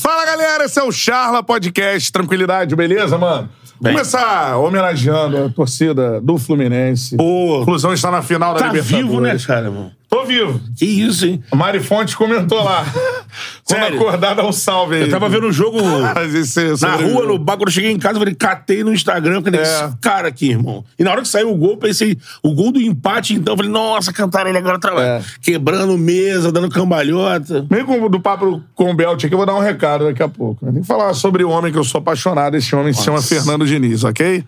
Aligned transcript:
Fala 0.00 0.24
galera, 0.24 0.64
esse 0.66 0.78
é 0.78 0.82
o 0.84 0.92
Charla 0.92 1.42
Podcast. 1.42 2.12
Tranquilidade, 2.12 2.76
beleza, 2.76 3.18
mano? 3.18 3.48
Bem. 3.80 3.94
Começar 3.94 4.56
homenageando 4.56 5.46
a 5.46 5.48
torcida 5.48 6.20
do 6.20 6.38
Fluminense. 6.38 7.16
Pô. 7.16 7.62
Flusão 7.64 7.92
está 7.92 8.08
na 8.08 8.22
final 8.22 8.54
da 8.54 8.60
Tá 8.60 8.66
Libertadores. 8.68 9.06
vivo, 9.08 9.20
né, 9.20 9.36
cara, 9.44 9.68
mano? 9.72 9.90
Tô 10.08 10.24
vivo. 10.24 10.58
Que 10.76 10.86
isso, 10.86 11.26
hein? 11.26 11.42
A 11.52 11.56
Mari 11.56 11.80
Fonte 11.80 12.16
comentou 12.16 12.62
lá. 12.64 12.84
Quando 13.64 13.80
Sério? 13.80 14.00
acordar, 14.00 14.34
dá 14.34 14.44
um 14.46 14.52
salve 14.52 14.96
aí. 14.96 15.02
Eu 15.02 15.10
tava 15.10 15.28
vendo 15.28 15.46
o 15.48 15.52
jogo 15.52 15.78
esse 16.34 16.60
é 16.60 16.72
na 16.80 16.94
rua, 16.96 17.26
no 17.26 17.38
bar, 17.38 17.58
quando 17.58 17.68
eu 17.68 17.72
cheguei 17.72 17.90
em 17.90 17.98
casa, 17.98 18.14
eu 18.14 18.20
falei, 18.20 18.34
catei 18.34 18.82
no 18.82 18.92
Instagram, 18.92 19.42
cadê 19.42 19.58
É. 19.58 19.62
esse 19.62 19.96
cara 20.00 20.28
aqui, 20.28 20.50
irmão? 20.50 20.82
E 20.98 21.04
na 21.04 21.10
hora 21.10 21.20
que 21.20 21.28
saiu 21.28 21.52
o 21.52 21.54
gol, 21.54 21.76
pensei, 21.76 22.16
o 22.42 22.54
gol 22.54 22.72
do 22.72 22.80
empate, 22.80 23.34
então, 23.34 23.52
eu 23.52 23.56
falei, 23.58 23.70
nossa, 23.70 24.10
cantaram 24.12 24.48
ele 24.48 24.56
agora 24.58 24.78
lá. 24.90 25.04
É. 25.04 25.22
Quebrando 25.42 25.98
mesa, 25.98 26.50
dando 26.50 26.70
cambalhota. 26.70 27.66
Meio 27.70 27.84
com, 27.84 28.08
do 28.08 28.18
papo 28.18 28.62
com 28.74 28.90
o 28.90 28.94
Belt 28.94 29.22
aqui, 29.22 29.34
eu 29.34 29.38
vou 29.38 29.46
dar 29.46 29.54
um 29.54 29.60
recado 29.60 30.06
daqui 30.06 30.22
a 30.22 30.28
pouco. 30.28 30.64
Tem 30.64 30.80
que 30.80 30.86
falar 30.86 31.12
sobre 31.12 31.44
o 31.44 31.50
homem 31.50 31.70
que 31.70 31.78
eu 31.78 31.84
sou 31.84 31.98
apaixonado. 31.98 32.56
Esse 32.56 32.74
homem 32.74 32.94
se 32.94 33.04
chama 33.04 33.18
Nossa. 33.18 33.34
Fernando 33.34 33.66
Diniz, 33.66 34.04
ok? 34.04 34.42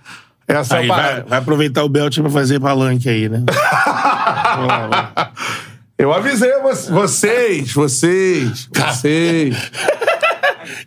Essa 0.52 0.76
Aí 0.78 0.88
é 0.88 0.92
a 0.92 0.96
vai, 0.96 1.22
vai 1.22 1.38
aproveitar 1.38 1.84
o 1.84 1.88
Belt 1.88 2.18
pra 2.20 2.30
fazer 2.30 2.58
palanque 2.60 3.08
aí, 3.08 3.28
né? 3.28 3.42
Vamos 3.46 4.66
lá, 4.68 4.78
vamos 4.78 4.90
lá. 4.90 5.32
Eu 5.98 6.12
avisei 6.12 6.52
vo- 6.60 6.74
vocês, 6.94 7.72
vocês, 7.72 8.68
vocês. 8.74 9.70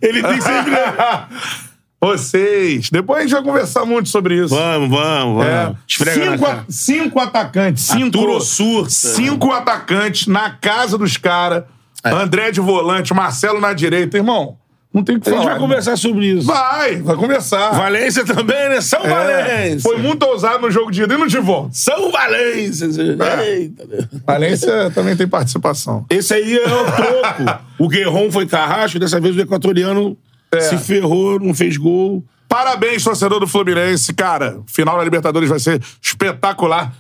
Ele 0.02 0.22
tem 0.22 0.42
sempre. 0.42 0.74
Vocês. 2.02 2.90
Depois 2.90 3.20
a 3.20 3.22
gente 3.22 3.32
vai 3.32 3.44
conversar 3.44 3.86
muito 3.86 4.10
sobre 4.10 4.36
isso. 4.36 4.54
Vamos, 4.54 4.90
vamos, 4.90 5.46
É. 5.46 5.64
vamos. 5.64 5.78
Na 6.06 6.12
Cinco, 6.12 6.46
a- 6.46 6.64
cinco 6.68 7.20
atacantes. 7.22 7.84
Cinco, 7.86 8.90
cinco 8.90 9.52
atacantes 9.54 10.28
na 10.28 10.50
casa 10.50 10.98
dos 10.98 11.16
caras. 11.16 11.64
É. 12.04 12.10
André 12.12 12.52
de 12.52 12.60
volante, 12.60 13.14
Marcelo 13.14 13.62
na 13.62 13.72
direita. 13.72 14.18
Irmão, 14.18 14.58
não 14.94 15.04
tem 15.04 15.16
o 15.16 15.20
que 15.20 15.28
A 15.30 15.32
gente 15.32 15.42
falar. 15.42 15.52
vai 15.54 15.60
conversar 15.60 15.98
sobre 15.98 16.26
isso. 16.28 16.46
Vai, 16.48 16.98
vai 16.98 17.16
conversar. 17.16 17.72
Valência 17.72 18.24
também, 18.24 18.70
né? 18.70 18.80
São 18.82 19.00
É, 19.04 19.10
Valência. 19.10 19.80
Foi 19.82 19.98
muito 19.98 20.24
ousado 20.24 20.60
no 20.62 20.70
jogo 20.70 20.92
de 20.92 21.02
ida 21.04 21.16
e 21.16 21.18
no 21.18 21.28
de 21.28 21.40
volta. 21.40 21.70
São 21.74 22.12
Valência. 22.12 22.86
É. 22.86 23.50
Eita. 23.56 23.88
Valência 24.26 24.92
também 24.92 25.16
tem 25.16 25.28
participação. 25.28 26.06
Esse 26.10 26.34
aí 26.36 26.58
é 26.58 26.68
o 26.68 26.86
troco. 26.92 27.64
o 27.80 27.88
Guerron 27.88 28.32
foi 28.32 28.46
carrasco, 28.46 29.00
dessa 29.00 29.20
vez 29.20 29.36
o 29.36 29.42
equatoriano 29.42 30.16
É. 30.52 30.60
se 30.60 30.78
ferrou, 30.78 31.40
não 31.40 31.54
fez 31.54 31.76
gol. 31.78 32.24
Parabéns, 32.48 33.04
torcedor 33.04 33.40
do 33.40 33.48
Fluminense. 33.48 34.14
Cara, 34.14 34.60
final 34.68 34.96
da 34.98 35.04
Libertadores 35.04 35.50
vai 35.50 35.58
ser 35.60 35.82
espetacular. 36.00 36.94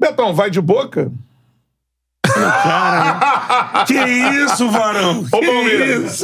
Betão, 0.00 0.32
vai 0.34 0.50
de 0.50 0.60
boca? 0.62 1.12
Que 3.86 3.94
isso, 3.94 4.68
varão? 4.70 5.24
Ô, 5.32 5.40
Palmeiras. 5.40 6.22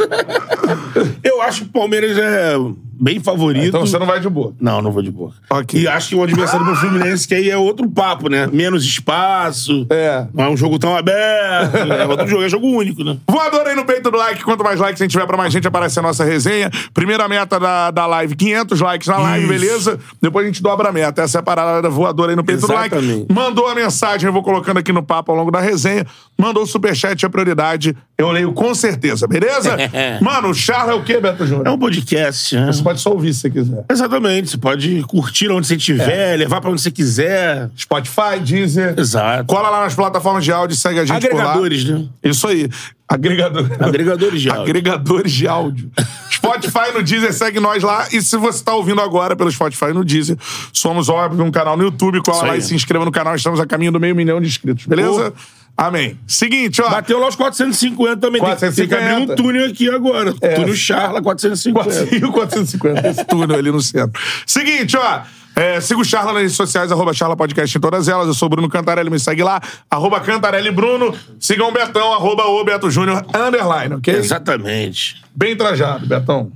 Eu 1.23 1.43
acho 1.43 1.63
que 1.63 1.69
o 1.69 1.73
Palmeiras 1.73 2.17
é 2.19 2.55
bem 3.01 3.19
favorito. 3.19 3.67
Então 3.67 3.81
você 3.81 3.99
não 3.99 4.07
vai 4.07 4.21
de 4.21 4.29
boca. 4.29 4.55
Não, 4.61 4.83
não 4.83 4.93
vou 4.93 5.03
de 5.03 5.11
boca. 5.11 5.35
Ok. 5.49 5.81
E 5.81 5.89
acho 5.89 6.11
que 6.11 6.15
o 6.15 6.23
adversário 6.23 6.67
do 6.67 6.77
Fluminense, 6.77 7.27
que 7.27 7.35
aí 7.35 7.49
é 7.49 7.57
outro 7.57 7.89
papo, 7.89 8.29
né? 8.29 8.47
Menos 8.53 8.85
espaço. 8.85 9.87
É. 9.89 10.27
Não 10.35 10.45
é 10.45 10.49
um 10.51 10.57
jogo 10.57 10.79
tão 10.79 10.95
aberto. 10.97 11.77
É 11.77 12.07
outro 12.07 12.29
jogo, 12.29 12.43
é 12.43 12.49
jogo 12.49 12.67
único, 12.67 13.03
né? 13.03 13.17
Voador 13.29 13.67
aí 13.67 13.75
no 13.75 13.85
peito 13.85 14.11
do 14.11 14.17
like. 14.17 14.45
Quanto 14.45 14.63
mais 14.63 14.79
likes 14.79 15.01
a 15.01 15.05
gente 15.05 15.13
tiver 15.13 15.27
pra 15.27 15.37
mais 15.37 15.53
gente, 15.53 15.67
aparece 15.67 15.99
a 15.99 16.03
nossa 16.03 16.25
resenha. 16.25 16.71
Primeira 16.93 17.27
meta 17.29 17.59
da, 17.59 17.91
da 17.91 18.07
live, 18.07 18.37
500 18.37 18.81
likes 18.81 19.09
na 19.09 19.19
live, 19.19 19.45
Isso. 19.47 19.53
beleza? 19.53 19.99
Depois 20.21 20.45
a 20.45 20.49
gente 20.49 20.63
dobra 20.63 20.91
a 20.91 20.93
meta. 20.93 21.23
Essa 21.23 21.39
é 21.39 21.41
a 21.41 21.43
parada 21.43 21.81
da 21.81 21.89
voadora 21.89 22.33
aí 22.33 22.37
no 22.37 22.45
peito 22.45 22.67
do 22.67 22.73
like. 22.73 22.95
Exatamente. 22.95 23.33
Mandou 23.33 23.67
a 23.67 23.75
mensagem, 23.75 24.27
eu 24.27 24.33
vou 24.33 24.43
colocando 24.43 24.79
aqui 24.79 24.93
no 24.93 25.03
papo 25.03 25.33
ao 25.33 25.39
longo 25.39 25.51
da 25.51 25.61
resenha. 25.61 26.07
Mandou 26.41 26.63
o 26.63 26.67
superchat, 26.67 27.25
a 27.27 27.31
prioridade. 27.31 27.97
Eu 28.17 28.31
leio 28.31 28.53
com 28.53 28.75
certeza, 28.75 29.27
beleza? 29.27 29.77
Mano, 30.21 30.49
o 30.49 30.55
Charla 30.55 30.93
é 30.93 30.95
o 30.95 31.03
quê, 31.03 31.21
Beto 31.21 31.47
Júnior? 31.47 31.67
É 31.67 31.71
um 31.71 31.79
podcast, 31.79 32.57
né? 32.57 32.67
Você 32.73 32.83
pode 32.83 33.01
só 33.01 33.11
ouvir 33.11 33.35
se 33.35 33.41
você 33.41 33.51
quiser. 33.51 33.85
Exatamente. 33.91 34.51
Você 34.51 34.59
pode 34.59 35.03
curtir 35.03 35.51
onde 35.51 35.67
você 35.67 35.77
estiver, 35.77 36.37
levar 36.37 36.61
pra 36.61 36.71
onde 36.71 36.81
você 36.81 36.91
quiser. 36.91 37.69
Spotify, 37.77 38.41
Deezer. 38.43 38.95
Exato. 38.99 39.45
Cola 39.45 39.69
lá 39.71 39.81
nas 39.83 39.95
plataformas 39.95 40.45
de 40.45 40.53
áudio 40.53 40.75
e 40.75 40.77
segue 40.79 41.01
a 41.01 41.05
gente 41.05 41.17
Agregadores, 41.17 41.85
por 41.85 41.93
lá. 41.93 41.99
né? 41.99 42.09
Isso 42.25 42.49
aí. 42.49 42.69
Agregador... 43.09 43.67
Agregadores 43.81 44.41
de 44.41 44.49
áudio. 44.49 44.63
Agregadores 44.63 45.33
de 45.33 45.49
áudio. 45.49 45.91
Spotify 46.33 46.93
no 46.95 47.03
Deezer, 47.03 47.33
segue 47.35 47.59
nós 47.59 47.83
lá. 47.83 48.07
E 48.13 48.23
se 48.23 48.37
você 48.37 48.63
tá 48.63 48.73
ouvindo 48.73 49.01
agora 49.01 49.35
pelo 49.35 49.51
Spotify 49.51 49.93
no 49.93 50.05
Deezer, 50.05 50.37
somos, 50.73 51.09
óbvio, 51.09 51.45
um 51.45 51.51
canal 51.51 51.77
no 51.77 51.83
YouTube. 51.83 52.21
Cola 52.23 52.37
Isso 52.37 52.47
lá 52.47 52.53
aí. 52.53 52.59
e 52.61 52.63
se 52.63 52.75
inscreva 52.75 53.05
no 53.05 53.11
canal. 53.11 53.35
Estamos 53.35 53.59
a 53.61 53.67
caminho 53.67 53.93
do 53.93 53.99
meio 54.01 54.15
milhão 54.15 54.41
de 54.41 54.47
inscritos, 54.47 54.87
beleza? 54.87 55.33
Amém. 55.77 56.19
Seguinte, 56.27 56.83
ó. 56.83 56.91
Bateu 56.91 57.19
lá 57.19 57.29
os 57.29 57.37
450 57.37 58.17
também. 58.19 58.41
Tem- 58.43 58.51
Tem, 58.57 58.71
que 58.73 58.87
450. 58.89 58.97
abrir 59.23 59.33
um 59.33 59.37
túnel 59.37 59.67
aqui 59.67 59.89
agora. 59.91 60.35
É. 60.43 60.55
Túnel 60.55 60.75
Charla 60.77 61.23
450. 61.23 62.31
450, 62.31 63.09
esse 63.09 63.25
túnel 63.25 63.57
ali 63.59 63.71
no 63.73 63.81
centro. 63.81 64.21
Seguinte, 64.47 64.97
ó. 64.97 65.23
É, 65.57 65.81
siga 65.81 66.01
o 66.01 66.05
Charla 66.05 66.33
nas 66.33 66.43
redes 66.43 66.57
sociais, 66.57 66.93
arroba 66.93 67.13
Charla 67.13 67.37
Podcast 67.37 67.77
em 67.77 67.81
todas 67.81 68.09
elas. 68.09 68.29
Eu 68.29 68.35
sou 68.35 68.47
o 68.47 68.49
Bruno 68.49 68.69
Cantarelli, 68.69 69.11
me 69.11 69.19
segue 69.19 69.43
lá. 69.43 69.61
Arroba 69.91 70.21
Cantarelli 70.21 70.71
Bruno. 70.71 71.13
Sigam 71.41 71.69
o 71.69 71.73
Betão, 71.73 72.13
arroba 72.13 72.45
o 72.47 72.65
Beto 72.65 72.89
Júnior, 72.91 73.25
underline, 73.35 73.95
ok? 73.97 74.15
Exatamente. 74.15 75.21
Bem 75.35 75.57
trajado, 75.57 76.07
Betão. 76.07 76.53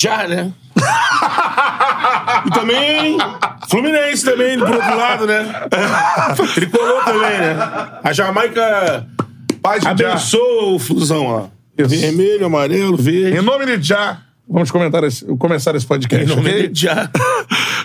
Já, 0.00 0.26
né? 0.26 0.52
E 2.46 2.50
também 2.50 3.18
Fluminense 3.68 4.24
também, 4.24 4.58
por 4.58 4.70
outro 4.70 4.96
lado, 4.96 5.26
né? 5.26 5.44
Tricolor 6.54 7.04
também, 7.04 7.38
né? 7.40 7.56
A 8.02 8.12
Jamaica 8.12 9.06
Paz 9.62 9.84
abençoa 9.86 10.74
o 10.74 10.78
Flusão 10.78 11.32
lá. 11.32 11.48
Vermelho, 11.76 12.46
amarelo, 12.46 12.96
verde. 12.96 13.38
Em 13.38 13.40
nome 13.42 13.76
de 13.78 13.86
Já, 13.86 14.18
vamos 14.48 14.70
comentar 14.70 15.02
esse- 15.04 15.24
começar 15.36 15.74
esse 15.74 15.86
podcast, 15.86 16.24
Em 16.30 16.36
nome 16.36 16.48
ok? 16.50 16.68
de 16.68 16.80
Já. 16.82 17.08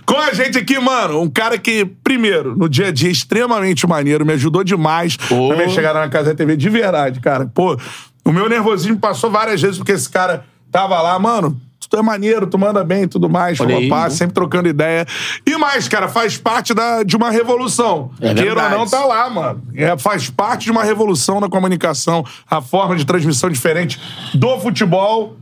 Com 0.05 0.17
a 0.17 0.33
gente 0.33 0.57
aqui, 0.57 0.77
mano, 0.79 1.21
um 1.21 1.29
cara 1.29 1.57
que, 1.57 1.85
primeiro, 2.03 2.55
no 2.55 2.67
dia 2.67 2.87
a 2.87 2.91
dia, 2.91 3.09
extremamente 3.09 3.85
maneiro, 3.87 4.25
me 4.25 4.33
ajudou 4.33 4.63
demais 4.63 5.15
Pô. 5.17 5.53
minha 5.53 5.69
chegada 5.69 5.99
na 5.99 6.09
Casa 6.09 6.33
TV, 6.35 6.55
de 6.57 6.69
verdade, 6.69 7.19
cara. 7.19 7.45
Pô, 7.53 7.77
o 8.25 8.31
meu 8.31 8.49
nervosismo 8.49 8.97
passou 8.97 9.29
várias 9.29 9.61
vezes 9.61 9.77
porque 9.77 9.91
esse 9.93 10.09
cara 10.09 10.43
tava 10.71 10.99
lá, 11.01 11.17
mano. 11.19 11.59
Tu 11.89 11.97
é 11.97 12.01
maneiro, 12.01 12.47
tu 12.47 12.57
manda 12.57 12.83
bem 12.83 13.03
e 13.03 13.07
tudo 13.07 13.29
mais, 13.29 13.59
Olha 13.59 13.77
aí, 13.77 13.89
né? 13.89 14.09
sempre 14.09 14.33
trocando 14.33 14.67
ideia. 14.67 15.05
E 15.45 15.57
mais, 15.57 15.87
cara, 15.87 16.07
faz 16.07 16.37
parte 16.37 16.73
da, 16.73 17.03
de 17.03 17.15
uma 17.15 17.29
revolução. 17.29 18.11
É 18.21 18.33
Queira 18.33 18.63
ou 18.63 18.69
não, 18.69 18.87
tá 18.87 19.05
lá, 19.05 19.29
mano. 19.29 19.63
É, 19.75 19.97
faz 19.97 20.29
parte 20.29 20.65
de 20.65 20.71
uma 20.71 20.83
revolução 20.83 21.39
na 21.39 21.49
comunicação, 21.49 22.25
a 22.49 22.61
forma 22.61 22.95
de 22.95 23.05
transmissão 23.05 23.49
diferente 23.49 23.99
do 24.33 24.59
futebol. 24.59 25.35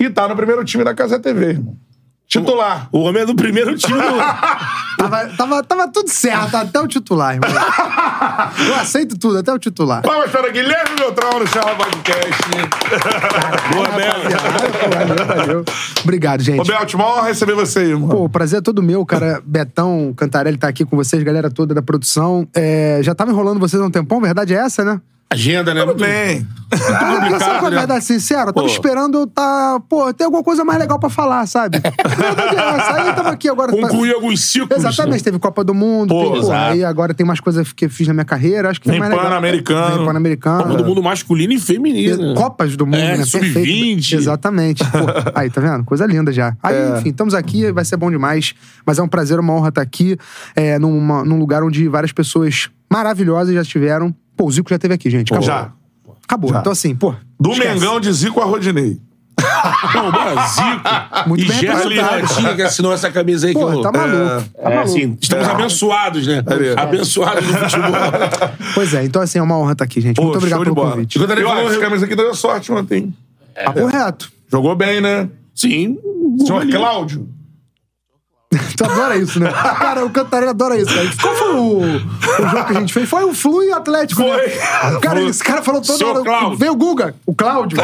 E 0.00 0.08
tá 0.08 0.26
no 0.26 0.34
primeiro 0.34 0.64
time 0.64 0.82
da 0.82 0.94
Casa 0.94 1.18
TV, 1.18 1.46
irmão. 1.50 1.76
Titular. 2.30 2.88
O 2.92 3.00
homem 3.00 3.22
é 3.22 3.26
do 3.26 3.34
primeiro 3.34 3.76
time 3.76 4.00
do... 4.00 4.06
Tava, 5.00 5.26
tava, 5.28 5.62
tava 5.62 5.88
tudo 5.88 6.10
certo, 6.10 6.54
até 6.54 6.78
o 6.78 6.86
titular, 6.86 7.34
irmão. 7.34 7.48
Eu 8.68 8.74
aceito 8.74 9.18
tudo, 9.18 9.38
até 9.38 9.50
o 9.50 9.58
titular. 9.58 10.02
Palmas 10.02 10.30
para 10.30 10.50
Guilherme 10.50 10.94
Beltrão 10.94 11.40
no 11.40 11.46
Charla 11.46 11.74
Podcast. 11.74 12.42
Boa, 13.72 13.88
Bela. 13.88 15.06
Valeu, 15.06 15.26
valeu. 15.26 15.64
Obrigado, 16.02 16.40
Ô, 16.40 16.44
gente. 16.44 16.66
Belt, 16.66 16.92
uma 16.92 17.06
honra 17.06 17.28
receber 17.28 17.54
você 17.54 17.78
aí, 17.78 17.90
irmão. 17.90 18.10
Pô, 18.10 18.24
o 18.24 18.28
prazer 18.28 18.58
é 18.58 18.62
todo 18.62 18.82
meu, 18.82 19.06
cara. 19.06 19.42
Betão, 19.42 20.12
Cantarelli 20.14 20.58
tá 20.58 20.68
aqui 20.68 20.84
com 20.84 20.96
vocês, 20.96 21.22
galera 21.22 21.50
toda 21.50 21.74
da 21.74 21.80
produção. 21.80 22.46
É, 22.54 23.00
já 23.02 23.14
tava 23.14 23.30
enrolando 23.30 23.58
vocês 23.58 23.80
há 23.80 23.86
um 23.86 23.90
tempão, 23.90 24.20
verdade 24.20 24.54
é 24.54 24.58
essa, 24.58 24.84
né? 24.84 25.00
Agenda, 25.32 25.72
né? 25.72 25.80
Tudo 25.82 25.90
Muito- 25.96 26.04
bem. 26.04 26.46
Muito 26.72 26.98
complicado, 26.98 27.58
qual 27.60 27.64
é 27.64 27.66
a 27.66 27.70
né? 27.70 27.78
verdade 27.78 28.04
sincera? 28.04 28.50
Eu 28.50 28.52
tava 28.52 28.66
Pô. 28.66 28.72
esperando 28.72 29.18
eu 29.18 29.26
tá. 29.28 29.80
Pô, 29.88 30.12
tem 30.12 30.24
alguma 30.24 30.42
coisa 30.42 30.64
mais 30.64 30.78
legal 30.80 30.98
pra 30.98 31.08
falar, 31.08 31.46
sabe? 31.46 31.78
Aí 31.82 33.12
tamo 33.14 33.28
aqui 33.28 33.48
agora. 33.48 33.70
Concluir 33.70 34.12
alguns 34.12 34.40
ciclos. 34.40 34.76
Exatamente, 34.78 35.18
né? 35.18 35.24
teve 35.24 35.38
Copa 35.38 35.62
do 35.62 35.72
Mundo, 35.72 36.08
Pô, 36.08 36.32
tem, 36.32 36.40
pô, 36.42 36.50
aí 36.52 36.84
agora 36.84 37.14
tem 37.14 37.24
mais 37.24 37.38
coisas 37.40 37.72
que 37.72 37.84
eu 37.84 37.90
fiz 37.90 38.08
na 38.08 38.14
minha 38.14 38.24
carreira, 38.24 38.70
acho 38.70 38.80
que 38.80 38.88
Vem 38.90 38.98
mais 38.98 39.10
legal. 39.10 39.26
Pan-Americano. 39.28 39.96
Vem 39.98 40.04
Pan-Americano. 40.06 40.62
Copa 40.64 40.76
do 40.76 40.84
mundo 40.84 41.02
masculino 41.02 41.52
e 41.52 41.60
feminino. 41.60 42.34
Copas 42.34 42.76
do 42.76 42.84
mundo, 42.86 42.96
É, 42.98 43.16
né? 43.18 43.24
sub-20. 43.24 43.52
Perfeito. 43.54 44.14
Exatamente. 44.16 44.84
Pô, 44.84 44.98
aí, 45.34 45.48
tá 45.48 45.60
vendo? 45.60 45.84
Coisa 45.84 46.06
linda 46.06 46.32
já. 46.32 46.56
Aí, 46.62 46.74
É. 46.74 46.98
enfim, 46.98 47.10
estamos 47.10 47.34
aqui, 47.34 47.70
vai 47.72 47.84
ser 47.84 47.96
bom 47.96 48.10
demais. 48.10 48.52
Mas 48.84 48.98
é 48.98 49.02
um 49.02 49.08
prazer, 49.08 49.38
uma 49.38 49.52
honra 49.52 49.68
estar 49.68 49.82
aqui, 49.82 50.16
é, 50.56 50.76
numa- 50.78 51.24
num 51.24 51.38
lugar 51.38 51.62
onde 51.62 51.86
várias 51.88 52.10
pessoas 52.12 52.68
maravilhosas 52.92 53.54
já 53.54 53.62
estiveram. 53.62 54.12
Pô, 54.40 54.46
o 54.46 54.50
Zico 54.50 54.70
já 54.70 54.76
esteve 54.76 54.94
aqui, 54.94 55.10
gente. 55.10 55.30
Acabou. 55.34 55.46
Já. 55.46 55.72
Acabou. 56.24 56.50
Já. 56.50 56.60
Então, 56.60 56.72
assim, 56.72 56.94
pô. 56.96 57.14
Do 57.38 57.52
esquece. 57.52 57.74
Mengão 57.74 58.00
de 58.00 58.10
Zico 58.10 58.40
a 58.40 58.44
Rodinei. 58.46 58.98
Não, 59.94 60.10
Brasil. 60.10 60.64
Muito 61.26 61.44
e 61.44 61.48
bem 61.48 61.58
Gerson 61.58 62.54
que 62.56 62.62
assinou 62.62 62.92
essa 62.94 63.10
camisa 63.10 63.46
aí 63.48 63.52
que 63.54 63.60
Pô, 63.60 63.70
eu... 63.70 63.82
tá 63.82 63.92
maluco. 63.92 64.18
tá 64.24 64.44
É, 64.58 64.64
maluco. 64.76 64.82
assim, 64.82 65.18
estamos 65.20 65.46
É. 65.46 65.50
abençoados, 65.50 66.26
né? 66.26 66.42
É. 66.46 66.80
Abençoados 66.80 67.46
no 67.46 67.52
futebol. 67.58 67.90
Pois 68.74 68.94
é, 68.94 69.04
então, 69.04 69.20
assim, 69.20 69.38
é 69.38 69.42
uma 69.42 69.58
honra 69.58 69.72
estar 69.72 69.84
aqui, 69.84 70.00
gente. 70.00 70.16
Pô, 70.16 70.22
Muito 70.24 70.36
obrigado 70.38 70.62
pelo 70.62 70.74
bola. 70.74 70.92
convite. 70.92 71.16
E 71.16 71.18
Quando 71.20 71.30
ele 71.32 71.42
falou- 71.44 71.70
essa 71.70 71.80
camisa 71.80 72.04
aqui 72.06 72.16
deu 72.16 72.34
sorte 72.34 72.72
ontem. 72.72 73.14
Papo 73.62 73.84
reto. 73.86 74.32
Jogou 74.50 74.74
bem, 74.74 75.02
né? 75.02 75.28
Sim. 75.54 75.98
Senhor. 76.46 76.66
Cláudio. 76.66 77.28
Tu 78.76 78.84
adora 78.84 79.16
isso, 79.16 79.38
né? 79.38 79.48
Cara, 79.52 80.04
o 80.04 80.10
Cantarelli 80.10 80.50
adora 80.50 80.76
isso, 80.76 80.92
cara. 80.92 81.08
Qual 81.22 81.34
foi 81.36 81.54
o, 81.54 81.78
o 81.78 82.48
jogo 82.48 82.64
que 82.64 82.76
a 82.76 82.80
gente 82.80 82.92
fez? 82.92 83.08
Foi 83.08 83.22
o 83.22 83.32
Flu 83.32 83.62
e 83.62 83.70
o 83.70 83.76
Atlético, 83.76 84.22
né? 84.22 84.48
Foi. 84.48 85.00
Cara, 85.00 85.20
Flu. 85.20 85.28
esse 85.28 85.44
cara 85.44 85.62
falou 85.62 85.80
toda 85.80 85.96
Seu 85.96 86.08
hora. 86.08 86.24
Cláudio. 86.24 86.58
Veio 86.58 86.72
o 86.72 86.76
Guga, 86.76 87.14
o 87.24 87.32
Cláudio. 87.32 87.78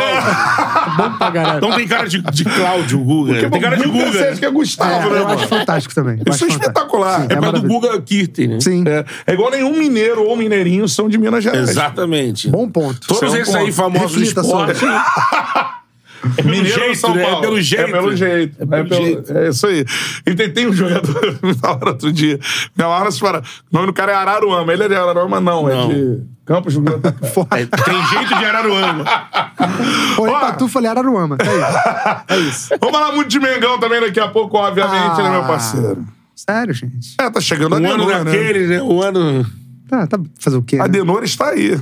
Bom 0.96 1.12
pra 1.18 1.30
caralho. 1.30 1.60
Não 1.60 1.76
tem 1.76 1.86
cara 1.86 2.08
de, 2.08 2.20
de 2.20 2.44
Cláudio, 2.44 2.98
Guga. 2.98 3.48
Tem 3.48 3.60
cara 3.60 3.76
de 3.76 3.86
Muita 3.86 4.06
Guga. 4.06 4.18
gente 4.18 4.28
acha 4.28 4.40
que 4.40 4.44
é 4.46 4.50
Gustavo, 4.50 4.90
É, 4.90 5.10
né, 5.12 5.20
eu 5.20 5.28
acho 5.28 5.46
fantástico 5.48 5.94
também. 5.94 6.20
Eu 6.26 6.32
Isso 6.32 6.44
é 6.44 6.48
acho 6.48 6.54
fantástico. 6.58 6.62
espetacular. 6.80 7.26
É, 7.28 7.36
para 7.36 7.52
do. 7.52 7.68
Guga 7.68 8.00
Kirten, 8.00 8.48
né? 8.48 8.60
Sim. 8.60 8.82
É, 8.88 9.04
é 9.28 9.34
igual 9.34 9.50
nenhum 9.52 9.76
mineiro 9.76 10.24
ou 10.24 10.36
mineirinho 10.36 10.88
são 10.88 11.08
de 11.08 11.16
Minas 11.16 11.44
Gerais. 11.44 11.68
Exatamente. 11.68 12.48
Bom 12.50 12.68
ponto. 12.68 13.06
Todos 13.06 13.34
é 13.34 13.40
esses 13.40 13.54
aí 13.54 13.70
famosos 13.70 14.16
Reflita 14.16 14.40
esporte. 14.40 14.84
É 16.24 16.42
pelo 16.42 16.48
Mineiro 16.50 16.78
jeito, 16.80 16.98
São 16.98 17.14
né? 17.14 17.22
Paulo? 17.22 17.38
É 17.38 17.40
pelo 17.40 17.60
jeito. 17.60 17.82
É 17.84 17.92
pelo 17.92 18.16
jeito. 18.16 18.56
É, 18.62 18.66
pelo 18.66 18.88
pelo- 18.88 19.04
jeito. 19.04 19.36
é 19.38 19.48
isso 19.48 19.66
aí. 19.66 19.84
E 20.26 20.34
tem, 20.34 20.50
tem 20.52 20.66
um 20.68 20.72
jogador, 20.72 21.38
me 21.42 21.54
falaram 21.54 21.88
outro 21.88 22.12
dia. 22.12 22.36
Me 22.36 22.82
falaram 22.84 23.06
assim, 23.08 23.18
fala, 23.20 23.42
o 23.72 23.74
nome 23.74 23.86
do 23.88 23.92
cara 23.92 24.12
é 24.12 24.14
Araruama. 24.14 24.72
Ele 24.72 24.82
é 24.84 24.88
de 24.88 24.94
Araruama, 24.94 25.40
não. 25.40 25.62
Não. 25.64 25.90
É 25.90 25.94
de 25.94 26.22
Campos 26.44 26.74
do 26.74 26.80
Grande. 26.80 27.02
É, 27.50 27.66
tem 27.66 28.06
jeito 28.06 28.28
de 28.38 28.44
Araruama. 28.44 29.04
Olhei 30.18 30.34
Ó. 30.34 30.38
pra 30.38 30.52
tu 30.52 30.66
e 30.66 30.68
falei 30.68 30.90
Araruama. 30.90 31.36
É 31.40 31.44
isso. 31.44 32.24
É 32.28 32.36
isso. 32.48 32.68
Vamos 32.80 32.96
falar 32.98 33.12
muito 33.14 33.28
de 33.28 33.38
Mengão 33.40 33.78
também 33.78 34.00
daqui 34.00 34.20
a 34.20 34.28
pouco, 34.28 34.56
obviamente, 34.56 35.16
né, 35.22 35.30
meu 35.30 35.42
Ah. 35.42 35.46
parceiro? 35.46 36.04
Sério, 36.34 36.74
gente. 36.74 37.14
É, 37.20 37.30
tá 37.30 37.40
chegando 37.40 37.74
a 37.74 37.78
Um 37.78 37.86
ano 37.86 38.06
Denor, 38.06 38.24
né? 38.24 38.30
daquele, 38.32 38.66
né? 38.66 38.82
Um 38.82 39.00
ano... 39.02 39.46
Tá, 39.88 40.06
tá 40.06 40.18
fazer 40.38 40.56
o 40.56 40.62
quê? 40.62 40.76
A 40.80 40.86
Né? 40.88 40.98
Está 41.22 41.48
aí. 41.50 41.80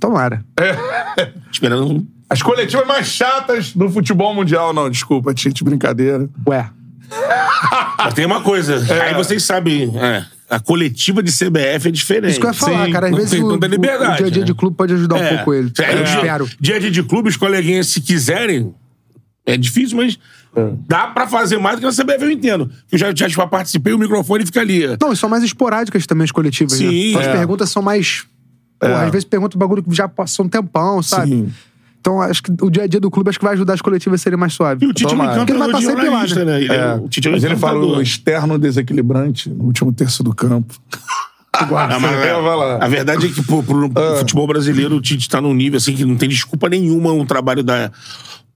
Tomara. 0.00 0.44
Esperando 1.50 1.86
um... 1.86 2.06
As 2.34 2.42
coletivas 2.42 2.84
mais 2.86 3.06
chatas 3.06 3.72
do 3.72 3.88
futebol 3.88 4.34
mundial. 4.34 4.72
Não, 4.72 4.90
desculpa, 4.90 5.32
Tite, 5.32 5.62
brincadeira. 5.62 6.28
Ué. 6.48 6.68
Mas 7.98 8.12
tem 8.14 8.26
uma 8.26 8.40
coisa. 8.40 8.76
Aí 9.04 9.14
vocês 9.14 9.44
sabem... 9.44 9.90
é, 9.96 10.24
a 10.50 10.58
coletiva 10.58 11.22
de 11.22 11.30
CBF 11.32 11.88
é 11.88 11.90
diferente. 11.90 12.32
Isso 12.32 12.40
que 12.40 12.46
eu 12.46 12.50
ia 12.50 12.54
falar, 12.54 12.86
Sim, 12.86 12.92
cara. 12.92 13.08
Às 13.08 13.14
vezes 13.16 13.40
o, 13.40 13.46
o- 13.54 13.58
dia 13.58 13.68
a 14.26 14.30
dia 14.30 14.40
né? 14.40 14.44
de 14.44 14.54
clube 14.54 14.76
pode 14.76 14.92
ajudar 14.94 15.14
um 15.16 15.22
É. 15.22 15.36
pouco 15.36 15.54
ele. 15.54 15.72
É, 15.78 15.92
eu 15.92 16.04
dia- 16.04 16.14
espero. 16.16 16.50
Dia 16.60 16.76
a 16.76 16.78
dia 16.80 16.90
de 16.90 17.02
clube, 17.02 17.28
os 17.28 17.36
coleguinhas, 17.36 17.86
se 17.86 18.00
quiserem, 18.00 18.74
é 19.46 19.56
difícil, 19.56 19.96
mas 19.96 20.18
dá 20.88 21.06
pra 21.08 21.26
fazer 21.28 21.58
mais 21.58 21.76
do 21.76 21.80
que 21.80 21.86
na 21.86 22.04
CBF, 22.04 22.24
eu 22.24 22.30
entendo. 22.30 22.70
Eu 22.90 22.98
já, 22.98 23.14
já 23.14 23.28
tipo, 23.28 23.46
participei, 23.48 23.92
o 23.92 23.98
microfone 23.98 24.44
fica 24.44 24.60
ali. 24.60 24.82
Não, 25.00 25.12
e 25.12 25.16
são 25.16 25.28
mais 25.28 25.44
esporádicas 25.44 26.04
também 26.06 26.24
as 26.24 26.32
coletivas, 26.32 26.78
né? 26.80 26.88
Sim, 26.88 27.08
Então, 27.10 27.20
As 27.20 27.26
é. 27.28 27.32
perguntas 27.32 27.70
são 27.70 27.80
mais. 27.82 28.24
Pô, 28.78 28.86
às 28.88 29.10
vezes 29.10 29.24
pergunta 29.24 29.56
um 29.56 29.60
bagulho 29.60 29.82
que 29.82 29.94
já 29.94 30.08
passou 30.08 30.44
um 30.44 30.48
tempão, 30.48 31.00
sabe? 31.02 31.30
Sim. 31.30 31.52
Então, 32.04 32.20
acho 32.20 32.42
que 32.42 32.52
o 32.60 32.68
dia 32.68 32.82
a 32.82 32.86
dia 32.86 33.00
do 33.00 33.10
clube 33.10 33.30
acho 33.30 33.38
que 33.38 33.44
vai 33.46 33.54
ajudar 33.54 33.72
as 33.72 33.80
coletivas 33.80 34.20
a 34.20 34.22
serem 34.22 34.38
mais 34.38 34.52
suaves. 34.52 34.82
E 34.82 34.86
o 34.86 34.92
Tite 34.92 35.06
é 35.06 35.08
Tomara. 35.08 35.36
Porque 35.38 35.52
ele 35.52 35.58
vai 35.58 35.70
tá 35.70 35.80
sempre 35.80 36.10
lá, 36.10 36.22
né? 36.26 36.44
né? 36.44 36.60
Ele 36.62 36.70
é, 36.72 36.76
É, 36.76 36.94
o 36.96 37.08
Tite 37.08 37.28
é 37.28 37.30
um 37.30 37.32
mas 37.32 37.44
ele 37.44 37.56
falou 37.56 38.02
externo 38.02 38.58
desequilibrante 38.58 39.48
no 39.48 39.64
último 39.64 39.90
terço 39.90 40.22
do 40.22 40.34
campo. 40.34 40.74
Ah, 41.56 41.88
É, 42.26 42.32
lá. 42.32 42.78
a 42.84 42.88
verdade 42.88 43.26
é 43.26 43.28
que 43.30 43.40
pro, 43.40 43.62
pro- 43.62 43.88
pro 43.88 44.16
futebol 44.16 44.44
brasileiro 44.44 44.96
o 44.96 45.00
Tite 45.00 45.28
tá 45.28 45.40
num 45.40 45.54
nível 45.54 45.76
assim 45.76 45.94
que 45.94 46.04
não 46.04 46.16
tem 46.16 46.28
desculpa 46.28 46.68
nenhuma 46.68 47.12
um 47.12 47.24
trabalho 47.24 47.62
da. 47.62 47.92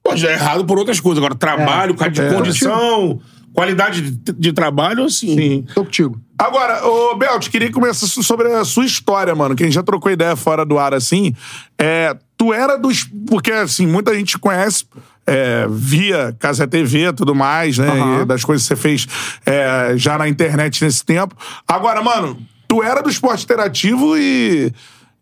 Pode 0.02 0.20
dar 0.20 0.32
errado 0.32 0.64
por 0.64 0.76
outras 0.78 0.98
coisas. 0.98 1.18
Agora, 1.18 1.36
trabalho, 1.36 1.94
cara 1.94 2.10
de 2.10 2.20
É. 2.20 2.32
condição, 2.32 3.20
qualidade 3.52 4.02
de, 4.10 4.32
de 4.32 4.52
trabalho, 4.52 5.04
assim. 5.04 5.32
Sim. 5.36 5.64
Tô 5.76 5.84
contigo. 5.84 6.20
Agora, 6.36 6.84
ô 6.84 7.14
Belt, 7.14 7.48
queria 7.48 7.70
começar 7.70 8.04
so- 8.08 8.20
sobre 8.24 8.48
a 8.52 8.64
sua 8.64 8.84
história, 8.84 9.32
mano, 9.32 9.54
que 9.54 9.62
a 9.62 9.66
gente 9.66 9.74
já 9.76 9.82
trocou 9.84 10.10
ideia 10.10 10.34
fora 10.34 10.66
do 10.66 10.76
ar, 10.76 10.92
assim. 10.92 11.32
É, 11.80 12.16
tu 12.38 12.54
era 12.54 12.78
dos. 12.78 13.04
Porque, 13.26 13.50
assim, 13.50 13.86
muita 13.86 14.14
gente 14.14 14.28
te 14.28 14.38
conhece 14.38 14.84
é, 15.26 15.66
via 15.68 16.34
Casa 16.38 16.66
TV 16.66 17.08
e 17.08 17.12
tudo 17.12 17.34
mais, 17.34 17.76
né? 17.76 18.22
E 18.22 18.24
das 18.24 18.44
coisas 18.44 18.66
que 18.66 18.74
você 18.74 18.80
fez 18.80 19.06
é, 19.44 19.92
já 19.96 20.16
na 20.16 20.28
internet 20.28 20.82
nesse 20.82 21.04
tempo. 21.04 21.34
Agora, 21.66 22.00
mano, 22.00 22.38
tu 22.66 22.82
era 22.82 23.02
do 23.02 23.10
esporte 23.10 23.44
interativo 23.44 24.16
e. 24.16 24.72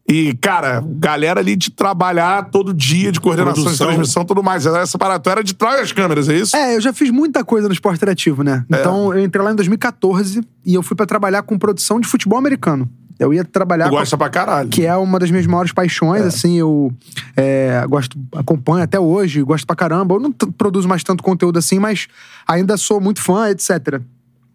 E, 0.09 0.35
cara, 0.35 0.85
galera 0.87 1.41
ali 1.41 1.57
de 1.57 1.69
trabalhar 1.69 2.49
todo 2.53 2.73
dia, 2.73 3.11
de 3.11 3.21
coordenação 3.21 3.65
Produção. 3.65 3.89
de 3.89 3.93
transmissão 3.93 4.23
e 4.23 4.27
tudo 4.27 4.41
mais. 4.41 4.65
Essa 4.65 4.97
parada, 4.97 5.19
tu 5.19 5.29
era 5.29 5.43
de 5.43 5.53
trás 5.53 5.81
das 5.81 5.91
câmeras, 5.91 6.29
é 6.29 6.37
isso? 6.37 6.57
É, 6.57 6.77
eu 6.77 6.81
já 6.81 6.93
fiz 6.93 7.11
muita 7.11 7.45
coisa 7.45 7.67
no 7.67 7.75
esporte 7.75 7.97
interativo, 7.97 8.45
né? 8.45 8.65
Então, 8.69 9.13
eu 9.13 9.25
entrei 9.25 9.45
lá 9.45 9.51
em 9.51 9.57
2014 9.57 10.47
e 10.65 10.75
eu 10.75 10.83
fui 10.85 10.97
pra 10.97 11.07
trabalhar 11.07 11.43
com 11.43 11.59
produção 11.59 11.99
de 11.99 12.07
futebol 12.07 12.39
americano. 12.39 12.89
Eu 13.19 13.33
ia 13.33 13.45
trabalhar 13.45 13.87
Tu 13.87 13.91
com 13.91 13.97
gosta 13.97 14.17
pra 14.17 14.29
caralho. 14.29 14.69
que 14.69 14.85
é 14.85 14.95
uma 14.95 15.19
das 15.19 15.31
minhas 15.31 15.47
maiores 15.47 15.73
paixões, 15.73 16.23
assim, 16.23 16.59
eu 16.59 16.93
é, 17.37 17.83
gosto, 17.89 18.19
acompanho 18.35 18.85
até 18.85 19.01
hoje, 19.01 19.43
gosto 19.43 19.67
pra 19.67 19.75
caramba. 19.75 20.15
Eu 20.15 20.21
não 20.21 20.31
produzo 20.33 20.87
mais 20.87 21.03
tanto 21.03 21.23
conteúdo 21.23 21.59
assim, 21.59 21.79
mas 21.79 22.09
ainda 22.47 22.77
sou 22.77 23.01
muito 23.01 23.23
fã, 23.23 23.49
etc. 23.49 24.01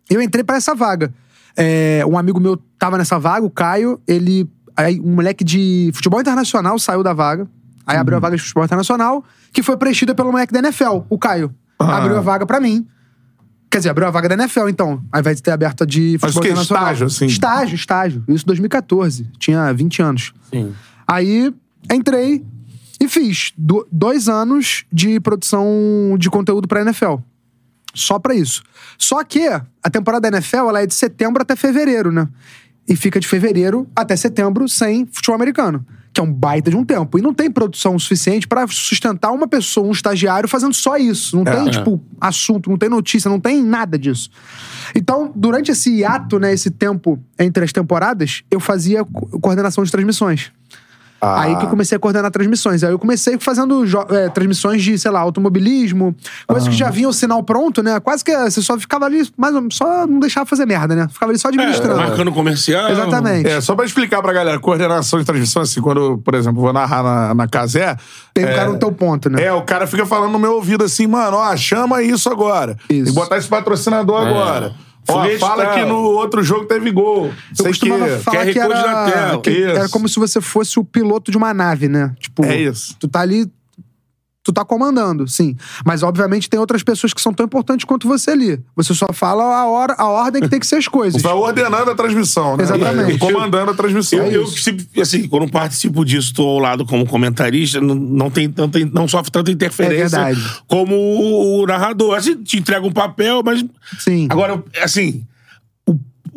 Eu 0.10 0.22
entrei 0.22 0.44
pra 0.44 0.58
essa 0.58 0.76
vaga. 0.76 1.12
É, 1.58 2.04
um 2.08 2.18
amigo 2.18 2.40
meu 2.40 2.58
tava 2.78 2.98
nessa 2.98 3.18
vaga, 3.18 3.46
o 3.46 3.50
Caio, 3.50 4.00
ele. 4.08 4.50
Aí, 4.78 5.00
um 5.02 5.16
moleque 5.16 5.44
de 5.44 5.92
futebol 5.94 6.22
internacional 6.22 6.78
saiu 6.80 7.04
da 7.04 7.14
vaga. 7.14 7.48
Aí 7.86 7.98
abriu 7.98 8.18
a 8.18 8.22
vaga 8.22 8.36
de 8.36 8.42
futebol 8.42 8.64
internacional, 8.64 9.24
que 9.52 9.62
foi 9.62 9.76
preenchida 9.76 10.16
pelo 10.16 10.32
moleque 10.32 10.54
da 10.54 10.60
NFL, 10.60 11.02
o 11.10 11.18
Caio. 11.18 11.54
Ah. 11.80 11.98
Abriu 11.98 12.18
a 12.18 12.22
vaga 12.22 12.46
pra 12.46 12.60
mim. 12.60 12.88
Quer 13.72 13.78
dizer, 13.78 13.90
abriu 13.90 14.06
a 14.08 14.12
vaga 14.12 14.28
da 14.28 14.36
NFL, 14.36 14.68
então. 14.68 15.02
Ao 15.12 15.22
invés 15.22 15.38
de 15.38 15.44
ter 15.44 15.52
aberto 15.52 15.84
a 15.84 15.86
de 15.88 16.20
Mas 16.22 16.34
futebol 16.34 16.40
o 16.40 16.44
quê? 16.44 16.50
internacional. 16.50 16.84
Estágio, 16.84 17.08
assim? 17.08 17.26
Estágio, 17.26 17.76
estágio. 17.76 18.24
Isso 18.28 18.44
em 18.44 18.48
2014. 18.48 19.28
Tinha 19.40 19.72
20 19.74 20.02
anos. 20.02 20.34
Sim. 20.50 20.74
Aí 21.08 21.54
entrei 21.92 22.44
e 23.00 23.08
fiz 23.08 23.54
do- 23.58 23.88
dois 23.92 24.28
anos 24.28 24.84
de 24.92 25.20
produção 25.22 25.68
de 26.20 26.30
conteúdo 26.30 26.68
pra 26.68 26.82
NFL. 26.82 27.16
Só 27.94 28.20
pra 28.20 28.36
isso. 28.36 28.62
Só 28.98 29.24
que 29.24 29.48
a 29.48 29.90
temporada 29.90 30.30
da 30.30 30.38
NFL 30.38 30.68
ela 30.70 30.82
é 30.82 30.86
de 30.86 30.94
setembro 30.94 31.42
até 31.42 31.56
fevereiro, 31.56 32.12
né? 32.12 32.28
E 32.88 32.96
fica 32.96 33.20
de 33.20 33.28
fevereiro 33.28 33.88
até 33.96 34.16
setembro 34.16 34.68
sem 34.68 35.06
futebol 35.06 35.36
americano. 35.36 35.86
Que 36.14 36.20
é 36.20 36.24
um 36.24 36.32
baita 36.34 36.70
de 36.70 36.76
um 36.76 36.84
tempo. 36.84 37.18
E 37.18 37.22
não 37.22 37.34
tem 37.34 37.50
produção 37.50 37.98
suficiente 37.98 38.46
pra 38.48 38.68
sustentar 38.68 39.32
uma 39.32 39.48
pessoa, 39.48 39.88
um 39.88 39.92
estagiário, 39.92 40.50
fazendo 40.50 40.74
só 40.74 40.98
isso. 40.98 41.38
Não 41.38 41.46
tem, 41.46 41.68
É. 41.68 41.72
tipo, 41.72 42.02
assunto, 42.20 42.70
não 42.70 42.78
tem 42.78 42.90
notícia, 42.90 43.30
não 43.30 43.40
tem 43.40 43.64
nada 43.64 43.98
disso. 43.98 44.30
Então, 44.94 45.32
durante 45.34 45.72
esse 45.72 45.90
hiato, 45.90 46.38
né, 46.38 46.52
esse 46.54 46.70
tempo 46.70 47.18
entre 47.40 47.64
as 47.64 47.72
temporadas, 47.72 48.44
eu 48.52 48.60
fazia 48.60 49.06
co- 49.06 49.40
coordenação 49.40 49.84
de 49.86 49.92
transmissões. 49.92 50.52
Ah. 51.22 51.42
Aí 51.42 51.56
que 51.56 51.66
eu 51.66 51.70
comecei 51.70 51.96
a 51.96 52.00
coordenar 52.00 52.32
transmissões. 52.32 52.84
Aí 52.84 52.92
eu 52.92 52.98
comecei 52.98 53.38
fazendo 53.40 53.84
é, 54.10 54.28
transmissões 54.30 54.82
de, 54.82 54.98
sei 54.98 55.12
lá, 55.12 55.20
automobilismo, 55.20 56.16
coisas 56.48 56.68
que 56.68 56.76
já 56.76 56.90
vinham 56.90 57.12
o 57.12 57.14
sinal 57.14 57.44
pronto, 57.44 57.84
né? 57.84 58.00
Quase 58.00 58.24
que 58.26 58.36
você 58.36 58.60
só 58.62 58.78
ficava 58.80 59.06
ali, 59.06 59.30
mas 59.38 59.54
só 59.72 60.08
não 60.08 60.20
deixava 60.20 60.48
fazer 60.48 60.66
merda, 60.66 60.96
né? 60.96 61.08
Ficava 61.10 61.32
ali 61.32 61.38
só 61.38 61.50
administrando. 61.50 61.98
Marcando 61.98 62.32
comercial. 62.32 62.90
Exatamente. 62.90 63.48
É, 63.48 63.62
só 63.62 63.76
pra 63.76 63.86
explicar 63.86 64.20
pra 64.24 64.34
galera, 64.34 64.60
coordenação 64.60 65.20
de 65.20 65.26
transmissão, 65.26 65.62
assim, 65.62 65.80
quando, 65.80 66.18
por 66.18 66.34
exemplo, 66.34 66.60
vou 66.60 66.74
narrar 66.74 67.04
na, 67.04 67.34
na 67.36 67.48
Casé. 67.48 67.96
Tem 68.34 68.44
o 68.44 68.48
é, 68.48 68.56
cara 68.56 68.70
no 68.70 68.80
teu 68.80 68.92
ponto, 68.92 69.30
né? 69.30 69.44
É, 69.44 69.54
o 69.54 69.62
cara 69.62 69.86
fica 69.86 70.08
falando 70.08 70.32
no 70.32 70.40
meu 70.40 70.54
ouvido 70.54 70.84
assim, 70.84 71.06
mano, 71.06 71.38
ó, 71.38 71.56
chama 71.56 72.02
isso 72.02 72.30
agora. 72.30 72.76
Isso. 72.90 73.12
E 73.12 73.14
botar 73.14 73.38
esse 73.38 73.48
patrocinador 73.48 74.26
agora. 74.26 74.74
Foguete 75.14 75.40
fala 75.40 75.66
tal. 75.66 75.74
que 75.76 75.86
no 75.86 75.96
outro 76.04 76.44
jogo 76.44 76.66
teve 76.66 76.92
gol. 76.92 77.26
Eu 77.28 77.34
Sei 77.54 77.66
que. 77.72 77.80
costumava 77.90 78.18
falar 78.20 78.46
QR 78.46 78.52
que 78.54 78.60
era, 78.60 78.70
na 78.76 79.12
tela. 79.12 79.42
que 79.42 79.64
era 79.64 79.90
como 79.90 80.08
se 80.10 80.20
você 80.20 80.40
fosse 80.42 80.80
o 80.80 80.84
piloto 80.84 81.32
de 81.32 81.38
uma 81.38 81.54
nave, 81.54 81.88
né? 81.88 82.14
Tipo, 82.20 82.44
É 82.46 82.56
isso. 82.58 82.96
tu 83.00 83.08
tá 83.08 83.22
ali 83.22 83.46
tu 84.44 84.52
tá 84.52 84.66
comandando, 84.66 85.28
sim. 85.28 85.56
Mas, 85.86 86.04
obviamente, 86.04 86.50
tem 86.50 86.60
outras 86.60 86.84
pessoas 86.84 87.14
que 87.14 87.22
são 87.22 87.34
tão 87.34 87.46
importantes 87.46 87.86
quanto 87.86 88.08
você 88.08 88.32
ali. 88.32 88.60
Você 88.76 88.94
só 88.94 89.08
fala 89.14 89.44
a, 89.44 89.68
hora, 89.68 89.96
a 89.98 90.08
ordem 90.08 90.42
que 90.42 90.50
tem 90.50 90.60
que 90.60 90.66
ser 90.66 90.78
as 90.78 90.88
coisas. 90.88 91.22
Vai 91.22 91.34
ordenando 91.34 91.92
a 91.92 91.96
transmissão, 91.96 92.58
né? 92.58 92.64
Exatamente. 92.64 93.20
Comandando 93.20 93.72
a 93.72 93.74
transmissão. 93.74 94.20
Eu, 94.20 94.44
É 94.44 94.46
eu 94.96 95.02
assim, 95.02 95.28
quando 95.28 95.50
participo 95.50 96.04
disso, 96.04 96.34
tô 96.34 96.44
ao 96.44 96.60
lado 96.60 96.86
como 96.86 97.06
comentarista, 97.06 97.80
não, 97.80 97.96
não 97.96 98.32
tem 98.32 98.50
tanta, 98.50 98.80
não 98.92 99.08
sofre 99.08 99.32
tanta 99.32 99.52
interferência 99.52 100.18
É 100.18 100.36
como 100.68 100.96
o, 100.96 101.62
o 101.62 101.66
narrador. 101.68 102.16
Assim, 102.16 102.36
te 102.42 102.58
entrega 102.58 102.86
um 102.86 102.92
papel, 102.92 103.42
mas. 103.44 103.64
Sim. 104.00 104.28
Agora, 104.30 104.64
assim, 104.82 105.24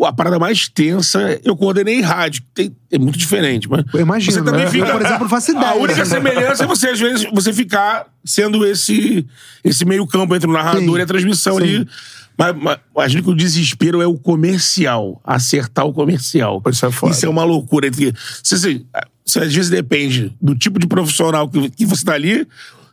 a 0.03 0.13
parada 0.13 0.39
mais 0.39 0.69
tensa, 0.69 1.41
eu 1.45 1.57
coordenei 1.57 2.01
rádio. 2.01 2.43
Tem, 2.53 2.75
é 2.91 2.99
muito 2.99 3.19
diferente, 3.19 3.69
mas. 3.69 3.85
Eu 3.93 4.01
imagino, 4.01 4.33
Você 4.33 4.43
também 4.43 4.65
né? 4.65 4.71
fica. 4.71 4.87
Eu, 4.87 4.93
por 4.93 5.07
exemplo, 5.07 5.29
faço 5.29 5.51
ideia. 5.53 5.69
A 5.69 5.75
única 5.75 6.05
semelhança 6.05 6.65
é 6.65 6.67
você, 6.67 6.89
às 6.89 7.01
vezes, 7.01 7.27
você 7.33 7.53
ficar 7.53 8.07
sendo 8.25 8.67
esse, 8.67 9.27
esse 9.63 9.85
meio-campo 9.85 10.35
entre 10.35 10.49
o 10.49 10.53
narrador 10.53 10.95
Sim. 10.95 10.99
e 10.99 11.03
a 11.03 11.07
transmissão 11.07 11.57
Sim. 11.57 11.63
ali. 11.63 11.89
Mas, 12.37 12.57
mas 12.57 12.79
acho 13.07 13.23
que 13.23 13.31
o 13.31 13.35
desespero 13.35 14.03
é 14.03 14.07
o 14.07 14.19
comercial. 14.19 15.21
Acertar 15.25 15.87
o 15.87 15.93
comercial. 15.93 16.63
Isso 16.69 16.87
é 16.87 16.91
foda. 16.91 17.13
Isso 17.13 17.27
é 17.27 17.29
uma 17.29 17.45
loucura. 17.45 17.87
Entre, 17.87 18.13
você, 18.43 18.57
você, 18.57 18.83
você, 19.25 19.39
às 19.41 19.55
vezes 19.55 19.71
depende 19.71 20.33
do 20.41 20.55
tipo 20.55 20.79
de 20.79 20.87
profissional 20.87 21.49
que, 21.49 21.71
que 21.71 21.87
você 21.87 22.05
tá 22.05 22.15
ali. 22.15 22.47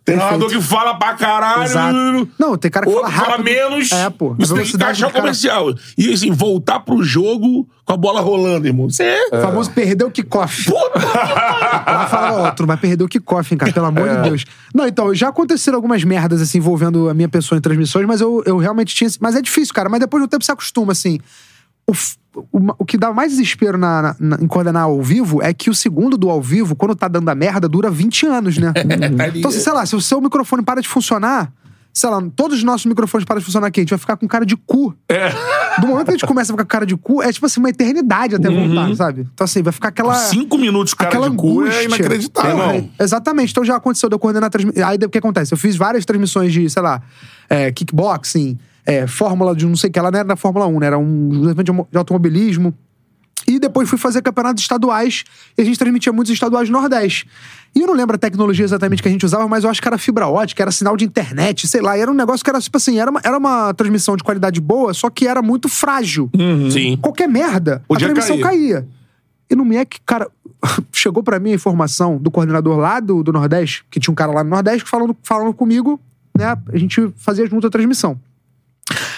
Tem 0.04 0.16
narrador 0.16 0.50
que 0.50 0.60
fala 0.60 0.96
pra 0.98 1.14
caralho. 1.14 1.64
Exato. 1.64 2.30
Não, 2.40 2.58
tem 2.58 2.72
cara 2.72 2.88
que 2.88 2.92
Outro 2.92 3.12
fala 3.12 3.28
rápido. 3.28 3.44
menos. 3.46 3.92
É, 3.92 4.10
pô. 4.10 4.34
Você 4.40 4.54
tem 4.56 4.64
que 4.66 4.76
encaixar 4.76 5.10
o 5.10 5.12
cara- 5.12 5.22
comercial. 5.22 5.74
E 5.98 6.12
assim, 6.12 6.32
voltar 6.32 6.80
pro 6.80 7.04
jogo 7.04 7.70
com 7.86 7.94
a 7.94 7.98
bola 7.98 8.20
rolando, 8.20 8.66
irmão. 8.66 8.90
Você 8.90 9.04
é. 9.04 9.28
O 9.32 9.42
famoso 9.42 9.70
perdeu 9.72 10.08
o 10.08 10.12
kickoff. 10.12 10.66
Puta 10.66 11.00
que 11.00 11.06
Ela 11.90 12.08
fala, 12.08 12.42
ó, 12.48 12.52
tu 12.52 12.62
não 12.64 12.68
vai 12.68 12.78
perder 12.78 13.04
o 13.04 13.08
kickoff, 13.08 13.54
hein, 13.54 13.58
cara, 13.60 13.72
pelo 13.72 13.86
amor 13.86 14.08
É. 14.08 14.16
de 14.16 14.22
Deus. 14.30 14.46
Não, 14.74 14.88
então, 14.88 15.14
já 15.14 15.30
aconteceram 15.30 15.78
algumas 15.78 16.04
merdas, 16.04 16.42
assim, 16.42 16.58
envolvendo 16.58 17.08
a 17.08 17.14
minha 17.14 17.30
pessoa 17.30 17.58
em 17.60 17.62
transmissões, 17.62 18.08
mas 18.08 18.22
eu, 18.22 18.42
eu 18.46 18.58
realmente 18.58 18.96
tinha. 18.96 19.10
Mas 19.20 19.36
é 19.36 19.42
difícil, 19.42 19.72
cara, 19.74 19.88
mas 19.88 20.00
depois 20.00 20.24
do 20.24 20.28
tempo 20.28 20.44
você 20.44 20.52
acostuma, 20.52 20.94
assim. 20.94 21.20
O, 21.92 22.58
o, 22.58 22.76
o 22.80 22.86
que 22.86 22.98
dá 22.98 23.12
mais 23.12 23.32
desespero 23.32 23.78
na, 23.78 24.02
na- 24.02 24.16
na- 24.20 24.38
em 24.42 24.48
coordenar 24.48 24.84
ao 24.84 25.02
vivo 25.02 25.42
é 25.44 25.54
que 25.54 25.70
o 25.70 25.74
segundo 25.76 26.18
do 26.18 26.30
ao 26.30 26.42
vivo, 26.42 26.76
quando 26.76 26.96
tá 26.96 27.08
dando 27.08 27.28
a 27.30 27.36
merda, 27.36 27.68
dura 27.68 27.90
20 27.92 28.26
anos, 28.26 28.58
né? 28.58 28.72
então, 29.36 29.50
assim, 29.50 29.60
sei 29.60 29.74
lá, 29.74 29.86
se 29.86 29.96
o 29.96 30.02
seu 30.02 30.22
microfone 30.22 30.64
para 30.64 30.82
de 30.82 30.88
funcionar. 30.88 31.52
Sei 31.94 32.10
lá, 32.10 32.24
todos 32.34 32.60
os 32.60 32.64
nossos 32.64 32.86
microfones 32.86 33.26
param 33.26 33.40
de 33.40 33.46
funcionar 33.46 33.68
aqui, 33.68 33.82
a 33.82 33.84
gente 33.84 33.90
vai 33.90 34.00
ficar 34.00 34.16
com 34.16 34.26
cara 34.26 34.46
de 34.46 34.56
cu. 34.56 34.96
Do 35.82 35.88
momento 35.88 36.06
que 36.06 36.12
a 36.12 36.14
gente 36.14 36.26
começa 36.26 36.50
a 36.50 36.54
ficar 36.54 36.64
com 36.64 36.70
cara 36.70 36.86
de 36.86 36.96
cu, 36.96 37.22
é 37.22 37.34
tipo 37.34 37.46
assim, 37.46 37.60
uma 37.60 37.68
eternidade 37.70 38.34
até 38.36 38.50
voltar, 38.50 38.96
sabe? 38.96 39.28
Então, 39.34 39.44
assim, 39.44 39.62
vai 39.62 39.74
ficar 39.74 39.90
aquela. 39.90 40.16
Cinco 40.16 40.58
minutos, 40.58 40.94
cara, 40.94 41.10
Aquela 41.10 41.30
de 41.30 41.36
cu 41.36 41.68
é 41.68 41.84
inacreditável. 41.84 42.52
Porra, 42.58 42.76
irmão. 42.76 42.90
Exatamente. 42.98 43.52
Então 43.52 43.66
já 43.66 43.76
aconteceu 43.76 44.08
de 44.08 44.16
eu 44.16 44.20
coordenar 44.20 44.50
transmissão. 44.50 44.88
Aí 44.88 44.98
o 45.06 45.10
que 45.10 45.18
acontece? 45.18 45.54
Eu 45.54 45.58
fiz 45.58 45.76
várias 45.76 46.06
transmissões 46.06 46.54
de, 46.54 46.70
sei 46.70 46.82
lá, 46.82 47.02
é, 47.50 47.70
kickboxing, 47.74 48.58
é, 48.86 49.08
fórmula 49.08 49.56
de 49.56 49.66
não 49.66 49.76
sei 49.76 49.90
o 49.90 49.94
que. 49.94 50.00
Ela 50.00 50.12
não 50.12 50.20
era 50.20 50.28
da 50.28 50.36
Fórmula 50.36 50.68
1, 50.68 50.80
né? 50.80 50.88
Era 50.88 51.00
um 51.00 51.50
evento 51.50 51.88
de 51.92 51.98
automobilismo. 51.98 52.74
E 53.48 53.60
depois 53.60 53.90
fui 53.90 53.98
fazer 53.98 54.22
campeonatos 54.22 54.62
estaduais 54.62 55.24
e 55.58 55.62
a 55.62 55.66
gente 55.66 55.78
transmitia 55.78 56.14
muitos 56.14 56.32
estaduais 56.32 56.70
do 56.70 56.74
Nordeste. 56.74 57.28
E 57.76 57.82
eu 57.82 57.88
não 57.88 57.94
lembro 57.94 58.16
a 58.16 58.20
tecnologia 58.20 58.64
exatamente 58.64 59.02
que 59.02 59.08
a 59.08 59.12
gente 59.12 59.26
usava, 59.26 59.48
mas 59.48 59.64
eu 59.64 59.70
acho 59.70 59.82
que 59.82 59.88
era 59.88 59.98
fibra 59.98 60.28
ótica, 60.28 60.62
era 60.62 60.72
sinal 60.72 60.96
de 60.96 61.06
internet, 61.06 61.68
sei 61.68 61.82
lá. 61.82 61.98
E 61.98 62.02
era 62.02 62.12
um 62.12 62.14
negócio 62.14 62.44
que 62.44 62.50
era 62.50 62.60
tipo 62.60 62.78
assim, 62.78 63.00
era 63.00 63.10
uma, 63.10 63.20
era 63.24 63.38
uma 63.38 63.74
transmissão 63.74 64.16
de 64.16 64.24
qualidade 64.24 64.62
boa, 64.62 64.94
só 64.94 65.10
que 65.10 65.28
era 65.28 65.42
muito 65.42 65.68
frágil. 65.70 66.30
Sim. 66.72 66.98
Qualquer 66.98 67.28
merda, 67.28 67.84
Podia 67.88 68.08
a 68.08 68.12
transmissão 68.12 68.40
cair. 68.40 68.74
caía. 68.74 68.88
E 69.50 69.56
no 69.56 69.66
MEC, 69.66 70.00
cara, 70.06 70.30
chegou 70.94 71.24
pra 71.24 71.40
mim 71.40 71.52
a 71.52 71.56
informação 71.56 72.18
do 72.18 72.30
coordenador 72.30 72.78
lá 72.78 73.00
do, 73.00 73.24
do 73.24 73.34
Nordeste, 73.34 73.84
que 73.90 74.00
tinha 74.00 74.12
um 74.12 74.16
cara 74.16 74.32
lá 74.32 74.44
no 74.44 74.50
Nordeste 74.50 74.88
falando, 74.90 75.18
falando 75.24 75.54
comigo, 75.54 76.00
né? 76.38 76.56
A 76.72 76.78
gente 76.78 77.12
fazia 77.16 77.46
junto 77.48 77.68
a 77.68 77.70
transmissão. 77.70 78.20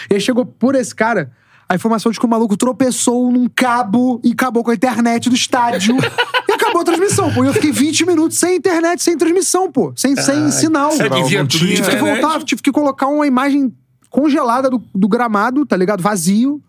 E 0.09 0.15
aí 0.15 0.21
chegou 0.21 0.45
por 0.45 0.75
esse 0.75 0.93
cara 0.93 1.31
a 1.67 1.75
informação 1.75 2.11
de 2.11 2.19
que 2.19 2.25
o 2.25 2.29
maluco 2.29 2.55
tropeçou 2.55 3.31
num 3.31 3.47
cabo 3.47 4.21
e 4.23 4.31
acabou 4.31 4.63
com 4.63 4.71
a 4.71 4.75
internet 4.75 5.29
do 5.29 5.35
estádio. 5.35 5.95
e 6.47 6.51
acabou 6.51 6.81
a 6.81 6.83
transmissão, 6.83 7.33
pô. 7.33 7.43
E 7.43 7.47
eu 7.47 7.53
fiquei 7.53 7.71
20 7.71 8.05
minutos 8.05 8.37
sem 8.37 8.57
internet, 8.57 9.01
sem 9.01 9.17
transmissão, 9.17 9.71
pô. 9.71 9.93
Sem, 9.95 10.15
sem 10.15 10.51
sinal. 10.51 10.91
Tudo 10.91 11.03
de 11.47 11.57
Tive 11.75 11.89
que 11.89 11.95
voltar, 11.95 12.43
tive 12.43 12.61
que 12.61 12.71
colocar 12.71 13.07
uma 13.07 13.25
imagem 13.25 13.73
congelada 14.09 14.69
do, 14.69 14.83
do 14.93 15.07
gramado, 15.07 15.65
tá 15.65 15.75
ligado? 15.75 16.03
Vazio. 16.03 16.61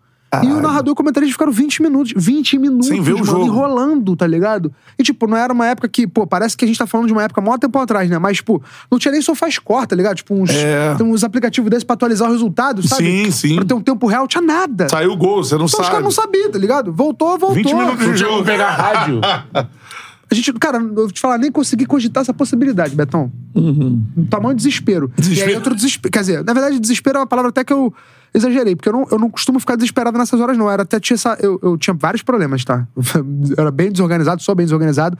E 0.43 0.47
o 0.51 0.61
narrador 0.61 0.89
e 0.89 0.93
o 0.93 0.95
comentarista 0.95 1.31
ficaram 1.33 1.51
20 1.51 1.81
minutos. 1.81 2.13
20 2.15 2.57
minutos, 2.57 2.87
Sem 2.87 3.01
ver 3.01 3.13
o 3.13 3.19
mano, 3.19 3.25
jogo. 3.25 3.45
enrolando, 3.45 4.15
tá 4.15 4.25
ligado? 4.27 4.73
E, 4.97 5.03
tipo, 5.03 5.27
não 5.27 5.37
era 5.37 5.53
uma 5.53 5.65
época 5.67 5.87
que, 5.87 6.05
pô, 6.07 6.25
parece 6.27 6.57
que 6.57 6.65
a 6.65 6.67
gente 6.67 6.77
tá 6.77 6.87
falando 6.87 7.07
de 7.07 7.13
uma 7.13 7.23
época 7.23 7.39
mó 7.41 7.57
tempo 7.57 7.77
atrás, 7.79 8.09
né? 8.09 8.17
Mas, 8.17 8.37
tipo, 8.37 8.61
não 8.91 8.97
tinha 8.99 9.11
nem 9.11 9.21
SofaScore, 9.21 9.87
tá 9.87 9.95
ligado? 9.95 10.15
Tipo, 10.17 10.33
uns, 10.35 10.49
É. 10.49 10.95
tem 10.95 11.05
uns 11.05 11.23
aplicativos 11.23 11.69
desses 11.69 11.83
pra 11.83 11.93
atualizar 11.93 12.27
o 12.27 12.31
resultado, 12.31 12.85
sabe? 12.87 13.03
Sim, 13.03 13.31
sim. 13.31 13.55
Pra 13.55 13.65
ter 13.65 13.73
um 13.73 13.81
tempo 13.81 14.07
real, 14.07 14.27
tinha 14.27 14.41
nada. 14.41 14.87
Saiu 14.89 15.11
o 15.11 15.15
gol, 15.17 15.43
você 15.43 15.55
não 15.55 15.65
Então 15.65 15.65
os 15.65 15.71
sabe. 15.85 15.87
caras 15.89 16.03
não 16.03 16.11
sabiam, 16.11 16.51
tá 16.51 16.57
ligado? 16.59 16.91
Voltou, 16.91 17.29
voltou. 17.37 17.53
20 17.53 17.73
minutos 17.73 18.05
de 18.05 18.17
jogo. 18.17 18.43
pegar 18.43 18.71
rádio. 18.71 19.21
A 20.29 20.33
gente, 20.33 20.51
cara, 20.53 20.79
eu 20.79 20.93
vou 20.95 21.11
te 21.11 21.19
falar, 21.21 21.37
nem 21.37 21.51
consegui 21.51 21.85
cogitar 21.85 22.21
essa 22.21 22.33
possibilidade, 22.33 22.95
Betão. 22.95 23.31
Um 23.55 24.25
tamanho 24.27 24.55
de 24.55 24.63
desespero. 24.63 25.11
E 25.17 25.21
aí 25.21 25.29
Desespero. 25.29 25.55
outro 25.57 25.75
desespero. 25.75 26.11
Quer 26.11 26.19
dizer, 26.21 26.43
na 26.43 26.51
verdade, 26.51 26.79
desespero 26.79 27.17
é 27.17 27.21
uma 27.21 27.27
palavra 27.27 27.49
até 27.49 27.63
que 27.63 27.71
eu 27.71 27.93
exagerei, 28.35 28.75
porque 28.75 28.89
eu 28.89 28.93
não, 28.93 29.07
eu 29.11 29.17
não 29.17 29.29
costumo 29.29 29.59
ficar 29.59 29.75
desesperado 29.75 30.17
nessas 30.17 30.39
horas, 30.39 30.57
não. 30.57 30.69
Era 30.69 30.83
até 30.83 30.99
tinha 30.99 31.15
essa. 31.15 31.37
Eu, 31.39 31.59
eu 31.63 31.77
tinha 31.77 31.95
vários 31.97 32.21
problemas, 32.21 32.63
tá? 32.63 32.87
Eu 32.95 33.55
era 33.57 33.71
bem 33.71 33.91
desorganizado, 33.91 34.41
sou 34.41 34.53
bem 34.55 34.65
desorganizado. 34.65 35.17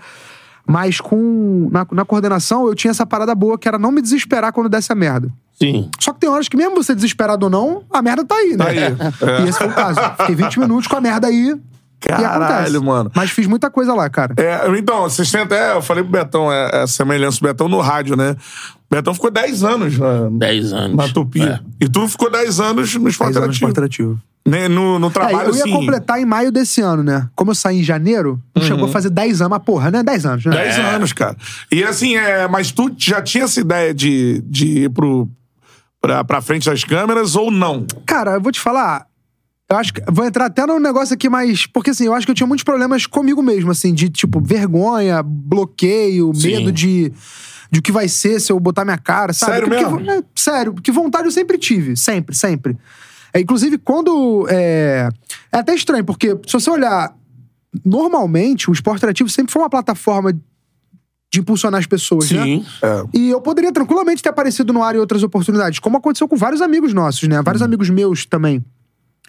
Mas 0.68 1.00
com. 1.00 1.70
Na, 1.72 1.86
na 1.92 2.06
coordenação, 2.06 2.68
eu 2.68 2.76
tinha 2.76 2.92
essa 2.92 3.06
parada 3.06 3.34
boa 3.34 3.58
que 3.58 3.68
era 3.68 3.78
não 3.78 3.92
me 3.92 4.02
desesperar 4.02 4.52
quando 4.52 4.68
desse 4.68 4.92
a 4.92 4.96
merda. 4.96 5.32
Sim. 5.54 5.90
Só 6.00 6.12
que 6.12 6.20
tem 6.20 6.30
horas 6.30 6.50
que, 6.50 6.58
mesmo 6.58 6.76
você 6.76 6.94
desesperado 6.94 7.46
ou 7.46 7.50
não, 7.50 7.84
a 7.90 8.02
merda 8.02 8.26
tá 8.26 8.36
aí, 8.36 8.58
né? 8.58 8.66
Tá 8.66 8.70
aí. 8.70 8.80
É. 8.80 9.42
E 9.46 9.50
esse 9.50 9.58
foi 9.58 9.68
o 9.68 9.74
caso. 9.74 10.00
Fiquei 10.20 10.36
20 10.36 10.60
minutos 10.60 10.88
com 10.88 10.98
a 10.98 11.02
merda 11.02 11.28
aí. 11.28 11.56
Caralho, 12.00 12.84
mano. 12.84 13.12
Mas 13.16 13.32
fiz 13.32 13.48
muita 13.48 13.70
coisa 13.70 13.94
lá, 13.94 14.10
cara. 14.10 14.34
É, 14.38 14.68
então, 14.78 15.04
vocês 15.04 15.32
têm 15.32 15.42
até. 15.42 15.74
Eu 15.74 15.82
falei 15.82 16.04
pro 16.04 16.12
Betão, 16.12 16.52
é, 16.52 16.84
a 16.84 16.88
semelhança 16.88 17.40
do 17.40 17.44
Betão 17.48 17.68
no 17.68 17.82
rádio, 17.82 18.16
né? 18.16 18.36
O 18.92 18.96
Betão 18.96 19.14
ficou 19.14 19.32
10 19.32 19.64
anos 19.64 19.98
na, 19.98 20.30
10 20.32 20.74
anos. 20.74 20.96
na 20.98 21.10
Tupi. 21.10 21.42
É. 21.42 21.60
E 21.82 21.90
tu 21.90 22.08
ficou 22.08 22.30
10 22.32 22.60
anos 22.60 22.96
no 22.96 23.10
esporte 23.10 23.34
10 23.34 23.44
anos 23.46 23.58
de 23.58 23.66
interativo. 23.66 23.68
esporte 23.68 23.72
interativo. 23.72 24.20
Né, 24.48 24.68
No, 24.68 25.00
no 25.00 25.08
É, 25.08 25.10
trabalho, 25.10 25.50
eu 25.50 25.56
ia 25.56 25.64
assim. 25.64 25.72
completar 25.72 26.20
em 26.20 26.26
maio 26.26 26.52
desse 26.52 26.80
ano, 26.80 27.02
né? 27.02 27.28
Como 27.36 27.50
eu 27.50 27.56
saí 27.56 27.80
em 27.80 27.84
janeiro, 27.84 28.40
não 28.56 28.62
chegou 28.62 28.86
a 28.86 28.90
fazer 28.90 29.10
10 29.10 29.42
anos, 29.42 29.50
mas 29.58 29.64
porra, 29.66 29.90
né? 29.90 30.04
10 30.04 30.26
anos, 30.28 30.46
né? 30.46 30.52
10 30.52 30.78
anos, 30.80 31.14
cara. 31.14 31.36
E 31.72 31.84
assim, 31.84 32.16
é, 32.16 32.48
mas 32.48 32.72
tu 32.72 32.94
já 32.96 33.24
tinha 33.24 33.46
essa 33.46 33.60
ideia 33.60 33.92
de, 33.92 34.44
de 34.46 34.84
ir 34.84 34.90
pro, 34.92 35.28
pra, 36.00 36.24
pra 36.24 36.42
frente 36.42 36.70
das 36.70 36.84
câmeras 36.84 37.36
ou 37.36 37.50
não? 37.50 37.88
Cara, 38.06 38.34
eu 38.34 38.42
vou 38.42 38.52
te 38.52 38.60
falar. 38.60 39.08
Eu 39.70 39.78
acho 39.78 39.94
que. 39.94 40.02
Vou 40.12 40.26
entrar 40.26 40.46
até 40.46 40.66
num 40.66 40.80
negócio 40.80 41.14
aqui 41.14 41.28
mais. 41.30 41.66
Porque 41.66 41.90
assim, 41.90 42.06
eu 42.06 42.14
acho 42.14 42.26
que 42.28 42.32
eu 42.32 42.36
tinha 42.36 42.48
muitos 42.48 42.64
problemas 42.64 43.06
comigo 43.08 43.42
mesmo, 43.42 43.72
assim, 43.72 43.94
de 43.94 44.10
tipo, 44.10 44.40
vergonha, 44.40 45.24
bloqueio, 45.24 46.34
Sim. 46.34 46.48
medo 46.60 46.72
de. 46.72 47.12
De 47.72 47.80
o 47.80 47.82
que 47.82 47.92
vai 47.92 48.08
ser 48.08 48.40
se 48.40 48.52
eu 48.52 48.60
botar 48.60 48.86
minha 48.86 48.98
cara, 48.98 49.34
sabe? 49.34 49.54
Sério 49.54 49.68
Porque- 49.68 49.84
mesmo? 49.84 50.12
é, 50.12 50.24
sério, 50.36 50.74
porque 50.74 50.92
vontade 50.92 51.26
eu 51.26 51.32
sempre 51.32 51.58
tive. 51.58 51.98
Sempre, 51.98 52.36
sempre. 52.36 52.78
É, 53.34 53.40
inclusive, 53.42 53.78
quando. 53.80 54.46
É, 54.50 55.10
é 55.52 55.58
até 55.58 55.74
estranho, 55.74 56.06
porque 56.06 56.38
se 56.46 56.54
você 56.54 56.70
olhar. 56.70 57.14
Normalmente, 57.84 58.70
o 58.70 58.74
esporte 58.74 59.00
interativo 59.00 59.28
sempre 59.30 59.52
foi 59.52 59.62
uma 59.62 59.70
plataforma 59.70 60.32
de 60.32 61.40
impulsionar 61.42 61.80
as 61.82 61.86
pessoas, 61.86 62.32
né? 62.32 62.44
Sim. 62.44 62.66
E 63.14 63.30
eu 63.30 63.42
poderia 63.42 63.70
tranquilamente 63.74 64.24
ter 64.24 64.30
aparecido 64.30 64.72
no 64.72 64.82
ar 64.82 64.96
em 64.96 65.00
outras 65.00 65.24
oportunidades, 65.24 65.80
como 65.80 65.98
aconteceu 65.98 66.26
com 66.26 66.38
vários 66.38 66.62
amigos 66.62 66.94
nossos, 66.94 67.28
né? 67.28 67.42
Vários 67.42 67.62
amigos 67.62 67.90
meus 67.90 68.26
também. 68.26 68.64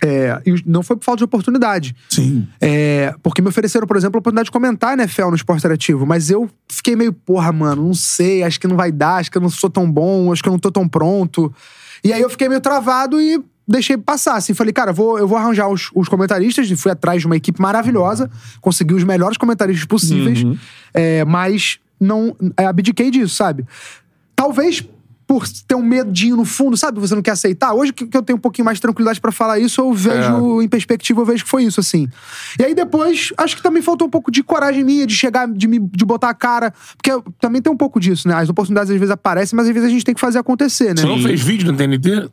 É, 0.03 0.41
e 0.45 0.63
não 0.67 0.83
foi 0.83 0.97
por 0.97 1.05
falta 1.05 1.19
de 1.19 1.25
oportunidade. 1.25 1.97
Sim. 2.09 2.47
É, 2.61 3.15
porque 3.23 3.41
me 3.41 3.49
ofereceram, 3.49 3.87
por 3.87 3.97
exemplo, 3.97 4.19
a 4.19 4.21
oportunidade 4.21 4.47
de 4.47 4.53
comentar 4.53 4.99
NFL 4.99 5.29
no 5.29 5.37
esporte 5.37 5.61
interativo. 5.61 6.05
Mas 6.05 6.31
eu 6.31 6.49
fiquei 6.69 6.95
meio, 6.95 7.13
porra, 7.13 7.53
mano, 7.53 7.87
não 7.87 7.95
sei, 7.95 8.43
acho 8.43 8.61
que 8.61 8.67
não 8.67 8.77
vai 8.77 8.93
dar, 8.93 9.17
acho 9.17 9.31
que 9.31 9.39
eu 9.39 9.43
não 9.43 9.49
sou 9.49 9.71
tão 9.71 9.91
bom, 9.91 10.33
acho 10.33 10.43
que 10.43 10.49
eu 10.49 10.53
não 10.53 10.59
tô 10.59 10.71
tão 10.71 10.87
pronto. 10.87 11.53
E 12.05 12.13
aí 12.13 12.21
eu 12.21 12.29
fiquei 12.29 12.49
meio 12.49 12.61
travado 12.61 13.21
e 13.21 13.43
deixei 13.67 13.97
passar, 13.97 14.37
assim. 14.37 14.55
Falei, 14.55 14.73
cara, 14.73 14.93
vou, 14.93 15.19
eu 15.19 15.27
vou 15.27 15.39
arranjar 15.39 15.69
os, 15.69 15.91
os 15.95 16.09
comentaristas. 16.09 16.71
E 16.71 16.77
fui 16.77 16.93
atrás 16.93 17.21
de 17.21 17.27
uma 17.27 17.37
equipe 17.37 17.61
maravilhosa, 17.61 18.31
consegui 18.61 18.95
os 18.95 19.05
melhores 19.05 19.37
comentaristas 19.37 19.87
possíveis. 19.87 20.45
É, 20.93 21.25
mas 21.25 21.79
não 21.99 22.37
é, 22.57 22.67
abdiquei 22.67 23.11
disso, 23.11 23.35
sabe? 23.35 23.65
Talvez 24.35 24.87
por 25.27 25.45
ter 25.67 25.75
um 25.75 25.83
medinho 25.83 26.37
no 26.37 26.45
fundo, 26.45 26.77
sabe? 26.77 27.01
Você 27.01 27.15
não 27.15 27.21
quer 27.23 27.33
aceitar. 27.33 27.73
Hoje 27.75 27.93
que 27.93 28.17
eu 28.17 28.23
tenho 28.23 28.37
um 28.37 28.41
pouquinho 28.41 28.65
mais 28.65 28.79
de 28.79 28.83
tranquilidade 28.83 29.21
pra 29.21 29.33
falar 29.33 29.59
isso, 29.59 29.81
eu 29.81 29.93
vejo 29.93 30.63
em 30.63 30.69
perspectiva, 30.69 31.21
eu 31.21 31.25
vejo 31.27 31.43
que 31.43 31.51
foi 31.51 31.65
isso, 31.65 31.81
assim. 31.81 32.09
E 32.61 32.65
aí 32.65 32.75
depois, 32.75 33.33
acho 33.37 33.57
que 33.57 33.63
também 33.63 33.83
faltou 33.83 34.07
um 34.07 34.11
pouco 34.11 34.31
de 34.31 34.43
coragem 34.45 34.85
minha, 34.85 35.05
de 35.07 35.15
chegar, 35.15 35.49
de, 35.49 35.67
me, 35.67 35.81
de 35.81 36.05
botar 36.05 36.31
a 36.31 36.35
cara. 36.35 36.73
Porque 36.97 37.11
eu- 37.11 37.25
também 37.41 37.61
tem 37.61 37.73
um 37.73 37.77
pouco 37.77 37.99
disso, 37.99 38.29
né? 38.29 38.35
As 38.35 38.49
oportunidades 38.49 38.91
às 38.91 38.97
vezes 38.99 39.11
aparecem, 39.11 39.57
mas 39.57 39.67
às 39.67 39.75
vezes 39.75 39.89
a 39.89 39.93
gente 39.93 40.05
tem 40.05 40.15
que 40.15 40.21
fazer 40.21 40.39
acontecer, 40.39 40.95
né? 40.95 41.03
Você 41.03 41.07
não 41.07 41.21
fez 41.21 41.43
vídeo 41.43 41.73
no 41.73 41.77
TNT? 41.77 42.31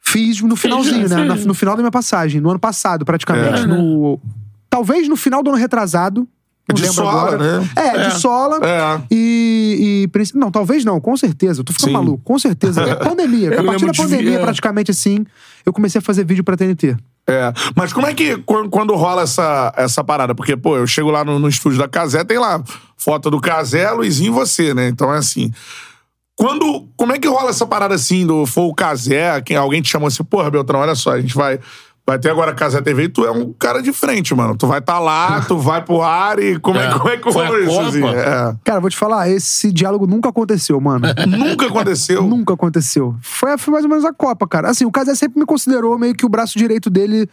Fiz 0.00 0.40
no 0.40 0.56
finalzinho, 0.56 1.08
né? 1.08 1.16
No 1.46 1.54
final 1.54 1.76
da 1.76 1.82
minha 1.82 1.90
passagem, 1.90 2.40
no 2.40 2.50
ano 2.50 2.58
passado, 2.60 3.04
praticamente. 3.04 3.62
É. 3.62 3.66
no... 3.66 4.20
Talvez 4.70 5.08
no 5.08 5.16
final 5.16 5.42
do 5.42 5.50
ano 5.50 5.58
retrasado. 5.58 6.28
De 6.74 6.82
lembro 6.82 6.94
sola, 6.96 7.22
agora. 7.34 7.60
né? 7.60 7.70
É, 7.76 8.08
de 8.08 8.18
sola. 8.20 8.58
É. 8.66 9.00
E, 9.10 10.08
e, 10.12 10.36
Não, 10.36 10.50
talvez 10.50 10.84
não, 10.84 11.00
com 11.00 11.16
certeza. 11.16 11.60
Eu 11.60 11.64
tô 11.64 11.72
ficando 11.72 11.88
Sim. 11.90 11.94
maluco, 11.94 12.22
com 12.24 12.38
certeza. 12.38 12.82
É 12.82 12.94
pandemia. 12.96 13.50
Eu 13.54 13.60
a 13.60 13.64
partir 13.64 13.86
da 13.86 13.92
de 13.92 13.98
pandemia, 14.02 14.38
ver- 14.38 14.42
praticamente 14.42 14.90
assim, 14.90 15.24
eu 15.64 15.72
comecei 15.72 15.98
a 16.00 16.02
fazer 16.02 16.24
vídeo 16.24 16.42
pra 16.42 16.56
TNT. 16.56 16.96
É, 17.28 17.52
mas 17.74 17.92
como 17.92 18.06
é 18.06 18.14
que 18.14 18.36
quan- 18.38 18.68
quando 18.68 18.94
rola 18.94 19.22
essa, 19.22 19.72
essa 19.76 20.02
parada? 20.04 20.34
Porque, 20.34 20.56
pô, 20.56 20.76
eu 20.76 20.86
chego 20.86 21.10
lá 21.10 21.24
no, 21.24 21.38
no 21.38 21.48
estúdio 21.48 21.78
da 21.78 21.88
Casé, 21.88 22.22
tem 22.24 22.38
lá 22.38 22.62
foto 22.96 23.30
do 23.30 23.40
Casé, 23.40 23.90
Luizinho 23.90 24.30
e 24.30 24.34
você, 24.34 24.72
né? 24.74 24.88
Então 24.88 25.12
é 25.12 25.18
assim. 25.18 25.52
Quando. 26.34 26.86
Como 26.96 27.12
é 27.12 27.18
que 27.18 27.26
rola 27.28 27.50
essa 27.50 27.66
parada 27.66 27.94
assim 27.94 28.26
do 28.26 28.44
for 28.46 28.66
o 28.66 28.74
Casé, 28.74 29.40
quem, 29.40 29.56
alguém 29.56 29.80
te 29.80 29.88
chamou 29.90 30.06
assim, 30.08 30.22
porra, 30.22 30.50
Beltrão, 30.50 30.80
olha 30.80 30.94
só, 30.94 31.12
a 31.12 31.20
gente 31.20 31.34
vai. 31.34 31.58
Vai 32.08 32.20
ter 32.20 32.30
agora 32.30 32.52
a 32.52 32.54
Casé 32.54 32.80
TV 32.80 33.04
e 33.04 33.08
tu 33.08 33.24
é 33.24 33.32
um 33.32 33.52
cara 33.52 33.82
de 33.82 33.92
frente, 33.92 34.32
mano. 34.32 34.56
Tu 34.56 34.64
vai 34.64 34.78
estar 34.78 35.00
lá, 35.00 35.40
tu 35.40 35.58
vai 35.58 35.82
pro 35.82 36.02
ar 36.02 36.38
e 36.38 36.56
como 36.60 36.78
é, 36.78 36.86
É. 36.86 36.90
como 36.92 37.08
é 37.08 37.16
que 37.16 37.32
Foi 37.32 37.44
rolou 37.46 37.60
isso? 37.60 37.80
Assim? 37.80 38.04
É. 38.06 38.54
Cara, 38.62 38.78
vou 38.78 38.88
te 38.88 38.96
falar, 38.96 39.28
esse 39.28 39.72
diálogo 39.72 40.06
nunca 40.06 40.28
aconteceu, 40.28 40.80
mano. 40.80 41.04
Nunca 41.26 41.66
aconteceu. 41.66 42.22
Nunca 42.22 42.54
aconteceu. 42.54 43.16
Foi, 43.20 43.58
foi 43.58 43.72
mais 43.72 43.84
ou 43.84 43.90
menos 43.90 44.04
a 44.04 44.12
Copa, 44.12 44.46
cara. 44.46 44.70
Assim, 44.70 44.84
o 44.84 44.90
Casé 44.92 45.16
sempre 45.16 45.40
me 45.40 45.44
considerou 45.46 45.98
meio 45.98 46.14
que 46.14 46.24
o 46.24 46.28
braço 46.28 46.56
direito 46.56 46.88
dele 46.88 47.28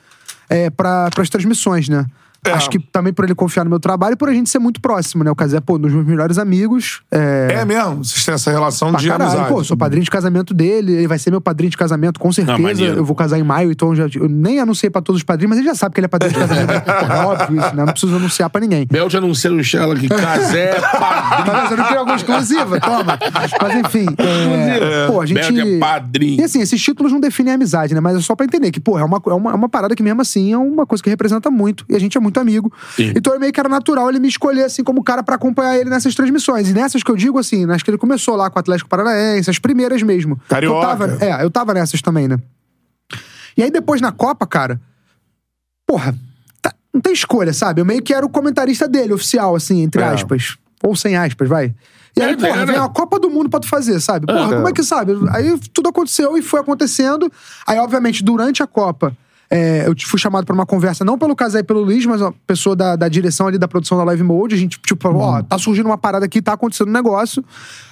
é, 0.49 0.71
para 0.71 1.07
as 1.19 1.29
transmissões, 1.29 1.87
né? 1.87 2.05
É. 2.45 2.51
Acho 2.51 2.69
que 2.69 2.79
também 2.79 3.13
por 3.13 3.25
ele 3.25 3.35
confiar 3.35 3.63
no 3.63 3.69
meu 3.69 3.79
trabalho 3.79 4.13
e 4.13 4.15
por 4.15 4.29
a 4.29 4.33
gente 4.33 4.49
ser 4.49 4.59
muito 4.59 4.81
próximo, 4.81 5.23
né? 5.23 5.31
O 5.31 5.35
Casé, 5.35 5.59
pô, 5.59 5.75
um 5.75 5.79
dos 5.79 5.93
meus 5.93 6.05
melhores 6.05 6.37
amigos. 6.37 7.01
É, 7.11 7.59
É 7.59 7.65
mesmo? 7.65 8.03
Vocês 8.03 8.25
têm 8.25 8.33
essa 8.33 8.51
relação 8.51 8.91
pra 8.91 8.99
de 8.99 9.07
caralho. 9.07 9.31
amizade. 9.31 9.53
Pô, 9.53 9.63
sou 9.63 9.77
padrinho 9.77 10.03
de 10.03 10.11
casamento 10.11 10.53
dele, 10.53 10.93
ele 10.93 11.07
vai 11.07 11.17
ser 11.19 11.31
meu 11.31 11.41
padrinho 11.41 11.71
de 11.71 11.77
casamento, 11.77 12.19
com 12.19 12.31
certeza. 12.31 12.57
maneiro. 12.57 12.97
eu 12.97 13.05
vou 13.05 13.15
casar 13.15 13.39
em 13.39 13.43
maio, 13.43 13.71
então 13.71 13.95
já, 13.95 14.07
eu 14.15 14.27
nem 14.27 14.59
anunciei 14.59 14.89
pra 14.89 15.01
todos 15.01 15.19
os 15.19 15.23
padrinhos, 15.23 15.49
mas 15.49 15.59
ele 15.59 15.67
já 15.67 15.75
sabe 15.75 15.93
que 15.93 15.99
ele 15.99 16.05
é 16.05 16.07
padrinho 16.07 16.33
de 16.33 16.39
casamento. 16.39 16.89
é 16.89 17.25
óbvio 17.25 17.59
isso, 17.59 17.75
né? 17.75 17.85
Não 17.85 17.93
preciso 17.93 18.15
anunciar 18.15 18.49
pra 18.49 18.61
ninguém. 18.61 18.87
Belt 18.89 19.13
anunciando 19.15 19.57
o 19.57 19.63
Shella 19.63 19.95
que 19.95 20.09
Casé, 20.09 20.79
padrinho. 20.79 21.45
Tá 21.45 21.53
vendo? 21.53 21.69
Você 21.69 21.75
não 21.75 21.83
queria 21.83 21.99
alguma 21.99 22.17
exclusiva? 22.17 22.79
Toma. 22.79 23.19
Mas 23.61 23.75
enfim, 23.75 24.05
é, 24.17 25.07
pô, 25.07 25.21
a 25.21 25.25
gente... 25.25 25.51
Belt 25.51 25.67
é 25.67 25.79
padrinho. 25.79 26.41
E 26.41 26.43
assim, 26.43 26.61
esses 26.61 26.81
títulos 26.81 27.11
não 27.11 27.19
definem 27.19 27.53
a 27.53 27.55
amizade, 27.55 27.93
né? 27.93 27.99
Mas 27.99 28.17
é 28.17 28.21
só 28.21 28.35
pra 28.35 28.45
entender 28.45 28.71
que, 28.71 28.79
pô, 28.79 28.97
é 28.97 29.03
uma, 29.03 29.21
é 29.25 29.33
uma, 29.33 29.51
é 29.51 29.55
uma 29.55 29.69
parada 29.69 29.95
que 29.95 30.03
mesmo 30.03 30.21
assim 30.21 30.53
é 30.53 30.57
uma 30.57 30.85
coisa 30.85 31.03
que 31.03 31.09
representa 31.09 31.49
muito. 31.49 31.85
E 31.89 31.95
a 31.95 31.99
gente 31.99 32.17
é 32.17 32.21
muito 32.21 32.32
amigo. 32.39 32.71
Sim. 32.95 33.13
Então 33.15 33.33
é 33.33 33.39
meio 33.39 33.51
que 33.53 33.59
era 33.59 33.69
natural 33.69 34.09
ele 34.09 34.19
me 34.19 34.27
escolher, 34.27 34.63
assim, 34.63 34.83
como 34.83 35.03
cara 35.03 35.21
pra 35.23 35.35
acompanhar 35.35 35.77
ele 35.77 35.89
nessas 35.89 36.13
transmissões. 36.15 36.69
E 36.69 36.73
nessas 36.73 37.03
que 37.03 37.09
eu 37.11 37.15
digo, 37.15 37.37
assim, 37.39 37.65
nas 37.65 37.81
que 37.83 37.89
ele 37.89 37.97
começou 37.97 38.35
lá 38.35 38.49
com 38.49 38.57
o 38.57 38.59
Atlético 38.59 38.89
Paranaense, 38.89 39.49
as 39.49 39.59
primeiras 39.59 40.01
mesmo. 40.03 40.39
Carioca. 40.47 40.77
Eu 40.77 40.81
tava, 40.87 41.25
é, 41.25 41.43
eu 41.43 41.49
tava 41.51 41.73
nessas 41.73 42.01
também, 42.01 42.27
né? 42.27 42.37
E 43.57 43.61
aí 43.63 43.69
depois 43.71 44.01
na 44.01 44.11
Copa, 44.11 44.47
cara, 44.47 44.79
porra, 45.85 46.15
tá- 46.61 46.73
não 46.93 47.01
tem 47.01 47.13
escolha, 47.13 47.53
sabe? 47.53 47.81
Eu 47.81 47.85
meio 47.85 48.01
que 48.01 48.13
era 48.13 48.25
o 48.25 48.29
comentarista 48.29 48.87
dele, 48.87 49.13
oficial, 49.13 49.55
assim, 49.55 49.81
entre 49.81 50.01
É. 50.01 50.05
aspas. 50.05 50.57
Ou 50.83 50.95
sem 50.95 51.15
aspas, 51.15 51.47
vai. 51.47 51.73
E 52.15 52.21
aí, 52.21 52.33
É, 52.33 52.35
porra, 52.35 52.47
era. 52.61 52.65
vem 52.65 52.75
a 52.75 52.87
Copa 52.89 53.19
do 53.19 53.29
Mundo 53.29 53.49
pra 53.49 53.59
tu 53.59 53.67
fazer, 53.67 53.99
sabe? 53.99 54.27
Porra, 54.27 54.51
É. 54.53 54.55
como 54.55 54.67
é 54.67 54.73
que 54.73 54.83
sabe? 54.83 55.13
Aí 55.31 55.57
tudo 55.73 55.89
aconteceu 55.89 56.37
e 56.37 56.41
foi 56.41 56.59
acontecendo. 56.59 57.31
Aí, 57.65 57.79
obviamente, 57.79 58.23
durante 58.23 58.61
a 58.61 58.67
Copa, 58.67 59.15
é, 59.55 59.87
eu 59.87 59.93
fui 59.99 60.19
chamado 60.19 60.45
pra 60.45 60.55
uma 60.55 60.65
conversa, 60.65 61.05
não 61.05 61.15
pelo 61.15 61.35
Casé 61.35 61.59
e 61.59 61.63
pelo 61.63 61.81
Luiz, 61.81 62.03
mas 62.07 62.19
uma 62.19 62.33
pessoa 62.47 62.75
da, 62.75 62.95
da 62.95 63.07
direção 63.07 63.45
ali 63.45 63.59
da 63.59 63.67
produção 63.67 63.95
da 63.99 64.03
Live 64.03 64.23
Mode. 64.23 64.55
A 64.55 64.57
gente, 64.57 64.79
tipo, 64.79 64.99
falou: 64.99 65.21
ó, 65.21 65.43
tá 65.43 65.59
surgindo 65.59 65.85
uma 65.85 65.97
parada 65.97 66.25
aqui, 66.25 66.41
tá 66.41 66.53
acontecendo 66.53 66.87
um 66.87 66.91
negócio. 66.91 67.45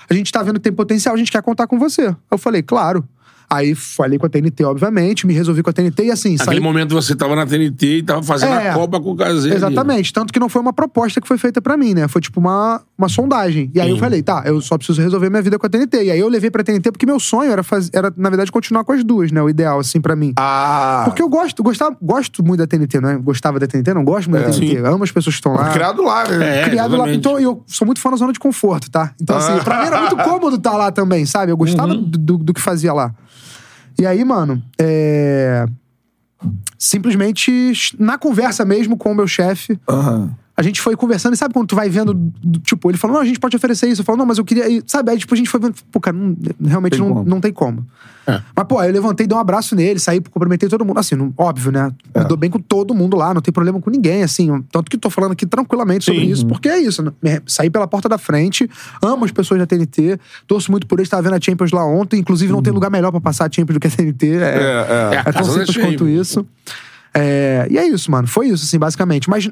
A 0.09 0.13
gente 0.15 0.31
tá 0.31 0.41
vendo 0.41 0.55
que 0.55 0.61
tem 0.61 0.73
potencial, 0.73 1.13
a 1.13 1.17
gente 1.19 1.31
quer 1.31 1.43
contar 1.43 1.67
com 1.67 1.77
você. 1.77 2.15
Eu 2.31 2.37
falei, 2.39 2.63
claro. 2.63 3.07
Aí 3.53 3.75
falei 3.75 4.17
com 4.17 4.25
a 4.25 4.29
TNT, 4.29 4.63
obviamente, 4.63 5.27
me 5.27 5.33
resolvi 5.33 5.61
com 5.61 5.69
a 5.69 5.73
TNT 5.73 6.05
e 6.05 6.11
assim, 6.11 6.37
Naquele 6.37 6.45
saí. 6.55 6.59
momento 6.61 6.93
você 6.95 7.13
tava 7.13 7.35
na 7.35 7.45
TNT 7.45 7.97
e 7.97 8.01
tava 8.03 8.23
fazendo 8.23 8.53
É. 8.53 8.69
a 8.69 8.73
Copa 8.73 8.97
com 9.01 9.13
o 9.13 9.21
ali. 9.21 9.53
Exatamente. 9.53 10.13
Tanto 10.13 10.31
que 10.31 10.39
não 10.39 10.47
foi 10.47 10.61
uma 10.61 10.71
proposta 10.71 11.19
que 11.19 11.27
foi 11.27 11.37
feita 11.37 11.61
pra 11.61 11.75
mim, 11.75 11.93
né? 11.93 12.07
Foi 12.07 12.21
tipo 12.21 12.39
uma, 12.39 12.81
uma 12.97 13.09
sondagem. 13.09 13.69
E 13.75 13.81
aí 13.81 13.89
eu 13.89 13.97
falei, 13.97 14.23
tá, 14.23 14.43
eu 14.45 14.61
só 14.61 14.77
preciso 14.77 15.01
resolver 15.01 15.29
minha 15.29 15.41
vida 15.41 15.59
com 15.59 15.65
a 15.65 15.69
TNT. 15.69 16.03
E 16.05 16.11
aí 16.11 16.19
eu 16.19 16.29
levei 16.29 16.49
pra 16.49 16.63
TNT 16.63 16.93
porque 16.93 17.05
meu 17.05 17.19
sonho 17.19 17.51
era, 17.51 17.61
faz... 17.61 17.89
era 17.93 18.13
na 18.15 18.29
verdade, 18.29 18.49
continuar 18.53 18.85
com 18.85 18.93
as 18.93 19.03
duas, 19.03 19.33
né? 19.33 19.41
O 19.41 19.49
ideal, 19.49 19.79
assim, 19.79 19.99
pra 19.99 20.15
mim. 20.15 20.31
Ah. 20.37 21.01
Porque 21.03 21.21
eu 21.21 21.27
gosto, 21.27 21.61
gostava, 21.61 21.93
gosto 22.01 22.41
muito 22.41 22.59
da 22.59 22.67
TNT, 22.67 23.01
né? 23.01 23.19
Gostava 23.21 23.59
da 23.59 23.67
TNT, 23.67 23.93
não 23.93 24.05
gosto 24.05 24.29
muito 24.29 24.45
da 24.45 24.49
TNT. 24.51 24.77
Amo 24.77 25.03
as 25.03 25.11
pessoas 25.11 25.35
que 25.35 25.39
estão 25.39 25.53
lá. 25.55 25.71
Criado 25.73 26.01
lá, 26.03 26.25
né? 26.25 26.61
É, 26.61 26.63
Criado 26.69 26.91
lá. 26.91 26.95
exatamente. 27.09 27.17
Então, 27.17 27.37
e 27.37 27.43
eu 27.43 27.61
sou 27.67 27.85
muito 27.85 27.99
fã 27.99 28.09
da 28.11 28.15
zona 28.15 28.31
de 28.31 28.39
conforto, 28.39 28.89
tá? 28.89 29.11
Então, 29.21 29.35
assim, 29.35 29.61
pra 29.61 29.81
mim 29.81 29.87
era 29.87 29.99
muito 29.99 30.15
cômodo 30.23 30.55
estar 30.55 30.77
lá 30.77 30.89
também, 30.89 31.25
sabe? 31.25 31.51
Eu 31.51 31.57
gostava 31.57 31.93
do, 31.93 32.17
do, 32.17 32.37
do 32.37 32.53
que 32.53 32.61
fazia 32.61 32.93
lá. 32.93 33.13
E 33.99 34.05
aí, 34.05 34.23
mano, 34.23 34.61
é... 34.79 35.65
simplesmente 36.77 37.71
na 37.99 38.17
conversa 38.17 38.65
mesmo 38.65 38.97
com 38.97 39.11
o 39.11 39.15
meu 39.15 39.27
chefe, 39.27 39.79
Aham. 39.89 40.35
A 40.55 40.61
gente 40.61 40.81
foi 40.81 40.95
conversando, 40.95 41.33
e 41.33 41.37
sabe 41.37 41.53
quando 41.53 41.67
tu 41.67 41.75
vai 41.75 41.89
vendo, 41.89 42.13
do- 42.13 42.59
tipo, 42.59 42.89
ele 42.91 42.97
falou, 42.97 43.15
não, 43.15 43.23
a 43.23 43.25
gente 43.25 43.39
pode 43.39 43.55
oferecer 43.55 43.87
isso. 43.87 44.01
Eu 44.01 44.05
falo, 44.05 44.17
não, 44.17 44.25
mas 44.25 44.37
eu 44.37 44.45
queria. 44.45 44.67
ir", 44.69 44.83
Sabe? 44.85 45.11
Aí, 45.11 45.17
tipo, 45.17 45.33
a 45.33 45.37
gente 45.37 45.49
foi 45.49 45.59
vendo, 45.59 45.73
pô, 45.91 45.99
cara, 45.99 46.15
não- 46.15 46.35
realmente 46.65 46.97
Tem 46.97 47.07
não, 47.07 47.23
não 47.23 47.39
tem 47.41 47.51
como. 47.53 47.85
É. 48.27 48.39
Mas, 48.55 48.67
pô, 48.67 48.77
aí 48.77 48.89
eu 48.89 48.93
levantei, 48.93 49.25
dei 49.25 49.35
um 49.35 49.39
abraço 49.39 49.75
nele, 49.75 49.99
saí, 49.99 50.19
cumprimentei 50.21 50.69
todo 50.69 50.85
mundo. 50.85 50.99
Assim, 50.99 51.15
não- 51.15 51.33
óbvio, 51.37 51.71
né? 51.71 51.91
É. 52.13 52.19
Me 52.19 52.25
dou 52.27 52.37
bem 52.37 52.49
com 52.49 52.59
todo 52.59 52.93
mundo 52.93 53.17
lá, 53.17 53.33
não 53.33 53.41
tem 53.41 53.51
problema 53.51 53.79
com 53.81 53.89
ninguém, 53.89 54.21
assim. 54.23 54.61
Tanto 54.71 54.91
que 54.91 54.97
tô 54.97 55.09
falando 55.09 55.31
aqui 55.31 55.45
tranquilamente 55.45 56.05
sobre 56.05 56.21
Sim. 56.21 56.29
isso, 56.31 56.45
porque 56.45 56.69
é 56.69 56.77
isso. 56.79 57.01
né? 57.21 57.41
Saí 57.47 57.69
pela 57.69 57.87
porta 57.87 58.07
da 58.07 58.17
frente, 58.17 58.69
amo 59.01 59.25
as 59.25 59.31
pessoas 59.31 59.59
da 59.59 59.65
TNT, 59.65 60.19
torço 60.45 60.69
muito 60.69 60.85
por 60.85 60.99
eles, 60.99 61.09
tava 61.09 61.23
vendo 61.23 61.33
a 61.35 61.41
Champions 61.41 61.71
lá 61.71 61.83
ontem, 61.85 62.19
inclusive 62.19 62.51
não 62.51 62.61
tem 62.61 62.71
lugar 62.71 62.91
melhor 62.91 63.09
pra 63.11 63.19
passar 63.21 63.47
a 63.47 63.51
Champions 63.51 63.75
do 63.75 63.79
que 63.79 63.87
a 63.87 63.91
TNT. 63.91 64.27
É, 64.27 64.35
É, 64.35 64.37
é. 64.37 65.15
É, 65.15 65.29
é 65.29 65.31
tão 65.31 65.43
simples 65.45 65.77
quanto 65.77 66.07
isso. 66.07 66.45
É, 67.13 67.67
e 67.69 67.77
é 67.77 67.87
isso, 67.87 68.09
mano. 68.11 68.27
Foi 68.27 68.47
isso, 68.47 68.63
assim, 68.65 68.77
basicamente. 68.77 69.29
Mas, 69.29 69.49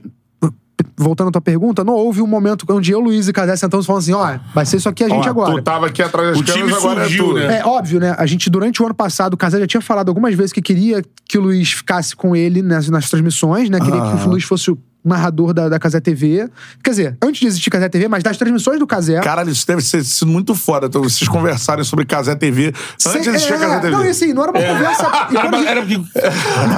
voltando 0.97 1.29
à 1.29 1.31
tua 1.31 1.41
pergunta, 1.41 1.83
não 1.83 1.93
houve 1.93 2.21
um 2.21 2.27
momento 2.27 2.65
onde 2.69 2.91
eu, 2.91 2.99
Luiz 2.99 3.27
e 3.27 3.33
Casé 3.33 3.55
sentamos 3.55 3.85
e 3.85 3.87
falamos 3.87 4.05
assim: 4.05 4.13
ó, 4.13 4.39
vai 4.53 4.65
ser 4.65 4.77
isso 4.77 4.89
aqui 4.89 5.03
a 5.03 5.09
gente 5.09 5.27
Ó, 5.27 5.29
agora. 5.29 5.53
Tu 5.53 5.61
tava 5.61 5.87
aqui 5.87 6.01
atrás 6.01 6.29
das 6.29 6.39
O 6.39 6.43
time 6.43 6.59
câmeras, 6.59 6.77
agora 6.77 7.01
surgiu, 7.01 7.37
é 7.37 7.41
tu. 7.41 7.47
né? 7.47 7.59
É 7.59 7.65
óbvio, 7.65 7.99
né? 7.99 8.15
A 8.17 8.25
gente, 8.25 8.49
durante 8.49 8.81
o 8.81 8.85
ano 8.85 8.95
passado, 8.95 9.33
o 9.33 9.37
Casé 9.37 9.59
já 9.59 9.67
tinha 9.67 9.81
falado 9.81 10.09
algumas 10.09 10.33
vezes 10.35 10.51
que 10.51 10.61
queria 10.61 11.03
que 11.27 11.37
o 11.37 11.41
Luiz 11.41 11.71
ficasse 11.71 12.15
com 12.15 12.35
ele 12.35 12.61
nas, 12.61 12.89
nas 12.89 13.09
transmissões, 13.09 13.69
né? 13.69 13.79
Queria 13.79 14.01
que 14.01 14.27
o 14.27 14.29
Luiz 14.29 14.43
fosse 14.43 14.71
o 14.71 14.77
narrador 15.03 15.53
da, 15.53 15.69
da 15.69 15.79
Casé 15.79 15.99
TV. 15.99 16.49
Quer 16.83 16.89
dizer, 16.89 17.17
antes 17.23 17.39
de 17.41 17.47
existir 17.47 17.69
Casé 17.69 17.88
TV, 17.89 18.07
mas 18.07 18.21
das 18.23 18.38
transmissões 18.38 18.79
do 18.79 18.85
Casé. 18.85 19.19
Caralho, 19.21 19.49
isso 19.49 19.65
deve 19.65 19.81
ser 19.81 20.03
sido 20.03 20.27
muito 20.27 20.53
foda. 20.53 20.88
Então, 20.88 21.01
vocês 21.01 21.27
conversarem 21.27 21.83
sobre 21.83 22.05
Casé 22.05 22.35
TV 22.35 22.73
antes 23.07 23.21
de 23.23 23.29
existir 23.29 23.53
a 23.53 23.57
Casé 23.59 23.79
TV. 23.79 23.89
Não, 23.91 24.05
e 24.05 24.09
assim, 24.09 24.33
não 24.33 24.43
era 24.43 24.51
uma 24.51 24.62
conversa. 24.62 25.27
E 25.31 25.38
Era, 25.39 25.57
gente- 25.57 25.67
era 25.67 25.81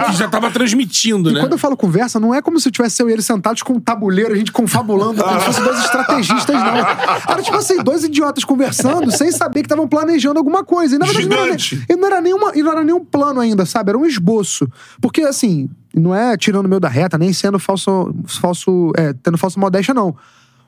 porque 0.03 0.17
já 0.17 0.27
tava 0.29 0.51
transmitindo, 0.51 1.29
e 1.29 1.33
né? 1.33 1.39
quando 1.39 1.53
eu 1.53 1.57
falo 1.57 1.75
conversa, 1.75 2.19
não 2.19 2.33
é 2.33 2.41
como 2.41 2.59
se 2.59 2.67
eu 2.67 2.71
tivesse 2.71 3.01
eu 3.01 3.09
e 3.09 3.13
ele 3.13 3.21
sentados 3.21 3.61
com 3.63 3.73
um 3.73 3.79
tabuleiro, 3.79 4.33
a 4.33 4.35
gente 4.37 4.51
confabulando, 4.51 5.23
como 5.23 5.39
se 5.39 5.45
fossem 5.45 5.63
dois 5.63 5.79
estrategistas, 5.79 6.55
não. 6.55 6.77
Era 7.33 7.41
tipo 7.41 7.57
assim, 7.57 7.77
dois 7.83 8.03
idiotas 8.03 8.43
conversando 8.43 9.11
sem 9.11 9.31
saber 9.31 9.61
que 9.61 9.65
estavam 9.65 9.87
planejando 9.87 10.37
alguma 10.37 10.63
coisa. 10.63 10.95
E 10.95 10.99
na 10.99 11.05
verdade 11.05 11.27
não 11.27 11.37
era, 11.37 11.45
nem- 11.47 11.59
Gigante. 11.59 11.85
e 11.89 11.95
não 11.95 12.07
era, 12.07 12.21
nenhuma, 12.21 12.51
e 12.55 12.61
não 12.63 12.71
era 12.71 12.83
nenhum 12.83 13.03
plano 13.03 13.39
ainda, 13.39 13.65
sabe? 13.65 13.89
Era 13.89 13.97
um 13.97 14.05
esboço. 14.05 14.67
Porque, 15.01 15.21
assim, 15.21 15.69
não 15.95 16.15
é 16.15 16.37
tirando 16.37 16.65
o 16.65 16.69
meio 16.69 16.79
da 16.79 16.87
reta, 16.89 17.17
nem 17.17 17.33
sendo 17.33 17.59
falso. 17.59 18.13
falso 18.27 18.91
é, 18.97 19.13
tendo 19.13 19.37
falsa 19.37 19.59
modéstia, 19.59 19.93
não. 19.93 20.15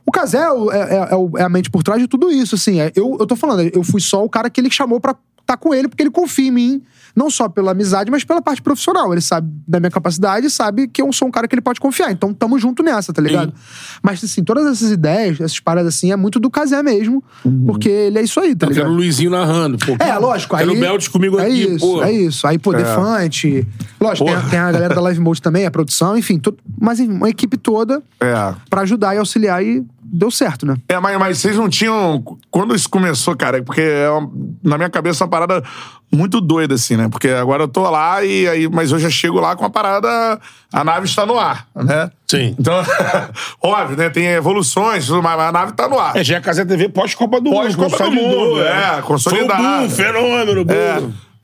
O 0.06 0.12
Casé 0.12 0.40
é, 0.40 0.78
é- 0.78 0.96
é- 0.96 1.40
é 1.40 1.44
a 1.44 1.50
mente 1.50 1.70
por 1.70 1.82
trás 1.84 2.02
de 2.02 2.08
tudo 2.08 2.30
isso, 2.30 2.56
assim. 2.56 2.82
É, 2.82 2.92
eu, 2.96 3.16
eu 3.20 3.26
tô 3.26 3.36
falando, 3.36 3.62
eu 3.74 3.84
fui 3.84 4.02
só 4.02 4.24
o 4.24 4.30
cara 4.30 4.50
que 4.50 4.60
ele 4.60 4.70
chamou 4.70 5.00
pra 5.00 5.16
estar 5.42 5.58
com 5.58 5.74
ele, 5.74 5.88
porque 5.88 6.04
ele 6.04 6.12
confia 6.12 6.48
em 6.48 6.52
mim, 6.52 6.82
não 7.16 7.30
só 7.30 7.48
pela 7.48 7.72
amizade, 7.72 8.10
mas 8.10 8.24
pela 8.24 8.42
parte 8.42 8.62
profissional. 8.62 9.12
Ele 9.14 9.22
sabe 9.22 9.48
da 9.68 9.80
minha 9.80 9.92
capacidade 9.92 10.48
e 10.48 10.50
sabe 10.50 10.88
que 10.88 11.02
eu 11.02 11.12
sou 11.14 11.28
um 11.28 11.32
cara 11.32 11.48
que 11.48 11.54
ele 11.56 11.62
pode 11.62 11.80
confiar. 11.80 12.12
Então, 12.12 12.34
tamo 12.34 12.58
junto 12.58 12.82
nessa, 12.82 13.14
tá 13.14 13.22
ligado? 13.22 13.54
Mas, 14.02 14.24
assim, 14.24 14.44
todas 14.44 14.66
essas 14.66 14.92
ideias, 14.92 15.40
essas 15.40 15.60
paradas 15.60 15.96
assim, 15.96 16.12
é 16.12 16.16
muito 16.16 16.40
do 16.40 16.50
Casé 16.50 16.82
mesmo, 16.82 17.24
porque 17.68 17.90
ele 17.90 18.20
é 18.20 18.24
isso 18.24 18.40
aí, 18.40 18.56
tá 18.56 18.66
Eu 18.66 18.70
quero 18.72 18.82
ligado? 18.82 18.92
o 18.94 18.96
Luizinho 18.96 19.30
narrando. 19.32 19.78
Pô, 19.78 19.96
É, 20.04 20.18
lógico. 20.18 20.58
Quero 20.58 20.72
aí, 20.72 20.78
o 20.78 20.80
Belt 20.80 21.10
comigo 21.10 21.40
é 21.40 21.46
aqui, 21.46 21.74
isso, 21.76 21.80
pô. 21.86 22.04
É 22.04 22.12
isso. 22.12 22.48
Aí, 22.48 22.58
pô, 22.58 22.74
Defante. 22.74 23.68
Lógico, 24.02 24.26
tem 24.26 24.36
a, 24.36 24.42
tem 24.42 24.60
a 24.60 24.72
galera 24.72 24.96
da 24.96 25.02
Live 25.02 25.20
Mode 25.20 25.42
também, 25.42 25.66
a 25.66 25.72
produção, 25.72 26.18
enfim. 26.18 26.40
tudo- 26.40 26.58
mas 26.82 27.00
enfim, 27.00 27.14
uma 27.14 27.30
equipe 27.30 27.58
toda 27.58 28.02
É. 28.20 28.54
pra 28.70 28.82
ajudar 28.82 29.16
e 29.16 29.18
auxiliar 29.20 29.64
e 29.64 29.86
deu 30.14 30.30
certo, 30.30 30.66
né? 30.66 30.76
É, 30.88 31.00
mas, 31.00 31.18
mas 31.18 31.38
vocês 31.40 31.56
não 31.58 31.68
tinham. 31.68 32.24
Quando 32.52 32.76
isso 32.76 32.88
começou, 32.90 33.36
cara, 33.36 33.62
porque 33.64 33.82
é 33.82 34.10
uma- 34.10 34.30
na 34.64 34.78
minha 34.78 34.90
cabeça 34.90 35.24
é 35.24 35.26
uma 35.26 35.32
parada 35.32 35.64
muito 36.12 36.40
doida, 36.40 36.76
assim, 36.76 36.96
né? 36.96 37.10
Porque 37.10 37.30
agora 37.30 37.64
eu 37.64 37.68
tô 37.68 37.90
lá 37.90 38.24
e 38.24 38.48
aí. 38.48 38.70
Mas 38.70 38.92
eu 38.92 39.00
já 39.00 39.10
chego 39.10 39.40
lá 39.40 39.56
com 39.56 39.66
a 39.66 39.70
parada. 39.70 40.40
A 40.72 40.84
nave 40.84 41.06
está 41.08 41.26
no 41.26 41.40
ar, 41.40 41.68
né? 41.76 42.12
Sim. 42.28 42.56
Então, 42.60 42.76
óbvio, 43.62 43.98
né? 43.98 44.10
Tem 44.10 44.28
evoluções, 44.28 45.10
mas 45.10 45.40
a 45.40 45.52
nave 45.52 45.72
tá 45.74 45.88
no 45.90 45.98
ar. 46.00 46.16
É, 46.16 46.24
já 46.24 46.38
é 46.38 46.42
Casé 46.42 46.64
TV 46.64 46.90
pós-Copa 46.90 47.42
do 47.42 47.50
Mundo. 47.50 47.64
Pós-Copa 47.64 48.06
do 48.06 48.12
Mundo, 48.12 48.62
é, 48.62 49.02
consolidado. 49.02 49.62
Foi 49.64 49.76
o 49.76 49.80
boom, 49.82 49.90
fenômeno, 49.90 50.66
boom. 50.66 50.74
É. 50.74 51.02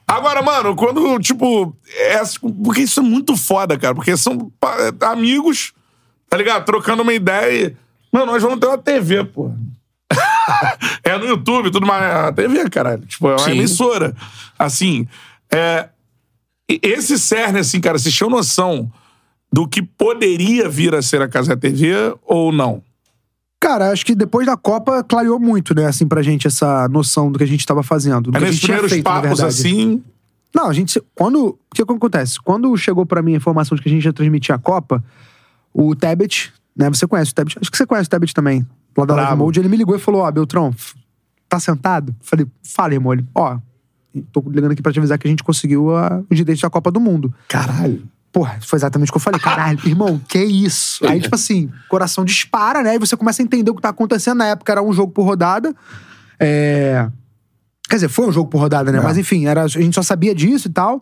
Agora, 0.08 0.42
mano, 0.42 0.76
quando, 0.76 1.20
tipo. 1.20 1.76
É, 1.96 2.22
porque 2.64 2.82
isso 2.82 3.00
é 3.00 3.04
muito 3.04 3.36
foda, 3.36 3.78
cara. 3.78 3.94
Porque 3.94 4.16
são 4.18 4.52
amigos, 5.02 5.74
tá 6.30 6.38
ligado? 6.38 6.66
Trocando 6.66 7.04
uma 7.04 7.14
ideia 7.14 7.68
e. 7.68 7.89
Mano, 8.12 8.28
nós 8.28 8.42
vamos 8.42 8.60
ter 8.60 8.68
uma 8.68 8.78
TV, 8.78 9.24
pô. 9.24 9.52
é 11.04 11.18
no 11.18 11.26
YouTube, 11.26 11.72
tudo 11.72 11.86
mais. 11.86 12.04
A 12.04 12.34
TV, 12.34 12.70
caralho. 12.70 13.06
Tipo, 13.06 13.30
é 13.30 13.32
uma 13.32 13.40
Sim. 13.40 13.52
emissora. 13.52 14.16
Assim, 14.58 15.08
é. 15.52 15.90
Esse 16.68 17.18
cerne, 17.18 17.60
assim, 17.60 17.82
cara, 17.82 17.98
vocês 17.98 18.14
tinham 18.14 18.30
noção 18.30 18.92
do 19.52 19.68
que 19.68 19.82
poderia 19.82 20.70
vir 20.70 20.94
a 20.94 21.02
ser 21.02 21.20
a 21.20 21.28
Casa 21.28 21.58
TV 21.58 22.16
ou 22.24 22.52
não? 22.52 22.84
Cara, 23.60 23.92
acho 23.92 24.06
que 24.06 24.14
depois 24.16 24.46
da 24.46 24.56
Copa 24.56 25.04
clareou 25.04 25.40
muito, 25.40 25.76
né, 25.76 25.88
assim, 25.88 26.08
pra 26.08 26.22
gente 26.22 26.48
essa 26.48 26.88
noção 26.88 27.32
do 27.32 27.38
que 27.38 27.44
a 27.44 27.48
gente 27.48 27.66
tava 27.66 27.82
fazendo. 27.84 28.30
Do 28.30 28.30
Aí 28.30 28.34
que 28.34 28.38
a 28.38 28.42
nesses 28.42 28.56
gente 28.56 28.66
tinha 28.66 28.78
primeiros 28.78 28.92
feito, 28.92 29.04
papos 29.04 29.42
assim. 29.42 30.04
Não, 30.56 30.68
a 30.70 30.74
gente. 30.74 31.02
Quando. 31.14 31.48
O 31.48 31.76
que, 31.76 31.84
que 31.84 31.92
acontece? 31.92 32.40
Quando 32.40 32.76
chegou 32.78 33.06
pra 33.06 33.22
mim 33.22 33.34
a 33.34 33.38
informação 33.38 33.76
de 33.76 33.82
que 33.82 33.90
a 33.90 33.92
gente 33.92 34.06
ia 34.06 34.14
transmitir 34.14 34.54
a 34.54 34.58
Copa, 34.58 35.04
o 35.74 35.96
Tebet, 35.96 36.54
né? 36.80 36.90
Você 36.90 37.06
conhece 37.06 37.32
o 37.32 37.36
Tebet? 37.36 37.60
Acho 37.62 37.70
que 37.70 37.78
você 37.78 37.86
conhece 37.86 38.08
o 38.08 38.10
Tebet 38.10 38.34
também. 38.34 38.66
Lá 38.98 39.06
da 39.06 39.14
Live. 39.16 39.38
Mode, 39.38 39.60
ele 39.60 39.70
me 39.70 39.78
ligou 39.78 39.96
e 39.96 40.00
falou: 40.00 40.22
Ó, 40.22 40.32
Beltrão, 40.32 40.72
f- 40.72 40.96
tá 41.48 41.60
sentado? 41.60 42.16
Falei, 42.22 42.48
fala, 42.64 42.94
irmão. 42.94 43.14
Ele, 43.14 43.26
ó, 43.36 43.58
tô 44.32 44.44
ligando 44.48 44.72
aqui 44.72 44.82
pra 44.82 44.92
te 44.92 44.98
avisar 45.00 45.18
que 45.20 45.28
a 45.28 45.30
gente 45.30 45.44
conseguiu 45.44 45.96
a, 45.96 46.22
os 46.30 46.36
direitos 46.38 46.62
da 46.62 46.70
Copa 46.70 46.90
do 46.90 47.00
Mundo. 47.00 47.34
Caralho. 47.48 48.04
Porra, 48.32 48.58
foi 48.62 48.78
exatamente 48.78 49.10
o 49.10 49.12
que 49.12 49.18
eu 49.18 49.22
falei. 49.22 49.40
Caralho, 49.40 49.80
irmão, 49.88 50.20
que 50.28 50.44
isso? 50.44 51.06
Aí, 51.08 51.20
tipo 51.20 51.34
assim, 51.36 51.70
coração 51.90 52.24
dispara, 52.24 52.82
né? 52.84 52.96
E 52.96 53.00
você 53.00 53.18
começa 53.18 53.42
a 53.42 53.44
entender 53.44 53.72
o 53.72 53.76
que 53.76 53.82
tá 53.82 53.90
acontecendo. 53.90 54.38
Na 54.38 54.46
época 54.48 54.72
era 54.72 54.82
um 54.84 54.94
jogo 54.94 55.12
por 55.12 55.24
rodada. 55.24 55.76
É. 56.40 57.10
Quer 57.90 57.96
dizer, 57.96 58.10
foi 58.10 58.28
um 58.28 58.32
jogo 58.32 58.50
por 58.50 58.60
rodada, 58.60 58.92
né? 58.92 59.00
Mas 59.02 59.18
enfim, 59.18 59.48
era, 59.48 59.64
a 59.64 59.68
gente 59.68 59.96
só 59.96 60.04
sabia 60.04 60.34
disso 60.36 60.68
e 60.68 60.72
tal. 60.72 61.02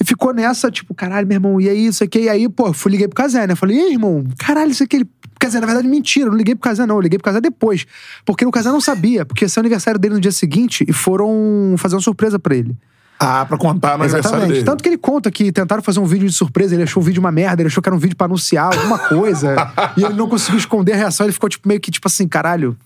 E 0.00 0.04
ficou 0.04 0.32
nessa, 0.32 0.70
tipo, 0.70 0.94
caralho, 0.94 1.26
meu 1.26 1.36
irmão, 1.36 1.60
e 1.60 1.68
aí, 1.68 1.86
isso 1.86 2.04
aqui? 2.04 2.20
E 2.20 2.28
aí, 2.28 2.48
pô, 2.48 2.72
fui 2.72 2.92
liguei 2.92 3.08
pro 3.08 3.16
Casé, 3.16 3.46
né? 3.46 3.54
Falei, 3.54 3.76
e 3.76 3.80
aí, 3.80 3.92
irmão, 3.92 4.24
caralho, 4.38 4.70
isso 4.70 4.84
aqui. 4.84 4.96
Ele... 4.96 5.08
Quer 5.40 5.48
dizer, 5.48 5.60
na 5.60 5.66
verdade, 5.66 5.86
mentira, 5.86 6.26
eu 6.26 6.30
não 6.30 6.38
liguei 6.38 6.54
pro 6.54 6.62
Casé, 6.68 6.84
não. 6.86 6.96
Eu 6.96 7.00
liguei 7.00 7.18
pro 7.18 7.24
Casé 7.24 7.40
depois. 7.40 7.86
Porque 8.24 8.44
o 8.44 8.50
Casé 8.50 8.70
não 8.70 8.80
sabia, 8.80 9.24
porque 9.24 9.44
ia 9.44 9.48
ser 9.48 9.60
o 9.60 9.62
aniversário 9.62 9.98
dele 9.98 10.14
no 10.14 10.20
dia 10.20 10.32
seguinte 10.32 10.84
e 10.86 10.92
foram 10.92 11.74
fazer 11.78 11.94
uma 11.94 12.00
surpresa 12.00 12.38
pra 12.38 12.56
ele. 12.56 12.76
Ah, 13.20 13.44
pra 13.44 13.56
contar 13.58 13.96
no 13.98 14.04
aniversário 14.04 14.36
Exatamente. 14.36 14.52
dele. 14.52 14.64
Tanto 14.64 14.82
que 14.82 14.88
ele 14.88 14.98
conta 14.98 15.30
que 15.30 15.50
tentaram 15.50 15.82
fazer 15.82 15.98
um 15.98 16.04
vídeo 16.04 16.28
de 16.28 16.34
surpresa, 16.34 16.74
ele 16.74 16.84
achou 16.84 17.02
o 17.02 17.06
vídeo 17.06 17.18
uma 17.20 17.32
merda, 17.32 17.62
ele 17.62 17.68
achou 17.68 17.82
que 17.82 17.88
era 17.88 17.94
um 17.96 17.98
vídeo 17.98 18.16
pra 18.16 18.26
anunciar 18.26 18.66
alguma 18.72 18.98
coisa. 18.98 19.54
e 19.96 20.04
ele 20.04 20.14
não 20.14 20.28
conseguiu 20.28 20.58
esconder 20.58 20.92
a 20.92 20.96
reação, 20.96 21.26
ele 21.26 21.32
ficou 21.32 21.48
tipo, 21.48 21.66
meio 21.66 21.80
que 21.80 21.90
tipo 21.90 22.06
assim, 22.06 22.28
caralho. 22.28 22.76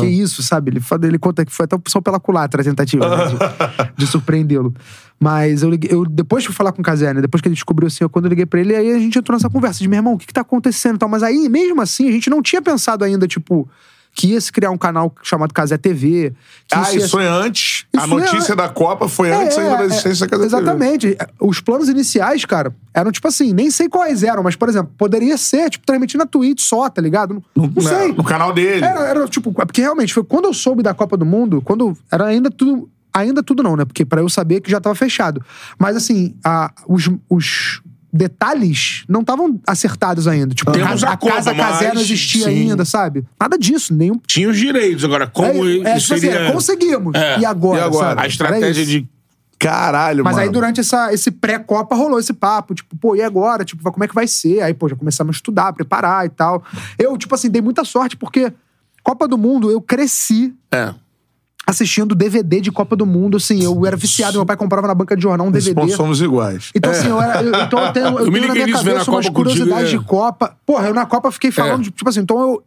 Que 0.00 0.06
isso, 0.06 0.42
sabe? 0.42 0.72
Ele, 0.72 0.80
fala- 0.80 1.06
ele 1.06 1.18
conta 1.18 1.44
que 1.44 1.52
foi 1.52 1.64
até 1.64 1.76
só 1.86 2.00
pela 2.00 2.18
culatra 2.18 2.62
a 2.62 2.64
tentativa 2.64 3.16
né, 3.16 3.26
de, 3.26 3.36
de 4.04 4.06
surpreendê-lo. 4.08 4.74
Mas 5.20 5.62
eu, 5.62 5.70
liguei, 5.70 5.90
eu 5.92 6.04
depois 6.04 6.44
que 6.44 6.50
eu 6.50 6.52
fui 6.52 6.56
falar 6.56 6.72
com 6.72 6.80
o 6.80 6.84
Casé, 6.84 7.12
né? 7.12 7.20
Depois 7.20 7.40
que 7.40 7.48
ele 7.48 7.54
descobriu 7.54 7.88
assim, 7.88 8.04
eu, 8.04 8.10
quando 8.10 8.26
eu 8.26 8.28
liguei 8.30 8.46
pra 8.46 8.60
ele, 8.60 8.74
aí 8.74 8.92
a 8.92 8.98
gente 8.98 9.18
entrou 9.18 9.36
nessa 9.36 9.50
conversa 9.50 9.80
de 9.80 9.88
meu 9.88 9.98
irmão, 9.98 10.14
o 10.14 10.18
que, 10.18 10.26
que 10.26 10.32
tá 10.32 10.42
acontecendo 10.42 10.96
e 10.96 10.98
tal. 10.98 11.08
Mas 11.08 11.22
aí, 11.22 11.48
mesmo 11.48 11.80
assim, 11.80 12.08
a 12.08 12.12
gente 12.12 12.30
não 12.30 12.40
tinha 12.40 12.62
pensado 12.62 13.04
ainda, 13.04 13.26
tipo, 13.26 13.68
que 14.14 14.28
ia 14.28 14.40
se 14.40 14.50
criar 14.50 14.70
um 14.70 14.78
canal 14.78 15.14
chamado 15.22 15.52
Casé 15.54 15.76
TV. 15.76 16.32
Que 16.66 16.74
Ah, 16.74 16.92
ia 16.92 16.98
isso 16.98 17.10
foi 17.10 17.26
antes. 17.26 17.86
a 17.94 17.98
Isso 17.98 18.08
foi 18.08 18.20
notícia 18.20 18.56
da 18.56 18.68
Copa 18.68 19.08
foi 19.08 19.30
antes 19.32 19.56
é, 19.56 19.60
ainda 19.60 19.76
da 19.76 19.82
é, 19.82 19.86
existência 19.86 20.26
da 20.26 20.30
Casa 20.30 20.44
Exatamente. 20.44 21.16
Os 21.40 21.60
planos 21.60 21.88
iniciais, 21.88 22.44
cara, 22.44 22.74
eram 22.94 23.12
tipo 23.12 23.28
assim, 23.28 23.52
nem 23.52 23.70
sei 23.70 23.88
quais 23.88 24.22
eram, 24.22 24.42
mas, 24.42 24.56
por 24.56 24.68
exemplo, 24.68 24.92
poderia 24.98 25.36
ser, 25.36 25.70
tipo, 25.70 25.86
transmitir 25.86 26.18
na 26.18 26.26
Twitch 26.26 26.60
só, 26.60 26.88
tá 26.88 27.00
ligado? 27.00 27.42
Não, 27.54 27.64
não 27.64 27.68
TV. 27.70 27.88
sei. 27.88 28.12
No 28.12 28.24
canal 28.24 28.52
dele. 28.52 28.84
Era, 28.84 29.00
era, 29.00 29.28
tipo, 29.28 29.52
porque 29.52 29.80
realmente 29.80 30.12
foi 30.12 30.24
quando 30.24 30.46
eu 30.46 30.54
soube 30.54 30.82
da 30.82 30.94
Copa 30.94 31.16
do 31.16 31.24
Mundo, 31.26 31.62
quando 31.62 31.96
era 32.10 32.26
ainda 32.26 32.50
tudo. 32.50 32.88
Ainda 33.18 33.42
tudo 33.42 33.62
não, 33.62 33.76
né? 33.76 33.84
Porque 33.84 34.04
pra 34.04 34.20
eu 34.20 34.28
saber 34.28 34.60
que 34.60 34.70
já 34.70 34.80
tava 34.80 34.94
fechado. 34.94 35.44
Mas 35.78 35.96
assim, 35.96 36.34
a, 36.44 36.72
os, 36.86 37.08
os 37.28 37.82
detalhes 38.12 39.04
não 39.08 39.20
estavam 39.20 39.60
acertados 39.66 40.26
ainda. 40.26 40.54
Tipo, 40.54 40.72
Temos 40.72 41.04
a, 41.04 41.10
a 41.10 41.16
Copa, 41.16 41.34
casa 41.34 41.54
Casé 41.54 41.94
não 41.94 42.00
existia 42.00 42.44
sim. 42.44 42.70
ainda, 42.70 42.84
sabe? 42.84 43.24
Nada 43.38 43.58
disso, 43.58 43.94
nenhum. 43.94 44.18
Tinha 44.26 44.48
os 44.48 44.56
direitos, 44.56 45.04
agora, 45.04 45.26
como 45.26 45.66
é, 45.66 45.70
é, 45.72 45.96
isso 45.96 46.06
tipo 46.06 46.14
assim, 46.14 46.18
seria... 46.18 46.52
conseguimos. 46.52 47.14
É. 47.14 47.40
E 47.40 47.44
agora? 47.44 47.80
E 47.80 47.82
agora? 47.82 48.08
sabe? 48.08 48.22
A 48.22 48.26
estratégia 48.26 48.86
de... 48.86 49.08
Caralho, 49.58 50.22
Mas 50.22 50.36
mano. 50.36 50.46
aí, 50.46 50.52
durante 50.52 50.78
essa, 50.78 51.12
esse 51.12 51.32
pré-copa, 51.32 51.96
rolou 51.96 52.20
esse 52.20 52.32
papo. 52.32 52.76
Tipo, 52.76 52.96
pô, 52.96 53.16
e 53.16 53.22
agora? 53.22 53.64
Tipo, 53.64 53.82
como 53.90 54.04
é 54.04 54.06
que 54.08 54.14
vai 54.14 54.28
ser? 54.28 54.60
Aí, 54.60 54.72
pô, 54.72 54.88
já 54.88 54.94
começamos 54.94 55.34
a 55.34 55.36
estudar, 55.36 55.72
preparar 55.72 56.24
e 56.24 56.28
tal. 56.28 56.62
Eu, 56.96 57.18
tipo 57.18 57.34
assim, 57.34 57.50
dei 57.50 57.60
muita 57.60 57.84
sorte 57.84 58.16
porque 58.16 58.52
Copa 59.02 59.26
do 59.26 59.36
Mundo, 59.36 59.68
eu 59.68 59.80
cresci 59.80 60.54
É. 60.70 60.94
assistindo 61.68 62.14
DVD 62.14 62.62
de 62.62 62.72
Copa 62.72 62.96
do 62.96 63.04
Mundo, 63.04 63.36
assim. 63.36 63.62
Eu 63.62 63.84
era 63.84 63.94
viciado, 63.94 64.38
meu 64.38 64.46
pai 64.46 64.56
comprava 64.56 64.86
na 64.86 64.94
banca 64.94 65.14
de 65.14 65.22
jornal 65.22 65.46
um 65.46 65.50
Nesse 65.50 65.66
DVD. 65.74 65.82
ponto 65.88 65.96
somos 65.98 66.22
iguais. 66.22 66.70
Então, 66.74 66.90
assim, 66.90 67.08
eu, 67.08 67.20
era, 67.20 67.42
eu, 67.42 67.54
então 67.62 67.84
eu 67.84 67.92
tenho, 67.92 68.06
eu 68.18 68.18
Eu 68.20 68.32
tenho 68.32 68.48
na 68.48 68.54
minha 68.54 68.72
cabeça 68.72 69.10
umas 69.10 69.28
curiosidades 69.28 69.92
é. 69.92 69.98
de 69.98 70.02
Copa. 70.02 70.56
Porra, 70.64 70.88
eu 70.88 70.94
na 70.94 71.04
Copa 71.04 71.30
fiquei 71.30 71.52
falando, 71.52 71.80
É. 71.80 71.82
de, 71.84 71.90
tipo 71.90 72.08
assim, 72.08 72.20
então 72.20 72.40
eu. 72.40 72.62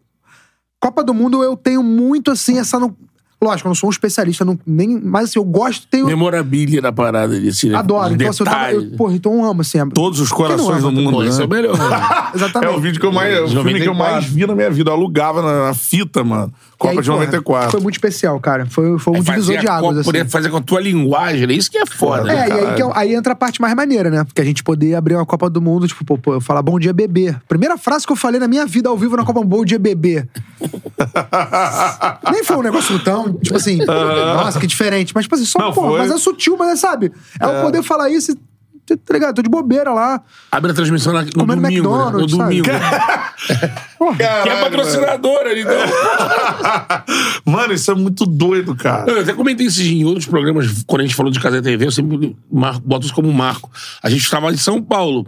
Copa 0.79 1.03
do 1.03 1.15
Mundo 1.15 1.43
eu 1.43 1.57
tenho 1.57 1.81
muito, 1.81 2.29
assim, 2.29 2.59
essa. 2.59 2.79
No... 2.79 2.95
Lógico, 3.43 3.67
eu 3.67 3.69
não 3.71 3.75
sou 3.75 3.89
um 3.89 3.91
especialista, 3.91 4.45
não, 4.45 4.59
nem, 4.67 5.01
mas 5.03 5.29
assim, 5.29 5.39
eu 5.39 5.43
gosto, 5.43 5.87
tenho. 5.87 6.05
Memorabilia 6.05 6.79
da 6.79 6.91
parada 6.91 7.39
desse, 7.39 7.69
né? 7.69 7.75
Adoro. 7.75 8.09
Os 8.09 8.13
Então, 8.13 8.29
assim, 8.29 8.43
eu, 8.43 8.45
tava, 8.45 8.71
eu, 8.71 8.91
porra, 8.91 9.15
então 9.15 9.33
eu 9.33 9.45
amo, 9.45 9.61
assim. 9.61 9.79
Todos 9.89 10.19
os 10.19 10.31
corações 10.31 10.83
ama 10.83 10.91
do 10.91 11.01
mundo. 11.01 11.11
Pô, 11.11 11.23
né? 11.23 11.29
é 11.31 11.43
o 11.43 11.49
melhor. 11.49 11.75
É 12.31 12.37
Exatamente. 12.37 12.77
o 12.77 12.79
vídeo 12.79 12.99
que 12.99 13.05
eu 13.05 13.11
mais. 13.11 13.37
O 13.41 13.47
De 13.47 13.55
filme 13.55 13.73
que 13.73 13.81
eu 13.81 13.93
94. 13.93 14.13
mais 14.13 14.25
vi 14.25 14.47
na 14.47 14.55
minha 14.55 14.69
vida. 14.69 14.89
Eu 14.89 14.93
alugava 14.93 15.41
na, 15.41 15.65
na 15.67 15.73
fita, 15.73 16.23
mano. 16.23 16.53
Copa 16.77 16.93
aí, 16.93 17.01
de 17.01 17.09
porra, 17.09 17.19
94. 17.25 17.71
Foi 17.71 17.81
muito 17.81 17.95
especial, 17.95 18.39
cara. 18.39 18.65
Foi, 18.67 18.97
foi 18.99 19.13
um 19.13 19.15
Aí 19.17 19.21
divisor 19.21 19.57
de 19.57 19.67
águas, 19.67 19.97
assim. 19.97 20.05
Poder 20.05 20.29
fazer 20.29 20.49
com 20.49 20.57
a 20.57 20.61
tua 20.61 20.79
linguagem, 20.79 21.45
né? 21.45 21.53
Isso 21.53 21.69
que 21.69 21.77
é 21.77 21.85
foda. 21.85 22.31
É, 22.31 22.35
né? 22.35 22.47
e 22.47 22.51
aí 22.67 22.75
que 22.75 22.81
eu- 22.81 22.91
aí 22.95 23.13
entra 23.13 23.33
a 23.33 23.35
parte 23.35 23.59
mais 23.59 23.75
maneira, 23.75 24.09
né? 24.09 24.23
Porque 24.23 24.39
a 24.39 24.45
gente 24.45 24.63
poder 24.63 24.95
abrir 24.95 25.15
uma 25.15 25.25
Copa 25.25 25.49
do 25.49 25.61
Mundo, 25.61 25.87
tipo, 25.87 26.05
pô, 26.05 26.17
pô, 26.17 26.33
eu 26.35 26.41
falar 26.41 26.61
bom 26.61 26.79
dia, 26.79 26.93
bebê. 26.93 27.35
Primeira 27.49 27.77
frase 27.77 28.05
que 28.07 28.13
eu 28.13 28.15
falei 28.15 28.39
na 28.39 28.47
minha 28.47 28.65
vida 28.65 28.87
ao 28.87 28.97
vivo 28.97 29.17
na 29.17 29.25
Copa, 29.25 29.43
bom 29.43 29.65
dia, 29.65 29.77
bebê. 29.77 30.25
Nem 32.31 32.43
foi 32.43 32.55
um 32.57 32.61
negócio 32.61 32.97
tão, 32.99 33.30
tipo 33.33 33.55
assim, 33.57 33.77
nossa, 33.85 34.59
que 34.59 34.67
diferente. 34.67 35.11
Mas, 35.15 35.25
tipo 35.25 35.35
assim, 35.35 35.45
só, 35.45 35.59
Não, 35.59 35.73
foi. 35.73 35.99
mas 35.99 36.11
é 36.11 36.17
sutil, 36.17 36.55
mas 36.57 36.69
é, 36.69 36.75
sabe? 36.75 37.11
É, 37.39 37.45
eu 37.45 37.61
poder 37.63 37.83
falar 37.83 38.09
isso 38.09 38.31
e, 38.31 38.95
tá 38.97 39.13
ligado? 39.13 39.35
Tô 39.35 39.41
de 39.41 39.49
bobeira 39.49 39.91
lá. 39.93 40.21
Abre 40.51 40.71
a 40.71 40.73
transmissão 40.73 41.13
na, 41.13 41.23
no 41.23 41.31
Comendo 41.31 41.61
domingo. 41.61 41.97
né? 41.97 42.11
No 42.11 42.27
domingo. 42.27 42.67
Porra, 43.97 44.17
Que 44.17 44.49
é 44.49 44.61
patrocinadora, 44.61 45.59
então. 45.59 45.73
Mano, 47.45 47.73
isso 47.73 47.91
é 47.91 47.95
muito 47.95 48.25
doido, 48.25 48.75
cara. 48.75 49.09
Eu 49.11 49.21
até 49.21 49.33
comentei 49.33 49.67
isso 49.67 49.81
em 49.81 50.03
outros 50.05 50.25
programas, 50.25 50.83
quando 50.85 51.01
a 51.01 51.05
gente 51.05 51.15
falou 51.15 51.31
de 51.31 51.39
Casa 51.39 51.61
TV, 51.61 51.85
eu 51.85 51.91
sempre 51.91 52.35
mar- 52.51 52.79
boto 52.79 53.05
isso 53.05 53.13
como 53.13 53.29
um 53.29 53.33
marco. 53.33 53.69
A 54.01 54.09
gente 54.09 54.21
estava 54.23 54.51
em 54.51 54.57
São 54.57 54.81
Paulo. 54.81 55.27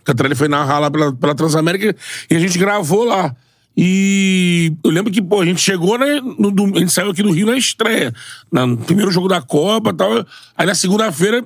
A 0.00 0.04
Catarina 0.04 0.34
foi 0.34 0.48
narrar 0.48 0.78
lá 0.78 0.90
pela, 0.90 1.12
pela 1.12 1.34
Transamérica 1.34 1.94
e 2.30 2.34
a 2.36 2.38
gente 2.40 2.58
gravou 2.58 3.04
lá. 3.04 3.34
E 3.80 4.72
eu 4.82 4.90
lembro 4.90 5.12
que, 5.12 5.22
pô, 5.22 5.40
a 5.40 5.44
gente 5.44 5.60
chegou, 5.60 5.96
né? 5.96 6.20
No, 6.20 6.48
a 6.74 6.80
gente 6.80 6.92
saiu 6.92 7.10
aqui 7.12 7.22
do 7.22 7.30
Rio 7.30 7.46
na 7.46 7.56
estreia. 7.56 8.12
No 8.50 8.76
primeiro 8.76 9.08
jogo 9.12 9.28
da 9.28 9.40
Copa 9.40 9.90
e 9.90 9.92
tal. 9.94 10.26
Aí 10.56 10.66
na 10.66 10.74
segunda-feira, 10.74 11.44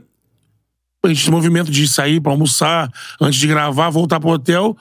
a 1.05 1.09
gente 1.09 1.25
tinha 1.25 1.31
movimento 1.31 1.71
de 1.71 1.87
sair 1.87 2.23
pra 2.23 2.33
almoçar, 2.33 2.91
antes 3.21 3.39
de 3.39 3.47
gravar, 3.47 3.91
voltar 3.91 4.19
pro 4.19 4.31
hotel. 4.31 4.75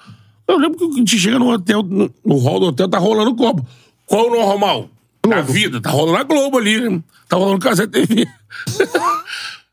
Eu 0.48 0.58
lembro 0.58 0.78
que 0.78 0.86
a 0.86 0.98
gente 0.98 1.20
chega 1.20 1.38
no 1.38 1.52
hotel, 1.52 1.84
no, 1.84 2.10
no 2.26 2.38
hall 2.38 2.58
do 2.62 2.68
hotel, 2.68 2.88
tá 2.88 2.98
rolando 2.98 3.32
o 3.32 3.36
copo. 3.36 3.68
Qual 4.06 4.28
o 4.28 4.32
normal? 4.32 4.88
Na 5.28 5.42
vida, 5.42 5.82
tá 5.82 5.90
rolando 5.90 6.20
a 6.20 6.24
Globo 6.24 6.58
ali, 6.58 6.90
né? 6.90 7.02
Tá 7.28 7.36
rolando 7.36 7.60
Casé 7.60 7.86
TV. 7.86 8.26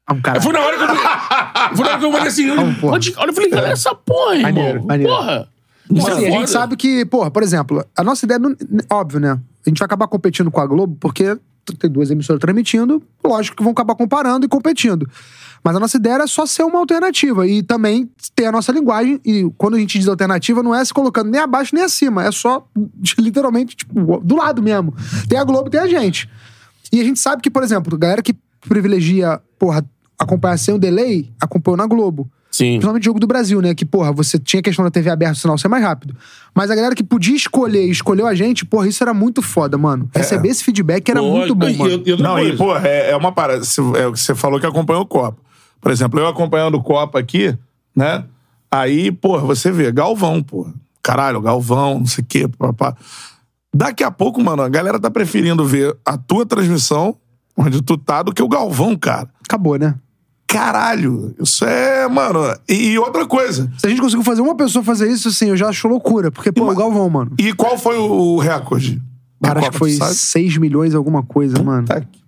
é 0.08 0.12
um 0.12 0.20
cara. 0.20 0.40
Foi 0.42 0.52
na 0.52 0.60
hora 0.60 0.76
que 0.76 0.82
eu. 0.82 1.76
Foi 1.76 1.84
na 1.84 1.90
hora 1.92 1.98
que 2.00 2.04
eu 2.06 2.10
falei 2.12 2.26
assim. 2.28 2.50
Onde- 2.82 3.14
olha, 3.16 3.30
eu 3.30 3.34
falei, 3.34 3.50
cara, 3.50 3.68
essa 3.68 3.94
porra, 3.94 4.34
irmão. 4.34 4.52
Maneiro, 4.52 4.84
maneiro. 4.84 5.12
Porra. 5.12 5.48
Tipo 5.92 6.06
assim, 6.06 6.26
a 6.26 6.30
gente 6.30 6.50
sabe 6.50 6.76
que, 6.76 7.04
porra, 7.06 7.30
por 7.30 7.42
exemplo, 7.42 7.84
a 7.96 8.04
nossa 8.04 8.24
ideia, 8.26 8.38
não, 8.38 8.54
óbvio, 8.90 9.18
né? 9.18 9.40
A 9.64 9.68
gente 9.68 9.78
vai 9.78 9.86
acabar 9.86 10.06
competindo 10.06 10.50
com 10.50 10.60
a 10.60 10.66
Globo, 10.66 10.96
porque 11.00 11.38
tem 11.78 11.90
duas 11.90 12.10
emissoras 12.10 12.40
transmitindo, 12.40 13.02
lógico 13.24 13.56
que 13.56 13.62
vão 13.62 13.72
acabar 13.72 13.94
comparando 13.94 14.46
e 14.46 14.48
competindo. 14.48 15.08
Mas 15.62 15.74
a 15.74 15.80
nossa 15.80 15.96
ideia 15.96 16.14
era 16.14 16.26
só 16.26 16.46
ser 16.46 16.62
uma 16.62 16.78
alternativa 16.78 17.46
e 17.46 17.62
também 17.62 18.08
ter 18.34 18.46
a 18.46 18.52
nossa 18.52 18.70
linguagem. 18.70 19.20
E 19.24 19.50
quando 19.58 19.74
a 19.74 19.78
gente 19.78 19.98
diz 19.98 20.08
alternativa, 20.08 20.62
não 20.62 20.74
é 20.74 20.84
se 20.84 20.94
colocando 20.94 21.30
nem 21.30 21.40
abaixo 21.40 21.74
nem 21.74 21.84
acima, 21.84 22.24
é 22.24 22.30
só 22.30 22.66
literalmente, 23.18 23.76
tipo, 23.76 24.20
do 24.20 24.36
lado 24.36 24.62
mesmo. 24.62 24.94
Tem 25.28 25.38
a 25.38 25.44
Globo 25.44 25.68
e 25.68 25.70
tem 25.70 25.80
a 25.80 25.88
gente. 25.88 26.28
E 26.92 27.00
a 27.00 27.04
gente 27.04 27.18
sabe 27.18 27.42
que, 27.42 27.50
por 27.50 27.62
exemplo, 27.62 27.96
galera 27.98 28.22
que 28.22 28.34
privilegia, 28.60 29.40
porra, 29.58 29.84
acompanhar 30.18 30.58
sem 30.58 30.74
o 30.74 30.78
delay, 30.78 31.30
acompanhou 31.40 31.76
na 31.76 31.86
Globo. 31.86 32.30
Sim. 32.50 32.72
Principalmente 32.72 33.04
jogo 33.04 33.20
do 33.20 33.26
Brasil, 33.26 33.60
né? 33.60 33.74
Que, 33.74 33.84
porra, 33.84 34.10
você 34.10 34.38
tinha 34.38 34.62
questão 34.62 34.84
da 34.84 34.90
TV 34.90 35.10
aberta, 35.10 35.34
o 35.34 35.36
sinal 35.36 35.58
ser 35.58 35.68
mais 35.68 35.84
rápido. 35.84 36.16
Mas 36.54 36.70
a 36.70 36.74
galera 36.74 36.94
que 36.94 37.04
podia 37.04 37.36
escolher 37.36 37.86
e 37.86 37.90
escolheu 37.90 38.26
a 38.26 38.34
gente, 38.34 38.64
porra, 38.64 38.88
isso 38.88 39.02
era 39.04 39.12
muito 39.12 39.42
foda, 39.42 39.76
mano. 39.76 40.08
Receber 40.14 40.48
esse 40.48 40.64
feedback 40.64 41.08
era 41.10 41.22
muito 41.22 41.54
bom, 41.54 41.66
É. 41.66 41.72
E- 41.72 41.76
mano. 41.76 41.90
e 42.04 42.10
outra 42.12 42.16
Não, 42.26 42.34
coisa. 42.36 42.50
e, 42.54 42.56
pô, 42.56 42.76
é, 42.76 43.10
é 43.10 43.16
uma 43.16 43.30
parada. 43.32 43.62
Você, 43.64 43.80
é 43.80 44.06
o 44.06 44.12
que 44.12 44.20
você 44.20 44.34
falou 44.34 44.58
que 44.58 44.66
acompanhou 44.66 45.02
o 45.02 45.06
Copa. 45.06 45.38
Por 45.80 45.92
exemplo, 45.92 46.18
eu 46.18 46.26
acompanhando 46.26 46.74
o 46.76 46.82
Copa 46.82 47.18
aqui, 47.20 47.56
né? 47.94 48.24
Aí, 48.70 49.12
pô, 49.12 49.38
você 49.40 49.70
vê, 49.70 49.92
Galvão, 49.92 50.42
pô. 50.42 50.66
Caralho, 51.02 51.40
Galvão, 51.40 52.00
não 52.00 52.06
sei 52.06 52.22
o 52.24 52.26
quê, 52.26 52.48
papá. 52.48 52.96
Daqui 53.72 54.02
a 54.02 54.10
pouco, 54.10 54.42
mano, 54.42 54.62
a 54.62 54.68
galera 54.68 54.98
tá 54.98 55.10
preferindo 55.10 55.64
ver 55.64 55.96
a 56.04 56.16
tua 56.18 56.44
transmissão, 56.44 57.14
onde 57.56 57.82
tu 57.82 57.96
tá, 57.96 58.22
do 58.22 58.32
que 58.32 58.42
o 58.42 58.48
Galvão, 58.48 58.96
cara. 58.96 59.28
Acabou, 59.44 59.78
né? 59.78 59.94
Caralho, 60.48 61.34
isso 61.38 61.62
é, 61.66 62.08
mano. 62.08 62.40
E, 62.66 62.92
e 62.92 62.98
outra 62.98 63.26
coisa. 63.26 63.70
Se 63.76 63.86
a 63.86 63.90
gente 63.90 64.00
conseguiu 64.00 64.24
fazer 64.24 64.40
uma 64.40 64.56
pessoa 64.56 64.82
fazer 64.82 65.08
isso, 65.10 65.28
assim, 65.28 65.50
eu 65.50 65.56
já 65.58 65.68
acho 65.68 65.86
loucura. 65.86 66.30
Porque, 66.32 66.50
pô, 66.50 66.62
Ima- 66.64 66.72
o 66.72 66.74
Galvão, 66.76 67.08
mano. 67.10 67.32
E 67.38 67.52
qual 67.52 67.76
foi 67.76 67.98
o 67.98 68.38
recorde? 68.38 69.00
Cara, 69.42 69.60
acho 69.60 69.70
que 69.70 69.78
foi 69.78 69.90
tu 69.92 69.98
sabe? 69.98 70.14
6 70.14 70.56
milhões 70.56 70.94
alguma 70.94 71.22
coisa, 71.22 71.62
mano. 71.62 71.86
Tá 71.86 71.98
aqui. 71.98 72.18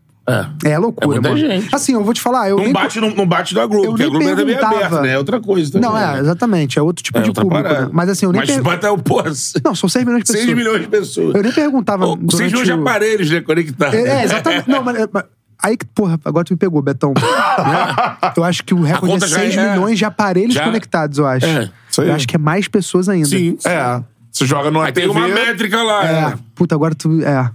É. 0.62 0.72
É 0.72 0.78
loucura, 0.78 1.16
É 1.16 1.20
muita 1.20 1.28
mano. 1.30 1.40
gente. 1.40 1.74
Assim, 1.74 1.94
eu 1.94 2.04
vou 2.04 2.12
te 2.14 2.20
falar, 2.20 2.50
eu 2.50 2.56
Não 2.58 2.64
nem... 2.64 2.72
bate, 2.74 3.00
não, 3.00 3.10
não 3.10 3.26
bate 3.26 3.54
da 3.54 3.64
Globo, 3.66 3.84
Eu 3.86 3.90
porque 3.92 4.02
a 4.02 4.06
nem 4.06 4.12
Globo 4.18 4.28
é 4.28 4.36
também 4.36 4.54
perguntava. 4.54 4.76
aberta, 4.86 5.00
né? 5.02 5.12
É 5.14 5.18
outra 5.18 5.40
coisa 5.40 5.72
também. 5.72 5.88
Não, 5.90 5.96
é, 5.98 6.12
né? 6.12 6.20
exatamente, 6.20 6.78
é 6.78 6.82
outro 6.82 7.02
tipo 7.02 7.18
É 7.18 7.22
de 7.22 7.32
público, 7.32 7.62
né? 7.68 7.88
Mas 7.90 8.10
assim, 8.10 8.26
eu 8.26 8.32
nem... 8.32 8.42
Mas 8.42 8.50
per- 8.50 8.62
bate 8.62 8.86
o 8.86 8.98
pô, 8.98 9.22
Não, 9.64 9.74
são 9.74 9.88
6 9.88 10.04
milhões 10.04 10.22
de 10.24 10.30
6 10.30 10.40
pessoas. 10.44 10.56
milhões 10.58 10.82
de 10.82 10.88
pessoas. 10.88 11.34
Eu 11.34 11.42
nem 11.42 11.50
perguntava 11.52 12.06
Ou 12.06 12.16
6 12.16 12.28
durante 12.28 12.44
milhões 12.52 12.66
de 12.66 12.72
aparelhos, 12.72 13.30
né, 13.30 13.40
conectados. 13.40 13.94
É, 13.94 14.20
é, 14.20 14.24
exatamente. 14.24 14.68
Não, 14.68 14.84
mas, 14.84 15.08
mas- 15.10 15.24
Aí 15.62 15.76
que, 15.76 15.84
porra, 15.86 16.18
agora 16.24 16.44
tu 16.44 16.52
me 16.52 16.56
pegou, 16.56 16.80
Betão. 16.82 17.12
Né? 17.60 18.32
Eu 18.36 18.44
acho 18.44 18.64
que 18.64 18.72
o 18.72 18.80
recorde 18.82 19.24
é 19.24 19.28
já 19.28 19.36
6 19.38 19.56
é- 19.56 19.72
milhões 19.72 19.98
de 19.98 20.04
aparelhos 20.04 20.54
já- 20.54 20.64
conectados, 20.64 21.18
eu 21.18 21.26
acho. 21.26 21.44
É, 21.44 21.70
isso 21.90 22.00
aí. 22.00 22.08
Eu 22.08 22.14
acho 22.14 22.26
que 22.26 22.36
é 22.36 22.38
mais 22.38 22.66
pessoas 22.68 23.08
ainda. 23.08 23.28
Sim. 23.28 23.58
É. 23.66 24.02
Você 24.32 24.46
joga 24.46 24.70
numa 24.70 24.86
Aí 24.86 24.92
TV. 24.92 25.08
tem 25.08 25.16
uma 25.16 25.28
métrica 25.28 25.82
lá. 25.82 26.04
É, 26.04 26.12
né? 26.30 26.38
puta, 26.54 26.74
agora 26.74 26.94
tu. 26.94 27.20
É. 27.22 27.50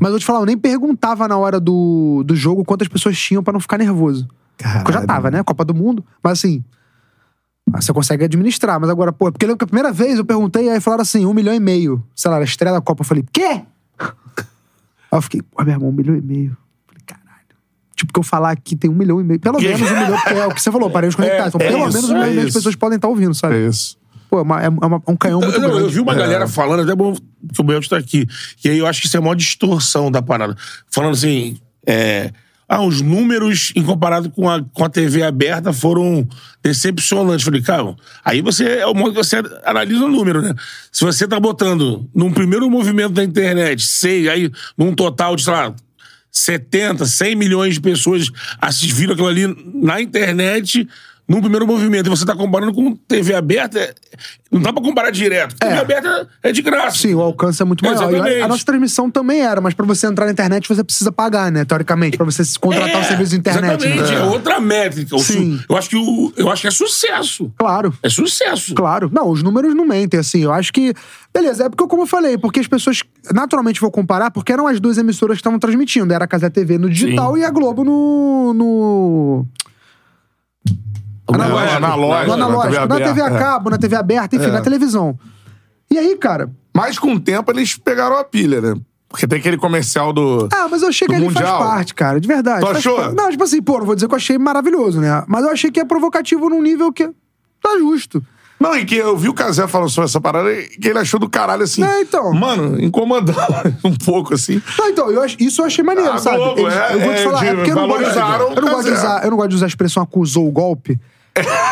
Mas 0.00 0.06
eu 0.06 0.10
vou 0.12 0.18
te 0.18 0.24
falar, 0.24 0.38
eu 0.40 0.46
nem 0.46 0.56
perguntava 0.56 1.26
na 1.28 1.36
hora 1.36 1.58
do, 1.60 2.22
do 2.24 2.34
jogo 2.36 2.64
quantas 2.64 2.88
pessoas 2.88 3.18
tinham 3.18 3.42
pra 3.42 3.52
não 3.52 3.60
ficar 3.60 3.76
nervoso. 3.76 4.26
Porque 4.56 4.90
eu 4.90 4.94
já 4.94 5.04
tava, 5.06 5.30
né? 5.30 5.42
Copa 5.42 5.64
do 5.64 5.74
Mundo. 5.74 6.04
Mas 6.22 6.38
assim. 6.38 6.62
ah, 7.72 7.80
Você 7.82 7.92
consegue 7.92 8.24
administrar, 8.24 8.78
mas 8.80 8.88
agora, 8.88 9.12
pô, 9.12 9.30
porque 9.32 9.44
eu 9.44 9.48
lembro 9.48 9.58
que 9.58 9.64
a 9.64 9.66
primeira 9.66 9.92
vez 9.92 10.16
eu 10.18 10.24
perguntei, 10.24 10.68
aí 10.70 10.80
falaram 10.80 11.02
assim, 11.02 11.26
um 11.26 11.34
milhão 11.34 11.52
e 11.54 11.60
meio. 11.60 12.02
Sei 12.14 12.30
lá, 12.30 12.38
a 12.38 12.42
estreia 12.44 12.72
da 12.74 12.80
Copa. 12.80 13.02
Eu 13.02 13.06
falei, 13.06 13.24
quê? 13.32 13.62
Aí 15.12 15.18
eu 15.18 15.22
fiquei, 15.22 15.42
pô, 15.42 15.62
meu 15.64 15.74
irmão, 15.74 15.88
um 15.88 15.92
milhão 15.92 16.14
e 16.16 16.20
meio. 16.20 16.56
Tipo, 18.00 18.14
que 18.14 18.18
eu 18.18 18.22
falar 18.24 18.50
aqui 18.52 18.74
tem 18.74 18.90
um 18.90 18.94
milhão 18.94 19.20
e 19.20 19.24
meio. 19.24 19.38
Pelo 19.38 19.60
menos 19.60 19.78
um 19.78 19.84
milhão, 19.84 20.18
porque 20.18 20.34
é 20.34 20.46
o 20.46 20.54
que 20.54 20.62
você 20.62 20.72
falou, 20.72 20.88
aparelhos 20.88 21.14
conectados. 21.14 21.54
Então, 21.54 21.66
é 21.66 21.70
pelo 21.70 21.84
isso, 21.88 21.92
menos 21.98 22.08
um 22.10 22.12
é 22.12 22.14
milhão 22.20 22.32
e 22.32 22.34
meio 22.36 22.46
de 22.46 22.52
pessoas 22.54 22.74
podem 22.74 22.96
estar 22.96 23.08
ouvindo, 23.08 23.34
sabe? 23.34 23.56
É 23.56 23.66
isso. 23.68 23.98
Pô, 24.30 24.38
é, 24.38 24.42
uma- 24.42 24.62
é 24.62 24.68
uma- 24.68 25.02
um 25.06 25.16
canhão 25.16 25.40
muito 25.40 25.54
Eu, 25.54 25.60
grande. 25.60 25.78
eu 25.80 25.88
vi 25.90 26.00
uma 26.00 26.14
galera 26.14 26.46
falando, 26.48 26.80
até 26.82 26.94
bom 26.94 27.14
que 27.14 27.60
o 27.60 27.64
Bel 27.64 27.78
está 27.80 27.98
aqui. 27.98 28.26
E 28.64 28.70
aí 28.70 28.78
eu 28.78 28.86
acho 28.86 29.00
que 29.02 29.06
isso 29.06 29.16
é 29.16 29.18
a 29.18 29.20
maior 29.20 29.34
distorção 29.34 30.10
da 30.10 30.22
parada. 30.22 30.56
Falando 30.90 31.12
assim, 31.12 31.58
é, 31.86 32.32
ah, 32.68 32.80
os 32.80 33.00
números 33.02 33.72
em 33.76 33.82
comparado 33.82 34.30
com 34.30 34.48
a, 34.48 34.62
com 34.72 34.84
a 34.84 34.88
TV 34.88 35.22
aberta 35.24 35.72
foram 35.72 36.26
decepcionantes. 36.62 37.44
Falei, 37.44 37.60
cara, 37.62 37.94
aí 38.24 38.40
você 38.40 38.64
é 38.78 38.86
o 38.86 38.94
modo 38.94 39.10
que 39.12 39.16
você 39.18 39.36
analisa 39.64 40.04
o 40.04 40.08
número, 40.08 40.40
né? 40.40 40.54
Se 40.92 41.04
você 41.04 41.26
tá 41.26 41.38
botando 41.40 42.08
num 42.14 42.32
primeiro 42.32 42.70
movimento 42.70 43.12
da 43.12 43.24
internet, 43.24 43.82
sei, 43.84 44.28
aí 44.28 44.50
num 44.78 44.94
total 44.94 45.34
de, 45.36 45.42
sei 45.42 45.52
lá, 45.52 45.74
70, 46.30 47.06
100 47.06 47.34
milhões 47.34 47.74
de 47.74 47.80
pessoas 47.80 48.30
assistiram 48.60 49.12
aquilo 49.12 49.28
ali 49.28 49.46
na 49.74 50.00
internet 50.00 50.86
num 51.30 51.40
primeiro 51.40 51.64
movimento. 51.64 52.08
E 52.08 52.10
você 52.10 52.26
tá 52.26 52.34
comparando 52.34 52.74
com 52.74 52.96
TV 52.96 53.34
aberta, 53.34 53.78
é- 53.78 53.94
não 54.50 54.60
dá 54.60 54.72
pra 54.72 54.82
comparar 54.82 55.10
direto. 55.10 55.54
TV 55.54 55.74
aberta 55.78 56.28
é 56.42 56.50
de 56.50 56.60
graça. 56.60 56.98
Sim, 56.98 57.14
o 57.14 57.20
alcance 57.20 57.62
é 57.62 57.64
muito 57.64 57.84
maior. 57.84 57.94
Exatamente. 58.10 58.40
a, 58.42 58.44
a 58.44 58.48
nossa 58.48 58.64
transmissão 58.64 59.08
também 59.08 59.40
era, 59.42 59.60
mas 59.60 59.72
pra 59.72 59.86
você 59.86 60.08
entrar 60.08 60.26
na 60.26 60.32
internet 60.32 60.68
você 60.68 60.82
precisa 60.82 61.12
pagar, 61.12 61.52
né? 61.52 61.64
Teoricamente, 61.64 62.16
pra 62.16 62.26
você 62.26 62.44
se 62.44 62.58
contratar 62.58 63.00
o 63.00 63.04
serviço 63.04 63.30
de 63.30 63.38
internet. 63.38 63.84
Exatamente, 63.86 64.10
né? 64.12 64.20
é 64.20 64.24
outra 64.24 64.58
métrica. 64.58 65.16
Su- 65.18 65.24
Sim. 65.32 65.60
Eu 65.68 65.76
acho 65.76 65.88
que 65.88 65.96
o, 65.96 66.32
eu 66.36 66.50
acho 66.50 66.62
que 66.62 66.68
é 66.68 66.70
sucesso. 66.72 67.52
Claro. 67.56 67.94
É 68.02 68.08
sucesso. 68.08 68.74
Claro. 68.74 69.08
Não, 69.12 69.28
os 69.30 69.40
números 69.42 69.72
não 69.72 69.86
mentem, 69.86 70.18
assim. 70.18 70.42
Eu 70.42 70.52
acho 70.52 70.72
que. 70.72 70.92
Beleza, 71.32 71.66
é 71.66 71.68
porque, 71.68 71.86
como 71.86 72.02
eu 72.02 72.06
falei, 72.08 72.36
porque 72.36 72.58
as 72.58 72.66
pessoas. 72.66 73.04
Naturalmente 73.32 73.80
vou 73.80 73.90
comparar, 73.92 74.32
porque 74.32 74.52
eram 74.52 74.66
as 74.66 74.80
duas 74.80 74.98
emissoras 74.98 75.36
que 75.36 75.40
estavam 75.42 75.60
transmitindo. 75.60 76.12
Era 76.12 76.24
a 76.24 76.28
Casé 76.28 76.50
TV 76.50 76.76
no 76.76 76.90
digital 76.90 77.34
Sim. 77.34 77.40
e 77.40 77.44
a 77.44 77.50
Globo 77.50 77.84
no. 77.84 78.52
no... 78.52 79.46
Analógico. 81.34 81.76
Analógico, 81.76 82.32
analógico. 82.32 82.74
na 82.74 82.86
Na 82.86 82.94
TV 82.96 83.08
TV 83.08 83.22
a 83.22 83.26
é. 83.26 83.38
cabo, 83.38 83.70
na 83.70 83.78
TV 83.78 83.96
aberta, 83.96 84.36
enfim, 84.36 84.46
na 84.48 84.60
televisão. 84.60 85.18
E 85.90 85.98
aí, 85.98 86.16
cara. 86.16 86.50
Mas 86.74 86.98
com 86.98 87.14
o 87.14 87.20
tempo 87.20 87.50
eles 87.50 87.76
pegaram 87.76 88.16
a 88.16 88.24
pilha, 88.24 88.60
né? 88.60 88.74
Porque 89.08 89.26
tem 89.26 89.40
aquele 89.40 89.56
comercial 89.56 90.12
do. 90.12 90.48
Ah, 90.52 90.68
mas 90.70 90.82
eu 90.82 90.88
achei 90.88 91.08
que 91.08 91.14
ele 91.14 91.24
Mundial. 91.24 91.58
faz 91.58 91.70
parte, 91.70 91.94
cara, 91.94 92.20
de 92.20 92.28
verdade. 92.28 92.60
Tu 92.60 92.68
achou? 92.68 92.96
parte. 92.96 93.14
Não, 93.16 93.28
tipo 93.30 93.42
assim, 93.42 93.60
pô, 93.60 93.78
não 93.78 93.86
vou 93.86 93.96
dizer 93.96 94.06
que 94.06 94.14
eu 94.14 94.16
achei 94.16 94.38
maravilhoso, 94.38 95.00
né? 95.00 95.24
Mas 95.26 95.44
eu 95.44 95.50
achei 95.50 95.70
que 95.70 95.80
é 95.80 95.84
provocativo 95.84 96.48
num 96.48 96.62
nível 96.62 96.92
que 96.92 97.08
tá 97.60 97.76
justo. 97.78 98.22
Não, 98.60 98.76
e 98.76 98.84
que 98.84 98.94
eu 98.94 99.16
vi 99.16 99.28
o 99.28 99.32
Casé 99.34 99.66
falando 99.66 99.88
sobre 99.88 100.04
essa 100.04 100.20
parada 100.20 100.52
e 100.52 100.68
que 100.68 100.86
ele 100.86 100.98
achou 100.98 101.18
do 101.18 101.28
caralho 101.30 101.62
assim. 101.64 101.82
É, 101.82 102.02
então. 102.02 102.30
Mano, 102.32 102.80
incomodando 102.80 103.38
um 103.82 103.96
pouco 103.96 104.34
assim. 104.34 104.62
Não, 104.78 104.88
então, 104.90 105.10
eu 105.10 105.24
isso 105.40 105.62
eu 105.62 105.66
achei 105.66 105.82
maneiro, 105.82 106.16
sabe? 106.18 106.36
Globo, 106.36 106.68
é- 106.68 106.94
eu 106.94 107.00
vou 107.00 107.12
te 107.14 107.20
é 107.20 107.24
falar, 107.24 107.40
de- 107.40 107.46
é 107.48 107.54
porque 107.54 107.70
eu 107.70 107.74
não, 107.74 107.88
gosto, 107.88 108.04
eu, 108.04 108.62
não 108.62 108.72
gosto 108.74 108.84
de 108.84 108.92
usar, 108.92 109.24
eu 109.24 109.30
não 109.30 109.36
gosto 109.38 109.48
de 109.48 109.56
usar 109.56 109.66
a 109.66 109.68
expressão 109.68 110.02
acusou 110.02 110.46
o 110.46 110.52
golpe. 110.52 111.00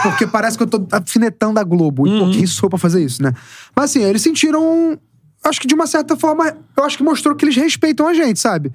Porque 0.02 0.26
parece 0.26 0.56
que 0.56 0.62
eu 0.62 0.66
tô 0.68 0.86
afinetando 0.92 1.58
a 1.58 1.64
Globo. 1.64 2.06
E 2.06 2.10
Uhum. 2.10 2.26
pô, 2.26 2.30
quem 2.32 2.46
sou 2.46 2.68
pra 2.70 2.78
fazer 2.78 3.02
isso, 3.02 3.22
né? 3.22 3.32
Mas 3.74 3.86
assim, 3.90 4.02
eles 4.02 4.22
sentiram. 4.22 4.98
Acho 5.44 5.60
que 5.60 5.66
de 5.66 5.74
uma 5.74 5.86
certa 5.86 6.16
forma, 6.16 6.56
eu 6.76 6.84
acho 6.84 6.96
que 6.96 7.02
mostrou 7.02 7.34
que 7.34 7.44
eles 7.44 7.56
respeitam 7.56 8.06
a 8.08 8.14
gente, 8.14 8.38
sabe? 8.40 8.72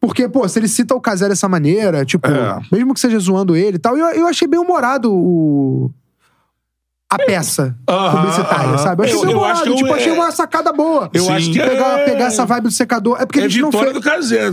Porque, 0.00 0.26
pô, 0.28 0.48
se 0.48 0.58
ele 0.58 0.66
cita 0.68 0.94
o 0.94 1.00
Casé 1.00 1.28
dessa 1.28 1.46
maneira, 1.48 2.04
tipo, 2.06 2.26
É. 2.26 2.58
mesmo 2.72 2.94
que 2.94 3.00
seja 3.00 3.18
zoando 3.18 3.54
ele 3.54 3.76
e 3.76 3.78
tal, 3.78 3.96
eu, 3.98 4.06
eu 4.08 4.26
achei 4.26 4.48
bem 4.48 4.58
humorado 4.58 5.12
o. 5.12 5.90
A 7.12 7.18
peça 7.18 7.76
Aham, 7.88 8.16
publicitária, 8.18 8.78
sabe? 8.78 9.02
Eu 9.02 9.04
achei 9.04 9.16
Eu- 9.16 9.20
bem 9.22 9.30
eu 9.32 9.36
humorado, 9.38 9.52
acho 9.58 9.62
que 9.64 9.68
eu- 9.70 9.76
tipo, 9.76 9.94
achei 9.94 10.08
é- 10.10 10.12
uma 10.12 10.30
sacada 10.30 10.72
boa. 10.72 11.10
Eu 11.12 11.24
Sim. 11.24 11.32
acho 11.32 11.50
que 11.50 11.58
pegar, 11.58 11.98
é... 11.98 12.04
pegar 12.04 12.24
essa 12.26 12.46
vibe 12.46 12.62
do 12.64 12.70
secador. 12.70 13.16
É 13.20 13.26
porque 13.26 13.40
é 13.40 13.44
a 13.44 13.48
gente 13.48 13.62
não 13.62 13.70
vitória 13.72 13.90
fez. 13.90 14.04
do 14.04 14.08
Casé. 14.10 14.50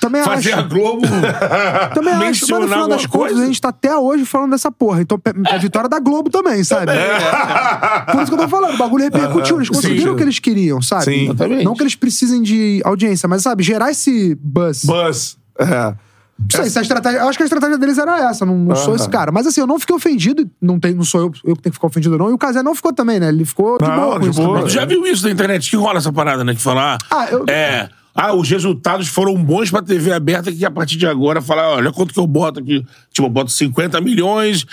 Também 0.00 0.22
Fazer 0.22 0.52
acho. 0.52 0.60
a 0.60 0.62
Globo 0.62 1.02
Também 1.94 2.14
acho, 2.14 2.22
mas 2.22 2.60
no 2.60 2.68
final 2.68 2.68
das 2.68 2.72
alguma 2.72 2.98
contas, 3.08 3.08
coisa. 3.08 3.42
a 3.42 3.46
gente 3.46 3.60
tá 3.60 3.70
até 3.70 3.96
hoje 3.96 4.24
falando 4.24 4.52
dessa 4.52 4.70
porra. 4.70 5.02
Então 5.02 5.20
é 5.48 5.58
vitória 5.58 5.88
da 5.88 5.98
Globo 5.98 6.30
também, 6.30 6.62
sabe? 6.62 6.92
Por 8.12 8.22
isso 8.22 8.26
que 8.30 8.34
eu 8.34 8.38
tô 8.44 8.48
falando, 8.48 8.74
o 8.74 8.78
bagulho 8.78 9.02
repercutiu, 9.02 9.56
eles 9.56 9.68
conseguiram 9.68 10.10
Sim. 10.10 10.10
o 10.10 10.16
que 10.16 10.22
eles 10.22 10.38
queriam, 10.38 10.80
sabe? 10.80 11.04
Sim. 11.06 11.24
Exatamente. 11.24 11.64
Não 11.64 11.74
que 11.74 11.82
eles 11.82 11.96
precisem 11.96 12.40
de 12.40 12.80
audiência, 12.84 13.28
mas 13.28 13.42
sabe, 13.42 13.64
gerar 13.64 13.90
esse 13.90 14.36
buzz. 14.40 14.84
Buzz. 14.84 15.36
É. 15.58 15.94
Não 16.38 16.46
sei 16.50 16.68
se 16.70 16.78
a 16.78 16.82
estratégia. 16.82 17.18
Eu 17.20 17.28
acho 17.28 17.38
que 17.38 17.42
a 17.42 17.46
estratégia 17.46 17.78
deles 17.78 17.96
era 17.98 18.28
essa, 18.30 18.44
não, 18.44 18.56
não 18.58 18.76
sou 18.76 18.94
esse 18.94 19.08
cara. 19.08 19.32
Mas 19.32 19.46
assim, 19.46 19.60
eu 19.60 19.66
não 19.66 19.78
fiquei 19.80 19.96
ofendido, 19.96 20.48
não, 20.60 20.78
tem, 20.78 20.94
não 20.94 21.04
sou 21.04 21.20
eu, 21.22 21.26
eu 21.44 21.56
que 21.56 21.62
tenho 21.62 21.72
que 21.72 21.76
ficar 21.76 21.86
ofendido, 21.86 22.18
não. 22.18 22.28
E 22.30 22.32
o 22.34 22.38
Casé 22.38 22.62
não 22.62 22.74
ficou 22.74 22.92
também, 22.92 23.18
né? 23.18 23.28
Ele 23.28 23.44
ficou 23.44 23.78
de 23.78 23.88
Não, 23.88 23.96
boa 23.96 24.14
com 24.14 24.20
de 24.20 24.30
isso 24.30 24.40
boa. 24.42 24.52
também. 24.58 24.66
Tu 24.68 24.72
já 24.74 24.84
viu 24.84 25.06
isso 25.06 25.24
na 25.24 25.30
internet? 25.30 25.70
Que 25.70 25.76
rola 25.76 25.98
essa 25.98 26.12
parada, 26.12 26.44
né? 26.44 26.54
Que 26.54 26.60
falar. 26.60 26.98
Ah, 27.10 27.26
eu- 27.30 27.44
É. 27.48 27.88
Ah, 28.14 28.34
os 28.34 28.48
resultados 28.48 29.08
foram 29.08 29.34
bons 29.42 29.70
pra 29.70 29.82
TV 29.82 30.12
aberta 30.12 30.50
que 30.52 30.64
a 30.64 30.70
partir 30.70 30.96
de 30.96 31.06
agora 31.06 31.40
falar, 31.42 31.68
olha 31.70 31.92
quanto 31.92 32.14
que 32.14 32.20
eu 32.20 32.26
boto 32.26 32.60
aqui. 32.60 32.84
Tipo, 33.12 33.26
eu 33.28 33.30
boto 33.30 33.50
50 33.50 34.00
milhões. 34.00 34.64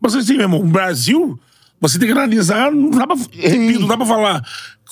Mas 0.00 0.14
assim, 0.14 0.32
meu 0.34 0.42
irmão, 0.42 0.60
o 0.60 0.66
Brasil, 0.66 1.38
você 1.80 1.98
tem 1.98 2.08
que 2.08 2.12
analisar, 2.12 2.70
não 2.72 2.90
dá 2.90 3.06
pra, 3.06 3.16
repito, 3.32 3.80
não 3.80 3.88
dá 3.88 3.96
pra 3.96 4.06
falar. 4.06 4.42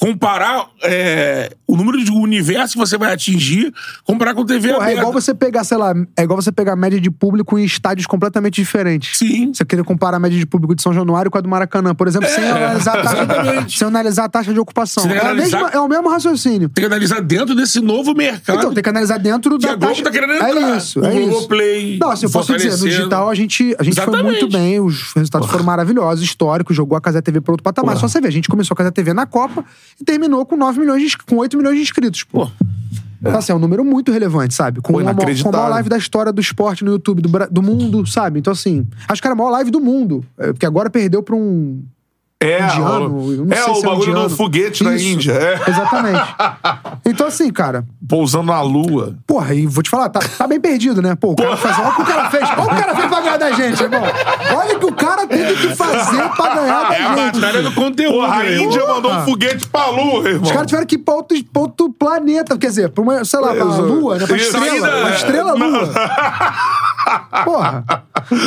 Comparar 0.01 0.69
é, 0.85 1.51
o 1.67 1.77
número 1.77 2.03
de 2.03 2.11
universo 2.13 2.75
que 2.75 2.79
você 2.79 2.97
vai 2.97 3.13
atingir, 3.13 3.73
comparar 4.05 4.33
com 4.33 4.45
TV 4.47 4.73
Porra, 4.73 4.91
é 4.91 4.97
igual 4.97 5.13
você 5.13 5.35
pegar, 5.35 5.65
sei 5.65 5.77
lá, 5.77 5.93
é 6.17 6.23
igual 6.23 6.41
você 6.41 6.53
pegar 6.53 6.75
a 6.75 6.77
média 6.77 7.01
de 7.01 7.11
público 7.11 7.59
em 7.59 7.65
estádios 7.65 8.07
completamente 8.07 8.55
diferentes. 8.63 9.19
Sim. 9.19 9.53
Você 9.53 9.65
querer 9.65 9.83
comparar 9.83 10.19
a 10.19 10.21
média 10.21 10.39
de 10.39 10.47
público 10.47 10.75
de 10.75 10.83
São 10.83 10.93
Januário 10.95 11.31
com 11.33 11.39
a 11.39 11.41
do 11.41 11.49
Maracanã, 11.49 11.95
por 11.97 12.07
exemplo, 12.07 12.29
sem, 12.29 12.45
analisar 12.49 12.99
a 12.99 13.03
taxa, 13.03 13.69
sem 13.69 13.89
analisar 13.89 14.25
a 14.25 14.29
taxa 14.29 14.53
de 14.53 14.61
ocupação. 14.61 15.03
Você 15.03 15.09
tem 15.09 15.19
que 15.19 15.25
É, 15.27 15.31
analisar- 15.31 15.63
mesma- 15.65 15.71
é 15.77 15.81
o 15.81 15.89
mesmo 15.89 16.09
raciocínio. 16.09 16.69
Tem 16.69 16.83
que 16.83 16.87
analisar 16.87 17.21
dentro 17.21 17.55
desse 17.57 17.81
novo 17.81 18.15
mercado. 18.15 18.57
Então, 18.59 18.73
tem 18.73 18.83
que 18.83 18.89
analisar 18.89 19.19
dentro 19.19 19.59
Que 19.59 19.67
da 19.67 19.73
a 19.73 19.77
Globo 19.77 19.93
taxa... 19.95 20.05
tá 20.05 20.11
querendo 20.13 20.33
entrar. 20.35 20.49
É 20.75 20.77
isso, 20.77 21.01
O 21.01 21.05
é 21.05 21.15
isso. 21.21 21.29
Globoplay 21.29 21.99
Não, 22.01 22.11
assim, 22.13 22.27
eu 22.27 22.31
posso 22.31 22.57
dizer, 22.57 22.71
no 22.71 22.89
digital 22.89 23.29
a 23.29 23.35
gente, 23.35 23.75
a 23.79 23.83
gente 23.83 24.01
foi 24.01 24.23
muito 24.23 24.49
bem, 24.49 24.79
os 24.79 25.13
resultados 25.15 25.51
foram 25.51 25.65
maravilhosos, 25.65 26.23
históricos, 26.25 26.77
jogou 26.77 26.97
a 26.97 27.01
Casa 27.01 27.21
TV 27.21 27.41
para 27.41 27.53
outro 27.53 27.65
patamar. 27.65 27.97
Só 27.97 28.07
você 28.07 28.21
ver, 28.21 28.29
a 28.29 28.33
gente 28.33 28.49
começou 28.49 28.75
a 28.75 28.77
Casa 28.79 28.93
TV 28.93 29.13
na 29.13 29.27
Copa 29.27 29.65
e 30.01 30.05
terminou 30.05 30.45
com 30.45 30.57
9 30.57 30.81
milhões 30.81 31.11
de, 31.11 31.19
com 31.19 31.37
8 31.37 31.57
milhões 31.57 31.77
de 31.77 31.83
inscritos, 31.83 32.25
pô. 32.25 32.49
Então, 33.21 33.39
assim, 33.39 33.53
é 33.53 33.55
um 33.55 33.59
número 33.59 33.85
muito 33.85 34.13
relevante, 34.13 34.55
sabe? 34.55 34.81
Com 34.81 34.93
Pô, 34.93 35.01
uma, 35.01 35.15
com 35.15 35.23
a 35.23 35.53
maior 35.53 35.69
live 35.69 35.89
da 35.89 35.99
história 35.99 36.33
do 36.33 36.41
esporte 36.41 36.85
no 36.85 36.93
YouTube 36.93 37.21
do, 37.21 37.29
do 37.51 37.63
mundo, 37.63 38.07
sabe? 38.07 38.39
Então, 38.39 38.53
assim, 38.53 38.87
acho 39.09 39.21
que 39.21 39.27
era 39.27 39.35
a 39.35 39.37
maior 39.37 39.51
live 39.51 39.71
do 39.71 39.81
mundo. 39.81 40.25
É, 40.39 40.53
Porque 40.53 40.67
agora 40.67 40.89
perdeu 40.89 41.23
pra 41.23 41.35
um. 41.35 41.83
É, 42.41 42.63
Indiano, 42.63 43.07
o, 43.19 43.33
não 43.47 43.53
é 43.53 43.57
sei 43.57 43.73
o 43.73 43.75
se 43.75 43.81
é 43.81 43.89
bagulho 43.89 44.11
indiano. 44.11 44.29
do 44.29 44.37
foguete 44.37 44.85
da 44.85 44.95
Isso. 44.95 45.05
Índia. 45.07 45.33
É. 45.33 45.61
Exatamente. 45.71 46.23
Então, 47.05 47.27
assim, 47.27 47.51
cara, 47.53 47.85
Pousando 48.09 48.47
na 48.53 48.61
lua. 48.63 49.17
Porra, 49.27 49.53
e 49.55 49.67
vou 49.67 49.83
te 49.83 49.91
falar, 49.91 50.09
tá, 50.09 50.21
tá 50.21 50.47
bem 50.47 50.61
perdido, 50.61 51.03
né? 51.03 51.15
Pô, 51.17 51.33
o 51.33 51.37
cara 51.37 51.57
faz. 51.57 51.77
Olha 51.79 51.89
o 51.89 51.95
que 51.97 52.03
o 52.03 52.05
cara 52.05 52.31
fez. 52.31 52.45
Olha 52.45 52.53
o 52.63 52.69
que 52.69 52.75
o 52.75 52.79
cara 52.79 52.95
fez 52.97 53.09
pra 53.09 53.21
ganhar 53.21 53.37
da 53.39 53.51
gente, 53.53 53.83
irmão. 53.83 54.03
Olha 54.57 54.77
o 54.77 54.79
que 54.79 54.87
o 54.87 54.93
cara 54.95 55.27
teve 55.27 55.55
que 55.69 55.75
fazer 55.75 56.29
pra 56.37 56.55
ganhar 56.55 56.89
da 56.89 56.95
É 56.95 57.03
a 57.03 57.17
gente. 57.17 57.41
batalha 57.41 57.63
do 57.63 57.75
conteúdo. 57.75 58.15
Porra, 58.21 58.37
a? 58.41 58.51
Índia 58.57 58.81
Porra. 58.81 58.95
mandou 58.95 59.13
um 59.13 59.25
foguete 59.25 59.67
pra 59.67 59.87
lua, 59.91 60.29
irmão. 60.29 60.43
Os 60.45 60.53
caras 60.53 60.67
tiveram 60.69 60.87
que 60.87 60.95
ir 60.95 60.99
pra 60.99 61.15
outro, 61.15 61.37
pra 61.53 61.63
outro 61.63 61.91
planeta, 61.91 62.57
quer 62.57 62.69
dizer, 62.69 62.89
pra 62.91 63.03
uma, 63.03 63.25
sei 63.25 63.41
lá, 63.41 63.49
pra 63.55 63.65
Isso. 63.67 63.83
lua, 63.83 64.17
né? 64.17 64.27
Pra 64.27 64.37
Isso. 64.37 64.57
estrela. 64.57 64.89
Pra 64.89 65.11
estrela 65.11 65.53
lua. 65.55 65.93
Porra. 67.45 67.85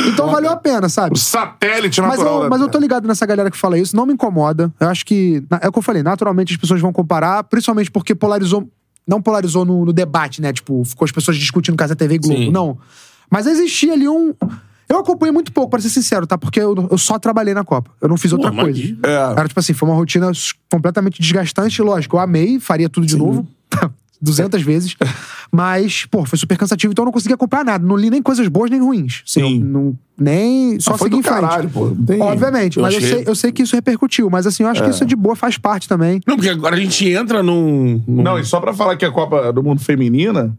Então 0.08 0.30
valeu 0.30 0.50
a 0.50 0.56
pena, 0.56 0.88
sabe? 0.88 1.14
O 1.14 1.18
satélite 1.18 2.00
Mas 2.00 2.10
natural. 2.18 2.34
eu, 2.34 2.42
da 2.42 2.48
mas 2.50 2.60
eu 2.60 2.68
tô 2.68 2.78
ligado 2.78 3.06
nessa 3.06 3.26
galera 3.26 3.50
que 3.50 3.56
fala 3.56 3.78
isso, 3.78 3.96
não 3.96 4.06
me 4.06 4.12
incomoda. 4.12 4.72
Eu 4.78 4.88
acho 4.88 5.04
que. 5.04 5.42
É 5.60 5.68
o 5.68 5.72
que 5.72 5.78
eu 5.78 5.82
falei, 5.82 6.02
naturalmente 6.02 6.52
as 6.52 6.60
pessoas 6.60 6.80
vão 6.80 6.92
comparar, 6.92 7.42
principalmente 7.44 7.90
porque 7.90 8.14
polarizou. 8.14 8.68
Não 9.06 9.20
polarizou 9.20 9.64
no, 9.64 9.84
no 9.84 9.92
debate, 9.92 10.40
né? 10.40 10.52
Tipo, 10.52 10.84
ficou 10.84 11.04
as 11.04 11.10
pessoas 11.10 11.36
discutindo 11.36 11.76
Casa 11.76 11.96
TV 11.96 12.14
e 12.14 12.18
Globo. 12.18 12.36
Sim. 12.36 12.50
Não. 12.52 12.78
Mas 13.28 13.46
existia 13.46 13.94
ali 13.94 14.08
um. 14.08 14.32
Eu 14.88 14.98
acompanhei 14.98 15.32
muito 15.32 15.50
pouco, 15.52 15.70
pra 15.70 15.80
ser 15.80 15.88
sincero, 15.88 16.26
tá? 16.26 16.36
Porque 16.36 16.60
eu, 16.60 16.86
eu 16.90 16.98
só 16.98 17.18
trabalhei 17.18 17.54
na 17.54 17.64
Copa. 17.64 17.90
Eu 18.00 18.08
não 18.08 18.16
fiz 18.16 18.32
outra 18.32 18.52
coisa. 18.52 18.78
imagina. 18.78 18.98
É. 19.04 19.32
Era 19.32 19.48
tipo 19.48 19.58
assim, 19.58 19.72
foi 19.72 19.88
uma 19.88 19.96
rotina 19.96 20.30
completamente 20.70 21.20
desgastante, 21.20 21.80
lógico. 21.80 22.16
Eu 22.16 22.20
amei, 22.20 22.60
faria 22.60 22.88
tudo 22.88 23.06
de 23.06 23.16
novo. 23.16 23.46
200 24.22 24.62
vezes. 24.62 24.96
Mas, 25.50 26.06
pô, 26.06 26.24
foi 26.24 26.38
super 26.38 26.56
cansativo, 26.56 26.92
então 26.92 27.02
eu 27.02 27.06
não 27.06 27.12
conseguia 27.12 27.34
acompanhar 27.34 27.64
nada. 27.64 27.84
Não 27.84 27.96
li 27.96 28.08
nem 28.08 28.22
coisas 28.22 28.46
boas 28.48 28.70
nem 28.70 28.80
ruins. 28.80 29.22
Assim, 29.28 29.40
Sim. 29.40 29.60
eu 29.60 29.66
não, 29.66 29.98
nem. 30.18 30.80
Só 30.80 30.94
Ah, 30.94 30.98
foi 30.98 31.06
segui 31.10 31.16
do 31.16 31.20
em 31.20 31.22
frente. 31.30 31.40
caralho, 31.42 31.68
pô. 31.68 31.90
Tem- 32.06 32.20
Obviamente, 32.22 32.76
Eu 32.78 32.82
mas 32.84 32.94
eu 32.94 32.98
achei- 32.98 33.10
sei, 33.10 33.24
eu 33.26 33.34
sei 33.34 33.52
que 33.52 33.62
isso 33.62 33.74
repercutiu. 33.76 34.30
Mas 34.30 34.46
assim, 34.46 34.62
eu 34.62 34.68
acho 34.70 34.82
que 34.82 34.88
isso 34.90 35.02
é 35.02 35.06
de 35.06 35.16
boa, 35.16 35.36
faz 35.36 35.58
parte 35.58 35.86
também. 35.88 36.20
Não, 36.26 36.36
porque 36.36 36.48
agora 36.50 36.76
a 36.76 36.78
gente 36.80 37.06
entra 37.08 37.42
num. 37.42 38.02
num- 38.06 38.22
Não, 38.22 38.38
e 38.38 38.44
só 38.44 38.60
pra 38.60 38.72
falar 38.72 38.96
que 38.96 39.04
a 39.04 39.10
Copa 39.10 39.52
do 39.52 39.62
Mundo 39.62 39.80
Feminina. 39.82 40.56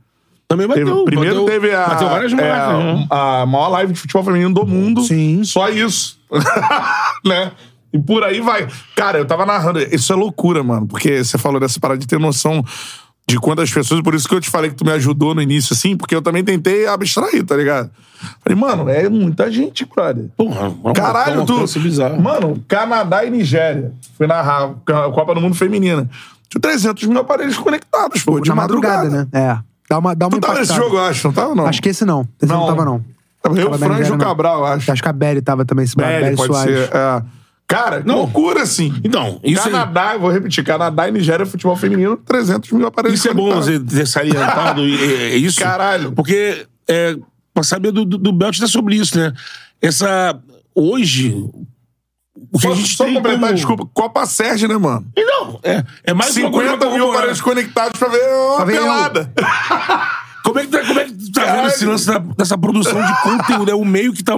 também 0.47 0.67
teve- 0.67 0.81
bateu. 0.85 1.05
primeiro 1.05 1.41
bateu, 1.41 1.61
teve 1.61 1.73
a, 1.73 1.87
Bateu 1.87 2.09
várias 2.09 2.33
é, 2.33 2.35
marcas. 2.35 2.83
né? 2.99 3.07
a 3.09 3.45
maior 3.47 3.69
live 3.69 3.93
de 3.93 3.99
futebol 3.99 4.23
feminino 4.23 4.53
do 4.53 4.67
mundo. 4.67 5.01
Sim. 5.01 5.43
Só 5.43 5.69
isso. 5.69 6.19
né? 7.25 7.51
E 7.91 7.97
por 7.99 8.23
aí 8.23 8.39
vai. 8.41 8.67
Cara, 8.95 9.17
eu 9.19 9.25
tava 9.25 9.45
narrando. 9.45 9.79
Isso 9.79 10.11
é 10.11 10.15
loucura, 10.15 10.63
mano. 10.63 10.85
Porque 10.87 11.23
você 11.23 11.37
falou 11.37 11.59
dessa 11.59 11.79
parada 11.79 11.99
de 11.99 12.07
ter 12.07 12.19
noção 12.19 12.63
de 13.27 13.39
quantas 13.39 13.71
pessoas. 13.71 14.01
Por 14.01 14.13
isso 14.15 14.27
que 14.27 14.35
eu 14.35 14.41
te 14.41 14.49
falei 14.49 14.69
que 14.69 14.75
tu 14.75 14.85
me 14.85 14.91
ajudou 14.91 15.33
no 15.33 15.41
início, 15.41 15.73
assim, 15.73 15.95
porque 15.95 16.15
eu 16.15 16.21
também 16.21 16.43
tentei 16.43 16.85
abstrair, 16.87 17.43
tá 17.45 17.55
ligado? 17.55 17.89
Falei, 18.41 18.57
mano, 18.59 18.89
é 18.89 19.07
muita 19.09 19.51
gente, 19.51 19.85
brother. 19.85 20.25
Porra, 20.37 20.69
uma- 20.69 20.93
Caralho, 20.93 21.41
uma 21.41 21.45
tu. 21.45 21.79
bizarro. 21.79 22.21
Mano, 22.21 22.63
Canadá 22.67 23.25
e 23.25 23.29
Nigéria. 23.29 23.91
Fui 24.17 24.27
narrar 24.27 24.63
a 24.87 25.11
Copa 25.11 25.33
do 25.35 25.41
Mundo 25.41 25.55
Feminina. 25.55 26.09
Tinha 26.49 26.61
300 26.61 27.03
mil 27.07 27.19
aparelhos 27.19 27.57
conectados, 27.57 28.21
pô, 28.23 28.39
de 28.39 28.47
na 28.49 28.55
madrugada, 28.55 29.03
madrugada, 29.09 29.29
né? 29.33 29.39
É. 29.39 29.57
Dá 29.89 29.97
uma, 29.99 30.15
dá 30.15 30.27
uma 30.27 30.37
Tu 30.37 30.41
tava 30.41 30.53
nesse 30.59 30.71
impactada. 30.71 30.89
jogo, 30.89 30.95
eu 31.03 31.05
acho, 31.09 31.27
não 31.27 31.33
tava, 31.33 31.55
não? 31.55 31.65
Acho 31.65 31.81
que 31.81 31.89
esse 31.89 32.05
não. 32.05 32.27
Esse 32.41 32.51
não, 32.51 32.65
tava, 32.67 32.85
não. 32.85 33.03
Tava 33.41 33.59
eu, 33.59 33.65
Tava 33.65 33.77
da 33.77 33.85
Franjo 33.87 34.11
não. 34.11 34.17
Cabral, 34.17 34.59
eu 34.59 34.65
acho. 34.67 34.91
Acho 34.91 35.03
que 35.03 35.09
a 35.09 35.13
Belly 35.13 35.41
tava 35.41 35.65
também, 35.65 35.83
esse 35.83 35.95
Belly, 35.95 36.23
Belly 36.23 36.35
pode 36.37 36.53
Soares. 36.53 36.79
ser. 36.87 36.95
é. 36.95 37.23
Cara, 37.67 38.03
Não. 38.05 38.17
loucura, 38.17 38.61
assim. 38.61 38.93
Então, 39.03 39.39
isso 39.43 39.67
é- 39.67 39.71
Canadá, 39.71 40.13
eu 40.13 40.19
vou 40.19 40.29
repetir, 40.29 40.63
Canadá 40.63 41.07
e 41.07 41.11
Nigéria, 41.11 41.45
futebol 41.45 41.75
feminino, 41.75 42.17
300 42.17 42.71
mil 42.71 42.85
aparelhos 42.85 43.19
Isso 43.19 43.29
é 43.29 43.33
bom 43.33 43.53
você 43.55 43.79
ter 43.79 44.05
salientado 44.05 44.81
é 44.81 45.35
isso. 45.37 45.59
Caralho. 45.59 46.11
Porque 46.11 46.67
é, 46.87 47.15
pra 47.53 47.63
saber 47.63 47.91
do, 47.91 48.05
do, 48.05 48.17
do 48.17 48.31
Belt 48.33 48.59
é 48.61 48.67
sobre 48.67 48.95
isso, 48.95 49.17
né? 49.17 49.33
Essa. 49.81 50.39
Hoje. 50.75 51.33
O 52.51 52.59
que 52.59 52.67
a 52.67 52.75
gente 52.75 52.95
só 52.95 53.05
tem 53.05 53.13
completar, 53.13 53.39
como... 53.39 53.53
desculpa, 53.53 53.89
Copa 53.93 54.25
Sérgio, 54.25 54.67
né, 54.67 54.77
mano? 54.77 55.05
E 55.15 55.23
Não, 55.23 55.59
é, 55.63 55.83
é 56.03 56.13
mais 56.13 56.35
uma 56.37 56.51
coisa 56.51 56.71
50 56.71 56.93
mil 56.93 57.11
aparelhos 57.11 57.41
conectados 57.41 57.97
pra 57.99 58.09
ver 58.09 58.21
uma 58.21 58.57
Pra 58.57 58.65
pelada. 58.65 59.33
Como 60.43 60.59
é 60.59 60.63
que 60.65 60.67
tá, 60.71 60.85
como 60.85 60.99
é 60.99 61.05
que 61.05 61.31
tá 61.31 61.55
vendo 61.55 61.67
esse 61.67 61.85
lance 61.85 62.05
da- 62.05 62.17
dessa 62.19 62.57
produção 62.57 63.01
de 63.01 63.21
conteúdo? 63.23 63.71
É 63.71 63.75
o 63.75 63.85
meio 63.85 64.11
que 64.13 64.23
tá, 64.23 64.33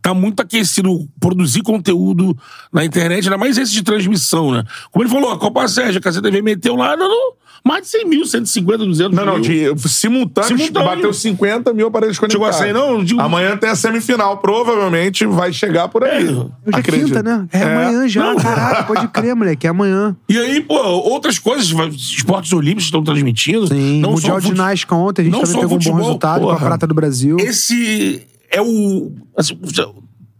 tá 0.00 0.14
muito 0.14 0.40
aquecido. 0.40 1.06
Produzir 1.20 1.62
conteúdo 1.62 2.36
na 2.72 2.84
internet, 2.84 3.24
ainda 3.24 3.36
mais 3.36 3.58
esse 3.58 3.72
de 3.72 3.82
transmissão, 3.82 4.52
né? 4.52 4.64
Como 4.90 5.04
ele 5.04 5.12
falou, 5.12 5.30
a 5.32 5.38
Copa 5.38 5.68
Sérgio, 5.68 5.98
a 5.98 6.02
KCTV 6.02 6.40
meteu 6.42 6.76
lá, 6.76 6.96
não, 6.96 7.08
não, 7.08 7.32
mais 7.64 7.82
de 7.82 7.88
100 7.90 8.08
mil, 8.08 8.24
150, 8.24 8.78
200 8.86 9.14
Não, 9.16 9.24
não, 9.26 9.32
mil. 9.38 9.74
de 9.74 9.88
simultâneo, 9.88 10.56
Simultâneo. 10.58 10.88
bateu 10.88 11.12
50 11.12 11.72
mil 11.74 11.86
aparelhos 11.88 12.16
Chegou 12.16 12.28
conectados. 12.40 12.60
a 12.60 12.64
100, 12.64 12.72
não? 12.72 13.04
Digo- 13.04 13.20
Amanhã 13.20 13.56
tem 13.56 13.68
a 13.70 13.74
semifinal, 13.74 14.38
provavelmente 14.38 15.26
vai 15.26 15.52
chegar 15.52 15.88
por 15.88 16.04
aí. 16.04 16.24
Hoje 16.28 16.48
é 16.72 16.76
Acredito. 16.78 17.06
quinta, 17.08 17.22
né? 17.22 17.46
É, 17.52 17.62
amanhã 17.62 18.08
já, 18.08 18.22
Não. 18.24 18.36
caralho. 18.36 18.86
Pode 18.86 19.08
crer, 19.08 19.34
moleque. 19.34 19.66
É 19.66 19.70
amanhã. 19.70 20.16
E 20.28 20.38
aí, 20.38 20.60
pô, 20.60 20.74
outras 20.74 21.38
coisas, 21.38 21.68
esportes 21.94 22.52
olímpicos 22.52 22.84
estão 22.84 23.02
transmitindo. 23.04 23.66
Sim, 23.68 24.00
não 24.00 24.12
Mundial 24.12 24.36
só 24.36 24.40
de 24.40 24.46
Ginástica 24.48 24.94
ontem, 24.94 25.22
a 25.22 25.24
gente 25.24 25.32
não 25.32 25.40
também 25.40 25.54
só 25.54 25.60
pegou 25.60 25.74
um 25.76 25.78
bom 25.78 25.82
futebol, 25.84 25.98
resultado 26.06 26.40
com 26.42 26.48
a 26.50 26.54
porra. 26.54 26.66
prata 26.66 26.86
do 26.86 26.94
Brasil. 26.94 27.36
Esse 27.38 28.22
é 28.50 28.60
o. 28.62 29.12
assim, 29.36 29.58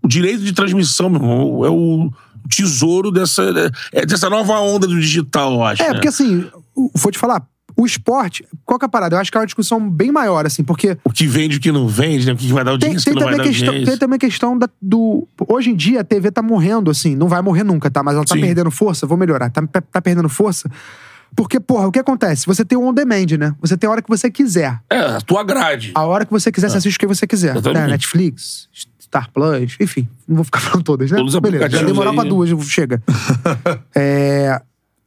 o 0.03 0.09
direito 0.09 0.43
de 0.43 0.53
transmissão, 0.53 1.11
meu 1.11 1.21
irmão. 1.21 1.65
É 1.67 1.71
o 1.71 2.11
tesouro 2.49 3.11
dessa, 3.13 3.43
é 3.93 4.05
dessa 4.05 4.29
nova 4.29 4.59
onda 4.61 4.87
do 4.87 4.99
digital, 4.99 5.53
eu 5.55 5.63
acho. 5.65 5.83
É, 5.83 5.89
né? 5.89 5.93
porque 5.95 6.09
assim, 6.09 6.47
vou 6.95 7.11
te 7.13 7.19
falar, 7.19 7.45
o 7.77 7.87
esporte, 7.87 8.45
qual 8.65 8.79
que 8.79 8.85
é 8.85 8.87
a 8.87 8.89
parada? 8.89 9.17
Eu 9.17 9.21
acho 9.21 9.31
que 9.31 9.37
é 9.37 9.41
uma 9.41 9.47
discussão 9.47 9.89
bem 9.89 10.11
maior, 10.13 10.45
assim, 10.47 10.63
porque 10.63 10.97
O 11.05 11.11
que 11.13 11.27
vende, 11.27 11.57
o 11.57 11.61
que 11.61 11.71
não 11.73 11.87
vende, 11.89 12.27
né? 12.27 12.33
O 12.33 12.37
que 12.37 12.53
vai 12.53 12.65
dar 12.65 12.77
tem, 12.79 12.89
audiência, 12.89 13.01
o 13.01 13.05
tem 13.05 13.15
que 13.15 13.21
não 13.21 13.27
vai 13.27 13.37
dar 13.37 13.45
audiência. 13.45 13.85
tem 13.87 13.97
também 13.99 14.17
a 14.17 14.19
questão 14.19 14.59
da- 14.59 14.69
do. 14.83 15.27
Hoje 15.49 15.71
em 15.71 15.77
dia 15.77 16.01
a 16.01 16.05
TV 16.05 16.31
tá 16.31 16.43
morrendo, 16.43 16.91
assim, 16.91 17.15
não 17.15 17.29
vai 17.29 17.41
morrer 17.43 17.63
nunca, 17.65 17.91
tá? 17.91 18.03
Mas 18.03 18.17
ela 18.17 18.25
tá 18.25 18.35
Sim. 18.35 18.41
perdendo 18.41 18.71
força, 18.71 19.07
vou 19.07 19.17
melhorar, 19.17 19.51
tá, 19.51 19.63
tá 19.67 20.01
perdendo 20.03 20.29
força. 20.29 20.69
Porque, 21.37 21.61
porra, 21.61 21.87
o 21.87 21.93
que 21.93 21.99
acontece? 22.01 22.45
Você 22.47 22.65
tem 22.65 22.77
o 22.77 22.83
on 22.85 22.93
demand, 22.93 23.39
né? 23.39 23.55
Você 23.61 23.77
tem 23.77 23.87
a 23.87 23.93
hora 23.93 24.03
que 24.03 24.09
você 24.09 24.29
quiser. 24.33 24.81
É, 24.91 24.99
a 24.99 25.21
tua 25.21 25.45
grade. 25.45 25.93
A 25.95 26.05
hora 26.05 26.25
que 26.27 26.33
você 26.33 26.51
quiser, 26.51 26.69
você 26.69 26.79
assiste 26.79 26.97
o 26.97 26.99
que 26.99 27.07
você 27.07 27.25
quiser. 27.25 27.55
Né? 27.55 27.87
Netflix, 27.87 28.69
Star 29.01 29.31
Plus, 29.33 29.77
enfim. 29.81 30.09
Não 30.27 30.37
vou 30.37 30.45
ficar 30.45 30.59
falando 30.59 30.83
todas, 30.83 31.09
né? 31.09 31.17
Todos 31.17 31.33
os 31.37 31.41
Beleza, 31.41 31.71
já 31.71 31.85
demorar 31.85 32.11
aí, 32.11 32.17
pra 32.17 32.25
né? 32.25 32.31
duas, 32.31 32.51
chega. 32.67 33.01
É, 33.95 34.61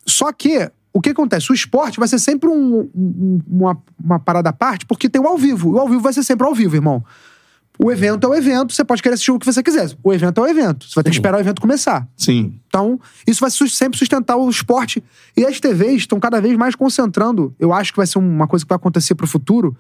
Só 0.05 0.31
que, 0.31 0.69
o 0.93 1.01
que 1.01 1.10
acontece? 1.10 1.51
O 1.51 1.56
esporte 1.56 1.97
vai 1.99 2.08
ser 2.08 2.19
sempre 2.19 2.47
um- 2.49 2.89
um- 2.95 3.39
uma, 3.49 3.77
uma 4.01 4.19
parada 4.19 4.49
à 4.49 4.53
parte, 4.53 4.86
porque 4.86 5.10
tem 5.10 5.21
o 5.21 5.27
ao 5.27 5.38
vivo. 5.38 5.71
E 5.71 5.73
o 5.73 5.79
ao 5.79 5.89
vivo 5.89 6.01
vai 6.01 6.13
ser 6.13 6.23
sempre 6.23 6.45
ao 6.47 6.53
vivo, 6.53 6.75
irmão. 6.75 7.03
O 7.79 7.91
evento 7.91 8.27
é 8.27 8.29
o 8.29 8.36
evento, 8.36 8.71
você 8.71 8.84
pode 8.84 9.01
querer 9.01 9.15
assistir 9.15 9.32
o 9.32 9.39
que 9.39 9.45
você 9.47 9.63
quiser. 9.63 9.89
O 10.03 10.13
evento 10.13 10.39
é 10.39 10.43
o 10.43 10.47
evento. 10.47 10.86
Você 10.88 10.93
vai 10.93 11.03
ter 11.03 11.10
que 11.10 11.15
esperar 11.15 11.38
o 11.38 11.39
evento 11.39 11.60
começar. 11.60 12.08
Sim. 12.15 12.53
Então, 12.67 12.99
isso 13.25 13.41
vai 13.41 13.49
sempre 13.49 13.97
sustentar 13.97 14.36
o 14.38 14.47
esporte. 14.47 15.03
E 15.36 15.43
as 15.43 15.60
TVs 15.60 16.01
estão 16.03 16.19
cada 16.19 16.39
vez 16.39 16.56
mais 16.56 16.75
concentrando. 16.75 17.51
Eu 17.60 17.73
acho 17.73 17.91
que 17.91 17.97
vai 17.97 18.06
ser 18.06 18.19
uma 18.19 18.45
coisa 18.47 18.63
que 18.63 18.69
vai 18.69 18.75
acontecer 18.75 19.15
pro 19.15 19.25
futuro. 19.25 19.75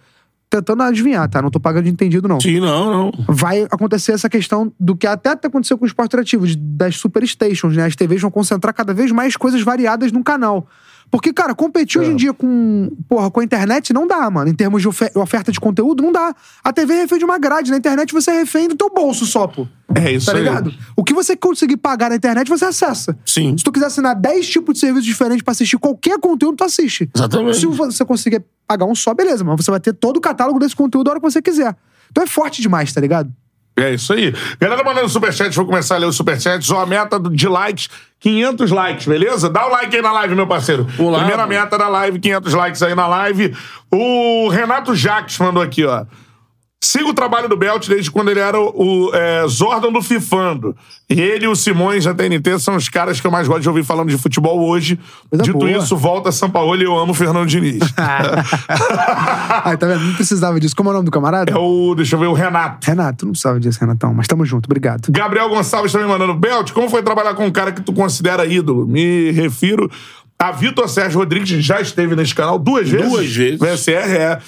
Tentando 0.49 0.83
adivinhar, 0.83 1.27
tá? 1.29 1.41
Não 1.41 1.49
tô 1.49 1.59
pagando 1.59 1.85
de 1.85 1.89
entendido, 1.91 2.27
não. 2.27 2.39
Sim, 2.39 2.59
não, 2.59 2.91
não. 2.91 3.11
Vai 3.27 3.63
acontecer 3.71 4.11
essa 4.11 4.29
questão 4.29 4.71
do 4.79 4.95
que 4.95 5.07
até 5.07 5.29
aconteceu 5.31 5.77
com 5.77 5.83
o 5.83 5.87
esporte 5.87 6.09
interativo, 6.09 6.45
de- 6.47 6.55
das 6.55 6.95
superstations, 6.97 7.75
né? 7.75 7.85
As 7.85 7.95
TVs 7.95 8.21
vão 8.21 8.29
concentrar 8.31 8.71
cada 8.73 8.93
vez 8.93 9.11
mais 9.11 9.35
coisas 9.35 9.61
variadas 9.63 10.11
num 10.11 10.21
canal. 10.21 10.67
Porque, 11.13 11.31
cara, 11.31 11.53
competir 11.53 12.01
hoje 12.01 12.09
em 12.09 12.15
dia 12.15 12.33
com, 12.33 12.89
porra, 13.07 13.29
com 13.29 13.39
a 13.39 13.43
internet 13.43 13.93
não 13.93 14.07
dá, 14.07 14.27
mano. 14.31 14.49
Em 14.49 14.53
termos 14.55 14.81
de 14.81 14.87
ofe- 14.87 15.11
oferta 15.13 15.51
de 15.51 15.59
conteúdo, 15.59 16.01
não 16.01 16.11
dá. 16.11 16.33
A 16.63 16.73
TV 16.73 16.91
é 16.91 17.01
refém 17.01 17.19
de 17.19 17.23
uma 17.23 17.37
grade. 17.37 17.69
Na 17.69 17.77
internet 17.77 18.11
você 18.11 18.31
é 18.31 18.39
refém 18.39 18.67
do 18.67 18.75
teu 18.75 18.89
bolso 18.89 19.23
só, 19.27 19.45
pô. 19.45 19.67
É 19.93 20.11
isso 20.11 20.25
Tá 20.25 20.31
aí. 20.31 20.39
ligado? 20.39 20.73
O 20.97 21.03
que 21.03 21.13
você 21.13 21.37
conseguir 21.37 21.77
pagar 21.77 22.09
na 22.09 22.15
internet, 22.15 22.49
você 22.49 22.65
acessa. 22.65 23.15
Sim. 23.27 23.55
Se 23.55 23.63
tu 23.63 23.71
quiser 23.71 23.85
assinar 23.85 24.15
10 24.15 24.49
tipos 24.49 24.73
de 24.73 24.79
serviços 24.79 25.05
diferentes 25.05 25.43
pra 25.43 25.51
assistir 25.51 25.77
qualquer 25.77 26.17
conteúdo, 26.19 26.57
tu 26.57 26.63
assiste. 26.63 27.07
Exatamente. 27.15 27.59
Se 27.59 27.67
você 27.67 28.03
conseguir 28.03 28.43
pagar 28.67 28.85
um 28.85 28.95
só, 28.95 29.13
beleza, 29.13 29.43
mas 29.43 29.63
você 29.63 29.69
vai 29.69 29.79
ter 29.79 29.93
todo 29.93 30.17
o 30.17 30.19
catálogo 30.19 30.57
desse 30.57 30.75
conteúdo 30.75 31.09
a 31.09 31.11
hora 31.11 31.19
que 31.19 31.29
você 31.29 31.43
quiser. 31.43 31.75
Então 32.09 32.23
é 32.23 32.27
forte 32.27 32.59
demais, 32.59 32.91
tá 32.91 32.99
ligado? 32.99 33.31
É 33.75 33.91
isso 33.91 34.13
aí. 34.13 34.33
Galera 34.59 34.83
mandando 34.83 35.09
superchat, 35.09 35.55
vou 35.55 35.65
começar 35.65 35.95
a 35.95 35.97
ler 35.97 36.05
os 36.05 36.15
superchats. 36.15 36.69
Ó, 36.69 36.81
a 36.81 36.85
meta 36.85 37.19
de 37.19 37.47
likes, 37.47 37.89
500 38.19 38.71
likes, 38.71 39.07
beleza? 39.07 39.49
Dá 39.49 39.65
o 39.65 39.69
like 39.69 39.95
aí 39.95 40.01
na 40.01 40.11
live, 40.11 40.35
meu 40.35 40.45
parceiro. 40.45 40.87
Olá, 40.99 41.19
Primeira 41.19 41.47
meta 41.47 41.77
da 41.77 41.87
live, 41.87 42.19
500 42.19 42.53
likes 42.53 42.83
aí 42.83 42.93
na 42.93 43.07
live. 43.07 43.55
O 43.91 44.47
Renato 44.49 44.93
Jacques 44.93 45.39
mandou 45.39 45.63
aqui, 45.63 45.83
ó. 45.85 46.05
Siga 46.83 47.07
o 47.07 47.13
trabalho 47.13 47.47
do 47.47 47.55
Belt 47.55 47.87
desde 47.87 48.11
quando 48.11 48.29
ele 48.29 48.41
era 48.41 48.59
o, 48.59 49.07
o, 49.07 49.15
é, 49.15 49.47
Zordon 49.47 49.89
do 49.89 50.01
Fifando. 50.01 50.75
E 51.09 51.13
ele 51.21 51.45
e 51.45 51.47
o 51.47 51.55
Simões 51.55 52.03
da 52.03 52.13
TNT 52.13 52.59
são 52.59 52.75
os 52.75 52.89
caras 52.89 53.21
que 53.21 53.25
eu 53.25 53.31
mais 53.31 53.47
gosto 53.47 53.61
de 53.61 53.69
ouvir 53.69 53.85
falando 53.85 54.09
de 54.09 54.17
futebol 54.17 54.67
hoje. 54.67 54.99
Coisa 55.29 55.43
Dito 55.45 55.59
boa. 55.59 55.71
isso, 55.71 55.95
volta 55.95 56.27
a 56.27 56.31
São 56.33 56.49
Paulo 56.49 56.75
e 56.75 56.83
eu 56.83 56.93
amo 56.97 57.11
o 57.11 57.15
Fernando 57.15 57.47
Diniz. 57.47 57.79
Ai, 59.63 59.77
tá 59.77 59.87
vendo? 59.87 60.03
Não 60.03 60.13
precisava 60.13 60.59
disso. 60.59 60.75
Como 60.75 60.89
é 60.89 60.91
o 60.91 60.95
nome 60.95 61.05
do 61.05 61.11
camarada? 61.11 61.49
é 61.49 61.55
o, 61.55 61.95
deixa 61.95 62.17
eu 62.17 62.19
ver, 62.19 62.27
o 62.27 62.33
Renato. 62.33 62.85
Renato, 62.85 63.25
não 63.25 63.31
precisava 63.31 63.61
disso, 63.61 63.79
Renatão. 63.79 64.13
Mas 64.13 64.27
tamo 64.27 64.43
junto, 64.43 64.65
obrigado. 64.65 65.09
Gabriel 65.09 65.47
Gonçalves 65.47 65.93
também 65.93 66.09
mandando. 66.09 66.33
Belt, 66.33 66.73
como 66.73 66.89
foi 66.89 67.01
trabalhar 67.01 67.33
com 67.33 67.45
um 67.45 67.51
cara 67.51 67.71
que 67.71 67.81
tu 67.81 67.93
considera 67.93 68.45
ídolo? 68.45 68.85
Me 68.85 69.31
refiro 69.31 69.89
a 70.37 70.51
Vitor 70.51 70.89
Sérgio 70.89 71.19
Rodrigues, 71.19 71.63
já 71.63 71.79
esteve 71.79 72.13
nesse 72.13 72.35
canal 72.35 72.59
duas 72.59 72.89
vezes. 72.89 73.09
Duas 73.09 73.33
vezes. 73.33 73.57
VSR 73.57 74.17
é. 74.17 74.39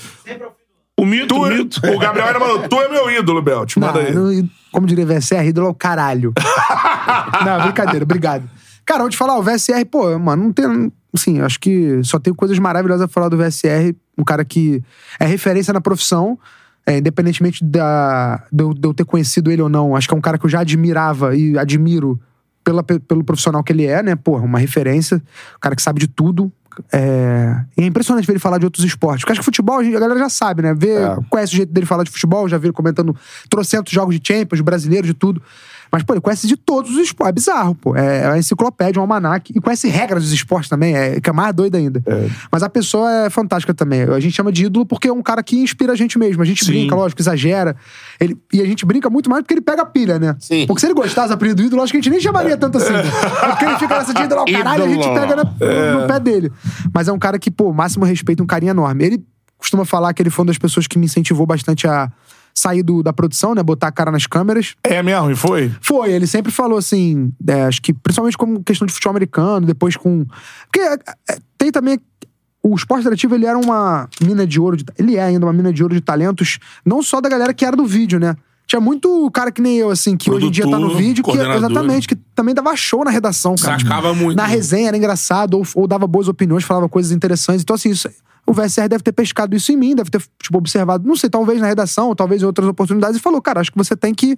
O 0.98 1.06
mito, 1.06 1.28
Tu, 1.28 1.36
o 1.42 1.46
mito. 1.50 1.80
o 1.88 2.00
Gabriel 2.00 2.28
ainda 2.28 2.40
mandou, 2.40 2.70
tu 2.70 2.82
é 2.82 2.88
meu 2.88 3.10
ídolo, 3.12 3.42
Belt. 3.42 3.76
Manda 3.78 4.00
aí. 4.00 4.14
não- 4.14 4.50
como 4.72 4.88
diria 4.88 5.06
VSR, 5.06 5.48
ídolo 5.48 5.68
é 5.68 5.70
o 5.70 5.74
caralho. 5.74 6.34
não, 7.46 7.62
brincadeira, 7.64 8.04
obrigado. 8.04 8.50
Cara, 8.86 9.02
vou 9.02 9.10
te 9.10 9.18
falar, 9.18 9.38
o 9.38 9.44
VSR, 9.44 9.84
pô, 9.86 10.18
mano, 10.20 10.44
não 10.46 10.54
tem. 10.54 10.92
Assim, 11.14 11.40
acho 11.42 11.60
que 11.60 12.02
só 12.04 12.20
tenho 12.20 12.36
coisas 12.36 12.60
maravilhosas 12.60 13.06
a 13.06 13.08
falar 13.08 13.30
do 13.30 13.38
VSR. 13.38 13.96
Um 14.18 14.24
cara 14.24 14.44
que 14.46 14.82
é 15.20 15.26
referência 15.26 15.74
na 15.74 15.80
profissão, 15.82 16.38
é, 16.86 16.98
independentemente 16.98 17.64
da, 17.64 18.44
de, 18.52 18.64
eu, 18.64 18.74
de 18.74 18.86
eu 18.88 18.94
ter 18.94 19.06
conhecido 19.06 19.50
ele 19.52 19.62
ou 19.62 19.70
não. 19.70 19.96
Acho 19.96 20.08
que 20.08 20.14
é 20.14 20.18
um 20.18 20.22
cara 20.22 20.38
que 20.38 20.46
eu 20.46 20.50
já 20.50 20.60
admirava 20.60 21.36
e 21.36 21.58
admiro 21.58 22.20
pela, 22.64 22.84
pe- 22.84 23.00
pelo 23.00 23.24
profissional 23.24 23.64
que 23.64 23.72
ele 23.72 23.86
é, 23.86 24.04
né? 24.04 24.16
Porra, 24.16 24.44
uma 24.44 24.60
referência. 24.60 25.18
Um 25.18 25.60
cara 25.60 25.76
que 25.76 25.82
sabe 25.82 26.00
de 26.00 26.08
tudo. 26.08 26.52
É, 26.92 27.56
e 27.78 27.84
é 27.84 27.86
impressionante 27.86 28.26
ver 28.26 28.34
ele 28.34 28.40
falar 28.40 28.58
de 28.58 28.66
outros 28.66 28.84
esportes. 28.86 29.22
Porque 29.22 29.32
acho 29.34 29.42
que 29.42 29.46
futebol, 29.46 29.80
a 29.80 29.84
gente- 29.84 29.96
a 29.96 30.00
galera 30.00 30.20
já 30.20 30.30
sabe, 30.30 30.62
né? 30.62 30.74
Vê, 30.74 30.94
É. 30.96 31.16
Conhece 31.30 31.54
o 31.54 31.56
jeito 31.58 31.72
dele 31.74 31.86
falar 31.86 32.04
de 32.04 32.12
futebol, 32.12 32.48
já 32.50 32.58
vi 32.58 32.68
ele 32.68 32.74
comentando 32.74 33.16
trocentos 33.50 33.92
jogos 33.94 34.20
de 34.20 34.26
Champions, 34.26 34.62
brasileiros, 34.62 35.08
de 35.08 35.14
tudo. 35.14 35.42
Mas, 35.96 36.04
pô, 36.04 36.14
ele 36.14 36.20
conhece 36.20 36.46
de 36.46 36.58
todos 36.58 36.92
os 36.92 36.98
esportes. 36.98 37.30
É 37.30 37.32
bizarro, 37.32 37.74
pô. 37.74 37.96
É 37.96 38.24
é 38.26 38.28
uma 38.28 38.38
enciclopédia, 38.38 39.00
um 39.00 39.04
almanac. 39.04 39.50
E 39.56 39.62
conhece 39.62 39.88
regras 39.88 40.24
dos 40.24 40.34
esportes 40.34 40.70
também, 40.70 40.94
é, 40.94 41.22
que 41.22 41.30
é 41.30 41.32
mais 41.34 41.54
doido 41.56 41.76
ainda. 41.76 42.04
Mas 42.52 42.64
a 42.64 42.70
pessoa 42.70 43.10
é 43.26 43.30
fantástica 43.30 43.74
também. 43.74 44.02
A 44.04 44.20
gente 44.20 44.34
chama 44.36 44.52
de 44.52 44.66
ídolo 44.66 44.86
porque 44.86 45.08
é 45.08 45.14
um 45.14 45.22
cara 45.24 45.42
que 45.42 45.56
inspira 45.58 45.94
a 45.94 45.96
gente 45.96 46.20
mesmo. 46.20 46.42
A 46.42 46.46
gente 46.46 46.66
Sim. 46.66 46.72
brinca, 46.72 46.96
lógico, 46.96 47.22
exagera. 47.22 47.78
Ele, 48.20 48.38
e 48.52 48.62
a 48.62 48.66
gente 48.66 48.86
brinca 48.86 49.10
muito 49.10 49.30
mais 49.30 49.42
porque 49.42 49.54
ele 49.54 49.62
pega 49.62 49.84
a 49.84 49.86
pilha, 49.86 50.20
né? 50.20 50.36
Sim. 50.38 50.66
Porque 50.68 50.82
se 50.82 50.86
ele 50.88 50.94
gostasse 50.94 51.30
da 51.30 51.38
pilha 51.38 51.56
do 51.56 51.62
ídolo, 51.64 51.82
acho 51.82 51.94
que 51.94 51.98
a 51.98 52.02
gente 52.02 52.10
nem 52.12 52.20
chamaria 52.20 52.58
tanto 52.58 52.78
assim. 52.78 52.92
né? 52.92 53.04
Porque 53.50 53.64
ele 53.66 53.78
fica 53.78 53.98
nessa 53.98 54.14
de 54.14 54.22
ídolo, 54.24 54.44
caralho, 54.52 54.84
a 54.84 54.88
gente 54.90 55.08
pega 55.08 55.36
na- 55.38 55.44
no 56.02 56.08
pé 56.08 56.20
dele. 56.20 56.52
Mas 56.94 57.08
é 57.08 57.12
um 57.14 57.20
cara 57.20 57.40
que, 57.40 57.50
pô, 57.50 57.72
máximo 57.72 58.04
respeito, 58.04 58.44
um 58.44 58.46
carinho 58.46 58.72
enorme. 58.72 59.04
Ele 59.06 59.24
costuma 59.58 59.86
falar 59.86 60.14
que 60.14 60.22
ele 60.22 60.30
foi 60.30 60.44
uma 60.44 60.48
das 60.48 60.58
pessoas 60.58 60.86
que 60.88 61.00
me 61.00 61.06
incentivou 61.06 61.46
bastante 61.48 61.88
a 61.88 62.12
sair 62.58 62.82
do- 62.84 63.04
da 63.04 63.12
produção, 63.12 63.54
né? 63.54 63.62
Botar 63.62 63.88
a 63.88 63.92
cara 63.92 64.12
nas 64.12 64.26
câmeras. 64.26 64.76
É 64.84 65.04
mesmo, 65.04 65.30
e 65.32 65.36
foi? 65.36 65.72
Foi, 65.82 66.12
ele 66.12 66.26
sempre 66.26 66.52
falou 66.52 66.78
assim, 66.78 67.32
é, 67.48 67.64
acho 67.64 67.82
que 67.82 67.94
principalmente 67.94 68.38
como 68.38 68.64
questão 68.64 68.86
de 68.86 68.94
futebol 68.94 69.12
americano, 69.12 69.66
depois 69.68 69.96
com. 69.98 70.26
Porque 70.72 70.80
é, 70.80 70.94
é, 71.30 71.38
tem 71.58 71.72
também. 71.72 72.00
O 72.64 72.74
esporte 72.76 73.02
interativo, 73.02 73.36
ele 73.36 73.46
era 73.46 73.58
uma 73.60 74.10
mina 74.20 74.48
de 74.48 74.60
ouro, 74.60 74.76
de- 74.76 74.86
ele 74.98 75.18
é 75.18 75.24
ainda 75.24 75.46
uma 75.46 75.54
mina 75.54 75.72
de 75.72 75.84
ouro 75.84 75.94
de 75.94 76.02
talentos, 76.02 76.58
não 76.84 77.04
só 77.04 77.22
da 77.22 77.30
galera 77.30 77.54
que 77.54 77.64
era 77.64 77.76
do 77.78 77.86
vídeo, 77.86 78.20
né? 78.20 78.36
Tinha 78.66 78.80
muito 78.80 79.30
cara 79.30 79.52
que 79.52 79.62
nem 79.62 79.78
eu, 79.78 79.92
assim, 79.92 80.18
que 80.18 80.32
hoje 80.32 80.48
em 80.48 80.52
dia 80.52 80.64
tá 80.64 80.72
no 80.72 80.78
Produtor, 80.88 80.98
vídeo, 80.98 81.24
que 81.24 81.30
exatamente, 81.58 82.08
que 82.08 82.16
também 82.34 82.56
dava 82.56 82.76
show 82.76 83.04
na 83.06 83.12
redação, 83.12 83.54
cara. 83.56 83.78
Sacava 83.78 84.12
muito. 84.16 84.36
Na 84.36 84.48
resenha 84.48 84.88
era 84.88 84.98
engraçado, 84.98 85.54
ou, 85.60 85.64
ou 85.76 85.88
dava 85.88 86.08
boas 86.08 86.28
opiniões, 86.28 86.64
falava 86.64 86.90
coisas 86.90 87.12
interessantes. 87.12 87.62
Então, 87.62 87.76
assim, 87.76 87.92
isso- 87.92 88.10
o 88.48 88.54
VSR 88.54 88.88
deve 88.88 89.04
ter 89.04 89.12
pescado 89.12 89.56
isso 89.56 89.72
em 89.72 89.76
mim, 89.78 89.96
deve 89.96 90.10
ter, 90.10 90.22
tipo, 90.42 90.58
observado, 90.58 91.08
não 91.08 91.16
sei, 91.16 91.30
talvez 91.30 91.60
na 91.60 91.68
redação, 91.68 92.08
ou 92.10 92.16
talvez 92.16 92.42
em 92.42 92.46
outras 92.46 92.68
oportunidades, 92.68 93.18
e 93.18 93.20
falou, 93.20 93.42
cara, 93.42 93.60
acho 93.62 93.72
que 93.72 93.78
você 93.78 93.96
tem 93.96 94.14
que, 94.14 94.38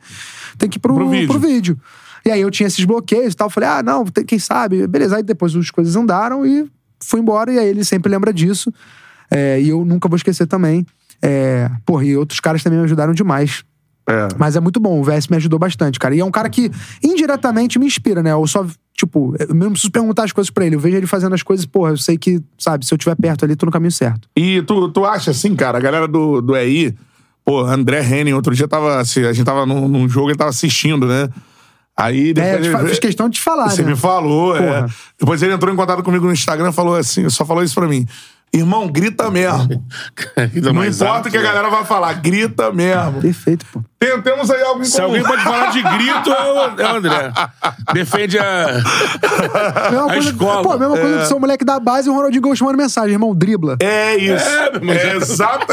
tem 0.57 0.69
que 0.69 0.77
ir 0.77 0.79
pro, 0.79 0.93
Pro 0.95 1.03
pro, 1.05 1.11
vídeo. 1.11 1.39
vídeo. 1.39 1.79
E 2.25 2.31
aí 2.31 2.41
eu 2.41 2.49
tinha 2.51 2.67
esses 2.67 2.83
bloqueios 2.85 3.33
e 3.33 3.35
tal, 3.35 3.49
falei, 3.49 3.69
ah, 3.69 3.83
não, 3.83 4.05
tem- 4.05 4.25
quem 4.25 4.39
sabe, 4.39 4.85
beleza. 4.87 5.17
Aí 5.17 5.23
depois 5.23 5.55
as 5.55 5.69
coisas 5.71 5.95
andaram 5.95 6.45
e 6.45 6.69
fui 7.01 7.19
embora, 7.19 7.51
e 7.51 7.59
aí 7.59 7.67
ele 7.67 7.83
sempre 7.83 8.11
lembra 8.11 8.33
disso. 8.33 8.73
É, 9.29 9.59
e 9.61 9.69
eu 9.69 9.83
nunca 9.83 10.07
vou 10.07 10.15
esquecer 10.15 10.47
também. 10.47 10.85
É, 11.21 11.69
porra, 11.85 12.05
e 12.05 12.15
outros 12.15 12.39
caras 12.39 12.63
também 12.63 12.79
me 12.79 12.85
ajudaram 12.85 13.13
demais. 13.13 13.63
É. 14.09 14.27
Mas 14.37 14.55
é 14.55 14.59
muito 14.59 14.79
bom, 14.79 14.99
o 14.99 15.03
VS 15.03 15.27
me 15.27 15.35
ajudou 15.37 15.59
bastante, 15.59 15.99
cara. 15.99 16.15
E 16.15 16.19
é 16.19 16.25
um 16.25 16.31
cara 16.31 16.49
que 16.49 16.71
indiretamente 17.03 17.77
me 17.79 17.85
inspira, 17.85 18.23
né? 18.23 18.31
Eu 18.31 18.45
só, 18.47 18.65
tipo, 18.95 19.35
eu 19.39 19.53
não 19.53 19.71
preciso 19.71 19.91
perguntar 19.91 20.23
as 20.23 20.31
coisas 20.31 20.49
pra 20.49 20.65
ele. 20.65 20.75
Eu 20.75 20.79
vejo 20.79 20.95
ele 20.95 21.05
fazendo 21.07 21.33
as 21.35 21.43
coisas, 21.43 21.65
porra, 21.65 21.91
eu 21.91 21.97
sei 21.97 22.17
que, 22.17 22.41
sabe, 22.57 22.85
se 22.85 22.93
eu 22.93 22.95
estiver 22.95 23.15
perto 23.15 23.43
ali, 23.45 23.55
tô 23.55 23.65
no 23.65 23.71
caminho 23.71 23.91
certo. 23.91 24.29
E 24.35 24.61
tu, 24.61 24.89
tu 24.89 25.03
acha 25.05 25.31
assim, 25.31 25.55
cara, 25.55 25.77
a 25.77 25.81
galera 25.81 26.07
do, 26.07 26.39
do 26.41 26.55
EI, 26.55 26.95
pô, 27.43 27.61
André 27.61 28.01
Henning, 28.01 28.33
outro 28.33 28.55
dia 28.55 28.67
tava, 28.67 28.99
assim, 28.99 29.23
a 29.25 29.33
gente 29.33 29.45
tava 29.45 29.65
num, 29.65 29.87
num 29.87 30.07
jogo, 30.07 30.29
ele 30.29 30.37
tava 30.37 30.49
assistindo, 30.51 31.05
né? 31.07 31.27
Aí 31.99 32.29
É, 32.29 32.33
depois. 32.33 32.53
eu 32.53 32.61
te 32.61 32.69
fa- 32.71 32.79
ele- 32.81 32.89
fiz 32.89 32.99
questão 32.99 33.27
de 33.29 33.37
te 33.39 33.43
falar, 33.43 33.69
Você 33.69 33.81
né? 33.81 33.89
me 33.89 33.95
falou, 33.97 34.55
é. 34.55 34.61
Porra. 34.81 34.89
Depois 35.19 35.41
ele 35.41 35.53
entrou 35.53 35.73
em 35.73 35.75
contato 35.75 36.03
comigo 36.03 36.25
no 36.25 36.31
Instagram 36.31 36.69
e 36.69 36.73
falou 36.73 36.95
assim, 36.95 37.27
só 37.29 37.43
falou 37.43 37.63
isso 37.63 37.73
pra 37.75 37.87
mim. 37.87 38.05
Irmão, 38.57 38.87
grita 38.87 39.29
mesmo. 39.31 39.83
Não 40.73 40.83
importa 40.85 41.07
alto, 41.09 41.27
o 41.27 41.31
que 41.31 41.37
a 41.37 41.41
né? 41.41 41.47
galera 41.47 41.69
vai 41.69 41.85
falar, 41.85 42.13
grita 42.13 42.71
mesmo. 42.71 43.21
Perfeito, 43.21 43.65
pô. 43.71 43.81
Tem- 43.99 44.21
temos 44.21 44.49
aí 44.51 44.61
algo 44.61 44.81
em 44.81 44.85
Se 44.85 44.93
comum. 44.97 45.07
alguém 45.07 45.23
pode 45.23 45.43
falar 45.43 45.71
de 45.71 45.81
grito, 45.81 46.31
é 46.31 46.43
o, 46.51 46.79
é 46.81 46.93
o 46.93 46.95
André. 46.97 47.31
Defende 47.93 48.37
a. 48.37 48.67
Mesma 49.91 50.05
A 50.05 50.13
coisa, 50.13 50.29
escola. 50.29 50.63
Pô, 50.63 50.77
mesma 50.77 50.97
coisa 50.97 51.19
que 51.19 51.25
seu 51.27 51.39
moleque 51.39 51.65
da 51.65 51.79
base 51.79 52.07
e 52.07 52.11
o 52.11 52.15
Ronaldinho 52.15 52.41
Gaúcho 52.43 52.63
mandando 52.63 52.81
mensagem, 52.83 53.13
irmão, 53.13 53.33
dribla. 53.35 53.77
É 53.81 54.15
isso. 54.17 54.45
É, 54.47 54.79
mas 54.81 54.97
É, 54.97 55.09
é- 55.09 55.15
exato. 55.17 55.67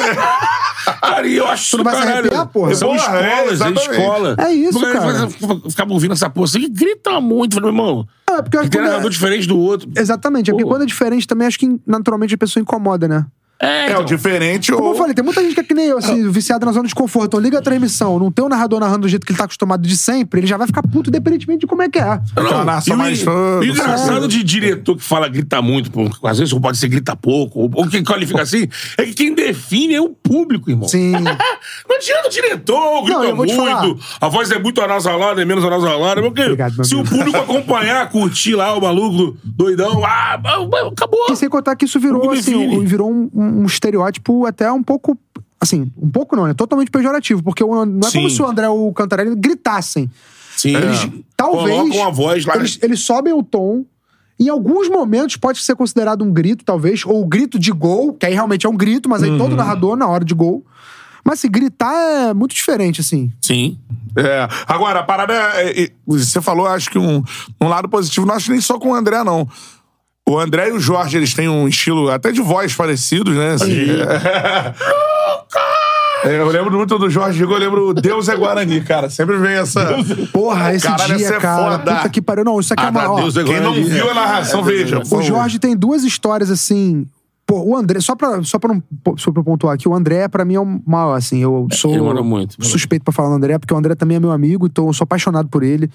Cara, 1.01 1.27
e 1.27 1.37
eu 1.37 1.47
acho 1.49 1.71
Tu 1.71 1.77
não 1.79 1.85
vai 1.85 1.95
se 1.95 2.01
caralho. 2.03 2.19
arrepiar, 2.21 2.47
porra? 2.47 2.75
São 2.75 2.93
é, 2.93 2.97
escolas, 2.97 3.23
é, 3.25 3.53
exatamente. 3.53 3.91
escola. 3.91 4.37
É 4.39 4.53
isso, 4.53 4.79
Porque 4.81 4.93
cara. 4.99 5.27
você 5.27 5.71
Ficava 5.71 5.93
ouvindo 5.93 6.13
essa 6.13 6.31
porra 6.31 6.45
assim, 6.47 6.69
grita 6.73 7.21
muito. 7.21 7.55
Falei, 7.55 7.73
meu 7.73 7.81
irmão, 7.83 8.07
É, 8.37 8.43
porque 8.43 8.57
eu 8.57 8.61
acho 8.61 8.71
que 8.71 8.77
tem 8.77 8.87
narrador 8.87 9.11
diferente 9.11 9.47
do 9.47 9.59
outro. 9.59 9.91
Exatamente, 9.97 10.51
é 10.51 10.53
porque 10.53 10.67
quando 10.67 10.83
é 10.83 10.87
diferente 10.87 11.27
também, 11.27 11.47
acho 11.47 11.59
que 11.59 11.81
naturalmente 11.87 12.35
a 12.35 12.39
pessoa 12.39 12.61
incomoda, 12.61 13.07
né? 13.09 13.27
É, 13.61 13.67
É, 13.67 13.87
então, 13.91 14.03
o 14.03 14.05
diferente 14.05 14.73
Como 14.73 14.85
ou... 14.85 14.93
eu 14.93 14.99
falei, 14.99 15.15
tem 15.15 15.25
muita 15.25 15.41
gente 15.43 15.55
que 15.55 15.61
é 15.61 15.65
que 15.65 15.75
nem 15.75 15.87
eu, 15.87 15.99
assim, 15.99 16.29
viciado 16.31 16.67
na 16.67 16.73
zona 16.73 16.89
de 16.89 16.95
conforto. 16.95 17.27
Então 17.29 17.41
liga 17.41 17.59
a 17.59 17.63
transmissão, 17.63 18.19
não 18.19 18.31
tem 18.31 18.45
o 18.45 18.49
narrador 18.49 18.81
narrando 18.81 19.01
do 19.03 19.09
jeito 19.09 19.25
que 19.25 19.33
ele 19.33 19.39
tá 19.39 19.45
acostumado 19.45 19.87
de 19.87 19.97
sempre, 19.97 20.41
ele 20.41 20.47
já 20.47 20.57
vai 20.57 20.67
ficar 20.67 20.83
puto 20.83 21.09
independentemente 21.09 21.61
de 21.61 21.67
como 21.67 21.83
é 21.83 21.89
que 21.89 21.99
é. 21.99 22.21
Não, 22.37 22.45
e 22.87 22.91
o- 22.93 22.97
mais- 22.97 23.23
e 23.23 23.29
o 23.29 23.65
engraçado 23.65 24.27
de 24.29 24.43
diretor 24.43 24.97
que 24.97 25.03
fala 25.05 25.29
grita 25.29 25.63
muito, 25.63 25.91
pô, 25.91 26.09
às 26.25 26.39
vezes 26.39 26.53
pode 26.55 26.79
ser 26.79 26.89
grita 26.89 27.15
pouco, 27.17 27.61
ou, 27.61 27.71
ou 27.75 27.89
quem 27.89 28.03
qualifica 28.03 28.43
assim, 28.43 28.69
é 28.99 29.05
que 29.05 29.15
quem 29.15 29.35
define 29.35 29.95
é 29.95 30.01
o 30.01 30.09
público, 30.11 30.71
irmão. 30.71 30.89
Sim. 30.89 31.13
Não 31.89 31.97
adianta 31.97 32.27
o 32.27 32.31
diretor, 32.31 33.05
grita 33.05 33.19
Não, 33.21 33.37
muito, 33.37 33.99
a 34.21 34.29
voz 34.29 34.51
é 34.51 34.59
muito 34.59 34.81
anasalada, 34.81 35.41
é 35.41 35.45
menos 35.45 35.65
anasalada, 35.65 36.21
porque 36.23 36.43
Obrigado, 36.43 36.85
se 36.85 36.95
o 36.95 37.05
público 37.05 37.37
acompanhar, 37.39 38.09
curtir 38.11 38.55
lá 38.55 38.77
o 38.77 38.81
maluco 38.81 39.37
doidão, 39.45 40.05
ah, 40.05 40.35
acabou. 40.91 41.27
E 41.31 41.37
sem 41.37 41.49
contar 41.49 41.77
que 41.77 41.85
isso 41.85 42.01
virou, 42.01 42.31
assim, 42.31 42.55
um- 42.55 42.85
virou 42.85 43.11
um, 43.11 43.31
um 43.45 43.67
estereótipo 43.67 44.47
até 44.47 44.71
um 44.73 44.83
pouco. 44.83 45.17
Assim, 45.61 45.91
um 45.97 46.11
pouco 46.11 46.37
não, 46.37 46.47
né? 46.47 46.55
Totalmente 46.55 46.91
pejorativo. 46.91 47.43
Porque 47.43 47.63
o- 47.65 47.85
não 47.87 48.09
é 48.09 48.13
como 48.13 48.29
Sim. 48.29 48.37
se 48.37 48.43
o 48.43 48.47
André 48.47 48.69
ou 48.69 48.89
o 48.89 48.93
Cantarelli 48.93 49.35
gritassem. 49.35 50.11
Sim, 50.57 50.77
Eles, 50.77 51.09
talvez. 51.37 51.77
Colocam 51.77 52.07
a 52.07 52.11
voz 52.11 52.45
lá. 52.45 52.57
Eles, 52.57 52.79
eles 52.83 53.01
sobem 53.01 53.33
o 53.33 53.43
tom. 53.43 53.85
Em 54.39 54.49
alguns 54.49 54.89
momentos 54.89 55.37
pode 55.37 55.61
ser 55.61 55.75
considerado 55.77 56.23
um 56.23 56.33
grito, 56.33 56.65
talvez, 56.65 57.05
ou 57.07 57.25
grito 57.27 57.59
de 57.59 57.71
gol, 57.73 58.13
que 58.15 58.27
aí 58.27 58.35
realmente 58.35 58.67
é 58.67 58.69
um 58.69 58.77
grito, 58.77 59.09
mas 59.09 59.23
aí 59.23 59.31
Uhum. 59.31 59.39
todo 59.39 59.57
narrador 59.57 59.97
na 59.97 60.07
hora 60.09 60.25
de 60.25 60.35
gol. 60.35 60.65
Mas 61.25 61.39
assim, 61.39 61.51
gritar 61.51 61.95
é 61.95 62.35
muito 62.35 62.55
diferente, 62.55 63.01
assim. 63.01 63.33
Sim. 63.41 63.79
É. 64.17 64.47
Agora, 64.67 65.01
a 65.01 65.03
parada 65.03 65.33
é, 65.33 65.85
é- 65.85 65.91
Você 66.07 66.41
falou, 66.43 66.67
acho 66.67 66.91
que 66.91 66.99
um, 66.99 67.23
um 67.61 67.67
lado 67.69 67.89
positivo, 67.89 68.27
não 68.27 68.35
acho 68.35 68.51
nem 68.51 68.61
só 68.61 68.79
com 68.79 68.91
o 68.91 68.95
André, 68.95 69.25
não. 69.25 69.49
O 70.27 70.39
André 70.39 70.71
e 70.71 70.73
o 70.73 70.81
Jorge, 70.81 71.19
eles 71.19 71.35
têm 71.35 71.49
um 71.49 71.69
estilo 71.69 72.11
até 72.11 72.33
de 72.33 72.41
voz 72.41 72.75
parecidos, 72.75 73.37
né? 73.37 73.53
Assim, 73.53 73.89
é, 76.25 76.39
eu 76.41 76.49
lembro 76.49 76.73
muito 76.79 76.99
do 76.99 77.11
Jorge 77.11 77.37
Diego, 77.37 77.53
eu 77.53 77.59
lembro 77.59 77.93
Deus 77.93 78.29
é 78.31 78.35
Guarani, 78.37 78.81
cara. 78.81 79.11
Sempre 79.11 79.37
vem 79.37 79.53
essa. 79.53 79.87
Porra, 80.33 80.73
esse 80.73 80.87
Caralho, 80.87 81.17
dia, 81.17 81.27
essa 81.27 81.35
é 81.37 81.41
cara. 81.41 81.63
foda. 81.79 81.95
Puta 81.97 82.09
que 82.09 82.23
pariu. 82.23 82.45
Não, 82.45 82.59
isso 82.59 82.73
aqui 82.73 82.83
é 82.83 82.87
Ah, 82.87 82.91
uma. 82.91 83.11
ó, 83.13 83.17
Deus 83.21 83.37
é 83.37 83.45
Quem 83.45 83.61
não 83.61 83.75
viu 83.75 84.11
a 84.11 84.15
narração, 84.15 84.63
veja. 84.63 85.01
por 85.03 85.19
O. 85.21 85.23
Jorge 85.23 85.59
tem 85.59 85.77
duas 85.77 86.03
histórias 86.05 86.51
assim. 86.51 87.07
Pô, 87.47 87.61
o 87.63 87.77
André, 87.77 88.01
só 88.01 88.17
pra, 88.17 88.43
só 88.43 88.59
pra, 88.59 88.73
não, 88.73 88.83
só 89.19 89.31
pra 89.31 89.41
eu 89.41 89.45
pontuar 89.45 89.75
aqui, 89.75 89.87
o 89.87 89.95
André, 89.95 90.29
pra 90.29 90.45
mim, 90.45 90.55
é 90.55 90.61
um 90.61 90.81
maior, 90.87 91.15
assim. 91.15 91.41
Eu 91.43 91.69
sou 91.73 91.93
ele 91.93 92.01
manda 92.01 92.23
muito. 92.23 92.57
suspeito 92.65 93.05
pra 93.05 93.13
falar 93.13 93.29
do 93.29 93.35
André, 93.35 93.59
porque 93.59 93.75
o 93.75 93.77
André 93.77 93.95
também 93.95 94.17
é 94.17 94.21
meu 94.21 94.31
amigo, 94.33 94.67
então 94.67 94.87
eu 94.87 94.93
sou 94.95 95.05
apaixonado 95.05 95.49
por 95.49 95.63
ele. 95.63 95.91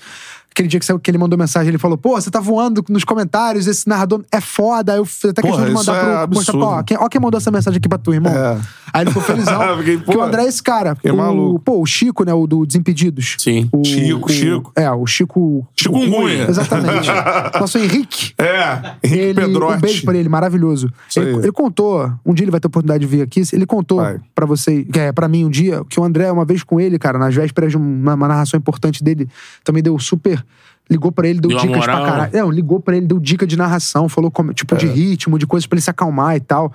Aquele 0.51 0.67
dia 0.67 0.79
que, 0.79 1.11
ele 1.11 1.17
mandou 1.17 1.37
mensagem, 1.37 1.69
ele 1.69 1.77
falou: 1.77 1.97
pô, 1.97 2.19
você 2.19 2.29
tá 2.29 2.39
voando 2.39 2.83
nos 2.89 3.03
comentários, 3.03 3.67
esse 3.67 3.87
narrador 3.87 4.23
é 4.31 4.41
foda. 4.41 4.93
Aí 4.93 4.97
eu 4.97 5.05
fiz 5.05 5.25
até 5.25 5.41
questão 5.43 5.63
de 5.63 5.71
mandar 5.71 5.95
é 5.95 6.27
pro. 6.27 6.35
Mostrar, 6.35 6.53
pô, 6.53 6.65
ó, 6.65 6.83
quem, 6.83 6.97
ó 6.99 7.07
quem 7.07 7.21
mandou 7.21 7.37
essa 7.37 7.51
mensagem 7.51 7.77
aqui 7.77 7.87
pra 7.87 7.97
tu, 7.99 8.13
irmão. 8.13 8.33
É. 8.33 8.59
Aí 8.91 9.03
ele 9.03 9.11
ficou 9.11 9.23
felizão. 9.23 9.59
Fiquei, 9.77 9.97
porque 9.99 10.17
o 10.17 10.21
André 10.21 10.43
é 10.43 10.47
esse 10.47 10.61
cara. 10.61 10.97
o, 11.03 11.15
maluco. 11.15 11.59
Pô, 11.59 11.79
o 11.79 11.85
Chico, 11.85 12.25
né, 12.25 12.33
o 12.33 12.47
do 12.47 12.65
Desimpedidos. 12.65 13.35
Sim. 13.37 13.69
O, 13.71 13.85
Chico, 13.85 14.25
o- 14.27 14.31
Chico. 14.31 14.71
É, 14.75 14.91
o 14.91 15.05
Chico. 15.05 15.67
Chikungunya. 15.75 16.49
Exatamente. 16.49 17.09
Nosso 17.59 17.77
Henrique. 17.77 18.33
É, 18.37 18.95
Henrique 19.03 19.23
Ele, 19.23 19.41
Pedrotti. 19.41 19.77
um 19.77 19.79
beijo 19.79 20.03
pra 20.03 20.17
ele, 20.17 20.29
maravilhoso. 20.29 20.91
Isso 21.07 21.19
Ele, 21.19 21.38
aí. 21.39 21.45
ele 21.45 21.51
contou, 21.51 22.11
um 22.25 22.33
dia 22.33 22.43
ele 22.43 22.51
vai 22.51 22.59
ter 22.59 22.67
oportunidade 22.67 23.01
de 23.01 23.07
vir 23.07 23.21
aqui, 23.21 23.41
ele 23.53 23.65
contou 23.65 23.97
Vai. 23.99 24.19
pra 24.35 24.45
você, 24.45 24.85
é, 24.93 25.11
pra 25.11 25.27
mim 25.27 25.45
um 25.45 25.49
dia, 25.49 25.83
que 25.89 25.99
o 25.99 26.03
André, 26.03 26.31
uma 26.31 26.45
vez 26.45 26.63
com 26.63 26.79
ele, 26.79 26.97
cara, 26.99 27.17
nas 27.17 27.33
vésperas 27.35 27.71
de 27.71 27.77
uma, 27.77 28.13
uma 28.13 28.27
narração 28.27 28.57
importante 28.57 29.03
dele, 29.03 29.27
também 29.63 29.81
deu 29.83 29.97
super. 29.99 30.43
Ligou 30.89 31.11
pra 31.11 31.27
ele, 31.27 31.39
deu, 31.39 31.49
dicas 31.51 31.65
pra 31.85 31.95
moral. 31.97 32.03
caralho. 32.05 32.31
Não, 32.33 32.49
ligou 32.49 32.79
pra 32.79 32.97
ele, 32.97 33.05
deu 33.05 33.19
dica 33.19 33.45
de 33.45 33.55
narração, 33.55 34.09
falou 34.09 34.31
como, 34.31 34.53
tipo 34.53 34.73
É. 34.73 34.77
de 34.79 34.87
ritmo, 34.87 35.37
de 35.37 35.45
coisas 35.45 35.67
pra 35.67 35.75
ele 35.75 35.81
se 35.83 35.89
acalmar 35.91 36.35
e 36.35 36.39
tal. 36.39 36.73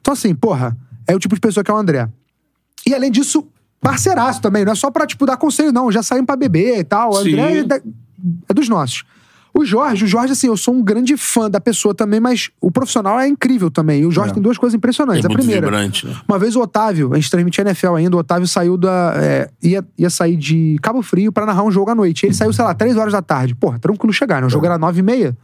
Então, 0.00 0.12
assim, 0.14 0.32
porra, 0.34 0.76
é 1.06 1.14
o 1.14 1.18
tipo 1.18 1.34
de 1.34 1.40
pessoa 1.40 1.64
que 1.64 1.70
é 1.70 1.74
o 1.74 1.76
André. 1.76 2.08
E 2.86 2.94
além 2.94 3.10
disso, 3.10 3.44
parceiraço 3.80 4.40
também, 4.40 4.64
não 4.64 4.72
é 4.72 4.74
só 4.76 4.90
pra, 4.92 5.06
tipo, 5.06 5.26
dar 5.26 5.36
conselho, 5.36 5.72
não. 5.72 5.90
Já 5.90 6.02
saímos 6.04 6.26
pra 6.26 6.36
beber 6.36 6.78
e 6.78 6.84
tal. 6.84 7.12
O. 7.12 7.16
André 7.16 7.58
é, 7.58 7.64
da- 7.64 7.80
é 8.48 8.54
dos 8.54 8.68
nossos. 8.68 9.04
O 9.60 9.64
Jorge, 9.64 10.04
o 10.04 10.06
Jorge, 10.06 10.32
assim, 10.32 10.46
eu 10.46 10.56
sou 10.56 10.72
um 10.72 10.82
grande 10.82 11.16
fã 11.16 11.50
da 11.50 11.60
pessoa 11.60 11.92
também, 11.94 12.20
mas 12.20 12.50
o 12.60 12.70
profissional 12.70 13.18
é 13.18 13.26
incrível 13.26 13.70
também. 13.70 14.02
E 14.02 14.06
o 14.06 14.10
Jorge 14.10 14.32
tem 14.34 14.42
duas 14.42 14.56
coisas 14.56 14.74
impressionantes. 14.76 15.24
É 15.24 15.26
a 15.26 15.30
primeira, 15.36 15.66
vibrante, 15.66 16.06
né? 16.06 16.16
uma 16.28 16.38
vez 16.38 16.54
o 16.54 16.60
Otávio, 16.60 17.12
a 17.12 17.16
gente 17.16 17.30
transmitia 17.30 17.62
NFL 17.62 17.94
ainda, 17.96 18.16
o 18.16 18.20
Otávio 18.20 18.46
saiu 18.46 18.76
da. 18.76 19.14
é, 19.16 19.50
ia, 19.62 19.84
ia 19.98 20.10
sair 20.10 20.36
de 20.36 20.76
Cabo 20.82 21.02
Frio 21.02 21.32
pra 21.32 21.44
narrar 21.44 21.64
um 21.64 21.70
jogo 21.70 21.90
à 21.90 21.94
noite. 21.94 22.24
Ele 22.26 22.34
saiu, 22.34 22.52
sei 22.52 22.64
lá, 22.64 22.72
três 22.74 22.96
horas 22.96 23.12
da 23.12 23.20
tarde. 23.22 23.54
Porra, 23.54 23.78
tranquilo 23.78 24.12
chegar, 24.12 24.40
né? 24.40 24.46
O 24.46 24.50
jogo 24.50 24.64
era 24.66 24.78
nove 24.78 25.00
e 25.00 25.02
meia. 25.02 25.36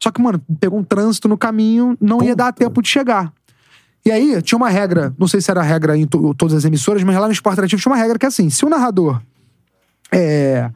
Só 0.00 0.10
que, 0.10 0.20
mano, 0.22 0.40
pegou 0.60 0.78
um 0.78 0.84
trânsito 0.84 1.28
no 1.28 1.36
caminho, 1.36 1.96
não 2.00 2.22
ia 2.22 2.36
dar 2.36 2.52
tempo 2.52 2.80
de 2.82 2.88
chegar. 2.88 3.32
E 4.04 4.10
aí, 4.10 4.40
tinha 4.42 4.56
uma 4.56 4.68
regra, 4.68 5.14
não 5.18 5.26
sei 5.28 5.40
se 5.40 5.50
era 5.50 5.60
a 5.60 5.64
regra 5.64 5.96
em 5.96 6.06
to- 6.06 6.34
todas 6.34 6.54
as 6.56 6.64
emissoras, 6.64 7.02
mas 7.04 7.16
lá 7.16 7.26
no 7.26 7.32
Esporte 7.32 7.54
Interativo 7.54 7.80
tinha 7.82 7.92
uma 7.92 7.98
regra 8.00 8.18
que 8.18 8.24
é 8.26 8.28
assim: 8.28 8.50
se 8.50 8.64
o 8.64 8.68
narrador 8.68 9.20
é, 10.12 10.70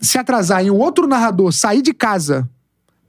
se 0.00 0.18
atrasar 0.18 0.64
e 0.64 0.70
um 0.70 0.76
outro 0.78 1.06
narrador 1.06 1.52
sair 1.52 1.82
de 1.82 1.92
casa 1.92 2.48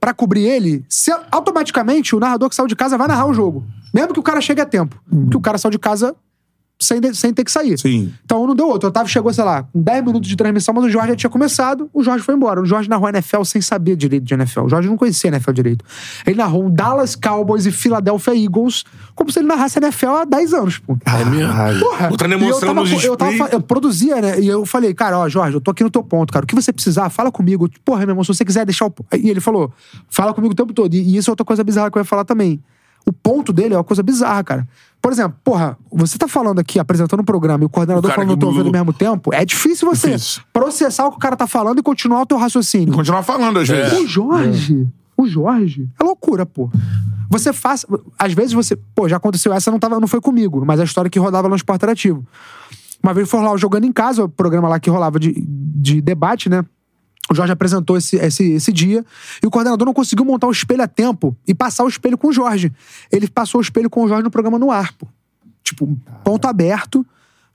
pra 0.00 0.14
cobrir 0.14 0.42
ele, 0.44 0.84
se- 0.88 1.14
automaticamente 1.30 2.16
o 2.16 2.20
narrador 2.20 2.48
que 2.48 2.54
saiu 2.54 2.66
de 2.66 2.74
casa 2.76 2.96
vai 2.96 3.06
narrar 3.06 3.26
o 3.26 3.34
jogo. 3.34 3.64
Mesmo 3.92 4.12
que 4.14 4.20
o 4.20 4.22
cara 4.22 4.40
chegue 4.40 4.60
a 4.60 4.66
tempo. 4.66 5.00
Porque 5.08 5.36
o 5.36 5.40
cara 5.40 5.58
saiu 5.58 5.70
de 5.70 5.78
casa 5.78 6.14
sem, 6.80 7.00
sem 7.12 7.32
ter 7.34 7.44
que 7.44 7.52
sair. 7.52 7.78
Sim. 7.78 8.12
Então 8.24 8.46
não 8.46 8.54
deu 8.54 8.66
outro. 8.68 8.88
O 8.88 8.90
Otávio 8.90 9.10
chegou, 9.12 9.32
sei 9.32 9.44
lá, 9.44 9.62
com 9.64 9.80
10 9.80 10.04
minutos 10.04 10.28
de 10.28 10.34
transmissão, 10.36 10.74
mas 10.74 10.84
o 10.84 10.90
Jorge 10.90 11.08
já 11.10 11.16
tinha 11.16 11.30
começado, 11.30 11.90
o 11.92 12.02
Jorge 12.02 12.24
foi 12.24 12.34
embora. 12.34 12.60
O 12.60 12.64
Jorge 12.64 12.88
narrou 12.88 13.08
NFL 13.08 13.44
sem 13.44 13.60
saber 13.60 13.96
direito 13.96 14.24
de 14.24 14.34
NFL. 14.34 14.62
O 14.62 14.68
Jorge 14.68 14.88
não 14.88 14.96
conhecia 14.96 15.28
NFL 15.28 15.52
direito. 15.52 15.84
Ele 16.26 16.36
narrou 16.36 16.64
um 16.64 16.70
Dallas 16.70 17.14
Cowboys 17.14 17.66
e 17.66 17.70
Philadelphia 17.70 18.34
Eagles 18.34 18.84
como 19.14 19.30
se 19.30 19.38
ele 19.38 19.46
narrasse 19.46 19.78
NFL 19.78 20.08
há 20.08 20.24
10 20.24 20.54
anos, 20.54 20.78
pô. 20.78 20.96
É 21.04 21.24
mesmo? 21.24 21.80
Porra. 21.80 22.08
Botando 22.08 22.32
E 22.40 22.48
eu 22.48 22.58
tava- 22.60 22.80
eu, 23.04 23.16
tava, 23.16 23.48
eu 23.52 23.60
produzia, 23.60 24.20
né? 24.20 24.40
E 24.40 24.48
eu 24.48 24.64
falei, 24.64 24.94
cara, 24.94 25.18
ó, 25.18 25.28
Jorge, 25.28 25.54
eu 25.56 25.60
tô 25.60 25.70
aqui 25.70 25.84
no 25.84 25.90
teu 25.90 26.02
ponto, 26.02 26.32
cara. 26.32 26.44
O 26.44 26.46
que 26.48 26.54
você 26.54 26.72
precisar, 26.72 27.10
fala 27.10 27.30
comigo. 27.30 27.68
Porra, 27.84 28.00
meu 28.00 28.10
irmão, 28.10 28.24
se 28.24 28.28
você 28.28 28.44
quiser 28.44 28.64
deixar 28.64 28.86
o. 28.86 28.94
E 29.14 29.28
ele 29.28 29.40
falou, 29.40 29.72
fala 30.08 30.32
comigo 30.32 30.52
o 30.52 30.56
tempo 30.56 30.72
todo. 30.72 30.94
E, 30.94 30.98
e 31.00 31.16
isso 31.16 31.28
é 31.28 31.32
outra 31.32 31.44
coisa 31.44 31.62
bizarra 31.62 31.90
que 31.90 31.98
eu 31.98 32.00
ia 32.00 32.04
falar 32.04 32.24
também. 32.24 32.60
O 33.10 33.12
ponto 33.12 33.52
dele 33.52 33.74
é 33.74 33.76
uma 33.76 33.84
coisa 33.84 34.02
bizarra, 34.02 34.42
cara. 34.44 34.68
Por 35.02 35.12
exemplo, 35.12 35.36
porra, 35.42 35.78
você 35.90 36.18
tá 36.18 36.28
falando 36.28 36.58
aqui, 36.58 36.78
apresentando 36.78 37.20
um 37.20 37.24
programa 37.24 37.64
e 37.64 37.66
o 37.66 37.68
coordenador 37.70 38.10
O 38.10 38.14
falando 38.14 38.28
no 38.30 38.34
que 38.34 38.40
teu 38.40 38.48
ouvido 38.48 38.66
ao 38.66 38.72
mesmo 38.72 38.92
tempo, 38.92 39.32
é 39.32 39.44
difícil 39.44 39.88
você 39.88 40.08
Difícil. 40.12 40.42
processar 40.52 41.06
o 41.06 41.10
que 41.10 41.16
o 41.16 41.20
cara 41.20 41.36
tá 41.36 41.46
falando 41.46 41.78
e 41.78 41.82
continuar 41.82 42.22
o 42.22 42.26
teu 42.26 42.36
raciocínio. 42.36 42.92
Continuar 42.92 43.22
falando 43.22 43.58
às 43.58 43.68
vezes. 43.68 43.98
O 43.98 44.06
Jorge, 44.06 44.88
o 45.16 45.26
Jorge, 45.26 45.88
é 45.98 46.04
loucura, 46.04 46.44
pô. 46.44 46.70
Você 47.30 47.52
faz. 47.52 47.86
Às 48.18 48.32
vezes 48.34 48.52
você. 48.52 48.76
Pô, 48.94 49.08
já 49.08 49.16
aconteceu 49.16 49.52
essa, 49.52 49.70
não, 49.70 49.78
tava, 49.78 49.98
não 50.00 50.08
foi 50.08 50.20
comigo, 50.20 50.62
mas 50.66 50.80
a 50.80 50.84
história 50.84 51.10
que 51.10 51.18
rodava 51.18 51.44
lá 51.44 51.50
no 51.50 51.56
Esporte 51.56 51.78
Interativo. 51.78 52.26
Uma 53.02 53.14
vez 53.14 53.28
foi 53.30 53.40
lá 53.40 53.56
jogando 53.56 53.84
em 53.84 53.92
casa, 53.92 54.24
o 54.24 54.28
programa 54.28 54.68
lá 54.68 54.78
que 54.78 54.90
rolava 54.90 55.18
de, 55.18 55.32
de 55.46 56.02
debate, 56.02 56.50
né? 56.50 56.62
O 57.30 57.34
Jorge 57.34 57.52
apresentou 57.52 57.96
esse, 57.96 58.16
esse, 58.16 58.52
esse 58.52 58.72
dia 58.72 59.04
e 59.42 59.46
o 59.46 59.50
coordenador 59.50 59.86
não 59.86 59.94
conseguiu 59.94 60.24
montar 60.24 60.46
o 60.46 60.50
espelho 60.50 60.82
a 60.82 60.88
tempo 60.88 61.36
e 61.46 61.54
passar 61.54 61.84
o 61.84 61.88
espelho 61.88 62.18
com 62.18 62.28
o 62.28 62.32
Jorge. 62.32 62.72
Ele 63.10 63.28
passou 63.28 63.60
o 63.60 63.62
espelho 63.62 63.88
com 63.88 64.02
o 64.04 64.08
Jorge 64.08 64.24
no 64.24 64.30
programa 64.30 64.58
no 64.58 64.70
ar, 64.70 64.92
pô. 64.94 65.06
Tipo, 65.62 65.96
ponto 66.24 66.48
aberto. 66.48 67.06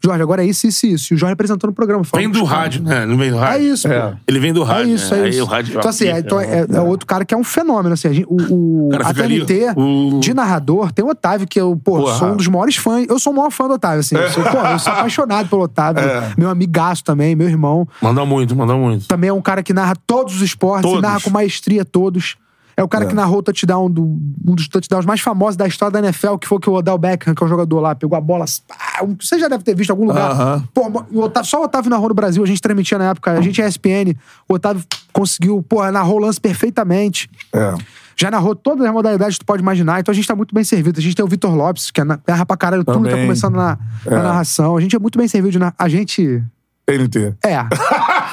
Jorge, 0.04 0.22
agora 0.22 0.44
é 0.44 0.48
isso, 0.48 0.68
isso, 0.68 0.86
isso. 0.86 1.14
E 1.14 1.16
o 1.16 1.18
Jorge 1.18 1.34
apresentando 1.34 1.72
o 1.72 1.74
programa. 1.74 2.04
Vem 2.16 2.30
do 2.30 2.44
rádio, 2.44 2.84
né? 2.84 3.06
Não 3.06 3.18
vem 3.18 3.32
do 3.32 3.38
É 3.38 3.40
rádio. 3.40 3.74
isso, 3.74 3.88
pô. 3.88 4.18
Ele 4.28 4.40
vem 4.40 4.54
do 4.54 4.62
É 4.62 4.66
rádio. 4.66 4.94
isso, 4.94 5.14
né? 5.16 5.22
é 5.22 5.24
Aí 5.24 5.30
isso. 5.32 5.42
o 5.42 5.46
rádio 5.46 5.78
então, 5.78 5.90
assim, 5.90 6.08
é, 6.08 6.20
então 6.20 6.40
é, 6.40 6.66
é 6.72 6.82
outro 6.82 7.08
cara 7.08 7.26
que 7.26 7.34
é 7.34 7.38
um 7.38 7.44
fenômeno, 7.44 7.94
assim. 7.94 8.08
a 8.10 8.14
gente- 8.14 8.28
o, 8.30 8.88
o, 8.88 8.90
cara 8.90 9.08
a 9.10 9.14
TNT, 9.14 9.74
o- 9.76 10.20
de 10.20 10.34
narrador, 10.34 10.92
tem 10.92 11.04
o 11.04 11.10
Otávio, 11.10 11.48
que 11.48 11.60
eu, 11.60 11.76
pô, 11.84 11.98
Porra. 12.02 12.16
sou 12.18 12.28
um 12.30 12.36
dos 12.36 12.48
maiores 12.48 12.76
fãs. 12.76 13.06
Eu 13.10 13.18
sou 13.20 13.34
o 13.34 13.36
maior 13.36 13.50
fã 13.50 13.68
do 13.68 13.74
Otávio, 13.74 14.02
assim. 14.02 14.16
Eu 14.16 14.30
sou, 14.30 14.44
pô, 14.44 14.58
eu 14.58 14.78
sou 14.80 14.94
apaixonado 14.94 15.50
pelo 15.50 15.64
Otávio. 15.64 16.04
É. 16.04 16.34
Meu 16.38 16.50
amigaço 16.50 17.04
também, 17.04 17.36
meu 17.36 17.48
irmão. 17.48 17.88
Manda 18.02 18.24
muito, 18.26 18.56
manda 18.56 18.76
muito. 18.76 19.08
Também 19.08 19.30
é 19.30 19.34
um 19.34 19.42
cara 19.42 19.64
que 19.64 19.74
narra 19.74 19.96
todos 20.06 20.36
os 20.36 20.42
esportes, 20.42 20.84
Todos. 20.84 21.00
e 21.00 21.02
narra 21.02 21.20
com 21.22 21.30
maestria 21.32 21.84
todos. 21.84 22.36
É 22.78 22.84
o 22.84 22.88
cara 22.90 23.06
que 23.06 23.14
narrou 23.16 23.38
o 23.40 23.44
touchdown 23.44 23.90
do, 23.90 24.04
um 24.04 24.54
dos 24.54 24.68
touchdowns 24.68 25.06
mais 25.06 25.22
famosos 25.22 25.56
da 25.56 25.66
história 25.66 25.94
da 25.94 26.00
NFL, 26.08 26.36
que 26.38 26.46
foi 26.48 26.60
que 26.60 26.70
o 26.70 26.74
Odell 26.74 26.98
Beckham, 26.98 27.34
que 27.34 27.42
é 27.42 27.46
um 27.46 27.50
jogador 27.50 27.80
lá, 27.80 27.96
pegou 27.96 28.18
a 28.18 28.22
bola. 28.22 28.44
pá, 28.68 29.06
você 29.20 29.40
já 29.40 29.48
deve 29.48 29.64
ter 29.64 29.74
visto 29.76 29.90
em 29.90 29.94
algum 29.94 30.06
lugar. 30.08 30.32
Aham. 30.32 30.64
Pô, 30.74 30.90
o 31.12 31.22
Otávio- 31.22 31.50
só 31.50 31.62
o 31.62 31.64
Otávio 31.64 31.90
narrou 31.90 32.10
no 32.10 32.16
Brasil, 32.16 32.44
a 32.44 32.48
gente 32.48 32.62
transmitia 32.62 32.98
na 32.98 33.12
época, 33.12 33.32
a 33.32 33.42
gente 33.42 33.62
é 33.62 33.68
ESPN. 33.68 34.14
O 34.50 34.56
Otávio 34.56 34.84
conseguiu, 35.14 35.64
pô, 35.64 35.90
narrou 35.90 36.18
o 36.18 36.20
lance 36.20 36.40
perfeitamente. 36.42 37.30
É. 37.54 37.74
Já 38.18 38.30
narrou 38.32 38.54
todas 38.56 38.86
as 38.86 38.92
modalidades 38.94 39.38
que 39.38 39.44
tu 39.44 39.48
pode 39.48 39.62
imaginar, 39.62 40.00
então 40.00 40.12
a 40.12 40.16
gente 40.16 40.28
tá 40.28 40.36
muito 40.36 40.54
bem 40.54 40.64
servido. 40.64 41.00
A 41.00 41.02
gente 41.02 41.16
tem 41.16 41.24
o 41.24 41.28
Vitor 41.30 41.54
Lopes, 41.56 41.92
que 41.92 42.02
é 42.02 42.04
na- 42.04 42.20
narra 42.28 42.46
pra 42.46 42.58
caralho 42.58 42.84
tudo, 42.84 43.04
tá 43.10 43.12
começando 43.16 43.56
na, 43.56 43.78
na 44.06 44.18
É. 44.20 44.22
narração. 44.24 44.76
A 44.78 44.82
gente 44.82 44.96
é 44.96 45.00
muito 45.00 45.18
bem 45.18 45.28
servido 45.28 45.52
de 45.52 45.60
narrar. 45.60 45.76
A 45.78 45.88
gente. 45.90 46.44
TNT. 46.86 47.34
É. 47.44 47.56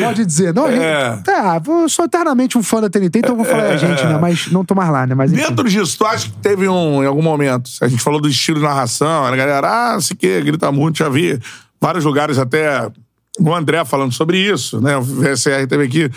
Pode 0.00 0.24
dizer. 0.24 0.54
Não, 0.54 0.66
É. 0.68 1.22
é. 1.26 1.62
eu 1.66 1.88
sou 1.88 2.04
eternamente 2.04 2.56
um 2.56 2.62
fã 2.62 2.80
da 2.80 2.88
TNT, 2.88 3.18
então 3.18 3.36
vou 3.36 3.44
falar 3.44 3.70
a 3.70 3.76
gente, 3.76 4.04
né? 4.04 4.18
Mas 4.20 4.50
não 4.50 4.64
tô 4.64 4.74
mais 4.74 4.90
lá, 4.90 5.06
né? 5.06 5.14
Mas 5.14 5.32
enfim. 5.32 5.42
Dentro 5.42 5.68
disso, 5.68 5.98
tu 5.98 6.06
acha 6.06 6.28
que 6.28 6.36
teve 6.38 6.68
um, 6.68 7.02
em 7.02 7.06
algum 7.06 7.22
momento, 7.22 7.70
a 7.80 7.88
gente 7.88 8.02
falou 8.02 8.20
do 8.20 8.28
estilo 8.28 8.58
de 8.58 8.64
narração, 8.64 9.24
a 9.24 9.36
galera, 9.36 9.94
ah, 9.94 10.00
sei 10.00 10.14
o 10.14 10.18
que, 10.18 10.40
grita 10.42 10.70
muito, 10.72 10.98
já 10.98 11.08
vi 11.08 11.38
vários 11.80 12.04
lugares 12.04 12.38
até 12.38 12.90
o 13.38 13.54
André 13.54 13.84
falando 13.84 14.12
sobre 14.12 14.38
isso, 14.38 14.80
né? 14.80 14.96
O 14.96 15.02
VSR 15.02 15.66
teve 15.66 15.84
aqui. 15.84 16.10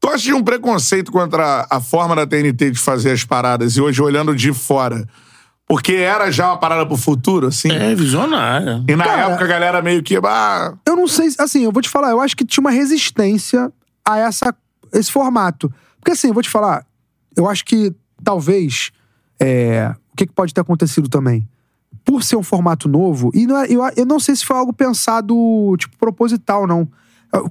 Tu 0.00 0.08
acha 0.08 0.24
que 0.24 0.32
um 0.32 0.42
preconceito 0.42 1.10
contra 1.10 1.66
a 1.70 1.80
forma 1.80 2.14
da 2.14 2.26
TNT 2.26 2.70
de 2.70 2.78
fazer 2.78 3.12
as 3.12 3.24
paradas 3.24 3.76
e 3.76 3.80
hoje 3.80 4.00
olhando 4.02 4.34
de 4.34 4.52
fora? 4.52 5.06
Porque 5.68 5.92
era 5.94 6.30
já 6.30 6.48
uma 6.48 6.58
parada 6.58 6.86
pro 6.86 6.96
futuro, 6.96 7.48
assim? 7.48 7.70
É, 7.70 7.94
visionária. 7.94 8.84
E 8.88 8.94
na 8.94 9.04
Cara- 9.04 9.22
época 9.30 9.44
a 9.44 9.48
galera 9.48 9.82
meio 9.82 10.02
que, 10.02 10.16
ah, 10.22 10.74
Eu 10.86 10.94
não 10.94 11.08
sei, 11.08 11.28
assim, 11.38 11.64
eu 11.64 11.72
vou 11.72 11.82
te 11.82 11.88
falar, 11.88 12.10
eu 12.10 12.20
acho 12.20 12.36
que 12.36 12.44
tinha 12.44 12.60
uma 12.62 12.70
resistência 12.70 13.72
a 14.04 14.18
essa, 14.18 14.54
esse 14.92 15.10
formato. 15.10 15.72
Porque 15.98 16.12
assim, 16.12 16.28
eu 16.28 16.34
vou 16.34 16.42
te 16.42 16.48
falar, 16.50 16.86
eu 17.36 17.48
acho 17.48 17.64
que 17.64 17.92
talvez. 18.22 18.90
é, 19.40 19.92
o 20.12 20.16
que, 20.16 20.26
que 20.26 20.32
pode 20.32 20.54
ter 20.54 20.60
acontecido 20.62 21.08
também? 21.10 21.46
Por 22.04 22.22
ser 22.22 22.36
um 22.36 22.42
formato 22.42 22.88
novo, 22.88 23.30
e 23.34 23.46
não 23.46 23.58
é- 23.58 23.66
eu, 23.68 23.82
eu 23.96 24.06
não 24.06 24.18
sei 24.20 24.34
se 24.36 24.46
foi 24.46 24.56
algo 24.56 24.72
pensado, 24.72 25.34
tipo, 25.78 25.94
proposital, 25.98 26.66
não. 26.66 26.88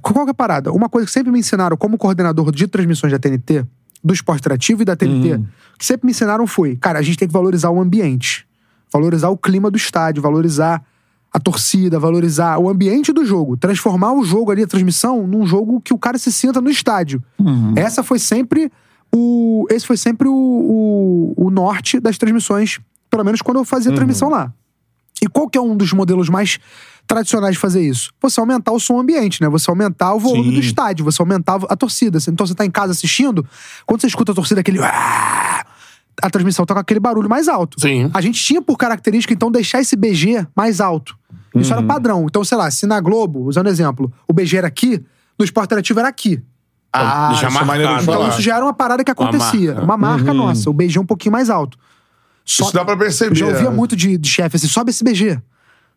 Qual 0.02 0.24
que 0.24 0.30
é 0.30 0.32
a 0.32 0.34
parada? 0.34 0.72
Uma 0.72 0.88
coisa 0.88 1.06
que 1.06 1.12
sempre 1.12 1.30
me 1.30 1.38
ensinaram 1.38 1.76
como 1.76 1.96
coordenador 1.98 2.50
de 2.50 2.66
transmissões 2.66 3.12
da 3.12 3.18
TNT, 3.20 3.64
do 4.06 4.14
esporte 4.14 4.40
interativo 4.40 4.82
e 4.82 4.84
da 4.84 4.94
TNT, 4.94 5.40
que 5.76 5.84
sempre 5.84 6.06
me 6.06 6.12
ensinaram 6.12 6.46
foi, 6.46 6.76
cara, 6.76 7.00
a 7.00 7.02
gente 7.02 7.18
tem 7.18 7.26
que 7.26 7.34
valorizar 7.34 7.70
o 7.70 7.80
ambiente. 7.80 8.46
Valorizar 8.92 9.30
o 9.30 9.36
clima 9.36 9.68
do 9.68 9.76
estádio, 9.76 10.22
valorizar 10.22 10.80
a 11.32 11.40
torcida, 11.40 11.98
valorizar 11.98 12.56
o 12.58 12.68
ambiente 12.68 13.12
do 13.12 13.24
jogo, 13.26 13.56
transformar 13.56 14.12
o 14.12 14.24
jogo 14.24 14.52
ali, 14.52 14.62
a 14.62 14.66
transmissão, 14.66 15.26
num 15.26 15.44
jogo 15.44 15.80
que 15.80 15.92
o 15.92 15.98
cara 15.98 16.18
se 16.18 16.32
sinta 16.32 16.60
no 16.60 16.70
estádio. 16.70 17.22
Essa 17.76 18.02
foi 18.04 18.20
sempre 18.20 18.70
o. 19.12 19.66
Esse 19.70 19.84
foi 19.84 19.96
sempre 19.96 20.28
o, 20.28 20.32
o, 20.32 21.34
o 21.36 21.50
norte 21.50 21.98
das 21.98 22.16
transmissões, 22.16 22.78
pelo 23.10 23.24
menos 23.24 23.42
quando 23.42 23.58
eu 23.58 23.64
fazia 23.64 23.90
transmissão 23.96 24.28
lá. 24.30 24.52
E 25.20 25.26
qual 25.26 25.48
que 25.48 25.58
é 25.58 25.60
um 25.60 25.76
dos 25.76 25.92
modelos 25.92 26.28
mais 26.28 26.60
tradicionais 27.06 27.54
de 27.54 27.58
fazer 27.58 27.82
isso? 27.86 28.10
Você 28.20 28.40
aumentar 28.40 28.72
o 28.72 28.80
som 28.80 28.98
ambiente, 28.98 29.40
né? 29.40 29.48
Você 29.48 29.70
aumentar 29.70 30.12
o 30.14 30.20
volume 30.20 30.48
Sim. 30.50 30.54
do 30.54 30.60
estádio, 30.60 31.04
você 31.04 31.20
aumentar 31.22 31.58
a 31.68 31.76
torcida. 31.76 32.18
Então 32.28 32.46
você 32.46 32.54
tá 32.54 32.64
em 32.66 32.70
casa 32.70 32.92
assistindo, 32.92 33.46
quando 33.86 34.00
você 34.00 34.06
escuta 34.06 34.32
a 34.32 34.34
torcida, 34.34 34.60
aquele. 34.60 34.78
"Ah", 34.82 35.64
A 36.22 36.30
transmissão 36.30 36.64
tá 36.64 36.72
com 36.72 36.80
aquele 36.80 36.98
barulho 36.98 37.28
mais 37.28 37.46
alto. 37.46 37.78
Sim. 37.78 38.10
A 38.14 38.20
gente 38.22 38.42
tinha 38.42 38.62
por 38.62 38.76
característica, 38.78 39.34
então, 39.34 39.50
deixar 39.50 39.80
esse 39.82 39.94
BG 39.94 40.46
mais 40.56 40.80
alto. 40.80 41.14
Isso 41.54 41.70
era 41.72 41.82
padrão. 41.82 42.24
Então, 42.26 42.42
sei 42.42 42.56
lá, 42.56 42.70
se 42.70 42.86
na 42.86 42.98
Globo, 43.00 43.44
usando 43.46 43.66
exemplo, 43.68 44.10
o 44.26 44.32
BG 44.32 44.56
era 44.56 44.66
aqui, 44.66 45.04
no 45.38 45.44
esporte 45.44 45.66
interativo 45.68 45.98
era 46.00 46.08
aqui. 46.08 46.42
ah, 46.92 47.28
deixa 47.28 47.48
isso 47.48 47.58
é 47.58 47.64
maneiro 47.64 47.88
de 47.90 47.94
marcado 48.06 48.18
Então, 48.18 48.28
isso 48.30 48.40
já 48.42 48.56
era 48.56 48.64
uma 48.64 48.72
parada 48.72 49.04
que 49.04 49.10
acontecia. 49.10 49.72
marca. 49.74 49.84
Uma 49.84 49.96
marca, 49.98 50.32
nossa. 50.32 50.70
O 50.70 50.72
BG 50.72 50.96
é 50.96 51.00
um 51.02 51.04
pouquinho 51.06 51.32
mais 51.32 51.50
alto. 51.50 51.76
Só- 52.46 52.64
Isso 52.64 52.72
dá 52.72 52.82
pra 52.84 52.96
perceber. 52.96 53.32
Eu 53.32 53.36
já 53.36 53.46
ouvia 53.48 53.70
né? 53.70 53.76
muito 53.76 53.94
de, 53.94 54.16
de 54.16 54.28
chefe 54.28 54.56
assim, 54.56 54.68
sobe 54.68 54.90
esse 54.90 55.04
BG. 55.04 55.38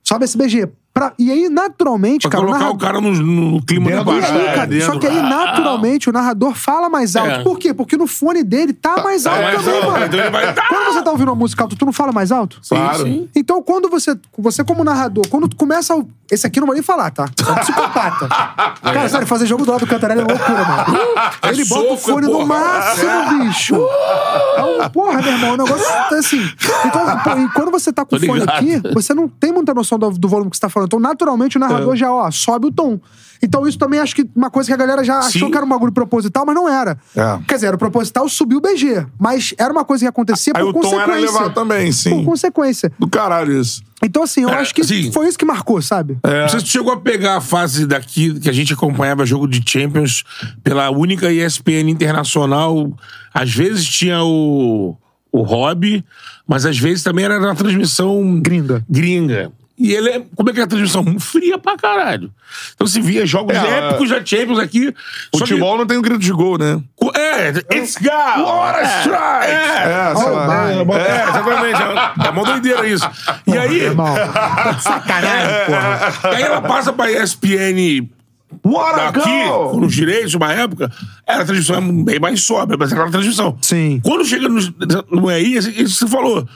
Sobe 0.03 0.25
esse 0.25 0.37
BG. 0.37 0.67
Pra- 0.99 1.13
e 1.17 1.31
aí, 1.31 1.49
naturalmente, 1.49 2.21
Pra 2.23 2.31
cara, 2.31 2.43
o 2.43 2.47
colocar 2.47 2.59
narrador- 2.65 2.75
o 2.75 2.79
cara 2.79 3.01
no, 3.01 3.11
no 3.51 3.61
clima 3.63 4.03
do 4.03 4.11
aí, 4.11 4.19
É, 4.19 4.53
cara, 4.53 4.67
dentro. 4.67 4.85
só 4.93 4.99
que 4.99 5.07
aí, 5.07 5.21
naturalmente, 5.21 6.09
o 6.09 6.13
narrador 6.13 6.53
fala 6.55 6.89
mais 6.89 7.15
alto. 7.15 7.29
É. 7.29 7.43
Por 7.43 7.57
quê? 7.57 7.73
Porque 7.73 7.95
no 7.97 8.07
fone 8.07 8.43
dele 8.43 8.73
tá 8.73 9.01
mais 9.03 9.25
alto 9.25 9.41
mais 9.41 9.55
também, 9.63 9.75
alto, 9.81 9.91
mano. 9.91 10.05
então 10.05 10.31
vai- 10.31 10.53
Quando 10.67 10.93
você 10.93 11.01
tá 11.03 11.11
ouvindo 11.11 11.29
uma 11.29 11.35
música 11.35 11.63
alta, 11.63 11.75
tu 11.75 11.85
não 11.85 11.93
fala 11.93 12.11
mais 12.11 12.31
alto? 12.31 12.59
Claro. 12.67 13.03
sim. 13.03 13.29
Então, 13.35 13.61
quando 13.61 13.89
você, 13.89 14.17
você 14.37 14.63
como 14.63 14.83
narrador, 14.83 15.27
quando 15.29 15.47
tu 15.47 15.55
começa. 15.55 15.95
o- 15.95 16.07
Esse 16.31 16.45
aqui 16.45 16.59
eu 16.59 16.61
não 16.61 16.67
vou 16.67 16.75
nem 16.75 16.83
falar, 16.83 17.09
tá? 17.09 17.25
É 17.47 17.51
um 17.51 17.55
psicopata. 17.55 18.27
Cara, 18.83 19.09
sério, 19.09 19.25
fazer 19.25 19.47
jogo 19.47 19.65
do 19.65 19.71
lado 19.71 19.79
do 19.81 19.87
Cantarelli 19.87 20.21
é 20.21 20.23
loucura, 20.25 20.63
mano. 20.63 20.99
Ele 21.49 21.65
bota 21.65 21.81
o 21.81 21.97
soco, 21.97 21.97
fone 21.97 22.27
no 22.27 22.45
máximo, 22.45 23.39
bicho. 23.45 23.75
É 23.75 24.63
um, 24.85 24.89
porra, 24.89 25.21
meu 25.23 25.31
irmão, 25.31 25.53
o 25.53 25.57
negócio 25.57 25.85
tá 25.87 26.15
assim. 26.17 26.47
Então, 26.85 27.17
pô, 27.23 27.31
e 27.31 27.47
quando 27.53 27.71
você 27.71 27.91
tá 27.91 28.05
com 28.05 28.15
o 28.15 28.19
fone 28.19 28.41
ligado. 28.41 28.55
aqui, 28.57 28.79
você 28.93 29.11
não 29.15 29.27
tem 29.27 29.51
muita 29.51 29.73
noção 29.73 29.97
do, 29.97 30.11
do 30.11 30.27
volume 30.27 30.51
que 30.51 30.57
você 30.57 30.61
tá 30.61 30.69
falando. 30.69 30.88
Então, 30.89 30.99
naturalmente, 30.99 31.55
o 31.55 31.59
narrador 31.59 31.95
já, 31.95 32.11
ó, 32.11 32.31
sobe 32.31 32.65
o 32.65 32.71
tom. 32.71 32.99
Então, 33.43 33.65
isso 33.67 33.77
também 33.77 33.99
acho 34.01 34.13
que 34.15 34.27
uma 34.35 34.49
coisa 34.49 34.67
que 34.67 34.73
a 34.73 34.75
galera 34.75 35.01
já 35.03 35.19
achou 35.19 35.31
Sim. 35.45 35.51
que 35.51 35.55
era 35.55 35.63
um 35.65 35.69
bagulho 35.69 35.91
proposital, 35.93 36.43
mas 36.45 36.55
não 36.55 36.67
era. 36.67 36.97
É. 37.15 37.39
Quer 37.47 37.55
dizer, 37.55 37.67
era 37.67 37.75
o 37.75 37.79
proposital, 37.79 38.27
subiu 38.27 38.57
o 38.57 38.61
BG. 38.61 39.05
Mas 39.19 39.53
era 39.57 39.71
uma 39.71 39.85
coisa 39.85 40.03
que 40.03 40.09
acontecia 40.09 40.51
Aí 40.55 40.61
por 40.63 40.69
o 40.69 40.73
tom 40.73 40.79
consequência. 40.81 41.11
era 41.11 41.21
elevado 41.21 41.53
também, 41.53 41.91
sim. 41.91 42.09
Por 42.09 42.25
consequência. 42.25 42.91
Do 42.99 43.07
caralho 43.07 43.53
isso. 43.61 43.81
Então, 44.03 44.23
assim, 44.23 44.41
eu 44.41 44.49
É, 44.49 44.55
acho 44.55 44.73
que 44.75 44.81
assim- 44.81 45.09
foi 45.13 45.27
isso 45.27 45.37
que 45.37 45.45
marcou, 45.45 45.81
sabe? 45.81 46.17
Não 46.23 46.49
sei 46.49 46.59
se 46.59 46.65
tu 46.65 46.69
chegou 46.71 46.91
a 46.91 46.97
pegar 46.97 47.37
a 47.37 47.41
fase 47.41 47.85
daqui 47.85 48.37
que 48.39 48.49
a 48.49 48.53
gente 48.53 48.73
acompanhava 48.73 49.25
jogo 49.25 49.47
de 49.47 49.61
Champions 49.65 50.23
pela 50.63 50.89
única 50.89 51.31
ESPN 51.31 51.89
internacional. 51.89 52.91
Às 53.33 53.53
vezes 53.53 53.85
tinha 53.87 54.21
o, 54.23 54.97
o 55.31 55.41
hobby, 55.43 56.03
mas 56.45 56.65
às 56.65 56.77
vezes 56.77 57.03
também 57.03 57.23
era 57.23 57.39
na 57.39 57.55
transmissão 57.55 58.39
Gringa. 58.41 58.83
gringa. 58.89 59.51
E 59.79 59.93
ele 59.93 60.09
é. 60.09 60.21
Como 60.35 60.49
é 60.49 60.53
que 60.53 60.59
é 60.59 60.63
a 60.63 60.67
transmissão? 60.67 61.05
Fria 61.19 61.57
pra 61.57 61.77
caralho. 61.77 62.29
Então 62.75 62.85
se 62.85 62.99
via 62.99 63.25
jogos 63.25 63.55
É, 63.55 63.77
épicos 63.87 64.09
da 64.09 64.25
Champions 64.25 64.59
aqui. 64.59 64.93
só 65.33 65.45
que- 65.45 65.51
Futebol 65.51 65.77
não 65.77 65.87
tem 65.87 65.97
um 65.97 66.01
grito 66.01 66.19
de 66.19 66.31
gol, 66.33 66.57
né? 66.57 66.81
É, 67.15 67.49
it's 67.77 67.95
go! 67.95 68.09
What 68.09 68.77
a 68.79 68.99
strike! 68.99 69.51
É, 69.51 70.11
É, 70.11 70.15
sei 70.15 70.29
lá. 70.31 70.69
é, 70.69 70.73
é, 70.75 71.29
exatamente. 71.29 71.81
É, 71.81 72.27
é 72.27 72.29
uma 72.29 72.43
doideira 72.43 72.85
isso. 72.87 73.09
E 73.47 73.57
aí, 73.57 73.79
Irmão, 73.83 74.13
sacanagem, 74.81 75.65
porra. 75.65 76.31
e 76.31 76.35
aí 76.35 76.43
ela 76.43 76.61
passa 76.61 76.91
pra 76.93 77.11
ESPN 77.11 78.09
What 78.65 78.99
a 78.99 79.11
daqui, 79.11 79.43
com 79.71 79.85
os 79.85 79.93
direitos, 79.93 80.33
uma 80.33 80.51
época, 80.51 80.91
era 81.25 81.43
a 81.43 81.45
transmissão 81.45 82.03
bem 82.03 82.19
mais 82.19 82.41
sóbria, 82.43 82.77
mas 82.79 82.91
era 82.91 82.99
aquela 83.01 83.11
transmissão. 83.11 83.55
Sim. 83.61 84.01
Quando 84.03 84.25
chega 84.25 84.49
no, 84.49 84.59
no 85.11 85.31
EI, 85.31 85.57
isso 85.57 85.71
que 85.71 85.87
você 85.87 86.07
falou. 86.07 86.47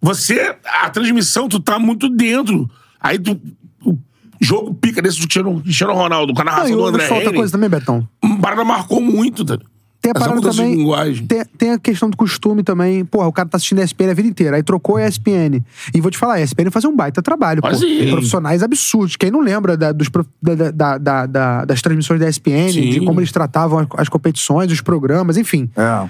Você, 0.00 0.56
a 0.82 0.88
transmissão, 0.90 1.48
tu 1.48 1.60
tá 1.60 1.78
muito 1.78 2.08
dentro. 2.08 2.68
Aí 3.00 3.18
tu. 3.18 3.38
O 3.84 3.98
jogo 4.40 4.72
pica 4.72 5.02
desse 5.02 5.18
do 5.18 5.22
Cristiano 5.24 5.60
Cristiano 5.60 5.92
Ronaldo, 5.92 6.32
com 6.32 6.40
a 6.40 6.44
narração 6.44 6.66
do 6.68 6.72
eu 6.72 6.78
vou 6.78 6.88
André 6.88 7.02
te 7.04 7.08
falar 7.08 7.18
outra 7.18 7.30
Henry. 7.30 7.38
coisa 7.38 7.52
também, 7.52 7.68
Betão. 7.68 8.08
Parada 8.40 8.64
marcou 8.64 9.00
muito, 9.00 9.44
tá? 9.44 9.58
Tem 10.02 10.12
a 10.12 10.16
Essa 10.16 10.28
parada 10.30 10.50
também. 10.50 10.76
linguagem. 10.76 11.26
Tem, 11.26 11.44
tem 11.58 11.70
a 11.72 11.78
questão 11.78 12.08
do 12.08 12.16
costume 12.16 12.62
também. 12.62 13.04
Porra, 13.04 13.26
o 13.26 13.32
cara 13.34 13.46
tá 13.46 13.58
assistindo 13.58 13.80
a 13.80 13.84
ESPN 13.84 14.10
a 14.10 14.14
vida 14.14 14.26
inteira. 14.26 14.56
Aí 14.56 14.62
trocou 14.62 14.96
a 14.96 15.06
ESPN. 15.06 15.62
E 15.94 16.00
vou 16.00 16.10
te 16.10 16.16
falar, 16.16 16.36
a 16.36 16.40
ESPN 16.40 16.70
fazia 16.70 16.88
um 16.88 16.96
baita 16.96 17.20
trabalho, 17.20 17.60
pô. 17.60 17.68
Profissionais 17.68 18.62
absurdos. 18.62 19.16
Quem 19.16 19.30
não 19.30 19.40
lembra 19.42 19.76
da- 19.76 19.92
dos, 19.92 20.08
prof- 20.08 20.26
da- 20.42 20.70
da- 20.70 20.96
da- 20.96 21.26
da- 21.26 21.64
das 21.66 21.82
transmissões 21.82 22.18
da 22.18 22.26
ESPN, 22.26 22.72
Sim. 22.72 22.88
de 22.92 23.00
como 23.04 23.20
eles 23.20 23.30
tratavam 23.30 23.80
as, 23.80 23.86
as 23.98 24.08
competições, 24.08 24.72
os 24.72 24.80
programas, 24.80 25.36
enfim. 25.36 25.68
É. 25.76 26.08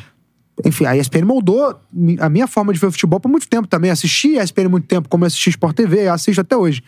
Enfim, 0.64 0.84
a 0.84 0.96
ESPN 0.96 1.24
moldou 1.24 1.80
a 2.18 2.28
minha 2.28 2.46
forma 2.46 2.72
de 2.72 2.78
ver 2.78 2.90
futebol 2.90 3.20
por 3.20 3.28
muito 3.28 3.48
tempo 3.48 3.66
também. 3.66 3.90
Assisti 3.90 4.38
a 4.38 4.44
ESPN 4.44 4.68
muito 4.68 4.86
tempo, 4.86 5.08
como 5.08 5.24
eu 5.24 5.26
assisti 5.26 5.50
Sport 5.50 5.76
TV, 5.76 6.08
assisto 6.08 6.40
até 6.40 6.56
hoje. 6.56 6.82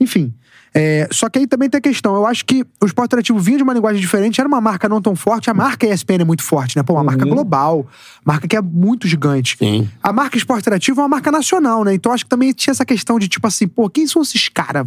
Enfim. 0.00 0.32
é, 0.74 1.08
só 1.10 1.28
que 1.28 1.38
aí 1.38 1.46
também 1.46 1.68
tem 1.68 1.78
a 1.78 1.82
questão. 1.82 2.14
Eu 2.14 2.26
acho 2.26 2.44
que 2.44 2.64
o 2.80 2.86
esporte 2.86 3.08
interativo 3.08 3.38
vinha 3.38 3.58
de 3.58 3.62
uma 3.62 3.74
linguagem 3.74 4.00
diferente, 4.00 4.40
era 4.40 4.48
uma 4.48 4.60
marca 4.60 4.88
não 4.88 5.02
tão 5.02 5.14
forte. 5.14 5.50
A 5.50 5.54
marca 5.54 5.86
ESPN 5.86 6.22
é 6.22 6.24
muito 6.24 6.42
forte, 6.42 6.76
né? 6.76 6.82
Pô, 6.82 6.94
uma 6.94 7.04
marca 7.04 7.24
global, 7.24 7.86
marca 8.24 8.48
que 8.48 8.56
é 8.56 8.62
muito 8.62 9.06
gigante. 9.06 9.56
Sim. 9.58 9.88
A 10.02 10.12
marca 10.12 10.36
esporte 10.36 10.62
interativo 10.62 11.00
é 11.00 11.02
uma 11.02 11.08
marca 11.08 11.30
nacional, 11.30 11.84
né? 11.84 11.94
Então 11.94 12.12
acho 12.12 12.24
que 12.24 12.30
também 12.30 12.52
tinha 12.52 12.72
essa 12.72 12.84
questão 12.84 13.18
de 13.18 13.28
tipo 13.28 13.46
assim, 13.46 13.68
pô, 13.68 13.88
quem 13.90 14.06
são 14.06 14.22
esses 14.22 14.48
caras? 14.48 14.86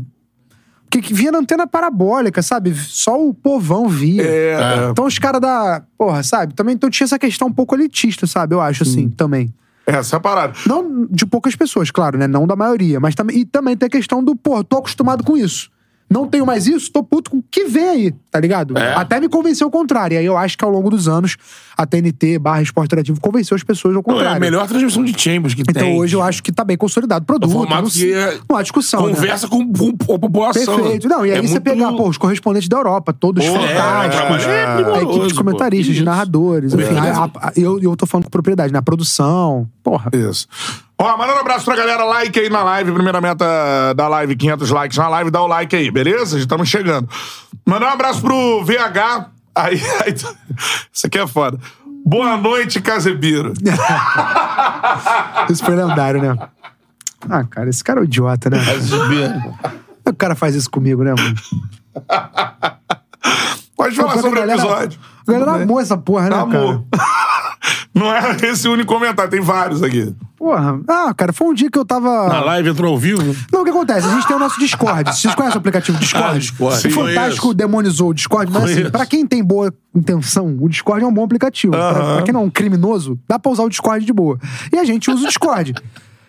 Porque 0.95 1.09
que 1.09 1.13
vinha 1.13 1.31
na 1.31 1.39
antena 1.39 1.67
parabólica, 1.67 2.41
sabe? 2.41 2.73
Só 2.73 3.21
o 3.21 3.33
povão 3.33 3.89
via. 3.89 4.23
É. 4.23 4.89
Então 4.91 5.05
os 5.05 5.19
caras 5.19 5.41
da. 5.41 5.83
Porra, 5.97 6.23
sabe? 6.23 6.53
Também 6.53 6.75
então 6.75 6.89
tinha 6.89 7.05
essa 7.05 7.19
questão 7.19 7.49
um 7.49 7.51
pouco 7.51 7.75
elitista, 7.75 8.25
sabe? 8.25 8.55
Eu 8.55 8.61
acho, 8.61 8.83
assim, 8.83 9.09
também. 9.09 9.53
Essa 9.85 10.15
é 10.15 10.17
a 10.17 10.19
parada. 10.21 10.53
Não 10.65 11.05
de 11.11 11.25
poucas 11.25 11.53
pessoas, 11.55 11.91
claro, 11.91 12.17
né? 12.17 12.27
Não 12.27 12.47
da 12.47 12.55
maioria. 12.55 12.99
Mas 12.99 13.13
também. 13.13 13.39
E 13.39 13.45
também 13.45 13.75
tem 13.75 13.87
a 13.87 13.89
questão 13.89 14.23
do, 14.23 14.35
pô, 14.35 14.63
tô 14.63 14.77
acostumado 14.77 15.23
com 15.23 15.35
isso. 15.35 15.69
Não 16.07 16.27
tenho 16.27 16.45
mais 16.45 16.67
isso, 16.67 16.91
tô 16.91 17.01
puto 17.03 17.31
com 17.31 17.37
o 17.37 17.43
que 17.49 17.65
vem 17.65 17.87
aí, 17.89 18.13
tá 18.29 18.39
ligado? 18.39 18.77
É. 18.77 18.93
Até 18.93 19.19
me 19.19 19.27
convenceu 19.27 19.67
o 19.67 19.71
contrário. 19.71 20.13
E 20.13 20.17
aí 20.19 20.25
eu 20.25 20.37
acho 20.37 20.55
que 20.55 20.63
ao 20.63 20.69
longo 20.69 20.87
dos 20.89 21.07
anos, 21.07 21.35
a 21.75 21.83
TNT 21.83 22.37
barra 22.37 22.61
esporte 22.61 22.85
interativo 22.89 23.19
convenceu 23.19 23.55
as 23.55 23.63
pessoas 23.63 23.95
ao 23.95 23.99
Não, 23.99 24.03
contrário. 24.03 24.35
é 24.35 24.37
a 24.37 24.39
melhor 24.39 24.67
transmissão 24.67 25.03
de 25.03 25.19
Champions 25.19 25.55
que 25.55 25.61
Então 25.63 25.73
tem. 25.81 25.97
hoje 25.97 26.15
eu 26.15 26.21
acho 26.21 26.43
que 26.43 26.51
tá 26.51 26.63
bem 26.63 26.77
consolidado 26.77 27.23
o 27.23 27.25
produto. 27.25 27.49
O 27.49 27.53
formato 27.53 27.81
não, 27.83 27.89
que 27.89 28.13
é- 28.13 28.37
não 28.47 28.55
há 28.55 28.61
discussão. 28.61 29.07
né? 29.07 29.15
Conversa 29.15 29.47
com, 29.47 29.73
com- 29.73 29.97
com 29.97 30.13
a 30.13 30.19
população. 30.19 30.75
Perfeito. 30.77 31.07
Não, 31.09 31.25
e 31.25 31.31
aí 31.31 31.39
É 31.39 31.41
você 31.41 31.53
muito- 31.53 31.63
pegar, 31.63 31.91
pô, 31.93 32.07
os 32.07 32.17
correspondentes 32.19 32.69
da 32.69 32.77
Europa, 32.77 33.11
todos 33.11 33.43
Pô, 33.43 33.55
é, 33.55 33.59
fantásticos. 33.67 34.15
trabalho 34.43 34.49
é 34.51 34.65
a 34.99 35.01
equipe 35.01 35.27
de 35.27 35.33
comentaristas, 35.33 35.95
de 35.95 36.03
narradores. 36.03 36.71
Enfim, 36.71 36.97
a- 36.97 37.23
a- 37.47 37.51
eu, 37.55 37.79
eu 37.81 37.95
tô 37.97 38.05
falando 38.05 38.25
com 38.25 38.29
propriedade, 38.29 38.71
na 38.71 38.81
produção. 38.83 39.67
Porra. 39.83 40.11
Isso. 40.13 40.47
Ó, 40.97 41.17
mandando 41.17 41.37
um 41.37 41.41
abraço 41.41 41.65
pra 41.65 41.75
galera, 41.75 42.05
like 42.05 42.39
aí 42.39 42.49
na 42.49 42.63
live, 42.63 42.91
primeira 42.93 43.19
meta 43.19 43.93
da 43.95 44.07
live, 44.07 44.35
500 44.35 44.69
likes 44.69 44.97
na 44.97 45.09
live, 45.09 45.29
dá 45.29 45.41
o 45.41 45.47
like 45.47 45.75
aí, 45.75 45.91
beleza? 45.91 46.37
Já 46.37 46.43
estamos 46.43 46.69
chegando. 46.69 47.09
Mandar 47.65 47.87
um 47.87 47.93
abraço 47.93 48.21
pro 48.21 48.63
VH, 48.63 49.27
aí, 49.53 49.81
aí 50.05 50.15
isso 50.91 51.07
aqui 51.07 51.19
é 51.19 51.27
foda. 51.27 51.59
Boa 52.05 52.37
noite, 52.37 52.79
Casebiro. 52.81 53.53
Isso 55.49 55.65
foi 55.65 55.75
lendário, 55.75 56.21
né? 56.21 56.37
Ah, 57.27 57.43
cara, 57.43 57.67
esse 57.67 57.83
cara 57.83 57.99
é 57.99 58.01
um 58.01 58.05
idiota, 58.05 58.47
né? 58.49 58.59
O 60.05 60.13
cara 60.13 60.35
faz 60.35 60.53
isso 60.53 60.69
comigo, 60.69 61.03
né, 61.03 61.15
mano? 61.17 61.35
Pode 63.75 63.95
falar 63.95 64.13
Pô, 64.13 64.21
sobre 64.21 64.39
o 64.39 64.51
episódio. 64.51 64.99
A 65.27 65.31
galera 65.31 65.63
amou 65.63 65.79
essa 65.79 65.97
porra, 65.97 66.29
né, 66.29 66.35
Amor. 66.35 66.83
cara? 66.91 67.03
Não 67.95 68.13
é 68.13 68.35
esse 68.45 68.67
o 68.67 68.73
único 68.73 68.93
comentário, 68.93 69.31
tem 69.31 69.39
vários 69.39 69.81
aqui. 69.81 70.13
Porra. 70.37 70.79
Ah, 70.87 71.13
cara, 71.15 71.31
foi 71.31 71.47
um 71.47 71.53
dia 71.53 71.71
que 71.71 71.79
eu 71.79 71.85
tava. 71.85 72.27
Na 72.27 72.41
live 72.41 72.69
entrou 72.69 72.91
ao 72.91 72.97
vivo. 72.99 73.35
Não, 73.51 73.61
o 73.61 73.63
que 73.63 73.69
acontece? 73.69 74.05
A 74.05 74.13
gente 74.13 74.27
tem 74.27 74.35
o 74.35 74.39
nosso 74.39 74.59
Discord. 74.59 75.09
Vocês 75.15 75.33
conhecem 75.33 75.55
o 75.55 75.59
aplicativo 75.59 75.97
Discord? 75.97 76.35
Ah, 76.35 76.37
Discord. 76.37 76.77
O 76.77 76.81
Sim, 76.81 76.89
Fantástico 76.89 77.41
conheço. 77.43 77.53
demonizou 77.53 78.09
o 78.09 78.13
Discord, 78.13 78.51
mas 78.51 78.63
assim, 78.65 78.89
pra 78.91 79.05
quem 79.05 79.25
tem 79.25 79.41
boa 79.41 79.73
intenção, 79.95 80.57
o 80.59 80.67
Discord 80.67 81.03
é 81.05 81.07
um 81.07 81.13
bom 81.13 81.23
aplicativo. 81.23 81.71
Pra, 81.71 81.93
pra 82.15 82.21
quem 82.23 82.33
não 82.33 82.41
é 82.41 82.43
um 82.43 82.49
criminoso, 82.49 83.17
dá 83.27 83.39
pra 83.39 83.49
usar 83.49 83.63
o 83.63 83.69
Discord 83.69 84.05
de 84.05 84.11
boa. 84.13 84.37
E 84.73 84.77
a 84.77 84.83
gente 84.83 85.09
usa 85.09 85.23
o 85.23 85.27
Discord. 85.27 85.73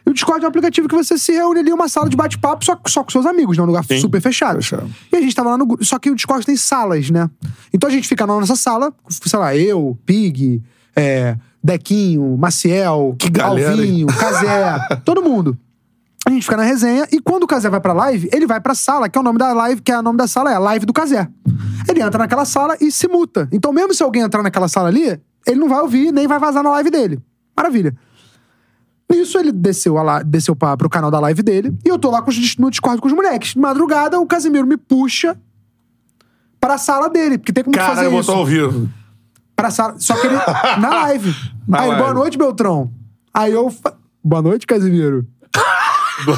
E 0.06 0.10
o 0.10 0.14
Discord 0.14 0.44
é 0.44 0.46
um 0.46 0.50
aplicativo 0.50 0.86
que 0.86 0.94
você 0.94 1.18
se 1.18 1.32
reúne 1.32 1.58
ali 1.60 1.70
em 1.70 1.72
uma 1.72 1.88
sala 1.88 2.08
de 2.08 2.16
bate-papo 2.16 2.64
só, 2.64 2.78
só 2.86 3.02
com 3.02 3.10
seus 3.10 3.26
amigos, 3.26 3.56
né? 3.58 3.64
Um 3.64 3.66
lugar 3.66 3.84
Sim. 3.84 3.98
super 3.98 4.20
fechado. 4.20 4.62
Fechado. 4.62 4.88
E 5.12 5.16
a 5.16 5.20
gente 5.20 5.34
tava 5.34 5.50
lá 5.50 5.58
no 5.58 5.66
grupo. 5.66 5.84
Só 5.84 5.98
que 5.98 6.08
o 6.10 6.14
Discord 6.14 6.46
tem 6.46 6.56
salas, 6.56 7.10
né? 7.10 7.28
Então 7.74 7.90
a 7.90 7.92
gente 7.92 8.06
fica 8.06 8.24
na 8.24 8.38
nossa 8.38 8.54
sala, 8.54 8.92
sei 9.08 9.38
lá, 9.38 9.56
eu, 9.56 9.98
Pig, 10.06 10.62
é, 10.94 11.36
Dequinho, 11.66 12.36
Maciel, 12.38 13.16
Que 13.18 13.40
Alvinho, 13.40 14.06
Casé, 14.06 14.78
todo 15.04 15.22
mundo. 15.22 15.58
A 16.26 16.30
gente 16.30 16.42
fica 16.44 16.56
na 16.56 16.62
resenha 16.62 17.06
e 17.12 17.20
quando 17.20 17.42
o 17.44 17.46
Casé 17.46 17.68
vai 17.68 17.80
pra 17.80 17.92
live, 17.92 18.28
ele 18.32 18.46
vai 18.46 18.60
pra 18.60 18.74
sala, 18.74 19.08
que 19.08 19.16
é 19.16 19.20
o 19.20 19.24
nome 19.24 19.38
da 19.38 19.52
live, 19.52 19.80
que 19.80 19.92
é 19.92 19.98
o 19.98 20.02
nome 20.02 20.16
da 20.18 20.26
sala 20.26 20.50
é 20.50 20.54
a 20.54 20.58
live 20.58 20.84
do 20.86 20.92
Casé. 20.92 21.28
Ele 21.88 22.00
entra 22.02 22.18
naquela 22.18 22.44
sala 22.44 22.76
e 22.80 22.90
se 22.90 23.06
muta. 23.06 23.48
Então, 23.52 23.72
mesmo 23.72 23.94
se 23.94 24.02
alguém 24.02 24.22
entrar 24.22 24.42
naquela 24.42 24.66
sala 24.68 24.88
ali, 24.88 25.20
ele 25.46 25.60
não 25.60 25.68
vai 25.68 25.80
ouvir 25.80 26.10
nem 26.12 26.26
vai 26.26 26.38
vazar 26.38 26.62
na 26.64 26.70
live 26.70 26.90
dele. 26.90 27.20
Maravilha. 27.56 27.94
Nisso, 29.10 29.38
ele 29.38 29.52
desceu, 29.52 29.96
a 29.98 30.02
la- 30.02 30.22
desceu 30.22 30.56
pra, 30.56 30.76
pro 30.76 30.90
canal 30.90 31.12
da 31.12 31.20
live 31.20 31.40
dele 31.42 31.72
e 31.84 31.88
eu 31.88 31.96
tô 31.98 32.10
lá 32.10 32.20
com 32.22 32.30
os- 32.30 32.56
no 32.56 32.70
Discord 32.70 33.00
com 33.00 33.06
os 33.06 33.12
moleques. 33.14 33.50
De 33.54 33.58
madrugada, 33.60 34.18
o 34.18 34.26
Casimiro 34.26 34.66
me 34.66 34.76
puxa 34.76 35.36
pra 36.60 36.76
sala 36.76 37.08
dele, 37.08 37.38
porque 37.38 37.52
tem 37.52 37.62
como 37.62 37.76
Cara, 37.76 37.94
fazer 37.94 38.06
eu 38.06 38.10
isso. 38.18 38.26
botou 38.26 38.34
ao 38.40 38.44
vivo. 38.46 38.88
Pra 39.56 39.70
sala. 39.70 39.94
Só 39.98 40.14
que 40.16 40.26
ele. 40.26 40.36
na 40.78 40.90
live. 41.02 41.34
Na 41.66 41.80
Aí, 41.80 41.88
live. 41.88 42.02
boa 42.02 42.14
noite, 42.14 42.36
Beltrão. 42.38 42.90
Aí 43.32 43.52
eu. 43.52 43.70
fa- 43.70 43.94
Boa 44.22 44.42
noite, 44.42 44.66
Casimiro. 44.66 45.24
Pô, 46.24 46.32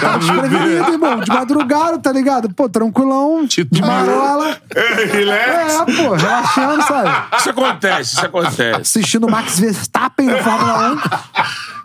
tava 0.00 0.18
desprevenido, 0.18 0.92
irmão. 0.92 1.20
De 1.20 1.28
madrugada, 1.28 1.98
tá 1.98 2.12
ligado? 2.12 2.48
Pô, 2.54 2.68
tranquilão. 2.68 3.44
De 3.44 3.66
marola. 3.82 4.56
É, 4.74 5.04
relax. 5.04 5.74
É, 5.74 5.84
pô, 5.84 6.14
relaxando, 6.14 6.82
sabe? 6.84 7.36
Isso 7.38 7.50
acontece, 7.50 8.14
isso 8.14 8.24
acontece. 8.26 8.80
Assistindo 8.80 9.26
o 9.26 9.30
Max 9.30 9.58
Verstappen 9.58 10.26
na 10.28 10.38
Fórmula 10.38 10.92
1. 10.92 10.98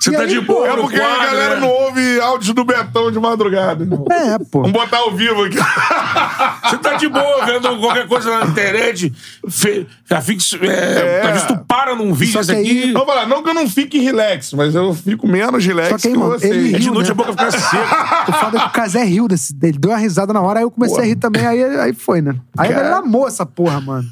Você 0.01 0.09
E 0.09 0.13
tá 0.13 0.21
aí, 0.23 0.27
de 0.29 0.41
boa 0.41 0.67
É 0.67 0.75
porque 0.75 0.95
a 0.95 0.99
quadro, 0.99 1.25
galera 1.27 1.55
né? 1.55 1.61
não 1.61 1.69
ouve 1.69 2.19
áudios 2.21 2.53
do 2.55 2.65
Betão 2.65 3.11
de 3.11 3.19
madrugada. 3.19 3.83
irmão. 3.83 4.03
É, 4.11 4.39
pô. 4.39 4.61
Vamos 4.61 4.71
botar 4.71 4.97
ao 4.97 5.11
vivo 5.11 5.43
aqui. 5.43 5.57
Você 6.69 6.77
tá 6.79 6.93
de 6.95 7.07
boa 7.07 7.45
vendo 7.45 7.77
qualquer 7.79 8.07
coisa 8.07 8.39
na 8.39 8.45
internet. 8.47 9.13
Fe, 9.47 9.87
já 10.09 10.19
fica. 10.21 10.41
É, 10.65 10.67
É. 10.67 11.21
Às 11.21 11.27
vezes 11.33 11.47
tu 11.47 11.57
para 11.67 11.95
num 11.95 12.13
vídeo 12.13 12.39
isso 12.41 12.49
que 12.51 12.57
aí- 12.57 12.79
aqui. 12.81 12.91
Vamos 12.93 13.07
falar, 13.07 13.27
não 13.27 13.43
que 13.43 13.49
eu 13.49 13.53
não 13.53 13.69
fique 13.69 13.99
relax, 13.99 14.53
mas 14.53 14.73
eu 14.73 14.93
fico 14.95 15.27
menos 15.27 15.63
relax 15.63 15.89
Só 15.89 15.97
que 15.97 16.07
aí, 16.07 16.13
que 16.13 16.19
mano, 16.19 16.31
você. 16.39 16.47
ele 16.49 16.75
É 16.75 16.79
de 16.79 16.83
riu, 16.85 16.93
noite 16.93 17.07
né? 17.07 17.11
a 17.11 17.15
boca 17.15 17.31
fica 17.31 17.51
seca. 17.51 18.25
O 18.27 18.33
foda 18.33 18.57
é 18.57 18.61
que 18.61 18.67
o 18.67 18.71
Casé 18.71 19.03
riu 19.03 19.27
desse, 19.27 19.55
ele 19.61 19.77
deu 19.77 19.91
uma 19.91 19.97
risada 19.97 20.33
na 20.33 20.41
hora, 20.41 20.59
aí 20.59 20.65
eu 20.65 20.71
comecei 20.71 20.99
a 20.99 21.05
rir 21.05 21.15
também, 21.15 21.45
aí, 21.45 21.63
aí 21.79 21.93
foi, 21.93 22.21
né? 22.21 22.33
Aí 22.57 22.69
a 22.69 22.73
Cara. 22.73 22.83
galera 22.87 23.05
amou 23.05 23.27
essa 23.27 23.45
porra, 23.45 23.79
mano. 23.79 24.07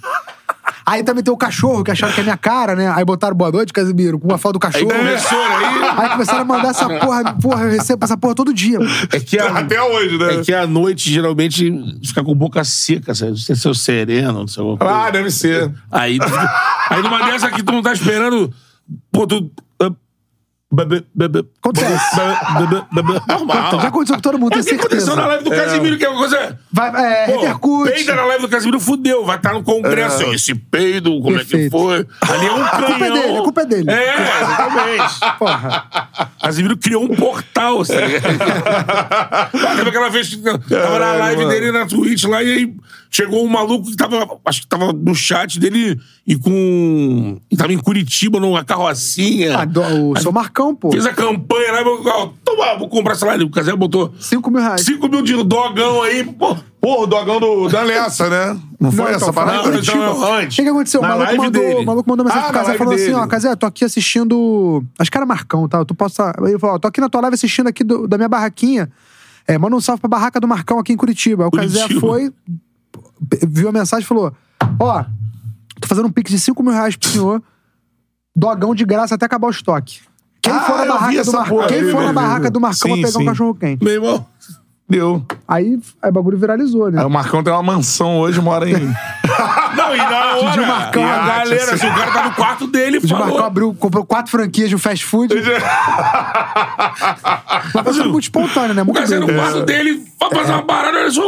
Aí 0.90 1.04
também 1.04 1.24
tem 1.24 1.32
o 1.32 1.38
cachorro, 1.38 1.84
que 1.84 1.92
acharam 1.92 2.12
que 2.14 2.20
é 2.20 2.24
minha 2.24 2.36
cara, 2.38 2.76
né? 2.76 2.92
Aí 2.96 3.06
botaram 3.06 3.36
boa 3.36 3.52
noite, 3.52 3.72
Casimiro, 3.72 4.18
com 4.20 4.28
uma 4.28 4.40
foto 4.40 4.58
do 4.58 4.66
Aí 4.66 4.72
cachorro. 4.72 4.92
começou 4.92 5.38
aí. 5.40 5.84
Aí 5.98 6.10
começaram 6.10 6.42
a 6.42 6.46
mandar 6.46 6.70
essa 6.70 6.90
porra, 6.90 7.34
porra, 7.36 7.64
eu 7.66 7.72
recebo 7.72 8.04
essa 8.04 8.18
porra 8.18 8.34
todo 8.34 8.52
dia. 8.52 8.80
mano. 8.80 8.92
É 9.14 9.20
que 9.20 9.38
a, 9.38 9.60
Até 9.60 9.80
hoje, 9.80 10.18
né? 10.18 10.34
é 10.36 10.42
que 10.42 10.52
a 10.52 10.66
noite 10.66 11.12
geralmente 11.12 11.72
fica 12.04 12.24
com 12.24 12.34
boca 12.34 12.64
seca, 12.64 13.14
sabe? 13.14 13.32
Não 13.32 13.38
sei 13.38 13.56
se 13.56 13.68
é 13.68 13.70
o 13.70 13.76
sereno, 13.76 14.34
não 14.40 14.48
sei 14.48 14.64
coisa. 14.64 14.80
Ah, 14.84 15.12
deve 15.12 15.30
ser. 15.30 15.72
Aí, 15.92 16.18
aí 16.90 17.02
numa 17.04 17.24
dessa 17.24 17.52
que 17.52 17.62
tu 17.62 17.72
não 17.72 17.84
tá 17.84 17.94
esperando, 17.94 18.52
pô, 19.12 19.28
tu. 19.28 19.52
Acontece. 20.72 21.96
bebê. 22.92 23.20
Normal. 23.28 23.82
Já 23.82 23.88
aconteceu 23.88 24.16
com 24.18 24.22
todo 24.22 24.38
mundo, 24.38 24.54
É 24.58 24.62
tenho 24.62 24.76
o 24.76 24.80
que 24.80 24.86
aconteceu 24.86 25.00
certeza. 25.08 25.16
na 25.16 25.26
live 25.28 25.44
do 25.44 25.50
Casimiro, 25.50 25.98
que 25.98 26.06
é 26.06 26.10
uma 26.10 26.20
coisa. 26.20 26.60
Vai, 26.72 26.90
é, 27.06 27.26
Pô, 27.26 27.40
repercute. 27.42 27.92
peida 27.92 28.16
na 28.16 28.26
live 28.26 28.42
do 28.44 28.50
Casimiro, 28.50 28.80
fudeu. 28.80 29.26
Vai 29.26 29.38
estar 29.38 29.54
no 29.54 29.64
congresso. 29.64 30.22
Esse 30.32 30.54
peido, 30.54 31.20
como 31.22 31.38
é 31.40 31.44
que 31.44 31.50
Perfeito. 31.52 31.72
foi? 31.72 32.06
Ali 32.22 32.46
é 32.46 32.52
um 32.54 32.64
A 32.64 32.70
canhão. 32.70 32.86
culpa 32.92 33.06
é 33.06 33.12
dele, 33.12 33.38
a 33.38 33.42
culpa 33.42 33.62
é 33.62 33.66
dele. 33.66 33.90
É, 33.92 34.42
exatamente. 34.42 35.20
Porra. 35.40 35.88
Casimiro 36.40 36.78
criou 36.78 37.04
um 37.04 37.16
portal, 37.16 37.84
sabe? 37.86 38.22
Teve 39.76 39.90
aquela 39.90 40.10
vez 40.10 40.30
que 40.30 40.38
tava 40.42 41.00
na 41.00 41.14
live 41.14 41.44
mano. 41.46 41.50
dele 41.50 41.72
na 41.72 41.86
Twitch 41.88 42.26
lá 42.26 42.44
e 42.44 42.52
aí 42.54 42.74
chegou 43.10 43.44
um 43.44 43.48
maluco 43.50 43.90
que 43.90 43.96
tava, 43.98 44.28
acho 44.46 44.62
que 44.62 44.68
tava 44.68 44.94
no 44.94 45.16
chat 45.16 45.60
dele 45.60 46.00
e 46.28 46.36
com. 46.36 47.38
E 47.50 47.58
tava 47.58 47.74
em 47.74 47.78
Curitiba 47.78 48.40
numa 48.40 48.64
carrocinha. 48.64 49.58
Ah, 49.60 49.66
do- 49.66 50.12
o 50.12 50.20
seu 50.20 50.32
Marcão, 50.32 50.76
pô. 50.76 50.92
Fez 50.92 51.06
a 51.06 51.14
campanha 51.14 51.72
lá, 51.72 51.84
meu, 51.84 52.02
ó, 52.06 52.30
toma, 52.44 52.78
vou 52.78 52.88
comprar 52.90 53.14
essa 53.14 53.26
live. 53.26 53.44
O 53.46 53.50
Casé 53.50 53.76
botou 53.76 54.14
5 54.20 54.52
mil 54.52 54.62
reais. 54.62 54.82
5 54.82 55.08
mil 55.10 55.22
de 55.22 55.42
dogão 55.44 56.02
aí, 56.04 56.24
pô. 56.24 56.56
Porra, 56.82 57.04
o 57.04 57.08
dogão 57.08 57.40
do, 57.42 57.68
da 57.68 57.82
Lessa, 57.84 58.30
né? 58.30 58.58
Não 58.80 58.90
foi 58.90 59.04
Não, 59.06 59.12
essa 59.12 59.18
então, 59.26 59.34
parada? 59.34 59.58
Não, 59.58 59.64
Curitiba. 59.64 59.98
então, 59.98 60.34
antes. 60.34 60.54
O 60.54 60.56
que, 60.56 60.64
que 60.64 60.70
aconteceu? 60.70 61.02
O 61.02 61.04
maluco, 61.04 61.36
mandou, 61.38 61.82
o 61.82 61.86
maluco 61.86 62.10
mandou 62.10 62.26
mensagem 62.26 62.48
Ah, 62.48 62.52
pro 62.54 62.60
Casé 62.62 62.78
falando 62.78 62.94
assim, 62.94 63.04
dele. 63.04 63.16
ó, 63.16 63.28
Casé, 63.28 63.56
tô 63.58 63.66
aqui 63.66 63.84
assistindo... 63.84 64.82
Acho 64.98 65.12
que 65.12 65.18
era 65.18 65.26
Marcão, 65.26 65.68
tá? 65.68 65.84
Tu 65.84 65.94
posso... 65.94 66.22
Ele 66.42 66.58
falou, 66.58 66.78
ó, 66.78 66.80
tô 66.80 66.88
aqui 66.88 67.02
na 67.02 67.10
tua 67.10 67.20
live 67.20 67.34
assistindo 67.36 67.68
aqui 67.68 67.84
do- 67.84 68.08
da 68.08 68.16
minha 68.18 68.30
barraquinha. 68.30 68.90
É, 69.46 69.58
manda 69.58 69.76
um 69.76 69.82
salve 69.82 70.00
pra 70.00 70.08
barraca 70.08 70.40
do 70.40 70.48
Marcão 70.48 70.80
aqui 70.80 70.94
em 70.94 70.96
Curitiba. 70.96 71.44
Aí 71.44 71.48
o 71.50 71.52
Casé 71.52 71.80
Curitiba. 71.82 72.00
foi, 72.00 72.30
p- 72.32 72.36
viu 73.48 73.70
a 73.70 73.72
mensagem 73.72 74.04
e 74.04 74.08
falou, 74.08 74.34
ó, 74.80 75.04
tô 75.80 75.88
fazendo 75.88 76.08
um 76.08 76.12
pix 76.12 76.32
de 76.32 76.40
5 76.40 76.62
mil 76.64 76.74
reais 76.74 76.96
pro 76.96 77.10
senhor, 77.10 77.42
dogão 78.36 78.74
de 78.76 78.86
graça 78.86 79.16
até 79.16 79.26
acabar 79.26 79.48
o 79.48 79.52
estoque. 79.52 80.02
Quem 80.42 80.54
Ah, 80.54 80.60
for 80.62 80.78
na 80.78 80.86
barraca 80.86 81.24
do 81.24 81.32
porra, 81.32 81.68
quem 81.68 81.84
vi, 81.84 81.92
for 81.92 82.04
na 82.04 82.14
barraca 82.14 82.44
vi. 82.46 82.50
do 82.50 82.60
Marcão 82.62 82.90
vai 82.92 82.98
Sim, 83.00 83.06
pegar 83.06 83.18
um 83.18 83.22
sim. 83.22 83.26
cachorro 83.26 83.56
quente. 83.56 83.84
Meu 83.84 83.94
irmão. 83.94 84.26
Deu. 84.90 85.24
Aí, 85.48 85.80
aí 86.02 86.10
o 86.10 86.14
bagulho 86.14 86.36
viralizou, 86.38 86.90
né? 86.90 87.00
Aí 87.00 87.06
o 87.06 87.10
Marcão 87.12 87.44
tem 87.44 87.54
uma 87.54 87.62
mansão 87.62 88.18
hoje, 88.18 88.42
mora 88.42 88.68
em. 88.68 88.74
Não, 89.78 89.94
e 89.94 89.98
na 89.98 90.36
hora, 90.36 90.46
Pediu 90.50 90.66
Marcão, 90.66 91.04
e 91.04 91.06
a 91.06 91.10
Iate, 91.16 91.28
galera, 91.50 91.64
assim. 91.74 91.78
se 91.78 91.86
o 91.86 91.94
cara 91.96 92.12
tá 92.12 92.24
no 92.24 92.34
quarto 92.36 92.66
dele, 92.66 92.98
O 92.98 93.02
de 93.02 93.08
falou. 93.10 93.28
Marcão 93.28 93.46
abriu, 93.46 93.74
comprou 93.76 94.04
quatro 94.04 94.32
franquias 94.32 94.68
de 94.70 94.76
um 94.76 94.80
fast 94.80 95.06
food. 95.06 95.32
Mas 97.74 97.84
foi 97.84 97.94
tudo 97.94 98.10
muito 98.10 98.24
espontâneo, 98.24 98.74
né? 98.74 98.82
O 98.82 98.86
Muito 98.86 99.00
Casé 99.00 99.20
no 99.20 99.28
doido. 99.28 99.40
quarto 99.40 99.64
dele, 99.66 100.04
vai 100.20 100.30
fazer 100.32 100.52
uma 100.54 100.64
parada, 100.64 100.98
olha 100.98 101.12
só 101.12 101.22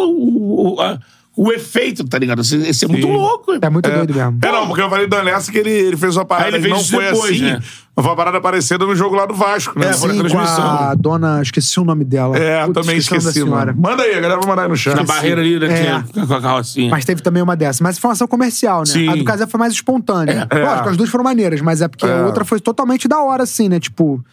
o, 1.35 1.51
efeito, 1.51 2.03
tá 2.05 2.17
ligado? 2.19 2.41
Esse 2.41 2.85
é 2.85 2.87
muito 2.87 3.07
louco. 3.07 3.53
É 3.61 3.69
muito 3.69 3.89
doido 3.89 4.13
mesmo. 4.13 4.39
É, 4.43 4.51
não, 4.51 4.67
porque 4.67 4.81
eu 4.81 4.89
falei 4.89 5.07
do 5.07 5.15
Anessa 5.15 5.51
que 5.51 5.57
ele, 5.57 5.69
ele 5.69 5.97
fez 5.97 6.15
uma 6.15 6.25
parada 6.25 6.47
Aí 6.49 6.53
ele 6.55 6.61
fez 6.61 6.73
não 6.73 6.81
isso 6.81 6.91
foi 6.91 7.03
depois, 7.05 7.31
assim. 7.31 7.41
né? 7.43 7.59
Uma 7.95 8.15
parada 8.15 8.39
parecida 8.41 8.85
no 8.85 8.95
jogo 8.95 9.15
lá 9.15 9.25
do 9.25 9.33
Vasco, 9.33 9.77
né? 9.77 9.87
É, 9.89 9.93
foi 9.93 10.07
na 10.09 10.13
Sim, 10.15 10.19
transmissão. 10.21 10.63
a 10.65 10.95
dona... 10.95 11.41
Esqueci 11.41 11.79
o 11.79 11.83
nome 11.83 12.03
dela. 12.03 12.37
É, 12.37 12.65
Putz, 12.65 12.73
também 12.81 12.97
esqueci, 12.97 13.43
mano. 13.43 13.73
Manda 13.77 14.03
aí, 14.03 14.15
a 14.15 14.19
galera 14.21 14.39
vai 14.39 14.49
mandar 14.49 14.63
aí 14.63 14.69
no 14.69 14.75
chat. 14.77 14.95
Na 14.95 15.03
barreira 15.03 15.41
ali, 15.41 15.59
né? 15.59 15.67
É. 15.67 16.25
Com 16.25 16.33
a 16.33 16.41
carrocinha. 16.41 16.89
Mas 16.89 17.05
teve 17.05 17.21
também 17.21 17.43
uma 17.43 17.55
dessa. 17.55 17.83
Mas 17.83 17.97
foi 17.99 18.09
uma 18.09 18.13
ação 18.13 18.27
comercial, 18.27 18.79
né? 18.79 18.85
Sim. 18.85 19.07
A 19.09 19.15
do 19.15 19.23
Casé 19.23 19.45
foi 19.45 19.59
mais 19.59 19.73
espontânea. 19.73 20.47
É. 20.49 20.63
Lógico, 20.65 20.89
as 20.89 20.97
duas 20.97 21.09
foram 21.09 21.23
maneiras, 21.23 21.61
mas 21.61 21.81
é 21.81 21.87
porque 21.87 22.05
É. 22.05 22.21
a 22.21 22.25
outra 22.25 22.43
foi 22.45 22.59
totalmente 22.59 23.07
da 23.07 23.19
hora, 23.21 23.43
assim, 23.43 23.67
né? 23.69 23.79
Tipo, 23.79 24.23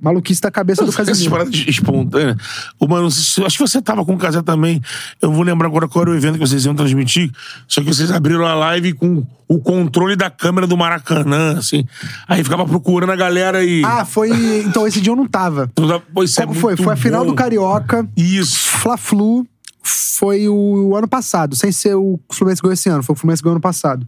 maluquice 0.00 0.40
da 0.40 0.50
cabeça 0.50 0.82
do 0.84 0.90
Essas 0.90 1.06
Casemiro. 1.06 1.30
paradas 1.30 1.54
espontâneas. 1.66 2.36
Ô, 2.78 2.86
mano, 2.86 3.04
não 3.04 3.10
sei 3.10 3.22
se- 3.24 3.44
acho 3.44 3.56
que 3.58 3.66
você 3.68 3.82
tava 3.82 4.04
com 4.04 4.14
o 4.14 4.18
Casé 4.18 4.40
também. 4.42 4.80
Eu 5.20 5.32
vou 5.32 5.42
lembrar 5.42 5.66
agora 5.66 5.88
qual 5.88 6.02
era 6.02 6.10
o 6.12 6.14
evento 6.14 6.34
que 6.34 6.46
vocês 6.46 6.64
iam 6.64 6.74
transmitir. 6.74 7.30
Só 7.66 7.80
que 7.80 7.86
vocês 7.88 8.10
abriram 8.10 8.46
a 8.46 8.54
live 8.54 8.92
com 8.92 9.26
o 9.48 9.58
controle 9.58 10.14
da 10.14 10.30
câmera 10.30 10.66
do 10.66 10.76
Maracanã, 10.76 11.58
assim. 11.58 11.84
Aí 12.28 12.44
ficava 12.44 12.64
procurando 12.66 13.10
a 13.10 13.16
galera 13.16 13.64
e. 13.64 13.82
Ah, 13.84 14.04
foi... 14.04 14.30
Então, 14.64 14.86
esse 14.86 15.00
dia 15.00 15.10
eu 15.12 15.16
não 15.16 15.26
tava. 15.26 15.68
Toda- 15.74 15.98
Pô, 16.00 16.22
isso 16.22 16.40
é 16.40 16.46
Como 16.46 16.58
foi? 16.60 16.72
muito 16.72 16.84
Foi 16.84 16.92
a 16.92 16.96
final 16.96 17.24
bom. 17.24 17.30
do 17.30 17.34
Carioca. 17.36 18.06
Isso. 18.16 18.56
Fla-Flu 18.56 19.46
foi 19.82 20.48
o, 20.48 20.94
ano 20.96 21.08
passado, 21.08 21.56
sem 21.56 21.72
ser 21.72 21.94
o 21.94 22.20
Fluminense 22.30 22.60
ganhou 22.60 22.74
esse 22.74 22.88
ano, 22.88 23.02
foi 23.02 23.14
o 23.14 23.16
Fluminense 23.16 23.42
ganhou 23.42 23.54
ano 23.54 23.60
passado. 23.60 24.06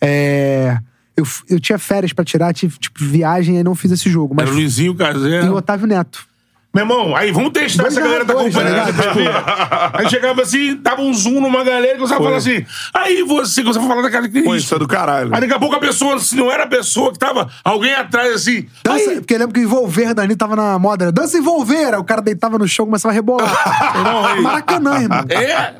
É, 0.00 0.76
eu, 1.16 1.24
eu 1.48 1.60
tinha 1.60 1.78
férias 1.78 2.12
pra 2.12 2.24
tirar, 2.24 2.52
tive 2.52 2.78
tipo, 2.78 3.04
viagem 3.04 3.58
e 3.58 3.62
não 3.64 3.74
fiz 3.74 3.90
esse 3.92 4.10
jogo. 4.10 4.34
Mas 4.34 4.46
Era 4.46 4.52
o 4.54 4.58
Luizinho 4.58 4.94
Casé. 4.94 5.44
e 5.44 5.48
o 5.48 5.54
Otávio 5.54 5.86
Neto. 5.86 6.26
Meu 6.74 6.82
irmão, 6.82 7.14
aí 7.14 7.30
vamos 7.30 7.52
testar 7.52 7.84
Dois 7.84 7.96
essa 7.96 8.04
galera 8.04 8.24
tá 8.24 8.34
narradores, 8.34 8.56
acompanhando 8.56 8.96
tá 8.96 9.92
a. 9.92 9.98
Aí 10.00 10.10
chegava 10.10 10.42
assim, 10.42 10.76
dava 10.82 11.02
um 11.02 11.14
zoom 11.14 11.40
numa 11.40 11.62
galera 11.62 11.92
e 11.94 11.96
começava 11.96 12.20
a 12.20 12.24
falar 12.24 12.36
assim. 12.38 12.66
Aí 12.92 13.22
você, 13.22 13.62
você 13.62 13.78
vai 13.78 13.86
falar 13.86 14.02
daquela 14.02 14.28
que 14.28 14.42
Pô, 14.42 14.56
isso 14.56 14.74
é 14.74 14.78
do 14.80 14.88
caralho. 14.88 15.32
Aí 15.32 15.40
daqui 15.40 15.52
a 15.52 15.58
pouco 15.60 15.76
a 15.76 15.78
pessoa, 15.78 16.18
se 16.18 16.34
não 16.34 16.50
era 16.50 16.64
a 16.64 16.66
pessoa 16.66 17.12
que 17.12 17.18
tava, 17.18 17.48
alguém 17.62 17.94
atrás 17.94 18.34
assim. 18.34 18.66
Dança, 18.82 19.10
Aí, 19.10 19.20
porque 19.20 19.34
eu 19.34 19.38
lembro 19.38 19.54
que 19.54 19.60
envolver 19.60 20.14
Dani 20.14 20.34
tava 20.34 20.56
na 20.56 20.76
moda, 20.76 21.06
né? 21.06 21.12
Dança 21.12 21.38
envolver! 21.38 21.94
Aí 21.94 22.00
o 22.00 22.04
cara 22.04 22.20
deitava 22.20 22.58
no 22.58 22.66
chão 22.66 22.86
e 22.86 22.88
começava 22.88 23.12
a 23.12 23.14
rebolar. 23.14 23.54
Maracanã, 24.42 25.00
irmão. 25.00 25.24
É. 25.28 25.74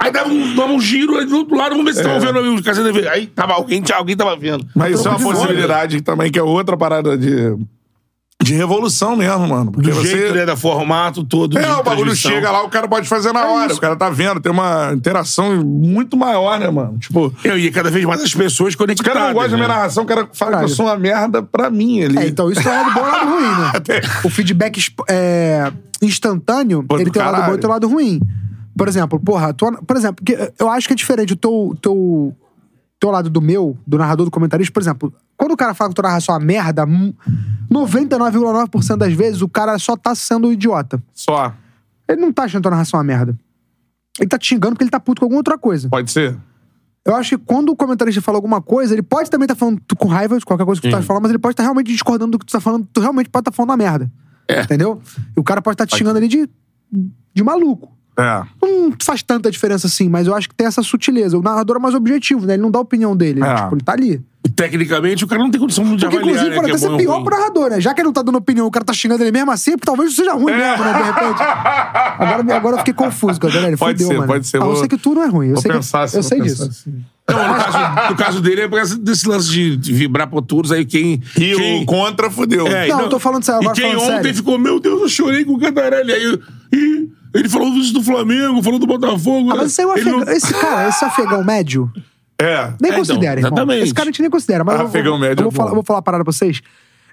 Aí 0.00 0.10
dava 0.10 0.28
um, 0.30 0.54
dava 0.56 0.72
um 0.72 0.80
giro 0.80 1.16
aí 1.16 1.26
do 1.26 1.36
outro 1.36 1.56
lado, 1.56 1.76
vamos 1.76 1.84
ver 1.84 1.92
se 1.92 2.00
É. 2.00 2.02
estavam 2.02 2.42
vendo 2.42 2.60
o. 2.60 3.08
Aí 3.08 3.28
tava 3.28 3.52
alguém, 3.52 3.82
alguém 3.94 4.16
tava 4.16 4.36
vendo. 4.36 4.66
Mas 4.74 4.98
isso 4.98 5.06
é 5.06 5.10
uma 5.12 5.18
de 5.18 5.24
possibilidade 5.24 6.00
também, 6.00 6.30
que 6.30 6.40
é 6.40 6.42
outra 6.42 6.76
parada 6.76 7.16
de, 7.16 7.56
de 8.42 8.54
revolução 8.54 9.14
mesmo, 9.16 9.46
mano. 9.46 9.70
Porque 9.70 9.90
Do 9.90 9.96
você... 9.96 10.08
jeito, 10.08 10.34
né, 10.34 10.46
da 10.46 10.56
formato 10.56 11.22
todo. 11.24 11.58
É, 11.58 11.62
de 11.62 11.68
o 11.70 11.82
bagulho 11.82 12.16
chega 12.16 12.50
lá, 12.50 12.62
o 12.62 12.68
cara 12.70 12.88
pode 12.88 13.08
fazer 13.08 13.32
na 13.32 13.44
hora. 13.46 13.72
O 13.72 13.80
cara 13.80 13.94
tá 13.96 14.08
vendo, 14.08 14.40
tem 14.40 14.50
uma 14.50 14.92
interação 14.94 15.62
muito 15.64 16.16
maior, 16.16 16.58
né, 16.58 16.70
mano? 16.70 16.98
Tipo, 16.98 17.32
Eu 17.44 17.58
ia 17.58 17.70
cada 17.70 17.90
vez 17.90 18.04
mais 18.04 18.22
as 18.22 18.34
pessoas 18.34 18.70
os 18.70 18.74
conectadas. 18.76 19.12
caras 19.12 19.28
não 19.28 19.34
gostam 19.34 19.50
da 19.52 19.56
né? 19.58 19.64
minha 19.66 19.76
narração, 19.76 20.04
o 20.04 20.06
cara 20.06 20.28
fala 20.32 20.58
que 20.58 20.64
eu 20.64 20.68
sou 20.68 20.86
uma 20.86 20.96
merda 20.96 21.42
pra 21.42 21.68
mim 21.70 22.02
ali. 22.02 22.18
É, 22.18 22.26
então 22.28 22.50
isso 22.50 22.66
é 22.66 22.72
o 22.72 22.74
lado 22.82 22.94
bom 22.94 23.00
e 23.00 23.02
o 23.02 23.12
lado 23.12 23.30
ruim, 23.30 23.42
né? 23.42 24.00
O 24.24 24.30
feedback 24.30 24.80
é, 25.08 25.70
instantâneo, 26.02 26.82
Pô, 26.82 26.96
ele 26.96 27.04
do 27.04 27.10
tem 27.10 27.22
o 27.22 27.24
lado 27.30 27.46
bom 27.46 27.54
e 27.54 27.58
tem 27.58 27.68
o 27.68 27.72
lado 27.72 27.88
ruim. 27.88 28.20
Por 28.76 28.88
exemplo, 28.88 29.20
porra, 29.20 29.52
tua- 29.52 29.72
por 29.86 29.96
exemplo, 29.96 30.24
que 30.24 30.36
eu 30.58 30.68
acho 30.70 30.86
que 30.86 30.92
é 30.94 30.96
diferente 30.96 31.32
o 31.34 31.36
teu, 31.36 31.76
teu, 31.82 32.34
teu 33.00 33.10
lado 33.10 33.28
do 33.30 33.40
meu, 33.40 33.76
do 33.86 33.96
narrador, 33.98 34.26
do 34.26 34.30
comentarista. 34.30 34.72
Por 34.72 34.80
exemplo, 34.82 35.12
quando 35.36 35.52
o 35.52 35.56
cara 35.56 35.72
fala 35.74 35.88
que 35.90 35.94
tua 35.96 36.02
narração 36.08 36.34
é 36.34 36.38
uma 36.38 36.44
merda, 36.44 36.84
hum, 36.84 37.12
99,9% 37.70 38.96
das 38.96 39.12
vezes 39.12 39.42
o 39.42 39.48
cara 39.48 39.78
só 39.78 39.96
tá 39.96 40.14
sendo 40.14 40.52
idiota. 40.52 41.02
Só. 41.12 41.54
Ele 42.08 42.20
não 42.20 42.32
tá 42.32 42.44
achando 42.44 42.62
tua 42.62 42.70
narração 42.70 42.98
uma 42.98 43.04
merda. 43.04 43.36
Ele 44.18 44.28
tá 44.28 44.38
te 44.38 44.48
xingando 44.48 44.74
porque 44.74 44.84
ele 44.84 44.90
tá 44.90 45.00
puto 45.00 45.20
com 45.20 45.24
alguma 45.26 45.38
outra 45.38 45.56
coisa. 45.56 45.88
Pode 45.88 46.10
ser? 46.10 46.36
Eu 47.04 47.14
acho 47.16 47.38
que 47.38 47.44
quando 47.44 47.70
o 47.70 47.76
comentarista 47.76 48.20
fala 48.20 48.36
alguma 48.36 48.60
coisa, 48.60 48.92
ele 48.94 49.02
pode 49.02 49.30
também 49.30 49.44
estar 49.46 49.54
falando 49.54 49.80
tu- 49.86 49.96
com 49.96 50.06
raiva 50.06 50.38
de 50.38 50.44
qualquer 50.44 50.66
coisa 50.66 50.80
que 50.80 50.88
tu 50.88 50.90
tá 50.90 51.02
falando, 51.02 51.22
mas 51.22 51.30
ele 51.30 51.38
pode 51.38 51.54
estar 51.54 51.62
realmente 51.62 51.86
discordando 51.90 52.32
do 52.32 52.38
que 52.38 52.44
tu 52.44 52.52
tá 52.52 52.60
falando. 52.60 52.86
Tu 52.92 53.00
realmente 53.00 53.30
pode 53.30 53.40
estar 53.42 53.52
falando 53.52 53.70
uma 53.70 53.76
merda. 53.76 54.10
É. 54.46 54.60
Entendeu? 54.62 55.00
E 55.34 55.40
o 55.40 55.42
cara 55.42 55.62
pode 55.62 55.74
estar 55.74 55.86
te 55.86 55.96
xingando 55.96 56.18
ali 56.18 56.28
de, 56.28 56.48
de 57.32 57.42
maluco. 57.42 57.96
É. 58.20 58.42
Não 58.62 58.92
faz 59.02 59.22
tanta 59.22 59.50
diferença 59.50 59.86
assim, 59.86 60.08
mas 60.08 60.26
eu 60.26 60.34
acho 60.34 60.48
que 60.48 60.54
tem 60.54 60.66
essa 60.66 60.82
sutileza. 60.82 61.38
O 61.38 61.42
narrador 61.42 61.76
é 61.76 61.78
mais 61.78 61.94
objetivo, 61.94 62.46
né? 62.46 62.54
Ele 62.54 62.62
não 62.62 62.70
dá 62.70 62.78
a 62.78 62.82
opinião 62.82 63.16
dele. 63.16 63.42
É. 63.42 63.54
Tipo, 63.54 63.74
ele 63.76 63.82
tá 63.82 63.92
ali. 63.92 64.22
E, 64.44 64.48
Tecnicamente, 64.48 65.22
o 65.24 65.28
cara 65.28 65.42
não 65.42 65.50
tem 65.50 65.60
condição 65.60 65.84
de 65.84 65.90
Porque, 65.90 66.06
avaliar, 66.06 66.22
inclusive, 66.28 66.50
né, 66.50 66.56
pode 66.56 66.66
que 66.66 66.72
é 66.72 66.88
até 66.88 66.96
ser 66.96 67.02
pior 67.04 67.22
pro 67.22 67.36
narrador, 67.36 67.70
né? 67.70 67.80
Já 67.80 67.92
que 67.92 68.00
ele 68.00 68.06
não 68.06 68.12
tá 68.12 68.22
dando 68.22 68.38
opinião, 68.38 68.66
o 68.66 68.70
cara 68.70 68.84
tá 68.84 68.92
xingando 68.92 69.22
ele 69.22 69.30
mesmo 69.32 69.50
assim, 69.50 69.76
talvez 69.76 70.08
isso 70.10 70.16
seja 70.18 70.32
ruim 70.32 70.54
mesmo, 70.54 70.82
né? 70.84 70.92
De 70.94 71.02
repente. 71.02 71.42
Agora, 71.42 72.56
agora 72.56 72.74
eu 72.74 72.78
fiquei 72.78 72.94
confuso, 72.94 73.38
cara. 73.40 73.66
Ele 73.68 73.76
Pode 73.76 73.92
fudeu, 73.98 74.08
ser, 74.08 74.14
mano. 74.14 74.26
pode 74.32 74.46
ser. 74.46 74.56
Ah, 74.56 74.60
eu 74.60 74.66
Vou- 74.66 74.76
sei 74.76 74.88
que 74.88 74.96
tu 74.96 75.14
não 75.14 75.22
é 75.22 75.26
ruim. 75.28 75.48
Eu 75.48 75.54
Vou 75.54 75.62
sei, 75.62 75.72
pensar 75.72 75.98
que, 75.98 76.04
assim, 76.04 76.16
eu 76.16 76.22
vou 76.22 76.28
sei 76.30 76.40
disso. 76.40 76.62
assim. 76.64 77.04
Não, 77.28 77.48
no 77.48 77.54
caso, 77.54 78.10
no 78.10 78.16
caso 78.16 78.40
dele 78.40 78.60
é 78.62 78.68
por 78.68 78.76
causa 78.76 78.98
desse 78.98 79.28
lance 79.28 79.48
de, 79.50 79.76
de 79.76 79.92
vibrar 79.92 80.26
por 80.26 80.42
todos, 80.42 80.72
aí 80.72 80.84
quem. 80.84 81.22
E 81.36 81.54
quem 81.54 81.82
o 81.82 81.86
contra 81.86 82.28
fudeu. 82.30 82.66
É, 82.66 82.88
Não, 82.88 83.00
e 83.00 83.02
eu 83.04 83.08
tô 83.08 83.18
falando 83.20 83.44
sério, 83.44 83.70
E 83.70 83.72
quem 83.72 83.94
ontem 83.94 84.06
sério. 84.06 84.34
ficou, 84.34 84.58
meu 84.58 84.80
Deus, 84.80 85.00
eu 85.02 85.08
chorei 85.08 85.44
com 85.44 85.52
o 85.52 85.60
Cantarelli. 85.60 86.12
Aí 86.12 86.40
e 86.72 87.08
ele 87.34 87.48
falou 87.48 87.68
isso 87.74 87.92
do 87.92 88.02
Flamengo, 88.02 88.62
falou 88.62 88.78
do 88.78 88.86
Botafogo. 88.86 89.50
Ah, 89.52 89.56
mas 89.56 89.66
esse, 89.72 89.80
aí 89.82 89.88
é 89.88 89.92
afegão, 89.92 90.20
não- 90.20 90.32
esse 90.32 90.54
cara, 90.54 90.88
esse 90.88 91.04
afegão 91.04 91.44
médio, 91.44 91.90
É. 92.38 92.72
nem 92.80 92.92
É, 92.92 92.96
considera, 92.96 93.40
então, 93.40 93.56
irmão. 93.58 93.74
Esse 93.76 93.92
cara 93.94 94.08
a 94.08 94.12
gente 94.12 94.20
nem 94.22 94.30
considera. 94.30 94.64
Mas 94.64 94.74
Ah, 94.74 94.78
eu, 94.78 94.82
vou- 94.82 94.88
afegão 94.88 95.18
médio 95.18 95.42
eu 95.44 95.50
vou, 95.50 95.52
é 95.52 95.56
falar, 95.56 95.74
vou 95.74 95.82
falar 95.84 95.98
uma 95.98 96.02
parada 96.02 96.24
pra 96.24 96.32
vocês. 96.32 96.60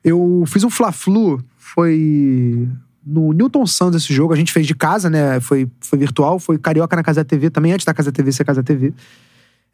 Eu 0.03 0.43
fiz 0.47 0.63
um 0.63 0.69
Fla-Flu, 0.69 1.41
foi 1.57 2.67
no 3.05 3.31
Newton 3.33 3.65
Santos 3.65 4.03
esse 4.03 4.13
jogo. 4.13 4.33
A 4.33 4.37
gente 4.37 4.51
fez 4.51 4.65
de 4.67 4.75
casa, 4.75 5.09
né? 5.09 5.39
Foi, 5.39 5.67
foi 5.81 5.97
virtual, 5.99 6.39
foi 6.39 6.57
Carioca 6.57 6.95
na 6.95 7.03
Casa 7.03 7.23
TV 7.25 7.49
também, 7.49 7.71
antes 7.73 7.85
da 7.85 7.93
Casa 7.93 8.11
TV 8.11 8.31
ser 8.31 8.43
Casa 8.45 8.61
TV. 8.63 8.93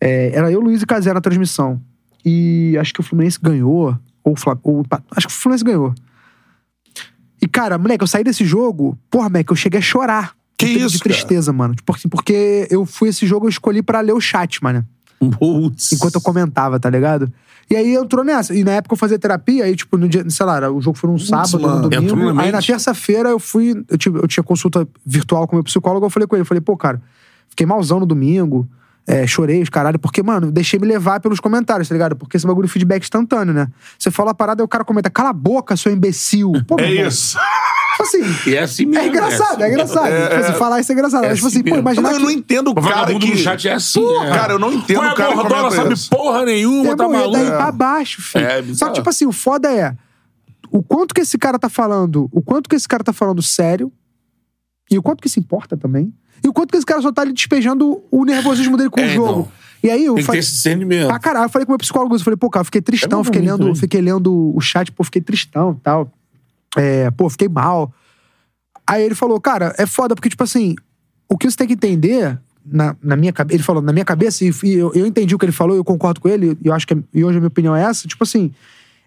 É, 0.01 0.31
era 0.35 0.51
eu, 0.51 0.59
Luiz 0.59 0.81
e 0.81 0.85
Casé 0.85 1.13
na 1.13 1.21
transmissão. 1.21 1.79
E 2.25 2.77
acho 2.79 2.93
que 2.93 2.99
o 2.99 3.03
Fluminense 3.03 3.37
ganhou, 3.41 3.97
ou, 4.23 4.33
o 4.33 4.35
Fla- 4.35 4.57
ou 4.63 4.85
acho 5.15 5.27
que 5.27 5.33
o 5.33 5.35
Fluminense 5.37 5.63
ganhou. 5.63 5.93
E, 7.43 7.47
cara, 7.47 7.77
moleque, 7.77 8.01
eu 8.01 8.07
saí 8.07 8.23
desse 8.23 8.45
jogo, 8.45 8.97
porra, 9.11 9.27
moleque, 9.27 9.51
eu 9.51 9.55
cheguei 9.57 9.79
a 9.79 9.83
chorar. 9.83 10.33
Que 10.57 10.65
de, 10.65 10.79
isso, 10.79 10.91
De 10.91 10.99
tristeza, 10.99 11.51
mano. 11.51 11.75
Tipo 11.75 11.93
assim, 11.93 12.07
porque 12.07 12.69
eu 12.71 12.85
fui 12.85 13.09
esse 13.09 13.27
jogo, 13.27 13.47
eu 13.47 13.49
escolhi 13.49 13.83
pra 13.83 13.99
ler 13.99 14.13
o 14.13 14.21
chat, 14.21 14.63
mano 14.63 14.85
Putz. 15.19 15.91
enquanto 15.91 16.15
eu 16.15 16.21
comentava, 16.21 16.79
tá 16.79 16.89
ligado? 16.89 17.29
E 17.69 17.75
aí 17.75 17.95
entrou 17.95 18.23
nessa. 18.23 18.55
E 18.55 18.63
na 18.63 18.71
época 18.71 18.93
eu 18.93 18.97
fazia 18.97 19.19
terapia, 19.19 19.65
aí, 19.65 19.75
tipo, 19.75 19.97
no 19.97 20.07
dia, 20.07 20.23
sei 20.29 20.45
lá, 20.45 20.71
o 20.71 20.79
jogo 20.79 20.97
foi 20.97 21.09
num 21.09 21.17
sábado, 21.17 21.59
mano. 21.59 21.81
no 21.81 21.85
Entrou 21.87 22.07
domingo. 22.07 22.33
na 22.33 22.43
Aí 22.43 22.51
na 22.51 22.61
terça-feira 22.61 23.27
eu 23.27 23.39
fui. 23.39 23.73
Eu, 23.89 23.97
tive, 23.97 24.19
eu 24.19 24.27
tinha 24.27 24.43
consulta 24.43 24.87
virtual 25.05 25.45
com 25.45 25.55
o 25.55 25.57
meu 25.57 25.63
psicólogo, 25.65 26.05
eu 26.05 26.09
falei 26.09 26.25
com 26.25 26.37
ele, 26.37 26.43
eu 26.43 26.45
falei, 26.45 26.61
pô, 26.61 26.77
cara, 26.77 27.01
fiquei 27.49 27.65
malzão 27.65 27.99
no 27.99 28.05
domingo. 28.05 28.65
É, 29.05 29.27
chorei 29.27 29.61
os 29.61 29.69
caralho, 29.69 29.99
porque, 29.99 30.23
mano, 30.23 30.51
deixei 30.51 30.79
me 30.79 30.87
levar 30.87 31.19
pelos 31.19 31.39
comentários, 31.39 31.89
tá 31.89 31.93
ligado? 31.93 32.15
Porque 32.15 32.37
esse 32.37 32.47
bagulho 32.47 32.67
de 32.67 32.73
feedback 32.73 33.03
instantâneo, 33.03 33.53
né? 33.53 33.67
Você 33.99 34.09
fala 34.09 34.31
a 34.31 34.33
parada 34.33 34.61
e 34.61 34.65
o 34.65 34.67
cara 34.67 34.85
comenta, 34.85 35.09
cala 35.09 35.29
a 35.29 35.33
boca, 35.33 35.75
seu 35.75 35.91
imbecil. 35.91 36.53
Pô, 36.65 36.79
É 36.79 36.89
irmão, 36.89 37.07
isso. 37.07 37.37
Tipo 37.91 38.03
assim. 38.03 38.49
E 38.49 38.55
é 38.55 38.59
assim 38.61 38.85
mesmo. 38.85 39.03
É 39.03 39.07
engraçado, 39.07 39.61
é, 39.61 39.65
assim 39.65 39.73
engraçado. 39.73 40.07
É, 40.07 40.27
tipo 40.29 40.35
assim, 40.41 40.51
é. 40.51 40.55
falar 40.55 40.79
isso 40.79 40.91
é 40.91 40.95
engraçado. 40.95 41.23
É 41.25 41.29
Mas, 41.29 41.37
tipo 41.37 41.47
assim 41.47 41.59
assim, 41.59 41.69
pô, 41.69 41.77
imagina. 41.77 42.07
Mas 42.07 42.17
eu 42.17 42.23
não 42.23 42.31
entendo 42.31 42.67
o 42.67 42.71
O 42.71 42.75
cara 42.75 42.87
vagabundo 42.87 43.25
que... 43.25 43.31
no 43.31 43.37
chat 43.37 43.67
é 43.67 43.73
assim. 43.73 44.01
Pô, 44.01 44.23
é. 44.23 44.29
cara, 44.31 44.53
eu 44.53 44.59
não 44.59 44.73
entendo 44.73 44.97
Qual 44.97 45.09
é 45.09 45.11
o 45.11 45.15
cara 45.15 45.29
a 45.29 45.31
que 45.31 45.37
Gordola 45.37 45.61
comenta 45.63 45.83
sabe 45.83 45.93
isso. 45.93 46.09
porra 46.09 46.45
nenhuma, 46.45 46.91
É, 46.91 46.95
tá 46.95 47.05
e 47.05 47.07
daí 47.11 47.21
maluco. 47.21 47.45
pra 47.45 47.71
baixo, 47.71 48.21
filho. 48.21 48.45
É, 48.45 48.63
Só 48.73 48.87
que, 48.87 48.93
tipo 48.93 49.09
assim, 49.09 49.25
o 49.25 49.31
foda 49.31 49.71
é 49.71 49.95
o 50.71 50.81
quanto 50.81 51.13
que 51.13 51.21
esse 51.21 51.37
cara 51.37 51.59
tá 51.59 51.69
falando, 51.69 52.27
o 52.31 52.41
quanto 52.41 52.67
que 52.67 52.75
esse 52.75 52.87
cara 52.87 53.03
tá 53.03 53.13
falando 53.13 53.43
sério 53.43 53.91
e 54.89 54.97
o 54.97 55.03
quanto 55.03 55.21
que 55.21 55.29
se 55.29 55.39
importa 55.39 55.77
também. 55.77 56.11
E 56.43 56.47
o 56.47 56.53
quanto 56.53 56.71
que 56.71 56.77
esse 56.77 56.85
cara 56.85 57.01
só 57.01 57.11
tá 57.11 57.21
ali 57.21 57.31
despejando 57.33 58.03
o 58.11 58.25
nervosismo 58.25 58.75
dele 58.77 58.89
com 58.89 58.99
É, 58.99 59.05
o 59.05 59.09
jogo. 59.09 59.29
então. 59.41 59.51
E 59.83 59.89
aí 59.89 60.05
eu 60.05 60.13
Tem 60.15 60.15
que 60.15 60.21
ter 60.21 60.25
falei. 60.27 60.39
esse 60.39 60.51
discernimento. 60.51 61.07
Pra 61.07 61.19
caralho, 61.19 61.45
eu 61.45 61.49
falei 61.49 61.65
com 61.65 61.71
o 61.71 61.73
meu 61.73 61.77
psicólogo, 61.79 62.15
eu 62.15 62.19
falei, 62.19 62.37
pô, 62.37 62.49
cara, 62.49 62.63
fiquei 62.63 62.81
tristão, 62.81 63.21
É 63.21 63.23
fiquei 63.23 63.41
lendo, 63.41 63.67
hein? 63.67 63.75
fiquei 63.75 64.01
lendo 64.01 64.55
o 64.55 64.59
chat, 64.61 64.91
pô, 64.91 65.03
fiquei 65.03 65.21
tristão 65.21 65.75
e 65.77 65.81
tal. 65.83 66.11
É, 66.77 67.11
pô, 67.11 67.29
fiquei 67.29 67.49
mal. 67.49 67.93
Aí 68.87 69.03
ele 69.03 69.15
falou, 69.15 69.39
cara, 69.41 69.73
é 69.77 69.85
foda, 69.85 70.15
porque, 70.15 70.29
tipo 70.29 70.43
assim, 70.43 70.75
o 71.29 71.37
que 71.37 71.49
você 71.49 71.57
tem 71.57 71.67
que 71.67 71.73
entender, 71.73 72.37
na, 72.65 72.95
na 73.03 73.15
minha 73.15 73.31
cabeça, 73.33 73.55
ele 73.57 73.63
falou, 73.63 73.81
na 73.81 73.91
minha 73.93 74.05
cabeça, 74.05 74.43
e, 74.45 74.51
e 74.63 74.73
eu, 74.73 74.91
eu 74.93 75.05
entendi 75.05 75.35
o 75.35 75.37
que 75.39 75.45
ele 75.45 75.51
falou, 75.51 75.75
eu 75.75 75.83
concordo 75.83 76.19
com 76.21 76.27
ele, 76.29 76.57
e 76.63 76.67
eu 76.67 76.73
acho 76.73 76.87
que, 76.87 76.95
e 77.13 77.23
hoje 77.23 77.37
a 77.37 77.39
minha 77.41 77.47
opinião 77.47 77.75
é 77.75 77.83
essa, 77.83 78.07
tipo 78.07 78.23
assim, 78.23 78.51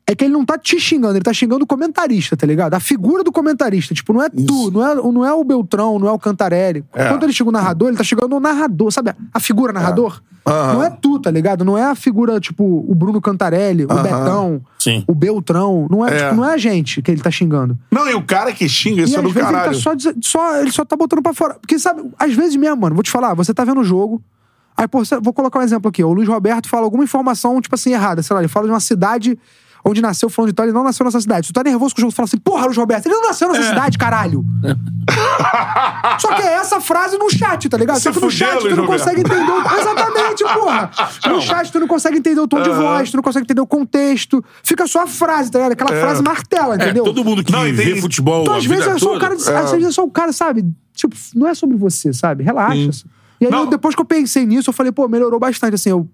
é 0.09 0.15
que 0.15 0.25
ele 0.25 0.33
não 0.33 0.45
tá 0.45 0.57
te 0.57 0.79
xingando, 0.79 1.15
ele 1.15 1.25
tá 1.25 1.33
xingando 1.33 1.65
o 1.65 1.67
comentarista, 1.67 2.37
tá 2.37 2.47
ligado? 2.47 2.75
A 2.75 2.81
figura 2.81 3.25
do 3.25 3.33
comentarista. 3.33 3.93
Tipo, 3.93 4.13
não 4.13 4.23
é 4.23 4.29
tu, 4.29 4.71
não 4.71 4.87
é, 4.87 4.95
não 4.95 5.25
é 5.27 5.33
o 5.33 5.43
Beltrão, 5.43 5.99
não 5.99 6.07
é 6.07 6.13
o 6.13 6.19
Cantarelli. 6.19 6.85
É. 6.95 7.09
Quando 7.09 7.25
ele 7.25 7.33
chega 7.33 7.49
o 7.51 7.53
narrador, 7.53 7.89
ele 7.89 7.97
tá 7.97 8.05
chegando 8.05 8.37
o 8.37 8.39
narrador, 8.41 8.93
sabe? 8.93 9.13
A 9.35 9.41
figura 9.41 9.73
narrador. 9.73 10.23
Aham. 10.47 10.75
Não 10.75 10.83
é 10.85 10.91
tu, 10.91 11.19
tá 11.19 11.29
ligado? 11.29 11.65
Não 11.65 11.77
é 11.77 11.83
a 11.87 11.97
figura, 11.97 12.39
tipo, 12.39 12.63
o 12.89 12.95
Bruno 12.95 13.21
Cantarelli, 13.21 13.85
o 13.85 13.91
Aham. 13.91 14.03
Betão, 14.05 14.63
Sim. 14.79 15.03
o 15.09 15.13
Beltrão. 15.13 15.89
Não 15.91 16.07
é, 16.07 16.15
É. 16.17 16.23
tipo, 16.23 16.37
não 16.37 16.45
é 16.49 16.55
a 16.55 16.57
gente 16.57 17.03
que 17.03 17.11
ele 17.11 17.21
tá 17.21 17.33
xingando. 17.33 17.77
Não, 17.91 18.09
e 18.09 18.15
o 18.15 18.23
cara 18.23 18.53
que 18.53 18.69
xinga, 18.69 19.03
isso 19.03 19.15
e 19.15 19.17
é 19.17 19.19
às 19.19 19.25
do 19.25 19.31
vezes 19.31 19.51
caralho. 19.51 19.73
ele 19.73 19.83
tá 19.83 19.91
só, 19.99 20.13
só. 20.23 20.57
Ele 20.61 20.71
só 20.71 20.85
tá 20.85 20.95
botando 20.95 21.21
pra 21.21 21.35
fora. 21.35 21.55
Porque, 21.55 21.81
sabe, 21.81 22.09
às 22.17 22.33
vezes 22.33 22.55
mesmo, 22.55 22.77
mano, 22.81 22.95
vou 22.95 23.03
te 23.03 23.11
falar, 23.11 23.35
você 23.35 23.53
tá 23.53 23.65
vendo 23.65 23.81
o 23.81 23.85
jogo. 23.85 24.23
Aí, 24.77 24.87
pô, 24.87 25.03
vou 25.21 25.33
colocar 25.33 25.59
um 25.59 25.63
exemplo 25.63 25.89
aqui. 25.89 26.05
O 26.05 26.13
Luiz 26.13 26.29
Roberto 26.29 26.69
fala 26.69 26.85
alguma 26.85 27.03
informação, 27.03 27.61
tipo 27.61 27.75
assim, 27.75 27.93
errada. 27.93 28.23
Sei 28.23 28.33
lá, 28.33 28.41
ele 28.41 28.49
fala 28.49 28.67
de 28.67 28.73
uma 28.73 28.79
cidade 28.79 29.37
onde 29.89 30.03
nasceu 30.03 30.29
fulano 30.29 30.51
de 30.53 30.55
tal, 30.57 30.67
ele 30.67 30.73
não 30.73 30.83
nasceu 30.83 31.05
nessa 31.05 31.21
cidade. 31.21 31.47
Se 31.47 31.53
tu 31.53 31.55
tá 31.57 31.63
nervoso 31.63 31.95
com 31.95 32.01
o 32.01 32.03
jogo, 32.03 32.13
tu 32.13 32.17
fala 32.17 32.25
assim, 32.27 32.39
porra, 32.39 32.65
Luiz 32.67 32.77
Roberto, 32.77 33.07
ele 33.07 33.15
não 33.15 33.23
nasceu 33.29 33.49
É. 33.49 33.53
nessa 33.53 33.69
cidade, 33.69 33.97
caralho. 33.97 34.45
Só 36.19 36.35
que 36.35 36.43
é 36.43 36.55
essa 36.55 36.81
frase 36.81 37.17
no 37.17 37.31
chat, 37.31 37.69
tá 37.69 37.77
ligado? 37.77 37.97
Se 37.97 38.03
Só 38.03 38.13
que 38.13 38.21
no 38.21 38.31
chat 38.31 38.59
tu 38.59 38.65
não 38.71 38.85
Roberto. 38.85 38.87
consegue 38.99 39.21
entender 39.21 39.51
o... 39.51 39.79
Exatamente, 39.81 40.45
porra. 40.55 40.91
No 41.27 41.41
chat 41.41 41.71
tu 41.73 41.81
não 41.81 41.87
consegue 41.89 42.19
entender 42.19 42.41
o 42.41 42.49
tom 42.49 42.63
de 42.63 42.71
voz, 42.71 43.11
tu 43.11 43.17
não 43.17 43.23
consegue 43.23 43.45
entender 43.45 43.61
o 43.61 43.67
contexto. 43.67 44.45
Fica 44.63 44.87
só 44.87 45.03
a 45.03 45.07
frase, 45.07 45.51
tá 45.51 45.59
ligado? 45.59 45.73
Aquela 45.73 46.01
frase 46.01 46.23
martela, 46.23 46.75
É, 46.75 46.77
entendeu? 46.77 47.05
todo 47.05 47.25
mundo 47.25 47.43
que 47.45 47.53
Não, 47.53 47.63
vê 47.63 47.73
tem- 47.93 48.01
futebol 48.01 48.51
a 48.51 48.57
às 48.57 48.65
vezes 48.65 48.87
é 48.87 48.99
só 48.99 49.15
o 49.17 49.19
cara, 49.21 49.35
às 49.35 49.71
vezes 49.71 49.87
é 49.87 49.93
só 49.93 50.05
o 50.05 50.11
cara, 50.11 50.33
sabe? 50.33 50.65
Tipo, 50.95 51.15
não 51.35 51.47
é 51.47 51.55
sobre 51.55 51.77
você, 51.77 52.13
sabe? 52.13 52.43
Relaxa. 52.43 53.05
E 53.41 53.47
aí, 53.47 53.53
eu- 53.53 53.67
depois 53.67 53.95
que 53.95 54.01
eu 54.01 54.05
pensei 54.05 54.47
nisso, 54.47 54.71
eu 54.71 54.75
falei, 54.75 54.91
pô, 54.93 55.07
melhorou 55.09 55.39
bastante, 55.39 55.75
assim, 55.75 55.91
eu, 55.91 56.09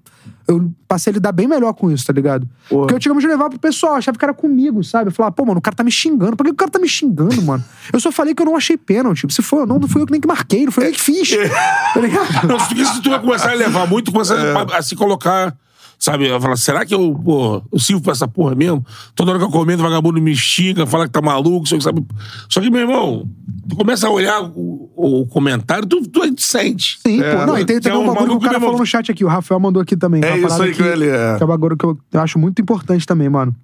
eu 0.48 0.72
passei 0.88 1.12
a 1.12 1.14
lidar 1.14 1.30
bem 1.32 1.46
melhor 1.46 1.72
com 1.72 1.90
isso, 1.90 2.04
tá 2.06 2.12
ligado? 2.12 2.48
Porque 2.68 2.94
eu 2.94 2.98
tinha 2.98 3.14
que 3.14 3.26
levar 3.26 3.48
pro 3.48 3.58
pessoal, 3.58 3.94
achava 3.94 4.18
que 4.18 4.24
era 4.24 4.34
comigo, 4.34 4.82
sabe? 4.82 5.08
Eu 5.10 5.12
falava, 5.14 5.32
pô, 5.32 5.44
mano, 5.44 5.58
o 5.58 5.62
cara 5.62 5.76
tá 5.76 5.84
me 5.84 5.90
xingando. 5.90 6.36
Por 6.36 6.44
que 6.44 6.50
o 6.52 6.54
cara 6.54 6.70
tá 6.70 6.78
me 6.80 6.88
xingando, 6.88 7.40
mano? 7.42 7.64
Eu 7.92 8.00
só 8.00 8.10
falei 8.10 8.34
que 8.34 8.42
eu 8.42 8.46
não 8.46 8.56
achei 8.56 8.76
pênalti. 8.76 9.26
Se 9.32 9.40
foi 9.42 9.60
ou 9.60 9.66
não, 9.66 9.78
não 9.78 9.86
fui 9.88 10.02
eu 10.02 10.06
que 10.06 10.12
nem 10.12 10.20
que 10.20 10.26
marquei, 10.26 10.64
não 10.64 10.72
foi 10.72 10.84
eu 10.84 10.86
nem 10.86 10.94
que 10.94 11.00
fiz. 11.00 11.30
tá 11.94 12.00
ligado? 12.00 12.46
Não, 12.48 12.58
se 12.58 12.74
tu, 12.74 12.84
se 12.84 13.02
tu 13.02 13.20
começar 13.20 13.50
a 13.50 13.54
levar 13.54 13.86
muito, 13.86 14.10
começa 14.10 14.34
É. 14.34 14.54
a, 14.74 14.78
a 14.78 14.82
se 14.82 14.96
colocar. 14.96 15.56
Sabe, 16.02 16.26
ela 16.26 16.40
fala, 16.40 16.56
será 16.56 16.84
que 16.84 16.92
eu, 16.92 17.14
pô, 17.14 17.62
eu 17.72 17.78
sirvo 17.78 18.02
pra 18.02 18.10
essa 18.10 18.26
porra 18.26 18.56
mesmo? 18.56 18.84
Toda 19.14 19.30
hora 19.30 19.38
que 19.38 19.44
eu 19.46 19.50
comento, 19.50 19.78
o 19.78 19.84
vagabundo 19.84 20.20
me 20.20 20.34
xinga, 20.34 20.84
fala 20.84 21.06
que 21.06 21.12
tá 21.12 21.22
maluco, 21.22 21.64
só 21.64 21.76
que 21.76 21.84
sabe. 21.84 22.04
Só 22.48 22.60
que, 22.60 22.68
meu 22.68 22.80
irmão, 22.80 23.30
tu 23.68 23.76
começa 23.76 24.08
a 24.08 24.10
olhar 24.10 24.42
o, 24.42 24.90
o 24.96 25.26
comentário, 25.28 25.86
tu, 25.86 26.02
tu 26.08 26.20
sente. 26.38 26.98
Sim, 27.06 27.22
É, 27.22 27.36
pô. 27.36 27.46
Não, 27.46 27.56
e 27.56 27.64
tem, 27.64 27.78
é 27.84 27.94
um 27.94 28.02
um 28.02 28.06
bagulho 28.14 28.30
que 28.30 28.36
o 28.36 28.40
cara 28.40 28.54
mesmo. 28.54 28.64
falou 28.66 28.80
no 28.80 28.84
chat 28.84 29.12
aqui, 29.12 29.24
o 29.24 29.28
Rafael 29.28 29.60
mandou 29.60 29.80
aqui 29.80 29.96
também. 29.96 30.20
É 30.24 30.34
uma 30.34 30.48
isso 30.48 30.60
aí 30.60 30.74
que 30.74 30.82
ele 30.82 31.06
é. 31.06 31.36
Que 31.36 31.42
é 31.44 31.46
um 31.46 31.48
bagulho 31.48 31.76
que 31.76 31.84
eu, 31.86 31.96
eu 32.12 32.20
acho 32.20 32.36
muito 32.36 32.60
importante 32.60 33.06
também, 33.06 33.28
mano. 33.28 33.54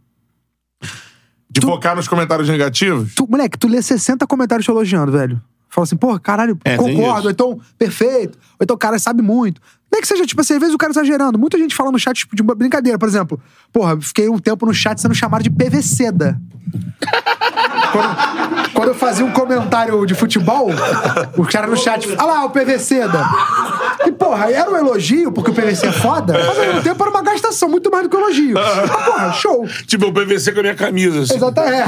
De 1.51 1.61
focar 1.61 1.97
nos 1.97 2.07
comentários 2.07 2.49
negativos? 2.49 3.16
Tu, 3.16 3.26
moleque, 3.28 3.59
tu 3.59 3.66
lê 3.66 3.82
60 3.82 4.24
comentários 4.28 4.64
te 4.64 4.70
elogiando, 4.70 5.11
velho. 5.11 5.43
Fala 5.68 5.84
assim, 5.84 5.97
porra, 5.97 6.18
caralho, 6.18 6.59
É, 6.64 6.76
concordo. 6.76 7.26
Ou 7.26 7.30
então, 7.30 7.61
perfeito. 7.76 8.39
Ou 8.53 8.62
então, 8.62 8.76
o 8.76 8.78
cara 8.78 8.99
sabe 8.99 9.22
muito. 9.22 9.61
Nem 9.91 10.01
que 10.03 10.07
seja, 10.07 10.26
tipo 10.26 10.41
assim, 10.41 10.55
às 10.55 10.61
vezes 10.61 10.74
o 10.74 10.78
cara 10.78 10.93
exagerando. 10.93 11.39
Muita 11.39 11.57
gente 11.57 11.74
fala 11.74 11.91
no 11.91 11.99
chat, 11.99 12.16
tipo, 12.16 12.36
de 12.36 12.43
brincadeira. 12.43 12.99
Por 12.99 13.09
exemplo, 13.09 13.41
porra, 13.72 13.99
fiquei 14.01 14.28
um 14.28 14.39
tempo 14.39 14.66
no 14.66 14.74
chat 14.74 15.01
sendo 15.01 15.14
chamado 15.14 15.43
de 15.43 15.51
PVCda. 15.51 16.39
quando, 17.93 18.72
quando 18.74 18.89
eu 18.89 18.95
fazia 18.95 19.24
um 19.24 19.32
comentário 19.32 20.05
de 20.05 20.14
futebol, 20.14 20.68
o 21.36 21.45
cara 21.47 21.66
no 21.66 21.76
chat, 21.76 22.07
ah 22.18 22.24
lá, 22.24 22.45
o 22.45 22.51
PVCda. 22.51 23.24
E, 24.07 24.12
porra, 24.12 24.51
era 24.51 24.70
um 24.70 24.76
elogio, 24.76 25.32
porque 25.32 25.51
o 25.51 25.55
PVC 25.55 25.86
é 25.86 25.93
foda, 25.93 26.34
mas 26.34 26.59
ao 26.59 26.66
mesmo 26.66 26.82
tempo 26.82 27.03
era 27.03 27.11
uma 27.11 27.22
gastação 27.22 27.68
muito 27.68 27.91
mais 27.91 28.05
do 28.05 28.11
que 28.11 28.16
um 28.16 28.20
elogio. 28.20 28.55
Mas, 28.55 28.91
porra, 29.05 29.32
show. 29.32 29.66
Tipo, 29.86 30.07
eu 30.07 30.12
PVC 30.12 30.53
com 30.53 30.61
a 30.61 30.62
minha 30.62 30.74
camisa. 30.74 31.22
Assim. 31.22 31.36
Exato, 31.36 31.61
é. 31.61 31.84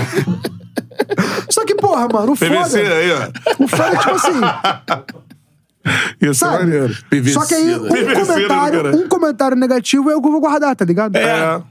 Só 1.49 1.65
que, 1.65 1.75
porra, 1.75 2.09
mano, 2.13 2.33
o 2.33 2.37
PVC 2.37 2.49
foda. 2.49 2.95
aí, 2.95 3.13
ó. 3.13 3.65
O 3.65 3.69
foda 3.69 3.89
é 3.89 3.97
tipo 3.97 4.11
assim, 4.11 4.41
Isso 6.21 6.45
é 6.45 6.49
sabe? 6.49 6.65
maneiro. 6.65 6.95
PVC, 7.09 7.33
Só 7.33 7.47
que 7.47 7.55
aí, 7.55 7.75
um 7.75 7.83
né? 7.83 8.15
Comentário, 8.15 8.97
um 8.97 9.09
comentário 9.09 9.57
negativo 9.57 10.11
é 10.11 10.17
o 10.17 10.21
que 10.21 10.29
eu 10.29 10.33
vou 10.33 10.41
guardar, 10.41 10.75
tá 10.77 10.85
ligado? 10.85 11.17
É. 11.17 11.63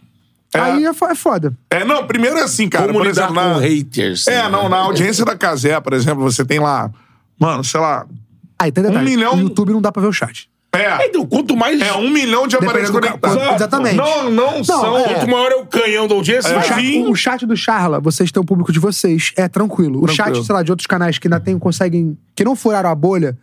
É. 0.53 0.59
Aí 0.59 0.83
é, 0.85 0.89
é 0.89 1.15
foda. 1.15 1.53
É, 1.69 1.83
não, 1.85 2.07
primeiro 2.07 2.37
é 2.37 2.41
assim, 2.43 2.67
cara. 2.67 2.87
Como 2.87 2.99
por 2.99 3.05
lidar 3.07 3.25
exemplo, 3.29 3.35
com 3.43 3.49
na... 3.49 3.59
haters. 3.59 4.27
É, 4.27 4.43
né? 4.43 4.49
não, 4.49 4.67
na 4.67 4.77
audiência 4.77 5.23
da 5.23 5.35
Casé, 5.37 5.79
por 5.79 5.93
exemplo, 5.93 6.23
você 6.23 6.43
tem 6.43 6.59
lá, 6.59 6.89
mano, 7.39 7.63
sei 7.63 7.79
lá. 7.79 8.05
Aí 8.57 8.71
tem 8.71 8.83
detalhe. 8.83 9.05
Um 9.07 9.09
milhão- 9.09 9.35
No 9.35 9.43
YouTube 9.43 9.71
não 9.73 9.81
dá 9.81 9.91
pra 9.91 10.01
ver 10.01 10.07
o 10.07 10.13
chat. 10.13 10.49
É, 10.71 11.07
Então, 11.07 11.25
quanto 11.25 11.55
mais. 11.57 11.79
é 11.81 11.93
um 11.93 12.09
milhão 12.11 12.47
de 12.47 12.55
aparelhos 12.55 12.91
do 12.91 12.99
ca- 13.01 13.17
conectados. 13.17 13.53
Exatamente. 13.55 13.95
Não, 13.95 14.29
não, 14.29 14.63
são. 14.63 14.97
é. 14.99 15.03
Quanto 15.15 15.27
maior 15.31 15.51
é 15.51 15.55
o 15.55 15.65
canhão 15.65 16.07
da 16.07 16.13
audiência, 16.13 16.51
O 16.51 16.55
vai 16.55 16.63
chat, 16.67 16.97
o 17.07 17.15
chat 17.15 17.45
do 17.47 17.57
Charla, 17.57 17.99
vocês 17.99 18.31
têm 18.31 18.39
o 18.41 18.45
público 18.45 18.71
de 18.71 18.77
vocês, 18.79 19.31
é 19.35 19.47
tranquilo. 19.47 20.03
O 20.03 20.05
Tranquilo. 20.05 20.35
chat, 20.37 20.45
sei 20.45 20.53
lá, 20.55 20.61
de 20.61 20.71
outros 20.71 20.85
canais 20.85 21.17
que 21.17 21.27
ainda 21.27 21.39
tem, 21.39 21.57
conseguem. 21.57 22.15
que 22.35 22.43
não 22.43 22.55
furaram 22.55 22.89
a 22.89 22.93
bolha, 22.95 23.35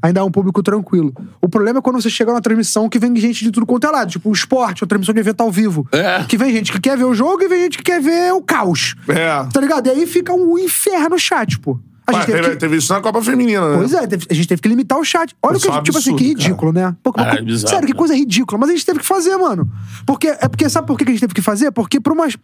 ainda 0.00 0.20
é 0.20 0.22
um 0.22 0.30
público 0.30 0.62
tranquilo. 0.62 1.12
O 1.40 1.48
problema 1.48 1.78
é 1.80 1.82
quando 1.82 2.00
você 2.00 2.08
chega 2.10 2.30
numa 2.32 2.40
transmissão 2.40 2.88
que 2.88 2.98
vem 2.98 3.14
gente 3.16 3.44
de 3.44 3.50
tudo 3.50 3.66
quanto 3.66 3.86
é 3.86 3.90
lado. 3.90 4.10
Tipo, 4.10 4.30
o 4.30 4.32
esporte, 4.32 4.82
uma 4.82 4.88
transmissão 4.88 5.14
de 5.14 5.20
evento 5.20 5.40
ao 5.42 5.50
vivo. 5.50 5.86
É. 5.92 6.24
Que 6.24 6.36
vem 6.36 6.52
gente 6.52 6.72
que 6.72 6.80
quer 6.80 6.96
ver 6.96 7.04
o 7.04 7.14
jogo 7.14 7.42
e 7.42 7.48
vem 7.48 7.62
gente 7.64 7.78
que 7.78 7.84
quer 7.84 8.00
ver 8.00 8.32
o 8.32 8.40
caos. 8.42 8.94
É. 9.08 9.44
Tá 9.52 9.60
ligado? 9.60 9.86
E 9.88 9.90
aí 9.90 10.06
fica 10.06 10.32
um 10.32 10.58
inferno 10.58 11.18
chat, 11.18 11.58
pô. 11.58 11.78
A 12.04 12.14
gente 12.14 12.26
teve 12.26 12.38
teve, 12.40 12.50
que... 12.50 12.56
teve 12.58 12.76
isso 12.78 12.92
na 12.92 13.00
Copa 13.00 13.22
Feminina, 13.22 13.70
né? 13.70 13.76
Pois 13.78 13.92
é, 13.94 14.04
teve- 14.08 14.26
a 14.28 14.34
gente 14.34 14.48
teve 14.48 14.60
que 14.60 14.68
limitar 14.68 14.98
o 14.98 15.04
chat. 15.04 15.34
Olha 15.40 15.56
o 15.56 15.60
que, 15.60 15.68
é 15.70 15.82
tipo 15.82 15.96
assim, 15.96 16.16
que 16.16 16.24
ridículo, 16.24 16.72
né? 16.72 16.94
Pô, 17.00 17.12
uma 17.16 17.28
É, 17.28 17.36
co- 17.36 17.44
bizarro, 17.44 17.68
sério, 17.70 17.86
que 17.86 17.92
né? 17.92 17.98
coisa 17.98 18.14
ridícula. 18.14 18.58
Mas 18.58 18.70
a 18.70 18.72
gente 18.72 18.84
teve 18.84 18.98
que 18.98 19.06
fazer, 19.06 19.36
mano. 19.36 19.70
Porque, 20.04 20.26
é 20.26 20.48
porque, 20.48 20.68
sabe 20.68 20.88
por 20.88 20.98
que 20.98 21.04
que 21.04 21.10
a 21.10 21.14
gente 21.14 21.20
teve 21.20 21.32
que 21.32 21.40
fazer? 21.40 21.70
Porque 21.70 22.00
pra 22.00 22.12
umas. 22.12 22.36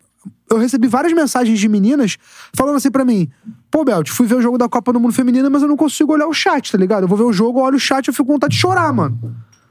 Eu 0.48 0.58
recebi 0.58 0.86
várias 0.86 1.12
mensagens 1.12 1.58
de 1.58 1.68
meninas 1.68 2.16
falando 2.54 2.76
assim 2.76 2.90
pra 2.90 3.04
mim: 3.04 3.28
Pô, 3.70 3.84
Belt, 3.84 4.08
fui 4.10 4.26
ver 4.26 4.36
o 4.36 4.42
jogo 4.42 4.56
da 4.56 4.68
Copa 4.68 4.92
do 4.92 5.00
Mundo 5.00 5.12
Feminina, 5.12 5.50
mas 5.50 5.62
eu 5.62 5.68
não 5.68 5.76
consigo 5.76 6.12
olhar 6.12 6.26
o 6.26 6.32
chat, 6.32 6.72
tá 6.72 6.78
ligado? 6.78 7.02
Eu 7.04 7.08
vou 7.08 7.18
ver 7.18 7.24
o 7.24 7.32
jogo, 7.32 7.60
olho 7.60 7.76
o 7.76 7.80
chat 7.80 8.06
e 8.06 8.10
eu 8.10 8.14
fico 8.14 8.26
com 8.26 8.32
vontade 8.32 8.54
de 8.54 8.60
chorar, 8.60 8.92
mano. 8.92 9.18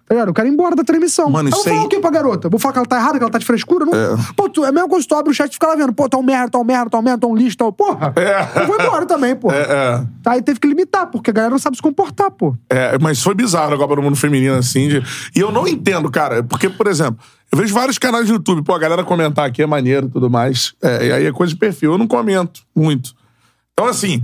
Tá 0.07 0.13
ligado? 0.15 0.29
Eu 0.29 0.33
quero 0.33 0.47
ir 0.47 0.51
embora 0.51 0.73
da 0.73 0.85
transmissão. 0.85 1.29
Mano, 1.29 1.49
eu 1.49 1.51
vou 1.53 1.63
falar 1.65 1.79
aí- 1.81 1.85
o 1.85 1.89
quê 1.89 1.99
pra 1.99 2.09
garota? 2.09 2.47
Vou 2.47 2.57
falar 2.57 2.71
que 2.71 2.79
ela 2.79 2.85
tá 2.87 2.95
errada, 2.95 3.17
que 3.17 3.23
ela 3.25 3.31
tá 3.31 3.39
de 3.39 3.45
frescura? 3.45 3.83
Não... 3.85 3.91
Pô, 4.37 4.47
tu, 4.47 4.63
é 4.63 4.69
a 4.69 4.71
mesma 4.71 4.87
coisa 4.87 5.03
que 5.03 5.09
tu 5.09 5.15
abre 5.17 5.31
o 5.31 5.33
chat 5.33 5.49
e 5.49 5.53
fica 5.55 5.67
lá 5.67 5.75
vendo. 5.75 5.91
Pô, 5.91 6.07
tá 6.07 6.17
um 6.17 6.23
merda, 6.23 6.49
tá 6.51 6.59
um 6.59 6.63
merda, 6.63 6.89
tá 6.89 6.97
um 6.97 7.01
merda, 7.01 7.19
tá 7.19 7.27
um 7.27 7.35
lixo, 7.35 7.57
tá 7.57 7.65
um... 7.67 7.73
Porra! 7.73 8.13
Eu 8.55 8.67
vou 8.67 8.79
embora 8.79 9.05
também, 9.05 9.35
pô. 9.35 9.51
É, 9.51 10.05
Tá, 10.23 10.31
aí 10.31 10.41
teve 10.41 10.61
que 10.61 10.67
limitar, 10.67 11.07
porque 11.07 11.29
a 11.29 11.33
galera 11.33 11.51
não 11.51 11.59
sabe 11.59 11.75
se 11.75 11.81
comportar, 11.81 12.31
pô. 12.31 12.55
é, 12.69 12.97
mas 13.01 13.21
foi 13.21 13.33
bizarro 13.35 13.73
a 13.73 13.77
Copa 13.77 13.97
do 13.97 14.01
Mundo 14.01 14.15
Feminina, 14.15 14.59
assim. 14.59 14.87
de- 14.87 15.03
E 15.35 15.39
eu 15.41 15.51
não 15.51 15.67
entendo, 15.67 16.09
cara. 16.09 16.41
Porque, 16.41 16.69
por 16.69 16.87
exemplo, 16.87 17.19
eu 17.51 17.57
vejo 17.57 17.73
vários 17.73 17.97
canais 17.97 18.27
de 18.27 18.31
YouTube. 18.31 18.61
Pô, 18.63 18.73
a 18.73 18.79
galera 18.79 19.03
comentar 19.03 19.45
aqui 19.45 19.61
é 19.61 19.67
maneiro 19.67 20.07
e 20.07 20.09
tudo 20.09 20.29
mais. 20.29 20.73
É, 20.81 21.05
e 21.07 21.11
aí 21.11 21.25
é 21.25 21.31
coisa 21.33 21.51
de 21.51 21.59
perfil. 21.59 21.91
Eu 21.91 21.97
não 21.97 22.07
comento 22.07 22.61
muito. 22.73 23.13
Então, 23.79 23.87
assim, 23.87 24.23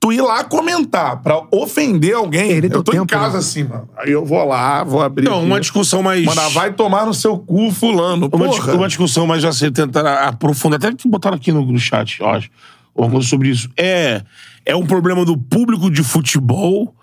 tu 0.00 0.10
ir 0.10 0.22
lá 0.22 0.42
comentar 0.42 1.20
pra 1.20 1.42
ofender 1.52 2.14
alguém. 2.14 2.48
Perder 2.48 2.74
eu 2.74 2.82
tô 2.82 2.92
em 2.92 2.94
tempo, 2.94 3.06
casa 3.08 3.34
né? 3.34 3.38
assim, 3.40 3.64
mano. 3.64 3.86
Aí 3.94 4.10
eu 4.10 4.24
vou 4.24 4.42
lá, 4.42 4.82
vou 4.82 5.02
abrir. 5.02 5.26
Não, 5.26 5.36
aqui. 5.36 5.44
uma 5.46 5.60
discussão 5.60 6.02
mais. 6.02 6.24
Mano, 6.24 6.48
vai 6.50 6.72
tomar 6.72 7.04
no 7.04 7.12
seu 7.12 7.36
cu, 7.38 7.70
fulano. 7.70 8.30
Uma, 8.32 8.48
dis- 8.48 8.64
uma 8.64 8.88
discussão 8.88 9.26
mais 9.26 9.44
assim, 9.44 9.70
tentar 9.70 10.26
aprofundar, 10.28 10.78
até 10.78 10.94
que 10.96 11.06
botaram 11.06 11.36
aqui 11.36 11.52
no, 11.52 11.60
no 11.60 11.78
chat, 11.78 12.20
eu 12.20 12.26
acho, 12.26 12.48
uma 12.94 13.10
coisa 13.10 13.28
sobre 13.28 13.50
isso. 13.50 13.68
É, 13.76 14.22
é 14.64 14.74
um 14.74 14.86
problema 14.86 15.26
do 15.26 15.36
público 15.36 15.90
de 15.90 16.02
futebol, 16.02 16.94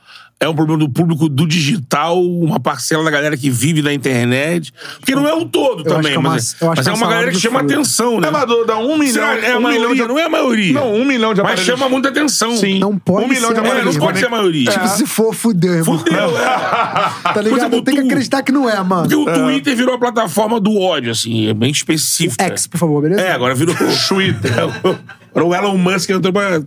é 0.44 0.50
um 0.50 0.56
problema 0.56 0.80
do 0.80 0.90
público 0.90 1.28
do 1.30 1.48
digital, 1.48 2.22
uma 2.24 2.60
parcela 2.60 3.04
da 3.04 3.12
galera 3.12 3.36
que 3.38 3.50
vive 3.50 3.82
da 3.82 3.94
internet. 3.94 4.74
Porque 5.00 5.16
não 5.16 5.28
é 5.28 5.34
o 5.34 5.46
todo 5.46 5.80
Eu 5.80 5.86
acho 5.86 5.96
também, 5.96 6.12
que 6.12 6.16
é 6.16 6.20
uma- 6.20 6.30
mas, 6.32 6.56
eu 6.62 6.72
acho 6.72 6.78
mas 6.80 6.86
que 6.86 6.90
é 6.90 6.94
é 6.94 6.96
uma 6.96 7.08
galera 7.08 7.32
que 7.32 7.40
chama 7.40 7.60
fruta. 7.60 7.74
atenção, 7.74 8.20
né? 8.20 8.28
É, 8.28 8.32
mas 8.32 8.46
dá 8.68 8.78
um 8.78 8.98
milhão. 8.98 9.14
Será? 9.14 9.38
É 9.40 9.58
um 9.58 9.62
maioria, 9.62 9.90
milhão 9.90 10.08
de... 10.08 10.14
não 10.14 10.20
é 10.20 10.24
a 10.24 10.30
maioria. 10.30 10.74
Não, 10.74 10.94
um 10.94 11.06
milhão 11.06 11.34
de 11.34 11.42
Mas 11.42 11.52
aparelhos. 11.54 11.66
chama 11.66 11.90
muita 11.90 12.10
atenção. 12.10 12.56
Sim. 12.58 12.80
Não 12.80 12.98
pode 12.98 13.26
Um 13.26 13.28
milhão 13.30 13.50
ser 13.50 13.54
de 13.56 13.60
a 13.60 13.64
É, 13.64 13.68
aparelhos 13.68 13.96
não 13.96 14.06
pode 14.06 14.20
ser 14.20 14.26
a 14.26 14.30
maioria. 14.30 14.72
Tipo, 14.72 14.88
se 14.90 15.06
for, 15.06 15.34
fudeu, 15.34 15.74
irmão. 15.74 15.98
Fudeu, 16.00 16.38
é. 16.38 16.44
Tá 16.44 17.42
ligado? 17.42 17.58
exemplo, 17.58 17.82
Tem 17.84 17.96
que 17.96 18.02
acreditar 18.02 18.44
que 18.44 18.52
não 18.52 18.70
é, 18.70 18.82
mano. 18.84 19.04
Porque 19.10 19.16
o 19.16 19.26
Twitter 19.34 19.76
virou 19.76 19.96
a 19.96 20.00
plataforma 20.00 20.60
do 20.60 20.78
ódio, 20.80 21.12
assim, 21.12 21.48
é 21.50 21.54
bem 21.54 21.72
específica. 21.72 22.44
X, 22.46 22.68
por 22.68 22.78
favor, 22.78 23.02
beleza? 23.02 23.22
É, 23.22 23.32
agora 23.32 23.54
virou 23.56 23.76
o 23.76 23.78
Twitter. 24.08 24.52
Agora 25.36 25.46
o 25.48 25.56
Elon 25.56 25.78
Musk 25.78 26.10
entrou 26.12 26.32
pra 26.32 26.62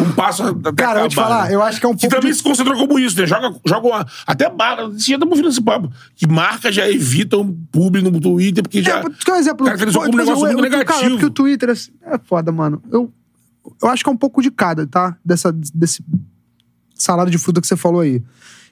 um 0.00 0.12
passo 0.12 0.42
até 0.44 0.72
Cara, 0.72 0.98
eu 0.98 1.00
vou 1.02 1.08
te 1.08 1.18
acabar, 1.18 1.28
falar, 1.36 1.48
né? 1.48 1.54
eu 1.54 1.62
acho 1.62 1.80
que 1.80 1.86
é 1.86 1.88
um 1.88 1.94
Que 1.94 2.00
pouco 2.02 2.16
também 2.16 2.30
de- 2.32 2.36
se 2.38 2.42
concentrou 2.42 2.76
como 2.78 2.98
isso, 2.98 3.18
né? 3.20 3.26
Joga, 3.26 3.54
joga 3.66 3.86
uma, 3.86 4.06
até 4.26 4.48
barra. 4.50 4.84
Já 4.92 5.14
estamos 5.14 5.22
ouvindo 5.30 5.48
esse 5.48 5.62
papo. 5.62 5.90
Que 6.14 6.26
marcas 6.26 6.74
já 6.74 6.88
evitam 6.90 7.56
público 7.72 8.10
no 8.10 8.20
Twitter, 8.20 8.62
porque 8.62 8.82
já. 8.82 8.98
É, 8.98 9.02
tu 9.02 9.24
quer 9.24 9.32
um 9.32 9.36
exemplo? 9.36 9.64
Caracterizou 9.66 10.02
como 10.02 10.14
um 10.16 10.18
tipo 10.18 10.22
assim, 10.22 10.30
negócio 10.42 10.48
eu- 10.54 10.58
muito 10.58 10.74
eu- 10.74 10.84
cara, 10.84 10.98
negativo. 10.98 11.10
porque 11.12 11.26
o 11.26 11.30
Twitter 11.30 11.70
assim, 11.70 11.90
é 12.04 12.18
foda, 12.18 12.50
mano. 12.52 12.82
Eu, 12.90 13.12
eu 13.82 13.88
acho 13.88 14.02
que 14.04 14.08
é 14.08 14.12
um 14.12 14.16
pouco 14.16 14.42
de 14.42 14.50
cada, 14.50 14.86
tá? 14.86 15.16
Dessa, 15.24 15.52
desse 15.52 16.04
salada 16.94 17.30
de 17.30 17.38
fruta 17.38 17.60
que 17.60 17.66
você 17.66 17.76
falou 17.76 18.00
aí. 18.00 18.22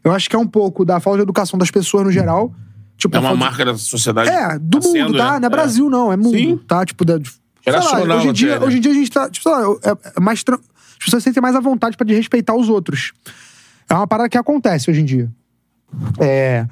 Eu 0.05 0.13
acho 0.13 0.29
que 0.29 0.35
é 0.37 0.39
um 0.39 0.47
pouco 0.47 0.85
da 0.85 0.99
falta 1.01 1.19
de 1.19 1.23
educação 1.23 1.59
das 1.59 1.71
pessoas 1.71 2.05
no 2.05 2.13
geral. 2.13 2.53
Tipo, 2.97 3.17
É 3.17 3.21
uma 3.21 3.35
marca 3.35 3.65
da 3.65 3.77
sociedade. 3.77 4.29
É, 4.31 4.59
do 4.59 4.79
tá 4.79 4.87
mundo, 4.87 4.93
sendo, 4.93 5.17
tá? 5.19 5.33
né? 5.33 5.39
Não 5.41 5.47
é 5.47 5.51
Brasil, 5.51 5.91
não. 5.91 6.13
É 6.13 6.17
mundo, 6.17 6.37
Sim. 6.37 6.57
tá? 6.69 6.85
Tipo, 6.85 7.05
da, 7.05 7.15
lá, 7.15 8.17
hoje, 8.17 8.29
em 8.29 8.33
dia, 8.33 8.59
né? 8.61 8.67
hoje 8.67 8.79
em 8.79 8.81
dia 8.81 8.91
a 8.91 8.95
gente 8.95 9.11
tá... 9.11 9.29
Tipo, 9.31 9.49
sei 9.49 9.53
lá, 9.53 9.75
é, 9.85 10.11
é 10.17 10.21
mais... 10.21 10.45
As 11.03 11.07
pessoas 11.07 11.25
sentem 11.25 11.43
mais 11.43 11.57
à 11.57 11.61
vontade 11.61 11.97
de 11.97 12.15
respeitar 12.15 12.55
os 12.55 12.69
outros. 12.69 13.13
É 13.91 13.95
uma 13.95 14.07
parada 14.07 14.29
que 14.29 14.39
acontece 14.39 14.89
hoje 14.89 15.01
em 15.01 15.05
dia. 15.05 15.29
É... 16.21 16.65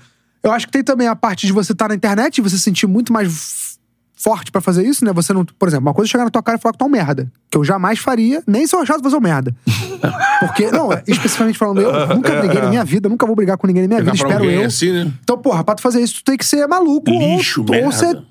Eu 0.42 0.52
acho 0.52 0.66
que 0.66 0.72
tem 0.72 0.84
também 0.84 1.08
a 1.08 1.16
parte 1.16 1.46
de 1.46 1.52
você 1.52 1.72
estar 1.72 1.88
na 1.88 1.94
internet 1.94 2.38
e 2.38 2.40
você 2.40 2.56
se 2.56 2.62
sentir 2.62 2.86
muito 2.86 3.12
mais 3.12 3.78
forte 4.14 4.52
pra 4.52 4.60
fazer 4.60 4.86
isso, 4.86 5.04
né? 5.04 5.12
Você 5.12 5.32
não... 5.32 5.44
Por 5.44 5.68
exemplo, 5.68 5.88
uma 5.88 5.94
coisa 5.94 6.08
é 6.08 6.12
chegar 6.12 6.24
na 6.24 6.30
tua 6.30 6.42
cara 6.42 6.56
e 6.56 6.60
falar 6.60 6.72
que 6.72 6.78
tu 6.78 6.84
é 6.84 6.86
um 6.86 6.90
merda. 6.90 7.30
Que 7.50 7.58
eu 7.58 7.64
jamais 7.64 7.98
faria, 7.98 8.42
nem 8.46 8.66
se 8.66 8.74
eu 8.74 8.80
achasse 8.80 9.02
fazer 9.02 9.16
um 9.16 9.20
merda. 9.20 9.54
Porque, 10.40 10.70
não, 10.70 10.92
é, 10.92 11.02
especificamente 11.08 11.58
falando, 11.58 11.80
eu 11.80 12.14
nunca 12.14 12.38
briguei 12.38 12.62
na 12.62 12.68
minha 12.68 12.84
vida, 12.84 13.08
nunca 13.08 13.26
vou 13.26 13.34
brigar 13.34 13.58
com 13.58 13.66
ninguém 13.66 13.82
na 13.82 13.88
minha 13.88 14.00
vida, 14.00 14.14
espero 14.14 14.44
alguém 14.44 14.60
eu. 14.60 14.66
assim, 14.66 14.92
né? 14.92 15.12
Então, 15.22 15.36
porra, 15.36 15.64
pra 15.64 15.74
tu 15.74 15.82
fazer 15.82 16.00
isso, 16.00 16.14
tu 16.16 16.24
tem 16.24 16.38
que 16.38 16.46
ser 16.46 16.66
maluco. 16.68 17.10
Lixo, 17.10 17.62
ou, 17.62 17.68
merda. 17.68 17.86
ou 17.86 17.92
ser. 17.92 18.22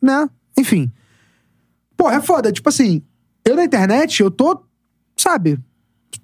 Né? 0.00 0.28
Enfim. 0.56 0.90
Porra, 1.96 2.14
é 2.14 2.20
foda. 2.22 2.52
Tipo 2.52 2.68
assim, 2.68 3.02
eu 3.44 3.56
na 3.56 3.64
internet, 3.64 4.22
eu 4.22 4.30
tô, 4.30 4.62
sabe, 5.22 5.58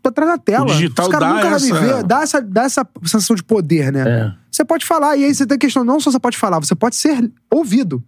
tô 0.02 0.08
atrás 0.08 0.30
da 0.30 0.38
tela. 0.38 0.64
O 0.64 0.68
digital 0.68 1.06
Os 1.06 1.12
caras 1.12 1.28
nunca 1.28 1.42
vão 1.50 1.60
me 1.60 1.70
essa- 1.70 1.80
ver, 1.96 2.02
dá 2.04 2.22
essa, 2.22 2.40
dá 2.40 2.62
essa 2.64 2.86
sensação 3.02 3.36
de 3.36 3.42
poder, 3.42 3.92
né? 3.92 4.04
É. 4.08 4.34
Você 4.50 4.64
pode 4.64 4.84
falar, 4.84 5.16
e 5.16 5.24
aí 5.24 5.34
você 5.34 5.46
tem 5.46 5.56
a 5.56 5.58
questão, 5.58 5.82
não 5.84 5.98
só 6.00 6.10
você 6.10 6.18
pode 6.20 6.36
falar, 6.38 6.58
você 6.60 6.74
pode 6.74 6.96
ser 6.96 7.30
ouvido. 7.50 8.02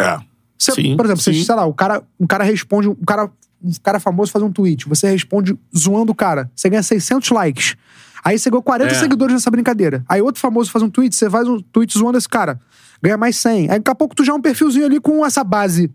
É. 0.00 0.18
Você, 0.58 0.72
Sim, 0.72 0.96
por 0.96 1.04
exemplo, 1.06 1.22
você, 1.22 1.32
sim. 1.34 1.44
sei 1.44 1.54
lá, 1.54 1.64
o 1.66 1.74
cara, 1.74 2.02
um 2.18 2.26
cara 2.26 2.42
responde, 2.44 2.88
um 2.88 2.94
cara, 3.06 3.30
um 3.62 3.70
cara 3.82 4.00
famoso 4.00 4.32
faz 4.32 4.42
um 4.42 4.50
tweet, 4.50 4.88
você 4.88 5.10
responde 5.10 5.56
zoando 5.76 6.12
o 6.12 6.14
cara, 6.14 6.50
você 6.54 6.68
ganha 6.70 6.82
600 6.82 7.30
likes. 7.30 7.76
Aí 8.24 8.38
você 8.38 8.50
ganhou 8.50 8.62
40 8.62 8.92
É. 8.92 8.94
seguidores 8.98 9.34
nessa 9.34 9.50
brincadeira. 9.50 10.02
Aí 10.08 10.20
outro 10.20 10.40
famoso 10.40 10.70
faz 10.70 10.82
um 10.82 10.90
tweet, 10.90 11.14
você 11.14 11.30
faz 11.30 11.46
um 11.46 11.60
tweet 11.60 11.96
zoando 11.96 12.18
esse 12.18 12.28
cara, 12.28 12.58
ganha 13.02 13.16
mais 13.16 13.36
100. 13.36 13.70
Aí 13.70 13.78
daqui 13.78 13.90
a 13.90 13.94
pouco 13.94 14.14
tu 14.16 14.24
já 14.24 14.32
é 14.32 14.34
um 14.34 14.40
perfilzinho 14.40 14.84
ali 14.86 14.98
com 14.98 15.24
essa 15.24 15.44
base 15.44 15.90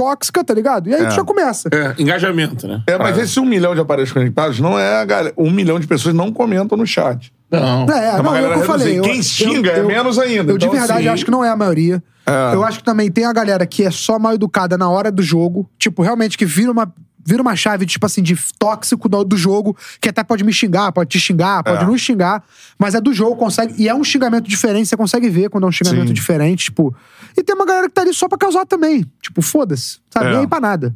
tóxica, 0.00 0.42
tá 0.42 0.54
ligado? 0.54 0.88
E 0.88 0.94
aí 0.94 1.06
tu 1.08 1.14
já 1.14 1.24
começa. 1.24 1.68
É, 1.72 1.94
engajamento, 2.00 2.66
né? 2.66 2.82
É, 2.86 2.96
mas 2.98 3.18
esse 3.18 3.38
um 3.38 3.44
milhão 3.44 3.74
de 3.74 3.80
aparelhos 3.80 4.10
conectados 4.12 4.58
não 4.58 4.78
é 4.78 4.96
a 5.00 5.04
galera. 5.04 5.34
Um 5.36 5.50
milhão 5.50 5.78
de 5.78 5.86
pessoas 5.86 6.14
não 6.14 6.32
comentam 6.32 6.76
no 6.78 6.86
chat. 6.86 7.32
Não. 7.50 7.84
É, 7.90 8.12
uma 8.12 8.22
não, 8.22 8.36
é 8.36 8.48
o 8.48 8.52
que 8.54 8.58
eu 8.60 8.64
falei. 8.64 8.98
eu- 8.98 9.02
Quem 9.02 9.22
xinga 9.22 9.70
é 9.72 9.82
menos 9.82 10.18
ainda. 10.18 10.52
Eu 10.52 10.58
de 10.58 10.66
Então, 10.66 10.78
verdade 10.78 11.00
assim, 11.00 11.08
acho 11.08 11.24
que 11.24 11.30
não 11.30 11.44
é 11.44 11.50
a 11.50 11.56
maioria. 11.56 12.02
É. 12.26 12.54
Eu 12.54 12.64
acho 12.64 12.78
que 12.78 12.84
também 12.84 13.10
tem 13.10 13.24
a 13.24 13.32
galera 13.32 13.66
que 13.66 13.82
é 13.84 13.90
só 13.90 14.18
mal 14.18 14.32
educada 14.34 14.78
na 14.78 14.88
hora 14.88 15.10
do 15.10 15.22
jogo. 15.22 15.68
Tipo, 15.78 16.02
realmente 16.02 16.38
que 16.38 16.46
vira 16.46 16.70
uma, 16.70 16.92
vira 17.24 17.42
uma 17.42 17.56
chave, 17.56 17.84
tipo 17.86 18.06
assim, 18.06 18.22
de 18.22 18.36
tóxico 18.58 19.08
do, 19.08 19.24
do 19.24 19.36
jogo, 19.36 19.76
que 20.00 20.08
até 20.08 20.22
pode 20.22 20.44
me 20.44 20.52
xingar, 20.52 20.92
pode 20.92 21.10
te 21.10 21.18
xingar, 21.18 21.62
pode 21.64 21.82
É. 21.82 21.86
não 21.86 21.98
xingar. 21.98 22.42
Mas 22.78 22.94
é 22.94 23.00
do 23.00 23.12
jogo, 23.12 23.34
consegue. 23.36 23.74
E 23.82 23.88
é 23.88 23.94
um 23.94 24.04
xingamento 24.04 24.48
diferente, 24.48 24.88
você 24.88 24.96
consegue 24.96 25.28
ver 25.28 25.50
quando 25.50 25.64
é 25.64 25.68
um 25.68 25.72
xingamento 25.72 26.08
Sim. 26.08 26.14
diferente, 26.14 26.64
tipo. 26.66 26.94
E 27.36 27.42
tem 27.42 27.54
uma 27.54 27.66
galera 27.66 27.88
que 27.88 27.94
tá 27.94 28.02
ali 28.02 28.12
só 28.12 28.28
pra 28.28 28.38
causar 28.38 28.66
também. 28.66 29.04
Tipo, 29.20 29.42
foda-se. 29.42 29.98
Sabe? 30.10 30.26
É. 30.26 30.30
Nem 30.30 30.40
aí 30.40 30.46
pra 30.46 30.60
nada. 30.60 30.94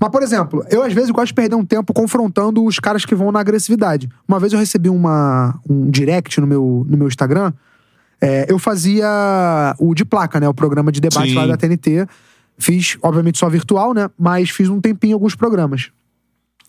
Mas, 0.00 0.10
por 0.10 0.22
exemplo, 0.22 0.64
eu 0.70 0.82
às 0.82 0.92
vezes 0.92 1.10
gosto 1.10 1.28
de 1.28 1.34
perder 1.34 1.56
um 1.56 1.64
tempo 1.64 1.92
confrontando 1.92 2.64
os 2.64 2.78
caras 2.78 3.04
que 3.04 3.14
vão 3.14 3.32
na 3.32 3.40
agressividade. 3.40 4.08
Uma 4.28 4.38
vez 4.38 4.52
eu 4.52 4.58
recebi 4.58 4.88
uma, 4.88 5.58
um 5.68 5.90
direct 5.90 6.40
no 6.40 6.46
meu, 6.46 6.86
no 6.88 6.96
meu 6.96 7.08
Instagram. 7.08 7.52
É, 8.20 8.46
eu 8.48 8.58
fazia 8.58 9.74
o 9.78 9.94
de 9.94 10.04
placa, 10.04 10.38
né? 10.38 10.48
O 10.48 10.54
programa 10.54 10.92
de 10.92 11.00
debate 11.00 11.30
Sim. 11.30 11.34
lá 11.34 11.46
da 11.46 11.56
TNT. 11.56 12.06
Fiz, 12.58 12.96
obviamente, 13.02 13.38
só 13.38 13.48
virtual, 13.48 13.94
né? 13.94 14.08
Mas 14.18 14.50
fiz 14.50 14.68
um 14.68 14.80
tempinho 14.80 15.12
em 15.12 15.14
alguns 15.14 15.34
programas. 15.34 15.90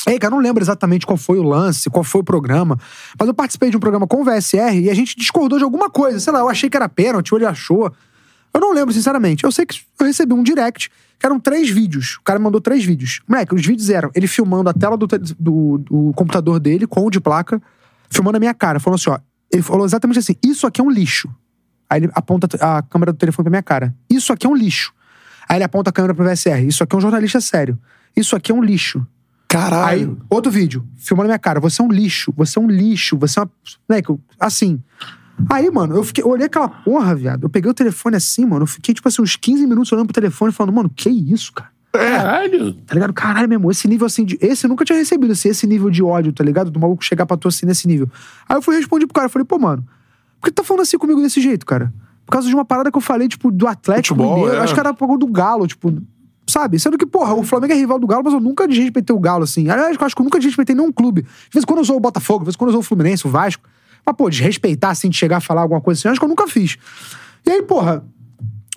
Ei, 0.08 0.20
cara, 0.20 0.34
eu 0.34 0.38
não 0.38 0.44
lembro 0.44 0.62
exatamente 0.62 1.06
qual 1.06 1.16
foi 1.16 1.38
o 1.40 1.44
lance, 1.44 1.90
qual 1.90 2.04
foi 2.04 2.22
o 2.22 2.24
programa. 2.24 2.78
Mas 3.18 3.28
eu 3.28 3.34
participei 3.34 3.70
de 3.70 3.78
um 3.78 3.80
programa 3.80 4.08
com 4.08 4.22
o 4.22 4.24
VSR 4.24 4.82
e 4.82 4.90
a 4.90 4.94
gente 4.94 5.16
discordou 5.16 5.58
de 5.58 5.64
alguma 5.64 5.90
coisa. 5.90 6.20
Sei 6.20 6.34
lá, 6.34 6.40
eu 6.40 6.50
achei 6.50 6.70
que 6.70 6.76
era 6.76 6.90
pênalti, 6.90 7.34
ou 7.34 7.38
ele 7.38 7.46
achou. 7.46 7.92
Eu 8.54 8.62
não 8.62 8.74
lembro, 8.74 8.94
sinceramente. 8.94 9.44
Eu 9.44 9.52
sei 9.52 9.66
que 9.66 9.82
eu 10.00 10.06
recebi 10.06 10.34
um 10.34 10.44
direct, 10.44 10.90
que 11.20 11.26
eram 11.26 11.40
três 11.40 11.70
vídeos. 11.70 12.18
O 12.18 12.24
cara 12.24 12.38
mandou 12.40 12.62
três 12.62 12.86
vídeos. 12.86 13.22
Moleque, 13.28 13.56
os 13.56 13.66
vídeos 13.66 13.90
eram 13.90 14.12
ele 14.14 14.28
filmando 14.28 14.70
a 14.70 14.74
tela 14.74 14.96
do, 14.96 15.08
do, 15.08 15.78
do 15.78 16.14
computador 16.16 16.60
dele, 16.60 16.86
com 16.86 17.06
o 17.06 17.10
de 17.10 17.20
placa, 17.20 17.62
filmando 18.10 18.38
a 18.38 18.40
minha 18.40 18.54
cara. 18.54 18.80
Falando 18.80 19.00
assim, 19.00 19.10
ó. 19.10 19.20
Ele 19.52 19.62
falou 19.62 19.86
exatamente 19.86 20.20
assim: 20.20 20.36
Isso 20.44 20.66
aqui 20.66 20.82
é 20.82 20.84
um 20.84 20.90
lixo. 20.90 21.30
Aí 21.90 22.00
ele 22.00 22.10
aponta 22.14 22.48
a 22.60 22.82
câmera 22.82 23.12
do 23.12 23.18
telefone 23.18 23.44
pra 23.44 23.52
minha 23.52 23.64
cara. 23.64 23.96
Isso 24.10 24.34
aqui 24.34 24.48
é 24.48 24.50
um 24.50 24.56
lixo. 24.56 24.92
Aí 25.48 25.58
ele 25.58 25.64
aponta 25.64 25.92
a 25.92 25.94
câmera 25.94 26.14
pro 26.16 26.26
VSR. 26.26 26.66
Isso 26.66 26.84
aqui 26.84 26.96
é 26.96 26.98
um 26.98 27.02
jornalista 27.02 27.40
sério. 27.40 27.78
Isso 28.16 28.36
aqui 28.36 28.52
é 28.52 28.56
um 28.56 28.64
lixo. 28.64 29.00
Aí, 29.00 29.06
Caralho. 29.48 30.20
outro 30.28 30.52
vídeo, 30.52 30.88
filmando 30.96 31.28
minha 31.28 31.38
cara. 31.38 31.60
Você 31.60 31.82
é 31.82 31.86
um 31.86 31.92
lixo, 31.92 32.34
você 32.36 32.58
é 32.58 32.62
um 32.62 32.68
lixo, 32.68 33.16
você 33.16 33.40
é 33.40 33.44
uma. 33.44 33.52
Moleque, 33.88 34.20
assim. 34.40 34.82
Aí, 35.50 35.70
mano, 35.72 35.96
eu, 35.96 36.04
fiquei, 36.04 36.24
eu 36.24 36.30
olhei 36.30 36.46
aquela 36.46 36.68
porra, 36.68 37.16
viado. 37.16 37.44
Eu 37.44 37.50
peguei 37.50 37.70
o 37.70 37.74
telefone 37.74 38.16
assim, 38.16 38.46
mano. 38.46 38.64
Eu 38.64 38.68
fiquei, 38.68 38.94
tipo 38.94 39.08
assim, 39.08 39.22
uns 39.22 39.36
15 39.36 39.66
minutos 39.66 39.92
olhando 39.92 40.06
pro 40.06 40.14
telefone 40.14 40.52
falando, 40.52 40.74
mano, 40.74 40.90
que 40.90 41.10
isso, 41.10 41.52
cara? 41.54 41.70
Caralho. 41.92 42.74
Tá 42.74 42.96
ligado? 42.96 43.14
Caralho, 43.14 43.48
meu 43.48 43.58
irmão, 43.58 43.70
esse 43.70 43.88
nível 43.88 44.08
assim 44.08 44.26
de. 44.26 44.38
Esse 44.42 44.66
eu 44.66 44.70
nunca 44.70 44.84
tinha 44.84 44.98
recebido, 44.98 45.32
assim, 45.32 45.50
esse 45.50 45.68
nível 45.68 45.90
de 45.92 46.02
ódio, 46.02 46.34
tá 46.34 46.44
ligado? 46.44 46.72
Do 46.72 46.80
maluco 46.80 47.04
chegar 47.04 47.26
pra 47.26 47.38
tu 47.38 47.48
assim 47.48 47.66
nesse 47.66 47.88
nível. 47.88 48.10
Aí 48.50 48.58
eu 48.58 48.62
fui 48.62 48.76
responder 48.76 49.06
pro 49.06 49.14
cara, 49.14 49.28
eu 49.28 49.30
falei, 49.30 49.46
pô, 49.46 49.60
mano, 49.60 49.86
por 50.42 50.48
que 50.48 50.52
tu 50.52 50.56
tá 50.56 50.64
falando 50.64 50.82
assim 50.82 50.98
comigo 50.98 51.22
desse 51.22 51.40
jeito, 51.40 51.66
cara? 51.66 51.94
Por 52.26 52.32
causa 52.32 52.48
de 52.48 52.56
uma 52.56 52.66
parada 52.66 52.92
que 52.92 52.98
eu 52.98 53.02
falei, 53.02 53.28
tipo, 53.28 53.52
do 53.52 53.68
Atlético 53.68 54.16
Futebol, 54.16 54.38
Mineiro. 54.38 54.58
é. 54.58 54.64
Acho 54.64 54.74
que 54.74 54.80
era 54.80 54.94
por 54.94 55.08
causa 55.08 55.20
do 55.20 55.28
Galo, 55.28 55.68
tipo. 55.68 55.94
Sabe? 56.48 56.78
Sendo 56.80 56.98
que, 56.98 57.06
porra, 57.06 57.34
o 57.34 57.44
Flamengo 57.44 57.74
é 57.74 57.76
rival 57.76 58.00
do 58.00 58.08
Galo, 58.08 58.24
mas 58.24 58.34
eu 58.34 58.40
nunca 58.40 58.68
desrespeitei 58.68 59.16
o 59.16 59.20
Galo, 59.20 59.44
assim. 59.44 59.70
Aliás, 59.70 59.96
eu 59.98 60.06
acho 60.06 60.16
que 60.16 60.22
eu 60.22 60.26
nunca 60.26 60.40
desrespeitei 60.40 60.76
nenhum 60.76 60.92
clube. 60.92 61.22
De 61.22 61.30
vez 61.54 61.64
em 61.64 61.66
quando 61.66 61.78
eu 61.78 61.84
usou 61.84 61.96
o 61.96 62.00
Botafogo, 62.00 62.40
de 62.40 62.46
vez 62.46 62.56
em 62.56 62.58
quando 62.58 62.70
eu 62.70 62.74
usou 62.74 62.82
o 62.82 62.84
Fluminense, 62.84 63.26
o 63.26 63.30
Vasco. 63.30 63.64
Mas, 64.06 64.16
pô, 64.16 64.30
desrespeitar, 64.30 64.92
assim, 64.92 65.10
de 65.10 65.18
chegar 65.18 65.38
a 65.38 65.42
falar 65.42 65.62
alguma 65.62 65.82
coisa 65.82 66.00
assim, 66.00 66.08
acho 66.10 66.20
que 66.20 66.26
eu 66.26 66.30
nunca 66.30 66.48
fiz. 66.48 66.78
E 67.46 67.52
aí, 67.52 67.62
porra, 67.64 68.04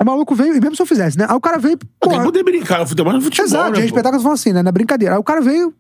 o 0.00 0.04
maluco 0.04 0.34
veio, 0.34 0.54
e 0.54 0.60
mesmo 0.60 0.76
se 0.76 0.82
eu 0.82 0.86
fizesse, 0.86 1.18
né? 1.18 1.26
Aí 1.28 1.34
o 1.36 1.40
cara 1.40 1.58
veio, 1.58 1.76
Tem 1.76 1.88
porra, 2.00 2.18
que 2.18 2.24
poder 2.24 2.42
brincar. 2.42 2.82
O 2.82 2.86
futebol 2.86 3.16
é 3.16 3.20
futebol, 3.20 3.46
Exato, 3.46 3.64
né, 3.64 3.70
de 3.70 3.76
pô? 3.76 3.82
respeitar 3.82 4.10
que 4.10 4.24
eu 4.24 4.30
assim, 4.30 4.52
né? 4.52 4.62
Na 4.62 4.72
brincadeira. 4.72 5.14
Aí 5.14 5.20
o 5.20 5.24
cara 5.24 5.40
veio. 5.40 5.74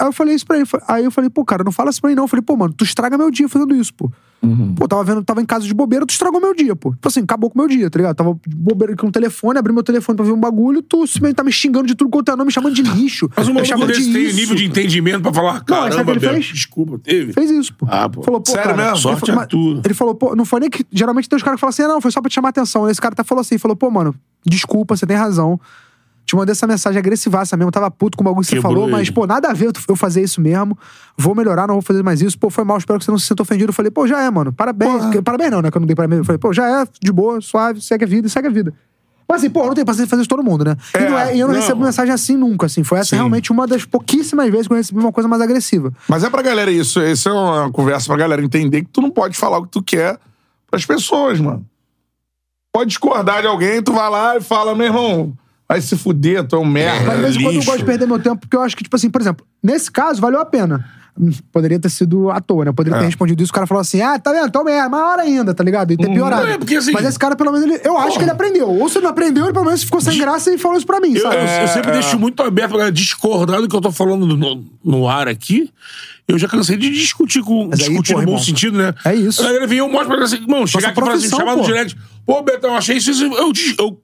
Aí 0.00 0.06
eu 0.06 0.12
falei 0.12 0.34
isso 0.34 0.46
pra 0.46 0.56
ele. 0.56 0.66
Aí 0.86 1.04
eu 1.04 1.10
falei, 1.10 1.30
pô, 1.30 1.44
cara, 1.44 1.62
não 1.64 1.72
fala 1.72 1.90
isso 1.90 2.00
pra 2.00 2.10
mim, 2.10 2.16
não. 2.16 2.24
Eu 2.24 2.28
falei, 2.28 2.42
pô, 2.42 2.56
mano, 2.56 2.72
tu 2.72 2.84
estraga 2.84 3.16
meu 3.16 3.30
dia 3.30 3.48
fazendo 3.48 3.74
isso, 3.74 3.92
pô. 3.94 4.10
Uhum. 4.40 4.72
Pô, 4.74 4.86
tava 4.86 5.02
vendo, 5.02 5.22
tava 5.24 5.42
em 5.42 5.44
casa 5.44 5.66
de 5.66 5.74
bobeira, 5.74 6.06
tu 6.06 6.10
estragou 6.10 6.40
meu 6.40 6.54
dia, 6.54 6.76
pô. 6.76 6.92
Tipo 6.92 7.08
assim, 7.08 7.20
acabou 7.20 7.50
com 7.50 7.58
o 7.58 7.62
meu 7.62 7.68
dia, 7.68 7.90
tá 7.90 7.98
ligado? 7.98 8.14
Tava 8.16 8.38
de 8.46 8.54
bobeira 8.54 8.92
aqui 8.94 9.04
no 9.04 9.10
telefone, 9.10 9.58
abri 9.58 9.72
meu 9.72 9.82
telefone 9.82 10.14
pra 10.16 10.24
ver 10.24 10.30
um 10.32 10.38
bagulho, 10.38 10.80
tu 10.80 11.06
simplesmente 11.06 11.36
tá 11.36 11.42
me 11.44 11.50
xingando 11.50 11.86
de 11.88 11.94
tudo 11.96 12.08
quanto 12.08 12.30
é 12.30 12.36
nome, 12.36 12.46
me 12.46 12.52
chamando 12.52 12.72
de 12.74 12.82
lixo. 12.82 13.28
Mas 13.36 13.48
um 13.48 13.54
maluco 13.54 13.86
desse 13.86 14.12
tem 14.12 14.22
isso. 14.26 14.36
nível 14.36 14.54
de 14.54 14.64
entendimento 14.66 15.22
pra 15.22 15.32
falar, 15.32 15.54
Não, 15.54 15.58
sabe 15.58 15.62
o 15.62 15.84
que 15.84 15.90
caramba, 15.90 16.10
ele 16.12 16.20
Beto, 16.20 16.32
fez? 16.34 16.46
desculpa, 16.46 16.98
teve? 17.00 17.32
Fez 17.32 17.50
isso, 17.50 17.74
pô. 17.74 17.86
Ah, 17.90 18.08
pô. 18.08 18.22
Falou, 18.22 18.40
pô, 18.40 18.50
Sério 18.52 18.64
cara, 18.64 18.76
mesmo? 18.76 18.90
ele 18.92 19.00
Sorte 19.00 19.26
falou- 19.26 19.42
é 19.42 19.46
tua. 19.46 19.82
Ele 19.84 19.94
falou, 19.94 20.14
pô, 20.14 20.36
não 20.36 20.44
foi 20.44 20.60
nem 20.60 20.70
que. 20.70 20.86
Geralmente 20.92 21.28
tem 21.28 21.36
os 21.36 21.42
caras 21.42 21.56
que 21.56 21.60
falam 21.60 21.70
assim, 21.70 21.82
ah, 21.82 21.88
não, 21.88 22.00
foi 22.00 22.10
só 22.12 22.20
pra 22.20 22.30
te 22.30 22.34
chamar 22.34 22.50
atenção. 22.50 22.88
Esse 22.88 23.00
cara 23.00 23.14
até 23.14 23.24
falou 23.24 23.40
assim, 23.40 23.58
falou, 23.58 23.76
pô, 23.76 23.90
mano, 23.90 24.14
desculpa, 24.46 24.96
você 24.96 25.04
tem 25.06 25.16
razão. 25.16 25.60
Te 26.28 26.36
mandei 26.36 26.52
essa 26.52 26.66
mensagem 26.66 26.98
agressivaça 26.98 27.56
mesmo, 27.56 27.70
tava 27.70 27.90
puto 27.90 28.18
com 28.18 28.22
o 28.22 28.26
bagulho 28.26 28.44
que 28.46 28.50
você 28.54 28.60
falou, 28.60 28.82
ele. 28.84 28.92
mas, 28.92 29.08
pô, 29.08 29.26
nada 29.26 29.48
a 29.48 29.54
ver 29.54 29.72
eu- 29.88 29.96
fazer 29.96 30.20
isso 30.22 30.42
mesmo. 30.42 30.78
Vou 31.16 31.34
melhorar, 31.34 31.66
não 31.66 31.76
vou 31.76 31.82
fazer 31.82 32.02
mais 32.02 32.20
isso. 32.20 32.38
Pô, 32.38 32.50
foi 32.50 32.64
mal, 32.64 32.76
espero 32.76 32.98
que 32.98 33.06
você 33.06 33.10
não 33.10 33.18
se 33.18 33.26
sinta 33.26 33.42
ofendido. 33.42 33.70
Eu 33.70 33.74
falei, 33.74 33.90
pô, 33.90 34.06
já 34.06 34.20
é, 34.22 34.30
mano. 34.30 34.52
Parabéns. 34.52 35.06
Que- 35.06 35.22
Parabéns 35.22 35.50
não, 35.50 35.62
né? 35.62 35.70
Que 35.70 35.78
eu 35.78 35.80
não 35.80 35.86
dei 35.86 35.96
parabéns. 35.96 36.18
Eu 36.18 36.24
falei, 36.26 36.38
pô, 36.38 36.52
já 36.52 36.82
é, 36.82 36.86
de 37.00 37.10
boa, 37.10 37.40
suave, 37.40 37.80
segue 37.80 38.04
a 38.04 38.06
vida, 38.06 38.26
e 38.26 38.30
segue 38.30 38.46
a 38.46 38.50
vida. 38.50 38.74
Mas 39.26 39.40
assim, 39.40 39.48
pô, 39.50 39.60
eu 39.62 39.66
não 39.68 39.74
tenho 39.74 39.86
paciência 39.86 40.04
de 40.06 40.10
fazer 40.10 40.20
isso 40.22 40.28
todo 40.28 40.42
mundo, 40.44 40.64
né? 40.66 40.76
e, 40.94 40.98
É, 40.98 41.08
não 41.08 41.18
é- 41.18 41.34
e 41.36 41.40
eu 41.40 41.46
não, 41.48 41.54
não. 41.54 41.60
recebo 41.60 41.82
mensagem 41.82 42.12
assim 42.12 42.36
nunca, 42.36 42.66
assim. 42.66 42.84
Foi 42.84 42.98
essa 42.98 43.08
Sim. 43.10 43.16
realmente 43.16 43.50
uma 43.50 43.66
das 43.66 43.86
pouquíssimas 43.86 44.50
vezes 44.50 44.66
que 44.66 44.72
eu 44.74 44.76
recebi 44.76 45.00
uma 45.00 45.12
coisa 45.12 45.26
mais 45.28 45.40
agressiva. 45.40 45.90
Mas 46.08 46.24
é 46.24 46.28
pra 46.30 46.42
galera 46.42 46.70
isso. 46.70 47.00
Isso 47.02 47.28
é 47.28 47.32
uma 47.32 47.70
conversa 47.72 48.06
pra 48.06 48.16
galera 48.16 48.42
entender 48.44 48.82
que 48.82 48.88
tu 48.90 49.00
não 49.00 49.10
pode 49.10 49.34
falar 49.36 49.58
o 49.58 49.62
que 49.64 49.70
tu 49.70 49.82
quer 49.82 50.18
pras 50.70 50.84
pessoas, 50.84 51.40
mano. 51.40 51.64
Pode 52.72 52.88
discordar 52.90 53.40
de 53.40 53.46
alguém, 53.48 53.82
tu 53.82 53.92
vai 53.92 54.10
lá 54.10 54.36
e 54.36 54.40
fala, 54.42 54.74
meu 54.74 54.86
irmão, 54.86 55.32
vai 55.68 55.80
se 55.80 55.96
fuder, 55.96 56.44
tu 56.46 56.56
é 56.56 56.58
um 56.58 56.64
merda. 56.64 57.04
Mas 57.04 57.16
de 57.16 57.22
vez 57.22 57.36
em 57.36 57.42
quando 57.42 57.56
eu 57.56 57.64
gosto 57.64 57.78
de 57.78 57.84
perder 57.84 58.06
meu 58.06 58.18
tempo, 58.18 58.38
porque 58.38 58.56
eu 58.56 58.62
acho 58.62 58.76
que, 58.76 58.82
tipo 58.82 58.96
assim, 58.96 59.10
por 59.10 59.20
exemplo, 59.20 59.46
nesse 59.62 59.90
caso, 59.90 60.20
valeu 60.20 60.40
a 60.40 60.44
pena. 60.44 60.84
Hum, 61.20 61.30
Poderia 61.52 61.80
ter 61.80 61.88
sido 61.88 62.30
à 62.30 62.40
toa, 62.40 62.64
né? 62.64 62.70
Eu 62.70 62.74
Poderia 62.74 62.96
É. 62.96 63.00
ter 63.00 63.06
respondido 63.06 63.42
isso, 63.42 63.50
o 63.50 63.54
cara 63.54 63.66
falou 63.66 63.80
assim: 63.80 64.00
ah, 64.00 64.16
tá 64.20 64.32
vendo? 64.32 64.46
Então 64.46 64.62
merda, 64.62 64.86
uma 64.88 65.04
hora 65.10 65.22
ainda, 65.22 65.52
tá 65.52 65.64
ligado? 65.64 65.92
E 65.92 65.96
ter 65.96 66.06
piorado. 66.08 66.46
É, 66.46 66.56
porque 66.56 66.76
assim- 66.76 66.92
Mas 66.92 67.04
esse 67.06 67.18
cara, 67.18 67.34
pelo 67.34 67.50
menos, 67.50 67.66
ele, 67.66 67.80
eu 67.84 67.98
acho 67.98 68.16
que 68.16 68.22
ele 68.22 68.30
aprendeu. 68.30 68.68
Ou 68.68 68.88
se 68.88 68.98
ele 68.98 69.04
não 69.04 69.10
aprendeu, 69.10 69.44
ele 69.44 69.52
pelo 69.52 69.64
menos 69.64 69.82
ficou 69.82 70.00
sem 70.00 70.16
graça 70.16 70.52
e 70.54 70.56
falou 70.58 70.76
isso 70.76 70.86
pra 70.86 71.00
mim, 71.00 71.14
Eu, 71.14 71.22
sabe? 71.22 71.34
eu- 71.36 71.42
eu 71.62 71.68
sempre 71.68 71.90
deixo 71.90 72.16
muito 72.20 72.40
aberto 72.40 72.68
pra 72.68 72.78
galera 72.78 72.92
discordar 72.92 73.60
do 73.60 73.68
que 73.68 73.74
eu 73.74 73.80
tô 73.80 73.90
falando 73.90 74.24
no, 74.36 74.64
no 74.84 75.08
ar 75.08 75.26
aqui. 75.26 75.68
Eu 76.28 76.38
já 76.38 76.46
cansei 76.46 76.76
de 76.76 76.88
discutir 76.88 77.42
com. 77.42 77.66
Mas 77.68 77.80
aí, 77.80 77.88
discutir 77.88 78.12
pô, 78.12 78.20
no 78.20 78.24
bom 78.26 78.32
irmão, 78.32 78.44
sentido, 78.44 78.78
né? 78.78 78.94
é 79.04 79.14
isso. 79.16 79.42
A 79.42 79.46
galera 79.46 79.66
vem 79.66 79.78
e 79.78 79.80
eu 79.80 79.88
mostro 79.88 80.06
pra 80.08 80.16
ela 80.18 80.24
assim, 80.24 80.36
irmão, 80.36 80.66
chegar 80.68 80.90
aqui 80.90 81.00
e 81.00 81.02
falar 81.02 81.14
assim, 81.16 81.28
profissão, 81.28 81.38
chamar 81.40 81.56
no 81.56 81.62
pô. 81.62 81.66
direct. 81.66 81.96
Pô, 82.24 82.42
Betão, 82.42 82.76
achei 82.76 82.96
isso. 82.98 83.10
isso 83.10 83.24
eu, 83.24 83.52
dis- 83.52 83.74
eu 83.76 83.98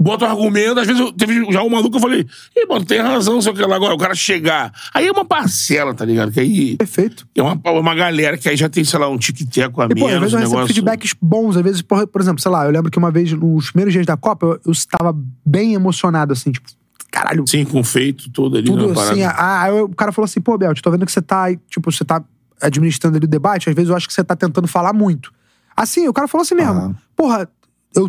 boto 0.00 0.24
um 0.24 0.28
argumento, 0.28 0.78
às 0.80 0.86
vezes 0.86 1.00
eu, 1.00 1.12
teve 1.12 1.50
já 1.52 1.62
um 1.62 1.68
maluco 1.68 1.96
eu 1.96 2.00
falei, 2.00 2.26
Ih, 2.56 2.66
mano, 2.68 2.84
tem 2.84 3.00
razão, 3.00 3.40
sei 3.42 3.52
o 3.52 3.54
que 3.54 3.62
lá 3.62 3.74
agora, 3.76 3.94
o 3.94 3.98
cara 3.98 4.14
chegar. 4.14 4.72
Aí 4.94 5.06
é 5.06 5.10
uma 5.12 5.24
parcela, 5.24 5.92
tá 5.92 6.04
ligado? 6.04 6.30
Que 6.30 6.40
aí. 6.40 6.76
Perfeito. 6.76 7.26
É 7.34 7.42
uma, 7.42 7.54
uma 7.72 7.94
galera 7.94 8.38
que 8.38 8.48
aí 8.48 8.56
já 8.56 8.68
tem, 8.68 8.84
sei 8.84 8.98
lá, 8.98 9.08
um 9.08 9.18
tic-teco 9.18 9.80
a 9.82 9.86
E, 9.86 9.88
pô, 9.88 10.06
às 10.06 10.12
menos, 10.12 10.20
vezes 10.20 10.32
eu 10.32 10.38
um 10.38 10.40
recebo 10.42 10.54
negócio. 10.56 10.74
feedbacks 10.74 11.14
bons, 11.20 11.56
às 11.56 11.62
vezes, 11.62 11.82
por, 11.82 12.06
por 12.06 12.20
exemplo, 12.20 12.40
sei 12.40 12.50
lá, 12.52 12.64
eu 12.64 12.70
lembro 12.70 12.90
que 12.90 12.98
uma 12.98 13.10
vez, 13.10 13.32
nos 13.32 13.70
primeiros 13.70 13.92
dias 13.92 14.06
da 14.06 14.16
Copa, 14.16 14.46
eu, 14.46 14.60
eu 14.66 14.72
estava 14.72 15.12
bem 15.44 15.74
emocionado, 15.74 16.32
assim, 16.32 16.52
tipo, 16.52 16.68
caralho, 17.10 17.44
Sim, 17.48 17.64
com 17.64 17.82
feito 17.82 18.30
todo 18.30 18.56
ali 18.56 18.66
tudo 18.66 18.88
na 18.88 18.94
parada. 18.94 19.12
assim. 19.12 19.22
ah, 19.24 19.62
Aí 19.62 19.72
o 19.80 19.88
cara 19.88 20.12
falou 20.12 20.26
assim, 20.26 20.40
pô, 20.40 20.56
Bel, 20.56 20.74
tô 20.74 20.90
vendo 20.90 21.04
que 21.06 21.10
você 21.12 21.22
tá, 21.22 21.46
tipo, 21.68 21.90
você 21.90 22.04
tá 22.04 22.22
administrando 22.60 23.16
ali 23.16 23.24
o 23.26 23.28
debate, 23.28 23.68
às 23.68 23.74
vezes 23.74 23.88
eu 23.90 23.96
acho 23.96 24.06
que 24.06 24.12
você 24.14 24.22
tá 24.22 24.36
tentando 24.36 24.68
falar 24.68 24.92
muito. 24.92 25.32
Assim, 25.76 26.06
o 26.08 26.12
cara 26.12 26.26
falou 26.28 26.42
assim 26.42 26.54
mesmo, 26.54 26.72
Aham. 26.72 26.94
porra, 27.16 27.40
eu- 27.42 27.48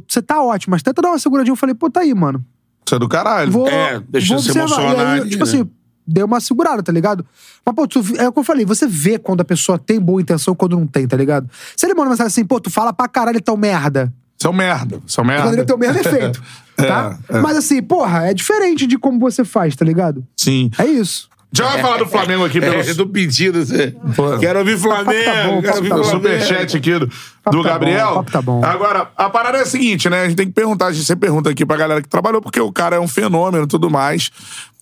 você 0.07 0.21
tá 0.21 0.41
ótimo, 0.41 0.71
mas 0.71 0.83
tenta 0.83 1.01
dar 1.01 1.09
uma 1.09 1.19
seguradinha. 1.19 1.51
Eu 1.53 1.55
falei, 1.57 1.73
pô, 1.75 1.89
tá 1.89 2.01
aí, 2.01 2.13
mano. 2.13 2.43
Isso 2.85 2.95
é 2.95 2.99
do 2.99 3.07
caralho. 3.07 3.51
Vou, 3.51 3.67
É, 3.67 4.01
deixa 4.09 4.33
vou 4.33 4.41
você 4.43 4.49
observar. 4.51 4.81
emocionar 4.81 4.95
E 4.95 4.99
aí, 5.13 5.19
ali, 5.21 5.29
tipo 5.29 5.45
né? 5.45 5.49
assim, 5.51 5.69
deu 6.07 6.25
uma 6.25 6.39
segurada, 6.39 6.81
tá 6.81 6.91
ligado? 6.91 7.25
Mas, 7.65 7.75
pô, 7.75 7.87
tu, 7.87 7.99
é 8.17 8.27
o 8.27 8.33
que 8.33 8.39
eu 8.39 8.43
falei, 8.43 8.65
você 8.65 8.87
vê 8.87 9.19
quando 9.19 9.41
a 9.41 9.45
pessoa 9.45 9.77
tem 9.77 9.99
boa 9.99 10.21
intenção 10.21 10.53
e 10.53 10.57
quando 10.57 10.77
não 10.77 10.87
tem, 10.87 11.07
tá 11.07 11.15
ligado? 11.15 11.49
Se 11.75 11.85
ele 11.85 11.93
manda 11.93 12.03
uma 12.07 12.09
mensagem 12.11 12.27
assim, 12.27 12.45
pô, 12.45 12.59
tu 12.59 12.69
fala 12.69 12.91
pra 12.91 13.07
caralho, 13.07 13.37
então 13.37 13.55
merda. 13.55 14.11
Isso 14.39 14.47
é 14.47 14.49
um 14.49 14.53
merda. 14.53 15.01
Isso 15.05 15.19
é 15.19 15.23
um 15.23 15.27
merda. 15.27 15.43
Quando 15.43 15.53
ele 15.55 15.65
tem 15.65 15.75
o 15.75 15.79
mesmo 15.79 15.99
efeito, 15.99 16.41
tá? 16.75 17.17
É, 17.29 17.37
é. 17.37 17.41
Mas 17.41 17.57
assim, 17.57 17.81
porra, 17.83 18.27
é 18.29 18.33
diferente 18.33 18.87
de 18.87 18.97
como 18.97 19.19
você 19.19 19.43
faz, 19.43 19.75
tá 19.75 19.83
ligado? 19.85 20.25
Sim. 20.37 20.71
É 20.79 20.85
isso. 20.85 21.29
Já 21.51 21.65
vai 21.67 21.81
falar 21.81 21.97
do 21.97 22.05
Flamengo 22.05 22.45
aqui 22.45 22.59
pelo 22.61 22.75
É, 22.75 22.93
do 22.93 23.07
pedido, 23.07 23.65
você. 23.65 23.95
Quero 24.39 24.59
ouvir 24.59 24.77
Flamengo, 24.77 25.25
tá 25.25 25.43
bom, 25.47 25.61
quero 25.61 25.75
ouvir 25.77 25.89
tá 25.89 25.95
bom. 25.97 26.03
superchat 26.03 26.77
aqui 26.77 26.91
do, 26.99 27.07
do 27.07 27.63
tá 27.63 27.69
Gabriel. 27.69 28.07
bom, 28.09 28.13
papo 28.15 28.31
tá 28.31 28.41
bom. 28.41 28.63
Agora, 28.63 29.09
a 29.17 29.29
parada 29.29 29.57
é 29.57 29.61
a 29.61 29.65
seguinte, 29.65 30.09
né? 30.09 30.21
A 30.21 30.27
gente 30.27 30.37
tem 30.37 30.47
que 30.47 30.53
perguntar, 30.53 30.87
a 30.87 30.91
gente 30.91 31.05
sempre 31.05 31.27
pergunta 31.27 31.49
aqui 31.49 31.65
pra 31.65 31.75
galera 31.75 32.01
que 32.01 32.07
trabalhou, 32.07 32.41
porque 32.41 32.59
o 32.59 32.71
cara 32.71 32.95
é 32.95 32.99
um 32.99 33.07
fenômeno 33.07 33.63
e 33.63 33.67
tudo 33.67 33.89
mais. 33.89 34.29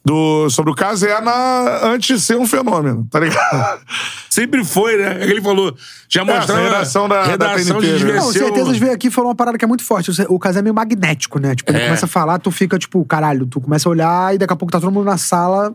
do, 0.06 0.50
sobre 0.50 0.72
o 0.72 0.76
Casé 0.76 1.20
na, 1.20 1.80
antes 1.84 2.18
de 2.18 2.24
ser 2.26 2.38
um 2.38 2.48
fenômeno, 2.48 3.06
tá 3.12 3.20
ligado? 3.20 3.82
Sempre 4.30 4.64
foi, 4.64 4.96
né? 4.96 5.18
É 5.22 5.26
que 5.26 5.32
ele 5.34 5.42
falou. 5.42 5.76
Já 6.08 6.24
mostrava. 6.24 6.62
essa 6.62 6.70
redação 6.70 7.10
da- 7.10 7.24
da 7.24 7.28
redação 7.28 7.82
TNT, 7.82 7.98
de 7.98 8.06
né? 8.06 8.14
Não, 8.14 8.32
certeza 8.32 8.72
veio 8.74 8.94
aqui 8.94 9.08
e 9.08 9.12
falou 9.12 9.30
uma 9.32 9.36
parada 9.36 9.58
que 9.58 9.66
é 9.66 9.68
muito 9.68 9.84
forte. 9.84 10.10
O 10.30 10.40
Casé 10.40 10.60
é 10.60 10.62
meio 10.62 10.74
magnético, 10.74 11.40
né? 11.40 11.56
Tipo, 11.56 11.72
ele 11.72 11.80
É. 11.80 11.86
começa 11.88 12.06
a 12.06 12.08
falar, 12.08 12.40
tu 12.40 12.52
fica, 12.52 12.80
tipo, 12.80 13.04
caralho, 13.04 13.46
tu 13.48 13.60
começa 13.60 13.90
a 13.90 13.92
olhar 13.92 14.34
e 14.34 14.38
daqui 14.38 14.54
a 14.54 14.56
pouco 14.56 14.72
tá 14.72 14.80
todo 14.80 14.92
mundo 14.94 15.04
na 15.06 15.18
sala 15.18 15.74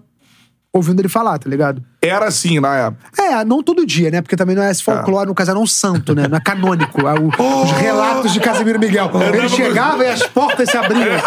ouvindo 0.72 1.00
ele 1.00 1.08
falar, 1.08 1.38
tá 1.38 1.48
ligado? 1.50 1.82
Era 2.00 2.26
assim 2.26 2.58
na 2.58 2.74
época. 2.76 3.22
É, 3.22 3.44
não 3.44 3.62
todo 3.62 3.84
dia, 3.84 4.10
né? 4.10 4.22
Porque 4.22 4.34
também 4.36 4.56
não 4.56 4.62
é 4.62 4.70
esse 4.70 4.82
folclore, 4.82 5.26
no 5.28 5.34
Casé 5.34 5.52
não 5.52 5.60
é 5.60 5.64
um 5.64 5.66
santo, 5.66 6.14
né? 6.14 6.26
Não 6.28 6.38
é 6.38 6.40
canônico. 6.40 7.06
É 7.06 7.14
o- 7.14 7.28
os 7.62 7.70
relatos 7.72 8.32
de 8.32 8.40
Casimiro 8.40 8.78
Miguel. 8.78 9.10
Ele 9.34 9.48
chegava 9.48 10.02
e 10.04 10.08
as 10.08 10.22
portas 10.26 10.70
se 10.70 10.76
abriam. 10.76 11.20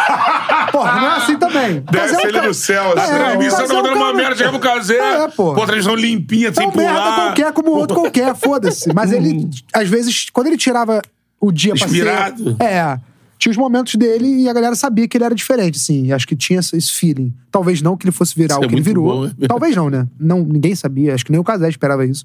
Porra, 0.71 0.95
não 0.99 1.07
é 1.11 1.17
assim 1.17 1.37
também. 1.37 1.83
Desce 1.91 2.15
é 2.15 2.17
um 2.17 2.21
ele 2.21 2.33
cara- 2.33 2.47
do 2.47 2.53
céu, 2.53 2.83
É, 2.97 2.99
assim, 2.99 3.45
é 3.45 3.49
tava 3.51 3.63
um 3.79 3.83
dando 3.83 3.95
uma 3.97 4.13
merda, 4.13 4.35
chegava 4.35 4.57
o 4.57 4.59
Casé. 4.59 4.97
É, 4.97 5.27
pô. 5.27 5.53
Pô, 5.53 5.65
transmissão 5.65 5.95
limpinha, 5.95 6.49
É 6.49 6.53
sem 6.53 6.67
um 6.67 6.71
merda 6.75 6.93
pular. 7.01 7.15
qualquer, 7.15 7.51
como 7.53 7.69
o 7.71 7.77
outro 7.77 7.95
qualquer, 7.95 8.35
foda-se. 8.35 8.91
Mas 8.93 9.11
ele, 9.11 9.47
às 9.73 9.87
vezes, 9.87 10.27
quando 10.33 10.47
ele 10.47 10.57
tirava 10.57 11.01
o 11.39 11.51
dia 11.51 11.73
pra 11.75 11.87
ser... 11.87 11.95
Inspirado. 11.95 12.57
É. 12.59 12.97
Tinha 13.37 13.51
os 13.51 13.57
momentos 13.57 13.95
dele 13.95 14.43
e 14.43 14.49
a 14.49 14.53
galera 14.53 14.75
sabia 14.75 15.07
que 15.07 15.17
ele 15.17 15.25
era 15.25 15.35
diferente, 15.35 15.75
assim. 15.77 16.11
Acho 16.11 16.27
que 16.27 16.35
tinha 16.35 16.59
esse 16.59 16.91
feeling. 16.91 17.33
Talvez 17.51 17.81
não 17.81 17.97
que 17.97 18.05
ele 18.05 18.11
fosse 18.11 18.33
virar 18.35 18.55
Isso 18.55 18.61
o 18.61 18.65
é 18.65 18.67
que 18.67 18.73
ele 18.75 18.81
muito 18.81 18.85
virou. 18.87 19.05
bom, 19.07 19.23
né? 19.25 19.33
Talvez 19.47 19.75
não, 19.75 19.89
né? 19.89 20.07
Não, 20.19 20.39
ninguém 20.43 20.73
sabia. 20.75 21.13
Acho 21.13 21.25
que 21.25 21.31
nem 21.31 21.39
o 21.39 21.43
Casé 21.43 21.67
esperava 21.69 22.05
isso. 22.05 22.23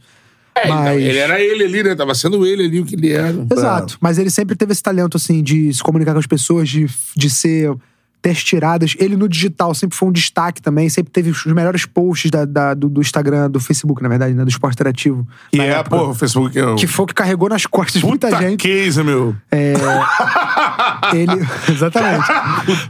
É, 0.54 0.62
ele, 0.64 0.72
Mas- 0.72 1.02
ele 1.02 1.18
era 1.18 1.40
ele 1.40 1.64
ali, 1.64 1.82
né? 1.82 1.94
Tava 1.94 2.14
sendo 2.14 2.44
ele 2.46 2.64
ali 2.64 2.80
o 2.80 2.84
que 2.84 2.94
ele 2.94 3.10
era. 3.12 3.46
Exato. 3.50 3.96
Mas 4.00 4.18
ele 4.18 4.30
sempre 4.30 4.54
teve 4.56 4.72
esse 4.72 4.82
talento, 4.82 5.16
assim, 5.16 5.42
de 5.42 5.72
se 5.72 5.82
comunicar 5.82 6.12
com 6.12 6.18
as 6.18 6.26
pessoas, 6.26 6.68
de, 6.68 6.86
de 7.16 7.30
ser 7.30 7.72
teste 8.22 8.44
tiradas. 8.44 8.94
Ele 8.98 9.16
no 9.16 9.28
digital 9.28 9.74
sempre 9.74 9.96
foi 9.96 10.08
um 10.08 10.12
destaque 10.12 10.60
também. 10.60 10.88
Sempre 10.88 11.10
teve 11.12 11.30
os 11.30 11.44
melhores 11.46 11.84
posts 11.86 12.30
da, 12.30 12.44
da- 12.44 12.74
do, 12.74 12.88
do 12.88 13.00
Instagram, 13.00 13.50
do 13.50 13.58
Facebook, 13.60 14.02
na 14.02 14.08
verdade, 14.08 14.34
né? 14.34 14.44
Do 14.44 14.48
Esporte 14.50 14.74
Interativo. 14.74 15.26
E 15.52 15.60
é, 15.60 15.68
época. 15.68 15.96
pô, 15.96 16.08
o 16.10 16.14
Facebook 16.14 16.58
é 16.58 16.64
o. 16.66 16.76
Que 16.76 16.86
foi 16.86 17.04
o 17.04 17.06
que 17.06 17.14
carregou 17.14 17.48
nas 17.48 17.66
costas 17.66 18.00
de 18.00 18.06
muita 18.06 18.28
Puta 18.28 18.40
gente. 18.42 18.60
case, 18.68 19.02
meu. 19.02 19.34
Ele. 21.12 21.40
Exatamente. 21.70 22.26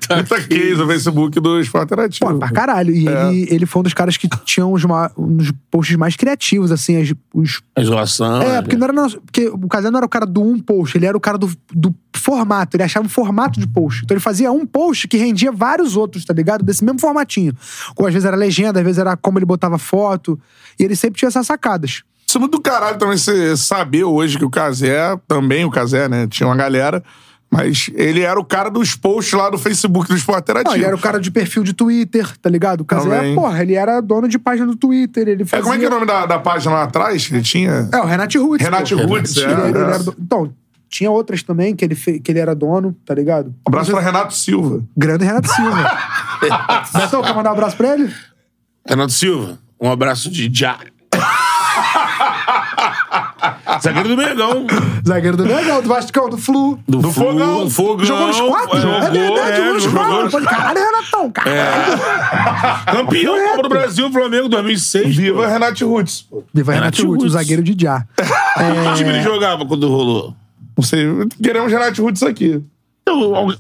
Puta 0.07 0.41
case 0.43 0.75
o 0.83 0.87
Facebook 0.87 1.41
do 1.41 1.61
Esporte 1.61 1.85
Interativo. 1.87 2.31
Pô, 2.33 2.39
pra 2.39 2.51
caralho. 2.51 2.95
E 2.95 3.09
É. 3.09 3.29
ele, 3.29 3.47
ele 3.51 3.67
foi 3.67 3.81
um 3.81 3.83
dos 3.83 3.95
caras 3.95 4.17
que 4.17 4.29
tinham 4.45 4.73
os, 4.73 4.85
ma- 4.85 5.11
um 5.17 5.39
posts 5.71 5.97
mais 5.97 6.17
criativos, 6.17 6.71
assim, 6.73 7.01
as- 7.01 7.13
os 7.35 7.61
A 7.77 7.81
isolação. 7.81 8.43
É, 8.43 8.63
porque 8.63 8.77
não 8.77 8.85
era. 8.85 8.93
nosso- 8.93 9.21
Porque 9.21 9.49
o 9.49 9.69
Casé 9.69 9.91
não 9.91 9.99
era 9.99 10.07
o 10.07 10.09
cara 10.09 10.27
do 10.27 10.43
um 10.43 10.59
post, 10.59 10.97
ele 10.97 11.07
era 11.07 11.17
o 11.17 11.21
cara 11.21 11.39
do, 11.39 11.51
do 11.73 11.95
formato. 12.21 12.77
Ele 12.77 12.83
achava 12.85 13.07
um 13.07 13.09
formato 13.09 13.59
de 13.59 13.67
post. 13.67 14.03
Então 14.05 14.15
ele 14.15 14.23
fazia 14.23 14.53
um 14.53 14.65
post 14.67 15.09
que 15.09 15.17
rendia 15.17 15.51
vários 15.51 15.97
outros, 15.97 16.25
tá 16.25 16.33
ligado? 16.35 16.65
Desse 16.65 16.85
mesmo 16.85 17.01
formatinho. 17.01 17.55
Ou 17.97 18.07
às 18.07 18.13
vezes 18.13 18.27
era 18.27 18.37
legenda, 18.37 18.79
às 18.81 18.85
vezes 18.85 18.99
era 18.99 19.17
como 19.17 19.39
ele 19.39 19.47
botava 19.47 19.79
foto. 19.79 20.39
E 20.79 20.85
ele 20.85 20.95
sempre 20.95 21.19
tinha 21.19 21.29
essas 21.29 21.47
sacadas. 21.47 22.03
Isso 22.27 22.39
é 22.39 22.41
muito 22.41 22.53
do 22.59 22.61
caralho 22.63 22.97
também 22.99 23.17
você 23.17 23.57
saber 23.57 24.05
hoje 24.05 24.39
que 24.39 24.45
o 24.45 24.51
Casé, 24.51 25.17
também 25.27 25.65
o 25.65 25.71
Casé, 25.71 26.09
né? 26.09 26.29
Tinha 26.29 26.47
uma 26.47 26.55
galera, 26.55 27.03
mas 27.51 27.91
ele 27.95 28.21
era 28.21 28.39
o 28.39 28.45
cara 28.45 28.71
dos 28.71 28.95
posts 28.95 29.33
lá 29.37 29.51
do 29.51 29.59
Facebook 29.59 30.07
do 30.09 30.15
Esporte 30.15 30.37
Não, 30.47 30.53
Interativo. 30.55 30.77
ele 30.77 30.85
era 30.85 30.95
o 30.95 31.01
cara 31.01 31.19
de 31.19 31.29
perfil 31.29 31.65
de 31.65 31.73
Twitter, 31.73 32.39
tá 32.39 32.49
ligado? 32.49 32.83
O 32.83 32.85
Casé, 32.85 33.35
porra, 33.35 33.61
ele 33.61 33.75
era 33.75 34.01
dono 34.01 34.29
de 34.29 34.39
página 34.39 34.65
do 34.69 34.77
Twitter. 34.77 35.27
Ele 35.27 35.43
É, 35.43 35.47
fazia... 35.47 35.63
como 35.65 35.75
é 35.75 35.79
que 35.79 35.85
é 35.85 35.89
o 35.89 35.91
nome 35.91 36.07
da, 36.07 36.25
da 36.27 36.39
página 36.39 36.73
lá 36.73 36.83
atrás? 36.85 37.29
Ele 37.33 37.43
tinha. 37.43 37.89
É, 37.93 37.99
o 37.99 38.05
Renate 38.05 38.39
Roots. 38.39 38.65
Renate 38.65 38.95
Ele- 38.95 39.03
é, 39.03 39.69
ele 39.71 39.79
é. 39.79 39.81
era 39.81 39.99
do- 39.99 40.15
Então, 40.17 40.53
tinha 40.91 41.11
outras 41.11 41.43
também 41.43 41.75
que 41.75 41.85
ele, 41.85 41.95
fe... 41.95 42.19
que 42.21 42.33
ele 42.33 42.41
era 42.41 42.55
dono, 42.55 42.95
tá 43.07 43.15
ligado? 43.15 43.49
Um 43.49 43.69
abraço 43.69 43.91
pra 43.93 44.01
Renato 44.01 44.35
Silva. 44.35 44.83
Grande 44.97 45.25
Renato 45.25 45.49
Silva. 45.49 45.99
Betão, 46.93 47.23
quer 47.23 47.35
mandar 47.35 47.51
um 47.51 47.53
abraço 47.55 47.77
pra 47.77 47.95
ele? 47.95 48.13
Renato 48.87 49.13
Silva, 49.13 49.59
um 49.81 49.91
abraço 49.91 50.29
de 50.31 50.51
já. 50.53 50.79
Zagueiro 53.83 54.09
do 54.11 54.17
Mengão. 54.17 54.67
Zagueiro 55.07 55.37
do 55.37 55.45
Legal, 55.45 55.81
do 55.81 55.89
Vascão, 55.89 56.29
do 56.29 56.37
Flu. 56.37 56.79
Do, 56.87 56.99
Do 56.99 57.11
Fogão. 57.13 57.65
Do 57.65 57.71
Fogão. 57.71 58.05
Jogou 58.05 58.27
nos 58.27 58.41
quatro? 58.41 58.81
Jogou, 58.81 58.97
é 58.99 59.11
verdade, 59.11 59.51
é, 59.53 59.57
jogou 59.57 59.75
nos 59.75 59.83
jogou 59.83 59.99
quatro. 60.01 60.23
nos- 60.25 60.33
Pô, 60.33 60.41
Caralho, 60.43 60.79
Renatão, 60.81 61.31
caralho. 61.31 61.99
Campeão 62.93 63.37
da 63.37 63.49
Copa 63.51 63.63
do 63.63 63.69
Brasil, 63.69 64.13
Flamengo, 64.13 64.49
2006. 64.49 65.17
Viva 65.17 65.47
Renato 65.49 65.87
Roots. 65.89 66.23
pô. 66.23 66.45
Viva 66.53 66.73
Renato 66.73 66.99
Renato 66.99 67.15
Ruth, 67.15 67.25
o 67.27 67.29
zagueiro 67.31 67.63
de 67.63 67.75
Já. 67.83 68.01
Que 68.17 68.97
time 68.97 69.11
ele 69.11 69.23
jogava 69.23 69.65
quando 69.65 69.89
rolou? 69.89 70.35
Não 70.81 70.83
sei. 70.83 71.07
Queremos 71.43 71.71
Renato 71.71 72.03
Roots 72.03 72.23
aqui. 72.23 72.63
Então, 73.03 73.35
alguém, 73.35 73.59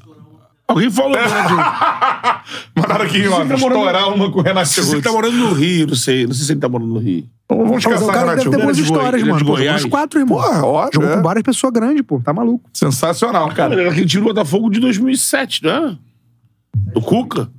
alguém 0.67 0.91
falou. 0.91 1.13
né, 1.13 1.19
Mandaram 2.75 3.05
aqui, 3.05 3.29
ó, 3.29 3.31
tá 3.41 3.45
morando- 3.45 3.55
estourar 3.57 4.09
uma 4.15 4.31
com 4.33 4.39
o 4.39 4.43
Renato 4.43 4.61
Não 4.61 4.65
sei 4.67 4.83
se 4.85 4.93
ele 4.95 5.03
tá 5.03 5.13
morando 5.13 5.37
no 5.37 5.53
Rio, 5.53 5.87
não 5.89 5.95
sei. 5.95 6.27
Não 6.27 6.33
sei 6.33 6.47
se 6.47 6.53
ele 6.53 6.61
tá 6.61 6.69
morando 6.69 6.95
no 6.95 6.99
Rio. 6.99 7.25
Vamos 7.49 7.71
Mas 7.73 7.85
o 7.85 7.89
caçar 7.91 8.15
Renato 8.21 8.37
deve 8.39 8.51
ter 8.51 8.63
boas 8.63 8.77
Goi- 8.79 8.85
histórias, 8.85 9.23
é 9.23 9.25
mano. 9.27 9.45
Pô, 9.45 9.55
uns 9.59 9.85
quatro, 9.85 10.21
irmão. 10.21 10.39
Porra, 10.41 10.65
óbvio, 10.65 10.91
Jogou 10.95 11.11
é. 11.11 11.17
com 11.17 11.23
várias 11.23 11.43
pessoas 11.43 11.73
grandes, 11.73 12.03
pô. 12.03 12.21
Tá 12.25 12.33
maluco. 12.33 12.65
Sensacional, 12.73 13.45
Cara, 13.49 13.55
cara. 13.55 13.73
ele 13.75 13.83
era 13.83 13.91
aquele 13.91 14.07
time 14.07 14.23
do 14.23 14.29
Botafogo 14.29 14.71
de 14.71 14.81
2007, 14.81 15.65
né? 15.65 15.97
Do 16.95 17.01
Cuca? 17.03 17.51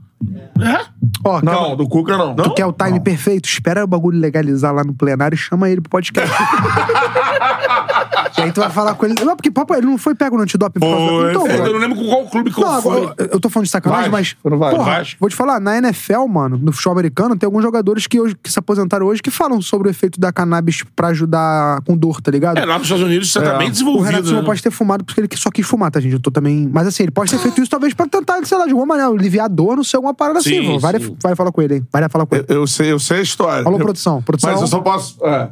É? 0.60 0.86
Ó, 1.26 1.42
Não, 1.42 1.52
calma. 1.54 1.76
do 1.76 1.88
Cuca 1.90 2.16
não. 2.18 2.36
Tu 2.36 2.54
quer 2.54 2.66
o 2.66 2.72
time 2.72 3.00
perfeito? 3.00 3.50
Espera 3.50 3.84
o 3.84 3.88
bagulho 3.88 4.18
legalizar 4.20 4.74
lá 4.74 4.84
no 4.84 4.94
plenário 4.94 5.36
e 5.36 5.38
chama 5.38 5.70
ele 5.70 5.82
pro 5.82 5.90
podcast. 5.90 6.30
e 8.38 8.42
aí 8.42 8.52
tu 8.52 8.62
vai 8.62 8.70
falar 8.70 8.96
com 8.96 9.06
ele. 9.06 9.16
Não, 9.24 9.36
porque 9.36 9.52
papo, 9.52 9.74
ele 9.74 9.86
não 9.86 9.98
foi 9.98 10.16
pego 10.16 10.36
no 10.38 10.44
antidoping 10.44 10.80
por 10.80 10.90
causa 10.90 11.30
Então. 11.32 11.48
É, 11.48 11.58
eu 11.68 11.74
não 11.74 11.80
lembro 11.80 11.98
com 11.98 12.06
qual 12.08 12.26
clube 12.28 12.52
que 12.54 12.60
Não, 12.62 12.76
eu 12.76 12.82
fui. 12.82 12.98
agora, 12.98 13.16
eu 13.32 13.40
tô 13.40 13.50
falando 13.50 13.66
de 13.66 13.72
sacanagem, 13.72 14.10
Vasco, 14.10 14.36
mas. 14.36 14.36
foi 14.42 14.52
no 14.52 14.58
Vasco. 14.58 14.76
Porra, 14.78 14.92
Vasco. 14.98 15.18
vou 15.20 15.30
te 15.30 15.36
falar, 15.36 15.60
na 15.60 15.78
NFL, 15.78 16.26
mano, 16.28 16.58
no 16.58 16.72
futebol 16.72 16.94
americano, 16.94 17.36
tem 17.38 17.46
alguns 17.48 17.64
jogadores 17.64 18.08
que, 18.08 18.20
hoje, 18.20 18.36
que 18.42 18.52
se 18.52 18.60
aposentaram 18.60 19.06
hoje 19.06 19.22
que 19.22 19.32
falam 19.32 19.62
sobre 19.62 19.88
o 19.88 19.92
efeito 19.92 20.20
da 20.20 20.32
cannabis 20.32 20.84
pra 20.96 21.10
ajudar 21.10 21.82
com 21.82 21.96
dor, 21.98 22.22
tá 22.22 22.32
ligado? 22.32 22.58
É, 22.58 22.66
lá 22.66 22.74
nos 22.78 22.84
Estados 22.84 23.04
Unidos 23.04 23.28
isso 23.30 23.42
tá 23.42 23.58
bem 23.58 23.68
O 23.68 23.72
desenvolvido. 23.72 24.06
Renato 24.06 24.26
Silva 24.26 24.42
né? 24.42 24.46
pode 24.46 24.62
ter 24.64 24.72
fumado 24.72 25.04
porque 25.04 25.20
ele 25.22 25.30
só 25.36 25.50
quis 25.52 25.66
fumar, 25.66 25.92
tá, 25.92 26.00
gente? 26.00 26.14
Eu 26.14 26.20
tô 26.20 26.32
também. 26.32 26.70
Mas 26.72 26.88
assim, 26.88 27.04
ele 27.04 27.12
pode 27.12 27.32
ter 27.32 27.38
feito 27.38 27.62
isso 27.62 27.70
talvez 27.72 27.94
pra 27.94 28.08
tentar, 28.08 28.44
sei 28.46 28.58
lá, 28.58 28.66
de 28.66 28.72
alguma 28.72 28.88
maneira, 28.88 29.12
aliviar 29.12 29.46
a 29.46 29.48
dor, 29.48 29.76
não 29.76 29.84
sei, 29.84 29.98
alguma 29.98 30.14
parada 30.14 30.40
assim. 30.40 30.50
Sim, 30.62 30.80
Vai, 30.80 30.94
vai, 30.94 31.02
sim. 31.02 31.16
vai 31.22 31.36
falar 31.36 31.52
com 31.52 31.62
ele, 31.62 31.76
hein? 31.76 31.88
Vai 31.92 32.08
falar 32.10 32.26
com 32.26 32.36
ele. 32.36 32.46
Eu, 32.48 32.62
eu 32.62 32.68
sei, 32.68 32.92
eu 32.92 33.00
sei 33.00 33.20
a 33.20 33.22
história. 33.22 33.66
Alô, 33.66 33.78
Eu- 33.78 33.84
produção. 33.84 34.22
Produção. 34.22 34.52
Mas 34.52 34.62
eu 34.62 34.68
só 34.68 34.80
posso. 34.80 35.18
É. 35.26 35.50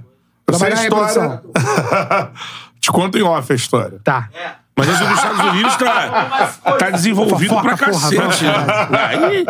Eu 0.50 0.54
sei 0.60 0.68
a 0.70 0.76
Trabalhar 0.76 0.82
aí, 0.82 1.08
história. 1.08 2.32
Te 2.80 2.91
conto 2.91 3.18
em 3.18 3.22
off 3.24 3.52
a 3.52 3.56
história. 3.56 4.00
Tá. 4.04 4.30
Mas 4.78 4.88
isso 4.88 5.04
nos 5.04 5.14
Estados 5.18 5.39
Unidos 5.52 5.76
tá, 5.76 6.58
tá 6.80 6.89
desenvolvido 6.91 7.50
Fofoca, 7.54 7.76
pra 7.76 7.88
porra, 7.91 8.10
cacete. 8.16 8.45
né? 8.45 8.97
Aí, 8.97 9.45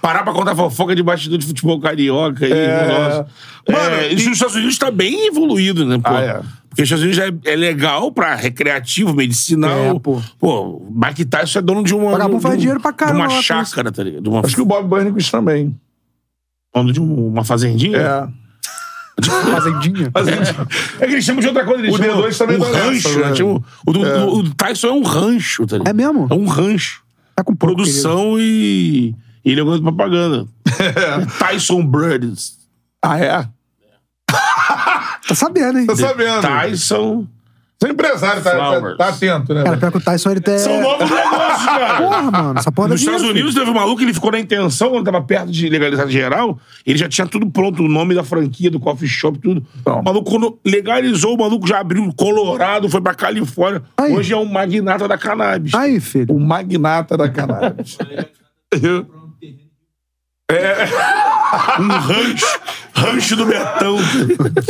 parar 0.00 0.22
pra 0.22 0.32
contar 0.32 0.54
fofoca 0.56 0.96
de 0.96 1.02
bastidor 1.02 1.36
de 1.36 1.46
futebol 1.46 1.78
carioca 1.78 2.46
aí, 2.46 2.50
É. 2.52 2.86
nossa. 2.88 3.26
Mano, 3.70 3.94
É, 3.96 4.08
e- 4.10 4.14
isso 4.14 4.28
nos 4.30 4.36
Estados 4.38 4.56
Unidos 4.56 4.78
tá 4.78 4.90
bem 4.90 5.26
evoluído, 5.26 5.84
né, 5.84 5.98
pô? 5.98 6.08
Ah, 6.10 6.20
é. 6.22 6.40
Porque 6.70 6.82
os 6.82 6.90
Estados 6.90 7.02
Unidos 7.04 7.18
é, 7.44 7.52
é 7.52 7.56
legal 7.56 8.10
pra 8.10 8.34
recreativo, 8.34 9.12
medicinal. 9.12 9.70
É, 9.96 9.98
pô. 10.00 10.22
Pô, 10.38 10.82
Mike 10.90 11.26
Tyson 11.26 11.58
é 11.58 11.62
dono 11.62 11.82
de 11.84 11.94
uma. 11.94 12.12
Vagabundo 12.12 12.38
de 12.38 12.42
faz 12.42 12.54
um- 12.54 12.58
dinheiro 12.58 12.80
pra 12.80 12.92
caramba 12.94 13.26
De 13.28 13.34
uma 13.34 13.42
chácara, 13.42 13.92
tá 13.92 14.02
ligado? 14.02 14.22
De 14.22 14.28
uma, 14.30 14.40
Acho 14.40 14.54
que 14.54 14.62
o 14.62 14.64
Bob 14.64 14.86
Burnquist 14.88 15.30
também. 15.30 15.78
dono 16.74 16.90
de 16.90 17.00
um- 17.02 17.26
uma 17.28 17.44
fazendinha. 17.44 17.98
É. 17.98 18.39
Fazendinha. 19.52 20.10
É 21.00 21.06
que 21.06 21.12
eles 21.12 21.24
chamam 21.24 21.40
de 21.40 21.48
outra 21.48 21.64
coisa. 21.64 21.82
Eles 21.82 21.94
O 21.94 21.98
chamam 21.98 22.22
D2 22.22 22.38
também 22.38 22.56
um 22.56 22.60
tá 22.60 22.78
rancho. 22.78 23.18
né? 23.18 23.28
né? 23.30 23.34
Chamam- 23.36 23.64
o, 23.86 23.92
do- 23.92 24.00
o- 24.00 24.38
o 24.38 24.54
Tyson 24.54 24.86
é 24.88 24.92
um 24.92 25.02
rancho, 25.02 25.66
tá 25.66 25.76
ligado? 25.78 25.88
É 25.90 25.92
mesmo? 25.92 26.26
É 26.30 26.34
um 26.34 26.46
rancho. 26.46 27.02
Tá 27.36 27.44
com 27.44 27.54
Produção 27.54 28.36
e. 28.38 29.14
e 29.44 29.50
ele 29.50 29.60
é 29.60 29.64
de 29.64 29.80
propaganda. 29.82 30.46
Tyson 31.38 31.84
Brothers. 31.86 32.52
Ah, 33.02 33.18
é? 33.18 33.28
querido. 33.30 33.50
Tá 35.28 35.34
sabendo, 35.34 35.78
hein? 35.78 35.86
Tá 35.86 35.94
sabendo. 35.96 36.40
Tyson. 36.42 37.26
Você 37.80 37.88
é 37.88 37.92
empresário, 37.92 38.42
tá, 38.42 38.50
tá, 38.50 38.94
tá 38.94 39.08
atento, 39.08 39.54
né? 39.54 39.64
Cara, 39.64 39.78
pior 39.78 39.90
que 39.90 39.96
o 39.96 40.00
Tyson, 40.02 40.30
ele 40.32 40.40
tem. 40.42 40.58
São 40.58 40.82
novos 40.82 41.08
negócios, 41.08 41.64
cara. 41.64 41.96
Porra, 41.96 42.30
mano. 42.30 42.58
Essa 42.58 42.70
porra 42.70 42.88
Nos 42.88 43.00
Estados 43.00 43.20
dinheiro, 43.22 43.38
Unidos 43.38 43.54
teve 43.54 43.70
um 43.70 43.74
maluco, 43.74 44.02
ele 44.02 44.12
ficou 44.12 44.30
na 44.30 44.38
intenção, 44.38 44.90
quando 44.90 45.06
tava 45.06 45.22
perto 45.22 45.50
de 45.50 45.66
legalizar 45.70 46.06
geral, 46.06 46.58
ele 46.84 46.98
já 46.98 47.08
tinha 47.08 47.26
tudo 47.26 47.50
pronto, 47.50 47.82
o 47.82 47.88
nome 47.88 48.14
da 48.14 48.22
franquia, 48.22 48.70
do 48.70 48.78
coffee 48.78 49.08
shop, 49.08 49.38
tudo. 49.38 49.66
Bom. 49.82 50.00
O 50.00 50.04
maluco, 50.04 50.30
quando 50.30 50.58
legalizou, 50.62 51.36
o 51.36 51.38
maluco 51.38 51.66
já 51.66 51.80
abriu 51.80 52.12
Colorado, 52.14 52.86
foi 52.90 53.00
pra 53.00 53.14
Califórnia. 53.14 53.82
Aí. 53.96 54.12
Hoje 54.12 54.34
é 54.34 54.36
um 54.36 54.44
magnata 54.44 55.08
da 55.08 55.16
cannabis. 55.16 55.72
Aí, 55.72 55.98
filho. 56.00 56.34
O 56.34 56.38
magnata 56.38 57.16
da 57.16 57.30
cannabis. 57.30 57.96
Um 61.80 61.88
rancho. 61.88 62.46
rancho 62.94 63.36
do 63.36 63.46
Betão. 63.46 63.96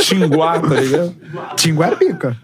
Tinguá, 0.01 0.59
tá 0.59 0.75
ligado? 0.75 1.15
Tingo 1.55 1.83
é 1.83 1.95
pica. 1.95 2.37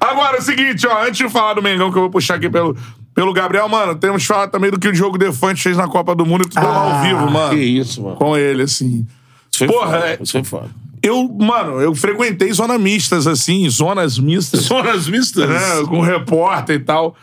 Agora, 0.00 0.36
é 0.36 0.40
o 0.40 0.42
seguinte, 0.42 0.86
ó, 0.86 1.02
antes 1.02 1.16
de 1.18 1.28
falar 1.28 1.54
do 1.54 1.62
Mengão, 1.62 1.90
que 1.90 1.98
eu 1.98 2.02
vou 2.02 2.10
puxar 2.10 2.34
aqui 2.36 2.48
pelo, 2.48 2.76
pelo 3.14 3.32
Gabriel, 3.32 3.68
mano, 3.68 3.94
temos 3.94 4.22
que 4.22 4.28
falar 4.28 4.48
também 4.48 4.70
do 4.70 4.78
que 4.78 4.88
o 4.88 4.92
Diogo 4.92 5.18
Defante 5.18 5.62
fez 5.62 5.76
na 5.76 5.88
Copa 5.88 6.14
do 6.14 6.24
Mundo 6.24 6.44
e 6.46 6.48
tu 6.48 6.58
deu 6.60 6.68
ao 6.70 7.02
vivo, 7.02 7.30
mano. 7.30 7.50
Que 7.56 7.62
isso, 7.62 8.02
mano. 8.02 8.16
Com 8.16 8.36
ele, 8.36 8.62
assim. 8.62 9.06
Isso 9.50 9.58
foi 9.58 9.66
Porra, 9.68 9.86
foda. 10.00 10.06
é- 10.08 10.18
Isso 10.20 10.32
foi 10.32 10.44
foda. 10.44 10.70
Eu, 11.02 11.28
mano, 11.28 11.80
eu 11.80 11.94
frequentei 11.94 12.52
zona 12.52 12.76
mistas, 12.78 13.26
assim, 13.28 13.68
zonas 13.70 14.18
mistas. 14.18 14.62
Zonas 14.62 15.06
mistas? 15.08 15.48
né, 15.48 15.60
com 15.86 16.00
repórter 16.00 16.76
e 16.76 16.80
tal. 16.80 17.14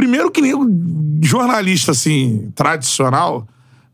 Primeiro 0.00 0.30
que 0.30 0.40
nego, 0.40 0.66
jornalista, 1.22 1.90
assim, 1.92 2.50
tradicional, 2.54 3.46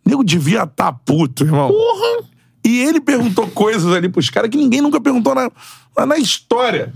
nego 0.05 0.23
devia 0.23 0.63
estar 0.63 0.93
puto, 0.93 1.43
irmão. 1.43 1.69
Porra! 1.69 2.29
E 2.65 2.79
ele 2.79 3.01
perguntou 3.01 3.49
coisas 3.49 3.93
ali 3.93 4.09
pros 4.09 4.31
caras 4.31 4.49
que 4.49 4.57
ninguém 4.57 4.81
nunca 4.81 5.01
perguntou 5.01 5.35
na, 5.35 5.51
na 6.07 6.17
história. 6.17 6.93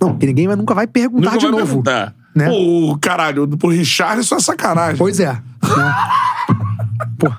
Não, 0.00 0.16
que 0.16 0.26
ninguém 0.26 0.46
nunca 0.46 0.74
vai 0.74 0.86
perguntar 0.86 1.24
Nunca 1.32 1.38
de 1.38 1.46
vai 1.46 1.50
novo. 1.50 1.66
perguntar. 1.82 2.14
Né? 2.32 2.48
Pô, 2.48 2.96
caralho, 3.00 3.48
pro 3.58 3.70
Richardson 3.70 4.36
é 4.36 4.40
sacanagem. 4.40 4.96
Pois 4.96 5.18
é. 5.18 5.32
né? 5.32 5.42
Pô. 7.18 7.32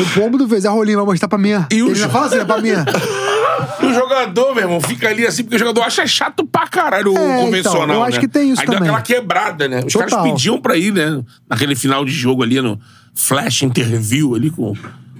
O 0.00 0.14
pombo 0.20 0.38
do 0.38 0.60
Zé 0.60 0.68
Rolinho 0.68 0.98
vai 0.98 1.06
mostrar 1.06 1.28
pra 1.28 1.38
mim. 1.38 1.50
E 1.70 1.82
o 1.82 1.88
Ele 1.88 1.94
já 1.94 2.08
fala 2.08 2.26
assim, 2.26 2.38
é 2.38 2.44
pra 2.44 2.60
mim. 2.60 2.70
E 2.70 3.84
o 3.86 3.92
jogador, 3.94 4.54
meu 4.54 4.64
irmão, 4.64 4.80
fica 4.80 5.08
ali 5.08 5.26
assim, 5.26 5.42
porque 5.42 5.56
o 5.56 5.58
jogador 5.58 5.82
acha 5.82 6.06
chato 6.06 6.46
pra 6.46 6.66
caralho 6.68 7.12
o 7.12 7.18
É, 7.18 7.22
então, 7.24 7.44
convencional. 7.44 7.96
eu 7.96 8.02
acho 8.04 8.16
né? 8.16 8.20
que 8.20 8.28
tem 8.28 8.50
isso 8.50 8.60
Aí 8.60 8.66
deu 8.66 8.74
também. 8.76 8.88
aquela 8.90 9.02
quebrada, 9.02 9.68
né? 9.68 9.78
Os 9.84 9.92
Total. 9.92 10.08
caras 10.08 10.24
pediam 10.32 10.60
pra 10.60 10.76
ir, 10.76 10.92
né? 10.92 11.22
Naquele 11.48 11.74
final 11.74 12.04
de 12.04 12.12
jogo 12.12 12.42
ali, 12.42 12.60
no 12.60 12.78
flash 13.14 13.62
interview 13.62 14.34
ali 14.34 14.50
com. 14.50 14.74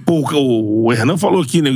Pô, 0.05 0.21
o, 0.33 0.85
o 0.85 0.93
Hernan 0.93 1.17
falou 1.17 1.41
aqui, 1.41 1.61
né? 1.61 1.69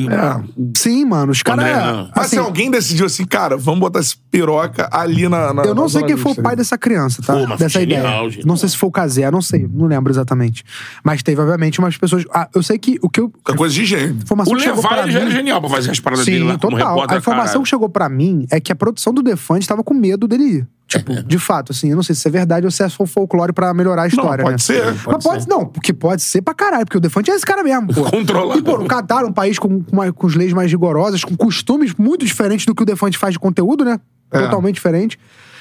Sim, 0.75 1.05
mano, 1.05 1.31
os 1.31 1.41
caras. 1.43 1.65
André, 1.65 1.75
não. 1.91 2.09
Mas 2.15 2.25
Assim, 2.25 2.35
se 2.35 2.41
alguém 2.41 2.69
decidiu 2.71 3.05
assim, 3.05 3.25
cara, 3.25 3.57
vamos 3.57 3.79
botar 3.79 3.99
esse 3.99 4.15
piroca 4.31 4.89
ali 4.91 5.27
na. 5.29 5.53
na 5.53 5.63
eu 5.63 5.73
não 5.75 5.83
na 5.83 5.89
sei 5.89 6.03
quem 6.03 6.17
foi 6.17 6.31
o 6.33 6.41
pai 6.41 6.55
dessa 6.55 6.77
criança, 6.77 7.21
tá? 7.21 7.33
Pô, 7.33 7.55
Dessa 7.55 7.81
ideia. 7.81 8.01
genial. 8.01 8.29
Não 8.45 8.57
sei 8.57 8.69
se 8.69 8.77
foi 8.77 8.89
o 8.89 8.91
Casé, 8.91 9.29
não 9.31 9.41
sei, 9.41 9.67
não 9.71 9.87
lembro 9.87 10.11
exatamente. 10.11 10.63
Mas 11.03 11.23
teve, 11.23 11.39
obviamente, 11.41 11.79
umas 11.79 11.97
pessoas. 11.97 12.23
Ah, 12.33 12.47
eu 12.53 12.61
sei 12.63 12.77
que 12.77 12.97
o 13.01 13.09
que 13.09 13.19
eu. 13.21 13.31
É 13.47 13.53
coisa 13.53 13.73
de 13.73 13.85
gênio. 13.85 14.15
informação 14.21 14.53
O 14.53 14.57
Levar 14.57 15.09
já 15.09 15.19
era 15.19 15.31
genial 15.31 15.59
pra 15.61 15.69
fazer 15.69 15.91
as 15.91 15.99
paradas 15.99 16.25
dele 16.25 16.39
Sim, 16.39 16.43
lá 16.47 16.57
como 16.57 16.77
total. 16.77 16.89
repórter. 16.93 17.15
A 17.15 17.19
informação 17.19 17.45
caralho. 17.47 17.63
que 17.63 17.69
chegou 17.69 17.89
pra 17.89 18.09
mim 18.09 18.45
é 18.51 18.59
que 18.59 18.71
a 18.71 18.75
produção 18.75 19.13
do 19.13 19.21
Defante 19.23 19.67
tava 19.67 19.83
com 19.83 19.93
medo 19.93 20.27
dele 20.27 20.43
ir. 20.43 20.67
Tipo, 20.87 21.21
de 21.21 21.37
fato, 21.37 21.73
assim, 21.73 21.89
eu 21.89 21.97
não 21.97 22.03
sei 22.03 22.15
se 22.15 22.25
é 22.25 22.31
verdade 22.31 22.65
ou 22.65 22.71
se 22.71 22.81
é 22.81 22.87
só 22.87 23.05
folclore 23.05 23.51
pra 23.51 23.73
melhorar 23.73 24.03
a 24.03 24.07
história, 24.07 24.41
pode 24.43 24.53
né? 24.53 24.57
ser, 24.57 24.85
Mas 24.85 25.03
pode 25.03 25.23
pode, 25.23 25.47
não, 25.49 25.65
porque 25.65 25.91
pode 25.91 26.21
ser 26.21 26.41
pra 26.41 26.53
caralho, 26.53 26.85
porque 26.85 26.97
o 26.97 27.01
Defante 27.01 27.29
é 27.29 27.35
esse 27.35 27.45
cara 27.45 27.61
mesmo, 27.61 27.93
pô. 27.93 28.03
Controlado. 28.09 28.57
E, 28.59 28.63
pô, 28.63 28.77
no 28.77 28.87
Catar, 28.87 29.25
um 29.25 29.33
país 29.33 29.59
com, 29.59 29.83
com, 29.83 29.91
uma- 29.91 30.13
com 30.13 30.27
as 30.27 30.33
leis 30.35 30.53
mais 30.53 30.71
rigorosas, 30.71 31.25
com 31.25 31.35
costumes 31.35 31.93
muito 31.95 32.25
diferentes 32.25 32.65
do 32.65 32.73
que 32.73 32.83
o 32.83 32.85
Defante 32.85 33.17
faz 33.17 33.33
de 33.33 33.39
conteúdo, 33.39 33.83
né? 33.83 33.99
É. 34.31 34.39
Totalmente 34.39 34.75
diferente. 34.75 35.19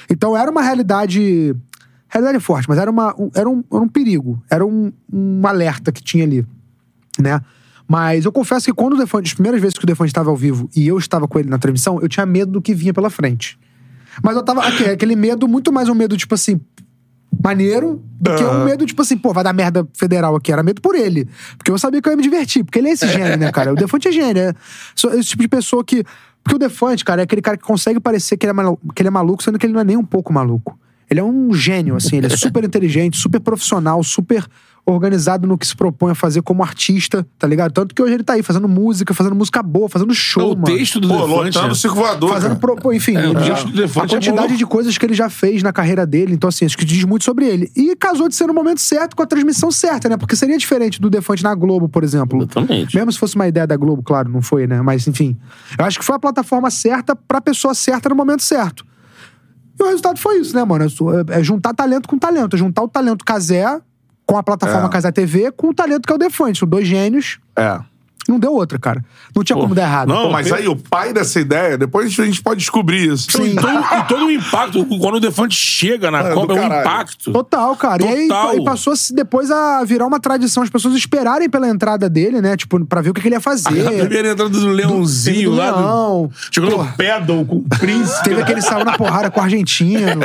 Então 0.09 0.35
era 0.37 0.49
uma 0.49 0.61
realidade. 0.61 1.53
Realidade 2.07 2.39
forte, 2.41 2.69
mas 2.69 2.77
era, 2.77 2.89
uma, 2.89 3.13
um, 3.19 3.29
era, 3.35 3.49
um, 3.49 3.61
era 3.69 3.81
um 3.81 3.87
perigo. 3.89 4.41
Era 4.49 4.65
um, 4.65 4.93
um 5.11 5.45
alerta 5.45 5.91
que 5.91 6.01
tinha 6.01 6.23
ali, 6.23 6.45
né? 7.19 7.41
Mas 7.85 8.23
eu 8.23 8.31
confesso 8.31 8.65
que 8.65 8.71
quando 8.73 8.93
o 8.93 8.97
Defante, 8.97 9.27
as 9.27 9.33
primeiras 9.33 9.59
vezes 9.59 9.77
que 9.77 9.83
o 9.83 9.87
Defante 9.87 10.09
estava 10.11 10.29
ao 10.29 10.35
vivo 10.37 10.69
e 10.73 10.87
eu 10.87 10.97
estava 10.97 11.27
com 11.27 11.37
ele 11.37 11.49
na 11.49 11.57
transmissão, 11.57 11.99
eu 12.01 12.07
tinha 12.07 12.25
medo 12.25 12.49
do 12.53 12.61
que 12.61 12.73
vinha 12.73 12.93
pela 12.93 13.09
frente. 13.09 13.59
Mas 14.23 14.35
eu 14.35 14.43
tava. 14.43 14.61
aqui, 14.61 14.83
aquele 14.85 15.15
medo, 15.15 15.47
muito 15.47 15.71
mais 15.71 15.89
um 15.89 15.95
medo, 15.95 16.15
tipo 16.17 16.33
assim, 16.35 16.59
maneiro, 17.43 18.01
do 18.19 18.35
que 18.35 18.43
um 18.43 18.63
medo, 18.65 18.85
tipo 18.85 19.01
assim, 19.01 19.17
pô, 19.17 19.31
vai 19.33 19.43
dar 19.43 19.53
merda 19.53 19.87
federal 19.93 20.35
aqui. 20.35 20.51
Era 20.51 20.63
medo 20.63 20.81
por 20.81 20.95
ele. 20.95 21.27
Porque 21.57 21.71
eu 21.71 21.77
sabia 21.77 22.01
que 22.01 22.09
eu 22.09 22.13
ia 22.13 22.17
me 22.17 22.23
divertir. 22.23 22.63
Porque 22.63 22.79
ele 22.79 22.89
é 22.89 22.91
esse 22.93 23.07
gênio, 23.07 23.37
né, 23.37 23.51
cara? 23.51 23.71
O 23.73 23.75
Defante 23.75 24.07
é 24.07 24.11
gênio. 24.11 24.41
É 24.43 24.53
esse 25.15 25.29
tipo 25.29 25.41
de 25.41 25.47
pessoa 25.47 25.83
que. 25.83 26.03
Porque 26.43 26.55
o 26.55 26.59
Defante, 26.59 27.03
cara, 27.03 27.21
é 27.21 27.23
aquele 27.23 27.41
cara 27.41 27.57
que 27.57 27.63
consegue 27.63 27.99
parecer 27.99 28.37
que 28.37 28.45
ele, 28.45 28.51
é 28.51 28.53
malu- 28.53 28.79
que 28.95 29.01
ele 29.01 29.07
é 29.07 29.11
maluco, 29.11 29.43
sendo 29.43 29.59
que 29.59 29.65
ele 29.65 29.73
não 29.73 29.81
é 29.81 29.83
nem 29.83 29.97
um 29.97 30.05
pouco 30.05 30.31
maluco. 30.31 30.79
Ele 31.09 31.19
é 31.19 31.23
um 31.23 31.53
gênio, 31.53 31.95
assim, 31.95 32.17
ele 32.17 32.27
é 32.27 32.29
super 32.29 32.63
inteligente, 32.63 33.17
super 33.17 33.39
profissional, 33.39 34.01
super 34.03 34.45
organizado 34.89 35.45
no 35.45 35.57
que 35.57 35.67
se 35.67 35.75
propõe 35.75 36.11
a 36.11 36.15
fazer 36.15 36.41
como 36.41 36.63
artista, 36.63 37.27
tá 37.37 37.45
ligado? 37.45 37.73
Tanto 37.73 37.93
que 37.93 38.01
hoje 38.01 38.13
ele 38.13 38.23
tá 38.23 38.33
aí 38.33 38.41
fazendo 38.41 38.69
música, 38.69 39.13
fazendo 39.13 39.35
música 39.35 39.61
boa, 39.61 39.89
fazendo 39.89 40.13
show, 40.13 40.53
o 40.53 40.55
mano. 40.55 40.63
texto 40.63 40.99
do 41.01 41.09
Pô, 41.09 41.15
Defante. 41.27 41.33
lotando 41.57 41.67
né? 41.67 41.73
circo 41.75 41.95
voador. 41.97 42.29
Fazendo, 42.29 42.55
pro, 42.55 42.75
pô, 42.77 42.93
enfim, 42.93 43.17
É, 43.17 43.21
já- 43.43 43.55
a 43.55 43.83
é 43.83 44.07
quantidade 44.07 44.53
bom. 44.53 44.55
de 44.57 44.65
coisas 44.65 44.97
que 44.97 45.05
ele 45.05 45.13
já 45.13 45.29
fez 45.29 45.61
na 45.61 45.73
carreira 45.73 46.05
dele, 46.05 46.33
então 46.33 46.47
assim, 46.47 46.63
acho 46.65 46.77
que 46.77 46.85
diz 46.85 47.03
muito 47.03 47.25
sobre 47.25 47.45
ele. 47.45 47.69
E 47.75 47.95
casou 47.97 48.29
de 48.29 48.35
ser 48.35 48.47
no 48.47 48.53
momento 48.53 48.79
certo 48.79 49.13
com 49.15 49.21
a 49.21 49.25
transmissão 49.25 49.69
certa, 49.71 50.07
né? 50.07 50.15
Porque 50.15 50.35
seria 50.37 50.57
diferente 50.57 51.01
do 51.01 51.09
Defante 51.09 51.43
na 51.43 51.53
Globo, 51.53 51.89
por 51.89 52.03
exemplo. 52.05 52.37
Exatamente. 52.43 52.95
Mesmo 52.95 53.11
se 53.11 53.19
fosse 53.19 53.35
uma 53.35 53.47
ideia 53.47 53.67
da 53.67 53.75
Globo, 53.75 54.01
claro, 54.01 54.29
não 54.29 54.41
foi, 54.41 54.67
né? 54.67 54.81
Mas 54.81 55.05
enfim, 55.05 55.35
eu 55.77 55.83
acho 55.83 55.99
que 55.99 56.05
foi 56.05 56.15
a 56.15 56.19
plataforma 56.19 56.71
certa 56.71 57.13
pra 57.13 57.41
pessoa 57.41 57.73
certa 57.73 58.07
no 58.07 58.15
momento 58.15 58.41
certo. 58.41 58.85
E 59.77 59.83
o 59.83 59.87
resultado 59.87 60.17
foi 60.17 60.39
isso, 60.39 60.55
né, 60.55 60.63
mano? 60.63 60.85
É- 60.85 61.39
É 61.39 61.43
juntar 61.43 61.73
talento 61.73 62.07
com 62.07 62.17
talento, 62.17 62.55
é 62.55 62.59
juntar 62.59 62.83
o 62.83 62.87
talento 62.87 63.25
Casé 63.25 63.79
com 64.27 64.37
a 64.37 64.43
plataforma 64.43 64.87
É. 64.87 64.91
Casé 64.91 65.11
TV 65.11 65.51
com 65.53 65.69
o 65.69 65.73
talento 65.73 66.05
que 66.05 66.11
é 66.11 66.15
o 66.15 66.19
Defante. 66.19 66.59
São 66.59 66.67
dois 66.67 66.85
gênios. 66.85 67.39
É. 67.55 67.79
Não 68.27 68.39
deu 68.39 68.53
outra, 68.53 68.77
cara. 68.77 69.03
Não 69.35 69.43
tinha 69.43 69.57
como 69.57 69.73
dar 69.73 69.83
errado. 69.83 70.07
não, 70.09 70.23
Pô, 70.23 70.31
mas 70.31 70.49
per- 70.49 70.57
aí 70.59 70.67
o 70.67 70.75
pai 70.75 71.13
dessa 71.13 71.39
ideia, 71.39 71.77
depois 71.77 72.07
a 72.19 72.25
gente 72.25 72.41
pode 72.41 72.59
descobrir 72.59 73.11
isso. 73.13 73.31
Sim. 73.31 73.53
E 73.53 73.55
todo, 73.55 73.69
e 73.79 74.03
todo 74.07 74.25
o 74.25 74.31
impacto, 74.31 74.85
quando 74.99 75.15
o 75.15 75.19
Defante 75.19 75.55
chega 75.55 76.11
na 76.11 76.19
É, 76.19 76.29
do 76.29 76.35
Copa, 76.35 76.53
é 76.53 76.55
um 76.55 76.59
caralho. 76.59 76.81
impacto. 76.81 77.31
Total, 77.31 77.75
cara. 77.75 78.03
E 78.03 78.07
aí 78.07 78.27
Total. 78.27 78.57
e 78.57 78.63
passou 78.65 78.95
-se 78.95 79.13
depois 79.13 79.49
a 79.51 79.83
virar 79.83 80.05
uma 80.05 80.19
tradição, 80.19 80.63
as 80.63 80.69
pessoas 80.69 80.95
esperarem 80.95 81.49
pela 81.49 81.67
entrada 81.69 82.09
dele, 82.09 82.41
né? 82.41 82.57
Tipo, 82.57 82.83
pra 82.85 83.01
ver 83.01 83.11
o 83.11 83.13
que, 83.13 83.21
que 83.21 83.27
ele 83.27 83.35
ia 83.35 83.41
fazer. 83.41 83.87
A 83.87 83.91
primeira 83.91 84.31
entrada 84.31 84.49
do 84.49 84.67
Leãozinho 84.67 85.51
do 85.51 85.55
lá. 85.55 85.71
do- 85.71 85.77
Leão. 85.79 86.31
Jogando 86.51 86.71
Porra. 86.75 86.93
pedal 86.97 87.45
com 87.45 87.55
o 87.57 87.63
príncipe. 87.79 88.23
Teve 88.23 88.41
aquele 88.41 88.61
saiu 88.61 88.83
na 88.85 88.97
porrada 88.97 89.29
com 89.31 89.39
o 89.39 89.43
argentino. 89.43 90.21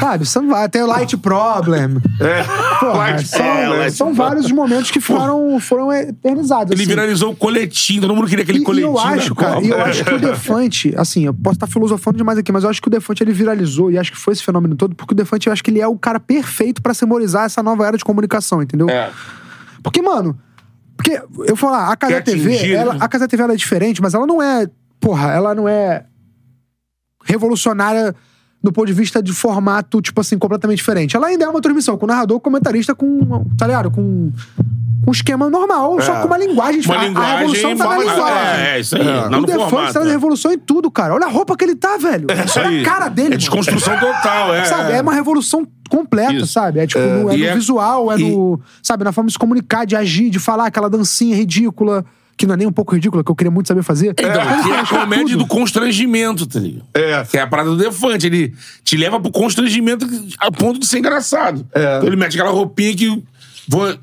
Sabe? 0.00 0.26
São, 0.26 0.48
vai- 0.48 0.64
até 0.64 0.82
o 0.84 0.86
Light 0.86 1.16
Problem. 1.16 1.98
É. 2.20 2.42
Porra, 2.78 2.92
Light 2.98 3.26
são, 3.26 3.38
Problem. 3.44 3.90
são 3.90 4.14
vários 4.14 4.46
os 4.46 4.52
momentos 4.52 4.90
que 4.90 5.00
foram, 5.00 5.58
foram 5.60 5.92
eternizados. 5.92 6.72
Ele 6.72 6.82
assim. 6.82 6.88
viralizou 6.88 7.29
o 7.30 7.36
coletinho, 7.36 8.02
todo 8.02 8.14
mundo 8.14 8.28
queria 8.28 8.42
aquele 8.42 8.58
E, 8.58 8.62
e 8.62 8.64
coletinho. 8.64 8.92
eu 8.92 8.98
acho, 8.98 9.30
na 9.30 9.36
cara, 9.36 9.60
e 9.62 9.68
eu 9.68 9.80
acho 9.80 10.04
que 10.04 10.14
o 10.14 10.18
Defante, 10.18 10.94
assim, 10.96 11.24
eu 11.24 11.34
posso 11.34 11.56
estar 11.56 11.66
filosofando 11.66 12.16
demais 12.16 12.38
aqui, 12.38 12.52
mas 12.52 12.64
eu 12.64 12.70
acho 12.70 12.80
que 12.80 12.88
o 12.88 12.90
Defante 12.90 13.22
ele 13.22 13.32
viralizou 13.32 13.90
e 13.90 13.98
acho 13.98 14.12
que 14.12 14.18
foi 14.18 14.32
esse 14.32 14.42
fenômeno 14.42 14.76
todo, 14.76 14.94
porque 14.94 15.14
o 15.14 15.16
Defante 15.16 15.46
eu 15.46 15.52
acho 15.52 15.62
que 15.64 15.70
ele 15.70 15.80
é 15.80 15.86
o 15.86 15.98
cara 15.98 16.20
perfeito 16.20 16.82
pra 16.82 16.94
simbolizar 16.94 17.44
essa 17.44 17.62
nova 17.62 17.86
era 17.86 17.96
de 17.96 18.04
comunicação, 18.04 18.62
entendeu? 18.62 18.88
É. 18.88 19.10
Porque, 19.82 20.02
mano, 20.02 20.38
porque 20.96 21.12
eu 21.12 21.46
vou 21.48 21.56
falar, 21.56 21.90
a 21.90 21.96
Casa 21.96 22.14
Quer 22.14 22.22
TV, 22.22 22.72
ela, 22.72 22.94
né? 22.94 22.98
a 23.00 23.08
Casa 23.08 23.26
TV 23.26 23.42
ela 23.42 23.52
é 23.54 23.56
diferente, 23.56 24.02
mas 24.02 24.12
ela 24.12 24.26
não 24.26 24.42
é, 24.42 24.68
porra, 25.00 25.30
ela 25.32 25.54
não 25.54 25.66
é 25.68 26.04
revolucionária 27.24 28.14
do 28.62 28.70
ponto 28.72 28.86
de 28.86 28.92
vista 28.92 29.22
de 29.22 29.32
formato, 29.32 30.02
tipo 30.02 30.20
assim, 30.20 30.38
completamente 30.38 30.78
diferente. 30.78 31.16
Ela 31.16 31.28
ainda 31.28 31.46
é 31.46 31.48
uma 31.48 31.62
transmissão 31.62 31.96
com 31.96 32.06
narrador, 32.06 32.38
comentarista, 32.40 32.94
com, 32.94 33.44
tá 33.56 33.66
ligado? 33.66 33.90
Com 33.90 34.30
um 35.06 35.12
esquema 35.12 35.48
normal, 35.48 36.00
só 36.02 36.20
com 36.20 36.26
uma 36.26 36.36
linguagem 36.38 36.74
Uma 36.76 36.80
diferente. 36.82 37.08
linguagem. 37.08 37.32
a 37.34 37.38
revolução 37.38 37.76
tá 37.76 37.84
na 37.88 37.98
linguagem. 37.98 38.60
É, 38.64 38.76
é, 38.76 38.80
isso 38.80 38.96
aí. 38.96 39.02
É. 39.02 39.28
Não 39.28 39.38
o 39.38 39.40
no 39.40 39.46
Defante 39.46 39.70
formato. 39.70 39.92
traz 39.92 40.06
né? 40.06 40.12
revolução 40.12 40.52
em 40.52 40.58
tudo, 40.58 40.90
cara. 40.90 41.14
Olha 41.14 41.26
a 41.26 41.30
roupa 41.30 41.56
que 41.56 41.64
ele 41.64 41.74
tá, 41.76 41.96
velho. 41.96 42.26
Isso 42.44 42.58
Olha 42.58 42.68
aí. 42.68 42.80
a 42.82 42.84
cara 42.84 43.08
dele. 43.08 43.26
É 43.26 43.30
mano. 43.30 43.38
desconstrução 43.38 43.98
total, 43.98 44.54
é. 44.54 44.64
Sabe, 44.64 44.92
é 44.92 45.00
uma 45.00 45.14
revolução 45.14 45.66
completa, 45.88 46.32
Isso. 46.34 46.46
sabe? 46.48 46.80
É 46.80 46.86
tipo, 46.86 47.00
no, 47.00 47.30
é 47.30 47.34
E 47.36 47.38
no 47.38 47.44
é- 47.46 47.54
visual, 47.54 48.12
é 48.12 48.18
e- 48.18 48.30
no. 48.30 48.60
Sabe, 48.82 49.02
na 49.04 49.12
forma 49.12 49.28
de 49.28 49.32
se 49.32 49.38
comunicar, 49.38 49.84
de 49.86 49.96
agir, 49.96 50.28
de 50.30 50.38
falar 50.38 50.66
aquela 50.66 50.88
dancinha 50.90 51.34
ridícula, 51.34 52.04
que 52.36 52.46
não 52.46 52.54
é 52.54 52.56
nem 52.58 52.66
um 52.66 52.72
pouco 52.72 52.94
ridícula, 52.94 53.24
que 53.24 53.30
eu 53.30 53.34
queria 53.34 53.50
muito 53.50 53.68
saber 53.68 53.82
fazer. 53.82 54.08
Então, 54.10 54.26
Ele 54.26 54.62
que 54.62 54.70
é 54.70 54.78
a 54.80 54.86
comédia 54.86 55.26
tudo. 55.36 55.38
do 55.38 55.46
constrangimento, 55.46 56.46
tá 56.46 56.58
ligado? 56.60 56.84
É. 56.94 57.24
Que 57.24 57.38
é 57.38 57.40
a 57.42 57.46
parada 57.46 57.70
do 57.70 57.76
Defante. 57.76 58.26
Ele 58.26 58.54
te 58.84 58.96
leva 58.96 59.18
pro 59.20 59.30
constrangimento 59.32 60.06
a 60.38 60.50
ponto 60.50 60.78
de 60.78 60.86
ser 60.86 60.98
engraçado. 60.98 61.66
É. 61.74 61.96
Então 61.96 62.06
ele 62.08 62.16
mete 62.16 62.34
aquela 62.38 62.50
roupinha 62.54 62.94
que. 62.94 63.22
Vou, 63.68 63.94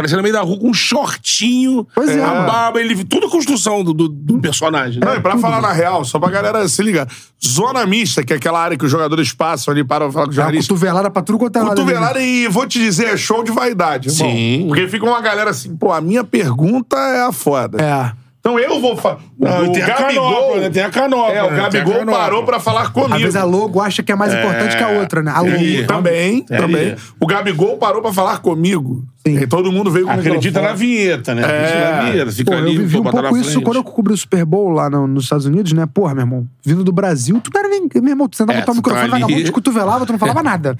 parecendo 0.00 0.18
no 0.18 0.22
meio 0.22 0.34
da 0.34 0.40
rua 0.40 0.58
com 0.58 0.68
um 0.68 0.74
shortinho, 0.74 1.86
Pois 1.94 2.10
é, 2.10 2.16
uma 2.16 2.34
mano. 2.34 2.46
barba. 2.46 2.80
Ele, 2.80 3.04
tudo 3.04 3.26
a 3.26 3.30
construção 3.30 3.84
do, 3.84 3.92
do, 3.92 4.08
do 4.08 4.38
personagem. 4.38 5.00
né? 5.00 5.06
Não, 5.06 5.14
e 5.16 5.20
pra 5.20 5.36
falar 5.38 5.60
na 5.60 5.72
real, 5.72 6.04
só 6.04 6.18
pra 6.18 6.30
galera 6.30 6.66
se 6.68 6.82
ligar. 6.82 7.06
Zona 7.44 7.86
mista, 7.86 8.22
que 8.24 8.32
é 8.32 8.36
aquela 8.36 8.60
área 8.60 8.76
que 8.76 8.84
os 8.84 8.90
jogadores 8.90 9.32
passam 9.32 9.72
ali 9.72 9.84
para 9.84 10.10
falar 10.10 10.24
com 10.26 10.30
os 10.30 10.36
uma 10.36 10.42
jornalistas. 10.44 10.68
cotovelada 10.68 11.10
pra 11.10 11.22
tudo 11.22 11.38
quanto 11.38 11.56
é 11.56 11.62
lado, 11.62 11.70
né? 11.70 11.76
Cotovelada 11.76 12.20
e 12.20 12.48
vou 12.48 12.66
te 12.66 12.78
dizer, 12.78 13.08
é 13.14 13.16
show 13.16 13.42
de 13.44 13.50
vaidade, 13.52 14.08
irmão. 14.08 14.30
Sim. 14.30 14.64
Porque 14.68 14.88
fica 14.88 15.04
uma 15.06 15.20
galera 15.20 15.50
assim, 15.50 15.76
pô, 15.76 15.92
a 15.92 16.00
minha 16.00 16.24
pergunta 16.24 16.96
é 16.96 17.22
a 17.22 17.32
foda. 17.32 17.82
É. 17.82 18.12
Então 18.40 18.58
eu 18.58 18.80
vou 18.80 18.96
falar. 18.96 19.18
O 19.38 19.70
tem 19.70 19.82
a 19.82 19.86
Gabigol. 19.86 20.30
canopla, 20.32 20.60
né? 20.62 20.70
Tem 20.70 20.82
a 20.82 20.88
canopla, 20.88 21.32
É, 21.34 21.42
o 21.44 21.50
né? 21.50 21.58
A 21.58 21.62
Gabigol 21.68 21.92
canopla. 21.98 22.18
parou 22.20 22.42
pra 22.44 22.58
falar 22.58 22.90
comigo. 22.90 23.14
Às 23.14 23.20
vezes 23.20 23.36
a 23.36 23.44
logo 23.44 23.80
acha 23.82 24.02
que 24.02 24.10
é 24.10 24.16
mais 24.16 24.32
importante 24.32 24.78
que 24.78 24.82
a 24.82 24.88
outra, 24.88 25.22
né? 25.22 25.30
A 25.30 25.40
logo. 25.40 25.52
É. 25.56 25.82
Também, 25.84 26.46
É. 26.48 26.56
também. 26.56 26.96
O 27.20 27.26
Gabigol 27.26 27.76
parou 27.76 28.00
pra 28.00 28.14
falar 28.14 28.38
comigo. 28.38 29.04
Sim. 29.26 29.36
E 29.38 29.46
todo 29.46 29.70
mundo 29.70 29.90
veio 29.90 30.06
com 30.06 30.12
o 30.12 30.18
Acredita 30.18 30.62
na 30.62 30.72
vinheta, 30.72 31.34
né? 31.34 31.44
Acredita 31.44 31.68
É. 31.78 31.90
na 31.96 32.10
vinheta. 32.10 32.32
Fica 32.32 32.50
Pô, 32.52 32.56
ali, 32.56 32.74
eu 32.74 32.80
vivi 32.80 32.96
um 32.98 33.02
botar 33.02 33.20
pouco 33.22 33.36
isso 33.36 33.60
quando 33.60 33.76
eu 33.76 33.84
cobri 33.84 34.14
o 34.14 34.16
Super 34.16 34.44
Bowl 34.46 34.70
lá 34.70 34.88
no- 34.88 35.06
nos 35.06 35.24
Estados 35.24 35.44
Unidos, 35.46 35.72
né? 35.72 35.86
Porra, 35.92 36.14
meu 36.14 36.22
irmão, 36.22 36.46
vindo 36.64 36.82
do 36.82 36.90
Brasil, 36.92 37.38
tu 37.40 37.50
não 37.52 37.60
era 37.60 37.68
nem. 37.68 37.86
Meu 37.96 38.08
irmão, 38.12 38.28
tu 38.28 38.36
sentava 38.36 38.58
É, 38.58 38.60
botar 38.62 38.72
o 38.72 38.74
tu 38.74 38.78
microfone, 38.78 39.08
tá 39.10 39.16
ali- 39.16 39.22
vagabundo, 39.24 39.44
te 39.44 39.52
cotovelava, 39.52 40.06
tu 40.06 40.12
não 40.12 40.18
falava 40.18 40.42
nada. 40.42 40.76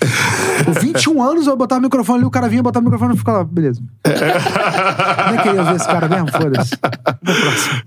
Com 0.64 0.72
21 0.72 1.22
anos, 1.22 1.46
eu 1.46 1.56
botava 1.56 1.80
o 1.80 1.82
microfone 1.84 2.18
ali, 2.20 2.26
o 2.26 2.30
cara 2.30 2.48
vinha, 2.48 2.62
botava 2.62 2.82
o 2.82 2.90
microfone 2.90 3.14
e 3.14 3.18
ficava, 3.18 3.44
beleza. 3.44 3.80
Nem 5.30 5.38
queria 5.42 5.62
ver 5.64 5.76
esse 5.76 5.86
cara 5.86 6.08
mesmo, 6.08 6.30
foda-se. 6.30 6.78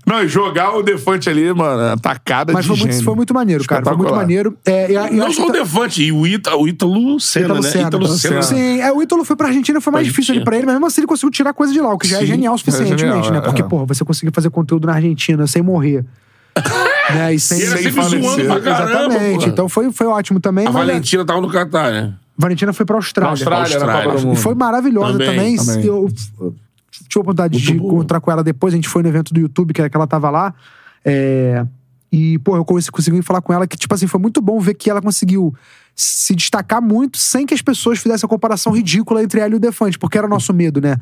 Não, 0.06 0.22
e 0.22 0.28
jogar 0.28 0.76
o 0.76 0.82
Defante 0.82 1.28
ali, 1.28 1.52
mano, 1.52 1.82
é 1.82 1.92
atacada 1.92 2.52
Mas 2.52 2.64
de 2.64 2.68
foi 2.68 2.78
muito, 2.78 3.04
foi 3.04 3.14
muito 3.14 3.34
maneiro, 3.34 3.64
cara. 3.64 3.82
Foi 3.84 3.96
muito 3.96 4.14
maneiro. 4.14 4.56
É, 4.64 4.90
e, 4.90 5.14
e 5.14 5.16
Não 5.16 5.32
só 5.32 5.44
o 5.44 5.46
tá- 5.46 5.52
Defante, 5.54 6.02
e 6.02 6.12
o, 6.12 6.26
Ítalo 6.26 7.18
Senna, 7.20 7.54
né? 7.60 7.70
Ítalo 7.80 8.06
Senna. 8.08 8.42
Sim, 8.42 8.80
é, 8.80 8.92
o 8.92 9.02
Ítalo 9.02 9.24
foi 9.24 9.36
pra 9.36 9.48
Argentina, 9.48 9.80
foi 9.80 9.92
mais 9.92 10.06
difícil 10.06 10.34
ali. 10.34 10.43
Pra 10.44 10.56
ele, 10.56 10.66
mas 10.66 10.74
mesmo 10.74 10.86
assim 10.86 11.00
ele 11.00 11.08
conseguiu 11.08 11.30
tirar 11.30 11.52
coisa 11.54 11.72
de 11.72 11.80
lá, 11.80 11.92
o 11.92 11.98
que 11.98 12.06
já 12.06 12.18
é 12.18 12.20
Sim, 12.20 12.26
genial 12.26 12.54
o 12.54 12.58
suficientemente, 12.58 13.04
é 13.04 13.06
genial, 13.08 13.32
né? 13.32 13.38
é, 13.38 13.40
Porque, 13.40 13.62
é. 13.62 13.64
porra, 13.64 13.86
você 13.86 14.04
conseguir 14.04 14.32
fazer 14.32 14.50
conteúdo 14.50 14.86
na 14.86 14.94
Argentina 14.94 15.46
sem 15.46 15.62
morrer. 15.62 16.04
né? 17.14 17.34
E 17.34 17.40
sem, 17.40 17.58
E 17.58 17.62
Sem 17.66 17.92
falecer. 17.92 18.62
caramba, 18.62 19.14
Exatamente. 19.14 19.44
pô. 19.44 19.50
Então 19.50 19.68
foi, 19.68 19.90
foi 19.92 20.06
ótimo 20.06 20.38
também. 20.40 20.66
A 20.66 20.70
mas, 20.70 20.86
Valentina 20.86 21.24
tava 21.24 21.40
no 21.40 21.48
Catar, 21.50 21.90
né? 21.92 22.14
Valentina 22.36 22.72
foi 22.72 22.84
pra 22.86 22.96
Austrália. 22.96 23.30
Austrália, 23.32 23.62
Austrália. 23.76 24.04
Copa 24.04 24.16
do 24.16 24.22
E 24.22 24.26
Mundo. 24.26 24.36
foi 24.36 24.54
maravilhosa 24.54 25.18
também. 25.18 25.56
Também, 25.56 25.56
também. 25.56 25.84
Eu, 25.86 26.08
eu 26.40 26.54
tive 27.08 27.16
a 27.16 27.20
oportunidade 27.20 27.58
de 27.60 27.70
Muito 27.70 27.82
boa. 27.82 27.94
encontrar 27.94 28.20
com 28.20 28.30
ela 28.30 28.42
depois. 28.44 28.72
A 28.74 28.76
gente 28.76 28.88
foi 28.88 29.02
no 29.02 29.08
evento 29.08 29.32
do 29.32 29.40
YouTube, 29.40 29.72
que, 29.72 29.88
que 29.88 29.96
ela 29.96 30.06
tava 30.06 30.30
lá. 30.30 30.54
É, 31.04 31.64
e, 32.16 32.38
pô, 32.38 32.54
eu 32.54 32.64
consegui, 32.64 33.22
falar 33.22 33.40
com 33.42 33.52
ela 33.52 33.66
que, 33.66 33.76
tipo 33.76 33.92
assim, 33.92 34.06
foi 34.06 34.20
muito 34.20 34.40
bom 34.40 34.60
ver 34.60 34.74
que 34.74 34.88
ela 34.88 35.02
conseguiu 35.02 35.52
se 35.96 36.32
destacar 36.32 36.80
muito 36.80 37.18
sem 37.18 37.44
que 37.44 37.52
as 37.52 37.60
pessoas 37.60 37.98
fizessem 37.98 38.24
a 38.24 38.28
comparação 38.28 38.70
ridícula 38.72 39.20
entre 39.20 39.40
ela 39.40 39.52
e 39.52 39.56
o 39.56 39.58
Defante, 39.58 39.98
porque 39.98 40.16
era 40.16 40.24
o 40.24 40.30
nosso 40.30 40.54
medo, 40.54 40.80
né? 40.80 40.96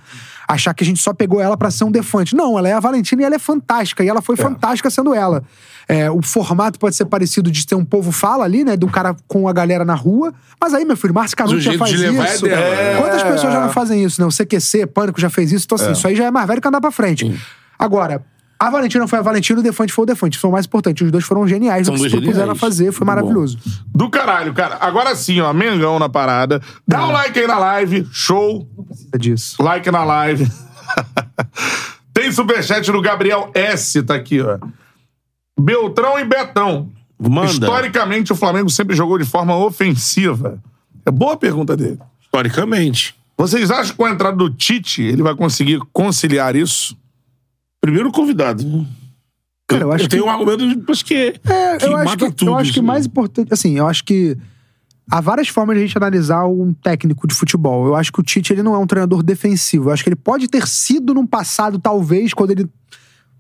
Achar 0.48 0.72
que 0.72 0.82
a 0.82 0.86
gente 0.86 1.02
só 1.02 1.12
pegou 1.12 1.39
ela 1.39 1.55
pra 1.55 1.70
ser 1.70 1.84
um 1.84 1.90
Defante. 1.90 2.34
Não, 2.34 2.59
ela 2.59 2.66
é 2.66 2.72
a 2.72 2.80
Valentina 2.80 3.20
e 3.20 3.24
ela 3.26 3.34
é 3.34 3.39
fantástica. 3.39 4.02
E 4.02 4.09
ela 4.09 4.22
foi 4.22 4.36
fantástica 4.36 4.89
sendo 4.89 5.14
ela. 5.14 5.44
É, 5.86 6.10
o 6.10 6.22
formato 6.22 6.78
pode 6.78 6.97
ser 6.97 7.05
parecido 7.05 7.51
de 7.51 7.66
ter 7.66 7.74
um 7.74 7.84
povo 7.84 8.10
fala 8.10 8.44
ali, 8.44 8.64
né? 8.64 8.74
Do 8.74 8.86
cara 8.86 9.14
com 9.28 9.47
a 9.47 9.52
galera 9.52 9.84
na 9.84 9.94
rua. 9.94 10.32
Mas 10.59 10.72
aí, 10.72 10.82
meu 10.86 10.97
filho, 10.97 11.12
Márcio 11.12 11.36
Canuto 11.36 11.60
já 11.60 11.76
faz 11.76 11.93
é 11.93 12.09
isso. 12.09 12.47
né? 12.47 12.97
Quantas 12.97 13.22
pessoas 13.22 13.52
já 13.52 13.60
não 13.60 13.70
fazem 13.70 14.02
isso, 14.02 14.18
né? 14.18 14.26
O 14.26 14.30
CQC, 14.30 14.86
Pânico 14.86 15.20
já 15.20 15.28
fez 15.28 15.52
isso. 15.52 15.66
Então, 15.66 15.76
assim, 15.76 15.93
isso 15.93 16.09
aí 16.09 16.16
já 16.16 16.24
é 16.24 16.30
mais 16.30 16.47
velho 16.47 16.62
que 16.62 16.68
andar 16.68 16.80
pra 16.80 16.90
frente. 16.90 17.39
Agora, 17.78 18.24
a 18.62 18.70
Valentina 18.70 19.09
foi 19.09 19.18
a 19.18 19.22
Valentina, 19.22 19.59
o 19.59 19.62
Defante 19.62 19.93
foi 19.93 20.05
o 20.05 20.06
Defante. 20.06 20.34
Isso 20.34 20.40
foi 20.40 20.51
o 20.51 20.52
mais 20.52 20.66
importante. 20.66 21.02
Os 21.02 21.10
dois 21.10 21.24
foram 21.24 21.48
geniais 21.48 21.86
São 21.86 21.97
no 21.97 22.01
que 22.01 22.09
se 22.09 22.16
propuseram 22.16 22.52
a 22.52 22.55
fazer. 22.55 22.93
Foi 22.93 23.05
Muito 23.05 23.16
bom. 23.18 23.26
maravilhoso. 23.26 23.59
Do 23.93 24.09
caralho, 24.09 24.55
cara. 24.55 24.78
Agora 24.80 25.16
sim, 25.16 25.40
ó. 25.40 25.52
Mengão 25.52 25.98
na 25.98 26.09
parada. 26.09 26.62
Dá 26.86 27.05
um 27.05 27.10
like 27.10 27.36
aí 27.36 27.47
na 27.48 27.59
live. 27.59 28.06
Show. 28.12 28.64
Precisa 28.86 29.18
disso. 29.18 29.60
Like 29.60 29.90
na 29.90 30.05
live. 30.05 30.48
Tem 32.14 32.30
superchat 32.30 32.93
do 32.93 33.02
Gabriel 33.02 33.51
S. 33.52 34.01
Tá 34.05 34.14
aqui, 34.14 34.40
ó. 34.40 34.59
Beltrão 35.60 36.16
e 36.20 36.24
Betão. 36.24 36.89
Manda. 37.18 37.51
Historicamente, 37.51 38.32
o 38.32 38.36
Flamengo 38.36 38.70
sempre 38.70 38.94
jogou 38.94 39.18
de 39.18 39.24
forma 39.24 39.56
ofensiva. 39.56 40.62
É 41.05 41.10
boa 41.10 41.32
a 41.32 41.36
pergunta 41.36 41.76
dele. 41.76 41.98
Historicamente. 42.20 43.16
Vocês 43.36 43.72
acham 43.72 43.90
que 43.90 43.97
com 43.97 44.05
a 44.05 44.10
entrada 44.10 44.36
do 44.36 44.48
Tite, 44.48 45.02
ele 45.02 45.20
vai 45.20 45.34
conseguir 45.34 45.80
conciliar 45.93 46.55
isso? 46.55 46.97
Primeiro 47.82 48.12
convidado. 48.12 48.86
Cara, 49.66 49.82
eu 49.82 49.92
acho 49.92 50.09
tenho 50.09 50.22
que- 50.22 50.28
um 50.28 50.32
argumento 50.32 50.92
acho 50.92 51.04
que, 51.04 51.14
É, 51.44 51.76
que 51.78 51.84
eu 51.86 51.96
acho 51.96 52.16
que, 52.16 52.30
tudo. 52.32 52.50
eu 52.52 52.54
acho 52.56 52.72
que 52.72 52.78
isso, 52.78 52.82
mais 52.86 53.06
importante, 53.06 53.52
assim, 53.52 53.76
eu 53.76 53.88
acho 53.88 54.04
que 54.04 54.36
há 55.10 55.20
várias 55.20 55.48
formas 55.48 55.76
de 55.76 55.82
a 55.82 55.86
gente 55.86 55.98
analisar 55.98 56.46
um 56.46 56.72
técnico 56.72 57.26
de 57.26 57.34
futebol. 57.34 57.86
Eu 57.86 57.96
acho 57.96 58.12
que 58.12 58.20
o 58.20 58.22
Tite 58.22 58.52
ele 58.52 58.62
não 58.62 58.74
é 58.74 58.78
um 58.78 58.86
treinador 58.86 59.20
defensivo. 59.22 59.88
Eu 59.88 59.92
acho 59.92 60.04
que 60.04 60.10
ele 60.10 60.16
pode 60.16 60.46
ter 60.46 60.66
sido 60.68 61.12
num 61.12 61.26
passado, 61.26 61.78
talvez, 61.78 62.32
quando 62.32 62.52
ele 62.52 62.68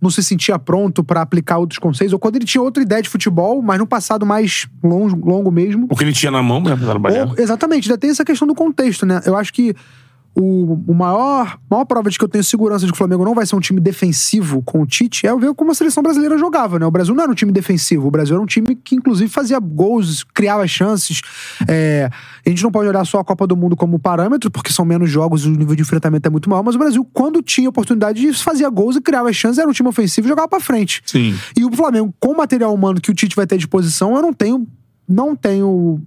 não 0.00 0.10
se 0.10 0.20
sentia 0.24 0.58
pronto 0.58 1.04
pra 1.04 1.20
aplicar 1.22 1.58
outros 1.58 1.78
conceitos, 1.78 2.12
ou 2.12 2.18
quando 2.18 2.34
ele 2.34 2.44
tinha 2.44 2.60
outra 2.60 2.82
ideia 2.82 3.00
de 3.00 3.08
futebol, 3.08 3.62
mas 3.62 3.78
num 3.78 3.86
passado 3.86 4.26
mais 4.26 4.66
longo, 4.82 5.24
longo 5.30 5.52
mesmo. 5.52 5.86
O 5.88 5.94
que 5.96 6.02
ele 6.02 6.12
tinha 6.12 6.32
na 6.32 6.42
mão, 6.42 6.60
né. 6.60 6.72
Ou- 6.72 7.38
exatamente, 7.38 7.88
ainda 7.88 7.96
tem 7.98 8.10
essa 8.10 8.24
questão 8.24 8.48
do 8.48 8.54
contexto, 8.56 9.06
né? 9.06 9.20
Eu 9.24 9.36
acho 9.36 9.52
que 9.52 9.72
o, 10.34 10.82
o 10.86 10.94
maior, 10.94 11.58
maior 11.70 11.84
prova 11.84 12.08
de 12.08 12.18
que 12.18 12.24
eu 12.24 12.28
tenho 12.28 12.42
segurança 12.42 12.86
de 12.86 12.92
que 12.92 12.96
o 12.96 12.98
Flamengo 12.98 13.24
não 13.24 13.34
vai 13.34 13.44
ser 13.44 13.54
um 13.54 13.60
time 13.60 13.80
defensivo 13.80 14.62
com 14.62 14.80
o 14.80 14.86
Tite 14.86 15.26
é 15.26 15.36
ver 15.36 15.52
como 15.54 15.70
a 15.70 15.74
seleção 15.74 16.02
brasileira 16.02 16.38
jogava, 16.38 16.78
né? 16.78 16.86
O 16.86 16.90
Brasil 16.90 17.14
não 17.14 17.22
era 17.22 17.30
um 17.30 17.34
time 17.34 17.52
defensivo, 17.52 18.08
o 18.08 18.10
Brasil 18.10 18.34
era 18.34 18.42
um 18.42 18.46
time 18.46 18.74
que, 18.74 18.94
inclusive, 18.94 19.28
fazia 19.28 19.58
gols, 19.58 20.24
criava 20.24 20.66
chances. 20.66 21.20
É, 21.68 22.08
a 22.44 22.48
gente 22.48 22.62
não 22.62 22.70
pode 22.70 22.88
olhar 22.88 23.04
só 23.04 23.20
a 23.20 23.24
Copa 23.24 23.46
do 23.46 23.56
Mundo 23.56 23.76
como 23.76 23.98
parâmetro, 23.98 24.50
porque 24.50 24.72
são 24.72 24.84
menos 24.84 25.10
jogos 25.10 25.44
e 25.44 25.48
o 25.48 25.50
nível 25.50 25.76
de 25.76 25.82
enfrentamento 25.82 26.26
é 26.26 26.30
muito 26.30 26.48
maior, 26.48 26.62
mas 26.62 26.74
o 26.74 26.78
Brasil, 26.78 27.06
quando 27.12 27.42
tinha 27.42 27.68
oportunidade, 27.68 28.32
fazia 28.34 28.70
gols 28.70 28.96
e 28.96 29.00
criava 29.02 29.30
chances, 29.32 29.58
era 29.58 29.68
um 29.68 29.72
time 29.72 29.88
ofensivo 29.88 30.26
e 30.26 30.30
jogava 30.30 30.48
pra 30.48 30.60
frente. 30.60 31.02
Sim. 31.04 31.38
E 31.54 31.64
o 31.64 31.70
Flamengo, 31.72 32.14
com 32.18 32.28
o 32.28 32.36
material 32.36 32.72
humano 32.72 33.00
que 33.00 33.10
o 33.10 33.14
Tite 33.14 33.36
vai 33.36 33.46
ter 33.46 33.56
à 33.56 33.58
disposição, 33.58 34.16
eu 34.16 34.22
não 34.22 34.32
tenho, 34.32 34.66
não 35.06 35.36
tenho 35.36 36.00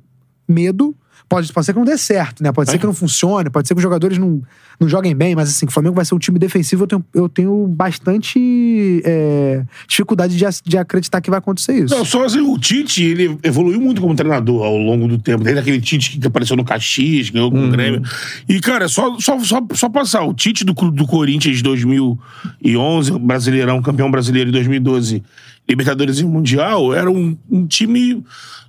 medo. 0.47 0.95
Pode, 1.27 1.51
pode 1.51 1.65
ser 1.65 1.73
que 1.73 1.79
não 1.79 1.85
dê 1.85 1.97
certo, 1.97 2.43
né? 2.43 2.51
Pode 2.51 2.69
ser 2.69 2.77
que 2.77 2.85
não 2.85 2.93
funcione, 2.93 3.49
pode 3.49 3.67
ser 3.67 3.73
que 3.73 3.79
os 3.79 3.83
jogadores 3.83 4.17
não, 4.17 4.43
não 4.79 4.87
joguem 4.87 5.15
bem, 5.15 5.35
mas 5.35 5.49
assim, 5.49 5.65
o 5.65 5.71
Flamengo 5.71 5.95
vai 5.95 6.05
ser 6.05 6.13
um 6.13 6.19
time 6.19 6.37
defensivo, 6.37 6.83
eu 6.83 6.87
tenho, 6.87 7.05
eu 7.13 7.29
tenho 7.29 7.67
bastante 7.67 9.01
é, 9.03 9.63
dificuldade 9.87 10.37
de, 10.37 10.45
de 10.63 10.77
acreditar 10.77 11.21
que 11.21 11.29
vai 11.31 11.39
acontecer 11.39 11.83
isso. 11.83 11.95
Não, 11.95 12.05
só 12.05 12.25
assim, 12.25 12.41
o 12.41 12.57
Tite, 12.59 13.03
ele 13.03 13.37
evoluiu 13.41 13.81
muito 13.81 14.01
como 14.01 14.13
treinador 14.15 14.63
ao 14.63 14.77
longo 14.77 15.07
do 15.07 15.17
tempo. 15.17 15.43
Desde 15.43 15.59
aquele 15.59 15.81
Tite 15.81 16.19
que 16.19 16.27
apareceu 16.27 16.55
no 16.55 16.63
Caxias, 16.63 17.31
ganhou 17.31 17.49
com 17.49 17.65
o 17.65 17.71
Grêmio. 17.71 18.03
E, 18.47 18.59
cara, 18.59 18.87
só, 18.87 19.19
só, 19.19 19.39
só, 19.39 19.65
só 19.73 19.89
passar. 19.89 20.23
O 20.23 20.33
Tite 20.33 20.63
do, 20.63 20.73
do 20.73 21.07
Corinthians 21.07 21.57
de 21.57 21.63
2011, 21.63 23.19
Brasileirão, 23.19 23.81
campeão 23.81 24.11
brasileiro 24.11 24.51
de 24.51 24.53
2012, 24.53 25.23
Libertadores 25.67 26.19
e 26.19 26.23
Mundial, 26.25 26.93
era 26.93 27.09
um, 27.09 27.35
um 27.49 27.65
time, 27.65 28.23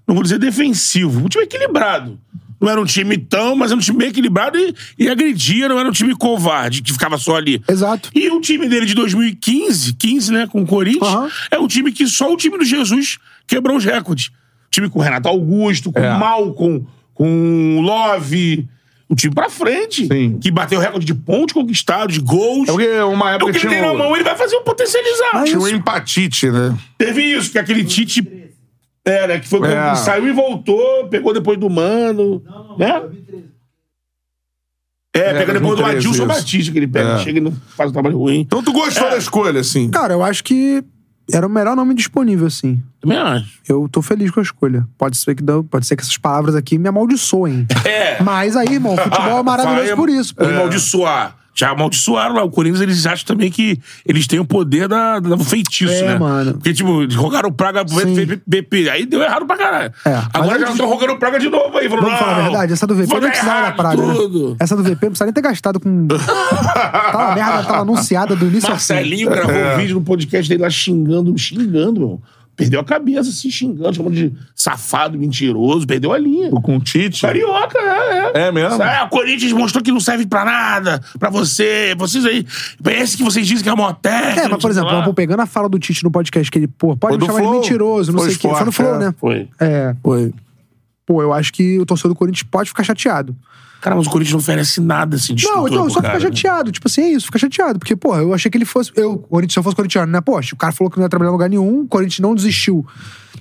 não 0.06 0.14
vou 0.14 0.22
dizer 0.22 0.38
defensivo, 0.38 1.24
um 1.24 1.28
time 1.28 1.44
equilibrado. 1.44 2.18
Não 2.60 2.68
era 2.70 2.80
um 2.80 2.84
time 2.84 3.18
tão, 3.18 3.54
mas 3.54 3.70
era 3.70 3.78
um 3.78 3.82
time 3.82 3.98
bem 3.98 4.08
equilibrado 4.08 4.56
e, 4.58 4.74
e 4.98 5.08
agredia, 5.08 5.68
não 5.68 5.78
era 5.78 5.88
um 5.88 5.92
time 5.92 6.14
covarde, 6.16 6.82
que 6.82 6.92
ficava 6.92 7.18
só 7.18 7.36
ali. 7.36 7.62
Exato. 7.68 8.10
E 8.14 8.28
o 8.30 8.40
time 8.40 8.68
dele 8.68 8.86
de 8.86 8.94
2015, 8.94 9.92
15, 9.94 10.32
né, 10.32 10.46
com 10.46 10.62
o 10.62 10.66
Corinthians, 10.66 11.06
Aham. 11.12 11.28
é 11.50 11.58
um 11.58 11.66
time 11.66 11.92
que 11.92 12.06
só 12.06 12.32
o 12.32 12.36
time 12.36 12.56
do 12.58 12.64
Jesus 12.64 13.18
quebrou 13.46 13.76
os 13.76 13.84
recordes. 13.84 14.30
Time 14.70 14.88
com 14.88 15.00
Renato 15.00 15.28
Augusto, 15.28 15.92
com 15.92 16.00
É. 16.00 16.18
Malcom, 16.18 16.84
com 17.14 17.80
Love. 17.82 18.66
O 19.08 19.14
time 19.14 19.32
pra 19.32 19.48
frente. 19.48 20.04
Sim. 20.08 20.36
Que 20.40 20.50
bateu 20.50 20.80
o 20.80 20.82
recorde 20.82 21.06
de 21.06 21.14
pontos 21.14 21.52
conquistados, 21.52 22.14
de 22.16 22.20
gols. 22.20 22.68
É 22.68 22.72
porque 22.72 22.88
uma 23.02 23.30
É 23.30 23.34
época 23.36 23.50
o 23.50 23.52
que 23.52 23.58
ele 23.58 23.68
tinha, 23.68 23.80
tem 23.80 23.92
na 23.92 23.94
mão, 23.96 24.14
ele 24.16 24.24
vai 24.24 24.36
fazer 24.36 24.56
um 24.56 24.64
potencializar. 24.64 25.44
tinha 25.44 25.60
um 25.60 25.68
empatite, 25.68 26.50
né? 26.50 26.76
Teve 26.98 27.22
isso, 27.22 27.52
que 27.52 27.58
aquele 27.58 27.84
Tite. 27.84 28.20
É, 29.06 29.26
né, 29.28 29.38
que 29.38 29.46
foi 29.48 29.60
É. 29.60 29.72
quando 29.84 29.96
saiu 29.96 30.26
e 30.26 30.32
voltou, 30.32 31.06
pegou 31.08 31.32
depois 31.32 31.56
do 31.58 31.70
Mano. 31.70 32.42
né? 32.76 33.02
É, 35.14 35.32
pega 35.32 35.52
depois 35.54 35.76
do 35.76 35.82
2013, 35.82 35.96
Adilson 35.96 36.24
isso. 36.24 36.26
Batista, 36.26 36.72
que 36.72 36.78
ele 36.78 36.86
pega, 36.88 37.10
É. 37.12 37.18
chega 37.18 37.38
e 37.38 37.40
não 37.40 37.52
faz 37.76 37.88
um 37.90 37.92
trabalho 37.92 38.18
ruim. 38.18 38.40
Então 38.40 38.62
tu 38.62 38.72
gostou 38.72 39.06
É. 39.06 39.10
da 39.12 39.16
escolha, 39.16 39.60
assim? 39.60 39.88
Cara, 39.90 40.12
eu 40.12 40.22
acho 40.22 40.44
que 40.44 40.84
era 41.32 41.46
o 41.46 41.50
melhor 41.50 41.74
nome 41.74 41.94
disponível, 41.94 42.46
assim. 42.46 42.82
Também 43.00 43.16
acho. 43.16 43.60
Eu 43.66 43.88
tô 43.90 44.02
feliz 44.02 44.30
com 44.30 44.40
a 44.40 44.42
escolha. 44.42 44.86
Pode 44.98 45.16
ser 45.16 45.34
que, 45.34 45.42
dão- 45.42 45.64
pode 45.64 45.86
ser 45.86 45.96
que 45.96 46.02
essas 46.02 46.18
palavras 46.18 46.54
aqui 46.54 46.76
me 46.76 46.88
amaldiçoem. 46.88 47.66
É. 47.84 48.22
Mas 48.22 48.56
aí, 48.56 48.66
irmão, 48.74 48.92
o 48.94 48.96
futebol 48.98 49.38
é 49.38 49.42
maravilhoso 49.42 49.86
Vai 49.86 49.96
por 49.96 50.08
isso. 50.10 50.34
pô. 50.34 50.44
Amaldiçoar. 50.44 51.36
Já 51.58 51.70
amaldiçoaram 51.70 52.34
lá. 52.34 52.44
O 52.44 52.50
Corinthians, 52.50 52.82
eles 52.82 53.06
acham 53.06 53.24
também 53.26 53.50
que 53.50 53.80
eles 54.04 54.26
têm 54.26 54.38
o 54.38 54.44
poder 54.44 54.86
da, 54.88 55.18
da- 55.18 55.34
do 55.36 55.42
feitiço, 55.44 55.90
É, 55.92 56.02
né? 56.08 56.18
mano. 56.18 56.52
Porque, 56.54 56.74
tipo, 56.74 57.02
eles 57.02 57.14
rogaram 57.14 57.50
praga. 57.50 57.82
BP. 58.46 58.90
Aí 58.90 59.06
deu 59.06 59.22
errado 59.22 59.46
pra 59.46 59.56
caralho. 59.56 59.92
É, 60.04 60.22
Agora 60.34 60.58
já 60.60 60.70
estão 60.70 60.86
rogando 60.88 61.16
praga 61.18 61.38
de 61.40 61.48
novo 61.48 61.78
aí. 61.78 61.88
Falou, 61.88 62.04
Vamos 62.04 62.18
falar 62.18 62.36
a 62.36 62.42
verdade, 62.42 62.72
essa 62.74 62.86
do 62.86 62.94
VP 62.94 63.14
não 63.14 63.20
precisava 63.30 63.62
da 63.66 63.72
praga. 63.72 64.02
né? 64.06 64.56
Essa 64.60 64.76
do 64.76 64.82
VP 64.82 64.90
não 64.92 64.98
precisa 65.10 65.24
nem 65.24 65.32
ter 65.32 65.40
gastado 65.40 65.80
com. 65.80 66.06
tava 66.08 67.34
merda, 67.34 67.62
tava 67.64 67.80
anunciada 67.80 68.36
do 68.36 68.46
início 68.46 68.70
ao 68.70 68.76
fim. 68.78 68.92
Marcelinho 68.94 69.30
gravou 69.30 69.54
um 69.54 69.76
vídeo 69.78 69.94
no 69.94 70.02
podcast 70.02 70.48
dele 70.48 70.62
lá 70.62 70.70
xingando, 70.70 71.36
xingando, 71.38 72.00
meu. 72.00 72.20
Perdeu 72.56 72.80
a 72.80 72.84
cabeça, 72.84 73.28
assim, 73.28 73.50
xingando, 73.50 73.94
chamando 73.94 74.14
de 74.14 74.32
safado, 74.54 75.18
mentiroso, 75.18 75.86
perdeu 75.86 76.14
a 76.14 76.18
linha. 76.18 76.50
Com 76.50 76.76
o 76.76 76.80
Tite? 76.80 77.20
Carioca, 77.20 77.78
é, 77.78 78.32
é. 78.34 78.46
É 78.46 78.52
mesmo? 78.52 78.82
É, 78.82 79.02
o 79.02 79.08
Corinthians 79.10 79.52
mostrou 79.52 79.84
que 79.84 79.92
não 79.92 80.00
serve 80.00 80.26
pra 80.26 80.42
nada, 80.42 81.02
pra 81.18 81.28
você. 81.28 81.94
Vocês 81.98 82.24
aí. 82.24 82.46
Parece 82.82 83.14
que 83.14 83.22
vocês 83.22 83.46
dizem 83.46 83.62
que 83.62 83.68
é 83.68 83.74
mó 83.74 83.92
técnico. 83.92 84.40
É, 84.40 84.48
mas, 84.48 84.62
por 84.62 84.70
exemplo, 84.70 85.04
pô, 85.04 85.12
pegando 85.12 85.40
a 85.40 85.46
fala 85.46 85.68
do 85.68 85.78
Tite 85.78 86.02
no 86.02 86.10
podcast, 86.10 86.50
que 86.50 86.58
ele, 86.58 86.68
pô, 86.68 86.96
pode 86.96 87.18
Foi 87.18 87.26
me 87.26 87.26
chamar 87.26 87.52
de 87.52 87.58
mentiroso, 87.58 88.10
não 88.10 88.20
Foi 88.20 88.28
sei 88.30 88.36
o 88.36 88.40
quê. 88.40 88.48
Foi 88.48 88.64
no 88.64 88.72
Flow, 88.72 88.94
é. 88.94 88.98
né? 88.98 89.14
Foi. 89.18 89.48
É. 89.60 89.94
Foi. 90.02 90.32
Pô, 91.04 91.20
eu 91.20 91.34
acho 91.34 91.52
que 91.52 91.78
o 91.78 91.84
torcedor 91.84 92.14
do 92.14 92.18
Corinthians 92.18 92.42
pode 92.50 92.70
ficar 92.70 92.84
chateado. 92.84 93.36
Cara, 93.80 93.94
mas 93.94 94.06
o 94.06 94.10
Corinthians 94.10 94.32
não 94.32 94.40
oferece 94.40 94.80
nada 94.80 95.16
assim 95.16 95.34
de 95.34 95.44
Não, 95.44 95.68
então 95.68 95.88
só 95.90 96.00
cara, 96.00 96.14
fica 96.18 96.30
né? 96.30 96.34
chateado. 96.36 96.72
Tipo 96.72 96.88
assim, 96.88 97.02
é 97.02 97.12
isso, 97.12 97.26
fica 97.26 97.38
chateado. 97.38 97.78
Porque, 97.78 97.94
pô, 97.94 98.16
eu 98.16 98.34
achei 98.34 98.50
que 98.50 98.56
ele 98.58 98.64
fosse. 98.64 98.90
Eu, 98.96 99.18
Corinthians, 99.18 99.52
se 99.52 99.58
eu 99.58 99.62
fosse 99.62 99.76
corintiano, 99.76 100.10
né? 100.10 100.20
Poxa, 100.20 100.54
o 100.54 100.58
cara 100.58 100.72
falou 100.72 100.90
que 100.90 100.96
não 100.98 101.04
ia 101.04 101.08
trabalhar 101.08 101.30
em 101.30 101.32
lugar 101.32 101.48
nenhum, 101.50 101.80
o 101.82 101.86
Corinthians 101.86 102.20
não 102.20 102.34
desistiu. 102.34 102.78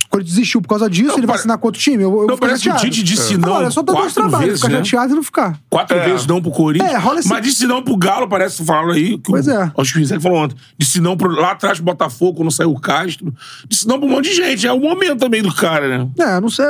O 0.04 0.08
Corinthians 0.08 0.36
desistiu 0.36 0.60
por 0.62 0.68
causa 0.68 0.88
disso, 0.88 1.08
Não, 1.08 1.14
ele 1.16 1.26
vai 1.26 1.34
pare- 1.34 1.38
assinar 1.40 1.58
com 1.58 1.66
outro 1.66 1.80
time. 1.80 2.02
Eu, 2.02 2.20
eu 2.22 2.26
Não, 2.28 2.38
parece 2.38 2.62
que 2.62 2.68
o 2.68 2.72
chateado. 2.72 2.90
Tite 2.94 3.02
disse 3.02 3.34
É. 3.34 3.38
não 3.38 3.48
Agora, 3.48 3.66
é 3.66 3.70
só 3.70 3.82
todo 3.82 3.96
esse 3.96 4.02
quatro 4.14 4.14
trabalho, 4.22 4.44
vezes, 4.46 4.60
ficar 4.60 4.72
né? 4.72 4.84
chateado 4.84 5.12
e 5.12 5.16
não 5.16 5.22
ficar. 5.22 5.58
Quatro 5.68 5.96
É. 5.96 6.04
vezes 6.08 6.26
não 6.26 6.40
pro 6.42 6.50
Corinthians. 6.52 6.92
É, 6.92 6.96
rola 6.98 7.18
esse- 7.20 7.28
Mas 7.28 7.42
disse 7.44 7.66
não 7.66 7.82
pro 7.82 7.96
Galo, 7.96 8.28
parece 8.28 8.58
que 8.58 8.64
falaram 8.64 8.90
aí. 8.90 9.16
Que 9.18 9.30
Pois 9.30 9.48
o, 9.48 9.50
é. 9.50 9.72
Acho 9.76 9.92
que 9.92 9.98
o 9.98 10.00
Rizek 10.00 10.22
falou 10.22 10.38
ontem. 10.38 10.56
Disse 10.78 11.00
não 11.00 11.16
pro, 11.16 11.28
lá 11.30 11.52
atrás 11.52 11.78
pro 11.78 11.86
Botafogo, 11.86 12.36
quando 12.36 12.50
saiu 12.52 12.70
o 12.70 12.78
Castro. 12.80 13.34
Disse 13.68 13.88
não 13.88 13.98
pra 13.98 14.06
um 14.06 14.10
monte 14.12 14.28
de 14.28 14.34
gente. 14.36 14.66
É 14.66 14.72
o 14.72 14.78
momento 14.78 15.18
também 15.18 15.42
do 15.42 15.52
cara, 15.52 15.88
né? 15.98 16.08
É, 16.18 16.40
não 16.40 16.50
sei. 16.50 16.66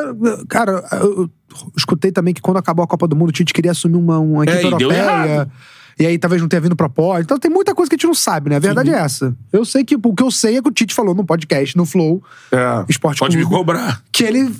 Cara, 0.48 0.82
eu 0.92 1.28
escutei 1.76 2.10
também 2.12 2.34
que 2.34 2.40
quando 2.40 2.56
acabou 2.58 2.84
a 2.84 2.86
Copa 2.86 3.06
do 3.08 3.16
Mundo, 3.16 3.28
o 3.30 3.32
Tite 3.32 3.52
queria 3.54 3.70
assumir 3.72 3.96
uma, 3.96 4.18
uma 4.18 4.44
equipe 4.44 4.58
É, 4.58 4.62
e 4.62 4.64
europeia. 4.64 5.48
E 5.98 6.04
aí 6.04 6.18
talvez 6.18 6.42
não 6.42 6.48
tenha 6.48 6.60
vindo 6.60 6.76
propósito. 6.76 7.24
Então 7.24 7.38
tem 7.38 7.50
muita 7.50 7.74
coisa 7.74 7.88
que 7.88 7.94
a 7.94 7.96
gente 7.96 8.06
não 8.06 8.12
sabe, 8.14 8.50
né? 8.50 8.56
A 8.56 8.58
verdade 8.58 8.90
é 8.90 8.98
essa. 8.98 9.34
Eu 9.50 9.64
sei 9.64 9.82
que 9.82 9.96
o 9.96 10.14
que 10.14 10.22
eu 10.22 10.30
sei 10.30 10.58
é 10.58 10.62
que 10.62 10.68
o 10.68 10.70
Tite 10.70 10.92
falou 10.94 11.14
no 11.14 11.24
podcast, 11.24 11.74
no 11.74 11.86
Flow, 11.86 12.22
É. 12.52 12.84
Esporte 12.86 13.18
Pode 13.18 13.34
me 13.38 13.44
cobrar. 13.46 14.02
que 14.12 14.22
ele, 14.22 14.54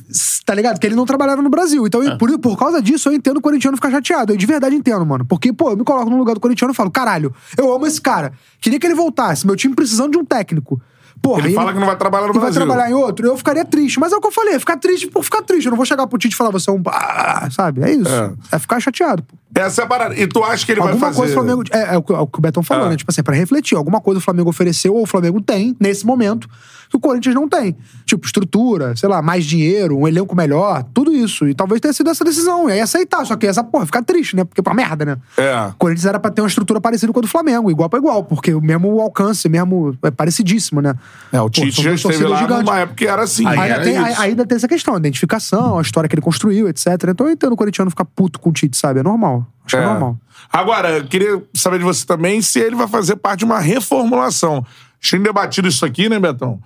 tá 0.47 0.55
ligado? 0.55 0.81
Que 0.81 0.87
ele 0.87 0.95
não 0.95 1.05
trabalhava 1.05 1.43
no 1.43 1.51
Brasil. 1.51 1.87
Então, 1.87 2.03
É. 2.03 2.17
por, 2.17 2.39
por 2.39 2.57
causa 2.59 2.81
disso, 2.81 3.11
eu 3.11 3.13
entendo 3.13 3.37
o 3.37 3.41
corintiano 3.43 3.77
ficar 3.77 3.91
chateado. 3.91 4.33
Eu 4.33 4.37
de 4.39 4.47
verdade 4.47 4.75
entendo, 4.75 5.05
mano. 5.05 5.27
Porque, 5.27 5.53
pô, 5.53 5.71
eu 5.73 5.77
me 5.77 5.85
coloco 5.85 6.09
no 6.09 6.17
lugar 6.17 6.33
do 6.33 6.41
corintiano 6.41 6.73
e 6.73 6.75
falo, 6.75 6.91
caralho, 6.91 7.35
eu 7.59 7.71
amo 7.71 7.87
esse 7.87 8.01
cara. 8.01 8.33
Queria 8.59 8.81
que 8.81 8.87
ele 8.87 8.95
voltasse. 8.95 9.47
Meu 9.47 9.57
time 9.57 9.75
precisando 9.75 10.13
de 10.13 10.17
um 10.19 10.25
técnico. 10.25 10.81
Porra, 11.23 11.41
Ele 11.41 11.51
e 11.51 11.55
fala 11.55 11.73
que 11.73 11.79
não 11.81 11.87
vai 11.87 11.97
trabalhar 11.97 12.27
no 12.27 12.31
e 12.31 12.35
vai 12.35 12.43
Brasil. 12.43 12.65
trabalhar 12.67 12.91
em 12.91 12.95
outro, 12.95 13.27
eu 13.27 13.37
ficaria 13.37 13.65
triste. 13.65 13.99
Mas 13.99 14.13
é 14.13 14.17
o 14.17 14.21
que 14.21 14.27
eu 14.29 14.33
falei, 14.33 14.59
ficar 14.59 14.77
triste 14.77 15.09
por 15.09 15.25
ficar 15.25 15.43
triste. 15.43 15.67
Eu 15.67 15.71
não 15.71 15.77
vou 15.77 15.87
chegar 15.87 16.07
pro 16.07 16.19
Tite 16.19 16.35
e 16.35 16.37
falar, 16.37 16.51
você 16.51 16.71
é 16.71 16.73
um. 16.73 16.81
Ah, 16.87 17.49
sabe? 17.51 17.83
É 17.83 17.91
isso. 17.93 18.09
É. 18.09 18.33
É, 18.53 18.59
ficar 18.59 18.79
chateado, 18.81 19.23
pô. 19.23 19.35
Essa 19.55 19.81
é 19.81 19.85
a 19.85 19.89
parada. 19.89 20.15
E 20.21 20.27
tu 20.27 20.45
acha 20.45 20.67
que 20.67 20.73
ele 20.73 20.81
Alguma 20.81 20.99
vai 20.99 21.09
fazer... 21.09 21.19
coisa 21.19 21.33
o 21.33 21.35
Flamengo. 21.35 21.63
É, 21.73 21.95
é 21.95 21.97
o 21.97 22.03
que 22.03 22.13
é 22.13 22.19
o 22.19 22.27
que 22.27 22.39
o 22.39 22.43
Betão 22.43 22.63
falou, 22.63 22.87
Ah. 22.87 22.91
né? 22.91 22.97
Tipo 22.97 23.11
assim, 23.11 23.23
pra 23.23 23.35
refletir. 23.35 23.75
Alguma 23.77 24.01
coisa 24.03 24.19
o 24.19 24.23
Flamengo 24.23 24.51
ofereceu 24.51 24.95
ou 24.95 25.03
o 25.03 25.07
Flamengo 25.07 25.41
tem, 25.41 25.75
nesse 25.81 26.05
momento, 26.05 26.47
que 26.91 26.97
o 26.97 27.01
Corinthians 27.01 27.35
não 27.35 27.49
tem. 27.49 27.75
Tipo, 28.05 28.27
estrutura, 28.27 28.95
sei 28.97 29.09
lá, 29.09 29.23
mais 29.23 29.47
dinheiro, 29.47 29.97
um 29.99 30.07
elenco 30.07 30.37
melhor, 30.37 30.85
tudo 30.93 31.11
isso. 31.11 31.49
E 31.49 31.55
talvez 31.55 31.81
tenha 31.81 31.93
sido 31.95 32.11
essa 32.11 32.23
decisão. 32.23 32.69
E 32.69 32.73
aí 32.75 32.81
aceitar. 32.81 33.25
Só 33.25 33.35
que 33.35 33.47
essa, 33.47 33.65
porra, 33.65 33.87
ficar 33.87 34.03
triste, 34.03 34.37
né? 34.37 34.45
Porque, 34.45 34.61
pô, 34.61 34.75
merda, 34.75 35.07
né? 35.07 35.17
É. 35.39 35.69
O 35.71 35.75
Corinthians 35.79 36.05
era 36.05 36.19
pra 36.21 36.31
ter 36.31 36.43
uma 36.43 36.49
estrutura 36.49 36.79
parecida 36.79 37.11
com 37.11 37.19
a 37.19 37.23
do 37.23 37.29
Flamengo, 37.29 37.71
igual 37.71 37.89
pra 37.89 37.99
igual, 37.99 38.25
porque 38.25 38.53
o 38.53 38.61
mesmo 38.61 39.01
alcance, 39.01 39.49
mesmo. 39.49 39.97
É 40.03 40.11
parecidíssimo, 40.11 40.83
né? 40.83 40.95
É, 41.33 41.41
o 41.41 41.51
Tite 41.51 41.83
já 41.83 41.93
esteve 41.93 42.25
lá 42.25 42.39
gigantes. 42.39 42.65
numa 42.65 42.79
época 42.79 42.95
que 42.97 43.07
era 43.07 43.23
assim. 43.23 43.45
Aí 43.47 43.59
Ainda 43.59 43.75
era 43.75 43.83
tem, 43.83 43.97
ainda 43.99 44.47
tem 44.47 44.57
essa 44.57 44.69
questão, 44.69 44.95
a 44.95 44.99
identificação, 44.99 45.79
a 45.79 45.83
história 45.83 46.09
que 46.09 46.15
ele 46.15 46.23
construiu, 46.23 46.69
etc. 46.69 46.87
Então 47.09 47.27
eu 47.27 47.33
entendo 47.33 47.53
o 47.53 47.57
corintiano 47.57 47.91
ficar 47.91 48.05
puto 48.05 48.39
com 48.39 48.51
o 48.51 48.53
Tite, 48.53 48.77
sabe? 48.77 49.01
É 49.01 49.03
normal. 49.03 49.45
Acho 49.65 49.77
que 49.77 49.83
é 49.83 49.85
É. 49.85 49.89
normal. 49.91 50.17
Agora, 50.53 50.91
eu 50.99 51.05
queria 51.07 51.43
saber 51.53 51.79
de 51.79 51.85
você 51.85 52.07
também 52.07 52.41
se 52.41 52.61
ele 52.61 52.77
vai 52.77 52.87
fazer 52.87 53.17
parte 53.17 53.41
de 53.41 53.45
uma 53.45 53.59
reformulação. 53.59 54.65
Tinha 55.01 55.21
debatido 55.21 55.67
isso 55.69 55.85
aqui, 55.85 56.09
né, 56.09 56.19
Betão? 56.21 56.61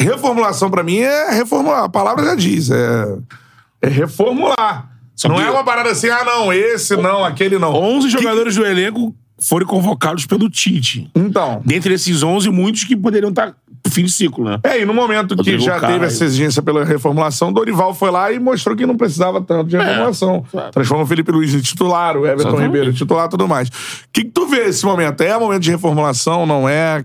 Reformulação, 0.00 0.70
pra 0.70 0.82
mim, 0.82 0.98
é 0.98 1.30
reformular. 1.32 1.84
A 1.84 1.88
palavra 1.88 2.24
já 2.24 2.34
diz. 2.34 2.70
É, 2.70 3.18
é 3.82 3.88
reformular. 3.88 4.90
Só 5.14 5.28
não 5.28 5.36
que- 5.36 5.42
é 5.42 5.50
uma 5.50 5.64
parada 5.64 5.90
assim, 5.90 6.08
ah, 6.08 6.24
não, 6.24 6.52
esse 6.52 6.96
não, 6.96 7.24
aquele 7.24 7.58
não. 7.58 7.74
11 7.74 8.08
jogadores 8.08 8.54
do 8.54 8.64
elenco 8.64 9.14
foram 9.40 9.66
convocados 9.66 10.24
pelo 10.26 10.48
Tite. 10.48 11.10
Então. 11.14 11.60
Dentre 11.64 11.92
esses 11.94 12.22
11, 12.22 12.48
muitos 12.50 12.84
que 12.84 12.96
poderiam 12.96 13.30
estar 13.30 13.54
fim 13.88 14.04
de 14.04 14.10
ciclo, 14.12 14.44
né? 14.44 14.58
É, 14.64 14.80
e 14.80 14.84
no 14.84 14.92
momento 14.94 15.28
que 15.30 15.36
Rodrigo 15.36 15.62
já 15.62 15.78
Caio. 15.78 15.94
teve 15.94 16.06
essa 16.06 16.24
exigência 16.24 16.62
pela 16.62 16.84
reformulação, 16.84 17.52
Dorival 17.52 17.94
foi 17.94 18.10
lá 18.10 18.32
e 18.32 18.38
mostrou 18.38 18.76
que 18.76 18.86
não 18.86 18.96
precisava 18.96 19.40
tanto 19.40 19.68
de 19.68 19.76
reformulação. 19.76 20.44
exato. 20.52 20.72
Transforma 20.72 21.04
o 21.04 21.06
Felipe 21.06 21.30
Luiz 21.32 21.54
em 21.54 21.60
titular, 21.60 22.16
o 22.16 22.26
Everton 22.26 22.42
Exatamente. 22.48 22.66
Ribeiro 22.66 22.90
em 22.90 22.94
titular 22.94 23.26
e 23.26 23.30
tudo 23.30 23.46
mais. 23.48 23.68
O 23.68 23.72
que, 24.12 24.24
que 24.24 24.30
tu 24.30 24.46
vê 24.46 24.64
esse 24.66 24.84
momento? 24.84 25.20
É 25.22 25.38
momento 25.38 25.62
de 25.62 25.70
reformulação, 25.70 26.44
não 26.46 26.68
é? 26.68 27.04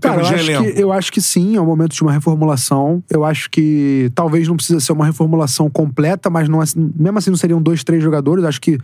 Cara, 0.00 0.22
eu 0.22 0.26
acho, 0.26 0.46
que, 0.46 0.80
eu 0.80 0.92
acho 0.92 1.12
que 1.12 1.20
sim, 1.20 1.56
é 1.56 1.60
o 1.60 1.66
momento 1.66 1.94
de 1.94 2.02
uma 2.02 2.12
reformulação. 2.12 3.02
Eu 3.08 3.24
acho 3.24 3.48
que 3.50 4.10
talvez 4.14 4.48
não 4.48 4.56
precisa 4.56 4.80
ser 4.80 4.92
uma 4.92 5.06
reformulação 5.06 5.70
completa, 5.70 6.28
mas 6.30 6.48
não, 6.48 6.60
é- 6.62 6.66
mesmo 6.98 7.18
assim 7.18 7.30
não 7.30 7.36
seriam 7.36 7.62
dois, 7.62 7.84
três 7.84 8.02
jogadores. 8.02 8.44
Acho 8.44 8.60
que 8.60 8.78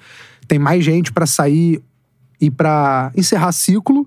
tem 0.47 0.59
mais 0.59 0.85
gente 0.85 1.11
pra 1.13 1.27
sair 1.27 1.83
e 2.41 2.51
pra 2.51 3.11
encerrar 3.17 3.51
ciclo. 3.53 4.07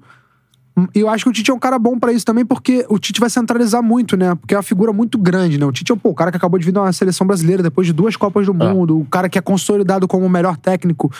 E 0.95 0.99
eu 1.01 1.07
acho 1.09 1.23
que 1.25 1.29
o 1.29 1.33
Tite 1.33 1.51
é 1.51 1.53
um 1.53 1.59
cara 1.59 1.77
bom 1.77 1.99
pra 1.99 2.11
isso 2.11 2.25
também, 2.25 2.43
porque 2.43 2.83
o 2.89 2.97
Tite 2.97 3.19
vai 3.19 3.29
centralizar 3.29 3.83
muito, 3.83 4.17
né? 4.17 4.33
Porque 4.33 4.55
é 4.55 4.57
uma 4.57 4.63
figura 4.63 4.91
muito 4.91 5.17
grande, 5.19 5.57
né? 5.59 5.65
O 5.65 5.71
Tite 5.71 5.91
é 5.91 5.95
pô, 5.95 6.09
o 6.09 6.15
cara 6.15 6.31
que 6.31 6.37
acabou 6.37 6.57
de 6.59 6.65
vir 6.65 6.71
da 6.71 6.91
seleção 6.91 7.27
brasileira 7.27 7.61
depois 7.61 7.85
de 7.85 7.93
duas 7.93 8.15
Copas 8.15 8.45
do 8.47 8.53
Mundo, 8.73 8.99
o 8.99 9.05
cara 9.05 9.29
que 9.29 9.37
é 9.37 9.41
consolidado 9.41 10.07
como 10.07 10.25
o 10.25 10.29
melhor 10.29 10.57
técnico 10.57 11.11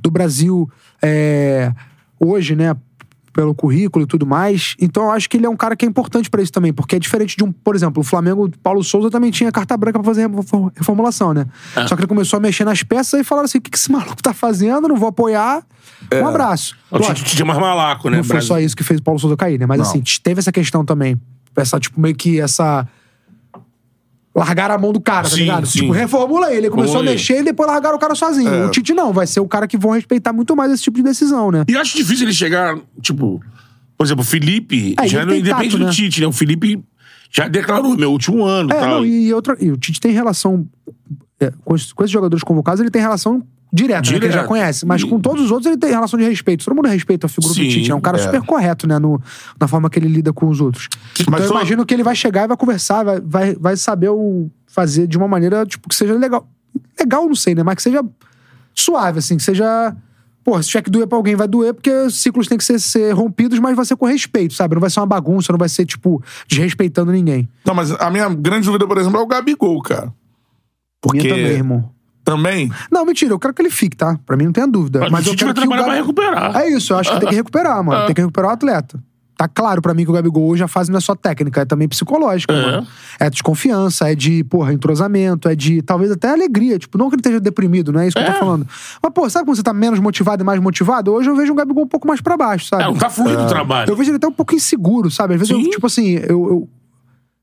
do 0.00 0.10
Brasil 0.10 0.70
é, 1.02 1.70
hoje, 2.18 2.56
né? 2.56 2.74
Pelo 3.32 3.52
currículo 3.52 4.04
e 4.04 4.06
tudo 4.06 4.24
mais. 4.24 4.76
Então 4.80 5.02
eu 5.04 5.10
acho 5.10 5.28
que 5.28 5.36
ele 5.36 5.44
é 5.44 5.50
um 5.50 5.56
cara 5.56 5.74
que 5.74 5.84
é 5.84 5.88
importante 5.88 6.30
pra 6.30 6.40
isso 6.40 6.52
também, 6.52 6.72
porque 6.72 6.94
é 6.94 6.98
diferente 7.00 7.36
de 7.36 7.42
um, 7.42 7.50
por 7.50 7.74
exemplo, 7.74 8.00
o 8.00 8.04
Flamengo, 8.04 8.44
o 8.46 8.58
Paulo 8.58 8.82
Souza 8.84 9.10
também 9.10 9.30
tinha 9.32 9.50
carta 9.50 9.76
branca 9.76 9.98
pra 9.98 10.04
fazer 10.06 10.30
refor- 10.30 10.70
reformulação, 10.74 11.34
né? 11.34 11.44
Só 11.88 11.96
que 11.96 12.02
ele 12.02 12.06
começou 12.06 12.36
a 12.36 12.40
mexer 12.40 12.64
nas 12.64 12.84
peças 12.84 13.20
e 13.20 13.24
falaram 13.24 13.46
assim: 13.46 13.58
o 13.58 13.60
que 13.60 13.70
que 13.72 13.76
esse 13.76 13.90
maluco 13.90 14.22
tá 14.22 14.32
fazendo? 14.32 14.86
Não 14.86 14.94
vou 14.96 15.08
apoiar. 15.08 15.62
Um 16.22 16.28
abraço. 16.28 16.76
O 16.90 16.96
é 16.96 17.44
mais 17.44 17.58
malaco, 17.58 18.10
né? 18.10 18.18
não 18.18 18.24
foi 18.24 18.40
só 18.40 18.58
isso 18.60 18.76
que 18.76 18.84
fez 18.84 19.00
o 19.00 19.02
Paulo 19.02 19.18
Souza 19.18 19.36
cair, 19.36 19.58
né? 19.58 19.66
Mas 19.66 19.78
Não. 19.78 19.86
assim, 19.86 20.02
teve 20.22 20.40
essa 20.40 20.52
questão 20.52 20.84
também. 20.84 21.20
Essa, 21.56 21.78
tipo, 21.78 22.00
meio 22.00 22.14
que 22.14 22.40
essa. 22.40 22.86
Largar 24.34 24.68
a 24.72 24.76
mão 24.76 24.92
do 24.92 25.00
cara, 25.00 25.28
tá 25.28 25.36
Sim, 25.36 25.42
ligado? 25.42 25.64
sim. 25.66 25.80
Tipo, 25.80 25.92
reformula 25.92 26.48
ele. 26.48 26.66
Ele 26.66 26.70
começou 26.70 26.98
a 26.98 27.02
mexer 27.04 27.38
e 27.40 27.44
depois 27.44 27.68
largaram 27.70 27.96
o 27.96 28.00
cara 28.00 28.16
sozinho. 28.16 28.52
É. 28.52 28.66
O 28.66 28.70
Tite 28.70 28.92
não, 28.92 29.12
vai 29.12 29.28
ser 29.28 29.38
o 29.38 29.46
cara 29.46 29.68
que 29.68 29.76
vão 29.78 29.92
respeitar 29.92 30.32
muito 30.32 30.56
mais 30.56 30.72
esse 30.72 30.82
tipo 30.82 30.96
de 30.96 31.04
decisão, 31.04 31.52
né? 31.52 31.64
E 31.68 31.76
acho 31.76 31.96
difícil 31.96 32.26
ele 32.26 32.34
chegar, 32.34 32.76
tipo... 33.00 33.40
Por 33.96 34.04
exemplo, 34.04 34.22
o 34.22 34.26
Felipe 34.26 34.96
É, 35.00 35.06
já 35.06 35.20
não 35.24 35.40
depende 35.40 35.50
tato, 35.50 35.78
do 35.78 35.84
né? 35.84 35.90
Tite, 35.92 36.20
né? 36.20 36.26
O 36.26 36.32
Felipe 36.32 36.82
já 37.30 37.46
declarou, 37.46 37.96
meu 37.96 38.10
último 38.10 38.44
ano 38.44 38.72
É, 38.72 38.74
tal. 38.74 38.88
não, 38.88 39.06
e, 39.06 39.32
outra, 39.32 39.56
e 39.60 39.70
o 39.70 39.76
Tite 39.76 40.00
tem 40.00 40.10
relação. 40.10 40.66
é, 41.38 41.52
com, 41.64 41.76
esses, 41.76 41.92
com 41.92 42.02
esses 42.02 42.10
jogadores 42.10 42.42
convocados, 42.42 42.80
ele 42.80 42.90
tem 42.90 43.00
relação 43.00 43.40
né, 43.82 44.00
que 44.00 44.08
ele 44.10 44.20
Direto. 44.20 44.32
já 44.32 44.44
conhece. 44.44 44.86
Mas 44.86 45.02
E- 45.02 45.06
com 45.08 45.18
todos 45.20 45.44
os 45.44 45.50
outros, 45.50 45.66
ele 45.66 45.76
tem 45.76 45.90
relação 45.90 46.18
de 46.18 46.24
respeito. 46.24 46.64
Todo 46.64 46.74
mundo 46.76 46.88
respeita 46.88 47.26
a 47.26 47.28
figura 47.28 47.52
Sim, 47.54 47.64
do 47.64 47.68
Tite. 47.70 47.90
É 47.90 47.94
um 47.94 48.00
cara 48.00 48.18
é. 48.18 48.22
super 48.22 48.40
correto, 48.42 48.86
né? 48.86 48.98
No, 48.98 49.20
na 49.60 49.66
forma 49.66 49.90
que 49.90 49.98
ele 49.98 50.08
lida 50.08 50.32
com 50.32 50.46
os 50.48 50.60
outros. 50.60 50.88
Então 51.14 51.26
Mas 51.30 51.42
eu 51.42 51.48
só- 51.48 51.54
imagino 51.54 51.84
que 51.84 51.92
ele 51.92 52.02
vai 52.04 52.14
chegar 52.14 52.44
e 52.44 52.48
vai 52.48 52.56
conversar, 52.56 53.02
vai, 53.04 53.20
vai, 53.20 53.54
vai 53.54 53.76
saber 53.76 54.10
o, 54.10 54.48
fazer 54.66 55.06
de 55.06 55.18
uma 55.18 55.26
maneira, 55.28 55.66
tipo, 55.66 55.88
que 55.88 55.94
seja 55.94 56.14
legal. 56.14 56.48
Legal, 56.98 57.26
não 57.26 57.34
sei, 57.34 57.54
né? 57.54 57.62
Mas 57.62 57.76
que 57.76 57.82
seja 57.82 58.02
suave, 58.74 59.18
assim, 59.18 59.36
que 59.36 59.42
seja. 59.42 59.94
Pô, 60.44 60.62
se 60.62 60.68
tiver 60.68 60.82
que 60.82 60.90
doer 60.90 61.06
pra 61.06 61.16
alguém, 61.16 61.34
vai 61.34 61.48
doer, 61.48 61.72
porque 61.72 62.10
ciclos 62.10 62.46
têm 62.46 62.58
que 62.58 62.64
ser, 62.64 62.78
ser 62.78 63.12
rompidos, 63.14 63.58
mas 63.58 63.74
vai 63.74 63.84
ser 63.86 63.96
com 63.96 64.04
respeito, 64.04 64.52
sabe? 64.52 64.74
Não 64.74 64.80
vai 64.80 64.90
ser 64.90 65.00
uma 65.00 65.06
bagunça, 65.06 65.50
não 65.50 65.58
vai 65.58 65.70
ser, 65.70 65.86
tipo, 65.86 66.22
desrespeitando 66.46 67.10
ninguém. 67.12 67.48
Não, 67.64 67.72
mas 67.74 67.90
a 67.92 68.10
minha 68.10 68.28
grande 68.28 68.66
dúvida, 68.66 68.86
por 68.86 68.98
exemplo, 68.98 69.18
é 69.18 69.22
o 69.22 69.26
Gabigol, 69.26 69.80
cara. 69.80 70.12
Porque 71.00 71.22
Minha 71.22 71.34
também, 71.34 71.52
irmão. 71.52 71.90
Também 72.24 72.70
Não, 72.90 73.04
mentira, 73.04 73.32
eu 73.32 73.38
quero 73.38 73.52
que 73.54 73.62
ele 73.62 73.70
fique, 73.70 73.96
tá? 73.96 74.18
Pra 74.26 74.36
mim 74.36 74.44
não 74.46 74.52
tem 74.52 74.68
dúvida. 74.68 75.00
Mas 75.00 75.10
Mas 75.10 75.26
o 75.26 75.30
eu 75.30 75.36
quero 75.36 75.52
que 75.54 75.60
o 75.60 75.62
trabalhar 75.62 75.82
Gabi... 75.82 75.90
pra 75.90 76.00
recuperar. 76.00 76.56
É 76.62 76.68
isso, 76.70 76.92
eu 76.92 76.98
acho 76.98 77.12
que 77.12 77.20
tem 77.20 77.28
que 77.28 77.34
recuperar, 77.36 77.84
mano. 77.84 78.02
Ah. 78.02 78.06
Tem 78.06 78.14
que 78.14 78.20
recuperar 78.20 78.50
o 78.50 78.54
atleta. 78.54 78.98
Tá 79.36 79.48
claro 79.48 79.82
pra 79.82 79.92
mim 79.92 80.04
que 80.04 80.10
o 80.10 80.14
Gabigol 80.14 80.44
hoje 80.46 80.62
a 80.62 80.68
fase 80.68 80.92
não 80.92 80.98
é 80.98 81.00
só 81.00 81.12
técnica, 81.12 81.62
é 81.62 81.64
também 81.64 81.88
psicológica, 81.88 82.54
É. 82.54 82.62
mano. 82.62 82.86
É 83.18 83.28
desconfiança, 83.28 84.08
é 84.08 84.14
de, 84.14 84.44
porra, 84.44 84.72
entrosamento, 84.72 85.48
é 85.48 85.56
de 85.56 85.82
talvez 85.82 86.12
até 86.12 86.30
alegria. 86.30 86.78
Tipo, 86.78 86.96
não 86.96 87.08
que 87.08 87.16
ele 87.16 87.20
esteja 87.20 87.40
deprimido, 87.40 87.92
não 87.92 87.98
é 88.00 88.06
isso 88.06 88.16
que 88.16 88.22
eu 88.22 88.26
É. 88.28 88.32
tô 88.32 88.38
falando. 88.38 88.64
Mas, 89.02 89.12
pô, 89.12 89.28
sabe 89.28 89.44
quando 89.44 89.56
você 89.56 89.62
tá 89.64 89.72
menos 89.72 89.98
motivado 89.98 90.42
e 90.42 90.46
mais 90.46 90.60
motivado? 90.60 91.12
Hoje 91.12 91.28
eu 91.28 91.34
vejo 91.34 91.52
um 91.52 91.56
Gabigol 91.56 91.82
um 91.82 91.88
pouco 91.88 92.06
mais 92.06 92.20
pra 92.20 92.36
baixo, 92.36 92.66
sabe? 92.68 92.84
É, 92.84 92.86
não 92.86 92.94
tá 92.94 93.10
fluindo 93.10 93.42
o 93.42 93.46
trabalho. 93.48 93.90
Eu 93.90 93.96
vejo 93.96 94.10
ele 94.10 94.18
até 94.18 94.28
um 94.28 94.32
pouco 94.32 94.54
inseguro, 94.54 95.10
sabe? 95.10 95.34
Às 95.34 95.40
vezes, 95.40 95.50
eu, 95.50 95.60
Sim. 95.60 95.70
tipo 95.70 95.86
assim, 95.88 96.10
eu, 96.12 96.28
eu- 96.28 96.68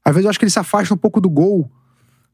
Às 0.05 0.13
vezes 0.13 0.23
eu 0.23 0.29
acho 0.29 0.39
que 0.39 0.45
ele 0.45 0.49
se 0.51 0.59
afasta 0.59 0.93
um 0.93 0.97
pouco 0.97 1.19
do 1.19 1.29
gol 1.29 1.69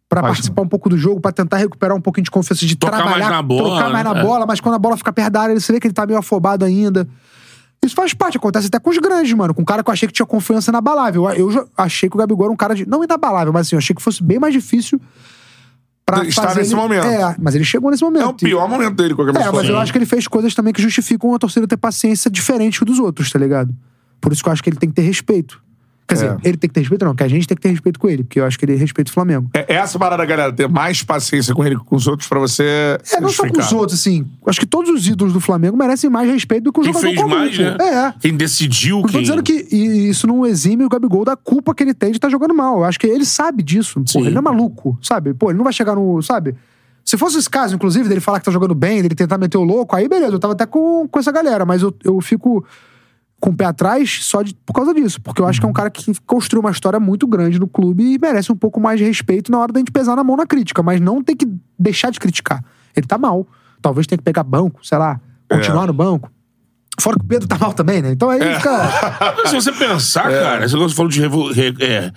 pra 0.10 0.22
Faz, 0.22 0.34
participar 0.36 0.62
um 0.62 0.68
pouco 0.68 0.90
do 0.90 0.98
jogo, 0.98 1.20
pra 1.20 1.32
tentar 1.32 1.58
recuperar 1.58 1.96
um 1.96 2.02
pouquinho 2.02 2.24
de 2.24 2.32
confiança, 2.32 2.66
de 2.66 2.76
Tocar 2.76 2.98
mais 3.00 3.04
trabalhar, 3.06 3.30
na 3.30 3.42
bola, 3.42 3.70
trocar 3.70 3.90
mais 3.92 4.06
na 4.06 4.14
né? 4.14 4.24
bola, 4.24 4.46
mas 4.46 4.60
quando 4.60 4.76
a 4.76 4.80
bola 4.80 4.96
fica 4.98 5.12
perto 5.12 5.32
da 5.34 5.42
área, 5.42 5.60
você 5.60 5.74
vê 5.74 5.80
que 5.80 5.88
ele 5.88 5.94
tá 5.94 6.06
meio 6.06 6.18
afobado 6.18 6.64
ainda. 6.64 7.08
Isso 7.86 7.94
faz 7.94 8.14
parte, 8.14 8.38
acontece 8.38 8.68
até 8.68 8.80
com 8.80 8.90
os 8.90 8.98
grandes, 8.98 9.32
mano. 9.34 9.54
Com 9.54 9.62
um 9.62 9.66
cara 9.66 9.84
que 9.84 9.90
eu 9.90 9.94
achei 9.94 10.08
que 10.08 10.14
tinha 10.14 10.26
confiança 10.26 10.72
inabalável. 10.72 11.30
Eu, 11.32 11.52
eu 11.52 11.70
achei 11.78 12.10
que 12.10 12.16
o 12.16 12.20
Gabigol 12.20 12.46
era 12.46 12.54
um 12.54 12.56
cara 12.56 12.74
de. 12.74 12.88
Não 12.88 13.04
inabalável, 13.04 13.54
mas 13.54 13.68
assim, 13.68 13.76
eu 13.76 13.80
achei 13.80 13.96
que 13.96 14.02
fosse 14.02 14.24
bem 14.24 14.40
mais 14.40 14.54
difícil 14.54 15.00
pra 16.06 16.24
Estar 16.26 16.56
nesse 16.56 16.72
ele- 16.74 16.82
momento. 16.82 17.06
É, 17.06 17.36
mas 17.38 17.54
ele 17.54 17.64
chegou 17.66 17.92
nesse 17.92 18.04
momento. 18.04 18.24
é 18.24 18.28
o 18.28 18.34
pior 18.34 18.68
momento 18.68 18.96
dele 18.96 19.14
camisa 19.16 19.32
É, 19.32 19.34
mas 19.40 19.46
eu 19.46 19.52
Flamengo. 19.52 19.78
acho 19.80 19.92
que 19.92 19.98
ele 19.98 20.06
fez 20.06 20.28
coisas 20.28 20.56
também 20.56 20.74
que 20.74 20.82
justificam 20.82 21.36
a 21.36 21.38
torcida 21.40 21.68
ter 21.68 21.78
paciência 21.78 22.32
diferente 22.32 22.84
dos 22.84 22.98
outros, 22.98 23.30
tá 23.32 23.38
ligado? 23.38 23.74
Por 24.20 24.32
isso 24.32 24.42
que 24.42 24.50
eu 24.50 24.54
acho 24.54 24.64
que 24.64 24.70
ele 24.70 24.78
tem 24.78 24.90
que 24.90 24.96
ter 24.96 25.04
respeito. 25.04 25.62
Quer 26.08 26.14
dizer, 26.14 26.28
É. 26.32 26.38
ele 26.48 26.56
tem 26.58 26.70
que 26.70 26.74
ter 26.74 26.80
respeito, 26.80 27.04
não, 27.04 27.14
que 27.14 27.22
a 27.24 27.28
gente 27.28 27.46
tem 27.46 27.54
que 27.56 27.62
ter 27.62 27.70
respeito 27.70 28.00
com 28.00 28.08
ele, 28.08 28.24
porque 28.24 28.40
eu 28.40 28.46
acho 28.46 28.58
que 28.58 28.64
ele 28.64 28.76
respeita 28.76 29.12
o 29.12 29.14
Flamengo. 29.14 29.50
É 29.54 29.74
essa 29.76 30.00
parada, 30.00 30.24
galera, 30.24 30.54
ter 30.54 30.70
mais 30.70 31.04
paciência 31.04 31.54
com 31.54 31.66
ele 31.66 31.76
que 31.78 31.84
com 31.84 31.98
os 31.98 32.08
outros 32.08 32.30
pra 32.30 32.40
você. 32.40 32.98
É, 33.12 33.20
não 33.20 33.28
só 33.28 33.46
com 33.46 33.60
os 33.60 33.74
outros, 33.74 34.00
assim. 34.00 34.26
Acho 34.46 34.58
que 34.60 34.66
todos 34.66 34.90
os 34.90 35.06
ídolos 35.06 35.34
do 35.34 35.42
Flamengo 35.42 35.76
merecem 35.76 36.10
mais 36.10 36.30
respeito 36.32 36.64
do 36.64 36.72
que 36.72 36.80
o 36.80 36.84
Quem 36.84 36.94
jogador 36.94 37.08
fez 37.10 37.22
comum, 37.22 37.36
mais, 37.38 37.58
pô. 37.58 37.64
né? 37.64 37.78
É. 37.80 38.14
Quem 38.22 38.38
decidiu, 38.38 38.98
Não 38.98 39.04
tô 39.04 39.10
quem... 39.10 39.22
dizendo 39.22 39.44
que 39.44 39.54
isso 39.54 40.26
não 40.26 40.46
exime 40.46 40.86
o 40.86 40.90
Gabigol 40.90 41.26
da 41.26 41.36
culpa 41.36 41.76
que 41.76 41.84
ele 41.84 41.94
tem 41.94 42.12
de 42.12 42.18
estar 42.18 42.30
jogando 42.30 42.54
mal. 42.56 42.78
Eu 42.78 42.84
acho 42.86 42.98
que 43.00 43.06
ele 43.08 43.26
sabe 43.26 43.62
disso. 43.62 44.02
Pô, 44.14 44.20
ele 44.22 44.32
não 44.32 44.40
é 44.40 44.44
maluco, 44.44 44.98
sabe? 45.02 45.34
Pô, 45.34 45.50
ele 45.50 45.58
não 45.58 45.66
vai 45.66 45.74
chegar 45.74 45.94
no. 45.94 46.22
Sabe? 46.22 46.56
Se 47.04 47.18
fosse 47.18 47.38
esse 47.38 47.50
caso, 47.50 47.76
inclusive, 47.76 48.08
dele 48.08 48.22
falar 48.22 48.40
que 48.40 48.46
tá 48.46 48.52
jogando 48.52 48.74
bem, 48.76 49.02
dele 49.02 49.14
tentar 49.16 49.38
meter 49.38 49.58
o 49.58 49.64
louco, 49.64 49.94
aí 49.96 50.08
beleza, 50.08 50.32
eu 50.34 50.40
tava 50.40 50.54
até 50.54 50.66
com, 50.66 51.06
com 51.08 51.20
essa 51.20 51.32
galera, 51.32 51.66
mas 51.66 51.82
eu, 51.82 51.94
eu 52.04 52.20
fico 52.22 52.66
com 53.40 53.52
o 53.52 53.56
pé 53.56 53.66
atrás 53.66 54.20
só 54.24 54.42
de- 54.42 54.56
por 54.66 54.74
causa 54.74 54.94
disso. 54.94 55.22
Porque 55.22 55.42
eu 55.42 55.48
acho 55.48 55.60
que 55.60 55.66
é 55.66 55.70
um 55.70 55.74
cara 55.74 55.90
que 55.92 56.12
construiu 56.26 56.62
uma 56.62 56.72
história 56.72 57.00
muito 57.00 57.28
grande 57.28 57.60
no 57.60 57.68
clube 57.68 58.04
e 58.14 58.18
merece 58.20 58.52
um 58.52 58.56
pouco 58.56 58.80
mais 58.80 59.00
de 59.00 59.06
respeito 59.06 59.52
na 59.52 59.60
hora 59.60 59.72
da 59.72 59.80
gente 59.80 59.92
pesar 59.92 60.16
na 60.16 60.24
mão 60.24 60.36
na 60.36 60.46
crítica, 60.46 60.82
mas 60.82 61.00
não 61.00 61.24
tem 61.24 61.36
que 61.36 61.48
deixar 61.78 62.10
de 62.12 62.20
criticar. 62.20 62.64
Ele 62.96 63.06
tá 63.06 63.18
mal. 63.18 63.48
Talvez 63.82 64.08
tenha 64.08 64.18
que 64.18 64.24
pegar 64.24 64.44
banco, 64.44 64.86
sei 64.86 64.98
lá, 64.98 65.22
continuar 65.50 65.84
É. 65.84 65.88
no 65.88 65.94
banco. 65.94 66.32
Fora 67.00 67.16
que 67.20 67.24
o 67.26 67.28
Pedro 67.28 67.48
tá 67.48 67.60
mal 67.60 67.74
também, 67.74 68.02
né? 68.02 68.12
Então 68.12 68.28
aí 68.28 68.40
fica. 68.56 68.72
Mas 69.38 69.50
Se 69.52 69.56
você 69.56 69.72
pensar, 69.72 70.32
É. 70.32 70.42
cara, 70.42 70.66
esse 70.66 70.74
negócio 70.74 70.96
falou 70.98 71.12
de, 71.12 71.20
revo- 71.20 71.52
re- 71.52 71.76
é, 71.80 72.12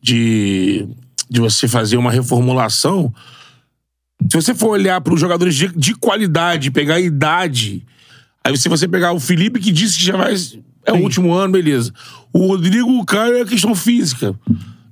de, 0.00 0.86
de 1.28 1.40
você 1.40 1.66
fazer 1.66 1.96
uma 1.96 2.12
reformulação. 2.12 3.12
Se 4.30 4.40
você 4.40 4.54
for 4.54 4.68
olhar 4.68 5.00
para 5.00 5.12
os 5.14 5.20
jogadores 5.20 5.54
de, 5.56 5.66
de 5.76 5.94
qualidade, 5.96 6.70
pegar 6.70 6.94
a 6.94 7.00
idade. 7.00 7.84
Aí 8.44 8.56
se 8.56 8.68
você 8.68 8.88
pegar 8.88 9.12
o 9.12 9.20
Felipe, 9.20 9.60
que 9.60 9.72
disse 9.72 9.98
que 9.98 10.04
já 10.04 10.16
vai. 10.16 10.34
É 10.86 10.92
o 10.92 11.02
último 11.02 11.32
ano, 11.32 11.52
beleza. 11.52 11.92
O 12.32 12.46
Rodrigo 12.46 13.04
Caio 13.04 13.38
é 13.38 13.44
questão 13.44 13.74
física. 13.74 14.34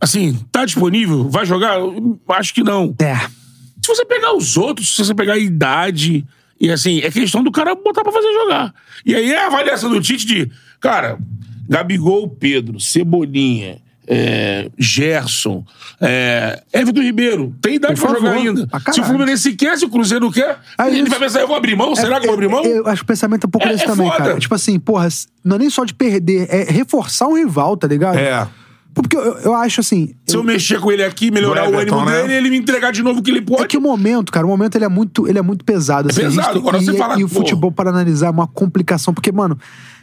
Assim, 0.00 0.38
tá 0.52 0.64
disponível? 0.64 1.28
Vai 1.28 1.46
jogar? 1.46 1.78
Eu 1.78 2.20
Acho 2.28 2.54
que 2.54 2.62
não. 2.62 2.94
É. 3.00 3.16
Se 3.82 3.88
você 3.88 4.04
pegar 4.04 4.36
os 4.36 4.56
outros, 4.56 4.94
se 4.94 5.04
você 5.04 5.14
pegar 5.14 5.34
a 5.34 5.38
idade, 5.38 6.26
e 6.60 6.70
assim, 6.70 6.98
é 6.98 7.10
questão 7.10 7.42
do 7.42 7.50
cara 7.50 7.74
botar 7.74 8.02
pra 8.02 8.12
fazer 8.12 8.32
jogar. 8.32 8.74
E 9.04 9.14
aí 9.14 9.32
é 9.32 9.44
a 9.44 9.46
avaliação 9.46 9.90
do 9.90 10.00
Tite 10.00 10.26
de, 10.26 10.50
cara, 10.80 11.18
Gabigol, 11.68 12.28
Pedro, 12.28 12.78
Cebolinha, 12.78 13.78
é, 14.10 14.70
Gerson, 14.78 15.64
é, 16.00 16.62
Everton 16.72 17.02
Ribeiro. 17.02 17.54
Tem 17.60 17.74
idade 17.74 18.00
Por 18.00 18.08
pra 18.10 18.18
jogar 18.18 18.32
ainda. 18.32 18.66
pra 18.66 18.92
Se 18.92 19.00
o. 19.00 19.04
Fluminense 19.04 19.52
quer, 19.52 19.76
se 19.76 19.84
o 19.84 19.90
Cruzeiro 19.90 20.24
não 20.24 20.32
quer, 20.32 20.58
É 20.78 20.86
ele 20.88 21.00
isso. 21.02 21.10
vai 21.10 21.18
pensar, 21.18 21.40
eu 21.40 21.46
vou 21.46 21.56
abrir 21.56 21.76
mão? 21.76 21.94
Será 21.94 22.18
que 22.18 22.24
eu 22.26 22.28
vou 22.28 22.34
abrir 22.34 22.48
mão? 22.48 22.64
Eu 22.64 22.86
acho 22.86 23.02
que 23.02 23.04
o 23.04 23.06
pensamento 23.06 23.44
é 23.44 23.46
um 23.46 23.50
pouco 23.50 23.66
É- 23.66 23.72
desse 23.72 23.84
é 23.84 23.86
também, 23.86 24.06
foda. 24.10 24.18
cara. 24.24 24.38
Tipo 24.38 24.54
assim, 24.54 24.78
porra, 24.78 25.08
não 25.44 25.56
é 25.56 25.58
nem 25.58 25.70
só 25.70 25.84
de 25.84 25.92
perder, 25.94 26.46
é 26.50 26.64
reforçar 26.72 27.28
um 27.28 27.34
rival, 27.36 27.76
tá 27.76 27.86
ligado? 27.86 28.16
É. 28.18 28.46
Porque 28.94 29.16
eu, 29.16 29.38
eu 29.40 29.54
acho 29.54 29.80
assim. 29.80 30.14
Se 30.26 30.34
eu 30.36 30.42
mexer 30.42 30.80
com 30.80 30.90
ele 30.90 31.04
aqui, 31.04 31.30
melhorar 31.30 31.66
Do 31.66 31.70
o 31.70 31.74
Everton, 31.74 32.00
ânimo 32.00 32.10
né? 32.10 32.22
dele, 32.22 32.34
ele 32.34 32.50
me 32.50 32.56
entregar 32.56 32.90
de 32.90 33.00
novo 33.02 33.20
o 33.20 33.22
que 33.22 33.30
ele 33.30 33.42
pode. 33.42 33.62
É 33.62 33.66
que 33.66 33.76
o 33.76 33.80
momento, 33.80 34.32
cara, 34.32 34.44
o 34.44 34.48
momento 34.48 34.74
ele 34.76 34.84
é 34.84 34.88
muito, 34.88 35.28
ele 35.28 35.38
é 35.38 35.42
muito 35.42 35.64
pesado. 35.64 36.08
assim, 36.10 36.22
pesado, 36.22 36.48
tem- 36.54 36.60
agora 36.60 36.78
e, 36.78 36.84
você 36.84 36.94
fala, 36.96 37.20
e 37.20 37.22
o 37.22 37.28
pô. 37.28 37.36
futebol, 37.36 37.70
para 37.70 37.90
analisar, 37.90 38.26
é 38.26 38.30
uma 38.30 38.48
complicação. 38.48 39.14
Porque, 39.14 39.30
mano, 39.30 39.56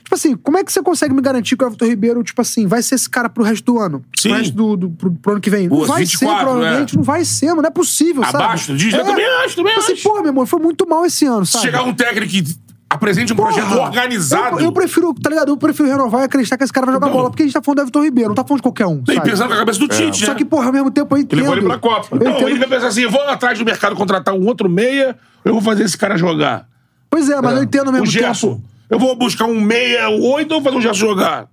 tipo 0.05 0.15
assim, 0.15 0.35
como 0.37 0.57
é 0.57 0.63
que 0.63 0.71
você 0.71 0.81
consegue 0.81 1.13
me 1.13 1.21
garantir 1.21 1.57
que 1.57 1.63
o 1.63 1.67
Everton 1.67 1.85
Ribeiro, 1.85 2.23
tipo 2.23 2.39
assim, 2.41 2.65
vai 2.67 2.81
ser 2.81 2.95
esse 2.95 3.09
cara 3.09 3.27
pro 3.27 3.43
resto 3.43 3.65
do 3.65 3.79
ano? 3.79 4.01
Sim. 4.15 4.29
Pro 4.29 4.37
resto 4.37 4.53
do, 4.53 4.77
do 4.77 4.89
pro, 4.91 5.11
pro 5.11 5.31
ano 5.33 5.41
que 5.41 5.49
vem? 5.49 5.67
Não 5.67 5.77
Pô, 5.79 5.85
vai 5.85 6.01
24, 6.05 6.17
ser, 6.37 6.45
provavelmente, 6.45 6.93
né? 6.93 6.97
não 6.97 7.03
vai 7.03 7.25
ser, 7.25 7.47
mano, 7.47 7.61
não 7.63 7.67
é 7.67 7.71
possível, 7.71 8.23
sabe? 8.23 8.43
Abaixo 8.43 8.71
do 8.71 8.77
dígito? 8.77 8.97
Eu 9.01 9.05
também 9.05 9.25
acho, 9.43 9.55
também 9.57 9.73
Tipo 9.73 9.83
assim, 9.83 9.93
acho. 9.93 10.03
pô, 10.03 10.13
meu 10.15 10.27
irmão, 10.27 10.45
foi 10.45 10.59
muito 10.59 10.87
mal 10.87 11.05
esse 11.05 11.25
ano, 11.25 11.45
sabe? 11.45 11.65
chegar 11.65 11.83
um 11.83 11.93
técnico 11.93 12.31
que 12.31 12.55
apresente 12.87 13.33
um 13.33 13.35
projeto 13.35 13.67
Porra, 13.67 13.81
organizado. 13.81 14.59
Eu, 14.59 14.65
eu 14.65 14.71
prefiro, 14.71 15.13
tá 15.15 15.29
ligado? 15.29 15.49
Eu 15.49 15.57
prefiro 15.57 15.89
renovar 15.89 16.21
e 16.21 16.25
acreditar 16.25 16.55
que 16.57 16.63
esse 16.63 16.71
cara 16.71 16.85
vai 16.85 16.93
jogar 16.95 17.07
Não. 17.07 17.13
bola. 17.13 17.29
Porque 17.29 17.41
a 17.43 17.45
gente 17.45 17.53
tá 17.53 17.61
falando 17.61 17.77
do 17.77 17.81
Everton 17.81 18.03
Ribeiro, 18.03 18.29
não 18.29 18.35
tá 18.35 18.43
falando 18.45 18.59
de 18.59 18.63
qualquer 18.63 18.85
um. 18.85 19.03
Sabe? 19.05 19.21
pensando 19.21 19.47
com 19.47 19.53
a 19.55 19.57
cabeça 19.57 19.79
do 19.79 19.87
Tite, 19.87 20.21
né? 20.21 20.27
Só 20.27 20.35
que, 20.35 20.45
porra, 20.45 20.67
ao 20.67 20.71
mesmo 20.71 20.91
tempo 20.91 21.13
eu 21.15 21.19
entendo. 21.21 21.39
levou 21.39 21.57
ele 21.57 21.65
pra 21.65 21.77
Copa. 21.79 22.07
Eu 22.15 22.19
Não, 22.23 22.31
entendo- 22.31 22.49
ele 22.49 22.59
vai 22.59 22.67
pensar 22.69 22.87
assim: 22.87 23.01
eu 23.01 23.09
vou 23.11 23.21
atrás 23.27 23.57
do 23.57 23.65
mercado 23.65 23.95
contratar 23.95 24.33
um 24.35 24.45
outro 24.45 24.69
meia, 24.69 25.17
eu 25.43 25.51
vou 25.53 25.61
fazer 25.61 25.83
esse 25.83 25.97
cara 25.97 26.15
jogar. 26.15 26.67
Pois 27.09 27.27
é, 27.29 27.41
mas 27.41 27.57
eu 27.57 27.63
entendo 27.63 27.87
ao 27.87 27.89
O 27.89 27.93
mesmo 27.93 28.05
Gerson. 28.05 28.55
tempo. 28.55 28.74
Eu 28.89 28.99
vou 28.99 29.15
buscar 29.15 29.45
um 29.45 29.59
meia, 29.59 30.09
oito, 30.09 30.53
ou 30.53 30.61
vou 30.61 30.63
fazer 30.63 30.77
o 30.77 30.81
Gerson 30.81 30.99
jogar. 31.07 31.47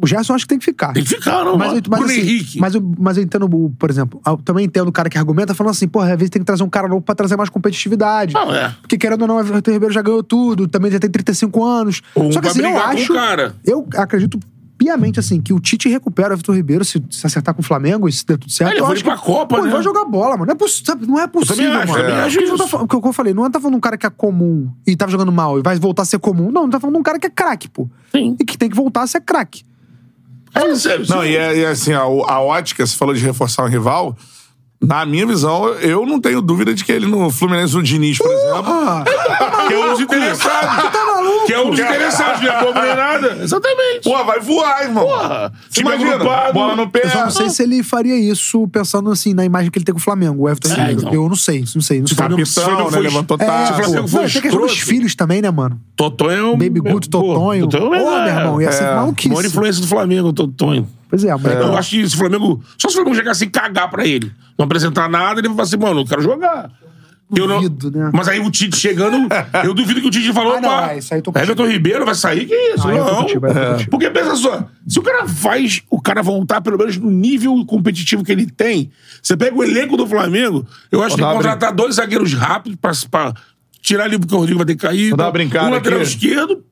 O 0.00 0.06
Gerson 0.06 0.32
acho 0.34 0.44
que 0.44 0.48
tem 0.48 0.58
que 0.60 0.64
ficar. 0.64 0.92
Tem 0.92 1.02
que 1.02 1.08
ficar, 1.08 1.44
não. 1.44 1.56
Mas, 1.58 1.68
eu- 1.72 1.82
mas, 1.88 1.98
Bruno 1.98 2.04
assim, 2.06 2.20
Henrique. 2.20 2.60
mas, 2.60 2.74
eu, 2.74 2.92
mas 2.98 3.16
eu 3.16 3.22
entendo, 3.24 3.48
por 3.76 3.90
exemplo, 3.90 4.20
eu 4.24 4.36
também 4.36 4.64
entendo 4.64 4.86
o 4.86 4.92
cara 4.92 5.10
que 5.10 5.18
argumenta 5.18 5.54
falando 5.54 5.72
assim, 5.72 5.88
porra, 5.88 6.12
às 6.12 6.16
vezes 6.18 6.30
tem 6.30 6.40
que 6.40 6.46
trazer 6.46 6.62
um 6.62 6.68
cara 6.70 6.86
novo 6.86 7.02
pra 7.02 7.16
trazer 7.16 7.36
mais 7.36 7.50
competitividade. 7.50 8.32
Não, 8.32 8.54
é. 8.54 8.74
Porque 8.80 8.96
querendo 8.96 9.22
ou 9.22 9.28
não, 9.28 9.36
o 9.36 9.40
Everton 9.40 9.72
Ribeiro 9.72 9.92
já 9.92 10.00
ganhou 10.02 10.22
tudo, 10.22 10.68
também 10.68 10.90
já 10.92 11.00
tem 11.00 11.10
35 11.10 11.64
anos. 11.64 12.00
Ou 12.14 12.30
Só 12.30 12.40
que 12.40 12.46
assim, 12.48 12.62
eu 12.62 12.78
acho. 12.78 13.12
cara. 13.12 13.56
Eu 13.64 13.88
acredito 13.96 14.38
piamente 14.88 15.20
assim, 15.20 15.40
que 15.40 15.52
o 15.52 15.60
Tite 15.60 15.88
recupera 15.88 16.30
o 16.30 16.32
Everton 16.34 16.52
Ribeiro 16.54 16.84
se, 16.84 17.02
se 17.10 17.26
acertar 17.26 17.54
com 17.54 17.60
o 17.60 17.64
Flamengo 17.64 18.08
e 18.08 18.12
se 18.12 18.24
der 18.26 18.38
tudo 18.38 18.50
certo. 18.50 18.70
É, 18.70 18.72
ele 18.74 18.80
eu 18.80 18.86
foi 18.86 18.94
acho 18.94 19.04
pra 19.04 19.16
que, 19.16 19.22
Copa, 19.24 19.56
pô, 19.56 19.56
né? 19.56 19.68
Ele 19.68 19.72
vai 19.74 19.82
jogar 19.82 20.04
bola, 20.06 20.30
mano. 20.36 20.46
Não 20.46 20.52
é, 20.52 20.56
poss- 20.56 20.82
não 21.06 21.20
é 21.20 21.26
possível, 21.26 21.72
acho, 21.78 21.92
mano. 21.92 22.04
também 22.04 22.18
acho 22.20 22.40
não 22.40 22.46
tá 22.48 22.54
isso. 22.54 22.68
falando- 22.68 22.94
o 22.94 23.00
que 23.02 23.08
eu 23.08 23.12
falei, 23.12 23.34
não 23.34 23.50
tá 23.50 23.60
falando 23.60 23.74
de 23.74 23.78
um 23.78 23.80
cara 23.80 23.96
que 23.98 24.06
é 24.06 24.10
comum 24.10 24.70
e 24.86 24.96
tava 24.96 25.12
jogando 25.12 25.30
mal 25.32 25.58
e 25.58 25.62
vai 25.62 25.78
voltar 25.78 26.02
a 26.02 26.04
ser 26.06 26.18
comum. 26.18 26.50
Não, 26.50 26.62
não 26.62 26.70
tá 26.70 26.80
falando 26.80 26.94
de 26.94 27.00
um 27.00 27.02
cara 27.02 27.18
que 27.18 27.26
é 27.26 27.30
craque, 27.30 27.68
pô. 27.68 27.88
Sim. 28.12 28.36
E 28.40 28.44
que 28.44 28.56
tem 28.56 28.68
que 28.70 28.76
voltar 28.76 29.02
a 29.02 29.06
ser 29.06 29.20
craque. 29.20 29.62
É 30.54 30.74
sério. 30.74 31.04
Não, 31.08 31.24
e, 31.24 31.36
é, 31.36 31.56
e 31.58 31.64
é 31.64 31.68
assim, 31.68 31.92
a, 31.92 32.00
a 32.00 32.40
ótica, 32.40 32.84
você 32.86 32.96
falou 32.96 33.14
de 33.14 33.20
reforçar 33.20 33.64
um 33.64 33.68
rival. 33.68 34.16
Na 34.80 35.04
minha 35.04 35.26
visão, 35.26 35.66
eu 35.80 36.06
não 36.06 36.20
tenho 36.20 36.40
dúvida 36.40 36.72
de 36.72 36.84
que 36.84 36.92
ele 36.92 37.04
no 37.06 37.30
Fluminense 37.30 37.72
do 37.72 37.82
Diniz, 37.82 38.16
por 38.16 38.30
exemplo. 38.30 38.72
Que 39.66 39.74
é 39.74 39.78
um 39.84 39.90
dos 39.90 40.00
interessados. 40.00 40.92
Tá 40.92 41.04
maluco? 41.04 41.46
Que 41.46 41.52
é 41.52 41.60
um 41.60 41.70
dos 41.70 41.80
interessados, 41.80 42.40
não 42.42 42.48
é 42.52 42.64
bobo 42.64 42.80
nem 42.80 42.94
nada. 42.96 43.38
Exatamente. 43.42 44.00
Pô, 44.04 44.24
vai 44.24 44.38
voar, 44.38 44.82
irmão. 44.84 45.04
Porra. 45.04 45.52
Você 45.68 45.80
Time 45.80 45.88
imagina, 45.90 46.14
agrupado. 46.14 46.52
bola 46.52 46.76
no 46.76 46.88
pé. 46.88 47.00
Eu 47.04 47.10
só 47.10 47.24
não 47.24 47.30
sei 47.32 47.50
se 47.50 47.62
ele 47.64 47.82
faria 47.82 48.14
isso 48.16 48.68
pensando 48.68 49.10
assim 49.10 49.34
na 49.34 49.44
imagem 49.44 49.68
que 49.68 49.78
ele 49.78 49.84
tem 49.84 49.92
com 49.92 50.00
o 50.00 50.02
Flamengo, 50.02 50.44
o 50.44 50.48
Everton 50.48 50.68
Ribeiro. 50.68 51.00
então. 51.00 51.12
Eu 51.12 51.28
não 51.28 51.34
sei, 51.36 51.60
não 51.74 51.82
sei, 51.82 52.00
não 52.00 52.06
sei. 52.06 52.06
Se 52.06 52.14
Capitão, 52.14 52.46
Flamengo 52.46 52.84
né? 52.84 52.90
foi- 52.92 53.02
Levantou 53.02 53.36
É, 53.40 53.44
taça. 53.46 53.66
Se 53.66 53.72
o 53.72 53.84
Flamengo 53.84 54.08
for 54.08 54.22
não, 54.22 54.28
tem 54.30 54.42
questão 54.42 54.60
dos 54.60 54.72
escroto. 54.72 54.88
filhos 54.90 55.14
também, 55.16 55.42
né, 55.42 55.50
mano? 55.50 55.80
Totonho 55.96 56.38
é 56.38 56.44
um. 56.44 56.52
Baby 56.56 56.78
Guto, 56.80 57.10
Totonho. 57.10 57.66
Totonho 57.68 57.90
Pô, 57.90 58.12
é, 58.12 58.24
meu 58.26 58.32
irmão, 58.40 58.62
ia 58.62 58.70
ser 58.70 58.84
é, 58.84 58.94
maluquice. 58.94 59.28
Maior 59.28 59.44
influência 59.44 59.82
do 59.82 59.88
Flamengo, 59.88 60.32
Totonho. 60.32 60.88
Pois 61.08 61.24
é, 61.24 61.34
mas 61.34 61.44
Eu 61.54 61.76
acho 61.76 61.90
que 61.90 62.08
se 62.08 62.14
o 62.14 62.18
Flamengo. 62.18 62.62
Só 62.76 62.88
se 62.88 62.94
o 62.94 62.96
Flamengo 62.96 63.16
chegar 63.16 63.30
assim 63.32 63.46
e 63.46 63.50
cagar 63.50 63.88
pra 63.90 64.06
ele, 64.06 64.30
não 64.58 64.64
apresentar 64.66 65.08
nada, 65.08 65.40
ele 65.40 65.48
vai 65.48 65.56
falar 65.56 65.66
assim, 65.68 65.76
mano, 65.78 66.00
eu 66.00 66.06
quero 66.06 66.20
jogar. 66.22 66.70
Eu 67.36 67.46
não- 67.46 67.56
Duvido, 67.60 67.90
né? 67.90 68.10
Mas 68.14 68.26
aí 68.26 68.40
o 68.40 68.50
Tite 68.50 68.74
chegando, 68.76 69.28
eu 69.62 69.74
duvido 69.74 70.00
que 70.00 70.06
o 70.06 70.10
Tite 70.10 70.32
falou, 70.32 70.54
Ah, 70.54 70.60
não, 70.62 70.68
pá, 70.70 70.92
é, 70.92 70.98
isso 70.98 71.12
aí 71.12 71.20
eu 71.20 71.22
tô. 71.22 71.30
Everton 71.38 71.66
Ribeiro 71.66 72.06
vai 72.06 72.14
sair, 72.14 72.46
que 72.46 72.54
isso? 72.54 72.88
Ah, 72.88 72.92
não. 72.94 73.16
contigo, 73.16 73.46
tô 73.46 73.54
contigo. 73.72 73.90
Porque 73.90 74.08
pensa 74.10 74.34
só, 74.36 74.66
se 74.86 74.98
o 74.98 75.02
cara 75.02 75.28
faz 75.28 75.82
o 75.90 76.00
cara 76.00 76.22
voltar 76.22 76.62
pelo 76.62 76.78
menos 76.78 76.96
no 76.96 77.10
nível 77.10 77.54
competitivo 77.66 78.24
que 78.24 78.32
ele 78.32 78.46
tem, 78.46 78.90
você 79.22 79.36
pega 79.36 79.54
o 79.54 79.62
elenco 79.62 79.94
do 79.94 80.06
Flamengo, 80.06 80.66
eu 80.90 81.02
acho 81.02 81.16
que 81.16 81.20
tem 81.20 81.30
que 81.30 81.36
contratar 81.36 81.72
dois 81.74 81.96
zagueiros 81.96 82.32
rápidos 82.32 82.78
pra, 82.80 82.92
pra 83.10 83.34
tirar 83.82 84.04
ali 84.04 84.18
porque 84.18 84.34
o 84.34 84.38
Rodrigo 84.38 84.58
vai 84.58 84.66
ter 84.66 84.76
que 84.76 84.86
cair. 84.86 85.08
Vou 85.10 85.18
dar 85.18 85.24
uma 85.26 85.32
brincada 85.32 85.66
um 85.66 85.70
lateral 85.70 86.00
aqui. 86.00 86.08
esquerdo. 86.08 86.64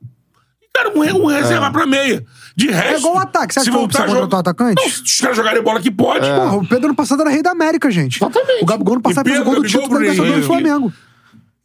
E, 0.63 0.69
cara, 0.73 0.91
um, 0.97 1.23
um 1.23 1.27
reserva 1.27 1.71
pra 1.71 1.85
meia. 1.87 2.25
De 2.57 2.69
resto. 2.69 2.95
É 2.95 2.99
igual 2.99 3.15
o 3.17 3.19
ataque. 3.19 3.53
Você 3.53 3.61
acha 3.61 3.65
se 3.65 3.71
que 3.71 3.75
não 3.77 3.81
voltar 3.83 3.99
precisa 4.05 4.15
contratar 4.21 4.39
o 4.39 4.41
atacante? 4.41 4.83
Não, 4.83 4.91
se 4.91 5.03
os 5.03 5.21
caras 5.21 5.37
jogarem 5.37 5.63
bola 5.63 5.81
que 5.81 5.91
pode, 5.91 6.27
Porra, 6.27 6.57
o 6.57 6.67
Pedro 6.67 6.87
ano 6.87 6.95
passado 6.95 7.21
era 7.21 7.31
rei 7.31 7.43
da 7.43 7.51
América, 7.51 7.91
gente. 7.91 8.17
Exatamente. 8.17 8.63
O 8.63 8.67
Gabigol 8.67 8.95
ano 8.95 9.03
passado 9.03 9.29
fez 9.29 9.41
o 9.41 9.45
gol 9.45 9.57
do 9.57 9.63
título 9.63 9.89
da 9.91 9.99
Libertadores 9.99 10.41
do 10.41 10.47
Flamengo. 10.47 10.93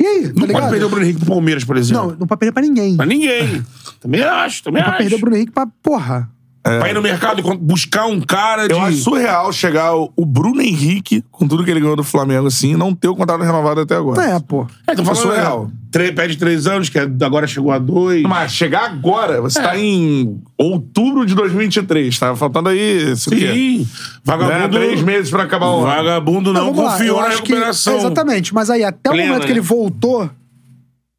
E 0.02 0.06
aí, 0.06 0.22
tá 0.24 0.28
Não 0.28 0.34
pode 0.34 0.48
ligado? 0.48 0.70
perder 0.70 0.86
o 0.86 0.90
Bruno 0.90 1.06
Henrique 1.06 1.20
pro 1.20 1.30
Palmeiras, 1.30 1.64
por 1.64 1.78
exemplo. 1.78 2.04
Não, 2.08 2.16
não 2.20 2.28
pode 2.28 2.40
perder 2.40 2.52
pra 2.52 2.62
ninguém. 2.64 2.98
Pra 2.98 3.06
ninguém. 3.06 3.64
Também 4.02 4.24
acho, 4.24 4.64
também 4.64 4.82
Não 4.82 4.90
pode 4.90 4.96
acho. 4.96 5.04
perder 5.04 5.16
o 5.16 5.20
Bruno 5.20 5.36
Henrique 5.38 5.52
pra, 5.52 5.68
porra. 5.84 6.28
Pra 6.64 6.90
ir 6.90 6.94
no 6.94 7.02
mercado 7.02 7.40
e 7.40 7.58
buscar 7.58 8.06
um 8.06 8.22
cara 8.22 8.68
de... 8.68 8.74
Eu 8.74 8.82
acho 8.82 8.98
surreal 8.98 9.52
chegar 9.52 9.96
o 9.96 10.26
Bruno 10.26 10.62
Henrique, 10.62 11.24
com 11.32 11.48
tudo 11.48 11.64
que 11.64 11.72
ele 11.72 11.80
ganhou 11.80 11.96
do 11.96 12.04
Flamengo, 12.04 12.46
assim, 12.48 12.74
e 12.74 12.78
não 12.78 12.94
ter 12.94 13.08
o 13.08 13.16
contrato 13.16 13.42
renovado 13.44 13.82
até 13.82 13.96
agora. 13.96 14.22
É, 14.24 14.40
pô. 14.40 14.68
É, 14.86 14.94
tô 14.94 15.02
É 15.02 15.06
falando, 15.06 15.22
surreal. 15.24 15.66
né? 15.66 15.72
Três, 15.92 16.12
pede 16.12 16.38
três 16.38 16.68
anos, 16.68 16.88
que 16.88 17.00
agora 17.00 17.48
chegou 17.48 17.72
a 17.72 17.80
dois. 17.80 18.22
Mas 18.22 18.54
chegar 18.54 18.86
agora, 18.92 19.42
você 19.42 19.60
tá 19.60 19.76
em 19.76 20.40
outubro 20.56 21.26
de 21.26 21.34
2023, 21.34 22.18
tá 22.20 22.36
faltando 22.36 22.70
aí, 22.70 23.16
Sim. 23.18 23.80
né, 23.80 23.86
Vagabundo... 24.24 24.78
três 24.78 25.02
meses 25.02 25.32
pra 25.32 25.44
acabar 25.44 25.66
o 25.66 25.78
ano. 25.80 25.88
Vagabundo 25.88 26.54
não, 26.54 26.68
lá, 26.76 26.92
confiou 26.92 27.22
na 27.22 27.28
acho 27.30 27.42
que- 27.42 27.50
recuperação. 27.54 27.98
exatamente, 27.98 28.54
mas 28.54 28.70
aí 28.70 28.84
até 28.84 29.10
Plena, 29.10 29.24
o 29.24 29.28
momento 29.30 29.42
que 29.48 29.48
né? 29.48 29.54
ele 29.54 29.62
voltou, 29.62 30.30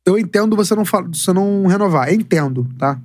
eu 0.06 0.16
entendo 0.16 0.54
você 0.56 0.74
não, 0.76 0.84
fa- 0.84 1.02
você 1.12 1.32
não 1.32 1.66
renovar. 1.66 2.12
Entendo, 2.12 2.66
tá? 2.78 2.96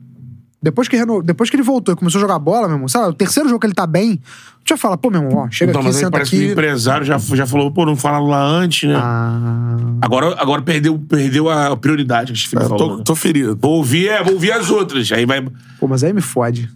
Depois 0.67 0.87
que, 0.89 0.97
reno... 0.97 1.23
Depois 1.23 1.49
que 1.49 1.55
ele 1.55 1.63
voltou 1.63 1.93
e 1.93 1.97
começou 1.97 2.19
a 2.19 2.21
jogar 2.21 2.37
bola, 2.39 2.67
meu 2.67 2.75
irmão, 2.75 2.87
lá, 2.93 3.07
o 3.07 3.13
terceiro 3.13 3.47
jogo 3.47 3.59
que 3.61 3.67
ele 3.67 3.73
tá 3.73 3.87
bem, 3.87 4.19
já 4.67 4.75
fala, 4.75 4.97
pô, 4.97 5.09
meu 5.09 5.21
irmão, 5.21 5.43
ó, 5.45 5.49
chega 5.49 5.71
Então, 5.71 5.79
aqui, 5.79 5.87
mas 5.87 5.95
aí 5.95 5.99
senta 6.01 6.11
parece 6.11 6.31
que 6.31 6.37
o 6.37 6.41
aqui. 6.41 6.51
empresário 6.51 7.05
já, 7.05 7.17
já 7.17 7.47
falou, 7.47 7.71
pô, 7.71 7.85
não 7.85 7.95
falaram 7.95 8.27
lá 8.27 8.43
antes, 8.43 8.89
né? 8.89 8.95
Ah, 8.97 9.77
Agora, 10.01 10.35
agora 10.37 10.61
perdeu, 10.61 10.99
perdeu 10.99 11.49
a 11.49 11.75
prioridade, 11.77 12.33
acho 12.33 12.49
que 12.49 12.57
o 12.57 12.59
falou. 12.61 12.77
tô, 12.77 12.97
né? 12.97 13.03
tô 13.05 13.15
ferido. 13.15 13.57
Vou 13.61 13.77
ouvir, 13.77 14.09
é, 14.09 14.21
vou 14.23 14.33
ouvir 14.33 14.51
as 14.51 14.69
outras. 14.69 15.09
Aí 15.13 15.25
vai. 15.25 15.41
pô, 15.79 15.87
mas 15.87 16.03
aí 16.03 16.11
me 16.11 16.21
fode. 16.21 16.69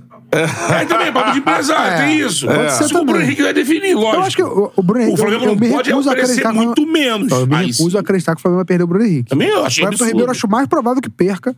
Aí 0.70 0.86
também, 0.86 1.08
é 1.08 1.12
papo 1.12 1.34
de 1.34 1.40
empresário, 1.40 1.92
É, 1.92 2.06
tem 2.08 2.20
isso. 2.22 2.46
pode 2.48 2.72
ser 2.72 2.86
Isso 2.86 2.94
que 2.94 3.02
o 3.02 3.04
Bruno. 3.04 3.22
Henrique 3.22 3.42
vai 3.44 3.54
definir, 3.54 3.94
lógico. 3.96 4.16
Eu 4.16 4.22
acho 4.22 4.36
que 4.38 4.44
o, 4.44 4.72
o 4.78 4.82
Bruno 4.82 5.02
Henrique. 5.02 5.20
O 5.20 5.22
Flamengo 5.22 5.46
não 5.48 5.58
pode 5.58 5.90
recuso 5.90 6.08
a 6.10 6.14
oferecer 6.14 6.32
acreditar 6.40 6.54
que- 6.54 6.66
muito 6.66 6.86
menos. 6.88 7.30
Eu 7.34 7.46
me 7.46 7.56
recuso 7.66 7.98
a 7.98 8.00
acreditar 8.00 8.34
que 8.36 8.40
o 8.40 8.42
Flamengo 8.42 8.60
vai 8.60 8.66
perder 8.66 8.84
o 8.86 8.88
Bruno 8.88 9.04
Henrique. 9.04 9.30
Também 9.30 9.50
eu 9.50 9.66
achei 9.66 9.84
o 9.84 9.88
Everton. 9.88 10.06
Ribeiro 10.06 10.28
eu 10.28 10.32
acho 10.32 10.48
mais 10.48 10.68
provável 10.70 11.02
que 11.02 11.10
perca. 11.10 11.54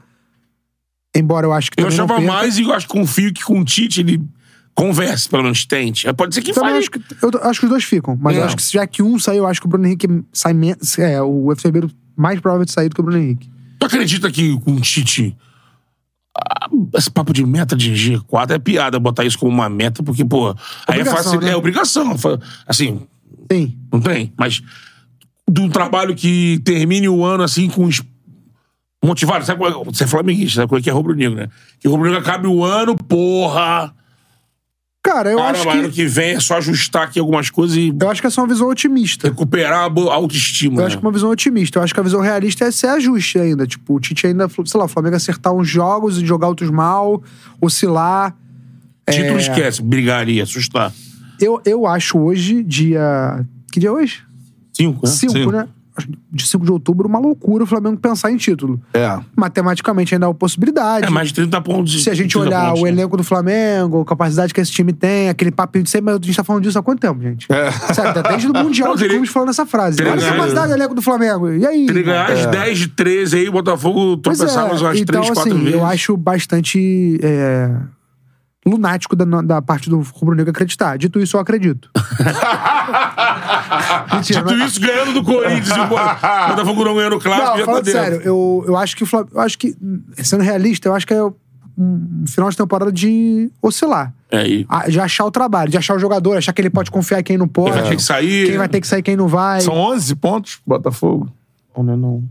Embora 1.16 1.46
eu 1.48 1.54
acho 1.54 1.70
que 1.72 1.82
Eu 1.82 1.88
achava 1.88 2.20
mais 2.20 2.58
e 2.58 2.64
eu 2.64 2.74
acho 2.74 2.88
que 2.88 2.94
confio 2.94 3.32
que 3.34 3.44
com 3.44 3.60
o 3.60 3.64
Tite 3.66 4.00
ele 4.02 4.22
converse, 4.76 5.30
pelo 5.30 5.44
menos 5.44 5.66
tente. 5.66 6.08
É, 6.08 6.14
Pode 6.14 6.34
ser 6.34 6.42
que 6.42 6.52
Também 6.54 6.72
fale. 6.72 6.80
acho 6.80 6.90
que, 6.92 7.00
eu 7.22 7.32
acho 7.44 7.60
que 7.60 7.66
os 7.68 7.70
dois 7.70 7.84
ficam. 7.84 8.18
Mas 8.20 8.36
eu 8.36 8.42
É. 8.42 8.46
acho 8.46 8.56
que 8.58 8.64
já 8.72 8.88
que 8.88 9.04
um 9.04 9.20
saiu, 9.20 9.44
eu 9.44 9.48
acho 9.48 9.60
que 9.62 9.68
o 9.68 9.70
Bruno 9.70 9.86
Henrique 9.86 10.08
sai 10.34 10.54
menos. 10.54 10.98
É, 10.98 11.22
o 11.22 11.52
Everton 11.52 11.68
Ribeiro 11.68 11.92
mais 12.16 12.40
provável 12.40 12.66
de 12.66 12.72
sair 12.72 12.90
do 12.90 12.96
que 12.96 13.02
o 13.02 13.04
Bruno 13.04 13.20
Henrique. 13.22 13.48
Tu 13.80 13.86
acredita 13.86 14.32
que 14.32 14.58
com 14.62 14.72
o 14.74 14.82
Tite. 14.82 15.36
ah, 16.36 16.68
Esse 16.96 17.12
papo 17.12 17.32
de 17.32 17.46
meta 17.46 17.76
de 17.76 17.92
G4 17.94 18.52
é 18.52 18.58
piada 18.60 19.00
botar 19.00 19.24
isso 19.24 19.38
como 19.38 19.52
uma 19.52 19.70
meta, 19.70 20.02
porque, 20.02 20.26
pô, 20.26 20.50
aí 20.88 20.98
é 20.98 21.02
Obrigação, 21.02 21.24
fácil. 21.24 21.42
né? 21.42 21.52
É 21.52 21.56
obrigação. 21.56 22.16
Assim, 22.68 23.02
Sim. 23.52 23.78
não 23.92 24.02
tem? 24.02 24.34
Mas 24.36 24.62
de 25.48 25.62
um 25.62 25.70
trabalho 25.70 26.16
que 26.16 26.60
termine 26.66 27.08
o 27.08 27.24
ano 27.24 27.44
assim 27.44 27.70
com. 27.70 27.88
Motivado, 29.04 29.46
sabe 29.46 29.60
qual 29.60 29.82
é? 29.82 29.86
Você 29.86 30.06
é 30.06 30.08
flamenguista, 30.08 30.62
sabe 30.62 30.70
qual 30.70 30.80
é 30.80 30.82
que 30.82 30.90
é 30.90 30.94
rubro-negro, 30.94 31.36
né? 31.36 31.50
Que 31.80 31.88
rubro-negro 31.88 32.20
acabe 32.20 32.48
o 32.48 32.64
ano, 32.64 32.96
porra! 32.96 33.94
Cara, 35.06 35.32
eu 35.32 35.38
Cara, 35.38 35.58
acho 35.60 35.70
ano 35.70 35.90
que. 35.90 35.96
que 35.96 36.06
vem 36.06 36.30
é 36.36 36.40
só 36.40 36.56
ajustar 36.58 37.04
aqui 37.04 37.20
algumas 37.20 37.50
coisas 37.50 37.76
e 37.76 37.94
Eu 38.00 38.10
acho 38.10 38.22
que 38.22 38.28
é 38.28 38.32
uma 38.38 38.48
visão 38.48 38.70
otimista. 38.70 39.28
recuperar 39.28 39.92
a 39.92 40.14
autoestima. 40.14 40.76
Eu 40.76 40.80
né? 40.80 40.86
acho 40.86 40.98
que 40.98 41.04
é 41.04 41.06
uma 41.06 41.12
visão 41.12 41.30
otimista. 41.30 41.78
Eu 41.78 41.84
acho 41.84 41.94
que 41.94 42.00
a 42.00 42.04
visão 42.04 42.22
realista 42.22 42.64
é 42.64 42.72
ser 42.72 42.88
ajuste 42.88 43.38
ainda. 43.38 43.68
Tipo, 43.68 43.96
o 43.96 44.00
Tite 44.00 44.28
ainda, 44.28 44.48
sei 44.48 44.80
lá, 44.80 44.86
o 44.86 44.88
Flamengo 44.88 45.18
acertar 45.18 45.52
uns 45.52 45.68
jogos 45.68 46.22
e 46.22 46.26
jogar 46.26 46.48
outros 46.48 46.70
mal, 46.72 47.22
oscilar. 47.60 48.34
Título 49.10 49.38
É. 49.38 49.42
esquece, 49.42 49.82
brigaria, 49.82 50.44
assustar. 50.44 50.94
Eu, 51.38 51.62
eu 51.66 51.86
acho 51.86 52.18
hoje, 52.18 52.64
dia. 52.64 53.46
Que 53.74 53.82
dia 53.82 53.90
é 53.90 53.92
hoje? 53.92 54.24
Cinco, 54.72 55.06
né? 55.06 55.12
5, 55.12 55.34
Cinco. 55.34 55.52
né? 55.52 55.68
De 56.32 56.48
5 56.48 56.66
de 56.66 56.72
outubro, 56.72 57.08
uma 57.08 57.20
loucura 57.20 57.64
o 57.64 57.68
Flamengo 57.68 57.98
pensar 57.98 58.32
em 58.32 58.38
título. 58.38 58.82
É. 58.94 59.20
Matematicamente 59.36 60.16
ainda 60.16 60.28
há 60.28 60.34
possibilidade. 60.34 61.06
É 61.06 61.10
mais 61.12 61.28
de 61.28 61.36
30 61.36 61.62
pontos. 61.62 62.04
Se 62.04 62.10
a 62.10 62.16
gente 62.16 62.32
30 62.34 62.48
olhar 62.48 62.66
pontos, 62.70 62.82
o 62.82 62.84
né? 62.86 62.90
elenco 62.92 63.16
do 63.16 63.24
Flamengo, 63.24 64.02
a 64.02 64.06
capacidade 64.06 64.54
que 64.54 64.60
esse 64.60 64.72
time 64.72 64.92
tem, 64.92 65.30
aquele 65.30 65.52
papinho 65.52 65.84
de 65.84 65.90
sempre, 65.92 66.06
mas 66.06 66.16
a 66.16 66.26
gente 66.26 66.36
tá 66.36 66.44
falando 66.44 66.64
disso 66.64 66.80
há 66.80 66.84
quanto 66.84 67.00
tempo, 67.00 67.22
gente? 67.22 67.46
É. 67.52 67.72
Sério, 67.94 68.24
desde 68.24 68.48
o 68.48 68.54
Mundial 68.58 68.88
Não, 68.90 68.96
de 68.96 69.02
teria- 69.02 69.18
Clubes 69.18 69.32
falando 69.32 69.50
essa 69.50 69.66
frase. 69.68 69.98
teria 69.98 70.14
Olha 70.14 70.28
a 70.28 70.32
capacidade 70.32 70.68
do 70.70 70.74
elenco 70.74 70.96
do 70.96 71.02
Flamengo. 71.02 71.52
E 71.52 71.66
aí? 71.66 71.86
Ele 71.88 72.02
ganhar 72.04 72.32
as 72.32 72.46
10 72.48 72.78
de 72.80 72.88
13 72.88 73.38
aí, 73.38 73.50
o 73.50 73.52
Botafogo 73.52 74.14
é, 74.14 74.18
tropeçar 74.22 74.68
mais 74.68 74.82
umas 74.82 75.00
então, 75.00 75.22
3, 75.22 75.34
4 75.34 75.42
assim, 75.52 75.60
vezes. 75.64 75.74
eu 75.80 75.86
acho 75.86 76.18
bastante. 76.18 77.20
é, 77.22 77.70
lunático 78.66 79.16
da, 79.16 79.26
da 79.42 79.62
parte 79.62 79.90
do 79.90 80.00
rubro-negro 80.02 80.52
acreditar. 80.52 80.98
Dito 80.98 81.20
isso, 81.20 81.36
eu 81.38 81.42
acredito. 81.42 81.90
Mentira, 84.14 84.42
Dito 84.44 84.58
mas- 84.58 84.72
isso, 84.72 84.80
ganhando 84.82 85.14
do 85.14 85.24
Corinthians. 85.24 85.70
e 85.70 85.80
o 85.80 85.88
Botafogo 85.88 86.86
não 86.86 86.96
ganhando 86.96 87.16
o 87.18 87.20
clássico, 87.20 87.50
Não, 87.52 87.58
já 87.58 87.66
tá 87.66 87.74
dentro. 87.74 87.92
sério, 87.92 88.22
eu, 88.24 88.64
eu 88.68 88.78
acho 88.78 88.96
que 88.96 89.04
o 89.04 89.06
Flam- 89.06 89.28
eu 89.34 89.40
acho 89.42 89.58
que, 89.58 89.76
sendo 90.18 90.44
realista, 90.44 90.88
eu 90.88 90.96
acho 90.96 91.06
que 91.08 91.14
é 91.14 91.24
um 91.24 92.24
final 92.28 92.50
de 92.50 92.58
temporada 92.58 92.92
de 92.92 93.52
oscilar. 93.62 94.14
É, 94.32 94.48
e 94.48 94.66
Ah, 94.70 94.88
De 94.90 95.00
achar 95.00 95.26
o 95.26 95.32
trabalho, 95.32 95.70
de 95.72 95.78
achar 95.78 95.96
o 95.96 96.00
jogador, 96.00 96.38
achar 96.38 96.54
que 96.54 96.62
ele 96.62 96.70
pode 96.70 96.92
confiar 96.92 97.20
em 97.20 97.24
quem 97.24 97.38
não 97.38 97.48
pode. 97.48 97.72
Quem 97.72 97.80
vai 97.82 97.90
ter 97.90 97.96
que 97.96 98.04
sair. 98.04 98.48
Quem 98.48 98.58
vai 98.58 98.68
ter 98.70 98.82
que 98.82 98.88
sair, 98.88 99.02
quem 99.02 99.16
não 99.16 99.28
vai. 99.28 99.62
São 99.62 99.74
11 99.76 100.16
pontos, 100.16 100.60
Botafogo. 100.66 101.30
Não, 101.76 101.84
não, 101.84 101.98
não. 101.98 102.24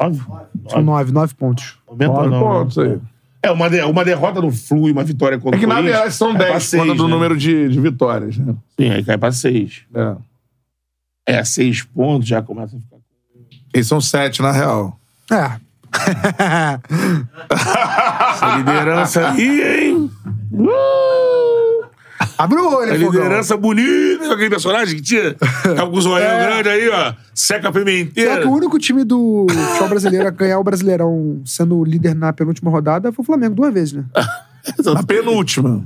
Nove? 0.00 0.20
São 0.68 0.82
nove, 0.82 1.12
nove 1.12 1.34
pontos. 1.34 1.78
Aumenta, 1.88 2.12
9 2.12 2.28
não, 2.28 2.40
pontos 2.40 2.78
aí. 2.78 2.98
É, 3.42 3.50
uma, 3.52 3.70
de- 3.70 3.80
uma 3.82 4.04
derrota 4.04 4.40
no 4.40 4.50
Flu 4.50 4.88
e 4.88 4.92
uma 4.92 5.04
vitória 5.04 5.38
contra 5.38 5.56
É 5.56 5.60
que 5.60 5.64
o 5.66 5.68
na 5.68 5.76
Corinthians. 5.76 5.96
verdade 5.96 6.14
são 6.16 6.28
cai 6.32 6.38
pra 6.38 6.46
10 6.52 6.62
seis, 6.64 6.82
quando 6.82 6.94
do 6.96 7.04
né? 7.04 7.10
número 7.10 7.36
de, 7.36 7.68
de 7.68 7.80
vitórias, 7.80 8.36
né? 8.36 8.54
Sim, 8.78 8.90
aí 8.90 9.04
cai 9.04 9.16
pra 9.16 9.30
seis. 9.32 9.82
É. 9.94 10.16
É, 11.38 11.44
seis 11.44 11.82
pontos 11.82 12.26
já 12.28 12.42
começa 12.42 12.76
a 12.76 12.80
ficar. 12.80 12.96
Eles 13.72 13.86
são 13.86 14.00
7 14.00 14.40
na 14.42 14.50
real. 14.50 14.98
É. 15.30 15.52
Essa 17.50 18.56
liderança 18.56 19.30
aí, 19.30 19.88
hein? 19.88 20.10
Abre 22.38 22.58
o 22.60 22.72
olho, 22.72 22.92
A 22.92 22.98
Fogão. 22.98 23.10
liderança 23.22 23.56
bonita, 23.56 24.26
com 24.26 24.32
aquele 24.32 24.50
personagem 24.50 24.94
que 24.96 25.02
tinha. 25.02 25.34
Tava 25.34 25.90
com 25.90 25.96
os 25.98 26.06
olhos 26.06 26.28
grandes 26.28 26.72
aí, 26.72 26.88
ó. 26.88 27.12
Seca 27.34 27.68
a 27.68 27.72
pimenteira. 27.72 28.40
que 28.42 28.46
o 28.46 28.52
único 28.52 28.78
time 28.78 29.02
do 29.04 29.46
futebol 29.50 29.88
brasileiro 29.88 30.28
a 30.28 30.30
ganhar 30.30 30.58
o 30.60 30.64
Brasileirão 30.64 31.42
sendo 31.44 31.82
líder 31.84 32.14
na 32.14 32.32
penúltima 32.32 32.70
rodada 32.70 33.10
foi 33.12 33.22
o 33.22 33.26
Flamengo 33.26 33.54
duas 33.56 33.74
vezes, 33.74 33.92
né? 33.94 34.04
Na 34.94 35.02
penúltima. 35.02 35.82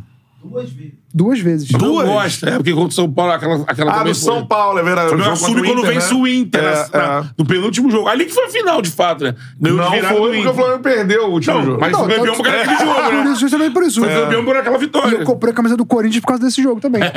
Duas 1.14 1.38
vezes. 1.40 1.68
Duas? 1.68 2.06
gosta, 2.08 2.48
é 2.50 2.56
porque 2.56 2.72
contra 2.72 2.88
o 2.88 2.92
São 2.92 3.12
Paulo, 3.12 3.32
aquela, 3.32 3.64
aquela 3.66 4.00
Ah, 4.00 4.02
do 4.04 4.14
São 4.14 4.38
foi. 4.38 4.46
Paulo, 4.46 4.78
é 4.78 4.82
verdade. 4.82 5.06
O 5.06 5.10
Flamengo 5.10 5.36
jogo 5.36 5.44
assume 5.46 5.66
quando 5.68 5.78
Inter, 5.80 5.94
vence 5.94 6.14
né? 6.14 6.20
o 6.20 6.26
Inter 6.26 6.60
É, 6.62 6.64
na- 6.74 6.88
na- 6.98 7.18
é. 7.20 7.30
no 7.38 7.44
penúltimo 7.44 7.90
jogo. 7.90 8.08
Ali 8.08 8.24
que 8.24 8.32
foi 8.32 8.46
a 8.46 8.48
final, 8.50 8.80
de 8.82 8.90
fato, 8.90 9.24
né? 9.24 9.34
Não 9.60 9.76
foi 9.90 10.00
porque 10.00 10.48
o. 10.48 10.54
Flamengo 10.54 10.82
perdeu 10.82 11.26
o 11.28 11.32
último 11.32 11.54
Não, 11.54 11.64
jogo. 11.64 11.80
mas 11.80 11.92
Não, 11.92 12.00
foi 12.04 12.14
campeão 12.16 12.34
por 12.36 12.44
causa 12.44 12.58
daquele 12.58 12.78
jogo, 12.78 12.94
Por 13.02 13.12
né? 13.12 13.30
isso, 13.32 13.40
justamente 13.40 13.72
por 13.72 13.82
isso. 13.82 14.00
Foi 14.00 14.08
campeão 14.08 14.44
por 14.44 14.56
aquela 14.56 14.76
E 14.76 14.80
vitória. 14.80 15.16
eu 15.18 15.24
comprei 15.24 15.52
a 15.52 15.54
camisa 15.56 15.76
do 15.76 15.84
Corinthians 15.86 16.20
por 16.22 16.28
causa 16.28 16.42
desse 16.44 16.62
jogo 16.62 16.80
também. 16.80 17.02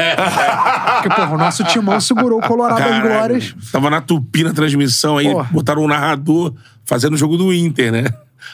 Porque, 1.01 1.09
porra, 1.15 1.33
o 1.33 1.37
nosso 1.37 1.63
timão 1.65 1.99
segurou 1.99 2.39
o 2.39 2.41
Colorado 2.41 2.77
Caralho, 2.79 3.01
glórias. 3.07 3.55
Tava 3.71 3.89
na 3.89 4.01
tupi 4.01 4.43
na 4.43 4.53
transmissão, 4.53 5.17
aí 5.17 5.31
Porra. 5.31 5.49
botaram 5.51 5.83
um 5.83 5.87
narrador 5.87 6.53
fazendo 6.83 7.13
o 7.13 7.17
jogo 7.17 7.37
do 7.37 7.53
Inter, 7.53 7.91
né? 7.91 8.05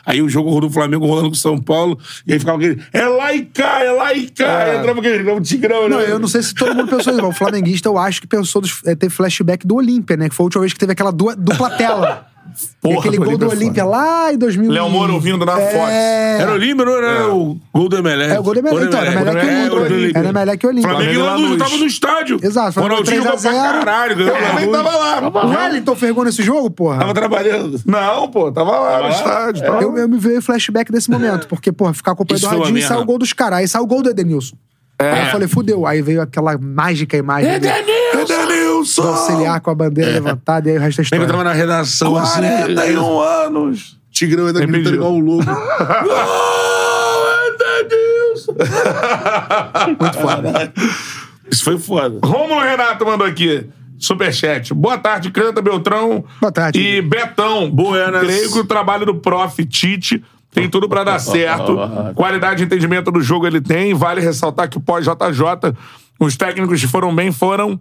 Aí 0.06 0.22
o 0.22 0.30
jogo 0.30 0.60
do 0.60 0.70
Flamengo 0.70 1.06
rolando 1.06 1.30
com 1.30 1.36
o 1.36 1.38
São 1.38 1.58
Paulo, 1.58 1.98
e 2.26 2.34
aí 2.34 2.40
ficava 2.40 2.58
aquele, 2.58 2.82
é 2.92 3.08
lá 3.08 3.34
e 3.34 3.46
cá, 3.46 3.84
é 3.84 3.92
lá 3.92 4.14
e 4.14 4.30
cá. 4.30 4.64
Aí 4.64 4.78
entrava 4.78 5.00
aquele, 5.00 5.24
não, 5.24 5.42
tigrão, 5.42 5.90
Não, 5.90 5.98
né? 6.00 6.12
eu 6.12 6.20
não 6.20 6.28
sei 6.28 6.42
se 6.44 6.54
todo 6.54 6.76
mundo 6.76 6.90
pensou 6.90 7.14
isso, 7.14 7.22
mas 7.22 7.36
o 7.36 7.38
flamenguista 7.38 7.90
eu 7.90 7.98
acho 7.98 8.22
que 8.22 8.28
pensou, 8.28 8.62
dos, 8.62 8.82
é, 8.86 8.96
teve 8.96 9.14
flashback 9.14 9.66
do 9.66 9.76
Olímpia, 9.76 10.18
né? 10.18 10.30
Que 10.30 10.36
foi 10.36 10.44
a 10.44 10.46
última 10.46 10.62
vez 10.62 10.74
que 10.74 10.80
teve 10.80 10.92
aquela 10.92 11.12
dupla 11.12 11.70
tela. 11.72 12.31
Porra, 12.82 12.96
E 12.96 13.00
aquele 13.00 13.18
gol 13.18 13.38
do 13.38 13.48
Olímpia 13.48 13.58
Olímpia 13.62 13.86
lá 13.86 14.34
em 14.34 14.38
2000. 14.38 14.72
Léo 14.72 14.90
Moura 14.90 15.14
ouvindo 15.14 15.46
na 15.46 15.54
Fox. 15.54 15.90
é... 15.90 16.38
Era 16.42 16.52
o 16.52 16.54
Olímpia, 16.56 16.86
não 16.86 16.98
era 16.98 17.34
o 17.34 17.58
gol 17.74 17.90
do 17.90 17.98
Emelec? 17.98 18.32
É, 18.34 18.40
o 18.40 18.44
gol 18.44 18.54
do 18.54 18.60
Emelec, 18.60 18.86
então, 18.86 19.00
era 19.00 19.12
que 19.12 19.18
o 19.18 19.20
É, 19.38 19.72
Olímpia. 19.82 20.20
Era 20.20 20.34
melhor 20.34 20.58
que 20.58 20.66
o 20.66 20.70
Olímpia. 20.70 20.90
Flamengo 20.90 21.20
Flamengo 21.24 21.42
no, 21.42 21.50
no- 21.50 21.58
tava 21.58 21.78
no 21.78 21.86
estádio. 21.86 22.40
Exato, 22.42 22.74
Flamengo 22.74 22.94
Ronaldinho 22.96 23.24
jogou 23.24 23.38
3 23.40 23.46
a 23.56 23.62
0. 23.62 23.70
pra 23.72 23.80
caralho. 23.86 24.16
ganhou 24.16 24.32
também 24.34 24.52
bagulho. 24.54 24.72
tava 24.72 24.96
lá. 24.98 25.46
O 25.46 25.50
Wellington 25.50 25.96
pegou 25.96 26.24
nesse 26.26 26.44
jogo, 26.44 26.70
porra? 26.72 27.00
Tava 27.00 27.14
trabalhando. 27.14 27.80
Não, 27.86 28.28
pô, 28.30 28.52
tava 28.52 28.72
lá 28.80 29.02
no 29.04 29.10
estádio. 29.10 29.62
tava- 29.64 29.82
Eu, 29.84 30.08
me 30.10 30.18
veio 30.18 30.42
flashback 30.42 30.92
desse 30.92 31.10
momento, 31.10 31.48
porque, 31.48 31.72
porra, 31.72 31.94
ficar 31.94 32.12
acompanhando 32.14 32.44
o 32.46 32.48
Radinho 32.60 32.78
e 32.78 32.82
saiu 32.84 33.02
o 33.02 33.06
gol 33.06 33.18
dos 33.18 33.34
caras. 33.34 33.60
Aí 33.60 33.68
saiu 33.68 33.84
o 33.84 33.88
gol 33.88 34.02
do 34.02 34.10
Edenilson. 34.10 34.56
Aí 35.00 35.26
eu 35.26 35.32
falei, 35.32 35.48
fudeu. 35.48 35.86
Aí 35.88 36.00
veio 36.02 36.22
aquela 36.22 36.58
mágica 36.60 37.18
imagem 37.18 37.60
do, 37.60 37.68
Do 38.96 39.08
auxiliar 39.08 39.60
com 39.62 39.72
a 39.72 39.76
bandeira 39.76 40.12
levantada 40.12 40.70
e 40.70 40.74
aí 40.74 40.78
o 40.78 40.82
resto 40.82 41.02
é 41.02 41.04
Lembra, 41.04 41.16
história. 41.18 41.28
tava 41.28 41.44
na 41.44 41.54
redação 41.54 42.16
assim. 42.18 42.42
41 42.42 43.20
anos! 43.20 43.98
Tigrão 44.12 44.48
ainda 44.48 44.60
gritando 44.60 44.84
pediu. 44.84 44.96
igual 44.96 45.14
um 45.14 45.20
louco. 45.20 45.46
Gol, 45.46 45.56
Edenilson! 47.82 48.54
Muito 50.00 50.18
foda. 50.20 50.74
Isso 51.50 51.64
foi 51.64 51.78
foda. 51.78 52.20
Rômulo 52.24 52.62
Renato 52.62 53.06
mandou 53.06 53.28
aqui. 53.28 53.68
Superchat. 54.00 54.74
Boa 54.74 54.98
tarde, 54.98 55.30
Canta 55.32 55.62
Beltrão. 55.62 56.24
Boa 56.40 56.52
tarde. 56.52 56.80
E 56.80 57.02
Betão. 57.02 57.70
Buenas. 57.70 58.22
Creio 58.22 58.52
que 58.52 58.60
o 58.60 58.66
trabalho 58.66 59.06
do 59.06 59.16
prof. 59.16 59.64
Tite 59.66 60.24
tem 60.54 60.70
tudo 60.70 60.90
pra 60.90 61.04
dar 61.04 61.20
certo. 61.20 61.78
Qualidade 62.16 62.64
e 62.64 62.66
entendimento 62.66 63.12
do 63.12 63.22
jogo 63.22 63.46
ele 63.46 63.62
tem. 63.62 63.94
Vale 63.94 64.20
ressaltar 64.20 64.70
que 64.70 64.78
o 64.78 64.82
pós-JJ, 64.82 65.74
os 66.20 66.36
técnicos 66.36 66.82
que 66.82 66.88
foram 66.88 67.14
bem 67.16 67.32
foram 67.32 67.80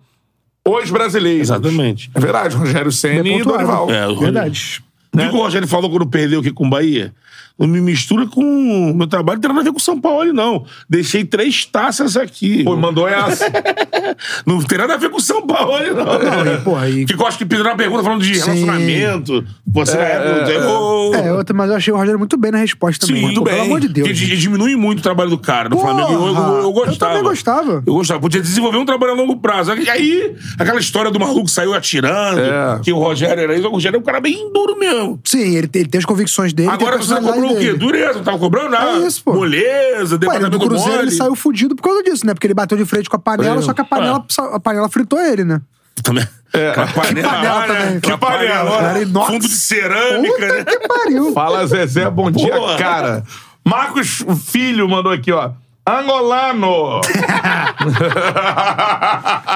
os 0.65 0.91
brasileiros. 0.91 1.43
Exatamente. 1.43 2.11
É 2.15 2.21
verdade, 2.21 2.57
Rogério 2.57 2.93
Senna 2.93 3.29
e. 3.29 3.43
Dorival. 3.43 3.91
É, 3.91 4.07
o 4.07 4.19
Verdade. 4.19 4.83
O 5.13 5.19
que 5.19 5.25
o 5.25 5.43
Rogério 5.43 5.67
falou 5.67 5.91
quando 5.91 6.07
perdeu 6.07 6.41
aqui 6.41 6.53
com 6.53 6.67
o 6.67 6.71
Bahia? 6.71 7.13
Não 7.61 7.69
me 7.69 7.81
mistura 7.81 8.27
com 8.27 8.93
meu 8.95 9.07
trabalho, 9.07 9.37
não 9.37 9.41
tem 9.43 9.49
nada 9.51 9.61
a 9.61 9.65
ver 9.65 9.71
com 9.73 9.79
o 9.79 9.83
São 9.83 10.01
Paulo, 10.01 10.33
não. 10.33 10.65
Deixei 10.89 11.25
três 11.25 11.65
taças 11.67 12.17
aqui. 12.17 12.65
Pô, 12.65 12.75
mandou 12.77 13.07
essa. 13.07 13.45
Não 14.47 14.61
tem 14.63 14.79
nada 14.79 14.95
a 14.95 14.97
ver 14.97 15.11
com 15.11 15.19
o 15.19 15.21
São 15.21 15.47
Paulo, 15.47 15.73
não. 15.95 16.05
Não, 16.45 16.55
e, 16.55 16.59
porra, 16.63 16.89
e- 16.89 17.05
Que 17.05 17.15
gosta 17.15 17.37
que 17.39 17.45
pediu 17.45 17.65
uma 17.65 17.77
pergunta 17.77 18.03
falando 18.03 18.23
de 18.23 18.35
Sim. 18.35 18.45
relacionamento. 18.47 19.45
Você 19.67 19.97
na 19.97 20.03
época. 20.03 20.51
eu- 20.53 21.15
É, 21.15 21.33
outra, 21.33 21.55
mas 21.55 21.71
eu 21.71 21.77
achei 21.77 21.93
o 21.93 21.97
Rogério 21.97 22.19
muito 22.19 22.37
bem 22.37 22.51
na 22.51 22.59
resposta 22.59 23.07
também. 23.07 23.21
Sim, 23.21 23.27
muito 23.27 23.39
Pô, 23.41 23.45
bem. 23.45 23.55
Pelo 23.55 23.67
amor 23.67 23.81
de 23.81 23.89
Deus. 23.89 24.09
Que 24.09 24.15
gente. 24.15 24.31
di- 24.31 24.37
diminui 24.39 24.75
muito 24.77 25.01
o 25.01 25.03
trabalho 25.03 25.31
do 25.31 25.39
cara 25.39 25.69
no 25.69 25.77
Porra! 25.77 25.95
Flamengo. 25.95 26.13
Eu, 26.27 26.35
eu, 26.35 26.63
eu 26.63 26.73
gostava. 26.73 26.93
Eu 26.93 26.97
também 26.99 27.23
gostava. 27.23 27.73
Eu 27.87 27.95
gostava. 27.95 28.21
Podia 28.21 28.41
desenvolver 28.41 28.79
um 28.79 28.85
trabalho 28.87 29.13
a 29.13 29.17
longo 29.17 29.37
prazo. 29.37 29.73
E 29.75 29.89
aí, 29.89 30.35
aquela 30.59 30.81
história 30.81 31.11
do 31.11 31.21
maluco 31.21 31.45
que 31.45 31.51
saiu 31.51 31.75
atirando, 31.75 32.41
É. 32.41 32.81
que 32.83 32.93
o 32.93 32.99
Rogério 32.99 33.43
era 33.43 33.57
isso. 33.57 33.69
O 33.69 33.71
Rogério 33.73 33.97
é 33.97 34.01
um 34.01 34.03
cara 34.03 34.21
bem 34.21 34.51
duro 34.53 34.79
mesmo. 34.79 35.21
Sim, 35.25 35.57
ele, 35.57 35.69
tem- 35.69 35.81
ele 35.83 35.91
tem 35.91 35.99
as 35.99 36.05
convicções 36.05 36.53
dele. 36.53 36.69
Agora 36.71 36.97
você 36.97 37.15
personalidade 37.15 37.41
o 37.53 37.59
quê? 37.59 37.73
Dureza, 37.75 38.15
não 38.15 38.23
tava 38.25 38.39
cobrando 38.39 38.71
nada. 38.71 38.91
É 38.93 39.07
isso, 39.07 39.23
pô. 39.25 39.35
Moleza, 39.35 40.19
departamento 40.19 40.59
do 40.59 40.67
Cruzeiro 40.67 40.93
mole. 40.93 41.03
ele 41.09 41.11
saiu 41.11 41.35
fudido 41.35 41.75
por 41.77 41.83
causa 41.83 42.03
disso, 42.03 42.27
né? 42.27 42.35
Porque 42.35 42.47
ele 42.47 42.55
bateu 42.55 42.77
de 42.79 42.85
frente 42.85 43.09
com 43.09 43.17
a 43.17 43.19
panela, 43.19 43.59
É. 43.59 43.63
só 43.63 43.73
que 43.73 43.81
a 43.81 43.85
panela, 43.85 44.25
a 44.53 44.61
panela 44.61 44.89
fritou 44.89 45.21
ele, 45.21 45.45
né? 45.45 45.61
Também. 46.03 46.27
Aquela 46.53 46.87
panela, 46.93 47.29
panela 47.29 47.55
lá, 47.55 47.61
né? 47.61 47.67
também. 47.75 47.97
Aquela 47.99 48.01
Que 48.19 48.21
panela? 48.27 48.71
panela, 48.79 49.27
fundo 49.27 49.47
de 49.49 49.55
cerâmica, 49.57 50.33
Puta 50.47 50.55
né? 50.55 50.65
que 50.65 50.89
pariu. 50.89 51.33
Fala, 51.33 51.67
Zezé, 51.67 52.09
bom 52.11 52.31
dia, 52.31 52.55
Porra. 52.55 52.77
cara. 52.79 53.25
Marcos 53.65 54.25
Filho 54.47 54.89
mandou 54.89 55.13
aqui, 55.13 55.31
ó. 55.33 55.51
Angolano! 55.99 57.01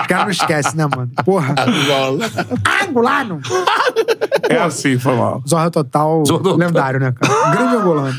Os 0.01 0.07
caras 0.07 0.25
não 0.25 0.31
esquecem, 0.31 0.77
né, 0.77 0.87
mano? 0.87 1.11
Porra. 1.25 1.55
Angolano. 2.83 3.41
é 4.49 4.59
assim, 4.59 4.99
foi 4.99 5.15
mal. 5.17 5.43
Zorra 5.49 5.71
total 5.71 6.25
Zorra 6.27 6.43
total. 6.43 6.59
lendário, 6.59 7.01
né, 7.01 7.13
cara? 7.13 7.51
Grande 7.51 7.77
angolano. 7.77 8.19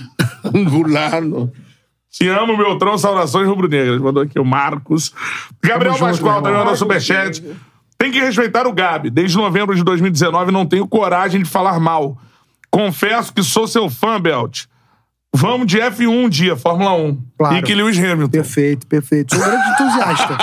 Angulano. 0.53 1.51
Te 2.11 2.27
amo, 2.29 2.55
Beltrão. 2.57 2.97
Saudações 2.97 3.47
rubro-negras. 3.47 3.99
Mandou 3.99 4.23
aqui 4.23 4.39
o 4.39 4.45
Marcos. 4.45 5.13
Gabriel 5.63 5.95
Tamo 5.95 6.05
Pascoal 6.07 6.41
também 6.41 6.57
mandou 6.57 6.75
superchat. 6.75 7.43
Tem 7.97 8.11
que 8.11 8.19
respeitar 8.19 8.67
o 8.67 8.73
Gabi. 8.73 9.09
Desde 9.09 9.37
novembro 9.37 9.75
de 9.75 9.83
2019 9.83 10.51
não 10.51 10.65
tenho 10.65 10.87
coragem 10.87 11.41
de 11.43 11.49
falar 11.49 11.79
mal. 11.79 12.17
Confesso 12.69 13.33
que 13.33 13.41
sou 13.43 13.67
seu 13.67 13.89
fã, 13.89 14.19
Belt. 14.19 14.65
Vamos 15.35 15.67
de 15.67 15.77
F1 15.79 16.07
um 16.07 16.29
dia, 16.29 16.55
Fórmula 16.55 16.93
1. 16.93 17.17
Claro. 17.37 17.55
E 17.57 17.61
que 17.61 17.75
Lewis 17.75 17.97
Hamilton. 17.97 18.29
Perfeito, 18.29 18.87
perfeito. 18.87 19.35
Sou 19.35 19.43
um 19.43 19.47
grande 19.49 19.69
entusiasta. 19.69 20.37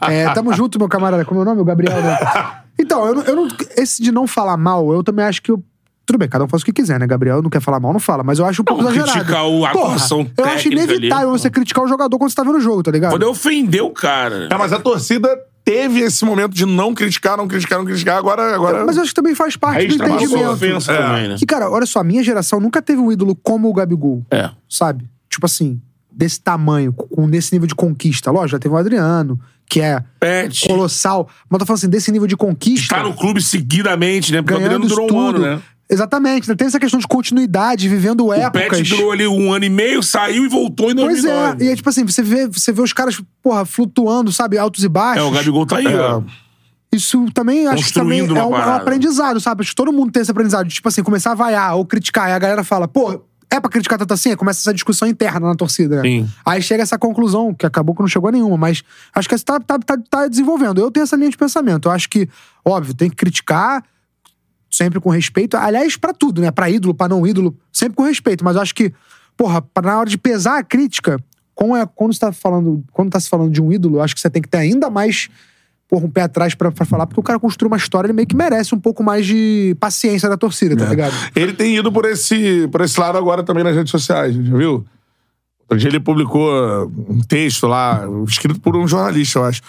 É, 0.08 0.32
tamo 0.32 0.54
junto, 0.54 0.78
meu 0.78 0.88
camarada. 0.88 1.24
Como 1.24 1.40
é 1.40 1.42
o 1.42 1.44
nome? 1.44 1.60
O 1.60 1.64
Gabriel, 1.64 2.00
né? 2.00 2.18
Então, 2.80 3.04
eu, 3.04 3.22
eu 3.22 3.36
não. 3.36 3.48
Esse 3.76 4.00
de 4.00 4.12
não 4.12 4.26
falar 4.26 4.56
mal, 4.56 4.92
eu 4.92 5.02
também 5.02 5.24
acho 5.24 5.42
que. 5.42 5.50
Eu, 5.50 5.62
tudo 6.08 6.18
bem, 6.18 6.28
cada 6.28 6.44
um 6.44 6.48
faz 6.48 6.62
o 6.62 6.64
que 6.64 6.72
quiser, 6.72 6.98
né? 6.98 7.06
Gabriel 7.06 7.42
não 7.42 7.50
quer 7.50 7.60
falar 7.60 7.78
mal, 7.78 7.92
não 7.92 8.00
fala. 8.00 8.24
Mas 8.24 8.38
eu 8.38 8.46
acho 8.46 8.62
um 8.62 8.64
pouco 8.64 8.82
Não, 8.82 8.90
exagerado. 8.90 9.18
criticar 9.18 9.44
o- 9.46 9.66
a 9.66 9.70
Porra, 9.70 9.90
Eu 9.90 9.94
acho 9.94 10.24
técnica 10.34 10.68
inevitável 10.68 11.28
ali. 11.30 11.38
você 11.38 11.50
criticar 11.50 11.84
o 11.84 11.86
jogador 11.88 12.18
quando 12.18 12.30
você 12.30 12.36
tá 12.36 12.42
vendo 12.42 12.56
o 12.56 12.60
jogo, 12.60 12.82
tá 12.82 12.90
ligado? 12.90 13.10
Poder 13.12 13.26
ofender 13.26 13.82
o 13.82 13.90
cara. 13.90 14.48
É, 14.50 14.56
mas 14.56 14.72
a 14.72 14.80
torcida 14.80 15.28
teve 15.64 16.00
esse 16.00 16.24
momento 16.24 16.54
de 16.54 16.64
não 16.64 16.94
criticar, 16.94 17.36
não 17.36 17.46
criticar, 17.46 17.78
não 17.78 17.84
criticar. 17.84 18.16
Agora. 18.16 18.54
agora... 18.54 18.86
Mas 18.86 18.96
eu 18.96 19.02
acho 19.02 19.10
que 19.10 19.14
também 19.14 19.34
faz 19.34 19.54
parte 19.54 19.80
Aí 19.82 19.86
do 19.88 20.02
a 20.02 20.08
entendimento. 20.08 20.50
ofensa 20.50 20.92
É. 20.92 20.96
também, 20.96 21.28
né? 21.28 21.36
Que, 21.38 21.44
cara, 21.44 21.70
olha 21.70 21.84
só, 21.84 22.00
a 22.00 22.04
minha 22.04 22.24
geração 22.24 22.58
nunca 22.58 22.80
teve 22.80 23.00
um 23.00 23.12
ídolo 23.12 23.36
como 23.36 23.68
o 23.68 23.72
Gabigol. 23.74 24.24
É. 24.30 24.48
sabe? 24.66 25.04
Tipo 25.28 25.44
assim, 25.44 25.78
desse 26.10 26.40
tamanho, 26.40 26.90
com 26.92 27.26
nesse 27.26 27.52
nível 27.52 27.68
de 27.68 27.74
conquista. 27.74 28.30
Lógico, 28.30 28.52
já 28.52 28.58
teve 28.58 28.74
o 28.74 28.78
Adriano, 28.78 29.38
que 29.68 29.80
é 29.82 30.02
Pet. 30.18 30.66
colossal. 30.66 31.28
Mas 31.50 31.52
eu 31.52 31.58
tô 31.58 31.66
falando 31.66 31.78
assim, 31.80 31.88
desse 31.90 32.10
nível 32.10 32.26
de 32.26 32.34
conquista. 32.36 32.96
Tá 32.96 33.02
no 33.02 33.12
clube 33.14 33.42
seguidamente, 33.42 34.32
né? 34.32 34.40
Porque 34.40 34.54
o 34.54 34.56
ganhando 34.56 34.74
Adriano 34.84 34.86
isso 34.86 34.94
durou 34.94 35.06
um 35.06 35.32
tudo. 35.32 35.44
ano, 35.44 35.56
né? 35.56 35.62
Exatamente, 35.90 36.48
né? 36.48 36.54
tem 36.54 36.66
essa 36.66 36.78
questão 36.78 37.00
de 37.00 37.06
continuidade, 37.06 37.88
vivendo 37.88 38.26
O 38.26 38.32
épocas. 38.32 38.78
Pet 38.78 38.90
durou 38.90 39.12
ali 39.12 39.26
um 39.26 39.52
ano 39.52 39.64
e 39.64 39.70
meio, 39.70 40.02
saiu 40.02 40.44
e 40.44 40.48
voltou 40.48 40.90
em 40.90 40.94
Pois 40.94 41.22
2009. 41.22 41.64
é, 41.64 41.68
e 41.68 41.72
é 41.72 41.76
tipo 41.76 41.88
assim, 41.88 42.04
você 42.04 42.22
vê, 42.22 42.46
você 42.46 42.72
vê 42.72 42.82
os 42.82 42.92
caras, 42.92 43.20
porra, 43.42 43.64
flutuando, 43.64 44.30
sabe, 44.30 44.58
altos 44.58 44.84
e 44.84 44.88
baixos. 44.88 45.24
É, 45.24 45.26
o 45.26 45.30
Gabigol 45.30 45.64
tá 45.64 45.78
aí, 45.78 45.86
ó. 45.96 46.22
Isso 46.92 47.26
também 47.32 47.66
acho 47.66 47.84
que 47.84 47.92
também 47.92 48.20
é 48.20 48.24
um, 48.24 48.36
é 48.36 48.44
um 48.44 48.74
aprendizado, 48.74 49.40
sabe? 49.40 49.60
Acho 49.62 49.70
que 49.70 49.76
todo 49.76 49.92
mundo 49.92 50.10
tem 50.10 50.22
esse 50.22 50.30
aprendizado. 50.30 50.66
de, 50.66 50.74
Tipo 50.74 50.88
assim, 50.88 51.02
começar 51.02 51.32
a 51.32 51.34
vaiar 51.34 51.76
ou 51.76 51.84
criticar. 51.84 52.30
E 52.30 52.32
a 52.32 52.38
galera 52.38 52.64
fala, 52.64 52.88
pô, 52.88 53.22
é 53.50 53.60
pra 53.60 53.70
criticar 53.70 53.98
tanto 53.98 54.12
assim? 54.14 54.30
Aí 54.30 54.36
começa 54.36 54.60
essa 54.60 54.72
discussão 54.72 55.06
interna 55.06 55.48
na 55.48 55.54
torcida, 55.54 55.96
né? 55.96 56.02
Sim. 56.02 56.28
Aí 56.46 56.62
chega 56.62 56.82
essa 56.82 56.98
conclusão, 56.98 57.52
que 57.54 57.66
acabou 57.66 57.94
que 57.94 58.00
não 58.00 58.08
chegou 58.08 58.28
a 58.28 58.32
nenhuma, 58.32 58.56
mas 58.56 58.82
acho 59.14 59.28
que 59.28 59.38
tá, 59.44 59.60
tá, 59.60 59.78
tá, 59.78 59.98
tá 60.08 60.28
desenvolvendo. 60.28 60.80
Eu 60.80 60.90
tenho 60.90 61.04
essa 61.04 61.16
linha 61.16 61.30
de 61.30 61.36
pensamento. 61.36 61.88
Eu 61.88 61.92
acho 61.92 62.08
que, 62.08 62.26
óbvio, 62.64 62.94
tem 62.94 63.10
que 63.10 63.16
criticar 63.16 63.82
sempre 64.70 65.00
com 65.00 65.10
respeito. 65.10 65.56
Aliás, 65.56 65.96
pra 65.96 66.12
tudo, 66.12 66.40
né? 66.40 66.50
Pra 66.50 66.70
ídolo, 66.70 66.94
pra 66.94 67.08
não 67.08 67.26
ídolo, 67.26 67.56
sempre 67.72 67.96
com 67.96 68.02
respeito. 68.02 68.44
Mas 68.44 68.56
eu 68.56 68.62
acho 68.62 68.74
que, 68.74 68.92
porra, 69.36 69.64
na 69.82 69.98
hora 69.98 70.08
de 70.08 70.18
pesar 70.18 70.58
a 70.58 70.62
crítica, 70.62 71.18
é, 71.60 71.86
quando 71.94 72.12
você 72.14 72.20
tá 72.20 72.32
falando, 72.32 72.84
quando 72.92 73.10
tá 73.10 73.18
se 73.18 73.28
falando 73.28 73.50
de 73.50 73.60
um 73.60 73.72
ídolo, 73.72 73.96
eu 73.96 74.02
acho 74.02 74.14
que 74.14 74.20
você 74.20 74.30
tem 74.30 74.42
que 74.42 74.48
ter 74.48 74.58
ainda 74.58 74.88
mais 74.88 75.28
porra, 75.88 76.04
um 76.04 76.10
pé 76.10 76.22
atrás 76.22 76.54
pra, 76.54 76.70
pra 76.70 76.84
falar, 76.84 77.06
porque 77.06 77.18
o 77.18 77.22
cara 77.22 77.40
construiu 77.40 77.70
uma 77.70 77.78
história, 77.78 78.06
ele 78.06 78.12
meio 78.12 78.28
que 78.28 78.36
merece 78.36 78.74
um 78.74 78.78
pouco 78.78 79.02
mais 79.02 79.26
de 79.26 79.74
paciência 79.80 80.28
da 80.28 80.36
torcida, 80.36 80.76
tá 80.76 80.84
ligado? 80.84 81.14
Ele 81.34 81.54
tem 81.54 81.76
ido 81.76 81.90
por 81.90 82.04
esse, 82.04 82.68
por 82.68 82.82
esse 82.82 83.00
lado 83.00 83.16
agora 83.16 83.42
também 83.42 83.64
nas 83.64 83.74
redes 83.74 83.90
sociais, 83.90 84.34
já 84.34 84.56
viu? 84.56 84.84
Outro 85.60 85.78
dia 85.78 85.88
ele 85.88 86.00
publicou 86.00 86.50
um 87.08 87.20
texto 87.20 87.66
lá, 87.66 88.02
escrito 88.26 88.60
por 88.60 88.76
um 88.76 88.86
jornalista, 88.86 89.38
eu 89.38 89.44
acho, 89.44 89.62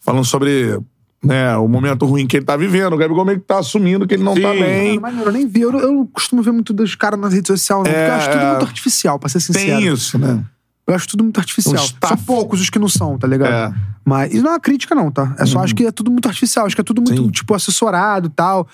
falando 0.00 0.24
sobre 0.24 0.78
né, 1.26 1.56
o 1.56 1.68
momento 1.68 2.06
ruim 2.06 2.26
que 2.26 2.36
ele 2.36 2.44
tá 2.46 2.56
vivendo. 2.56 2.92
O 2.94 2.96
Gabigol 2.96 3.24
meio 3.24 3.38
que 3.40 3.46
tá 3.46 3.58
assumindo 3.58 4.06
que 4.06 4.14
ele 4.14 4.22
não 4.22 4.34
tá 4.34 4.52
Sim. 4.52 4.60
bem. 4.60 4.88
Mano, 5.00 5.00
maneiro, 5.02 5.28
eu 5.28 5.32
nem 5.32 5.46
vi. 5.46 5.60
Eu, 5.62 5.72
não- 5.72 5.80
eu 5.80 5.92
não 5.92 6.06
costumo 6.06 6.42
ver 6.42 6.52
muito 6.52 6.72
dos 6.72 6.94
caras 6.94 7.18
nas 7.20 7.32
redes 7.32 7.48
sociais, 7.48 7.82
não. 7.82 7.90
porque 7.92 7.98
eu 8.10 8.14
acho 8.14 8.30
tudo 8.30 8.40
É, 8.42 8.50
muito 8.50 8.64
artificial, 8.66 9.18
pra 9.18 9.28
ser 9.28 9.40
sincero. 9.40 9.66
Tem 9.80 9.92
isso, 9.92 10.18
né? 10.18 10.42
Eu 10.86 10.94
acho 10.94 11.08
tudo 11.08 11.24
muito 11.24 11.38
artificial. 11.40 11.84
São 12.06 12.16
poucos 12.18 12.60
os 12.60 12.70
que 12.70 12.78
não 12.78 12.88
são, 12.88 13.18
tá 13.18 13.26
ligado? 13.26 13.72
É. 13.72 13.74
Mas 14.04 14.32
isso 14.32 14.40
não 14.44 14.50
é 14.50 14.54
uma 14.54 14.60
crítica, 14.60 14.94
não, 14.94 15.10
tá? 15.10 15.34
É 15.36 15.44
só 15.44 15.58
acho 15.58 15.74
que 15.74 15.84
é 15.84 15.90
tudo 15.90 16.12
muito 16.12 16.28
artificial. 16.28 16.64
Acho 16.64 16.76
que 16.76 16.80
é 16.80 16.84
tudo 16.84 17.02
muito, 17.02 17.20
Sim. 17.22 17.28
É. 17.28 17.32
tipo, 17.32 17.52
assessorado 17.54 18.28
e 18.28 18.30
tal. 18.30 18.68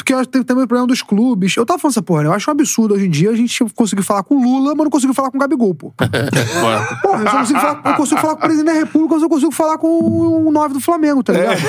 Porque 0.00 0.14
eu 0.14 0.18
acho 0.18 0.28
que 0.28 0.32
tem 0.32 0.42
também 0.42 0.64
o 0.64 0.66
problema 0.66 0.86
dos 0.86 1.02
clubes. 1.02 1.54
Eu 1.56 1.66
tava 1.66 1.78
falando 1.78 1.92
essa 1.92 2.02
porra, 2.02 2.22
né? 2.22 2.28
Eu 2.28 2.32
acho 2.32 2.50
um 2.50 2.52
absurdo 2.52 2.94
hoje 2.94 3.06
em 3.06 3.10
dia 3.10 3.30
a 3.30 3.34
gente 3.36 3.64
conseguir 3.74 4.02
falar 4.02 4.22
com 4.22 4.36
o 4.36 4.42
Lula, 4.42 4.74
mas 4.74 4.84
não 4.84 4.90
conseguir 4.90 5.14
falar 5.14 5.30
com 5.30 5.36
o 5.36 5.40
Gabigol, 5.40 5.74
pô. 5.74 5.92
Porra, 7.02 7.22
eu 7.22 7.30
só 7.30 7.38
consigo 7.38 7.60
falar, 7.60 7.82
eu 7.84 7.94
consigo 7.94 8.20
falar 8.20 8.34
com 8.34 8.40
o 8.40 8.42
presidente 8.42 8.66
da 8.66 8.80
República, 8.80 9.14
eu 9.14 9.20
só 9.20 9.28
consigo 9.28 9.52
falar 9.52 9.78
com 9.78 9.88
o 9.88 10.50
9 10.50 10.74
do 10.74 10.80
Flamengo, 10.80 11.22
tá 11.22 11.32
ligado? 11.32 11.60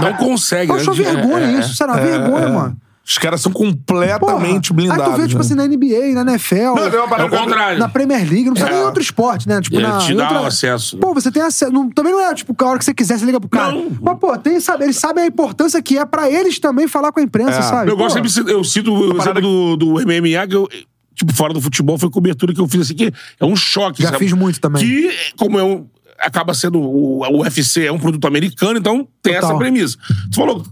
Não 0.00 0.14
consegue. 0.14 0.70
Eu 0.70 0.76
acho 0.76 0.90
uma 0.90 0.96
né? 0.96 1.12
vergonha 1.12 1.46
É, 1.46 1.60
isso, 1.60 1.74
sério, 1.74 1.94
uma 1.94 2.00
vergonha, 2.00 2.48
mano. 2.48 2.76
Os 3.06 3.18
caras 3.18 3.42
são 3.42 3.52
Porra. 3.52 3.66
completamente 3.70 4.72
Aí 4.72 4.76
blindados. 4.76 5.04
tu 5.04 5.20
vê, 5.20 5.22
tipo 5.28 5.34
né? 5.34 5.40
assim, 5.44 5.54
na 5.54 5.66
NBA, 5.66 6.14
na 6.24 6.32
NFL. 6.32 6.54
Não, 6.74 6.78
É 6.84 7.24
o 7.24 7.28
contrário. 7.28 7.78
Na 7.78 7.86
Premier 7.88 8.20
League, 8.20 8.44
não 8.46 8.52
precisa 8.54 8.70
É. 8.70 8.72
nem 8.72 8.82
em 8.82 8.86
outro 8.86 9.02
esporte, 9.02 9.46
né? 9.46 9.60
Tipo, 9.60 9.76
Ele 9.76 9.86
na, 9.86 9.98
te 9.98 10.14
dá 10.14 10.22
outra- 10.24 10.40
o 10.42 10.46
acesso. 10.46 10.96
Pô, 10.96 11.12
você 11.12 11.30
tem 11.30 11.42
acesso. 11.42 11.70
não- 11.70 11.90
também 11.90 12.12
não 12.12 12.20
é, 12.20 12.34
tipo, 12.34 12.54
a 12.58 12.66
hora 12.68 12.78
que 12.78 12.84
você 12.86 12.94
quiser, 12.94 13.18
você 13.18 13.26
liga 13.26 13.38
pro 13.38 13.48
cara. 13.50 13.72
Não. 13.72 13.90
Mas, 14.00 14.18
pô, 14.18 14.36
tem, 14.38 14.58
sabe, 14.58 14.84
eles 14.84 14.96
sabem 14.96 15.24
a 15.24 15.26
importância 15.26 15.82
que 15.82 15.98
é 15.98 16.04
pra 16.06 16.30
eles 16.30 16.58
também 16.58 16.88
falar 16.88 17.12
com 17.12 17.20
a 17.20 17.22
imprensa, 17.22 17.58
É. 17.58 17.62
sabe? 17.62 17.90
Eu 17.90 17.96
gosto 17.96 18.14
sempre, 18.26 18.50
eu 18.52 18.64
cito 18.64 18.90
o 18.94 19.14
parada 19.16 19.38
exemplo 19.38 19.76
do, 19.76 19.96
do 19.96 20.00
MMA, 20.00 20.46
que 20.48 20.56
eu, 20.56 20.66
tipo, 21.14 21.32
fora 21.34 21.52
do 21.52 21.60
futebol, 21.60 21.98
foi 21.98 22.08
cobertura 22.08 22.54
que 22.54 22.60
eu 22.60 22.66
fiz 22.66 22.80
assim, 22.80 22.94
que 22.94 23.12
é 23.38 23.44
um 23.44 23.54
choque. 23.54 24.02
Já 24.02 24.08
sabe? 24.12 24.18
fiz 24.24 24.32
muito 24.32 24.58
também. 24.58 24.82
Que, 24.82 25.12
como 25.36 25.58
é 25.58 25.62
um, 25.62 25.86
acaba 26.18 26.54
sendo, 26.54 26.80
o, 26.80 27.18
o 27.20 27.42
UFC 27.42 27.84
é 27.84 27.92
um 27.92 27.98
produto 27.98 28.26
americano, 28.26 28.78
então 28.78 29.06
tem 29.22 29.34
Total. 29.34 29.50
essa 29.50 29.58
premissa. 29.58 29.98
Tu 30.32 30.36
falou, 30.36 30.64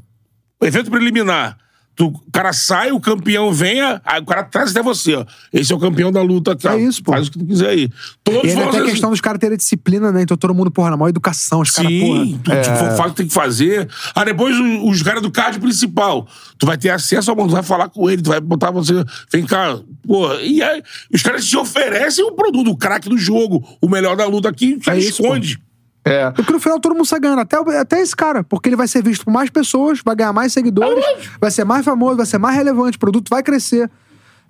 evento 0.63 0.91
preliminar, 0.91 1.59
tu, 1.95 2.07
o 2.07 2.31
cara 2.33 2.53
sai, 2.53 2.91
o 2.93 3.01
campeão 3.01 3.53
venha, 3.53 4.01
aí 4.05 4.21
o 4.21 4.25
cara 4.25 4.43
traz 4.45 4.71
até 4.71 4.83
você, 4.83 5.15
ó. 5.15 5.25
Esse 5.53 5.73
é 5.73 5.77
o 5.77 5.79
campeão 5.79 6.11
da 6.11 6.23
luta 6.23 6.57
ó. 6.65 6.71
É 6.71 6.81
isso, 6.81 7.03
pô. 7.03 7.13
Faz 7.13 7.29
o 7.29 7.31
que 7.31 7.39
tu 7.39 7.45
quiser 7.47 7.69
aí. 7.69 7.89
Todos 8.25 8.45
E 8.45 8.49
ainda 8.51 8.71
tem 8.71 8.81
a 8.81 8.85
questão 8.85 9.11
dos 9.11 9.21
caras 9.21 9.39
terem 9.39 9.57
disciplina, 9.57 10.11
né? 10.11 10.23
Então 10.23 10.37
todo 10.37 10.55
mundo, 10.55 10.71
porra, 10.71 10.91
na 10.91 10.97
maior 10.97 11.11
educação, 11.11 11.61
os 11.61 11.71
caras, 11.71 11.91
porra. 11.93 12.25
Sim, 12.25 12.41
tu, 12.43 12.51
tipo, 12.51 12.97
faz 12.97 13.01
o 13.01 13.11
que 13.11 13.15
tem 13.17 13.27
que 13.29 13.35
fazer. 13.35 13.89
Aí 14.15 14.25
depois 14.25 14.59
o- 14.59 14.89
os 14.89 15.03
caras 15.03 15.23
do 15.23 15.31
card 15.31 15.59
principal, 15.61 16.27
tu 16.59 16.67
vai 16.67 16.79
ter 16.79 16.91
acesso 16.91 17.31
ao 17.31 17.37
mundo, 17.37 17.49
tu 17.51 17.55
vai 17.55 17.63
falar 17.63 17.89
com 17.89 18.11
ele, 18.11 18.23
tu 18.23 18.31
vai 18.31 18.41
botar 18.41 18.71
você. 18.71 19.05
Vem 19.31 19.45
cá, 19.45 19.79
pô. 20.07 20.33
E 20.37 20.63
aí, 20.63 20.83
os 21.13 21.23
caras 21.23 21.45
te 21.47 21.57
oferecem 21.57 22.25
o 22.25 22.33
produto, 22.33 22.71
o 22.71 22.77
craque 22.77 23.09
do 23.09 23.19
jogo, 23.19 23.63
o 23.81 23.89
melhor 23.89 24.17
da 24.17 24.27
luta 24.27 24.49
aqui, 24.49 24.79
já 24.83 24.95
É 24.95 24.99
isso, 24.99 25.23
esconde. 25.23 25.59
É. 26.05 26.31
Porque 26.33 26.53
no 26.53 26.59
final 26.59 26.81
todo 26.81 26.95
mundo 26.95 27.07
sai 27.07 27.21
ganhando, 27.21 27.41
até, 27.41 27.59
o- 27.61 27.71
até 27.81 28.01
esse 28.01 28.15
cara. 28.17 28.43
Porque 28.43 28.69
ele 28.69 28.77
vai 28.77 28.89
ser 28.89 29.03
visto 29.05 29.25
por 29.25 29.31
mais 29.31 29.49
pessoas, 29.51 30.01
vai 30.05 30.17
ganhar 30.17 30.33
mais 30.33 30.53
seguidores, 30.53 31.05
vai 31.41 31.51
ser 31.51 31.65
mais 31.65 31.85
famoso, 31.85 32.17
vai 32.17 32.27
ser 32.27 32.39
mais 32.39 32.57
relevante, 32.57 32.97
o 32.97 33.01
produto 33.01 33.29
vai 33.31 33.43
crescer. 33.43 33.91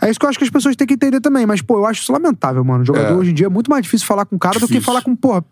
É 0.00 0.10
isso 0.10 0.18
que 0.18 0.24
eu 0.26 0.30
acho 0.30 0.38
que 0.38 0.44
as 0.44 0.50
pessoas 0.50 0.74
têm 0.74 0.86
que 0.86 0.94
entender 0.94 1.20
também. 1.20 1.46
Mas, 1.46 1.60
pô, 1.62 1.76
eu 1.76 1.86
acho 1.86 2.02
isso 2.02 2.10
lamentável, 2.12 2.64
mano. 2.64 2.82
O 2.82 2.86
jogador 2.86 3.06
É. 3.08 3.12
hoje 3.14 3.30
em 3.30 3.34
dia 3.34 3.46
é 3.46 3.48
muito 3.48 3.70
mais 3.70 3.82
difícil 3.84 4.06
falar 4.06 4.24
com 4.24 4.34
um 4.34 4.38
cara 4.38 4.54
do 4.58 4.60
que 4.66 4.72
Difícil. 4.72 4.82
falar 4.86 5.02
com, 5.02 5.14
porra, 5.14 5.44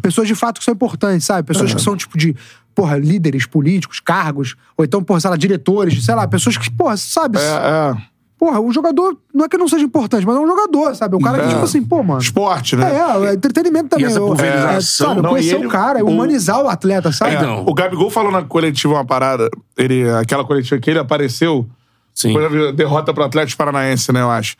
pessoas 0.00 0.28
de 0.28 0.34
fato 0.34 0.58
que 0.58 0.64
são 0.64 0.72
importantes, 0.74 1.26
sabe? 1.26 1.46
Pessoas 1.46 1.74
que 1.74 1.80
são, 1.80 1.96
tipo, 1.96 2.16
de, 2.16 2.36
porra, 2.74 2.98
líderes 2.98 3.46
políticos, 3.46 3.98
cargos, 3.98 4.54
ou 4.76 4.84
então, 4.84 5.02
porra, 5.02 5.18
sei 5.20 5.30
lá, 5.30 5.36
diretores, 5.36 6.04
sei 6.04 6.14
lá, 6.14 6.28
pessoas 6.28 6.56
que, 6.56 6.70
porra, 6.70 6.96
sabe? 6.96 7.38
É, 7.38 7.42
é. 7.42 7.96
Porra, 8.38 8.60
o 8.60 8.70
jogador 8.70 9.16
não 9.32 9.46
é 9.46 9.48
que 9.48 9.56
não 9.56 9.66
seja 9.66 9.82
importante, 9.84 10.26
mas 10.26 10.36
é 10.36 10.38
um 10.40 10.46
jogador, 10.46 10.94
sabe? 10.94 11.16
O 11.16 11.20
cara 11.20 11.38
que, 11.38 11.44
É. 11.46 11.48
tipo 11.48 11.62
assim, 11.62 11.82
pô, 11.82 12.02
mano. 12.02 12.20
Esporte, 12.20 12.76
né? 12.76 12.84
É, 12.94 13.28
é 13.30 13.34
entretenimento 13.34 13.88
também. 13.88 14.06
essa 14.06 14.18
Eu- 14.18 14.26
pulverização. 14.26 14.76
é, 14.76 14.80
sabe, 14.82 15.22
Não, 15.22 15.30
conhecer 15.30 15.52
e 15.52 15.54
ele- 15.56 15.66
o 15.66 15.70
cara, 15.70 16.04
o- 16.04 16.08
humanizar 16.08 16.60
o 16.62 16.68
atleta, 16.68 17.10
sabe? 17.12 17.34
É, 17.34 17.38
Então. 17.38 17.64
O 17.66 17.72
Gabigol 17.72 18.10
falou 18.10 18.30
na 18.30 18.42
coletiva 18.42 18.92
uma 18.94 19.04
parada. 19.06 19.48
Ele, 19.76 20.08
aquela 20.10 20.44
coletiva 20.44 20.78
que 20.78 20.90
ele 20.90 20.98
apareceu. 20.98 21.66
Sim. 22.14 22.34
Foi 22.34 22.68
a 22.68 22.72
derrota 22.72 23.14
pro 23.14 23.24
Atlético 23.24 23.56
Paranaense, 23.58 24.12
né, 24.12 24.20
eu 24.20 24.30
acho. 24.30 24.54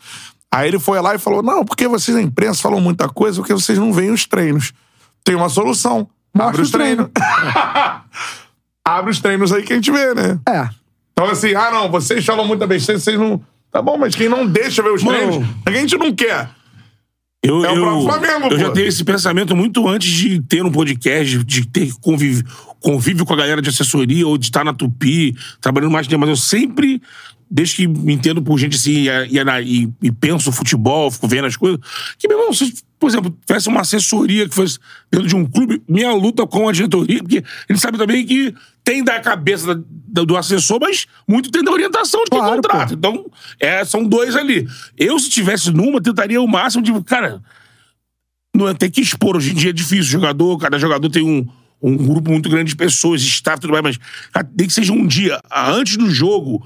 Aí 0.50 0.68
ele 0.68 0.78
foi 0.78 0.98
lá 1.02 1.14
e 1.14 1.18
falou: 1.18 1.42
Não, 1.42 1.62
porque 1.64 1.86
vocês, 1.86 2.16
a 2.16 2.22
imprensa, 2.22 2.62
falam 2.62 2.80
muita 2.80 3.08
coisa, 3.10 3.38
porque 3.40 3.52
vocês 3.52 3.78
não 3.78 3.92
veem 3.92 4.10
os 4.10 4.24
treinos. 4.26 4.72
Tem 5.22 5.34
uma 5.34 5.48
solução. 5.50 6.08
Mostra 6.34 6.48
Abre 6.50 6.62
os 6.62 6.68
o 6.68 6.72
treino. 6.72 7.10
treinos. 7.12 8.02
Abre 8.84 9.10
os 9.10 9.20
treinos 9.20 9.52
aí 9.52 9.62
que 9.64 9.72
a 9.72 9.76
gente 9.76 9.90
vê, 9.90 10.14
né? 10.14 10.38
É. 10.48 10.68
Então, 11.12 11.30
assim, 11.30 11.54
ah, 11.54 11.70
não, 11.70 11.90
vocês 11.90 12.24
falam 12.24 12.46
muita 12.46 12.66
besteira, 12.66 12.98
vocês 13.00 13.18
não. 13.18 13.40
Tá 13.76 13.82
bom, 13.82 13.98
mas 13.98 14.14
quem 14.14 14.26
não 14.26 14.46
deixa 14.46 14.82
ver 14.82 14.88
os 14.88 15.02
Mano. 15.02 15.18
treinos, 15.18 15.48
a 15.66 15.70
gente 15.70 15.98
não 15.98 16.10
quer. 16.10 16.48
Eu, 17.42 17.62
É 17.62 17.70
o 17.70 17.74
eu, 17.74 17.82
próprio 17.82 18.02
Flamengo, 18.04 18.54
eu 18.54 18.58
já 18.58 18.70
tenho 18.70 18.86
esse 18.86 19.04
pensamento 19.04 19.54
muito 19.54 19.86
antes 19.86 20.10
de 20.10 20.40
ter 20.40 20.64
um 20.64 20.72
podcast, 20.72 21.44
de 21.44 21.66
ter 21.66 21.92
convívio, 22.00 22.42
convívio 22.80 23.26
com 23.26 23.34
a 23.34 23.36
galera 23.36 23.60
de 23.60 23.68
assessoria 23.68 24.26
ou 24.26 24.38
de 24.38 24.46
estar 24.46 24.64
na 24.64 24.72
Tupi, 24.72 25.36
trabalhando 25.60 25.90
mais 25.90 26.06
tempo. 26.06 26.20
Mas 26.20 26.30
eu 26.30 26.36
sempre, 26.36 27.02
desde 27.50 27.76
que 27.76 27.86
me 27.86 28.12
entendo 28.12 28.42
por 28.42 28.58
gente 28.58 28.76
assim 28.76 29.06
e, 29.06 29.82
e, 29.82 29.88
e, 30.02 30.12
penso 30.12 30.50
futebol, 30.50 31.10
fico 31.10 31.28
vendo 31.28 31.46
as 31.46 31.56
coisas, 31.56 31.78
que, 32.18 32.26
meu 32.26 32.38
irmão, 32.38 32.52
se, 32.52 32.74
por 32.98 33.08
exemplo, 33.08 33.36
tivesse 33.46 33.68
uma 33.68 33.82
assessoria 33.82 34.48
que 34.48 34.54
fosse 34.54 34.78
dentro 35.10 35.28
de 35.28 35.36
um 35.36 35.44
clube, 35.44 35.80
minha 35.88 36.12
luta 36.12 36.46
com 36.46 36.68
a 36.68 36.72
diretoria, 36.72 37.20
porque 37.22 37.44
a 37.68 37.72
gente 37.72 37.80
sabe 37.82 37.98
também 37.98 38.26
que 38.26 38.54
tem 38.82 39.02
da 39.04 39.20
cabeça 39.20 39.74
da- 39.74 39.82
da- 40.08 40.24
do 40.24 40.36
assessor, 40.36 40.78
mas 40.80 41.06
muito 41.28 41.50
tem 41.50 41.62
da 41.62 41.70
orientação 41.72 42.22
de 42.24 42.30
quem 42.30 42.38
Claro, 42.38 42.56
contrata. 42.56 42.94
Então, 42.94 43.26
é, 43.60 43.84
são 43.84 44.04
dois 44.04 44.34
ali. 44.36 44.66
Eu, 44.96 45.18
se 45.18 45.28
tivesse 45.30 45.70
numa, 45.72 46.00
tentaria 46.00 46.40
o 46.40 46.46
máximo 46.48 46.82
de. 46.82 46.92
Cara, 47.04 47.42
não 48.54 48.68
é 48.68 48.74
ter 48.74 48.90
que 48.90 49.00
expor. 49.00 49.36
Hoje 49.36 49.50
em 49.52 49.54
dia 49.54 49.70
é 49.70 49.72
difícil. 49.72 50.04
Jogador, 50.04 50.56
cada 50.58 50.78
jogador 50.78 51.08
tem 51.10 51.22
um, 51.22 51.46
um 51.82 51.96
grupo 51.96 52.30
muito 52.30 52.48
grande 52.48 52.70
de 52.70 52.76
pessoas, 52.76 53.20
staff 53.22 53.58
e 53.58 53.60
tudo 53.62 53.72
mais, 53.72 53.98
mas 54.32 54.46
tem 54.56 54.66
que 54.66 54.72
seja 54.72 54.92
um 54.92 55.06
dia 55.06 55.38
antes 55.52 55.96
do 55.96 56.08
jogo. 56.10 56.64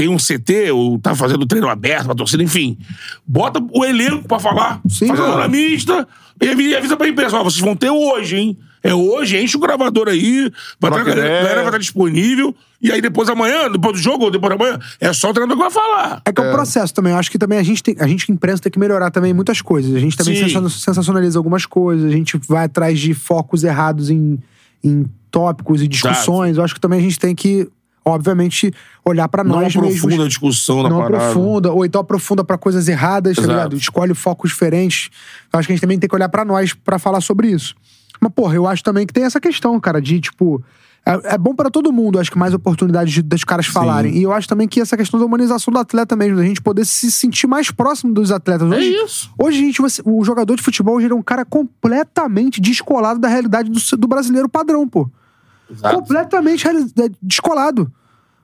Tem 0.00 0.08
um 0.08 0.16
CT, 0.16 0.70
ou 0.70 0.98
tá 0.98 1.14
fazendo 1.14 1.44
treino 1.46 1.68
aberto 1.68 2.06
pra 2.06 2.14
torcida, 2.14 2.42
enfim. 2.42 2.78
Bota 3.26 3.62
o 3.70 3.84
elenco 3.84 4.26
pra 4.26 4.38
falar. 4.38 4.80
Sim, 4.88 5.08
faz 5.08 5.20
a 5.20 5.24
hora 5.24 5.48
mista. 5.48 6.08
E 6.40 6.74
avisa, 6.74 6.96
pra 6.96 7.06
imprensa: 7.06 7.36
ó, 7.36 7.44
vocês 7.44 7.60
vão 7.60 7.76
ter 7.76 7.90
hoje, 7.90 8.36
hein? 8.36 8.58
É 8.82 8.94
hoje, 8.94 9.36
enche 9.36 9.58
o 9.58 9.60
gravador 9.60 10.08
aí. 10.08 10.50
Vai 10.80 10.90
Troca 10.90 11.04
tá, 11.04 11.20
a 11.20 11.22
galera 11.22 11.56
vai 11.56 11.64
estar 11.66 11.76
disponível. 11.78 12.54
E 12.80 12.90
aí 12.90 13.02
depois 13.02 13.28
amanhã, 13.28 13.70
depois 13.70 13.92
do 13.92 13.98
jogo, 14.02 14.24
ou 14.24 14.30
depois 14.30 14.56
da 14.56 14.64
manhã, 14.64 14.78
é 14.98 15.12
só 15.12 15.28
o 15.28 15.34
treinador 15.34 15.54
que 15.58 15.62
vai 15.62 15.70
falar. 15.70 16.22
É 16.24 16.32
que 16.32 16.40
é 16.40 16.48
um 16.48 16.50
processo 16.50 16.94
também. 16.94 17.12
Eu 17.12 17.18
acho 17.18 17.30
que 17.30 17.38
também 17.38 17.58
a 17.58 17.62
gente, 17.62 17.82
tem, 17.82 17.94
a 18.00 18.06
gente, 18.06 18.32
imprensa, 18.32 18.62
tem 18.62 18.72
que 18.72 18.78
melhorar 18.78 19.10
também 19.10 19.34
muitas 19.34 19.60
coisas. 19.60 19.94
A 19.94 19.98
gente 19.98 20.16
também 20.16 20.34
Sim. 20.34 20.48
sensa- 20.48 20.70
sensacionaliza 20.70 21.38
algumas 21.38 21.66
coisas. 21.66 22.06
A 22.06 22.10
gente 22.10 22.40
vai 22.48 22.64
atrás 22.64 22.98
de 22.98 23.12
focos 23.12 23.64
errados 23.64 24.08
em, 24.08 24.38
em 24.82 25.04
tópicos 25.30 25.82
e 25.82 25.86
discussões. 25.88 26.56
Eu 26.56 26.64
acho 26.64 26.72
que 26.74 26.80
também 26.80 27.00
a 27.00 27.02
gente 27.02 27.18
tem 27.18 27.34
que, 27.34 27.68
obviamente, 28.04 28.72
olhar 29.04 29.28
pra 29.28 29.44
Não 29.44 29.56
nós 29.56 29.74
aprofunda 29.76 30.06
mesmos. 30.08 30.24
a 30.24 30.28
discussão 30.28 30.82
na 30.82 30.88
não 30.88 30.98
parada. 30.98 31.16
aprofunda, 31.18 31.72
ou 31.72 31.84
então 31.84 32.00
aprofunda 32.00 32.42
pra 32.44 32.56
coisas 32.58 32.88
erradas, 32.88 33.36
tá 33.36 33.42
Exato. 33.42 33.56
ligado? 33.56 33.76
Escolhe 33.76 34.14
focos 34.14 34.50
diferentes. 34.50 35.10
Eu 35.52 35.58
acho 35.58 35.66
que 35.66 35.72
a 35.72 35.74
gente 35.76 35.82
também 35.82 35.98
tem 35.98 36.08
que 36.08 36.14
olhar 36.14 36.28
pra 36.28 36.44
nós 36.44 36.72
pra 36.72 36.98
falar 36.98 37.20
sobre 37.20 37.48
isso. 37.48 37.74
Mas, 38.20 38.32
porra, 38.32 38.54
eu 38.54 38.66
acho 38.66 38.82
também 38.82 39.06
que 39.06 39.12
tem 39.12 39.24
essa 39.24 39.40
questão, 39.40 39.78
cara, 39.80 40.00
de, 40.00 40.20
tipo. 40.20 40.62
É, 41.06 41.34
é 41.34 41.38
bom 41.38 41.54
pra 41.54 41.70
todo 41.70 41.90
mundo, 41.90 42.18
acho 42.20 42.30
que 42.30 42.38
mais 42.38 42.52
oportunidades 42.52 43.10
de, 43.14 43.22
das 43.22 43.42
caras 43.42 43.64
falarem. 43.64 44.18
E 44.18 44.22
eu 44.22 44.32
acho 44.32 44.46
também 44.46 44.68
que 44.68 44.78
essa 44.82 44.98
questão 44.98 45.18
da 45.18 45.24
humanização 45.24 45.72
do 45.72 45.78
atleta 45.78 46.14
mesmo, 46.14 46.36
da 46.36 46.42
gente 46.42 46.60
poder 46.60 46.84
se 46.84 47.10
sentir 47.10 47.46
mais 47.46 47.70
próximo 47.70 48.12
dos 48.12 48.30
atletas. 48.30 48.68
Hoje, 48.70 48.94
isso. 49.02 49.30
Hoje, 49.38 49.58
a 49.58 49.60
gente, 49.62 49.82
o 50.04 50.22
jogador 50.22 50.54
de 50.56 50.62
futebol 50.62 50.96
hoje 50.96 51.10
é 51.10 51.14
um 51.14 51.22
cara 51.22 51.42
completamente 51.46 52.60
descolado 52.60 53.18
da 53.18 53.28
realidade 53.28 53.70
do, 53.70 53.96
do 53.96 54.06
brasileiro 54.06 54.46
padrão, 54.46 54.86
pô 54.86 55.08
Exato. 55.70 55.96
completamente 55.96 56.66
descolado. 57.22 57.92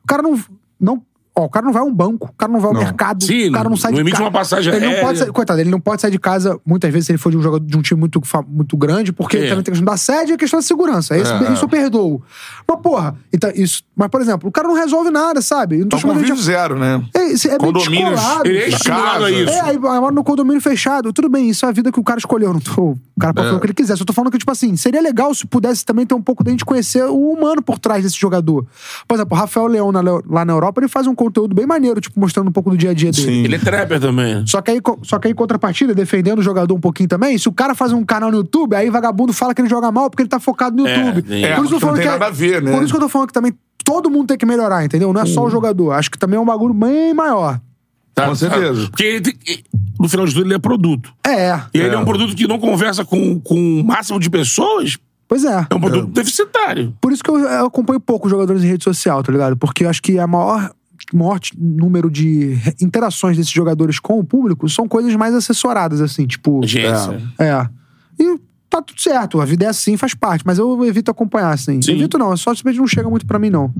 O 0.04 0.06
cara 0.06 0.22
não. 0.22 0.38
não 0.78 1.02
Ó, 1.38 1.44
o 1.44 1.48
cara 1.50 1.66
não 1.66 1.72
vai 1.72 1.82
a 1.82 1.84
um 1.84 1.92
banco, 1.92 2.28
o 2.30 2.32
cara 2.32 2.50
não 2.50 2.58
vai 2.58 2.68
ao 2.68 2.74
Não. 2.74 2.80
mercado, 2.80 3.22
Sim, 3.22 3.50
o 3.50 3.52
cara 3.52 3.68
não 3.68 3.76
sai 3.76 3.92
não 3.92 4.02
de 4.02 4.10
casa. 4.10 4.22
uma 4.24 4.30
passagem 4.30 4.72
ele 4.74 4.86
não 4.86 5.00
pode 5.02 5.18
sair, 5.18 5.32
Coitado, 5.32 5.60
ele 5.60 5.70
não 5.70 5.78
pode 5.80 6.00
sair 6.00 6.10
de 6.10 6.18
casa, 6.18 6.58
muitas 6.64 6.90
vezes, 6.90 7.06
se 7.06 7.12
ele 7.12 7.18
for 7.18 7.30
de 7.30 7.36
um, 7.36 7.42
jogador, 7.42 7.62
de 7.66 7.76
um 7.76 7.82
time 7.82 8.00
muito, 8.00 8.22
muito 8.48 8.74
grande, 8.76 9.12
porque 9.12 9.36
É. 9.36 9.48
também 9.50 9.62
tem 9.62 9.72
a 9.72 9.74
questão 9.74 9.84
da 9.84 9.96
sede 9.98 10.30
e 10.32 10.34
a 10.34 10.38
questão 10.38 10.58
da 10.58 10.62
segurança. 10.64 11.14
Isso, 11.18 11.30
É. 11.32 11.52
isso 11.52 11.64
eu 11.64 11.68
perdoo. 11.68 12.22
Mas, 12.66 12.80
porra, 12.80 13.14
então, 13.32 13.50
isso. 13.54 13.82
Mas, 13.94 14.08
por 14.08 14.20
exemplo, 14.22 14.48
o 14.48 14.52
cara 14.52 14.66
não 14.66 14.74
resolve 14.74 15.10
nada, 15.10 15.42
sabe? 15.42 15.76
Eu 15.76 15.80
Não 15.80 15.88
tô 15.88 15.96
Então, 15.98 16.00
chamando 16.08 16.20
ele 16.20 16.28
convívio 16.30 16.40
de- 16.42 16.46
zero, 16.58 16.78
né? 16.78 17.04
É, 17.14 17.24
isso 17.32 17.48
é 17.48 17.58
Condomínios. 17.58 18.10
descolado. 18.18 18.48
Ele 18.48 18.58
é 18.58 18.68
estimulado 18.68 19.24
a 19.24 19.30
isso. 19.30 19.52
É, 19.52 19.60
aí 19.60 19.78
mora 19.78 20.12
no 20.12 20.24
condomínio 20.24 20.60
fechado. 20.62 21.12
Tudo 21.12 21.28
bem, 21.28 21.50
isso 21.50 21.66
é 21.66 21.68
a 21.68 21.72
vida 21.72 21.92
que 21.92 22.00
o 22.00 22.04
cara 22.04 22.18
escolheu. 22.18 22.50
Não 22.52 22.60
tô, 22.60 22.92
o 22.92 22.98
cara 23.20 23.34
pode 23.34 23.46
É. 23.46 23.50
fazer 23.50 23.56
o 23.58 23.60
que 23.60 23.66
ele 23.66 23.74
quiser. 23.74 23.96
Só 23.96 24.04
tô 24.06 24.12
falando 24.14 24.30
que, 24.32 24.38
tipo 24.38 24.50
assim, 24.50 24.74
seria 24.76 25.02
legal 25.02 25.34
se 25.34 25.46
pudesse 25.46 25.84
também 25.84 26.06
ter 26.06 26.14
um 26.14 26.22
pouco 26.22 26.42
da 26.42 26.50
gente 26.50 26.64
conhecer 26.64 27.04
o 27.04 27.30
humano 27.32 27.60
por 27.62 27.78
trás 27.78 28.02
desse 28.04 28.18
jogador. 28.18 28.66
Por 29.06 29.14
exemplo, 29.14 29.36
o 29.36 29.38
Rafael 29.40 29.66
Leão 29.66 29.92
na- 29.92 30.00
lá 30.26 30.44
na 30.46 30.52
Europa, 30.54 30.80
ele 30.80 30.88
faz 30.88 31.06
um 31.06 31.14
conteúdo 31.26 31.54
bem 31.54 31.66
maneiro, 31.66 32.00
tipo, 32.00 32.18
mostrando 32.18 32.48
um 32.48 32.52
pouco 32.52 32.70
do 32.70 32.76
dia 32.76 32.90
a 32.90 32.94
dia 32.94 33.10
dele. 33.12 33.26
Sim. 33.26 33.44
Ele 33.44 33.54
é 33.56 33.58
trapper 33.58 34.00
também. 34.00 34.46
Só 34.46 34.60
que, 34.62 34.70
aí, 34.70 34.80
só 35.02 35.18
que 35.18 35.28
aí, 35.28 35.32
em 35.32 35.34
contrapartida, 35.36 35.94
defendendo 35.94 36.38
o 36.38 36.42
jogador 36.42 36.74
um 36.74 36.80
pouquinho 36.80 37.08
também, 37.08 37.36
se 37.38 37.48
o 37.48 37.52
cara 37.52 37.74
faz 37.74 37.92
um 37.92 38.04
canal 38.04 38.30
no 38.30 38.38
YouTube, 38.38 38.74
aí 38.74 38.90
vagabundo 38.90 39.32
fala 39.32 39.54
que 39.54 39.60
ele 39.60 39.68
joga 39.68 39.90
mal 39.92 40.08
porque 40.10 40.22
ele 40.22 40.28
tá 40.28 40.40
focado 40.40 40.76
no 40.76 40.86
É, 40.88 40.96
YouTube. 41.06 41.44
É, 41.44 41.54
por 41.54 41.64
isso 41.64 41.68
que 41.68 41.74
eu 41.76 41.80
tô 41.80 41.80
falando 41.80 41.96
não 41.96 42.02
tem 42.02 42.02
que 42.02 42.08
é- 42.08 42.10
nada 42.18 42.26
a 42.26 42.30
ver, 42.30 42.62
né? 42.62 42.72
Por 42.72 42.82
isso 42.82 42.92
que 42.92 42.96
eu 42.96 43.00
tô 43.00 43.08
falando 43.08 43.28
que 43.28 43.34
também 43.34 43.52
todo 43.84 44.10
mundo 44.10 44.26
tem 44.28 44.36
que 44.38 44.46
melhorar, 44.46 44.84
entendeu? 44.84 45.12
Não 45.12 45.20
é 45.20 45.26
só 45.26 45.44
o 45.44 45.50
jogador. 45.50 45.92
Acho 45.92 46.10
que 46.10 46.18
também 46.18 46.36
é 46.36 46.40
um 46.40 46.44
bagulho 46.46 46.74
bem 46.74 47.14
maior. 47.14 47.60
Tá? 48.14 48.26
Com 48.28 48.34
certeza. 48.34 48.88
Porque 48.88 49.02
ele 49.04 49.20
tem- 49.20 49.34
no 50.00 50.08
final 50.08 50.24
de 50.26 50.32
tudo 50.34 50.46
ele 50.46 50.54
é 50.54 50.58
produto. 50.58 51.12
É, 51.26 51.60
E 51.74 51.78
ele 51.78 51.94
é 51.94 51.98
um 51.98 52.04
produto 52.04 52.34
que 52.34 52.46
não 52.48 52.58
conversa 52.58 53.04
com, 53.04 53.38
com 53.40 53.80
o 53.80 53.84
máximo 53.84 54.18
de 54.18 54.30
pessoas. 54.30 54.96
pois 55.28 55.44
é. 55.44 55.66
É 55.68 55.74
um 55.74 55.80
produto 55.80 56.06
deficitário. 56.12 56.94
Por 57.00 57.12
isso 57.12 57.22
que 57.22 57.28
eu, 57.30 57.38
eu 57.38 57.66
acompanho 57.66 58.00
pouco 58.00 58.26
os 58.26 58.30
jogadores 58.30 58.64
em 58.64 58.68
rede 58.68 58.82
social, 58.84 59.22
tá 59.22 59.30
ligado? 59.30 59.56
Porque 59.56 59.84
eu 59.84 59.90
acho 59.90 60.00
que 60.02 60.18
a 60.18 60.26
maior, 60.26 60.70
maior 61.14 61.38
t- 61.40 61.52
número 61.56 62.10
de 62.10 62.56
interações 62.80 63.36
desses 63.36 63.52
jogadores 63.52 63.98
com 64.00 64.18
o 64.18 64.24
público 64.24 64.68
são 64.68 64.88
coisas 64.88 65.14
mais 65.16 65.34
assessoradas, 65.34 66.00
assim, 66.00 66.26
tipo. 66.26 66.60
Agência. 66.64 67.20
É. 67.38 67.66
E 68.18 68.38
tá 68.68 68.82
tudo 68.82 69.00
certo, 69.00 69.40
a 69.40 69.44
vida 69.44 69.64
é 69.64 69.68
assim, 69.68 69.96
faz 69.96 70.14
parte, 70.14 70.42
mas 70.46 70.58
eu 70.58 70.84
evito 70.84 71.10
acompanhar, 71.10 71.50
assim. 71.52 71.80
Sim. 71.80 71.92
Evito 71.92 72.18
não, 72.18 72.36
só 72.36 72.54
simplesmente 72.54 72.80
não 72.80 72.86
chega 72.88 73.08
muito 73.08 73.26
pra 73.26 73.38
mim, 73.38 73.50
não. 73.50 73.72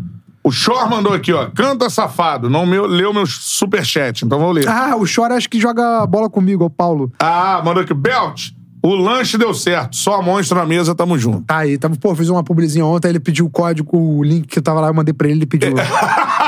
O 0.45 0.53
Shor 0.53 0.89
mandou 0.89 1.13
aqui, 1.13 1.33
ó. 1.33 1.51
Canta 1.51 1.91
safado. 1.91 2.49
Não 2.49 2.65
meu, 2.65 2.87
leu 2.87 3.13
meu 3.13 3.27
superchat, 3.27 4.25
então 4.25 4.39
vou 4.39 4.53
ler. 4.53 4.69
Ah, 4.69 4.95
o 4.95 5.05
Chora 5.05 5.35
acho 5.35 5.51
que 5.51 5.59
joga 5.59 6.07
bola 6.07 6.31
comigo, 6.31 6.65
o 6.65 6.71
Paulo. 6.71 7.13
Ah, 7.19 7.61
mandou 7.65 7.83
aqui. 7.83 7.93
Belt, 7.93 8.51
o 8.81 8.95
lanche 8.95 9.37
deu 9.37 9.53
certo. 9.53 9.97
Só 9.97 10.23
monstro 10.23 10.57
na 10.57 10.65
mesa, 10.65 10.95
tamo 10.95 11.19
junto. 11.19 11.43
Tá 11.43 11.57
aí, 11.59 11.77
tava, 11.77 11.97
pô, 11.97 12.15
fiz 12.15 12.29
uma 12.29 12.45
publizinha 12.45 12.87
ontem, 12.87 13.09
ele 13.09 13.19
pediu 13.19 13.47
o 13.47 13.51
código, 13.51 13.99
o 13.99 14.23
link 14.23 14.47
que 14.47 14.61
eu 14.61 14.63
tava 14.63 14.81
lá, 14.81 14.87
eu 14.87 14.95
mandei 14.95 15.13
pra 15.13 15.27
ele, 15.27 15.39
ele 15.39 15.47
pediu. 15.47 15.75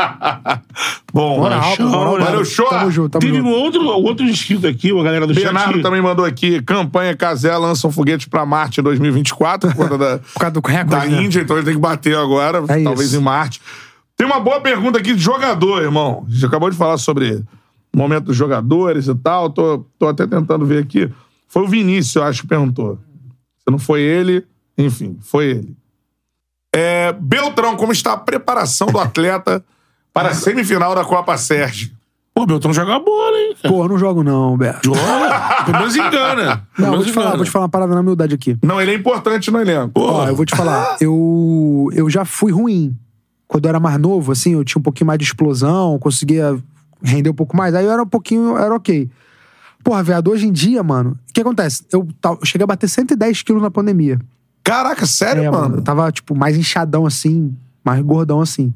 Bom, 1.12 1.38
Moral, 1.40 1.76
Valeu. 2.20 2.44
Shor. 2.44 2.68
Tamo 2.68 2.90
junto, 2.90 3.10
tamo 3.10 3.20
Teve 3.22 3.38
junto. 3.38 3.48
um 3.48 3.52
outro, 3.52 3.82
outro 3.88 4.24
inscrito 4.26 4.66
aqui, 4.66 4.92
uma 4.92 5.02
galera 5.02 5.26
do 5.26 5.34
Bernardo 5.34 5.74
chat. 5.74 5.82
também 5.82 6.00
mandou 6.00 6.24
aqui. 6.24 6.62
Campanha 6.62 7.16
Casé 7.16 7.56
lança 7.56 7.86
um 7.88 7.90
foguete 7.92 8.28
pra 8.28 8.46
Marte 8.46 8.80
em 8.80 8.84
2024, 8.84 9.70
por 9.70 9.76
conta 9.76 9.98
da, 9.98 10.18
Por 10.32 10.38
causa 10.40 10.52
do 10.52 10.60
recorde, 10.60 10.90
da 10.90 11.04
né? 11.06 11.22
Índia, 11.22 11.40
então 11.40 11.56
ele 11.56 11.64
tem 11.64 11.74
que 11.74 11.80
bater 11.80 12.16
agora, 12.16 12.58
É 12.68 12.82
talvez 12.82 13.08
isso. 13.10 13.16
em 13.16 13.22
Marte. 13.22 13.60
Tem 14.16 14.26
uma 14.26 14.38
boa 14.38 14.60
pergunta 14.60 14.98
aqui 14.98 15.14
de 15.14 15.20
jogador, 15.20 15.82
irmão. 15.82 16.24
A 16.28 16.30
gente 16.30 16.44
acabou 16.46 16.70
de 16.70 16.76
falar 16.76 16.98
sobre 16.98 17.42
o 17.92 17.96
momento 17.98 18.24
dos 18.26 18.36
jogadores 18.36 19.08
e 19.08 19.14
tal. 19.14 19.50
Tô, 19.50 19.84
tô 19.98 20.06
até 20.08 20.26
tentando 20.26 20.64
ver 20.66 20.82
aqui. 20.82 21.10
Foi 21.48 21.62
o 21.62 21.68
Vinícius, 21.68 22.14
eu 22.16 22.22
acho, 22.22 22.42
que 22.42 22.46
perguntou. 22.48 22.98
Se 23.58 23.70
não 23.70 23.78
foi 23.78 24.02
ele, 24.02 24.44
enfim, 24.78 25.16
foi 25.20 25.46
ele. 25.46 25.76
É, 26.72 27.12
Beltrão, 27.14 27.76
como 27.76 27.90
está 27.92 28.12
a 28.12 28.16
preparação 28.16 28.86
do 28.88 28.98
atleta 29.00 29.64
para 30.12 30.30
a 30.30 30.34
semifinal 30.34 30.94
da 30.94 31.04
Copa 31.04 31.36
Sérgio? 31.36 31.90
Pô, 32.32 32.46
Beltrão 32.46 32.72
joga 32.72 32.98
bola, 33.00 33.36
hein? 33.36 33.56
Pô, 33.62 33.82
eu 33.84 33.88
não 33.88 33.98
jogo 33.98 34.22
não, 34.22 34.56
Beto. 34.56 34.94
Joga. 34.94 35.62
Pelo 35.66 35.78
menos 35.78 35.96
engana. 35.96 36.66
Pelo 36.74 36.78
Não, 36.78 36.84
vou 36.84 36.90
menos 36.92 37.06
te 37.06 37.12
falar, 37.12 37.26
engana. 37.26 37.36
vou 37.38 37.44
te 37.44 37.50
falar 37.50 37.64
uma 37.64 37.68
parada 37.68 37.94
na 37.94 38.00
humildade 38.00 38.34
aqui. 38.34 38.56
Não, 38.62 38.80
ele 38.80 38.92
é 38.92 38.94
importante 38.94 39.50
no 39.50 39.60
elenco. 39.60 40.00
Ó, 40.00 40.26
eu 40.26 40.34
vou 40.36 40.44
te 40.46 40.56
falar, 40.56 40.96
eu, 41.00 41.90
eu 41.92 42.08
já 42.08 42.24
fui 42.24 42.52
ruim. 42.52 42.96
Quando 43.48 43.64
eu 43.64 43.68
era 43.70 43.80
mais 43.80 43.98
novo, 43.98 44.30
assim, 44.32 44.52
eu 44.52 44.64
tinha 44.64 44.78
um 44.78 44.82
pouquinho 44.82 45.08
mais 45.08 45.18
de 45.18 45.24
explosão, 45.24 45.98
conseguia 45.98 46.56
render 47.02 47.30
um 47.30 47.34
pouco 47.34 47.56
mais. 47.56 47.74
Aí 47.74 47.84
eu 47.84 47.90
era 47.90 48.02
um 48.02 48.06
pouquinho, 48.06 48.56
era 48.56 48.74
ok. 48.74 49.10
Porra, 49.82 50.02
viado, 50.02 50.30
hoje 50.30 50.46
em 50.46 50.52
dia, 50.52 50.82
mano, 50.84 51.18
o 51.28 51.32
que 51.32 51.40
acontece? 51.40 51.82
Eu, 51.92 52.06
eu 52.24 52.38
cheguei 52.44 52.62
a 52.62 52.66
bater 52.66 52.88
110 52.88 53.42
quilos 53.42 53.60
na 53.62 53.70
pandemia. 53.70 54.18
Caraca, 54.62 55.04
sério, 55.04 55.42
É, 55.42 55.50
mano? 55.50 55.76
Eu 55.78 55.82
tava, 55.82 56.12
tipo, 56.12 56.34
mais 56.36 56.56
inchadão 56.56 57.04
assim, 57.06 57.52
mais 57.84 58.00
gordão 58.02 58.40
assim. 58.40 58.72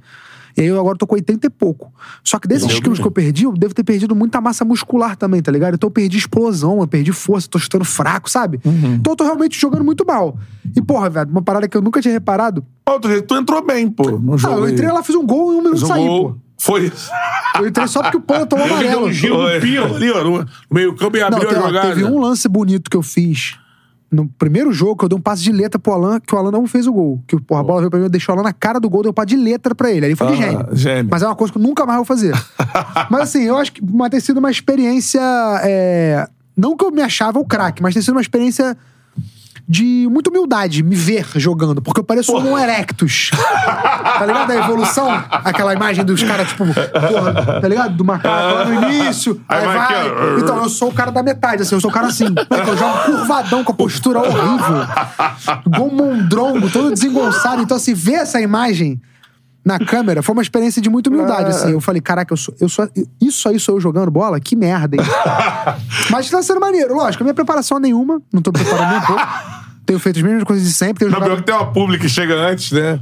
E 0.57 0.61
aí 0.61 0.67
eu 0.67 0.79
agora 0.79 0.97
tô 0.97 1.07
com 1.07 1.15
80 1.15 1.47
e 1.47 1.51
pouco. 1.51 1.93
Só 2.23 2.39
que 2.39 2.47
desses 2.47 2.79
quilos 2.81 2.99
que 2.99 3.07
eu 3.07 3.11
perdi, 3.11 3.45
eu 3.45 3.53
devo 3.53 3.75
ter 3.75 3.83
perdido 3.83 4.15
muita 4.15 4.41
massa 4.41 4.65
muscular 4.65 5.17
também, 5.17 5.43
tá 5.43 5.51
ligado? 5.51 5.75
Então 5.75 5.89
eu 5.89 5.91
perdi 5.91 6.17
explosão, 6.19 6.81
eu 6.81 6.87
perdi 6.87 7.13
força, 7.13 7.49
tô 7.49 7.59
chutando 7.59 7.85
fraco, 7.85 8.31
sabe? 8.31 8.61
Uhum. 8.65 8.95
Então 8.95 9.13
eu 9.13 9.17
tô 9.17 9.25
realmente 9.25 9.59
jogando 9.61 9.85
muito 9.85 10.07
mal. 10.07 10.39
E, 10.77 10.81
porra, 10.81 11.11
velho, 11.11 11.31
uma 11.31 11.43
parada 11.43 11.67
que 11.69 11.77
eu 11.77 11.83
nunca 11.83 12.01
tinha 12.01 12.13
reparado. 12.13 12.65
Outro 12.89 13.11
jeito, 13.11 13.27
tu 13.27 13.35
entrou 13.37 13.65
bem, 13.67 13.89
pô, 13.91 14.11
no 14.13 14.35
Ah, 14.35 14.37
jogo. 14.37 14.55
eu 14.61 14.69
entrei 14.69 14.91
lá, 14.91 15.03
fiz 15.03 15.17
um 15.17 15.27
gol 15.27 15.53
e 15.53 15.57
um 15.57 15.63
minuto 15.63 15.85
um 15.85 15.87
saí, 15.89 16.07
gol. 16.07 16.33
pô. 16.35 16.39
Foi 16.57 16.85
isso. 16.87 17.11
Eu 17.59 17.67
entrei 17.67 17.87
só 17.89 18.01
porque 18.03 18.17
o 18.17 18.21
Panda 18.21 18.47
tomou 18.47 18.65
Ele 18.67 18.75
deu 18.79 18.87
amarelo. 18.89 19.07
um 19.09 19.13
giro 19.13 19.37
Pirlo 19.61 19.97
ali, 19.97 20.11
ó, 20.11 20.23
no 20.25 20.47
meio 20.71 20.95
campo 20.95 21.17
e 21.17 21.21
Não, 21.21 21.27
abriu 21.27 21.49
tem- 21.49 21.59
a 21.59 21.63
ó, 21.63 21.67
jogada. 21.67 21.89
teve 21.89 22.05
um 22.05 22.19
lance 22.21 22.49
bonito 22.49 22.89
que 22.89 22.97
eu 22.97 23.03
fiz 23.03 23.59
no 24.15 24.29
primeiro 24.29 24.73
jogo, 24.73 24.97
que 24.97 25.05
eu 25.05 25.09
dei 25.09 25.19
um 25.19 25.21
passe 25.21 25.43
de 25.43 25.53
letra 25.53 25.79
pro 25.79 25.93
Alan, 25.93 26.21
que 26.21 26.35
o 26.35 26.39
Alan 26.39 26.51
não 26.51 26.67
fez 26.67 26.87
o 26.87 26.93
gol. 26.93 27.21
Que 27.27 27.39
porra, 27.41 27.61
a 27.61 27.65
bola 27.65 27.81
veio 27.81 27.91
pra 27.91 27.99
mim, 27.99 28.07
eu 28.07 28.11
deixei 28.11 28.33
o 28.33 28.35
Alan 28.35 28.45
na 28.45 28.53
cara 28.53 28.79
do 28.81 28.89
gol, 28.89 29.03
deu 29.03 29.11
um 29.11 29.15
passe 29.15 29.29
de 29.29 29.37
letra 29.37 29.75
pra 29.75 29.91
ele. 29.91 30.07
Aí 30.07 30.15
foi 30.17 30.27
de 30.29 30.33
Ah, 30.33 30.37
gênio. 30.37 30.67
gênio. 30.73 31.09
Mas 31.11 31.23
é 31.23 31.27
uma 31.27 31.35
coisa 31.37 31.53
que 31.53 31.59
eu 31.59 31.63
nunca 31.63 31.85
mais 31.85 31.97
vou 31.97 32.05
fazer. 32.05 32.33
mas 33.11 33.21
assim, 33.23 33.43
eu 33.43 33.57
acho 33.59 33.73
que 33.73 33.81
vai 33.85 34.09
ter 34.09 34.21
sido 34.21 34.39
uma 34.39 34.51
experiência. 34.51 35.21
é, 35.63 36.27
Não 36.57 36.77
que 36.77 36.85
eu 36.85 36.91
me 36.91 37.03
achava 37.03 37.39
o 37.39 37.45
craque, 37.45 37.83
mas 37.83 37.93
ter 37.95 38.01
sido 38.03 38.15
uma 38.15 38.21
experiência 38.21 38.77
de 39.67 40.07
muita 40.11 40.31
humildade 40.31 40.83
me 40.83 40.95
ver 40.95 41.27
jogando, 41.37 41.81
porque 41.81 42.01
eu 42.01 42.05
pareço 42.05 42.37
um 42.37 42.59
Erectus. 42.59 43.31
tá 43.33 44.25
ligado? 44.27 44.51
A 44.51 44.57
evolução, 44.57 45.11
aquela 45.31 45.73
imagem 45.73 46.05
dos 46.05 46.23
caras, 46.23 46.49
tipo, 46.49 46.65
porra, 46.67 47.61
tá 47.61 47.69
ligado? 47.69 47.95
Do 47.95 48.05
macaco 48.05 48.55
lá 48.55 48.65
no 48.67 48.91
início. 48.91 49.41
Aí 49.49 49.65
vai. 49.65 50.39
Então, 50.39 50.63
eu 50.63 50.69
sou 50.69 50.91
o 50.91 50.93
cara 50.93 51.11
da 51.11 51.23
metade, 51.23 51.63
assim, 51.63 51.75
eu 51.75 51.81
sou 51.81 51.91
o 51.91 51.95
cara 51.95 52.09
assim. 52.09 52.25
Moleque, 52.25 52.69
Eu 52.69 52.77
jogo 52.77 52.99
curvadão 53.05 53.65
com 53.65 53.73
a 53.73 53.75
postura 53.75 54.21
horrível. 54.21 54.87
Igual 55.67 55.89
um 55.89 55.95
mondrongo, 55.95 56.71
todo 56.71 56.91
desengonçado. 56.91 57.63
Então, 57.63 57.77
assim, 57.77 57.95
ver 57.95 58.15
essa 58.15 58.41
imagem 58.41 59.01
na 59.65 59.79
câmera 59.79 60.23
foi 60.23 60.35
uma 60.35 60.43
experiência 60.43 60.83
de 60.83 60.91
muita 60.91 61.09
humildade, 61.09 61.51
assim. 61.51 61.71
Eu 61.71 61.81
falei, 61.81 62.01
caraca, 62.01 62.33
eu 62.33 62.37
sou, 62.37 62.55
eu 62.61 62.69
sou. 62.69 62.89
Isso 63.21 63.49
aí 63.49 63.59
sou 63.59 63.77
eu 63.77 63.81
jogando 63.81 64.11
bola? 64.11 64.39
Que 64.39 64.55
merda, 64.55 64.97
hein? 64.97 65.03
Mas 66.11 66.29
tá 66.29 66.43
sendo 66.43 66.61
maneiro. 66.61 66.95
Lógico, 66.95 67.23
a 67.23 67.25
minha 67.25 67.35
preparação 67.35 67.79
é 67.79 67.81
nenhuma. 67.81 68.21
Não 68.33 68.43
tô 68.43 68.53
preparando 68.53 68.91
nem 68.91 68.99
um 68.99 69.03
pouco. 69.03 69.23
Tenho 69.87 69.99
feito 69.99 70.19
as 70.19 70.23
mesmas 70.23 70.45
coisas 70.45 70.67
de 70.67 70.73
sempre. 70.73 71.01
Tenho 71.01 71.11
Não, 71.11 71.19
pior 71.19 71.31
jogado... 71.31 71.45
que 71.45 71.53
tem 71.53 71.55
uma 71.55 71.73
publi 71.73 71.99
que 71.99 72.09
chega 72.09 72.35
antes, 72.35 72.73
né? 72.73 73.01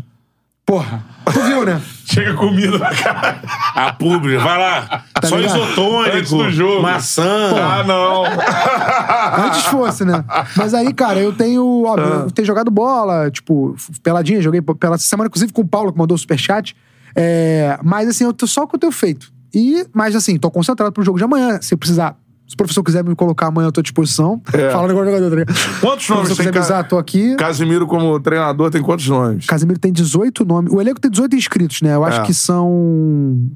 Porra. 0.65 1.05
Tu 1.33 1.41
viu, 1.43 1.65
né? 1.65 1.81
Chega 2.07 2.35
comida 2.35 2.79
pra 2.79 2.95
caralho. 2.95 3.41
A 3.75 3.93
pública, 3.93 4.39
vai 4.43 4.59
lá. 4.59 5.05
Só 5.25 5.37
ligado? 5.37 5.57
isotônico, 5.57 6.17
Antes 6.17 6.31
do 6.31 6.51
jogo. 6.51 6.83
maçã. 6.83 7.51
Ah, 7.57 7.85
não. 7.85 8.25
Antes 9.47 9.65
fosse, 9.67 10.05
né? 10.05 10.25
Mas 10.57 10.75
aí, 10.75 10.93
cara, 10.93 11.21
eu 11.21 11.33
tenho, 11.33 11.85
óbvio, 11.85 12.07
eu 12.07 12.31
tenho 12.31 12.47
jogado 12.47 12.71
bola, 12.71 13.31
tipo, 13.31 13.75
peladinha, 14.03 14.41
joguei 14.43 14.61
pela 14.61 14.99
semana, 14.99 15.29
inclusive 15.29 15.53
com 15.53 15.63
o 15.63 15.67
Paulo, 15.69 15.93
que 15.93 15.99
mandou 15.99 16.15
o 16.15 16.19
superchat. 16.19 16.77
É, 17.15 17.79
mas 17.83 18.09
assim, 18.09 18.25
eu 18.25 18.33
tô 18.33 18.47
só 18.47 18.63
o 18.63 18.69
que 18.69 18.77
eu 18.77 18.81
tenho 18.81 18.93
feito. 18.93 19.33
E, 19.55 19.87
mas 19.93 20.17
assim, 20.17 20.39
tô 20.39 20.51
concentrado 20.51 20.93
pro 20.93 21.03
jogo 21.05 21.19
de 21.19 21.25
amanhã. 21.25 21.61
Se 21.61 21.77
precisar, 21.77 22.17
se 22.53 22.55
o 22.55 22.57
professor 22.59 22.83
quiser 22.85 23.03
me 23.03 23.15
colocar 23.15 23.47
amanhã, 23.47 23.69
eu 23.69 23.73
tô 23.73 23.81
à 23.81 23.83
disposição. 23.83 24.43
É. 24.53 24.69
Agora 24.75 24.93
do 24.93 25.05
jogador, 25.05 25.47
tá? 25.47 25.53
Quantos 25.81 26.05
Se 26.05 26.11
nomes 26.11 26.27
professor 26.29 26.37
tem? 26.43 26.53
quiser 26.53 26.53
Ca- 26.53 26.61
usar, 26.61 26.83
tô 26.85 26.99
aqui. 26.99 27.35
Casimiro 27.37 27.87
como 27.87 28.21
treinador 28.21 28.71
tem 28.71 28.83
quantos 28.83 29.09
nomes? 29.09 29.47
Casemiro 29.47 29.79
tem 29.81 29.91
18 29.91 30.45
nomes. 30.45 30.71
O 30.73 30.81
elenco 30.81 31.01
tem 31.01 31.11
18 31.11 31.35
inscritos, 31.35 31.81
né? 31.81 31.95
Eu 31.95 32.05
acho 32.05 32.21
É. 32.21 32.25
que 32.25 32.35
são. 32.35 33.49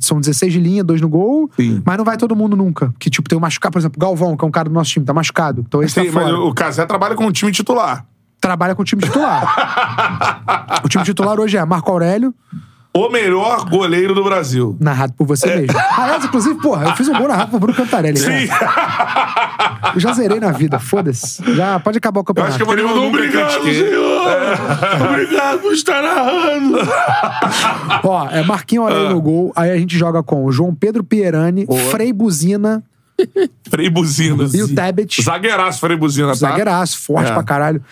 São 0.00 0.18
16 0.18 0.52
de 0.54 0.58
linha, 0.58 0.82
dois 0.82 1.00
no 1.00 1.08
gol. 1.08 1.50
Sim. 1.54 1.82
Mas 1.84 1.96
não 1.98 2.04
vai 2.04 2.16
todo 2.16 2.34
mundo 2.34 2.56
nunca. 2.56 2.92
Que, 2.98 3.08
tipo, 3.10 3.28
tem 3.28 3.36
o 3.38 3.40
machucado, 3.40 3.72
por 3.74 3.78
exemplo, 3.78 4.00
Galvão, 4.00 4.36
que 4.36 4.44
é 4.44 4.48
um 4.48 4.50
cara 4.50 4.68
do 4.68 4.74
nosso 4.74 4.90
time, 4.90 5.04
tá 5.06 5.12
machucado. 5.14 5.64
Então 5.68 5.82
esse 5.82 5.94
Sim, 5.94 6.06
tá 6.06 6.12
mas 6.14 6.24
fora. 6.30 6.40
o 6.40 6.52
Casé 6.54 6.84
trabalha 6.86 7.14
com 7.14 7.26
o 7.26 7.30
time 7.32 7.52
titular. 7.52 8.04
Trabalha 8.40 8.74
com 8.74 8.82
o 8.82 8.84
time 8.84 9.02
titular. 9.02 10.80
o 10.84 10.88
time 10.88 11.04
titular 11.04 11.38
hoje 11.38 11.56
é 11.56 11.64
Marco 11.64 11.90
Aurélio, 11.90 12.34
O 12.94 13.08
melhor 13.10 13.68
goleiro 13.68 14.14
do 14.14 14.24
Brasil. 14.24 14.76
narrado 14.80 15.12
por 15.12 15.26
você 15.26 15.46
mesmo. 15.54 15.78
Aliás, 15.96 16.24
inclusive, 16.24 16.60
porra, 16.60 16.86
eu 16.86 16.96
fiz 16.96 17.06
um 17.06 17.14
gol 17.16 17.28
narrado 17.28 17.50
por 17.50 17.60
Bruno 17.60 17.76
Cantarelli. 17.76 18.18
cara. 18.20 18.34
É. 18.34 18.46
Sim. 18.46 18.52
Eu 19.94 20.00
já 20.00 20.12
zerei 20.12 20.40
na 20.40 20.50
vida, 20.52 20.78
foda-se. 20.78 21.42
Já 21.54 21.78
pode 21.78 21.98
acabar 21.98 22.20
o 22.20 22.22
Eu 22.22 22.24
campeonato. 22.24 22.54
acho 22.56 22.64
que 22.64 22.70
eu 22.70 22.76
eu 22.78 22.88
mandou 22.88 23.04
nunca 23.04 23.18
obrigado, 23.18 23.62
senhor. 23.62 25.10
Obrigado 25.10 25.58
por 25.60 25.72
estar 25.72 26.02
narrando. 26.02 26.78
Ó, 28.04 28.28
é 28.30 28.42
Marquinho 28.42 28.82
Aurélio 28.82 29.10
no 29.10 29.20
gol. 29.20 29.52
Aí 29.54 29.70
a 29.70 29.76
gente 29.76 29.96
joga 29.96 30.22
com 30.22 30.50
João 30.50 30.74
Pedro 30.74 31.04
Pierani, 31.04 31.66
Frei 31.90 32.12
Buzina 32.12 32.82
Frei 33.68 33.90
Buzina. 33.90 34.44
e 34.54 34.62
o 34.62 34.74
Tebet. 34.74 35.22
Zagueiraço, 35.22 35.80
Frei 35.80 35.96
Buzina, 35.96 36.28
tá? 36.28 36.34
Zagueiraço, 36.34 36.98
forte 37.00 37.30
É. 37.30 37.34
pra 37.34 37.42
caralho. 37.42 37.82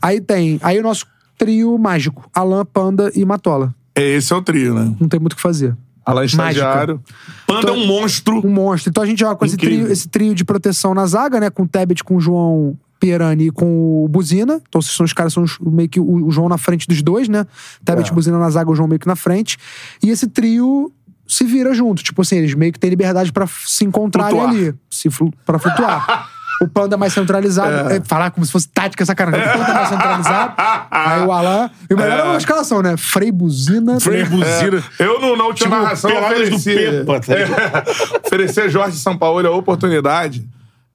Aí 0.00 0.20
tem. 0.20 0.58
Aí 0.62 0.78
o 0.78 0.82
nosso 0.82 1.06
trio 1.38 1.76
mágico: 1.78 2.28
Alan, 2.34 2.64
Panda 2.64 3.10
e 3.14 3.24
Matola. 3.24 3.72
É, 3.94 4.02
Esse 4.16 4.32
é 4.32 4.36
o 4.36 4.42
trio, 4.42 4.74
né? 4.74 4.94
Não 5.00 5.08
tem 5.08 5.20
muito 5.20 5.32
o 5.34 5.36
que 5.36 5.42
fazer. 5.42 5.76
Alan 6.04 6.24
estagiário. 6.24 7.00
Panda 7.46 7.68
é 7.68 7.72
um 7.72 7.86
monstro. 7.86 8.44
Um 8.44 8.50
monstro. 8.50 8.90
Então 8.90 9.02
a 9.02 9.06
gente 9.06 9.20
joga 9.20 9.36
com 9.36 9.44
esse 9.44 9.56
trio, 9.56 9.90
esse 9.90 10.08
trio 10.08 10.34
de 10.34 10.44
proteção 10.44 10.94
na 10.94 11.06
zaga, 11.06 11.38
né? 11.38 11.48
Com 11.50 11.62
o 11.62 11.68
Tebet, 11.68 12.02
com 12.02 12.16
o 12.16 12.20
João 12.20 12.76
Pierani 12.98 13.46
e 13.46 13.50
com 13.52 14.04
o 14.04 14.08
Buzina. 14.08 14.60
Então 14.68 14.80
esses 14.80 14.92
são 14.92 15.04
os 15.04 15.12
caras, 15.12 15.32
são 15.32 15.44
os- 15.44 15.58
meio 15.60 15.88
que 15.88 16.00
o, 16.00 16.26
o 16.26 16.30
João 16.32 16.48
na 16.48 16.58
frente 16.58 16.88
dos 16.88 17.02
dois, 17.02 17.28
né? 17.28 17.46
Tebet 17.84 18.08
É. 18.08 18.12
e 18.12 18.14
Buzina 18.14 18.36
na 18.38 18.50
zaga, 18.50 18.68
o 18.70 18.74
João 18.74 18.88
meio 18.88 18.98
que 18.98 19.06
na 19.06 19.14
frente. 19.14 19.56
E 20.02 20.10
esse 20.10 20.26
trio 20.26 20.92
se 21.28 21.44
vira 21.44 21.72
junto. 21.72 22.02
Tipo 22.02 22.22
assim, 22.22 22.36
eles 22.36 22.52
meio 22.54 22.72
que 22.72 22.80
têm 22.80 22.90
liberdade 22.90 23.30
pra 23.32 23.46
f- 23.46 23.70
se 23.70 23.84
encontrarem 23.84 24.36
Flutuar. 24.40 24.54
ali. 24.56 24.74
Se 24.90 25.08
flu, 25.08 25.32
pra 25.46 25.58
flutuar. 25.60 26.28
O 26.62 26.68
Panda 26.68 26.96
mais 26.96 27.12
centralizado. 27.12 27.90
é, 27.92 28.00
falar 28.04 28.30
como 28.30 28.44
se 28.46 28.52
fosse 28.52 28.68
tática 28.68 29.02
essa 29.02 29.14
cara. 29.14 29.30
O 29.30 29.58
Panda 29.58 29.74
mais 29.74 29.88
centralizado. 29.88 30.54
Aí 30.90 31.20
o 31.26 31.32
Alan. 31.32 31.70
E 31.90 31.94
o 31.94 31.96
melhor 31.96 32.18
é 32.26 32.34
a 32.34 32.36
escalação, 32.36 32.82
né? 32.82 32.96
Frei 32.96 33.32
Buzina. 33.32 33.98
Frei 34.00 34.24
Buzina. 34.24 34.82
Eu, 34.98 35.20
no, 35.20 35.36
na 35.36 35.44
última 35.44 35.68
Tipo, 35.70 35.82
narração, 35.82 36.10
peladas 36.10 36.48
do 36.50 36.56
ofereci, 36.56 36.74
Pepa, 36.74 37.20
tá? 37.20 37.32
É, 37.34 38.26
ofereci 38.26 38.60
a 38.60 38.68
Jorge 38.68 38.96
Sampaoli 38.98 39.46
a 39.46 39.50
oportunidade 39.50 40.44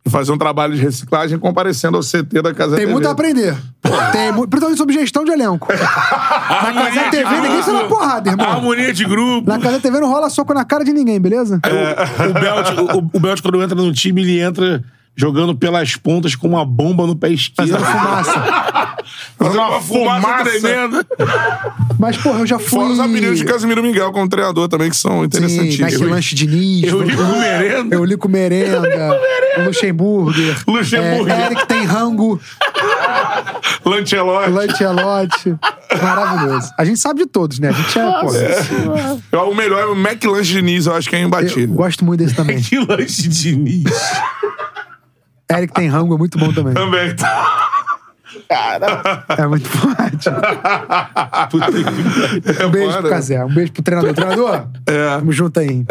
de 0.06 0.12
fazer 0.12 0.32
um 0.32 0.38
trabalho 0.38 0.74
de 0.74 0.82
reciclagem 0.82 1.38
comparecendo 1.38 1.98
ao 1.98 2.04
CT 2.04 2.42
da 2.42 2.54
Casa 2.54 2.76
Tem 2.76 2.82
TV. 2.86 2.92
muito 2.94 3.08
a 3.08 3.12
aprender. 3.12 3.56
Tem 4.14 4.32
muito, 4.32 4.50
principalmente 4.50 4.78
sobre 4.78 4.94
gestão 4.94 5.26
de 5.26 5.32
elenco. 5.32 5.68
Na 5.74 6.74
Casa 6.74 7.10
TV, 7.12 7.40
ninguém 7.42 7.62
se 7.64 7.72
dá 7.72 7.84
porrada, 7.86 8.30
irmão. 8.30 8.50
Harmonia 8.50 8.94
de 8.94 9.04
grupo. 9.04 9.50
Na 9.50 9.60
Casa 9.60 9.80
TV 9.80 10.00
não 10.00 10.10
rola 10.10 10.30
soco 10.30 10.54
na 10.54 10.64
cara 10.64 10.84
de 10.86 10.94
ninguém, 10.94 11.20
beleza? 11.20 11.60
O 11.66 12.34
Belt, 12.34 12.70
o, 12.96 13.18
o 13.18 13.20
Belt, 13.20 13.42
quando 13.42 13.62
entra 13.62 13.76
no 13.76 13.92
time, 13.92 14.22
ele 14.22 14.40
entra 14.40 14.82
jogando 15.18 15.56
pelas 15.56 15.96
pontas 15.96 16.36
com 16.36 16.48
uma 16.48 16.64
bomba 16.64 17.08
no 17.08 17.16
pé 17.16 17.30
esquerdo. 17.30 17.72
Fazendo 17.72 17.86
fumaça. 17.86 18.98
Fazendo 19.38 19.62
uma 19.62 19.82
fumaça 19.82 20.44
tremenda. 20.44 21.06
Mas, 21.98 22.18
porra, 22.18 22.40
eu 22.40 22.48
já 22.48 22.60
fui. 22.60 22.70
Fora 22.70 22.94
os 22.94 23.00
apelidos 23.00 23.40
de 23.40 23.46
Casimiro 23.46 23.82
Miguel 23.82 24.12
como 24.12 24.30
treinador 24.30 24.68
também, 24.68 24.90
que 24.90 24.96
são 24.96 25.20
Sim, 25.22 25.26
interessantíssimos. 25.26 25.94
McLanche 25.94 26.36
Diniz. 26.36 26.84
Eu 26.92 27.02
li 27.02 27.16
com 27.16 27.24
merenda. 27.24 27.96
Eurico 27.96 28.30
Merenda. 28.30 29.20
Luxemburger. 29.66 30.56
Luxemburger. 30.68 31.34
É, 31.36 31.46
Eric 31.48 31.68
Tenrango. 31.68 32.40
Lancelotti. 33.84 34.52
Lancelotti. 34.52 35.56
Maravilhoso. 36.02 36.72
A 36.78 36.86
gente 36.86 37.00
sabe 37.00 37.22
de 37.22 37.28
todos, 37.28 37.58
né? 37.60 37.70
A 37.70 37.72
gente 37.72 37.98
é, 37.98 39.32
pô. 39.32 39.44
O 39.46 39.56
melhor 39.56 39.80
é 39.80 39.86
o 39.86 39.96
McLanche 39.96 40.54
Diniz, 40.54 40.86
eu 40.86 40.96
acho 40.96 41.10
que 41.10 41.16
é 41.16 41.24
Eu 41.24 41.28
imbatível. 41.28 41.74
gosto 41.76 42.06
muito 42.06 42.24
desse 42.24 42.36
também. 42.36 42.62
Que 42.62 42.78
lanche 42.78 43.24
de 43.24 43.30
Diniz. 43.30 43.84
Eric 45.52 45.74
Tenrango 45.74 46.14
é 46.16 46.18
muito 46.18 46.38
bom 46.38 46.52
também. 46.52 46.74
Também. 46.74 47.16
É 49.38 49.48
muito 49.48 49.68
forte. 49.70 50.30
Um 52.66 52.70
beijo 52.70 52.88
pro 52.92 52.96
foda. 52.98 53.10
Casé. 53.10 53.44
Um 53.46 53.54
beijo 53.54 53.72
pro 53.72 53.82
treinador. 53.82 54.14
Treinador, 54.14 54.68
É. 54.86 55.18
tamo 55.18 55.32
junto 55.32 55.60
aí. 55.60 55.86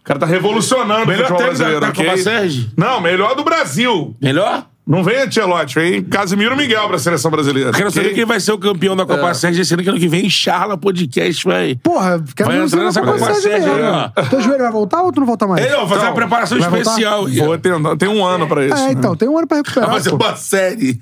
O 0.00 0.02
cara 0.04 0.18
tá 0.18 0.26
revolucionando 0.26 1.04
o 1.04 1.06
Melhor 1.06 1.28
futebol 1.28 1.38
técnico 1.38 1.38
da, 1.38 1.64
brasileiro, 1.64 1.80
da 1.80 1.88
ok? 1.88 2.04
Copa 2.04 2.16
Sérgio. 2.18 2.70
Não, 2.76 3.00
melhor 3.00 3.34
do 3.36 3.44
Brasil. 3.44 4.16
Melhor? 4.20 4.66
Não 4.86 5.02
vem 5.02 5.20
Ancelotti, 5.20 5.74
vem 5.74 6.00
Casimiro 6.04 6.56
Miguel 6.56 6.86
pra 6.86 6.96
seleção 6.96 7.28
brasileira. 7.28 7.72
Quero 7.72 7.90
saber 7.90 8.14
quem 8.14 8.24
vai 8.24 8.38
ser 8.38 8.52
o 8.52 8.58
campeão 8.58 8.94
da 8.94 9.04
Copa 9.04 9.34
Sérgio 9.34 9.60
esse 9.60 9.74
ano, 9.74 9.82
que 9.82 9.88
ano 9.88 9.98
que 9.98 10.06
vem, 10.06 10.30
Charla 10.30 10.78
Podcast 10.78 11.44
vai. 11.44 11.74
Porra, 11.82 12.22
quero 12.36 12.48
Vai 12.50 12.60
entrar 12.62 12.84
nessa 12.84 13.00
Copa 13.00 13.18
Copa 13.18 13.34
Sérgio 13.34 13.72
ó. 13.82 14.22
Teu 14.30 14.40
joelho 14.40 14.62
vai 14.62 14.70
voltar 14.70 15.02
ou 15.02 15.10
tu 15.10 15.18
não 15.18 15.26
volta 15.26 15.44
mais? 15.48 15.64
Ele 15.66 15.74
vai 15.74 15.86
fazer 15.88 15.94
Então, 15.96 16.08
uma 16.08 16.14
preparação 16.14 16.58
vai 16.60 16.70
voltar? 16.70 16.90
especial. 16.90 17.26
Vou 17.26 17.58
tentar, 17.58 17.96
tem 17.96 18.08
um 18.08 18.24
ano 18.24 18.46
pra 18.46 18.64
isso. 18.64 18.76
É, 18.76 18.86
né? 18.86 18.92
então, 18.92 19.16
tem 19.16 19.28
um 19.28 19.36
ano 19.36 19.48
pra 19.48 19.56
recuperar. 19.56 19.90
Vai 19.90 19.98
fazer 19.98 20.10
pô. 20.10 20.16
uma 20.24 20.36
série. 20.36 21.00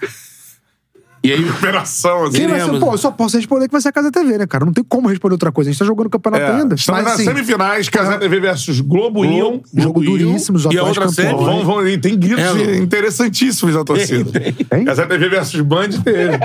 E 1.25 1.33
aí, 1.33 1.43
Recuperação, 1.45 2.25
assim. 2.25 2.37
Ser, 2.37 2.43
Iremos. 2.51 2.79
pô, 2.79 2.93
eu 2.93 2.99
só 2.99 3.11
posso 3.11 3.37
responder 3.39 3.67
que 3.67 3.73
vai 3.73 3.81
ser 3.81 3.89
a 3.89 3.93
Casa 3.93 4.13
TV, 4.13 4.37
né, 4.37 4.47
cara? 4.47 4.65
Não 4.67 4.73
tem 4.75 4.85
como 4.85 5.09
responder 5.09 5.33
outra 5.35 5.51
coisa. 5.51 5.71
A 5.71 5.73
gente 5.73 5.79
tá 5.79 5.85
jogando 5.87 6.11
campeonato 6.11 6.43
É, 6.45 6.51
ainda. 6.61 6.75
estamos 6.75 7.01
Mas 7.01 7.05
nas 7.11 7.15
assim, 7.15 7.25
semifinais, 7.25 7.89
Casé 7.89 8.19
TV 8.19 8.41
versus 8.41 8.81
Globo 8.83 9.25
Ion. 9.25 9.61
jogo 9.75 10.01
Globo 10.01 10.19
duríssimo, 10.19 10.59
os 10.59 10.67
E 10.67 10.79
a 10.79 10.85
outra 10.85 11.09
série? 11.09 11.35
Vão, 11.35 11.65
vão, 11.65 11.83
tem 11.99 12.19
gritos 12.19 12.45
É. 12.45 12.77
interessantíssimos 12.77 13.75
da 13.75 13.83
torcida. 13.83 14.31
Tem? 14.69 14.85
Casé 14.85 15.07
TV 15.07 15.29
versus 15.31 15.61
Band 15.63 15.89
teve. 16.05 16.39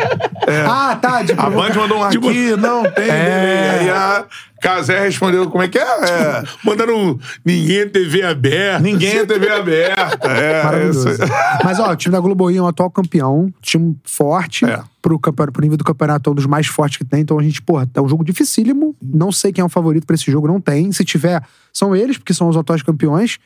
Ah, 0.66 0.98
tá. 1.02 1.26
Tipo, 1.26 1.42
A 1.42 1.50
Band 1.50 1.74
mandou 1.76 1.98
um 2.00 2.04
aqui, 2.04 2.56
não 2.58 2.84
tem. 2.92 3.10
É. 3.10 3.80
Aí 3.82 3.90
a 3.90 4.26
Casé 4.62 5.00
respondeu, 5.02 5.50
como 5.50 5.64
é 5.64 5.68
que 5.68 5.78
é? 5.78 5.82
é 5.84 6.44
mandaram 6.64 6.96
um 6.98 7.20
Ninguém 7.46 7.88
TV 7.90 8.24
aberta. 8.24 8.80
ninguém 8.80 9.18
é 9.18 9.26
TV 9.26 9.50
aberta. 9.50 10.28
É, 10.28 10.64
Maravilhoso. 10.64 11.10
isso- 11.10 11.22
Mas, 11.64 11.80
ó, 11.80 11.92
o 11.92 11.96
time 11.96 12.12
da 12.14 12.20
Globo 12.20 12.50
é 12.52 12.62
um 12.62 12.68
atual 12.68 12.90
campeão, 12.90 13.52
time 13.62 13.98
forte 14.04 14.66
É. 14.66 14.82
pro, 15.02 15.18
campeonato, 15.20 15.54
pro 15.54 15.62
nível 15.62 15.78
do 15.78 15.84
campeonato, 15.84 16.30
é 16.30 16.32
um 16.32 16.36
dos 16.36 16.46
mais 16.46 16.68
fortes 16.68 16.98
que 16.98 17.06
tem. 17.06 17.22
Então 17.22 17.40
a 17.40 17.44
gente, 17.44 17.62
porra, 17.62 17.90
é 17.94 18.02
um 18.02 18.08
jogo 18.10 18.24
dificílimo. 18.24 18.96
Não 19.02 19.32
sei 19.32 19.52
quem 19.52 19.62
é 19.62 19.66
o 19.66 19.70
favorito 19.70 20.06
pra 20.06 20.16
esse 20.16 20.32
jogo, 20.32 20.48
não 20.48 20.60
tem. 20.62 20.92
Se 20.92 21.04
tiver, 21.06 21.42
são 21.74 21.96
eles, 21.96 22.18
porque 22.18 22.34
são 22.34 22.50
os 22.50 22.58
atuais 22.58 22.82
campeões. 22.84 23.38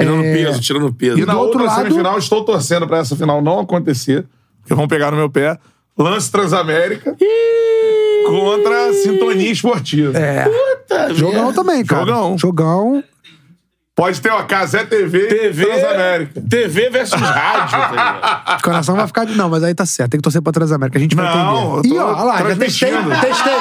Tirando 0.00 0.22
É, 0.24 0.32
peso, 0.32 0.60
tirando 0.60 0.92
peso. 0.94 1.18
E 1.18 1.26
na 1.26 1.36
outra 1.38 1.62
lado- 1.64 1.82
semifinal, 1.82 2.18
estou 2.18 2.44
torcendo 2.44 2.86
pra 2.86 2.98
essa 2.98 3.16
final 3.16 3.42
não 3.42 3.58
acontecer, 3.60 4.24
porque 4.60 4.72
vão 4.74 4.86
pegar 4.86 5.10
no 5.10 5.16
meu 5.16 5.28
pé. 5.28 5.58
Lance 5.98 6.30
Transamérica 6.30 7.16
contra 8.26 8.92
Sintonia 8.92 9.50
Esportiva. 9.50 10.16
É. 10.18 10.46
Jogão 11.14 11.52
também, 11.52 11.84
cara. 11.84 12.06
Jogão. 12.06 12.38
Jogão. 12.38 13.04
Pode 13.96 14.20
ter, 14.20 14.30
ó, 14.30 14.44
Casé 14.44 14.84
TV, 14.84 15.26
TV, 15.26 15.66
Transamérica. 15.66 16.40
TV 16.48 16.88
versus 16.88 17.20
rádio. 17.20 17.78
tá? 17.78 18.56
O 18.60 18.62
coração 18.62 18.94
vai 18.94 19.06
ficar 19.08 19.24
de. 19.24 19.34
Não, 19.34 19.48
mas 19.50 19.64
aí 19.64 19.74
tá 19.74 19.84
certo. 19.84 20.12
Tem 20.12 20.18
que 20.18 20.22
torcer 20.22 20.40
pra 20.40 20.52
Transamérica. 20.52 20.96
A 20.98 21.00
gente 21.02 21.16
vai 21.16 21.24
Não, 21.34 21.78
entender. 21.80 21.88
eu 21.88 21.94
Ih, 21.94 21.98
tô 21.98 22.04
ó, 22.04 22.14
olha 22.14 22.22
lá, 22.24 22.38
já 22.48 22.56
testei, 22.56 22.90
testei. 22.92 23.52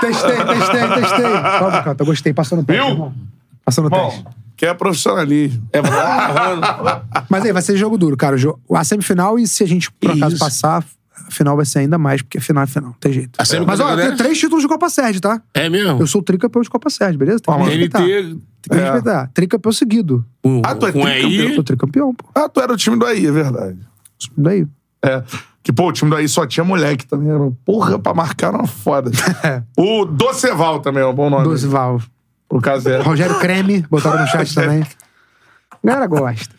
Testei, 0.00 0.36
testei, 0.36 0.88
testei. 1.02 1.30
Calma, 1.42 1.82
cara, 1.82 1.96
eu 1.98 2.06
gostei. 2.06 2.32
Passou 2.32 2.56
no 2.56 2.64
teste, 2.64 2.80
Viu? 2.82 2.90
irmão. 2.92 3.12
Passou 3.62 3.84
no 3.84 3.90
teste. 3.90 4.24
Que 4.56 4.64
é 4.64 4.72
profissionalismo. 4.72 5.62
É, 5.74 5.78
agarrando. 5.78 6.62
Mas 7.28 7.44
aí, 7.44 7.52
vai 7.52 7.60
ser 7.60 7.76
jogo 7.76 7.98
duro, 7.98 8.16
cara. 8.16 8.36
O 8.66 8.74
A 8.74 8.82
semifinal, 8.82 9.38
e 9.38 9.46
se 9.46 9.62
a 9.62 9.66
gente, 9.66 9.92
por 9.92 10.10
acaso, 10.10 10.36
Isso. 10.36 10.42
passar, 10.44 10.82
a 11.26 11.30
final 11.30 11.56
vai 11.56 11.64
ser 11.64 11.80
ainda 11.80 11.98
mais, 11.98 12.22
porque 12.22 12.40
final 12.40 12.64
é 12.64 12.66
final, 12.66 12.90
não 12.90 12.96
tem 12.98 13.12
jeito. 13.12 13.38
A 13.38 13.64
Mas, 13.66 13.80
ó, 13.80 13.90
eu 13.90 13.96
tenho 13.96 14.16
três 14.16 14.38
títulos 14.38 14.62
de 14.62 14.68
Copa 14.68 14.88
Sérgio, 14.88 15.20
tá? 15.20 15.40
É 15.54 15.68
mesmo? 15.68 16.00
Eu 16.00 16.06
sou 16.06 16.22
tricampeão 16.22 16.62
de 16.62 16.70
Copa 16.70 16.90
Sérgio, 16.90 17.18
beleza? 17.18 17.40
Tem 17.40 17.54
que 17.54 17.62
respeitar. 17.62 17.98
Tem 17.98 18.08
NT 18.08 18.40
que 18.62 18.74
me 18.74 18.80
respeitar. 18.80 19.30
Tricampeão 19.32 19.72
seguido. 19.72 20.26
Ah, 20.64 20.74
tu 20.74 20.86
é 20.86 20.92
com 20.92 21.00
tricampeão? 21.00 21.48
aí. 21.48 21.54
Sou 21.54 21.64
tricampeão, 21.64 22.14
pô. 22.14 22.26
Ah, 22.34 22.48
tu 22.48 22.60
era 22.60 22.72
o 22.72 22.76
time 22.76 22.98
do 22.98 23.06
aí, 23.06 23.26
é 23.26 23.32
verdade. 23.32 23.78
Daí. 24.36 24.66
É. 25.02 25.22
Que, 25.62 25.72
pô, 25.72 25.88
o 25.88 25.92
time 25.92 26.10
do 26.10 26.16
aí 26.16 26.28
só 26.28 26.46
tinha 26.46 26.64
moleque 26.64 27.06
também. 27.06 27.30
Era, 27.30 27.50
porra, 27.64 27.98
pra 27.98 28.14
marcar 28.14 28.48
era 28.48 28.58
uma 28.58 28.66
foda. 28.66 29.10
o 29.76 30.04
Doceval 30.04 30.80
também 30.80 31.02
é 31.02 31.06
um 31.06 31.14
bom 31.14 31.28
nome. 31.28 31.44
Doze 31.44 31.66
Val. 31.66 32.00
Pro 32.48 32.60
Casé. 32.60 33.00
Rogério 33.00 33.38
Creme, 33.38 33.86
botaram 33.88 34.20
no 34.20 34.26
chat 34.26 34.54
também. 34.54 34.84
A 35.82 35.86
galera 35.86 36.06
gosta. 36.06 36.54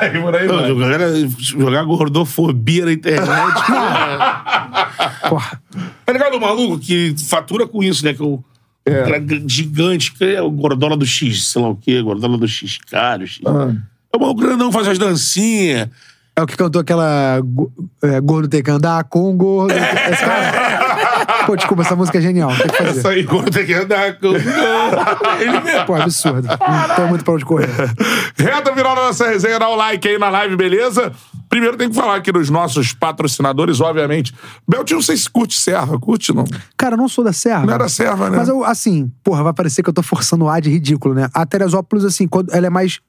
Aí, 0.00 0.20
por 0.20 0.34
aí 0.34 0.46
Não, 0.46 0.56
vai. 0.56 0.74
galera 0.74 1.12
jogar 1.38 1.82
gordofobia 1.84 2.86
na 2.86 2.92
internet. 2.92 3.28
Porra. 5.28 5.60
Tá 6.06 6.12
ligado 6.12 6.36
o 6.36 6.40
maluco 6.40 6.78
que 6.78 7.14
fatura 7.28 7.66
com 7.66 7.82
isso, 7.82 8.04
né? 8.04 8.14
Que 8.14 8.22
o 8.22 8.42
É. 8.86 9.02
cara 9.02 9.22
gigante, 9.46 10.12
que 10.12 10.24
é 10.24 10.42
o 10.42 10.50
gordola 10.50 10.96
do 10.96 11.06
X, 11.06 11.48
sei 11.48 11.62
lá 11.62 11.68
o 11.70 11.76
quê, 11.76 12.00
gordola 12.02 12.36
do 12.38 12.46
X 12.48 12.78
caro. 12.90 13.26
X. 13.26 13.40
Ah. 13.46 13.72
É 14.12 14.16
o 14.16 14.20
maluco 14.20 14.40
grandão 14.40 14.70
faz 14.72 14.88
as 14.88 14.98
dancinhas. 14.98 15.88
É 16.36 16.42
o 16.42 16.46
que 16.46 16.56
cantou 16.56 16.80
aquela 16.80 17.40
é, 18.02 18.20
Gordo 18.20 18.48
tem 18.48 18.62
que 18.62 18.70
andar 18.70 19.04
com 19.04 19.36
gordo. 19.36 19.72
Esse 19.74 20.24
cara... 20.24 20.83
Pô, 21.46 21.56
desculpa, 21.56 21.82
essa 21.82 21.96
música 21.96 22.18
é 22.18 22.20
genial. 22.20 22.50
Tem 22.56 22.66
que 22.66 22.76
fazer. 22.76 22.98
Isso 22.98 23.08
aí. 23.08 23.22
Gordo 23.22 23.50
tem 23.50 23.66
que 23.66 23.74
andar 23.74 24.18
com. 24.18 24.28
Ele 24.28 25.60
mesmo. 25.60 25.86
Pô, 25.86 25.94
absurdo. 25.94 26.48
Não 26.48 26.94
tem 26.96 27.06
muito 27.08 27.24
pra 27.24 27.34
onde 27.34 27.44
correr. 27.44 27.68
Reta 28.36 28.74
final 28.74 28.94
da 28.94 29.02
nossa 29.02 29.28
resenha, 29.28 29.58
dá 29.58 29.68
o 29.68 29.76
like 29.76 30.06
aí 30.06 30.18
na 30.18 30.28
live, 30.28 30.56
beleza? 30.56 31.12
Primeiro 31.48 31.76
tem 31.76 31.88
que 31.88 31.94
falar 31.94 32.16
aqui 32.16 32.32
dos 32.32 32.50
nossos 32.50 32.92
patrocinadores, 32.92 33.80
obviamente. 33.80 34.34
Beltinho, 34.66 34.98
não 34.98 35.04
sei 35.04 35.16
se 35.16 35.30
curte 35.30 35.58
serva. 35.58 35.98
Curte, 35.98 36.32
não? 36.34 36.44
Cara, 36.76 36.94
eu 36.94 36.98
não 36.98 37.08
sou 37.08 37.22
da 37.22 37.32
Serra. 37.32 37.64
Não 37.64 37.74
era 37.74 37.88
serva, 37.88 38.28
né? 38.28 38.38
Mas 38.38 38.48
eu, 38.48 38.64
assim, 38.64 39.10
porra, 39.22 39.42
vai 39.44 39.52
parecer 39.52 39.82
que 39.82 39.88
eu 39.88 39.94
tô 39.94 40.02
forçando 40.02 40.46
o 40.46 40.48
ar 40.48 40.60
de 40.60 40.70
ridículo, 40.70 41.14
né? 41.14 41.28
A 41.32 41.46
Teresópolis, 41.46 42.04
assim, 42.04 42.26
quando 42.26 42.52
ela 42.52 42.66
é 42.66 42.70
mais. 42.70 43.00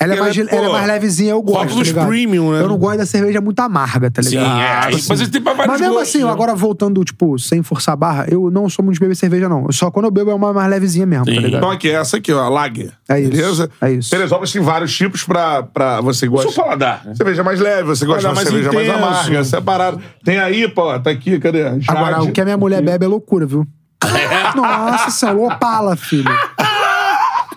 Ela 0.00 0.14
é, 0.14 0.20
mais, 0.20 0.36
é, 0.36 0.44
pô, 0.44 0.56
ela 0.56 0.66
é 0.66 0.72
mais 0.72 0.86
levezinha, 0.88 1.30
eu 1.30 1.40
gosto. 1.42 1.58
rótulos 1.62 1.92
tá 1.92 2.06
premium, 2.06 2.50
né? 2.50 2.60
Eu 2.60 2.68
não 2.68 2.76
gosto 2.76 2.98
da 2.98 3.06
cerveja 3.06 3.40
muito 3.40 3.60
amarga, 3.60 4.10
tá 4.10 4.20
Sim, 4.22 4.30
ligado? 4.30 4.60
é. 4.60 4.80
Tipo 4.90 4.96
assim. 4.96 5.06
Mas 5.22 5.28
tem 5.28 5.40
pra 5.40 5.54
Mas 5.54 5.80
mesmo 5.80 5.94
gostos, 5.94 6.08
assim, 6.16 6.24
né? 6.24 6.30
agora 6.30 6.54
voltando, 6.56 7.04
tipo, 7.04 7.38
sem 7.38 7.62
forçar 7.62 7.92
a 7.92 7.96
barra, 7.96 8.26
eu 8.28 8.50
não 8.50 8.68
sou 8.68 8.84
muito 8.84 8.94
de 8.94 9.00
beber 9.00 9.14
cerveja, 9.14 9.48
não. 9.48 9.70
Só 9.70 9.90
quando 9.92 10.06
eu 10.06 10.10
bebo 10.10 10.30
é 10.30 10.34
uma 10.34 10.52
mais 10.52 10.68
levezinha 10.68 11.06
mesmo, 11.06 11.26
Sim. 11.26 11.34
tá 11.36 11.40
ligado? 11.40 11.56
Então 11.58 11.70
aqui, 11.70 11.88
essa 11.90 12.16
aqui, 12.16 12.32
ó, 12.32 12.40
a 12.42 12.48
Lager. 12.48 12.90
É 13.08 13.20
isso, 13.20 13.30
Beleza? 13.30 13.70
é 13.80 13.92
isso. 13.92 14.10
Teresópolis 14.10 14.50
tem 14.52 14.60
vários 14.62 14.92
tipos 14.96 15.22
pra, 15.22 15.62
pra 15.62 16.00
você 16.00 16.20
Seu 16.20 16.32
gosta. 16.32 16.52
paladar. 16.60 17.02
né? 17.04 17.14
Cerveja 17.14 17.44
mais 17.44 17.60
leve, 17.60 17.82
você 17.84 18.04
gosta 18.04 18.20
de 18.22 18.26
uma 18.26 18.34
mais 18.34 18.48
cerveja 18.48 18.72
mais 18.72 18.88
intenso. 18.88 19.04
amarga, 19.06 19.44
separado. 19.44 20.00
Tem 20.24 20.38
aí, 20.40 20.66
pô, 20.66 20.98
tá 20.98 21.10
aqui, 21.10 21.38
cadê? 21.38 21.62
Jade. 21.62 21.84
Agora, 21.86 22.22
o 22.22 22.32
que 22.32 22.40
a 22.40 22.44
minha 22.44 22.56
mulher 22.56 22.82
bebe 22.82 23.04
é 23.04 23.08
loucura, 23.08 23.46
viu? 23.46 23.64
Nossa 24.56 25.10
senhora, 25.10 25.54
opala, 25.54 25.94
filho. 25.96 26.28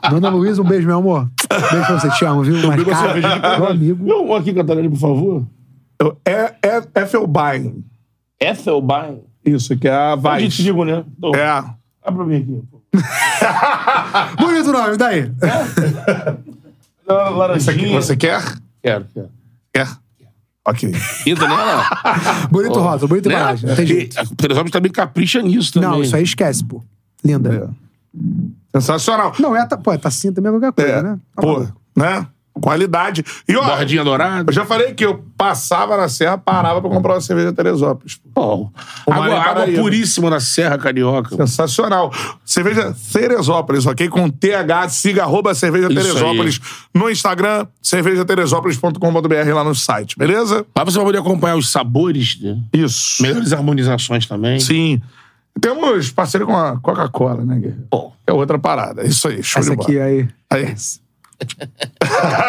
Dona 0.09 0.29
Luísa, 0.29 0.61
um 0.61 0.65
beijo, 0.65 0.87
meu 0.87 0.97
amor. 0.97 1.29
Beijo 1.49 1.85
pra 1.85 1.99
você, 1.99 2.09
te 2.11 2.25
amo, 2.25 2.43
viu? 2.43 2.55
Mas, 2.67 2.83
cara, 2.83 3.57
meu 3.59 3.67
amigo. 3.67 4.05
Não, 4.05 4.33
aqui, 4.35 4.53
Catarina, 4.53 4.89
por 4.89 4.97
favor. 4.99 5.43
É, 6.25 6.53
é 6.61 7.01
Effelbein. 7.01 7.83
Ethelbein. 8.39 9.21
Isso, 9.45 9.77
que 9.77 9.87
é 9.87 9.93
a 9.93 10.15
Vai 10.15 10.39
de 10.39 10.43
Weiss. 10.45 10.57
trigo, 10.57 10.83
né? 10.83 11.03
Então, 11.17 11.31
É. 11.35 11.63
Dá 12.03 12.11
pra 12.11 12.25
mim 12.25 12.35
aqui. 12.35 12.61
pô. 12.69 12.81
Bonito 14.45 14.71
nome, 14.71 14.97
daí. 14.97 15.31
Você, 17.53 17.73
você 17.89 18.15
quer? 18.17 18.41
Quero, 18.83 19.05
quero. 19.13 19.29
Quer? 19.73 19.87
Ok. 20.67 20.91
Entra 21.27 21.47
nela. 21.47 21.83
Bonito 22.49 22.79
rótulo, 22.79 23.07
bonita 23.07 23.29
né? 23.29 23.35
embalagem. 23.35 23.69
Não 23.69 23.75
tem 23.75 23.85
E 23.85 23.87
jeito. 23.87 24.19
A 24.19 24.25
Teresópolis 24.35 24.71
também 24.71 24.91
capricha 24.91 25.41
nisso 25.41 25.73
também. 25.73 25.89
Não, 25.89 26.01
isso 26.01 26.15
aí 26.15 26.23
esquece, 26.23 26.63
pô. 26.65 26.81
Linda. 27.23 27.69
Sensacional. 28.75 29.33
Não, 29.39 29.55
é, 29.55 29.65
pô, 29.83 29.91
é 29.93 29.97
tacinha 29.97 30.33
também 30.33 30.49
é 30.49 30.59
qualquer 30.59 30.71
coisa, 30.73 30.91
É, 30.99 31.01
né? 31.03 31.17
Tá 31.35 31.41
pô, 31.41 31.53
maluco. 31.53 31.73
né? 31.95 32.27
Qualidade. 32.61 33.21
E 33.49 33.55
ó, 33.57 33.65
Bordinha 33.65 34.01
dourada. 34.01 34.49
eu 34.49 34.53
já 34.53 34.63
falei 34.65 34.93
que 34.93 35.05
eu 35.05 35.25
passava 35.37 35.97
na 35.97 36.07
serra, 36.07 36.37
parava 36.37 36.79
pra 36.79 36.89
comprar 36.89 37.15
uma 37.15 37.19
cerveja 37.21 37.51
Teresópolis. 37.51 38.17
pô. 38.33 38.71
Água, 39.11 39.37
água 39.41 39.65
puríssima 39.75 40.29
na 40.29 40.39
Serra 40.39 40.77
Carioca. 40.77 41.35
Sensacional. 41.35 42.13
Cerveja 42.45 42.95
Teresópolis, 43.11 43.85
ok? 43.85 44.07
Com 44.07 44.29
TH, 44.29 44.87
siga 44.87 45.23
arroba 45.23 45.53
cerveja 45.53 45.87
Isso 45.91 46.01
Teresópolis 46.01 46.61
no 46.93 47.09
Instagram, 47.09 47.67
cervejateresópolis.com.br 47.81 49.53
lá 49.53 49.63
no 49.65 49.75
site, 49.75 50.17
beleza? 50.17 50.65
Lá 50.75 50.85
você 50.85 50.95
vai 50.97 51.05
poder 51.07 51.17
acompanhar 51.19 51.57
os 51.57 51.69
sabores, 51.69 52.39
né? 52.41 52.57
Isso. 52.73 53.21
melhores 53.21 53.51
harmonizações 53.51 54.25
também. 54.27 54.61
Sim. 54.61 55.01
Temos 55.59 56.11
parceiro 56.11 56.45
com 56.45 56.55
a 56.55 56.77
Coca-Cola, 56.79 57.43
né, 57.45 57.55
Guerreiro? 57.55 57.87
Pô, 57.89 58.11
É 58.27 58.33
outra 58.33 58.59
parada. 58.59 59.03
É 59.03 59.07
Isso 59.07 59.27
aí, 59.27 59.41
show 59.41 59.61
Essa 59.61 59.71
de 59.71 59.75
bola. 59.77 59.87
aqui 59.89 59.99
aí. 59.99 60.27
Aí. 60.49 60.75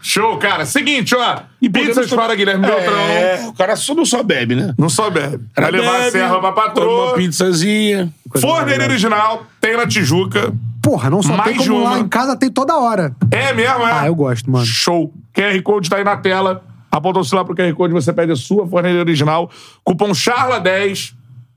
Show, 0.00 0.36
cara. 0.38 0.64
Seguinte, 0.64 1.14
ó. 1.14 1.40
E 1.60 1.68
Pizzas 1.68 1.94
podemos- 2.08 2.14
para 2.14 2.34
Guilherme 2.36 2.64
Beltrão. 2.66 2.98
É, 3.00 3.46
o 3.48 3.52
cara 3.52 3.74
só 3.76 3.94
não 3.94 4.04
só 4.04 4.22
bebe, 4.22 4.54
né? 4.54 4.74
Não 4.78 4.88
só 4.88 5.10
bebe. 5.10 5.44
Vai 5.56 5.72
Bebe, 5.72 5.78
levar 5.84 6.06
a 6.06 6.10
serra 6.10 6.38
pra 6.40 6.52
patroa. 6.52 7.06
Uma 7.08 7.14
pizzazinha. 7.14 8.12
Forneira 8.40 8.84
original, 8.84 9.44
tem 9.60 9.76
na 9.76 9.86
Tijuca. 9.86 10.52
Porra, 10.80 11.10
não 11.10 11.22
só 11.22 11.36
Mais 11.36 11.56
tem 11.56 11.66
como 11.66 11.80
uma. 11.80 11.90
lá 11.90 11.98
em 11.98 12.08
casa, 12.08 12.36
tem 12.36 12.50
toda 12.50 12.76
hora. 12.76 13.14
É 13.30 13.52
mesmo, 13.52 13.82
é? 13.86 13.92
Ah, 13.92 14.06
eu 14.06 14.14
gosto, 14.14 14.50
mano. 14.50 14.64
Show. 14.64 15.12
QR 15.34 15.60
Code 15.62 15.90
tá 15.90 15.96
aí 15.96 16.04
na 16.04 16.16
tela. 16.16 16.64
Apontou-se 16.90 17.34
lá 17.34 17.44
pro 17.44 17.54
QR 17.54 17.72
Code, 17.74 17.92
você 17.94 18.12
pede 18.12 18.32
a 18.32 18.36
sua 18.36 18.66
forneira 18.68 18.98
original. 19.00 19.50
Cupom 19.84 20.10
CHARLA10. 20.10 21.14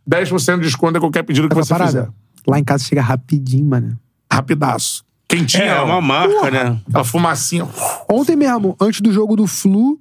10% 0.10 0.58
de 0.58 0.64
desconto 0.64 0.98
em 0.98 1.02
qualquer 1.02 1.24
pedido 1.24 1.48
que 1.50 1.54
Essa 1.54 1.64
você 1.64 1.74
parada. 1.74 1.92
fizer. 1.92 2.10
Lá 2.48 2.60
em 2.60 2.64
casa 2.64 2.84
chega 2.84 3.02
rapidinho, 3.02 3.66
mano. 3.66 4.00
Rapidaço. 4.32 5.04
Quentinha. 5.28 5.64
É, 5.64 5.80
ó. 5.82 5.86
uma 5.86 6.02
marca, 6.02 6.52
né? 6.52 6.80
Aquela 6.88 7.04
fumacinha. 7.04 7.68
Ontem 8.10 8.36
mesmo, 8.36 8.76
antes 8.80 9.02
do 9.02 9.12
jogo 9.12 9.36
do 9.36 9.48
Flu. 9.48 10.00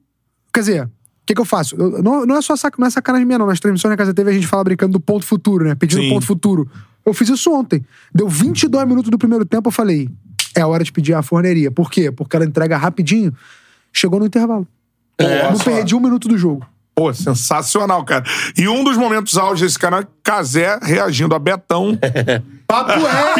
Quer 0.52 0.60
dizer, 0.60 0.84
o 0.84 0.90
que, 1.24 1.34
que 1.34 1.40
eu 1.40 1.44
faço? 1.44 1.74
Eu- 1.76 2.02
não, 2.02 2.26
não 2.26 2.36
é 2.36 2.42
só 2.42 2.54
sac, 2.56 2.78
não 2.78 2.86
é 2.86 2.90
sacanagem 2.90 3.26
minha, 3.26 3.38
não. 3.38 3.46
Nas 3.46 3.58
transmissões 3.58 3.90
na 3.90 3.96
Casa 3.96 4.12
TV 4.12 4.30
a 4.30 4.34
gente 4.34 4.46
fala 4.46 4.62
brincando 4.64 4.92
do 4.92 5.00
ponto 5.00 5.24
futuro, 5.24 5.64
né? 5.64 5.74
Pedindo 5.74 6.02
Sim. 6.02 6.10
ponto 6.10 6.26
futuro. 6.26 6.70
Eu 7.04 7.14
fiz 7.14 7.28
isso 7.28 7.50
ontem. 7.52 7.84
Deu 8.14 8.28
22 8.28 8.86
minutos 8.86 9.10
do 9.10 9.16
primeiro 9.18 9.44
tempo, 9.46 9.68
eu 9.68 9.72
falei: 9.72 10.08
é 10.54 10.64
hora 10.64 10.84
de 10.84 10.92
pedir 10.92 11.14
a 11.14 11.22
forneria. 11.22 11.70
Por 11.70 11.90
quê? 11.90 12.10
Porque 12.12 12.36
ela 12.36 12.44
entrega 12.44 12.76
rapidinho. 12.76 13.32
Chegou 13.92 14.20
no 14.20 14.26
intervalo. 14.26 14.66
É, 15.18 15.48
não 15.50 15.56
só. 15.56 15.64
perdi 15.64 15.94
um 15.94 16.00
minuto 16.00 16.28
do 16.28 16.36
jogo. 16.36 16.66
Pô, 16.94 17.12
sensacional, 17.12 18.04
cara. 18.04 18.24
E 18.56 18.68
um 18.68 18.84
dos 18.84 18.96
momentos 18.96 19.36
auge 19.36 19.64
desse 19.64 19.78
canal 19.78 20.00
é 20.00 20.06
Casé 20.22 20.78
reagindo 20.80 21.34
a 21.34 21.38
Betão. 21.38 21.98
Papo 22.66 22.92
é! 22.92 23.34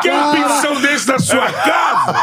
Quer 0.00 0.14
um 0.14 0.32
pizzão 0.32 0.80
desse 0.80 1.08
na 1.08 1.18
sua 1.18 1.52
casa? 1.52 2.14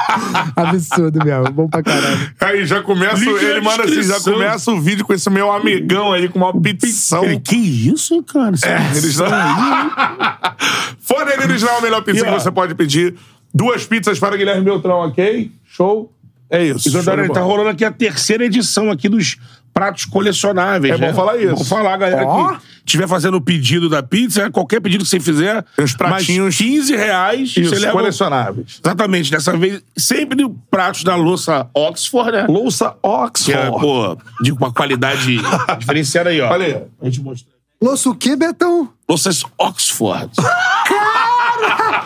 Absurdo 0.55 1.23
mesmo. 1.23 1.51
Bom 1.51 1.69
pra 1.69 1.83
caralho. 1.83 2.31
Aí 2.39 2.65
já 2.65 2.81
começa, 2.81 3.23
ele 3.23 3.61
manda 3.61 3.83
assim, 3.83 4.01
já 4.03 4.19
começa 4.19 4.71
o 4.71 4.81
vídeo 4.81 5.05
com 5.05 5.13
esse 5.13 5.29
meu 5.29 5.51
amigão 5.51 6.11
aí, 6.11 6.27
com 6.27 6.39
uma 6.39 6.59
pizzação. 6.59 7.25
Ele, 7.25 7.39
que 7.39 7.55
isso, 7.55 8.15
hein, 8.15 8.23
cara? 8.23 8.55
Essa 8.55 8.67
É, 8.67 8.91
eles 8.95 9.17
não... 9.17 9.27
Forneira 10.99 11.43
original 11.43 11.75
é 11.75 11.77
a 11.77 11.81
melhor 11.81 12.01
pizza 12.01 12.21
E, 12.21 12.23
que 12.25 12.39
você 12.39 12.51
pode 12.51 12.73
pedir. 12.73 13.15
Duas 13.53 13.85
pizzas 13.85 14.17
para 14.19 14.37
Guilherme 14.37 14.63
Beltrão, 14.63 15.07
ok? 15.07 15.51
Show? 15.65 16.11
É 16.49 16.63
isso. 16.63 16.89
Então, 16.89 17.03
show 17.03 17.15
de 17.15 17.33
tá 17.33 17.41
rolando 17.41 17.69
aqui 17.69 17.85
a 17.85 17.91
terceira 17.91 18.45
edição 18.45 18.89
aqui 18.89 19.07
dos 19.07 19.37
pratos 19.73 20.05
colecionáveis. 20.05 20.93
É 20.93 20.97
bom 20.97 21.05
né? 21.07 21.13
falar 21.13 21.37
isso. 21.37 21.51
Vamos 21.51 21.69
falar, 21.69 21.95
galera, 21.97 22.25
Ó. 22.25 22.55
que 22.55 22.61
estiver 22.85 23.07
fazendo 23.07 23.37
o 23.37 23.41
pedido 23.41 23.87
da 23.87 24.01
pizza, 24.01 24.49
qualquer 24.49 24.81
pedido 24.81 25.03
que 25.03 25.09
você 25.09 25.19
fizer, 25.19 25.63
Tem 25.75 25.85
os 25.85 25.93
pratinhos. 25.93 26.43
mais 26.45 26.57
15 26.57 26.95
reais, 26.95 27.49
Isso, 27.55 27.69
você 27.69 27.79
leva... 27.79 27.93
colecionáveis. 27.93 28.81
Exatamente, 28.83 29.31
dessa 29.31 29.55
vez, 29.55 29.81
sempre 29.95 30.37
pratos 30.71 31.03
da 31.03 31.15
louça 31.15 31.69
Oxford, 31.73 32.31
né? 32.31 32.45
Louça 32.49 32.89
Que 32.89 33.07
Oxford. 33.07 33.59
é, 33.59 33.69
pô, 33.71 34.17
de 34.41 34.51
uma 34.51 34.73
qualidade 34.73 35.37
diferenciada 35.79 36.29
aí, 36.31 36.41
ó. 36.41 36.49
Olha 36.51 36.65
aí. 36.65 36.83
A 37.01 37.05
gente 37.05 37.21
mostra. 37.21 37.47
Louço 37.81 38.11
o 38.11 38.15
quê, 38.15 38.35
Betão? 38.35 38.89
Louças 39.07 39.43
Oxford. 39.57 40.29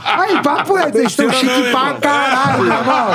Aí, 0.05 0.41
papo 0.43 0.77
é, 0.77 0.91
vocês 0.91 1.05
estão 1.07 1.31
chique 1.31 1.71
pra 1.71 1.93
caralho, 1.95 2.65
irmão. 2.65 3.07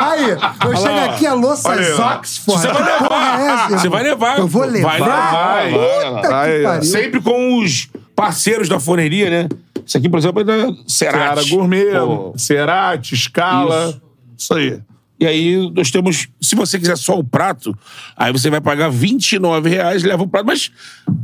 Aí, 0.00 0.30
eu 0.30 0.76
chego 0.76 0.98
aqui, 1.10 1.26
a 1.26 1.34
louça 1.34 1.68
Olha 1.68 1.80
aí, 1.86 1.92
ó. 1.92 2.14
Oxford. 2.16 2.60
Você 2.60 2.68
vai 2.68 2.76
Que 2.76 2.82
levar. 2.92 3.08
porra 3.08 3.40
é 3.40 3.46
essa, 3.46 3.66
Você 3.68 3.74
irmão? 3.74 3.90
vai 3.90 4.02
levar. 4.02 4.38
Eu 4.38 4.46
vou 4.46 4.62
Vai 4.62 4.70
levar. 4.70 4.92
levar, 4.94 5.32
vai, 5.32 5.70
Puta 5.70 5.80
vai. 5.80 6.20
que 6.20 6.32
Aí, 6.56 6.64
ó. 6.64 6.68
pariu. 6.68 6.82
Sempre 6.84 7.20
com 7.20 7.58
os 7.62 7.88
parceiros 8.14 8.68
da 8.68 8.78
forneria, 8.80 9.28
né? 9.30 9.48
Isso 9.84 9.96
aqui, 9.98 10.08
por 10.08 10.18
exemplo, 10.18 10.40
é 10.40 10.44
da 10.44 10.72
Seara 10.86 11.18
Cerati. 11.36 11.50
Gourmet, 11.50 11.84
Pô. 11.92 12.32
Cerati, 12.36 13.16
Scala. 13.16 13.88
Isso. 13.90 14.02
Isso 14.38 14.54
aí. 14.54 14.80
E 15.18 15.26
aí 15.26 15.70
nós 15.74 15.90
temos, 15.90 16.28
se 16.40 16.54
você 16.54 16.78
quiser 16.78 16.96
só 16.96 17.18
o 17.18 17.24
prato, 17.24 17.76
aí 18.16 18.30
você 18.30 18.50
vai 18.50 18.60
pagar 18.60 18.90
29 18.90 19.68
reais, 19.70 20.02
leva 20.02 20.22
o 20.22 20.28
prato. 20.28 20.44
Mas, 20.44 20.70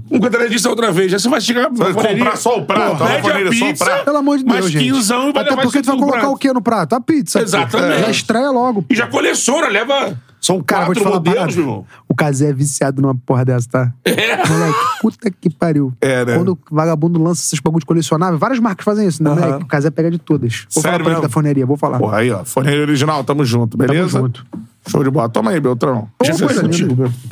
como 0.08 0.26
eu 0.26 0.48
disse 0.48 0.66
outra 0.66 0.90
vez, 0.90 1.12
já 1.12 1.18
você 1.18 1.28
vai 1.28 1.40
chegar 1.40 1.68
vai 1.70 1.92
comprar 1.92 2.36
só 2.36 2.58
o 2.58 2.64
prato, 2.64 2.96
pede 2.96 3.16
a 3.16 3.20
forneria 3.20 3.52
só 3.52 3.64
o 3.64 3.68
pizza, 3.68 3.84
prato. 3.84 4.04
Pelo 4.04 4.16
amor 4.16 4.38
de 4.38 4.44
Deus, 4.44 4.60
mais 4.60 4.70
gente. 4.70 4.84
15 4.92 5.12
e 5.12 5.16
vai 5.16 5.28
Até 5.28 5.50
levar 5.50 5.62
porque 5.62 5.82
tu 5.82 5.86
vai 5.86 5.96
colocar 5.96 6.18
prato. 6.20 6.32
o 6.32 6.36
quê 6.38 6.52
no 6.52 6.62
prato? 6.62 6.94
A 6.94 7.00
pizza. 7.00 7.38
pô. 7.38 7.44
Exatamente. 7.44 8.00
Já 8.00 8.10
estreia 8.10 8.50
logo. 8.50 8.84
E 8.88 8.94
já 8.94 9.06
coleciona, 9.06 9.68
leva... 9.68 10.18
São 10.42 10.60
Cara, 10.60 10.86
vou 10.86 10.94
te 10.94 11.00
quatro 11.00 11.20
falar 11.22 11.30
modelos, 11.30 11.54
meu 11.56 11.64
irmão. 11.64 11.86
O 12.08 12.14
Kazé 12.16 12.48
é 12.50 12.52
viciado 12.52 13.00
numa 13.00 13.14
porra 13.14 13.44
dessa, 13.44 13.68
tá? 13.70 13.92
É. 14.04 14.46
Moleque, 14.48 14.78
puta 15.00 15.30
que 15.30 15.48
pariu. 15.48 15.92
É, 16.00 16.24
né? 16.24 16.36
Quando 16.36 16.52
o 16.52 16.58
vagabundo 16.74 17.22
lança 17.22 17.42
esses 17.42 17.60
bagulhos 17.60 17.84
colecionáveis, 17.84 18.40
várias 18.40 18.58
marcas 18.58 18.84
fazem 18.84 19.06
isso, 19.06 19.22
né, 19.22 19.30
Aham. 19.30 19.40
moleque? 19.40 19.62
O 19.64 19.66
Kazé 19.66 19.90
pega 19.90 20.10
de 20.10 20.18
todas. 20.18 20.66
Vou 20.72 20.82
falar 20.82 20.92
Sério 20.94 21.04
pra 21.04 21.12
ele 21.12 21.20
mesmo? 21.20 21.22
da 21.22 21.32
forneria, 21.32 21.64
vou 21.64 21.76
falar. 21.76 21.98
Porra, 21.98 22.18
aí, 22.18 22.30
ó. 22.32 22.44
Forneira 22.44 22.82
original, 22.82 23.22
tamo 23.22 23.44
junto, 23.44 23.76
beleza? 23.78 24.18
junto. 24.18 24.44
Show 24.88 25.04
de 25.04 25.10
bola. 25.10 25.28
Toma 25.28 25.52
aí, 25.52 25.60
Beltrão. 25.60 26.08
Pô, 26.18 26.24
Já 26.24 26.36
coisa 26.36 26.60
fez 26.62 26.76
linda. 26.80 27.12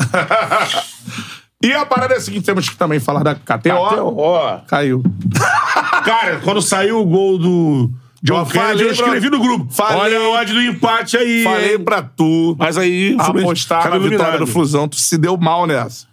E 1.63 1.75
a 1.75 1.85
parada 1.85 2.15
é 2.15 2.17
a 2.17 2.21
seguinte: 2.21 2.45
temos 2.47 2.69
que 2.71 2.77
também 2.77 2.99
falar 2.99 3.23
da 3.23 3.35
KTO. 3.35 4.15
Ó, 4.17 4.59
Caiu. 4.67 5.03
cara, 6.05 6.41
quando 6.43 6.63
saiu 6.63 7.01
o 7.01 7.05
gol 7.05 7.39
do 7.39 7.91
John 8.23 8.41
Eu 8.41 8.47
Kennedy, 8.47 8.69
falei 8.71 8.87
eu 8.87 8.93
escrevi 8.93 9.31
pra- 9.31 9.39
no 9.39 9.45
grupo. 9.45 9.73
Falei- 9.73 9.99
Olha 9.99 10.19
a 10.19 10.29
odd 10.41 10.53
do 10.53 10.61
empate 10.63 11.17
aí. 11.17 11.43
Falei 11.43 11.79
pra 11.79 12.03
tu 12.03 12.55
Mas 12.59 12.77
aí... 12.77 13.17
apostar 13.19 13.89
na 13.91 13.99
vitória 13.99 14.39
do 14.39 14.47
Flusão. 14.47 14.87
Tu 14.89 14.97
se 14.97 15.17
deu 15.17 15.37
mal 15.39 15.67
nessa. 15.67 16.07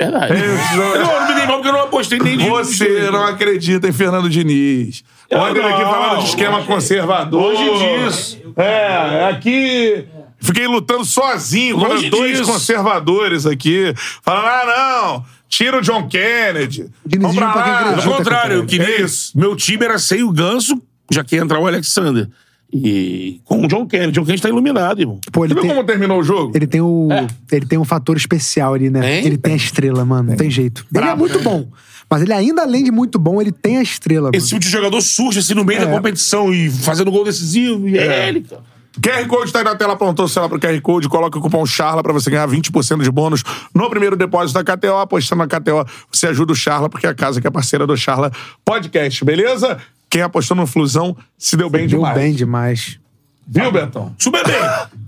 Verdade. 0.00 0.32
Eu 0.74 1.04
não 1.04 1.28
me 1.28 1.34
dei 1.34 1.46
mal 1.46 1.56
porque 1.56 1.68
eu 1.68 1.72
não 1.72 1.82
apostei 1.82 2.18
nem 2.18 2.36
de 2.36 2.48
Você 2.48 3.10
não 3.12 3.24
acredita 3.24 3.88
em 3.88 3.92
Fernando 3.92 4.28
Diniz. 4.28 5.04
Eu 5.30 5.38
Ontem 5.38 5.60
aqui 5.64 5.82
falando 5.82 6.18
de 6.20 6.28
esquema 6.28 6.62
conservador. 6.64 7.40
Longe 7.52 7.64
disso. 8.10 8.38
É, 8.56 9.28
aqui. 9.30 10.04
Fiquei 10.40 10.66
lutando 10.66 11.04
sozinho 11.04 11.76
contra 11.78 11.94
Longe 11.94 12.10
dois 12.10 12.38
disso. 12.38 12.52
conservadores 12.52 13.46
aqui. 13.46 13.94
Falando, 14.22 14.46
ah, 14.46 14.64
não, 15.12 15.24
tira 15.48 15.78
o 15.78 15.80
John 15.80 16.06
Kennedy. 16.08 16.90
Vamos 17.18 17.36
pra 17.36 17.54
lá. 17.54 17.94
Pelo 17.94 18.16
contrário, 18.16 18.56
eu 18.56 18.66
queria. 18.66 18.86
É 18.96 19.00
isso. 19.00 19.32
Meu 19.38 19.54
time 19.56 19.84
era 19.84 19.98
sem 19.98 20.22
o 20.24 20.30
Ganso, 20.32 20.82
já 21.10 21.22
que 21.24 21.36
ia 21.36 21.42
entrar 21.42 21.58
o 21.60 21.66
Alexander. 21.66 22.28
E 22.72 23.40
com 23.44 23.64
o 23.64 23.68
John 23.68 23.86
Kennedy. 23.86 24.12
John 24.12 24.24
Kennedy 24.24 24.42
tá 24.42 24.48
iluminado, 24.48 25.00
irmão. 25.00 25.20
Pô, 25.30 25.44
ele 25.44 25.54
Você 25.54 25.60
viu 25.60 25.62
tem, 25.62 25.70
como 25.76 25.86
terminou 25.86 26.18
o 26.18 26.24
jogo? 26.24 26.52
ele 26.56 26.66
tem 26.66 26.80
o. 26.80 27.08
Ele 27.52 27.66
tem 27.66 27.78
um 27.78 27.84
fator 27.84 28.16
especial 28.16 28.74
ali, 28.74 28.90
né? 28.90 29.00
Tem? 29.00 29.26
Ele 29.26 29.36
tem 29.38 29.52
a 29.52 29.56
estrela, 29.56 30.04
mano. 30.04 30.30
Não 30.30 30.36
tem 30.36 30.50
jeito. 30.50 30.84
Ele 30.92 31.04
é 31.04 31.14
muito 31.14 31.38
bom. 31.40 31.68
Mas 32.10 32.22
ele, 32.22 32.32
ainda 32.32 32.62
além 32.62 32.82
de 32.84 32.90
muito 32.90 33.18
bom, 33.18 33.40
ele 33.40 33.52
tem 33.52 33.78
a 33.78 33.82
estrela, 33.82 34.24
mano. 34.24 34.36
Esse 34.36 34.48
tipo 34.48 34.60
de 34.60 34.68
jogador 34.68 35.00
surge 35.00 35.38
assim 35.38 35.54
no 35.54 35.64
meio 35.64 35.82
É. 35.82 35.84
da 35.86 35.90
competição 35.92 36.52
e 36.52 36.68
fazendo 36.70 37.10
gol 37.12 37.24
decisivo. 37.24 37.88
E 37.88 37.96
é, 37.96 38.28
ele, 38.28 38.40
cara. 38.42 38.62
QR 39.00 39.26
Code 39.26 39.52
tá 39.52 39.58
aí 39.58 39.64
na 39.64 39.74
tela, 39.74 39.94
apontou 39.94 40.24
o 40.24 40.28
celular 40.28 40.48
pro 40.48 40.58
QR 40.60 40.80
Code, 40.80 41.08
coloca 41.08 41.36
o 41.36 41.40
cupom 41.42 41.66
CHARLA 41.66 42.00
pra 42.02 42.12
você 42.12 42.30
ganhar 42.30 42.46
20% 42.48 43.02
de 43.02 43.10
bônus 43.10 43.42
no 43.74 43.90
primeiro 43.90 44.14
depósito 44.16 44.62
da 44.62 44.76
KTO. 44.76 44.96
Apostando 44.98 45.44
na 45.44 45.48
KTO, 45.48 45.84
você 46.12 46.28
ajuda 46.28 46.52
o 46.52 46.56
Charla, 46.56 46.88
porque 46.88 47.06
é 47.06 47.10
a 47.10 47.14
casa 47.14 47.40
que 47.40 47.46
é 47.46 47.50
parceira 47.50 47.86
do 47.88 47.96
Charla 47.96 48.30
Podcast, 48.64 49.24
beleza? 49.24 49.78
Quem 50.14 50.22
apostou 50.22 50.56
no 50.56 50.64
Flusão 50.64 51.16
se 51.36 51.56
deu 51.56 51.68
bem 51.68 51.88
Deu 51.88 51.98
demais. 51.98 52.14
bem 52.16 52.32
demais. 52.32 53.00
Viu, 53.48 53.72
Betão? 53.72 54.14
Super 54.16 54.46
bem. 54.46 54.54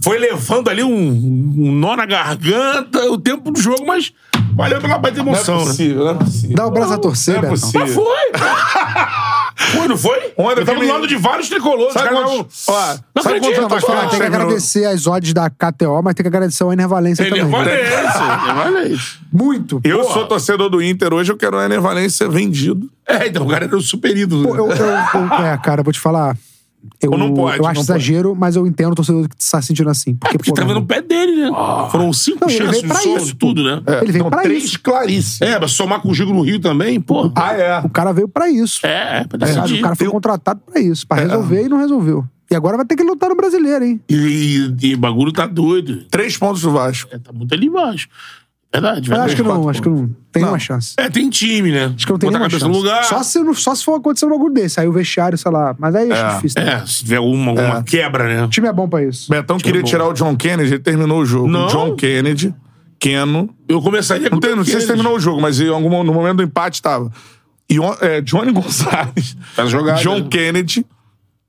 Foi 0.02 0.18
levando 0.18 0.68
ali 0.68 0.82
um, 0.82 0.92
um 0.98 1.70
nó 1.70 1.94
na 1.94 2.04
garganta 2.04 2.98
o 3.12 3.16
tempo 3.16 3.52
do 3.52 3.60
jogo, 3.60 3.86
mas 3.86 4.12
valeu 4.52 4.80
pela 4.80 4.98
parte 4.98 5.14
de 5.14 5.20
Não 5.22 5.28
é 5.28 5.36
emoção, 5.36 5.60
né? 5.60 5.64
possível, 5.66 6.04
não 6.06 6.10
é 6.10 6.14
possível. 6.14 6.56
Dá 6.56 6.66
o 6.66 6.70
braço 6.72 6.92
a 6.94 6.98
torcer, 6.98 7.34
Não 7.40 7.48
é 7.48 7.52
Betão. 7.52 7.70
possível. 7.70 7.86
Mas 7.86 7.94
foi. 7.94 8.32
Foi, 9.58 9.88
não 9.88 9.96
foi? 9.96 10.32
Ontem 10.36 10.60
eu 10.60 10.66
tava 10.66 10.78
do 10.80 10.86
lado 10.86 11.06
de 11.08 11.16
vários 11.16 11.48
tricolores. 11.48 11.94
Sabe 11.94 12.10
quantos- 12.10 12.66
tavam- 12.66 12.80
ó, 12.80 12.96
Não 13.14 13.22
sabe 13.22 13.36
acredito, 13.38 13.66
quantos 13.68 14.10
Tem 14.10 14.20
que 14.20 14.26
agradecer 14.26 14.84
as 14.84 15.06
odds 15.06 15.32
da 15.32 15.48
KTO, 15.48 16.02
mas 16.04 16.14
tem 16.14 16.22
que 16.24 16.28
agradecer 16.28 16.62
ao 16.62 16.72
Ener 16.72 16.86
Valência 16.86 17.22
Ele 17.22 17.30
também. 17.30 17.50
Valência, 17.50 18.20
Valência. 18.54 19.18
Muito. 19.32 19.80
Eu 19.82 20.04
sou 20.04 20.26
torcedor 20.26 20.68
do 20.68 20.82
Inter, 20.82 21.12
hoje 21.14 21.32
eu 21.32 21.36
quero 21.38 21.56
o 21.56 21.60
Ener 21.62 21.80
Valência 21.80 22.28
vendido. 22.28 22.88
É, 23.08 23.26
então 23.28 23.44
o 23.46 23.48
cara 23.48 23.64
era 23.64 23.76
o 23.76 23.80
super 23.80 24.14
ídolo. 24.16 24.46
Pô, 24.48 24.56
eu, 24.56 24.68
eu- 24.70 24.76
eu- 24.76 25.44
é, 25.46 25.56
cara, 25.58 25.82
vou 25.82 25.92
te 25.92 26.00
falar. 26.00 26.36
Eu, 27.02 27.10
Ou 27.12 27.18
não 27.18 27.32
pode, 27.34 27.58
eu 27.58 27.66
acho 27.66 27.80
exagero, 27.80 28.34
mas 28.34 28.56
eu 28.56 28.66
entendo 28.66 28.92
o 28.92 28.94
torcedor 28.94 29.28
que 29.28 29.36
tá 29.36 29.60
se 29.60 29.68
sentindo 29.68 29.90
assim. 29.90 30.14
Porque, 30.14 30.38
Porque 30.38 30.50
pô, 30.50 30.56
tava 30.56 30.74
no 30.74 30.84
pé 30.84 31.02
dele, 31.02 31.36
né? 31.36 31.50
Foram 31.90 32.12
cinco 32.12 32.38
Não, 32.42 32.48
ele 32.48 32.58
chances 32.58 32.82
veio 32.82 32.92
de 32.94 33.02
solo, 33.02 33.16
isso, 33.18 33.36
tudo, 33.36 33.62
né? 33.64 33.82
Ele 34.02 34.12
veio 34.12 34.24
Não, 34.24 34.30
pra 34.30 34.42
três 34.42 34.64
isso. 34.64 34.80
claríssimas. 34.80 35.50
É, 35.52 35.58
mas 35.58 35.72
somar 35.72 36.00
com 36.00 36.08
o 36.10 36.14
Gigo 36.14 36.32
no 36.32 36.42
Rio 36.42 36.58
também, 36.60 37.00
pô. 37.00 37.30
Ah, 37.34 37.52
é. 37.52 37.78
O 37.80 37.88
cara 37.88 38.12
veio 38.12 38.28
pra 38.28 38.48
isso. 38.48 38.86
É, 38.86 39.20
é, 39.20 39.24
pra 39.24 39.46
Sabe? 39.46 39.60
decidir. 39.62 39.78
O 39.80 39.82
cara 39.82 39.94
foi 39.96 40.06
Eu- 40.06 40.12
contratado 40.12 40.60
pra 40.70 40.80
isso, 40.80 41.06
pra 41.06 41.18
resolver 41.18 41.64
e 41.64 41.68
não 41.68 41.78
resolveu. 41.78 42.24
E 42.50 42.54
agora 42.54 42.76
vai 42.76 42.86
ter 42.86 42.94
que 42.94 43.02
lutar 43.02 43.28
no 43.28 43.34
brasileiro, 43.36 43.84
hein? 43.84 44.00
E, 44.08 44.14
e, 44.80 44.86
e 44.90 44.94
o 44.94 44.98
bagulho 44.98 45.32
tá 45.32 45.46
doido. 45.46 46.04
Três 46.10 46.36
pontos 46.36 46.62
do 46.62 46.70
Vasco. 46.70 47.08
É, 47.12 47.18
tá 47.18 47.32
muito 47.32 47.52
ali 47.52 47.66
embaixo. 47.66 48.08
Verdade, 48.72 49.08
verdade. 49.08 49.32
acho 49.32 49.36
que 49.36 49.48
não, 49.48 49.68
acho 49.68 49.80
que 49.82 49.88
não 49.88 49.96
tem 50.30 50.42
Não. 50.42 50.48
nenhuma 50.48 50.58
chance. 50.58 50.94
É, 50.98 51.08
tem 51.08 51.30
time, 51.30 51.70
né? 51.72 51.92
Acho 51.96 52.04
que 52.06 52.12
não 52.12 52.18
tem 52.18 52.28
Bota 52.30 52.36
a 52.36 52.40
nenhuma 52.40 52.50
cabeça 52.50 52.58
chance. 52.58 52.72
no 52.72 52.76
lugar. 52.78 53.04
Só 53.04 53.22
se, 53.22 53.38
não- 53.38 53.54
só 53.54 53.74
se 53.74 53.84
for 53.84 53.94
acontecer 53.94 54.26
um 54.26 54.30
bagulho 54.30 54.52
desse. 54.52 54.78
Aí 54.80 54.86
o 54.86 54.92
vestiário, 54.92 55.38
sei 55.38 55.50
lá. 55.50 55.74
Mas 55.78 55.94
aí 55.94 56.12
acho 56.12 56.36
difícil. 56.36 56.62
né? 56.62 56.74
É, 56.82 56.86
se 56.86 56.98
tiver 57.04 57.20
uma, 57.20 57.52
uma 57.52 57.82
quebra, 57.82 58.24
né? 58.28 58.44
O 58.44 58.48
time 58.48 58.68
é 58.68 58.72
bom 58.72 58.86
pra 58.88 59.02
isso. 59.02 59.30
Betão 59.30 59.56
queria 59.56 59.80
bom. 59.80 59.86
tirar 59.86 60.06
o 60.08 60.12
John 60.12 60.36
Kennedy, 60.36 60.74
ele 60.74 60.78
terminou 60.82 61.20
o 61.20 61.24
jogo. 61.24 61.48
Não. 61.48 61.68
John 61.68 61.94
Kennedy, 61.96 62.54
Keno. 62.98 63.48
Eu 63.68 63.80
começaria 63.80 64.28
com 64.28 64.36
Não, 64.36 64.40
tem, 64.40 64.54
não 64.54 64.64
sei 64.64 64.80
se 64.80 64.86
terminou 64.86 65.16
o 65.16 65.20
jogo, 65.20 65.40
mas 65.40 65.58
em 65.58 65.68
algum, 65.68 66.02
no 66.04 66.12
momento 66.12 66.36
do 66.38 66.42
empate 66.42 66.82
tava. 66.82 67.10
E, 67.70 67.78
é, 68.02 68.20
Johnny 68.20 68.52
Gonçalves, 68.52 69.36
Tá 69.56 69.64
jogado, 69.64 70.00
John 70.02 70.18
né? 70.18 70.26
Kennedy, 70.30 70.84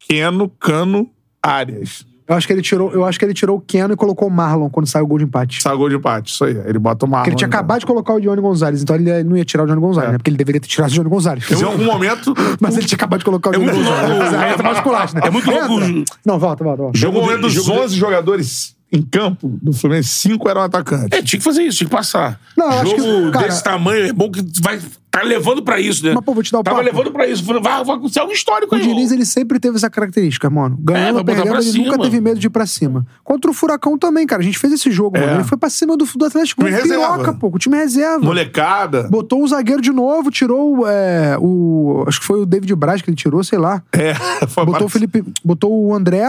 Keno, 0.08 0.48
Cano, 0.50 1.10
Arias. 1.44 2.06
Eu 2.28 2.36
acho 2.36 2.46
que 2.46 2.52
ele 2.52 2.62
tirou, 2.62 2.92
eu 2.92 3.06
acho 3.06 3.18
que 3.18 3.24
ele 3.24 3.34
tirou 3.34 3.58
o 3.58 3.62
Keno 3.62 3.94
e 3.94 3.96
colocou 3.96 4.28
o 4.28 4.32
Marlon 4.32 4.70
quando 4.70 4.86
saiu 4.86 5.06
o 5.06 5.08
gol 5.08 5.18
de 5.18 5.24
empate. 5.24 5.62
Saiu 5.62 5.78
gol 5.78 5.88
de 5.88 5.96
empate, 5.96 6.34
isso 6.34 6.44
aí. 6.44 6.58
Ele 6.66 6.78
bota 6.78 7.06
o 7.06 7.10
Marlon. 7.10 7.24
Porque 7.24 7.30
ele 7.30 7.38
tinha 7.38 7.48
então. 7.48 7.58
acabado 7.60 7.80
de 7.80 7.86
colocar 7.86 8.14
o 8.16 8.20
Johnny 8.20 8.42
Gonzalez, 8.42 8.82
então 8.82 8.96
ele 8.98 9.24
não 9.24 9.38
ia 9.38 9.46
tirar 9.46 9.64
o 9.64 9.66
Johnny 9.68 9.80
Gonzalez, 9.80 10.12
né? 10.12 10.18
Porque 10.18 10.30
ele 10.30 10.38
deveria 10.38 10.60
ter 10.60 10.68
tirado 10.68 10.90
o 10.90 10.94
Johnny 10.94 11.10
Gonzalez. 11.10 11.50
Em 11.50 11.64
algum 11.64 11.86
momento, 11.86 12.34
Mas 12.60 12.76
ele 12.78 12.86
tinha 12.86 12.98
acabado 12.98 13.20
de 13.20 13.26
colocar 13.26 13.52
o 13.52 13.54
É 13.54 13.58
Johnny 13.60 13.72
Gonzalez. 13.72 14.10
louco. 14.32 14.46
Entra 14.46 14.64
mais 14.64 14.80
culacho, 14.82 15.16
né? 15.16 15.22
É 15.24 15.30
muito 15.30 15.50
louco. 15.50 16.04
Não, 16.26 16.38
volta, 16.38 16.64
volta, 16.64 16.84
volta. 16.84 16.98
em 17.00 17.06
algum 17.06 17.18
Jogo 17.20 17.22
momento 17.22 17.48
de- 17.50 17.56
dos 17.56 17.66
jogo 17.66 17.80
de- 17.80 17.86
11 17.86 17.96
jogadores 17.96 18.76
em 18.92 19.02
campo 19.02 19.58
do 19.62 19.74
Fluminense, 19.74 20.10
5 20.10 20.48
eram 20.50 20.62
atacantes. 20.62 21.10
É, 21.12 21.22
tinha 21.22 21.38
que 21.40 21.44
fazer 21.44 21.64
isso, 21.64 21.78
tinha 21.80 21.90
que 21.90 21.96
passar. 21.96 22.40
Não, 22.56 22.66
eu 22.72 22.80
acho 22.80 22.98
Jogo 22.98 23.26
que, 23.28 23.32
cara- 23.32 23.48
desse 23.48 23.64
tamanho 23.64 24.06
é 24.08 24.14
bom 24.14 24.32
que 24.32 24.42
vai. 24.62 24.80
Tá 25.10 25.24
levando 25.24 25.64
pra 25.64 25.80
isso, 25.80 26.06
né? 26.06 26.14
Mas, 26.14 26.24
pô, 26.24 26.32
vou 26.32 26.44
te 26.44 26.52
dar 26.52 26.60
o 26.60 26.64
Tava 26.64 26.78
papo. 26.78 26.86
levando 26.90 27.12
pra 27.12 27.26
isso. 27.26 27.44
Vai, 27.44 27.60
vai 27.60 27.80
acontecer 27.96 28.20
algo 28.20 28.32
histórico 28.32 28.76
O 28.76 28.78
aí. 28.78 28.84
Diniz, 28.86 29.10
ó. 29.10 29.16
ele 29.16 29.26
sempre 29.26 29.60
teve 29.60 29.76
essa 29.76 29.90
característica, 29.90 30.48
mano. 30.48 30.78
Ganhando, 30.80 31.20
É, 31.22 31.24
vai 31.24 31.36
perdendo, 31.36 31.56
ele 31.56 31.64
cima. 31.64 31.86
nunca 31.86 32.00
teve 32.04 32.22
medo 32.22 32.40
de 32.40 32.46
ir 32.46 32.50
pra 32.52 32.68
cima. 32.68 33.04
Contra 33.24 33.50
o 33.50 33.54
Furacão 33.54 33.98
também, 33.98 34.28
cara. 34.28 34.44
A 34.44 34.46
gente 34.46 34.60
fez 34.60 34.72
esse 34.74 34.92
jogo, 34.92 35.18
É. 35.18 35.22
mano. 35.22 35.34
Ele 35.38 35.44
foi 35.44 35.58
pra 35.58 35.72
cima 35.72 35.98
do, 35.98 36.06
do 36.06 36.26
Atlético 36.26 36.62
com 36.62 36.68
Time 36.68 36.80
reserva. 36.80 37.14
piroca, 37.18 37.34
pô. 37.34 37.48
O 37.48 37.58
time 37.58 37.76
reserva. 37.78 38.24
Molecada. 38.24 39.08
Botou 39.10 39.42
um 39.44 39.48
zagueiro 39.48 39.82
de 39.82 39.92
novo, 39.92 40.30
tirou 40.30 40.88
é, 40.88 41.36
o. 41.40 42.04
Acho 42.08 42.20
que 42.20 42.26
foi 42.26 42.42
o 42.42 42.46
David 42.46 42.76
Braz 42.76 43.02
que 43.02 43.10
ele 43.10 43.18
tirou, 43.18 43.44
sei 43.44 43.58
lá. 43.58 43.82
É, 43.94 44.14
foi 44.48 44.66
Botou 44.66 44.86
o 44.86 44.90
Felipe. 44.90 45.24
Botou 45.44 45.72
o 45.88 45.96
André 45.96 46.24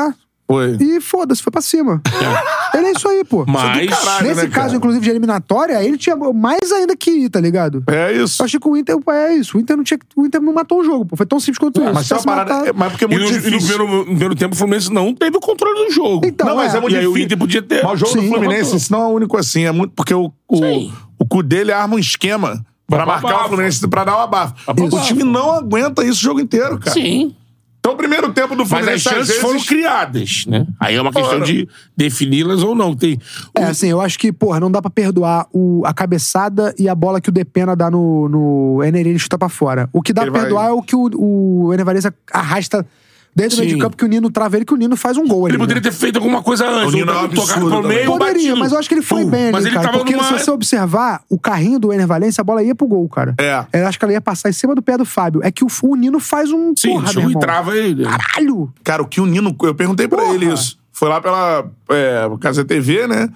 Foi. 0.51 0.77
e 0.81 0.99
foda-se, 1.01 1.43
foi 1.43 1.51
pra 1.51 1.61
cima. 1.61 2.01
Ele 2.75 2.87
é 2.87 2.93
isso 2.93 3.07
aí, 3.07 3.23
pô. 3.23 3.45
Mas. 3.47 3.87
caralho. 3.91 4.29
Nesse 4.29 4.43
né, 4.43 4.49
caso, 4.49 4.66
cara? 4.66 4.77
inclusive, 4.77 5.05
de 5.05 5.11
eliminatória, 5.11 5.85
ele 5.85 5.99
tinha 5.99 6.16
mais 6.16 6.73
ainda 6.73 6.97
que 6.97 7.11
ir, 7.11 7.29
tá 7.29 7.39
ligado? 7.39 7.83
É 7.87 8.12
isso. 8.12 8.41
Eu 8.41 8.47
achei 8.47 8.59
que 8.59 8.66
o 8.66 8.75
Inter 8.77 8.97
é 9.11 9.35
isso. 9.35 9.59
O 9.59 9.61
Inter 9.61 9.77
não 9.77 9.85
tinha. 9.85 9.99
O 10.16 10.25
Inter 10.25 10.41
não 10.41 10.55
matou 10.55 10.81
o 10.81 10.85
jogo, 10.85 11.05
pô. 11.05 11.16
Foi 11.16 11.27
tão 11.27 11.39
simples 11.39 11.59
quanto 11.59 11.83
isso. 11.83 11.93
Mas 11.93 12.07
Se 12.07 12.15
tem 12.15 12.16
uma 12.19 12.23
tivesse 12.23 12.47
parada. 12.49 12.69
é- 12.69 12.73
Mas 12.73 12.91
porque 12.93 13.05
é 13.05 13.09
E 13.09 13.11
no, 13.11 13.19
muito 13.20 13.31
e 13.33 13.37
no 13.37 13.43
difícil. 13.43 13.77
primeiro, 13.77 13.99
no 13.99 14.05
primeiro 14.07 14.35
tempo, 14.35 14.55
o 14.55 14.59
Fluminense 14.59 14.91
não 14.93 15.15
teve 15.15 15.37
o 15.37 15.41
controle 15.41 15.87
do 15.87 15.93
jogo. 15.93 16.27
Então, 16.27 16.47
Não, 16.49 16.57
mas 16.57 16.75
é 16.75 16.81
muito 16.81 16.95
e 16.95 16.99
aí 16.99 17.07
o 17.07 17.09
difícil. 17.11 17.27
Inter 17.27 17.39
podia 17.39 17.62
ter. 17.62 17.83
Mas 17.85 17.93
o 17.93 17.97
jogo 17.97 18.12
Sim. 18.12 18.20
do 18.23 18.29
Fluminense, 18.35 18.77
isso 18.77 18.91
não 18.93 19.03
é 19.03 19.07
único 19.12 19.37
assim. 19.37 19.65
É 19.65 19.73
muito 19.73 19.93
porque 19.95 20.15
o, 20.15 20.33
o, 20.49 20.57
Sim. 20.57 20.93
o 21.19 21.27
cu 21.27 21.43
dele 21.43 21.73
arma 21.73 21.97
um 21.97 21.99
esquema 21.99 22.65
pra 22.87 22.97
Pra 22.99 23.07
marcar 23.07 23.29
abafa. 23.29 23.45
o 23.45 23.49
Fluminense, 23.49 23.87
pra 23.87 24.05
dar 24.05 24.15
uma 24.15 24.25
abafa. 24.25 24.55
Abafa. 24.66 24.97
O 24.97 25.01
time 25.03 25.25
não 25.25 25.53
aguenta 25.57 26.03
isso 26.05 26.20
o 26.20 26.23
jogo 26.23 26.41
inteiro, 26.41 26.79
cara. 26.79 26.93
Sim. 26.93 27.35
Então 27.81 27.93
o 27.93 27.97
primeiro 27.97 28.33
tempo 28.33 28.55
do 28.55 28.63
Mas 28.63 28.69
Fluminense, 28.69 28.95
as 29.09 29.15
chances 29.15 29.27
vezes, 29.29 29.43
foram 29.43 29.61
criadas, 29.61 30.45
né? 30.47 30.67
Aí 30.81 30.97
é 30.97 31.01
uma 31.01 31.13
questão 31.13 31.31
Foram. 31.31 31.47
de 31.47 31.69
defini-las 31.97 32.63
ou 32.63 32.75
não. 32.75 32.95
Tem. 32.95 33.19
É, 33.55 33.65
assim, 33.65 33.89
eu 33.89 34.01
acho 34.01 34.19
que, 34.19 34.33
porra, 34.33 34.59
não 34.61 34.71
dá 34.71 34.83
pra 34.83 34.91
perdoar 34.91 35.47
o, 35.53 35.83
a 35.87 35.95
cabeçada 35.95 36.75
e 36.79 36.89
a 36.89 36.95
bola 36.95 37.21
que 37.21 37.29
o 37.29 37.33
Depena 37.33 37.75
dá 37.77 37.91
no, 37.91 38.29
no 38.29 38.85
Ener 38.85 39.07
ele 39.07 39.19
chuta 39.19 39.39
pra 39.39 39.49
fora. 39.49 39.89
O 39.93 40.03
que 40.03 40.13
dá 40.13 40.23
Ele 40.23 40.31
pra 40.33 40.41
vai- 40.41 40.49
perdoar 40.49 40.69
é 40.69 40.73
o 40.73 40.83
que 40.83 40.97
o, 40.97 41.09
o 41.15 41.73
Ener 41.73 41.85
Valencia 41.87 42.13
arrasta 42.33 42.85
dentro 43.39 43.56
do 43.56 43.60
meio 43.60 43.77
de 43.77 43.81
campo, 43.81 43.97
que 43.97 44.05
o 44.05 44.09
Nino 44.09 44.31
trava 44.31 44.56
ele, 44.56 44.65
que 44.65 44.74
o 44.74 44.77
Nino 44.77 44.97
faz 44.97 45.16
um 45.16 45.27
gol 45.27 45.47
ali. 45.47 45.52
Ele 45.52 45.59
poderia 45.59 45.81
né? 45.82 45.89
ter 45.89 45.94
feito 45.94 46.16
alguma 46.16 46.43
coisa 46.43 46.69
antes. 46.69 46.93
O 46.93 46.97
Nino 46.97 47.12
é 47.12 47.15
um 47.15 47.28
tocado 47.28 47.40
absurdo 47.40 47.70
pro 47.70 47.89
meio, 47.89 48.06
Poderia, 48.06 48.35
batido. 48.35 48.56
mas 48.56 48.73
eu 48.73 48.78
acho 48.78 48.89
que 48.89 48.94
ele 48.97 49.02
foi 49.02 49.23
Pum. 49.24 49.31
bem 49.31 49.43
ali, 49.44 49.52
Mas 49.52 49.65
ele 49.65 49.74
cara. 49.74 49.86
tava 49.86 49.98
Porque 49.98 50.16
numa... 50.16 50.24
se 50.24 50.32
você 50.44 50.51
observar, 50.51 51.23
o 51.28 51.39
carrinho 51.39 51.78
do 51.78 51.93
Ener 51.93 52.06
Valencia, 52.06 52.40
a 52.40 52.44
bola 52.44 52.62
ia 52.62 52.74
pro 52.74 52.86
gol, 52.86 53.09
cara. 53.09 53.35
É. 53.39 53.65
Eu 53.73 53.86
acho 53.86 53.98
que 53.98 54.05
ela 54.05 54.12
ia 54.12 54.20
passar 54.20 54.48
em 54.48 54.52
cima 54.52 54.74
do 54.74 54.82
pé 54.82 54.97
do 54.98 55.05
Fábio. 55.05 55.40
É 55.44 55.51
que 55.51 55.65
o, 55.65 55.69
o 55.82 55.94
Nino 55.94 56.19
faz 56.19 56.51
um 56.51 56.73
Sim, 56.77 56.94
porra, 56.94 57.12
meu 57.12 57.23
e 57.23 57.27
irmão. 57.27 57.40
trava 57.40 57.77
ele. 57.77 58.05
Caralho! 58.05 58.73
Cara, 58.82 59.02
o 59.02 59.06
que 59.06 59.20
o 59.20 59.27
Nino. 59.27 59.56
Eu 59.62 59.74
perguntei 59.74 60.09
pra 60.09 60.19
Porra. 60.23 60.35
ele 60.35 60.52
isso. 60.52 60.78
Foi 60.93 61.09
lá 61.09 61.20
pela 61.20 61.65
é, 61.90 62.28
Casa 62.40 62.65
TV, 62.65 63.06
né? 63.06 63.28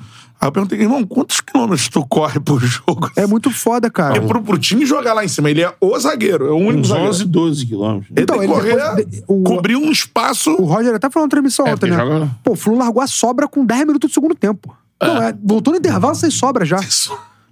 Aí 0.42 0.48
eu 0.48 0.52
perguntei, 0.52 0.80
irmão, 0.80 1.04
quantos 1.06 1.40
quilômetros 1.40 1.88
tu 1.88 2.04
corre 2.04 2.40
por 2.40 2.60
jogo? 2.60 3.08
É 3.14 3.28
muito 3.28 3.48
foda, 3.52 3.88
cara. 3.88 4.14
Porque 4.14 4.26
pro, 4.26 4.42
pro 4.42 4.58
time 4.58 4.84
jogar 4.84 5.12
lá 5.14 5.24
em 5.24 5.28
cima, 5.28 5.48
ele 5.48 5.62
é 5.62 5.72
o 5.80 5.96
zagueiro, 6.00 6.48
é 6.48 6.50
o 6.50 6.56
único 6.56 6.80
Uns 6.80 6.88
zagueiro. 6.88 7.10
11, 7.10 7.24
12 7.26 7.66
quilômetros. 7.66 8.10
Ele 8.10 8.22
Então, 8.24 8.38
tem 8.40 8.48
que 8.48 8.52
ele 8.52 8.76
correr, 8.76 9.04
de- 9.04 9.24
o- 9.28 9.42
cobrir 9.44 9.76
um 9.76 9.88
espaço. 9.92 10.50
O 10.50 10.64
Roger 10.64 10.92
até 10.96 11.08
falou 11.08 11.26
na 11.28 11.30
transmissão 11.30 11.64
É, 11.64 11.72
ontem, 11.74 11.90
né? 11.90 11.96
joga- 11.96 12.28
Pô, 12.42 12.52
o 12.52 12.56
Flu 12.56 12.76
largou 12.76 13.00
a 13.00 13.06
sobra 13.06 13.46
com 13.46 13.64
10 13.64 13.86
minutos 13.86 14.10
do 14.10 14.12
segundo 14.12 14.34
tempo. 14.34 14.76
Não, 15.00 15.22
é, 15.22 15.32
voltou 15.44 15.72
no 15.72 15.78
intervalo 15.78 16.14
sem 16.16 16.28
sobra 16.30 16.64
já. 16.64 16.78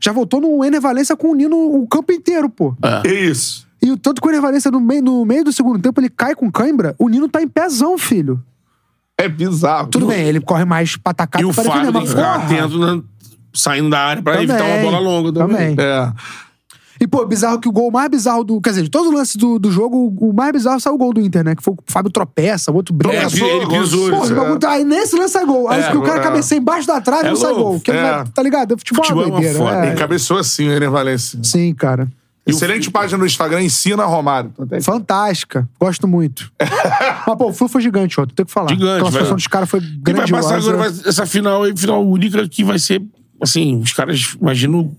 Já 0.00 0.10
voltou 0.12 0.40
no 0.40 0.64
Ener 0.64 0.80
Valência 0.80 1.14
com 1.16 1.30
o 1.30 1.34
Nino 1.34 1.56
o 1.56 1.86
campo 1.86 2.12
inteiro, 2.12 2.48
pô. 2.50 2.74
É 3.04 3.12
isso. 3.12 3.66
E 3.80 3.90
o 3.92 3.96
tanto 3.96 4.20
que 4.20 4.26
o 4.26 4.30
Ener 4.30 4.42
Valência, 4.42 4.70
no 4.70 4.80
meio, 4.80 5.00
no 5.02 5.24
meio 5.24 5.44
do 5.44 5.52
segundo 5.52 5.78
tempo, 5.80 6.00
ele 6.00 6.08
cai 6.10 6.34
com 6.34 6.50
cãibra, 6.50 6.94
o 6.98 7.08
Nino 7.08 7.28
tá 7.28 7.40
em 7.40 7.46
pezão, 7.48 7.96
filho. 7.96 8.42
É 9.24 9.28
bizarro. 9.28 9.88
Tudo 9.88 10.06
bem, 10.06 10.24
ele 10.26 10.40
corre 10.40 10.64
mais 10.64 10.96
pra 10.96 11.10
atacar 11.12 11.42
E 11.42 11.44
o 11.44 11.52
Fábio 11.52 11.92
tem 11.92 12.02
que 12.02 12.08
ficar 12.08 12.34
atento 12.36 12.78
né, 12.78 13.02
saindo 13.54 13.90
da 13.90 13.98
área 14.00 14.22
pra 14.22 14.34
Também, 14.34 14.48
evitar 14.48 14.64
uma 14.64 14.82
bola 14.82 14.98
longa 14.98 15.32
também. 15.32 15.74
também. 15.76 15.86
É. 15.86 16.12
E, 17.02 17.06
pô, 17.06 17.24
bizarro 17.24 17.58
que 17.58 17.66
o 17.66 17.72
gol 17.72 17.90
mais 17.90 18.10
bizarro 18.10 18.44
do. 18.44 18.60
Quer 18.60 18.70
dizer, 18.70 18.82
de 18.82 18.90
todos 18.90 19.08
os 19.08 19.14
lances 19.14 19.34
do, 19.36 19.58
do 19.58 19.70
jogo, 19.72 20.14
o 20.20 20.34
mais 20.34 20.52
bizarro 20.52 20.78
saiu 20.78 20.96
o 20.96 20.98
gol 20.98 21.14
do 21.14 21.20
Inter, 21.22 21.42
né? 21.42 21.54
Que 21.54 21.62
foi 21.62 21.72
o 21.72 21.76
Fábio 21.86 22.10
tropeça, 22.12 22.70
o 22.70 22.74
outro 22.74 22.92
brinca. 22.94 23.16
É, 23.16 23.20
Tropeçou, 23.20 23.48
ele 23.48 23.66
pisou. 23.68 24.10
Porra, 24.10 24.24
isso, 24.26 24.34
bagulho 24.34 24.58
tá- 24.58 24.70
aí 24.72 24.84
nesse 24.84 25.16
lance 25.16 25.32
sai 25.32 25.46
gol. 25.46 25.66
Aí 25.70 25.80
É, 25.80 25.90
que 25.90 25.96
o 25.96 26.02
cara 26.02 26.20
é. 26.20 26.22
cabeceia 26.22 26.58
embaixo 26.58 26.86
da 26.86 27.00
trave 27.00 27.24
e 27.24 27.26
É 27.28 27.30
não 27.30 27.36
sai 27.36 27.52
louco. 27.52 27.70
gol. 27.70 27.80
Que 27.80 27.90
ele 27.90 27.98
É. 28.00 28.02
vai, 28.02 28.24
tá 28.26 28.42
ligado? 28.42 28.76
Futebol, 28.76 29.02
Futebol 29.02 29.22
é 29.22 29.26
é 29.26 29.30
uma 29.30 29.40
doideira. 29.40 29.58
foda. 29.58 29.86
é. 29.86 29.88
Ele 29.88 29.96
cabeçou 29.96 30.36
assim, 30.36 30.68
o 30.68 30.72
Ener 30.72 30.90
Valencia. 30.90 31.40
Sim, 31.42 31.72
cara. 31.72 32.06
Excelente 32.46 32.90
página 32.90 33.18
no 33.18 33.26
Instagram, 33.26 33.62
ensina 33.62 34.04
Romário. 34.04 34.52
Então, 34.58 34.80
Fantástica. 34.82 35.68
Gosto 35.78 36.08
muito. 36.08 36.50
Mas, 37.26 37.36
pô, 37.38 37.48
o 37.48 37.52
Flu 37.52 37.68
foi 37.68 37.80
gigante, 37.82 38.18
ó. 38.20 38.26
Tem 38.26 38.44
que 38.46 38.50
falar. 38.52 38.70
Gigante, 38.70 38.96
A 38.96 39.00
classificação 39.00 39.36
dos 39.36 39.46
caras 39.46 39.68
foi 39.68 39.80
E 39.80 39.82
vai 39.82 39.98
grandiosa. 40.14 40.32
passar 40.48 40.56
agora 40.58 40.76
vai- 40.90 41.08
essa 41.08 41.26
final 41.26 41.62
aí, 41.64 41.76
final 41.76 42.04
única, 42.04 42.48
que 42.48 42.64
vai 42.64 42.78
ser, 42.78 43.02
assim, 43.40 43.78
os 43.78 43.92
caras, 43.92 44.34
imagino... 44.40 44.96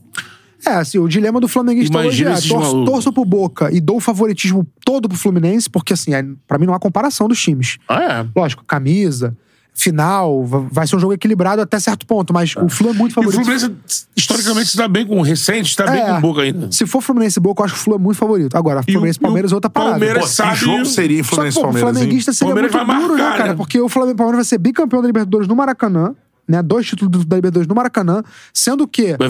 É, 0.65 0.73
assim, 0.75 0.99
o 0.99 1.07
dilema 1.07 1.39
do 1.41 1.47
flamenguista 1.47 1.97
hoje 1.97 2.23
é 2.23 2.33
torço, 2.39 2.85
torço 2.85 3.11
pro 3.11 3.25
Boca 3.25 3.71
e 3.73 3.81
dou 3.81 3.97
o 3.97 3.99
favoritismo 3.99 4.65
todo 4.85 5.09
pro 5.09 5.17
Fluminense, 5.17 5.67
porque, 5.67 5.93
assim, 5.93 6.13
é, 6.13 6.23
pra 6.47 6.59
mim 6.59 6.67
não 6.67 6.75
há 6.75 6.79
comparação 6.79 7.27
dos 7.27 7.41
times. 7.41 7.79
Ah, 7.89 8.03
é. 8.03 8.25
Lógico, 8.39 8.63
camisa, 8.63 9.35
final, 9.73 10.43
va- 10.45 10.65
vai 10.71 10.85
ser 10.85 10.95
um 10.95 10.99
jogo 10.99 11.13
equilibrado 11.13 11.61
até 11.61 11.79
certo 11.79 12.05
ponto, 12.05 12.33
mas 12.33 12.55
o 12.55 12.69
Flu 12.69 12.89
é 12.89 12.93
muito 12.93 13.11
E 13.11 13.13
o 13.13 13.15
favorito. 13.15 13.41
Fluminense, 13.43 13.71
historicamente, 14.15 14.77
dá 14.77 14.87
bem 14.87 15.05
com 15.07 15.17
o 15.19 15.21
recente, 15.21 15.71
se 15.71 15.77
dá 15.77 15.87
bem 15.89 16.01
É. 16.01 16.05
com 16.11 16.17
o 16.17 16.21
Boca 16.21 16.41
ainda. 16.41 16.71
Se 16.71 16.85
for 16.85 17.01
Fluminense 17.01 17.39
e 17.39 17.41
Boca, 17.41 17.61
eu 17.61 17.65
acho 17.65 17.73
que 17.75 17.79
o 17.79 17.83
Flu 17.83 17.95
é 17.95 17.97
muito 17.97 18.17
favorito. 18.17 18.55
Agora, 18.55 18.83
Fluminense 18.83 19.17
e 19.17 19.21
Palmeiras 19.21 19.51
é 19.51 19.55
outra 19.55 19.69
parada. 19.69 19.91
Palmeiras 19.91 20.23
Pô, 20.23 20.29
que 20.29 20.35
sabe- 20.35 20.55
jogo 20.57 20.85
seria 20.85 21.23
Só 21.23 21.29
que, 21.29 21.35
Fluminense 21.35 21.55
pô, 21.57 21.61
Palmeiras, 21.63 21.89
hein? 21.89 21.93
flamenguista 21.95 22.33
seria 22.33 22.53
Palmeiras 22.53 22.71
muito 22.75 22.87
vai 22.87 23.01
duro, 23.01 23.13
né, 23.15 23.21
marcar, 23.23 23.37
cara? 23.37 23.49
né? 23.51 23.55
Porque 23.55 23.79
o 23.79 23.89
Flamengo, 23.89 24.17
Palmeiras 24.17 24.37
vai 24.45 24.49
ser 24.49 24.57
bicampeão 24.59 25.01
da 25.01 25.07
Libertadores 25.07 25.47
no 25.47 25.55
Maracanã, 25.55 26.15
né? 26.47 26.61
Dois 26.61 26.85
títulos 26.85 27.11
do- 27.11 27.25
da 27.25 27.35
Libertadores 27.37 27.67
no 27.67 27.73
Maracanã, 27.75 28.23
sendo 28.53 28.87
que 28.87 29.15
Vai 29.17 29.29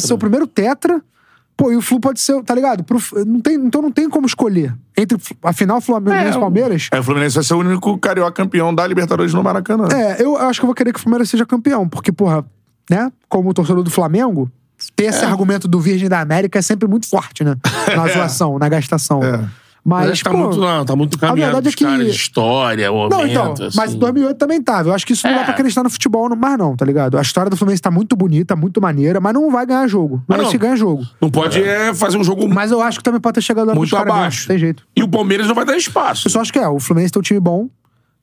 ser 0.00 0.12
o 0.14 0.18
primeiro 0.18 0.46
tetra. 0.46 1.02
Pô, 1.56 1.70
e 1.70 1.76
o 1.76 1.82
Flu 1.82 2.00
pode 2.00 2.20
ser, 2.20 2.42
tá 2.42 2.54
ligado? 2.54 2.82
Pro- 2.82 2.98
não 3.26 3.40
tem, 3.40 3.54
então 3.56 3.80
não 3.82 3.90
tem 3.92 4.08
como 4.08 4.26
escolher. 4.26 4.74
Entre 4.96 5.18
a 5.42 5.52
final 5.52 5.80
Flamengo 5.80 6.16
É, 6.16 6.30
e 6.30 6.32
Palmeiras. 6.32 6.88
Aí 6.90 6.98
o 7.00 7.02
Fluminense 7.02 7.34
vai 7.34 7.44
ser 7.44 7.54
o 7.54 7.58
único 7.58 7.96
carioca 7.98 8.32
campeão 8.32 8.74
da 8.74 8.86
Libertadores 8.86 9.32
no 9.34 9.42
Maracanã. 9.42 9.86
É, 9.92 10.22
eu 10.22 10.36
acho 10.36 10.60
que 10.60 10.64
eu 10.64 10.68
vou 10.68 10.74
querer 10.74 10.92
que 10.92 10.98
o 11.00 11.02
Palmeiras 11.02 11.28
seja 11.28 11.44
campeão, 11.46 11.88
porque, 11.88 12.10
porra, 12.10 12.44
né? 12.90 13.12
Como 13.28 13.52
torcedor 13.54 13.82
do 13.82 13.90
Flamengo, 13.90 14.50
ter 14.96 15.04
É. 15.04 15.06
esse 15.08 15.24
argumento 15.24 15.68
do 15.68 15.78
Virgem 15.78 16.08
da 16.08 16.20
América 16.20 16.58
é 16.58 16.62
sempre 16.62 16.88
muito 16.88 17.08
forte, 17.08 17.44
né? 17.44 17.54
Na 17.96 18.08
zoação, 18.08 18.58
na 18.58 18.68
gastação. 18.68 19.22
É. 19.22 19.44
Mas, 19.84 20.08
Mas 20.10 20.22
tá 20.22 20.30
pô, 20.30 20.36
muito, 20.36 20.58
não, 20.60 20.84
tá 20.84 20.94
muito 20.94 21.18
caminhado 21.18 21.54
verdade 21.54 21.68
é 21.68 21.70
pros 21.72 21.74
caras 21.84 21.98
que- 21.98 22.10
de 22.12 22.16
história, 22.16 22.92
o 22.92 23.08
Não, 23.08 23.18
momento, 23.18 23.30
então, 23.32 23.54
mas 23.74 23.78
assim. 23.88 23.96
em 23.96 23.98
2008 23.98 24.38
também 24.38 24.62
tava. 24.62 24.90
Eu 24.90 24.94
acho 24.94 25.04
que 25.04 25.12
isso 25.12 25.26
não 25.26 25.34
É. 25.34 25.38
dá 25.38 25.44
pra 25.44 25.54
acreditar 25.54 25.82
no 25.82 25.90
futebol 25.90 26.28
no- 26.28 26.36
mais 26.36 26.56
não, 26.56 26.76
tá 26.76 26.84
ligado? 26.84 27.18
A 27.18 27.20
história 27.22 27.50
do 27.50 27.56
Fluminense 27.56 27.82
tá 27.82 27.90
muito 27.90 28.14
bonita, 28.14 28.54
muito 28.54 28.80
maneira, 28.80 29.20
mas 29.20 29.34
não 29.34 29.50
vai 29.50 29.66
ganhar 29.66 29.84
jogo. 29.88 30.22
Não 30.28 30.36
é 30.36 30.42
não. 30.42 30.50
que 30.50 30.56
ganha 30.56 30.76
jogo. 30.76 31.04
Não 31.20 31.28
pode 31.28 31.60
é, 31.60 31.92
fazer 31.94 32.16
um 32.16 32.22
jogo 32.22 32.48
Mas 32.48 32.70
eu 32.70 32.80
acho 32.80 32.98
que 32.98 33.02
também 33.04 33.20
pode 33.20 33.34
ter 33.34 33.40
chegado 33.40 33.66
lá 33.66 33.74
muito 33.74 33.96
abaixo. 33.96 34.38
mesmo, 34.42 34.48
Tem 34.48 34.58
jeito. 34.58 34.84
E 34.94 35.02
o 35.02 35.08
Palmeiras 35.08 35.48
não 35.48 35.54
vai 35.54 35.64
dar 35.64 35.76
espaço. 35.76 36.28
Eu 36.28 36.30
só 36.30 36.40
acho 36.40 36.52
que 36.52 36.60
é, 36.60 36.68
o 36.68 36.78
Fluminense 36.78 37.12
tem 37.12 37.18
um 37.18 37.22
time 37.24 37.40
bom 37.40 37.68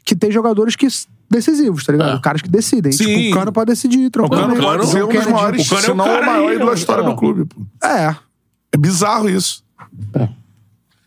que 0.06 0.16
tem 0.16 0.32
jogadores 0.32 0.78
que 0.78 0.88
decisivos, 1.30 1.84
tá 1.86 1.92
ligado? 1.92 2.18
É. 2.18 2.22
Caras 2.22 2.42
que 2.42 2.50
decidem. 2.50 2.94
Sim. 2.94 3.04
Tipo, 3.06 3.32
o 3.32 3.34
Cano 3.38 3.52
pode 3.52 3.66
decidir, 3.72 4.10
tranquilamente. 4.10 4.62
Cano- 4.62 4.78
Pode 4.78 4.88
ser 4.88 5.04
um 5.04 5.08
dos 5.10 5.26
maiores, 5.28 5.66
o 5.66 5.70
Cano 5.70 5.82
é 5.82 5.84
se 5.84 5.92
o 5.92 5.96
não 5.96 6.06
cara 6.06 6.22
o 6.22 6.26
maior 6.26 6.50
aí, 6.50 6.56
ídolo 6.56 6.70
da 6.72 6.76
história 6.78 7.04
do 7.04 7.16
clube. 7.18 7.44
Pô. 7.44 7.62
É. 7.86 8.16
É 8.72 8.78
bizarro 8.78 9.30
isso. 9.30 9.62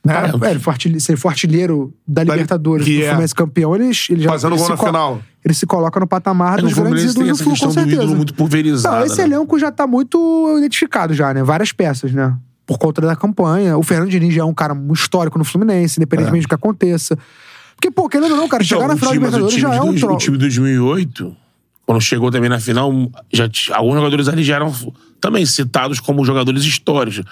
Cara, 0.07 0.33
é, 0.47 0.51
ele 0.51 0.59
foi 0.59 0.73
artilhe- 0.73 1.01
se 1.01 1.13
ele 1.13 1.17
for 1.19 1.29
artilheiro 1.29 1.95
da 2.07 2.25
Libertadores, 2.25 2.85
que 2.85 2.97
do 2.99 3.03
é. 3.05 3.07
Fluminense 3.09 3.35
campeão, 3.35 3.75
ele, 3.77 3.85
ele 4.11 4.23
já 4.23 4.31
Fazendo 4.31 4.55
ele 4.55 4.61
gol 4.61 4.69
na 4.71 4.77
final. 4.77 5.23
Ele 5.45 5.55
se 5.55 5.65
coloca 5.67 6.01
no 6.01 6.07
patamar 6.09 6.59
É, 6.59 6.63
dos 6.63 6.73
grandes 6.73 7.13
Fluminense 7.15 7.15
ídolos 7.15 7.39
do 7.39 7.45
Flu, 7.45 7.53
questão 7.53 7.69
com 7.69 7.75
do 7.75 7.81
certeza. 7.81 8.03
ídolo 8.03 8.17
muito 8.17 8.35
pulverizada. 8.35 8.97
Não, 8.99 9.07
esse 9.07 9.19
né? 9.19 9.25
elenco 9.25 9.59
já 9.59 9.71
tá 9.71 9.87
muito 9.87 10.57
identificado 10.59 11.15
já, 11.15 11.33
né? 11.33 11.43
Várias 11.45 11.71
peças, 11.73 12.13
né? 12.13 12.37
Por 12.67 12.79
conta 12.79 13.01
da 13.01 13.15
campanha. 13.15 13.77
O 13.79 13.83
Fernando 13.83 14.11
Diniz 14.11 14.35
já 14.35 14.43
é 14.43 14.45
um 14.45 14.55
cara 14.55 14.77
histórico 14.93 15.39
no 15.39 15.45
Fluminense, 15.45 15.99
independentemente 15.99 16.47
do 16.47 16.49
que 16.49 16.55
aconteça. 16.55 17.17
Porque, 17.77 17.91
pô, 17.91 18.09
querendo 18.09 18.31
ou 18.33 18.37
não, 18.37 18.49
cara, 18.49 18.63
Então, 18.65 18.79
chegar 18.79 18.89
na 18.89 18.97
final 18.97 19.11
da 19.13 19.15
time- 19.19 19.25
mas 19.25 19.35
o 19.35 19.37
Libertadores 19.39 19.61
já 19.61 19.75
é 19.75 19.81
um 19.83 19.95
troço. 19.95 20.15
O 20.15 20.19
time 20.19 20.37
de 20.37 20.41
2008, 20.43 21.37
quando 21.87 22.01
chegou 22.01 22.31
também 22.31 22.49
na 22.49 22.61
final, 22.61 22.93
já 23.33 23.49
alguns 23.75 23.95
jogadores 23.95 24.29
ali 24.29 24.43
já 24.45 24.57
eram 24.57 24.73
também 25.23 25.47
citados 25.47 26.01
como 26.01 26.23
jogadores 26.25 26.65
históricos. 26.65 27.23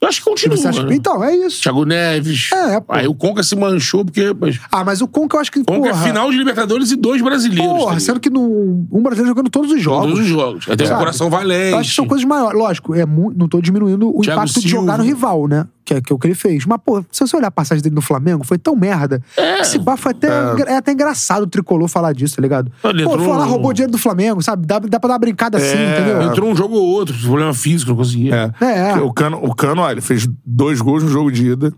Eu 0.00 0.08
acho 0.08 0.20
que 0.20 0.24
continua. 0.30 0.56
Você 0.56 0.68
acha- 0.68 0.82
né? 0.84 0.94
Então, 0.94 1.22
é 1.22 1.36
isso. 1.36 1.60
Thiago 1.60 1.84
Neves. 1.84 2.48
É, 2.54 2.80
pô. 2.80 2.92
Aí 2.94 3.06
o 3.06 3.14
Conca 3.14 3.42
se 3.42 3.54
manchou 3.54 4.02
porque. 4.04 4.34
Mas, 4.40 4.58
Ah, 4.72 4.82
mas 4.84 5.02
o 5.02 5.08
Conca 5.08 5.36
eu 5.36 5.40
acho 5.42 5.52
que, 5.52 5.62
Conca 5.62 5.90
porra... 5.90 6.00
é 6.00 6.08
final 6.08 6.30
de 6.30 6.38
Libertadores 6.38 6.90
e 6.90 6.96
dois 6.96 7.20
brasileiros. 7.20 7.66
Porra, 7.66 7.94
tá 7.94 8.00
sendo 8.00 8.18
que 8.20 8.30
no, 8.30 8.86
um 8.90 9.02
brasileiro 9.02 9.28
jogando 9.28 9.50
todos 9.50 9.70
os 9.72 9.82
jogos. 9.82 10.06
Todos 10.06 10.20
os 10.20 10.26
jogos. 10.26 10.66
Aí 10.68 10.76
tem 10.76 10.86
o 10.90 10.96
coração 10.96 11.28
valente. 11.28 11.72
Eu 11.72 11.78
acho 11.78 11.90
que 11.90 11.96
são 11.96 12.06
coisas 12.06 12.24
maiores. 12.26 12.58
Lógico, 12.58 12.94
é 12.94 13.04
mu- 13.04 13.32
não 13.36 13.46
tô 13.48 13.60
diminuindo 13.60 14.08
o 14.08 14.22
Thiago 14.22 14.40
impacto 14.40 14.60
de 14.60 14.68
Silva. 14.68 14.80
jogar 14.86 14.98
no 14.98 15.04
rival, 15.04 15.46
né? 15.48 15.66
Que 15.84 15.94
é, 15.94 16.00
que 16.00 16.12
é 16.12 16.14
o 16.14 16.18
que 16.18 16.26
ele 16.28 16.34
fez. 16.34 16.64
Mas, 16.66 16.78
pô, 16.84 17.02
se 17.10 17.20
você 17.26 17.36
olhar 17.36 17.48
a 17.48 17.50
passagem 17.50 17.82
dele 17.82 17.96
no 17.96 18.00
Flamengo, 18.00 18.44
foi 18.44 18.56
tão 18.58 18.76
merda. 18.76 19.20
É. 19.36 19.60
Esse 19.60 19.76
bafo 19.76 20.08
é 20.08 20.12
até, 20.12 20.28
é. 20.68 20.76
até 20.76 20.92
engraçado 20.92 21.42
o 21.42 21.46
tricolor 21.48 21.88
falar 21.88 22.12
disso, 22.12 22.36
tá 22.36 22.42
ligado? 22.42 22.70
Ele 22.84 23.02
pô, 23.04 23.10
entrou 23.10 23.26
foi 23.26 23.36
lá, 23.36 23.44
roubou 23.44 23.72
dinheiro 23.72 23.90
do 23.90 23.98
Flamengo, 23.98 24.40
sabe? 24.40 24.64
Dá, 24.66 24.78
dá 24.78 25.00
pra 25.00 25.08
dar 25.08 25.14
uma 25.14 25.18
brincada 25.18 25.58
assim, 25.58 25.74
entendeu? 25.76 26.22
Entrou 26.22 26.48
um 26.48 26.54
jogo 26.54 26.76
ou 26.76 26.86
outro, 26.86 27.14
problema 27.40 27.54
físico, 27.54 27.90
não 27.90 27.96
conseguia. 27.96 28.54
É. 28.60 28.64
É. 28.90 28.94
O 28.96 29.12
Cano, 29.12 29.38
o 29.42 29.54
Cano, 29.54 29.82
olha, 29.82 29.92
ele 29.94 30.00
fez 30.00 30.28
dois 30.44 30.80
gols 30.80 31.02
no 31.02 31.08
jogo 31.08 31.30
de 31.32 31.46
ida. 31.50 31.72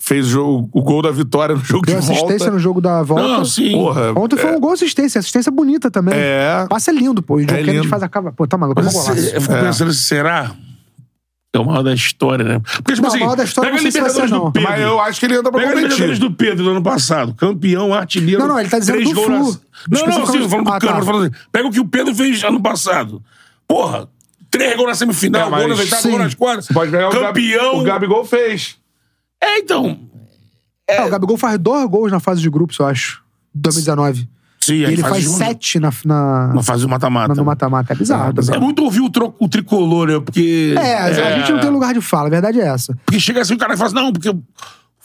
Fez 0.00 0.26
o, 0.26 0.30
jogo- 0.30 0.70
o 0.72 0.80
gol 0.80 1.02
da 1.02 1.10
vitória 1.10 1.56
no 1.56 1.64
jogo 1.64 1.84
Deu 1.84 1.96
de 1.96 2.04
assistência 2.04 2.38
volta. 2.38 2.50
no 2.52 2.58
jogo 2.60 2.80
da 2.80 3.02
volta. 3.02 3.22
Não, 3.26 3.44
sim. 3.44 3.72
Porra. 3.72 4.12
Ontem 4.16 4.36
foi 4.36 4.54
um 4.54 4.60
gol 4.60 4.70
assistência, 4.72 5.18
assistência 5.18 5.50
bonita 5.50 5.90
também. 5.90 6.14
É. 6.16 6.66
Passe 6.68 6.90
é 6.90 6.92
lindo, 6.92 7.20
pô. 7.20 7.40
E 7.40 7.42
o 7.42 7.46
John 7.46 7.54
É 7.54 7.58
Kennedy 7.58 7.78
lindo. 7.78 7.88
faz 7.88 8.02
a 8.04 8.08
cava. 8.08 8.30
Pô, 8.32 8.46
tá 8.46 8.56
maluco, 8.56 8.78
é 8.80 8.82
um 8.82 8.86
Mas 8.86 8.94
golaço. 8.94 9.18
eu 9.34 9.40
fico 9.40 9.54
É. 9.54 9.60
pensando, 9.62 9.92
será? 9.92 10.52
É 11.52 11.58
o 11.58 11.64
maior 11.64 11.82
da 11.82 11.92
história, 11.94 12.44
né? 12.44 12.60
Porque, 12.60 12.92
tipo 12.92 13.02
Não, 13.02 13.08
assim, 13.08 13.16
o 13.16 13.20
maior 13.24 13.34
da 13.36 13.42
história 13.42 13.70
pega 13.72 13.82
não 13.82 13.88
Libertadores 13.88 14.30
ser, 14.30 14.36
do 14.36 14.44
não. 14.44 14.52
Pedro. 14.52 14.68
Mas 14.70 14.80
eu 14.82 15.00
acho 15.00 15.18
que 15.18 15.26
ele 15.26 15.34
entra 15.34 15.50
pra 15.50 15.60
Pega 15.62 15.74
Libertadores 15.74 16.18
do 16.20 16.30
Pedro 16.30 16.64
do 16.64 16.70
ano 16.70 16.82
passado. 16.82 17.34
Campeão, 17.34 17.92
artilheiro. 17.92 18.40
Não, 18.40 18.48
não, 18.48 18.60
ele 18.60 18.68
tá 18.68 18.78
dizendo 18.78 18.96
três 18.96 19.08
do 19.08 19.14
gols 19.16 19.26
Flu. 19.26 19.34
na- 19.36 19.42
Não, 19.42 19.50
não, 19.50 19.58
Especificamente- 20.20 20.32
sim, 20.32 20.42
tô 20.42 20.48
falando 20.48 20.64
do 20.66 20.70
Ah, 20.72 20.78
Cano. 20.78 20.92
tá. 20.92 20.98
tô 21.00 21.06
falando 21.06 21.22
assim, 21.24 21.34
Pega 21.50 21.66
o 21.66 21.70
que 21.72 21.80
o 21.80 21.84
Pedro 21.88 22.14
fez 22.14 22.44
ano 22.44 22.60
passado. 22.62 23.20
Porra, 23.66 24.08
três 24.50 24.76
gols 24.76 24.88
na 24.88 24.94
semifinal, 24.94 25.48
É, 25.48 25.50
mas 25.50 25.60
gol 25.60 25.68
nas 25.70 25.78
oitavas, 25.80 26.02
sim. 26.02 26.10
gol 26.10 26.18
nas 26.18 26.34
quartas. 26.34 26.66
Você 26.66 26.74
pode 26.74 26.90
ganhar 26.90 27.08
o 27.08 27.12
Gabi- 27.12 27.52
Campeão. 27.52 27.78
O 27.78 27.82
Gabigol 27.82 28.24
fez. 28.24 28.76
É, 29.42 29.58
então. 29.58 29.98
É, 30.88 31.04
o 31.04 31.10
Gabigol 31.10 31.36
faz 31.36 31.58
dois 31.58 31.88
gols 31.88 32.10
na 32.10 32.18
fase 32.20 32.40
de 32.40 32.48
grupos, 32.50 32.78
eu 32.78 32.86
acho. 32.86 33.22
2019. 33.54 34.28
Sim, 34.60 34.74
E 34.74 34.84
ele 34.84 34.96
faz 35.02 35.26
sete 35.30 35.78
na, 35.78 35.90
na, 36.04 36.48
Na 36.54 36.62
fase 36.62 36.82
do 36.82 36.88
mata-mata. 36.88 37.34
no 37.34 37.44
mata-mata. 37.44 37.92
É 37.92 37.96
bizarro. 37.96 38.30
É 38.30 38.32
também. 38.42 38.60
muito 38.60 38.82
ouvir 38.84 39.00
o, 39.00 39.08
tro- 39.08 39.34
o 39.38 39.48
tricolor, 39.48 40.08
né? 40.08 40.20
Porque. 40.20 40.74
É, 40.76 40.94
a 40.98 41.38
gente 41.38 41.52
não 41.52 41.60
tem 41.60 41.70
lugar 41.70 41.94
de 41.94 42.00
fala, 42.00 42.26
a 42.26 42.30
verdade 42.30 42.60
é 42.60 42.66
essa. 42.66 42.94
Porque 43.06 43.18
chega 43.20 43.40
assim, 43.40 43.54
o 43.54 43.58
cara 43.58 43.76
fala 43.76 43.86
assim, 43.86 43.94
não, 43.96 44.12
porque 44.12 44.34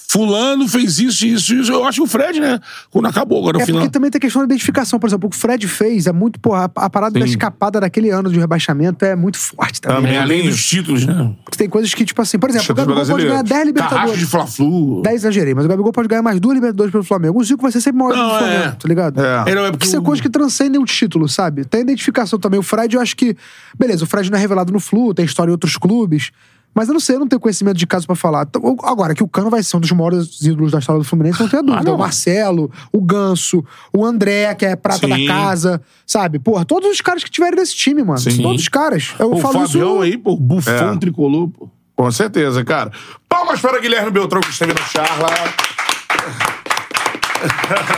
fulano 0.08 0.68
fez 0.68 1.00
isso, 1.00 1.26
isso, 1.26 1.54
isso. 1.56 1.72
Eu 1.72 1.86
acho 1.86 1.98
que 1.98 2.04
o 2.04 2.08
Fred, 2.08 2.40
né? 2.40 2.60
Quando 2.92 3.08
acabou 3.08 3.40
agora 3.40 3.58
no 3.58 3.64
É 3.64 3.66
final. 3.66 3.82
porque 3.82 3.92
também 3.92 4.12
tem 4.12 4.22
questão 4.22 4.42
da 4.42 4.46
identificação. 4.46 5.00
Por 5.00 5.08
exemplo, 5.08 5.28
o 5.28 5.30
que 5.30 5.36
o 5.36 5.40
Fred 5.40 5.68
fez 5.68 6.08
é 6.08 6.12
muito, 6.12 6.40
porra, 6.40 6.70
a 6.76 6.90
parada 6.90 7.20
da 7.20 7.26
Sim. 7.26 7.32
escapada 7.32 7.80
daquele 7.80 8.10
ano 8.10 8.32
de 8.32 8.40
rebaixamento 8.40 9.04
é 9.06 9.16
muito 9.16 9.38
forte 9.38 9.82
também. 9.82 9.98
Também. 9.98 10.16
É, 10.16 10.20
além 10.20 10.50
dos 10.50 10.64
títulos, 10.66 11.06
né? 11.06 11.32
Porque 11.44 11.58
tem 11.58 11.70
coisas 11.70 11.94
que, 11.94 12.06
tipo 12.06 12.22
assim, 12.22 12.38
por 12.38 12.50
exemplo, 12.50 12.72
o 12.72 12.76
Gabigol 12.76 12.96
pode 13.06 13.24
ganhar 13.24 13.44
brasileiros. 13.44 13.50
10 13.50 13.74
Carrasco 13.90 14.14
de 14.14 14.20
Libertadores. 14.20 14.30
Fla-Flu. 14.30 15.02
10 15.02 15.16
exagerei, 15.16 15.54
mas 15.54 15.66
o 15.66 15.68
Gabigol 15.68 15.92
pode 15.92 16.08
ganhar 16.08 16.22
mais 16.22 16.40
duas 16.40 16.56
Libertadores 16.56 16.92
pelo 16.92 17.04
Flamengo. 17.04 17.40
O 17.40 17.44
Zico 17.44 17.62
vai 17.62 17.72
ser 17.72 17.82
sempre 17.82 18.00
maior 18.00 18.16
Não, 18.16 18.30
do 18.30 18.36
é. 18.36 18.38
Flamengo, 18.40 18.76
tá 18.78 18.88
ligado? 18.88 19.22
É. 19.22 19.52
É, 19.52 19.56
não, 19.56 19.66
é 19.66 19.72
porque 19.72 19.86
Isso 19.86 19.98
é 19.98 20.02
coisa 20.02 20.22
que 20.22 20.30
transcendem 20.30 20.80
o 20.82 20.86
título, 20.86 21.28
sabe? 21.28 21.66
Tem 21.66 21.82
identificação 21.82 22.38
também. 22.40 22.60
O 22.60 22.64
Fred, 22.64 22.96
eu 22.96 23.02
acho 23.02 23.16
que. 23.16 23.36
Beleza, 23.78 24.04
o 24.04 24.08
Fred 24.08 24.30
não 24.30 24.38
é 24.38 24.42
revelado 24.42 24.72
no 24.72 24.80
Flu, 24.80 25.14
tem 25.14 25.26
história 25.26 25.50
em 25.50 25.54
outros 25.54 25.78
clubes. 25.78 26.32
Mas 26.76 26.88
eu 26.88 26.94
não 26.94 27.00
sei, 27.00 27.16
eu 27.16 27.20
não 27.20 27.28
tenho 27.28 27.40
conhecimento 27.40 27.78
de 27.78 27.86
caso 27.86 28.08
pra 28.08 28.16
falar. 28.16 28.48
Então, 28.50 28.76
Agora, 28.84 29.14
que 29.14 29.24
o 29.24 29.28
Cano 29.28 29.50
vai 29.50 29.62
ser 29.62 29.78
um 29.78 29.80
dos 29.80 29.92
maiores 29.92 30.42
ídolos 30.42 30.72
da 30.72 30.80
história 30.80 31.00
do 31.00 31.06
Fluminense, 31.06 31.40
não 31.40 31.48
tenho 31.50 31.64
dúvida. 31.64 31.84
não. 31.84 31.96
O 31.96 32.00
Marcelo, 32.00 32.72
o 32.92 33.02
Ganso, 33.02 33.64
o 33.96 34.04
André, 34.06 34.54
que 34.56 34.66
é 34.66 34.76
prata 34.76 35.08
Sim. 35.08 35.26
da 35.28 35.34
casa, 35.34 35.82
sabe? 36.06 36.40
Porra, 36.40 36.66
todos 36.66 36.90
os 36.90 37.00
caras 37.02 37.24
que 37.24 37.30
tiveram 37.30 37.58
nesse 37.58 37.76
time, 37.76 38.04
mano. 38.04 38.20
Sim. 38.20 38.42
Todos 38.42 38.62
os 38.62 38.68
caras. 38.70 39.14
Eu 39.20 39.34
o 39.34 39.38
falo 39.38 39.60
Fabião 39.66 39.94
isso... 39.96 40.02
aí, 40.02 40.18
pô, 40.18 40.36
bufão 40.36 40.94
É. 40.94 40.98
tricolor, 40.98 41.50
pô. 41.50 41.70
Com 41.96 42.12
certeza, 42.12 42.64
cara. 42.66 42.92
Palmas 43.30 43.62
para 43.62 43.80
Guilherme 43.80 44.10
Beltrão, 44.10 44.42
que 44.42 44.50
esteve 44.50 44.74
no 44.74 44.80
Charla. 44.80 45.28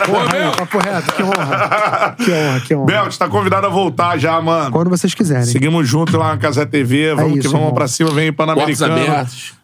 Porra, 0.06 0.28
Bel. 0.30 0.50
aí, 0.50 0.56
papo 0.58 0.78
reto, 0.80 1.14
que 1.14 1.24
honra. 1.24 2.16
Que 2.26 2.32
honra, 2.32 2.60
que 2.62 2.76
honra. 2.76 2.86
Belt, 2.86 3.18
tá 3.18 3.28
convidado 3.28 3.68
a 3.68 3.70
voltar 3.70 4.18
já, 4.18 4.40
mano. 4.42 4.72
Quando 4.72 4.90
vocês 4.90 5.14
quiserem. 5.14 5.44
Seguimos 5.46 5.88
junto 5.88 6.18
lá 6.18 6.30
na 6.30 6.38
Casé 6.38 6.66
TV. 6.66 7.14
Vamos 7.16 7.24
É 7.24 7.34
isso, 7.34 7.42
que 7.42 7.48
vamos 7.48 7.62
irmão. 7.62 7.74
pra 7.74 7.88
cima, 7.88 8.12
vem 8.12 8.32
Pan-Americano. 8.34 8.96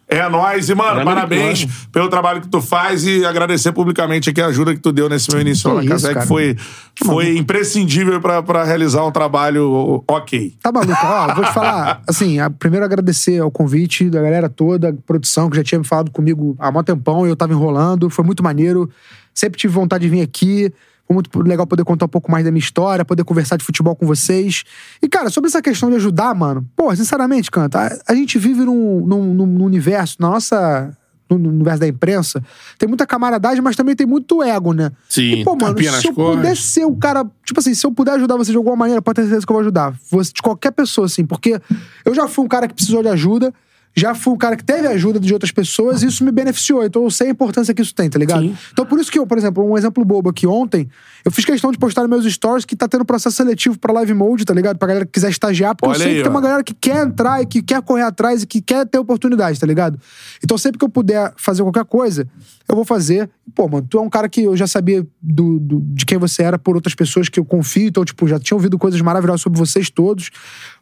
É 0.08 0.28
nóis. 0.28 0.68
E, 0.68 0.74
mano, 0.74 1.02
parabéns 1.06 1.66
pelo 1.90 2.06
trabalho 2.08 2.42
que 2.42 2.48
tu 2.48 2.60
faz 2.60 3.02
e 3.06 3.24
agradecer 3.24 3.72
publicamente 3.72 4.28
aqui 4.28 4.42
a 4.42 4.46
ajuda 4.46 4.74
que 4.74 4.80
tu 4.80 4.92
deu 4.92 5.08
nesse 5.08 5.30
meu 5.32 5.40
início 5.40 5.70
Que 5.70 5.76
lá 5.76 5.82
na 5.82 5.94
isso, 5.96 6.06
Casé, 6.06 6.20
que 6.20 6.26
foi, 6.26 6.56
foi 7.02 7.38
imprescindível 7.38 8.20
pra, 8.20 8.42
pra 8.42 8.62
realizar 8.62 9.06
um 9.06 9.10
trabalho 9.10 10.04
ok. 10.06 10.54
Tá 10.62 10.70
maluco? 10.70 10.98
Ó, 11.02 11.34
vou 11.34 11.44
te 11.46 11.52
falar, 11.54 12.02
assim, 12.06 12.38
a- 12.40 12.50
primeiro 12.50 12.84
agradecer 12.84 13.40
ao 13.40 13.50
convite 13.50 14.10
da 14.10 14.20
galera 14.20 14.50
toda, 14.50 14.90
a 14.90 14.92
produção 15.06 15.48
que 15.48 15.56
já 15.56 15.64
tinha 15.64 15.82
falado 15.82 16.10
comigo 16.10 16.54
há 16.58 16.70
mó 16.70 16.82
tempão 16.82 17.26
e 17.26 17.30
eu 17.30 17.36
tava 17.36 17.54
enrolando, 17.54 18.10
foi 18.10 18.24
muito 18.24 18.42
maneiro. 18.42 18.90
Sempre 19.34 19.58
tive 19.58 19.72
vontade 19.72 20.02
de 20.02 20.08
vir 20.08 20.22
aqui. 20.22 20.72
Foi 21.06 21.14
muito 21.14 21.42
legal 21.42 21.66
poder 21.66 21.84
contar 21.84 22.06
um 22.06 22.08
pouco 22.08 22.30
mais 22.30 22.44
da 22.44 22.50
minha 22.50 22.60
história, 22.62 23.04
poder 23.04 23.24
conversar 23.24 23.56
de 23.56 23.64
futebol 23.64 23.94
com 23.94 24.06
vocês. 24.06 24.64
E, 25.00 25.08
cara, 25.08 25.30
sobre 25.30 25.48
essa 25.48 25.60
questão 25.60 25.90
de 25.90 25.96
ajudar, 25.96 26.34
mano, 26.34 26.66
pô, 26.76 26.94
sinceramente, 26.94 27.50
Canta, 27.50 27.80
a, 27.80 28.12
a 28.12 28.14
gente 28.14 28.38
vive 28.38 28.64
num, 28.64 29.04
num, 29.04 29.34
num 29.34 29.64
universo, 29.64 30.16
na 30.20 30.30
nossa. 30.30 30.96
No 31.30 31.48
universo 31.48 31.80
da 31.80 31.88
imprensa, 31.88 32.44
tem 32.76 32.86
muita 32.86 33.06
camaradagem, 33.06 33.62
mas 33.62 33.74
também 33.74 33.96
tem 33.96 34.06
muito 34.06 34.42
ego, 34.42 34.74
né? 34.74 34.92
Sim, 35.08 35.36
e, 35.36 35.44
pô, 35.44 35.56
mano, 35.56 35.78
se 35.78 36.08
eu 36.08 36.12
costas. 36.12 36.36
puder 36.36 36.56
ser 36.58 36.84
o 36.84 36.94
cara. 36.94 37.24
Tipo 37.42 37.58
assim, 37.58 37.74
se 37.74 37.86
eu 37.86 37.90
puder 37.90 38.16
ajudar 38.16 38.36
você 38.36 38.50
de 38.50 38.58
alguma 38.58 38.76
maneira, 38.76 39.00
pode 39.00 39.16
ter 39.16 39.22
certeza 39.22 39.46
que 39.46 39.50
eu 39.50 39.54
vou 39.54 39.62
ajudar. 39.62 39.94
Você, 40.10 40.30
de 40.30 40.42
qualquer 40.42 40.72
pessoa, 40.72 41.06
assim. 41.06 41.24
Porque 41.24 41.58
eu 42.04 42.14
já 42.14 42.28
fui 42.28 42.44
um 42.44 42.48
cara 42.48 42.68
que 42.68 42.74
precisou 42.74 43.02
de 43.02 43.08
ajuda, 43.08 43.54
já 43.94 44.14
fui 44.14 44.32
um 44.32 44.36
cara 44.38 44.56
que 44.56 44.64
teve 44.64 44.86
ajuda 44.88 45.20
de 45.20 45.32
outras 45.34 45.50
pessoas 45.52 46.02
e 46.02 46.06
isso 46.06 46.24
me 46.24 46.30
beneficiou. 46.32 46.82
Então 46.84 47.02
eu 47.04 47.10
sei 47.10 47.28
a 47.28 47.30
importância 47.30 47.74
que 47.74 47.82
isso 47.82 47.94
tem, 47.94 48.08
tá 48.08 48.18
ligado? 48.18 48.42
Sim. 48.42 48.56
Então 48.72 48.86
por 48.86 48.98
isso 48.98 49.10
que 49.12 49.18
eu, 49.18 49.26
por 49.26 49.36
exemplo, 49.36 49.62
um 49.68 49.76
exemplo 49.76 50.02
bobo 50.04 50.30
aqui 50.30 50.46
ontem, 50.46 50.88
eu 51.24 51.30
fiz 51.30 51.44
questão 51.44 51.70
de 51.70 51.78
postar 51.78 52.02
nos 52.02 52.10
meus 52.10 52.32
stories 52.34 52.64
que 52.64 52.74
tá 52.74 52.88
tendo 52.88 53.04
processo 53.04 53.36
seletivo 53.36 53.78
pra 53.78 53.92
live 53.92 54.14
mode, 54.14 54.44
tá 54.44 54.54
ligado? 54.54 54.78
Pra 54.78 54.88
galera 54.88 55.04
que 55.04 55.12
quiser 55.12 55.30
estagiar, 55.30 55.74
porque 55.76 55.90
Olha 55.90 55.96
eu 55.96 56.00
sei 56.02 56.08
aí, 56.12 56.16
que 56.16 56.22
tem 56.22 56.30
ó. 56.30 56.34
uma 56.34 56.40
galera 56.40 56.64
que 56.64 56.72
quer 56.74 57.04
entrar 57.06 57.42
e 57.42 57.46
que 57.46 57.62
quer 57.62 57.82
correr 57.82 58.02
atrás 58.02 58.42
e 58.42 58.46
que 58.46 58.62
quer 58.62 58.86
ter 58.86 58.98
oportunidade, 58.98 59.60
tá 59.60 59.66
ligado? 59.66 59.98
Então 60.42 60.56
sempre 60.56 60.78
que 60.78 60.84
eu 60.84 60.88
puder 60.88 61.32
fazer 61.36 61.62
qualquer 61.62 61.84
coisa, 61.84 62.26
eu 62.68 62.74
vou 62.74 62.84
fazer. 62.84 63.28
Pô, 63.54 63.68
mano, 63.68 63.86
tu 63.88 63.98
é 63.98 64.00
um 64.00 64.08
cara 64.08 64.28
que 64.28 64.42
eu 64.44 64.56
já 64.56 64.66
sabia 64.66 65.06
do, 65.20 65.58
do- 65.58 65.80
de 65.80 66.06
quem 66.06 66.16
você 66.16 66.42
era 66.42 66.58
por 66.58 66.76
outras 66.76 66.94
pessoas 66.94 67.28
que 67.28 67.38
eu 67.38 67.44
confio, 67.44 67.88
então, 67.88 68.04
tipo, 68.04 68.26
já 68.26 68.38
tinha 68.38 68.56
ouvido 68.56 68.78
coisas 68.78 69.00
maravilhosas 69.02 69.42
sobre 69.42 69.58
vocês 69.58 69.90
todos. 69.90 70.30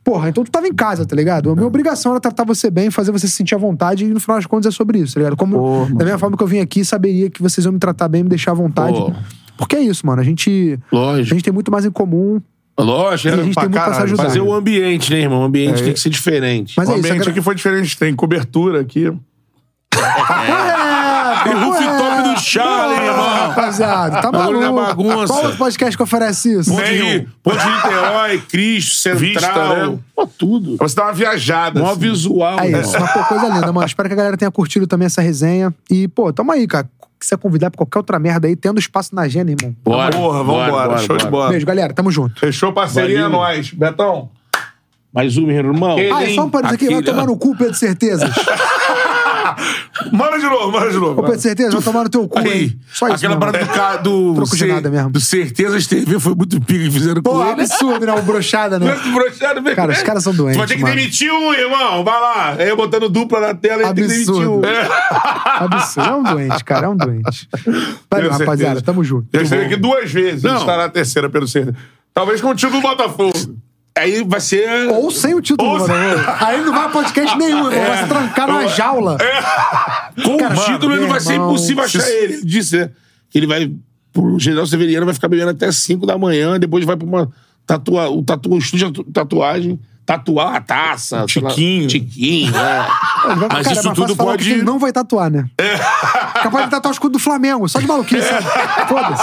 Porra, 0.03 0.29
então 0.31 0.43
tu 0.43 0.51
tava 0.51 0.67
em 0.67 0.73
casa, 0.73 1.05
tá 1.05 1.15
ligado? 1.15 1.51
A 1.51 1.55
minha 1.55 1.67
obrigação 1.67 2.13
era 2.13 2.21
tratar 2.21 2.45
você 2.45 2.71
bem, 2.71 2.91
fazer 2.91 3.13
você 3.13 3.29
se 3.29 3.35
sentir 3.35 3.55
à 3.55 3.59
vontade, 3.59 4.05
e 4.05 4.09
no 4.09 4.19
final 4.19 4.39
das 4.39 4.47
contas 4.47 4.73
é 4.73 4.77
sobre 4.77 4.99
isso, 4.99 5.15
tá 5.15 5.21
ligado? 5.21 5.37
Como, 5.37 5.57
Pô, 5.87 5.95
da 5.95 6.05
mesma 6.05 6.19
forma 6.19 6.37
que 6.37 6.43
eu 6.43 6.47
vim 6.47 6.59
aqui, 6.61 6.85
saberia 6.85 7.29
que 7.29 7.43
vocês 7.43 7.65
iam 7.65 7.73
me 7.73 7.79
tratar 7.79 8.09
bem, 8.09 8.23
me 8.23 8.29
deixar 8.31 8.53
à 8.53 8.55
vontade. 8.55 8.97
Pô. 8.99 9.13
Porque 9.59 9.77
é 9.77 9.81
isso, 9.81 10.07
mano. 10.07 10.21
A 10.23 10.25
gente, 10.25 10.79
a 10.91 10.97
Lógico. 10.97 11.35
gente 11.35 11.45
tem 11.45 11.53
muito 11.53 11.71
mais 11.71 11.85
em 11.85 11.91
comum 11.91 12.41
Lógico, 12.79 13.29
a 13.29 13.33
é. 13.41 13.45
gente 13.45 13.53
pra 13.53 13.63
tem 13.65 13.69
muito 13.69 13.73
pra 13.75 13.83
se 13.85 13.91
caralho. 13.91 14.05
ajudar. 14.05 14.23
Fazer 14.25 14.41
o 14.41 14.55
ambiente, 14.55 15.13
né, 15.13 15.21
irmão? 15.21 15.43
O 15.43 15.45
ambiente 15.45 15.83
É. 15.83 15.85
tem 15.85 15.93
que 15.93 16.01
ser 16.01 16.09
diferente. 16.09 16.73
Mas 16.79 16.89
o 16.89 16.93
é 16.93 16.95
isso, 16.95 17.01
ambiente 17.07 17.21
agra- 17.21 17.31
aqui 17.33 17.43
foi 17.43 17.55
diferente. 17.55 17.99
Tem 17.99 18.15
cobertura 18.15 18.81
aqui. 18.81 19.13
É, 20.01 21.45
Tem 21.45 21.53
papo 21.55 21.67
rooftop 21.67 22.10
Charlie, 22.41 23.07
irmão. 23.07 23.29
rapaziada, 23.49 24.23
tá 24.23 24.31
Bagulho 24.33 24.61
maluco. 24.61 24.77
da 24.81 24.87
bagunça. 24.87 25.33
Qual 25.33 25.43
outro 25.45 25.59
podcast 25.59 25.97
que 25.97 26.03
oferece 26.03 26.59
isso? 26.59 26.71
Ponte 26.75 26.91
de, 26.93 27.29
Ponte 27.43 27.59
de 27.59 27.71
Niterói, 27.71 28.39
Cristo, 28.49 28.97
Central. 28.97 29.21
Vista, 29.21 29.87
né? 29.91 29.99
Pô, 30.15 30.27
tudo. 30.27 30.77
Você 30.77 30.95
dá 30.97 31.05
uma 31.05 31.13
viajada. 31.13 31.81
Mó 31.81 31.91
assim. 31.91 32.01
visual. 32.01 32.61
É 32.61 32.71
isso, 32.81 32.99
mas 32.99 33.13
pô, 33.13 33.25
coisa 33.25 33.49
linda, 33.49 33.73
mano. 33.73 33.87
Espero 33.87 34.09
que 34.09 34.13
a 34.13 34.17
galera 34.17 34.37
tenha 34.37 34.51
curtido 34.51 34.87
também 34.87 35.07
essa 35.07 35.21
resenha. 35.23 35.75
E, 35.91 36.09
pô, 36.09 36.33
tamo 36.33 36.53
aí, 36.53 36.67
cara. 36.67 36.89
Se 37.21 37.29
você 37.29 37.37
convidar 37.37 37.71
pra 37.71 37.77
qualquer 37.79 37.99
outra 37.99 38.19
merda 38.19 38.49
aí, 38.49 38.57
tendo 38.57 38.79
espaço 38.81 39.15
na 39.15 39.23
agenda, 39.23 39.51
irmão. 39.53 39.77
Bora, 39.85 40.11
Porra, 40.17 40.43
vambora. 40.43 40.99
Show 40.99 41.19
de 41.19 41.27
bola. 41.27 41.51
Beijo, 41.51 41.67
galera. 41.67 41.93
Tamo 41.93 42.11
junto. 42.11 42.41
Fechou 42.41 42.73
parceria, 42.73 43.23
Valeu. 43.25 43.39
nós. 43.39 43.71
Betão. 43.73 44.31
Mais 45.13 45.37
um, 45.37 45.51
irmão. 45.51 45.97
Ah, 46.15 46.25
é 46.25 46.35
só 46.35 46.45
um 46.45 46.51
parênteses 46.51 46.77
aqui. 46.87 46.95
Vai 46.95 47.03
tomar 47.03 47.27
no 47.27 47.37
cu, 47.37 47.55
Pedro 47.57 47.75
Certezas. 47.75 48.31
Manda 50.13 50.39
de 50.39 50.45
novo, 50.47 50.73
manda 50.73 50.91
de 50.91 50.97
novo. 50.99 51.21
Ô, 51.21 51.25
Pedro 51.25 51.41
Certezas, 51.41 51.75
vai 51.75 51.83
tomar 51.83 52.05
no 52.05 52.09
teu 52.11 52.27
cu, 52.29 52.39
Aí, 52.39 52.63
hein? 52.65 52.81
Só 52.93 53.07
isso 53.09 53.17
aquela 53.17 53.37
parada 53.39 53.59
do, 53.59 53.67
ca- 53.67 53.97
do, 53.97 54.35
Troco 54.35 54.57
de 54.57 54.67
nada 54.67 54.91
mesmo. 54.91 55.11
do 55.11 55.21
Certezas 55.21 55.87
TV 55.87 56.19
foi 56.19 56.35
muito 56.35 56.61
pica 56.61 56.85
que 56.85 56.91
fizeram 56.91 57.23
Pô, 57.23 57.31
com 57.33 57.43
ele. 57.43 57.51
absurdo, 57.63 58.07
né? 58.07 58.13
O 58.15 58.23
brochada, 58.23 58.79
né? 58.79 58.87
Mesmo. 59.61 59.77
Cara, 59.77 59.93
os 59.93 60.03
caras 60.03 60.23
são 60.25 60.35
doentes, 60.35 60.57
Tu 60.57 60.59
vai 60.59 60.67
ter 60.69 60.77
que 60.77 60.83
mano. 60.83 60.95
demitir 60.95 61.31
um, 61.33 61.53
irmão. 61.53 62.05
Vai 62.05 62.21
lá. 62.21 62.51
Aí 62.59 62.69
eu 62.69 62.77
botando 62.77 63.09
dupla 63.09 63.41
na 63.41 63.55
tela 63.55 63.83
e 63.83 63.95
tem 63.95 63.95
que 63.95 64.01
demitir 64.13 64.33
um. 64.35 64.61
Absurdo. 64.61 64.67
Absurdo. 65.75 66.09
É 66.11 66.15
um 66.15 66.23
doente, 66.23 66.65
cara. 66.65 66.87
É 66.87 66.89
um 66.89 66.97
doente. 66.97 67.49
Valeu, 68.11 68.31
rapaziada. 68.31 68.57
certeza. 68.57 68.83
Tamo 68.83 69.05
junto. 69.05 69.29
Já 69.33 69.43
esteve 69.43 69.65
aqui 69.67 69.77
duas 69.77 70.11
vezes. 70.11 70.43
Não. 70.43 70.57
Estará 70.59 70.85
na 70.85 70.89
terceira 70.89 71.29
pelo 71.29 71.47
certeza. 71.47 71.77
Talvez 72.15 72.41
com 72.41 72.51
o 72.51 72.81
Botafogo. 72.81 73.33
Aí 73.97 74.25
vai 74.25 74.41
ser... 74.41 74.89
Ou 74.89 75.11
sem 75.11 75.35
o 75.35 75.41
título, 75.43 75.69
Ou 75.69 75.79
mano. 75.79 76.25
Aí 76.41 76.61
não 76.65 76.73
vai 76.73 76.91
podcast 76.91 77.37
nenhum, 77.37 77.71
irmão. 77.71 77.87
Vai 77.87 78.03
se 78.03 78.09
trancar 78.09 78.47
numa 78.47 78.69
jaula. 78.69 79.19
Com 80.25 80.37
Cara, 80.39 80.55
o 80.55 80.65
título 80.65 80.93
meu 80.93 81.03
não 81.03 81.09
vai 81.09 81.21
ser 81.21 81.33
irmão, 81.33 81.51
impossível 81.51 81.85
achar 81.85 82.09
ele. 82.09 82.35
Ele 82.35 82.45
disse, 82.45 82.79
né? 82.79 82.91
Que 83.29 83.39
ele 83.39 83.47
vai... 83.47 83.73
Pro 84.13 84.39
General 84.39 84.67
Severiano 84.67 85.07
vai 85.07 85.15
ficar 85.15 85.29
bebendo 85.29 85.51
até 85.51 85.71
5 85.71 86.07
da 86.07 86.17
manhã, 86.19 86.59
depois 86.59 86.85
vai 86.85 86.97
pra 86.97 87.07
uma... 87.07 87.31
Tatua, 87.67 88.09
o 88.09 88.23
tatu, 88.23 88.57
estúdio 88.59 88.91
de 88.91 89.05
tatuagem, 89.13 89.79
tatuar 90.19 90.57
a 90.57 90.61
taça. 90.61 91.25
sei 91.29 91.41
lá, 91.43 91.51
Tiquinho. 91.51 91.87
Tiquinho, 91.89 92.57
é. 92.57 92.87
Mas 93.29 93.39
cara, 93.49 93.69
é 93.69 93.73
isso 93.73 93.85
mais 93.87 93.99
tudo 93.99 94.17
pode- 94.17 94.45
que 94.45 94.51
ele 94.51 94.63
não 94.63 94.79
vai 94.79 94.93
tatuar, 94.93 95.31
né? 95.31 95.47
Capaz 96.43 96.65
de 96.65 96.71
tatuar 96.71 96.91
o 96.91 96.93
escudo 96.93 97.13
do 97.13 97.19
Flamengo, 97.19 97.69
só 97.69 97.79
de 97.79 97.87
maluquice. 97.87 98.27
Foda-se. 98.89 99.23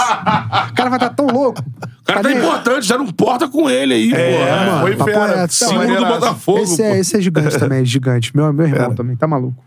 O 0.70 0.74
cara 0.74 0.88
vai 0.90 0.96
estar 0.98 1.10
tão 1.10 1.26
louco. 1.26 1.60
O 1.60 2.04
cara 2.04 2.22
tá 2.22 2.28
nem- 2.30 2.38
importante, 2.38 2.86
já 2.86 2.96
não 2.96 3.06
porta 3.08 3.46
com 3.48 3.68
ele 3.68 3.92
aí, 3.94 4.12
É, 4.14 4.32
pô. 4.32 4.66
mano, 4.66 4.80
foi 4.80 5.12
fera. 5.12 5.36
reto. 5.36 5.54
Símbolo 5.54 5.96
do. 5.96 6.06
Botafogo, 6.06 6.58
Esse 6.62 6.82
é, 6.82 6.98
esse 6.98 7.16
é 7.16 7.20
gigante 7.20 7.58
também, 7.58 7.82
é 7.82 7.84
gigante. 7.84 8.34
Meu, 8.34 8.50
meu 8.52 8.66
irmão 8.66 8.94
também, 8.94 9.14
tá 9.16 9.26
maluco. 9.26 9.62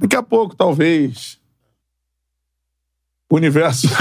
Daqui 0.00 0.14
a 0.16 0.22
pouco, 0.22 0.54
talvez. 0.54 1.38
Universo. 3.34 3.88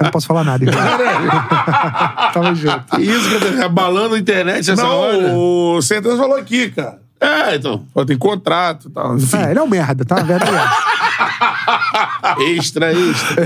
não 0.00 0.10
posso 0.12 0.26
falar 0.26 0.44
nada. 0.44 0.64
Então. 0.64 0.78
Tamo 2.32 2.54
junto. 2.54 2.96
Que 2.96 3.02
isso? 3.02 3.64
Abalando 3.64 4.14
a 4.14 4.18
internet 4.18 4.70
essa 4.70 4.86
hora. 4.86 5.20
Não, 5.20 5.36
o 5.36 5.82
Central 5.82 6.16
falou 6.16 6.36
aqui, 6.36 6.70
cara. 6.70 7.00
É, 7.20 7.56
então. 7.56 7.84
Tem 8.06 8.16
contrato 8.16 8.88
e 8.88 8.92
tal. 8.92 9.16
Enfim. 9.16 9.36
É, 9.36 9.50
ele 9.50 9.58
é 9.58 9.62
um 9.62 9.66
merda, 9.66 10.04
tá? 10.04 10.22
Verdade. 10.22 10.52
Extra, 12.56 12.92
extra. 12.92 13.44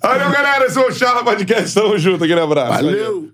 Valeu, 0.00 0.30
galera. 0.30 0.66
Esse 0.66 0.78
é 0.78 0.86
o 0.86 0.92
Charla 0.92 1.24
Podcast. 1.24 1.74
Tamo 1.74 1.98
junto. 1.98 2.24
Aquele 2.24 2.40
abraço. 2.40 2.74
Valeu. 2.74 3.28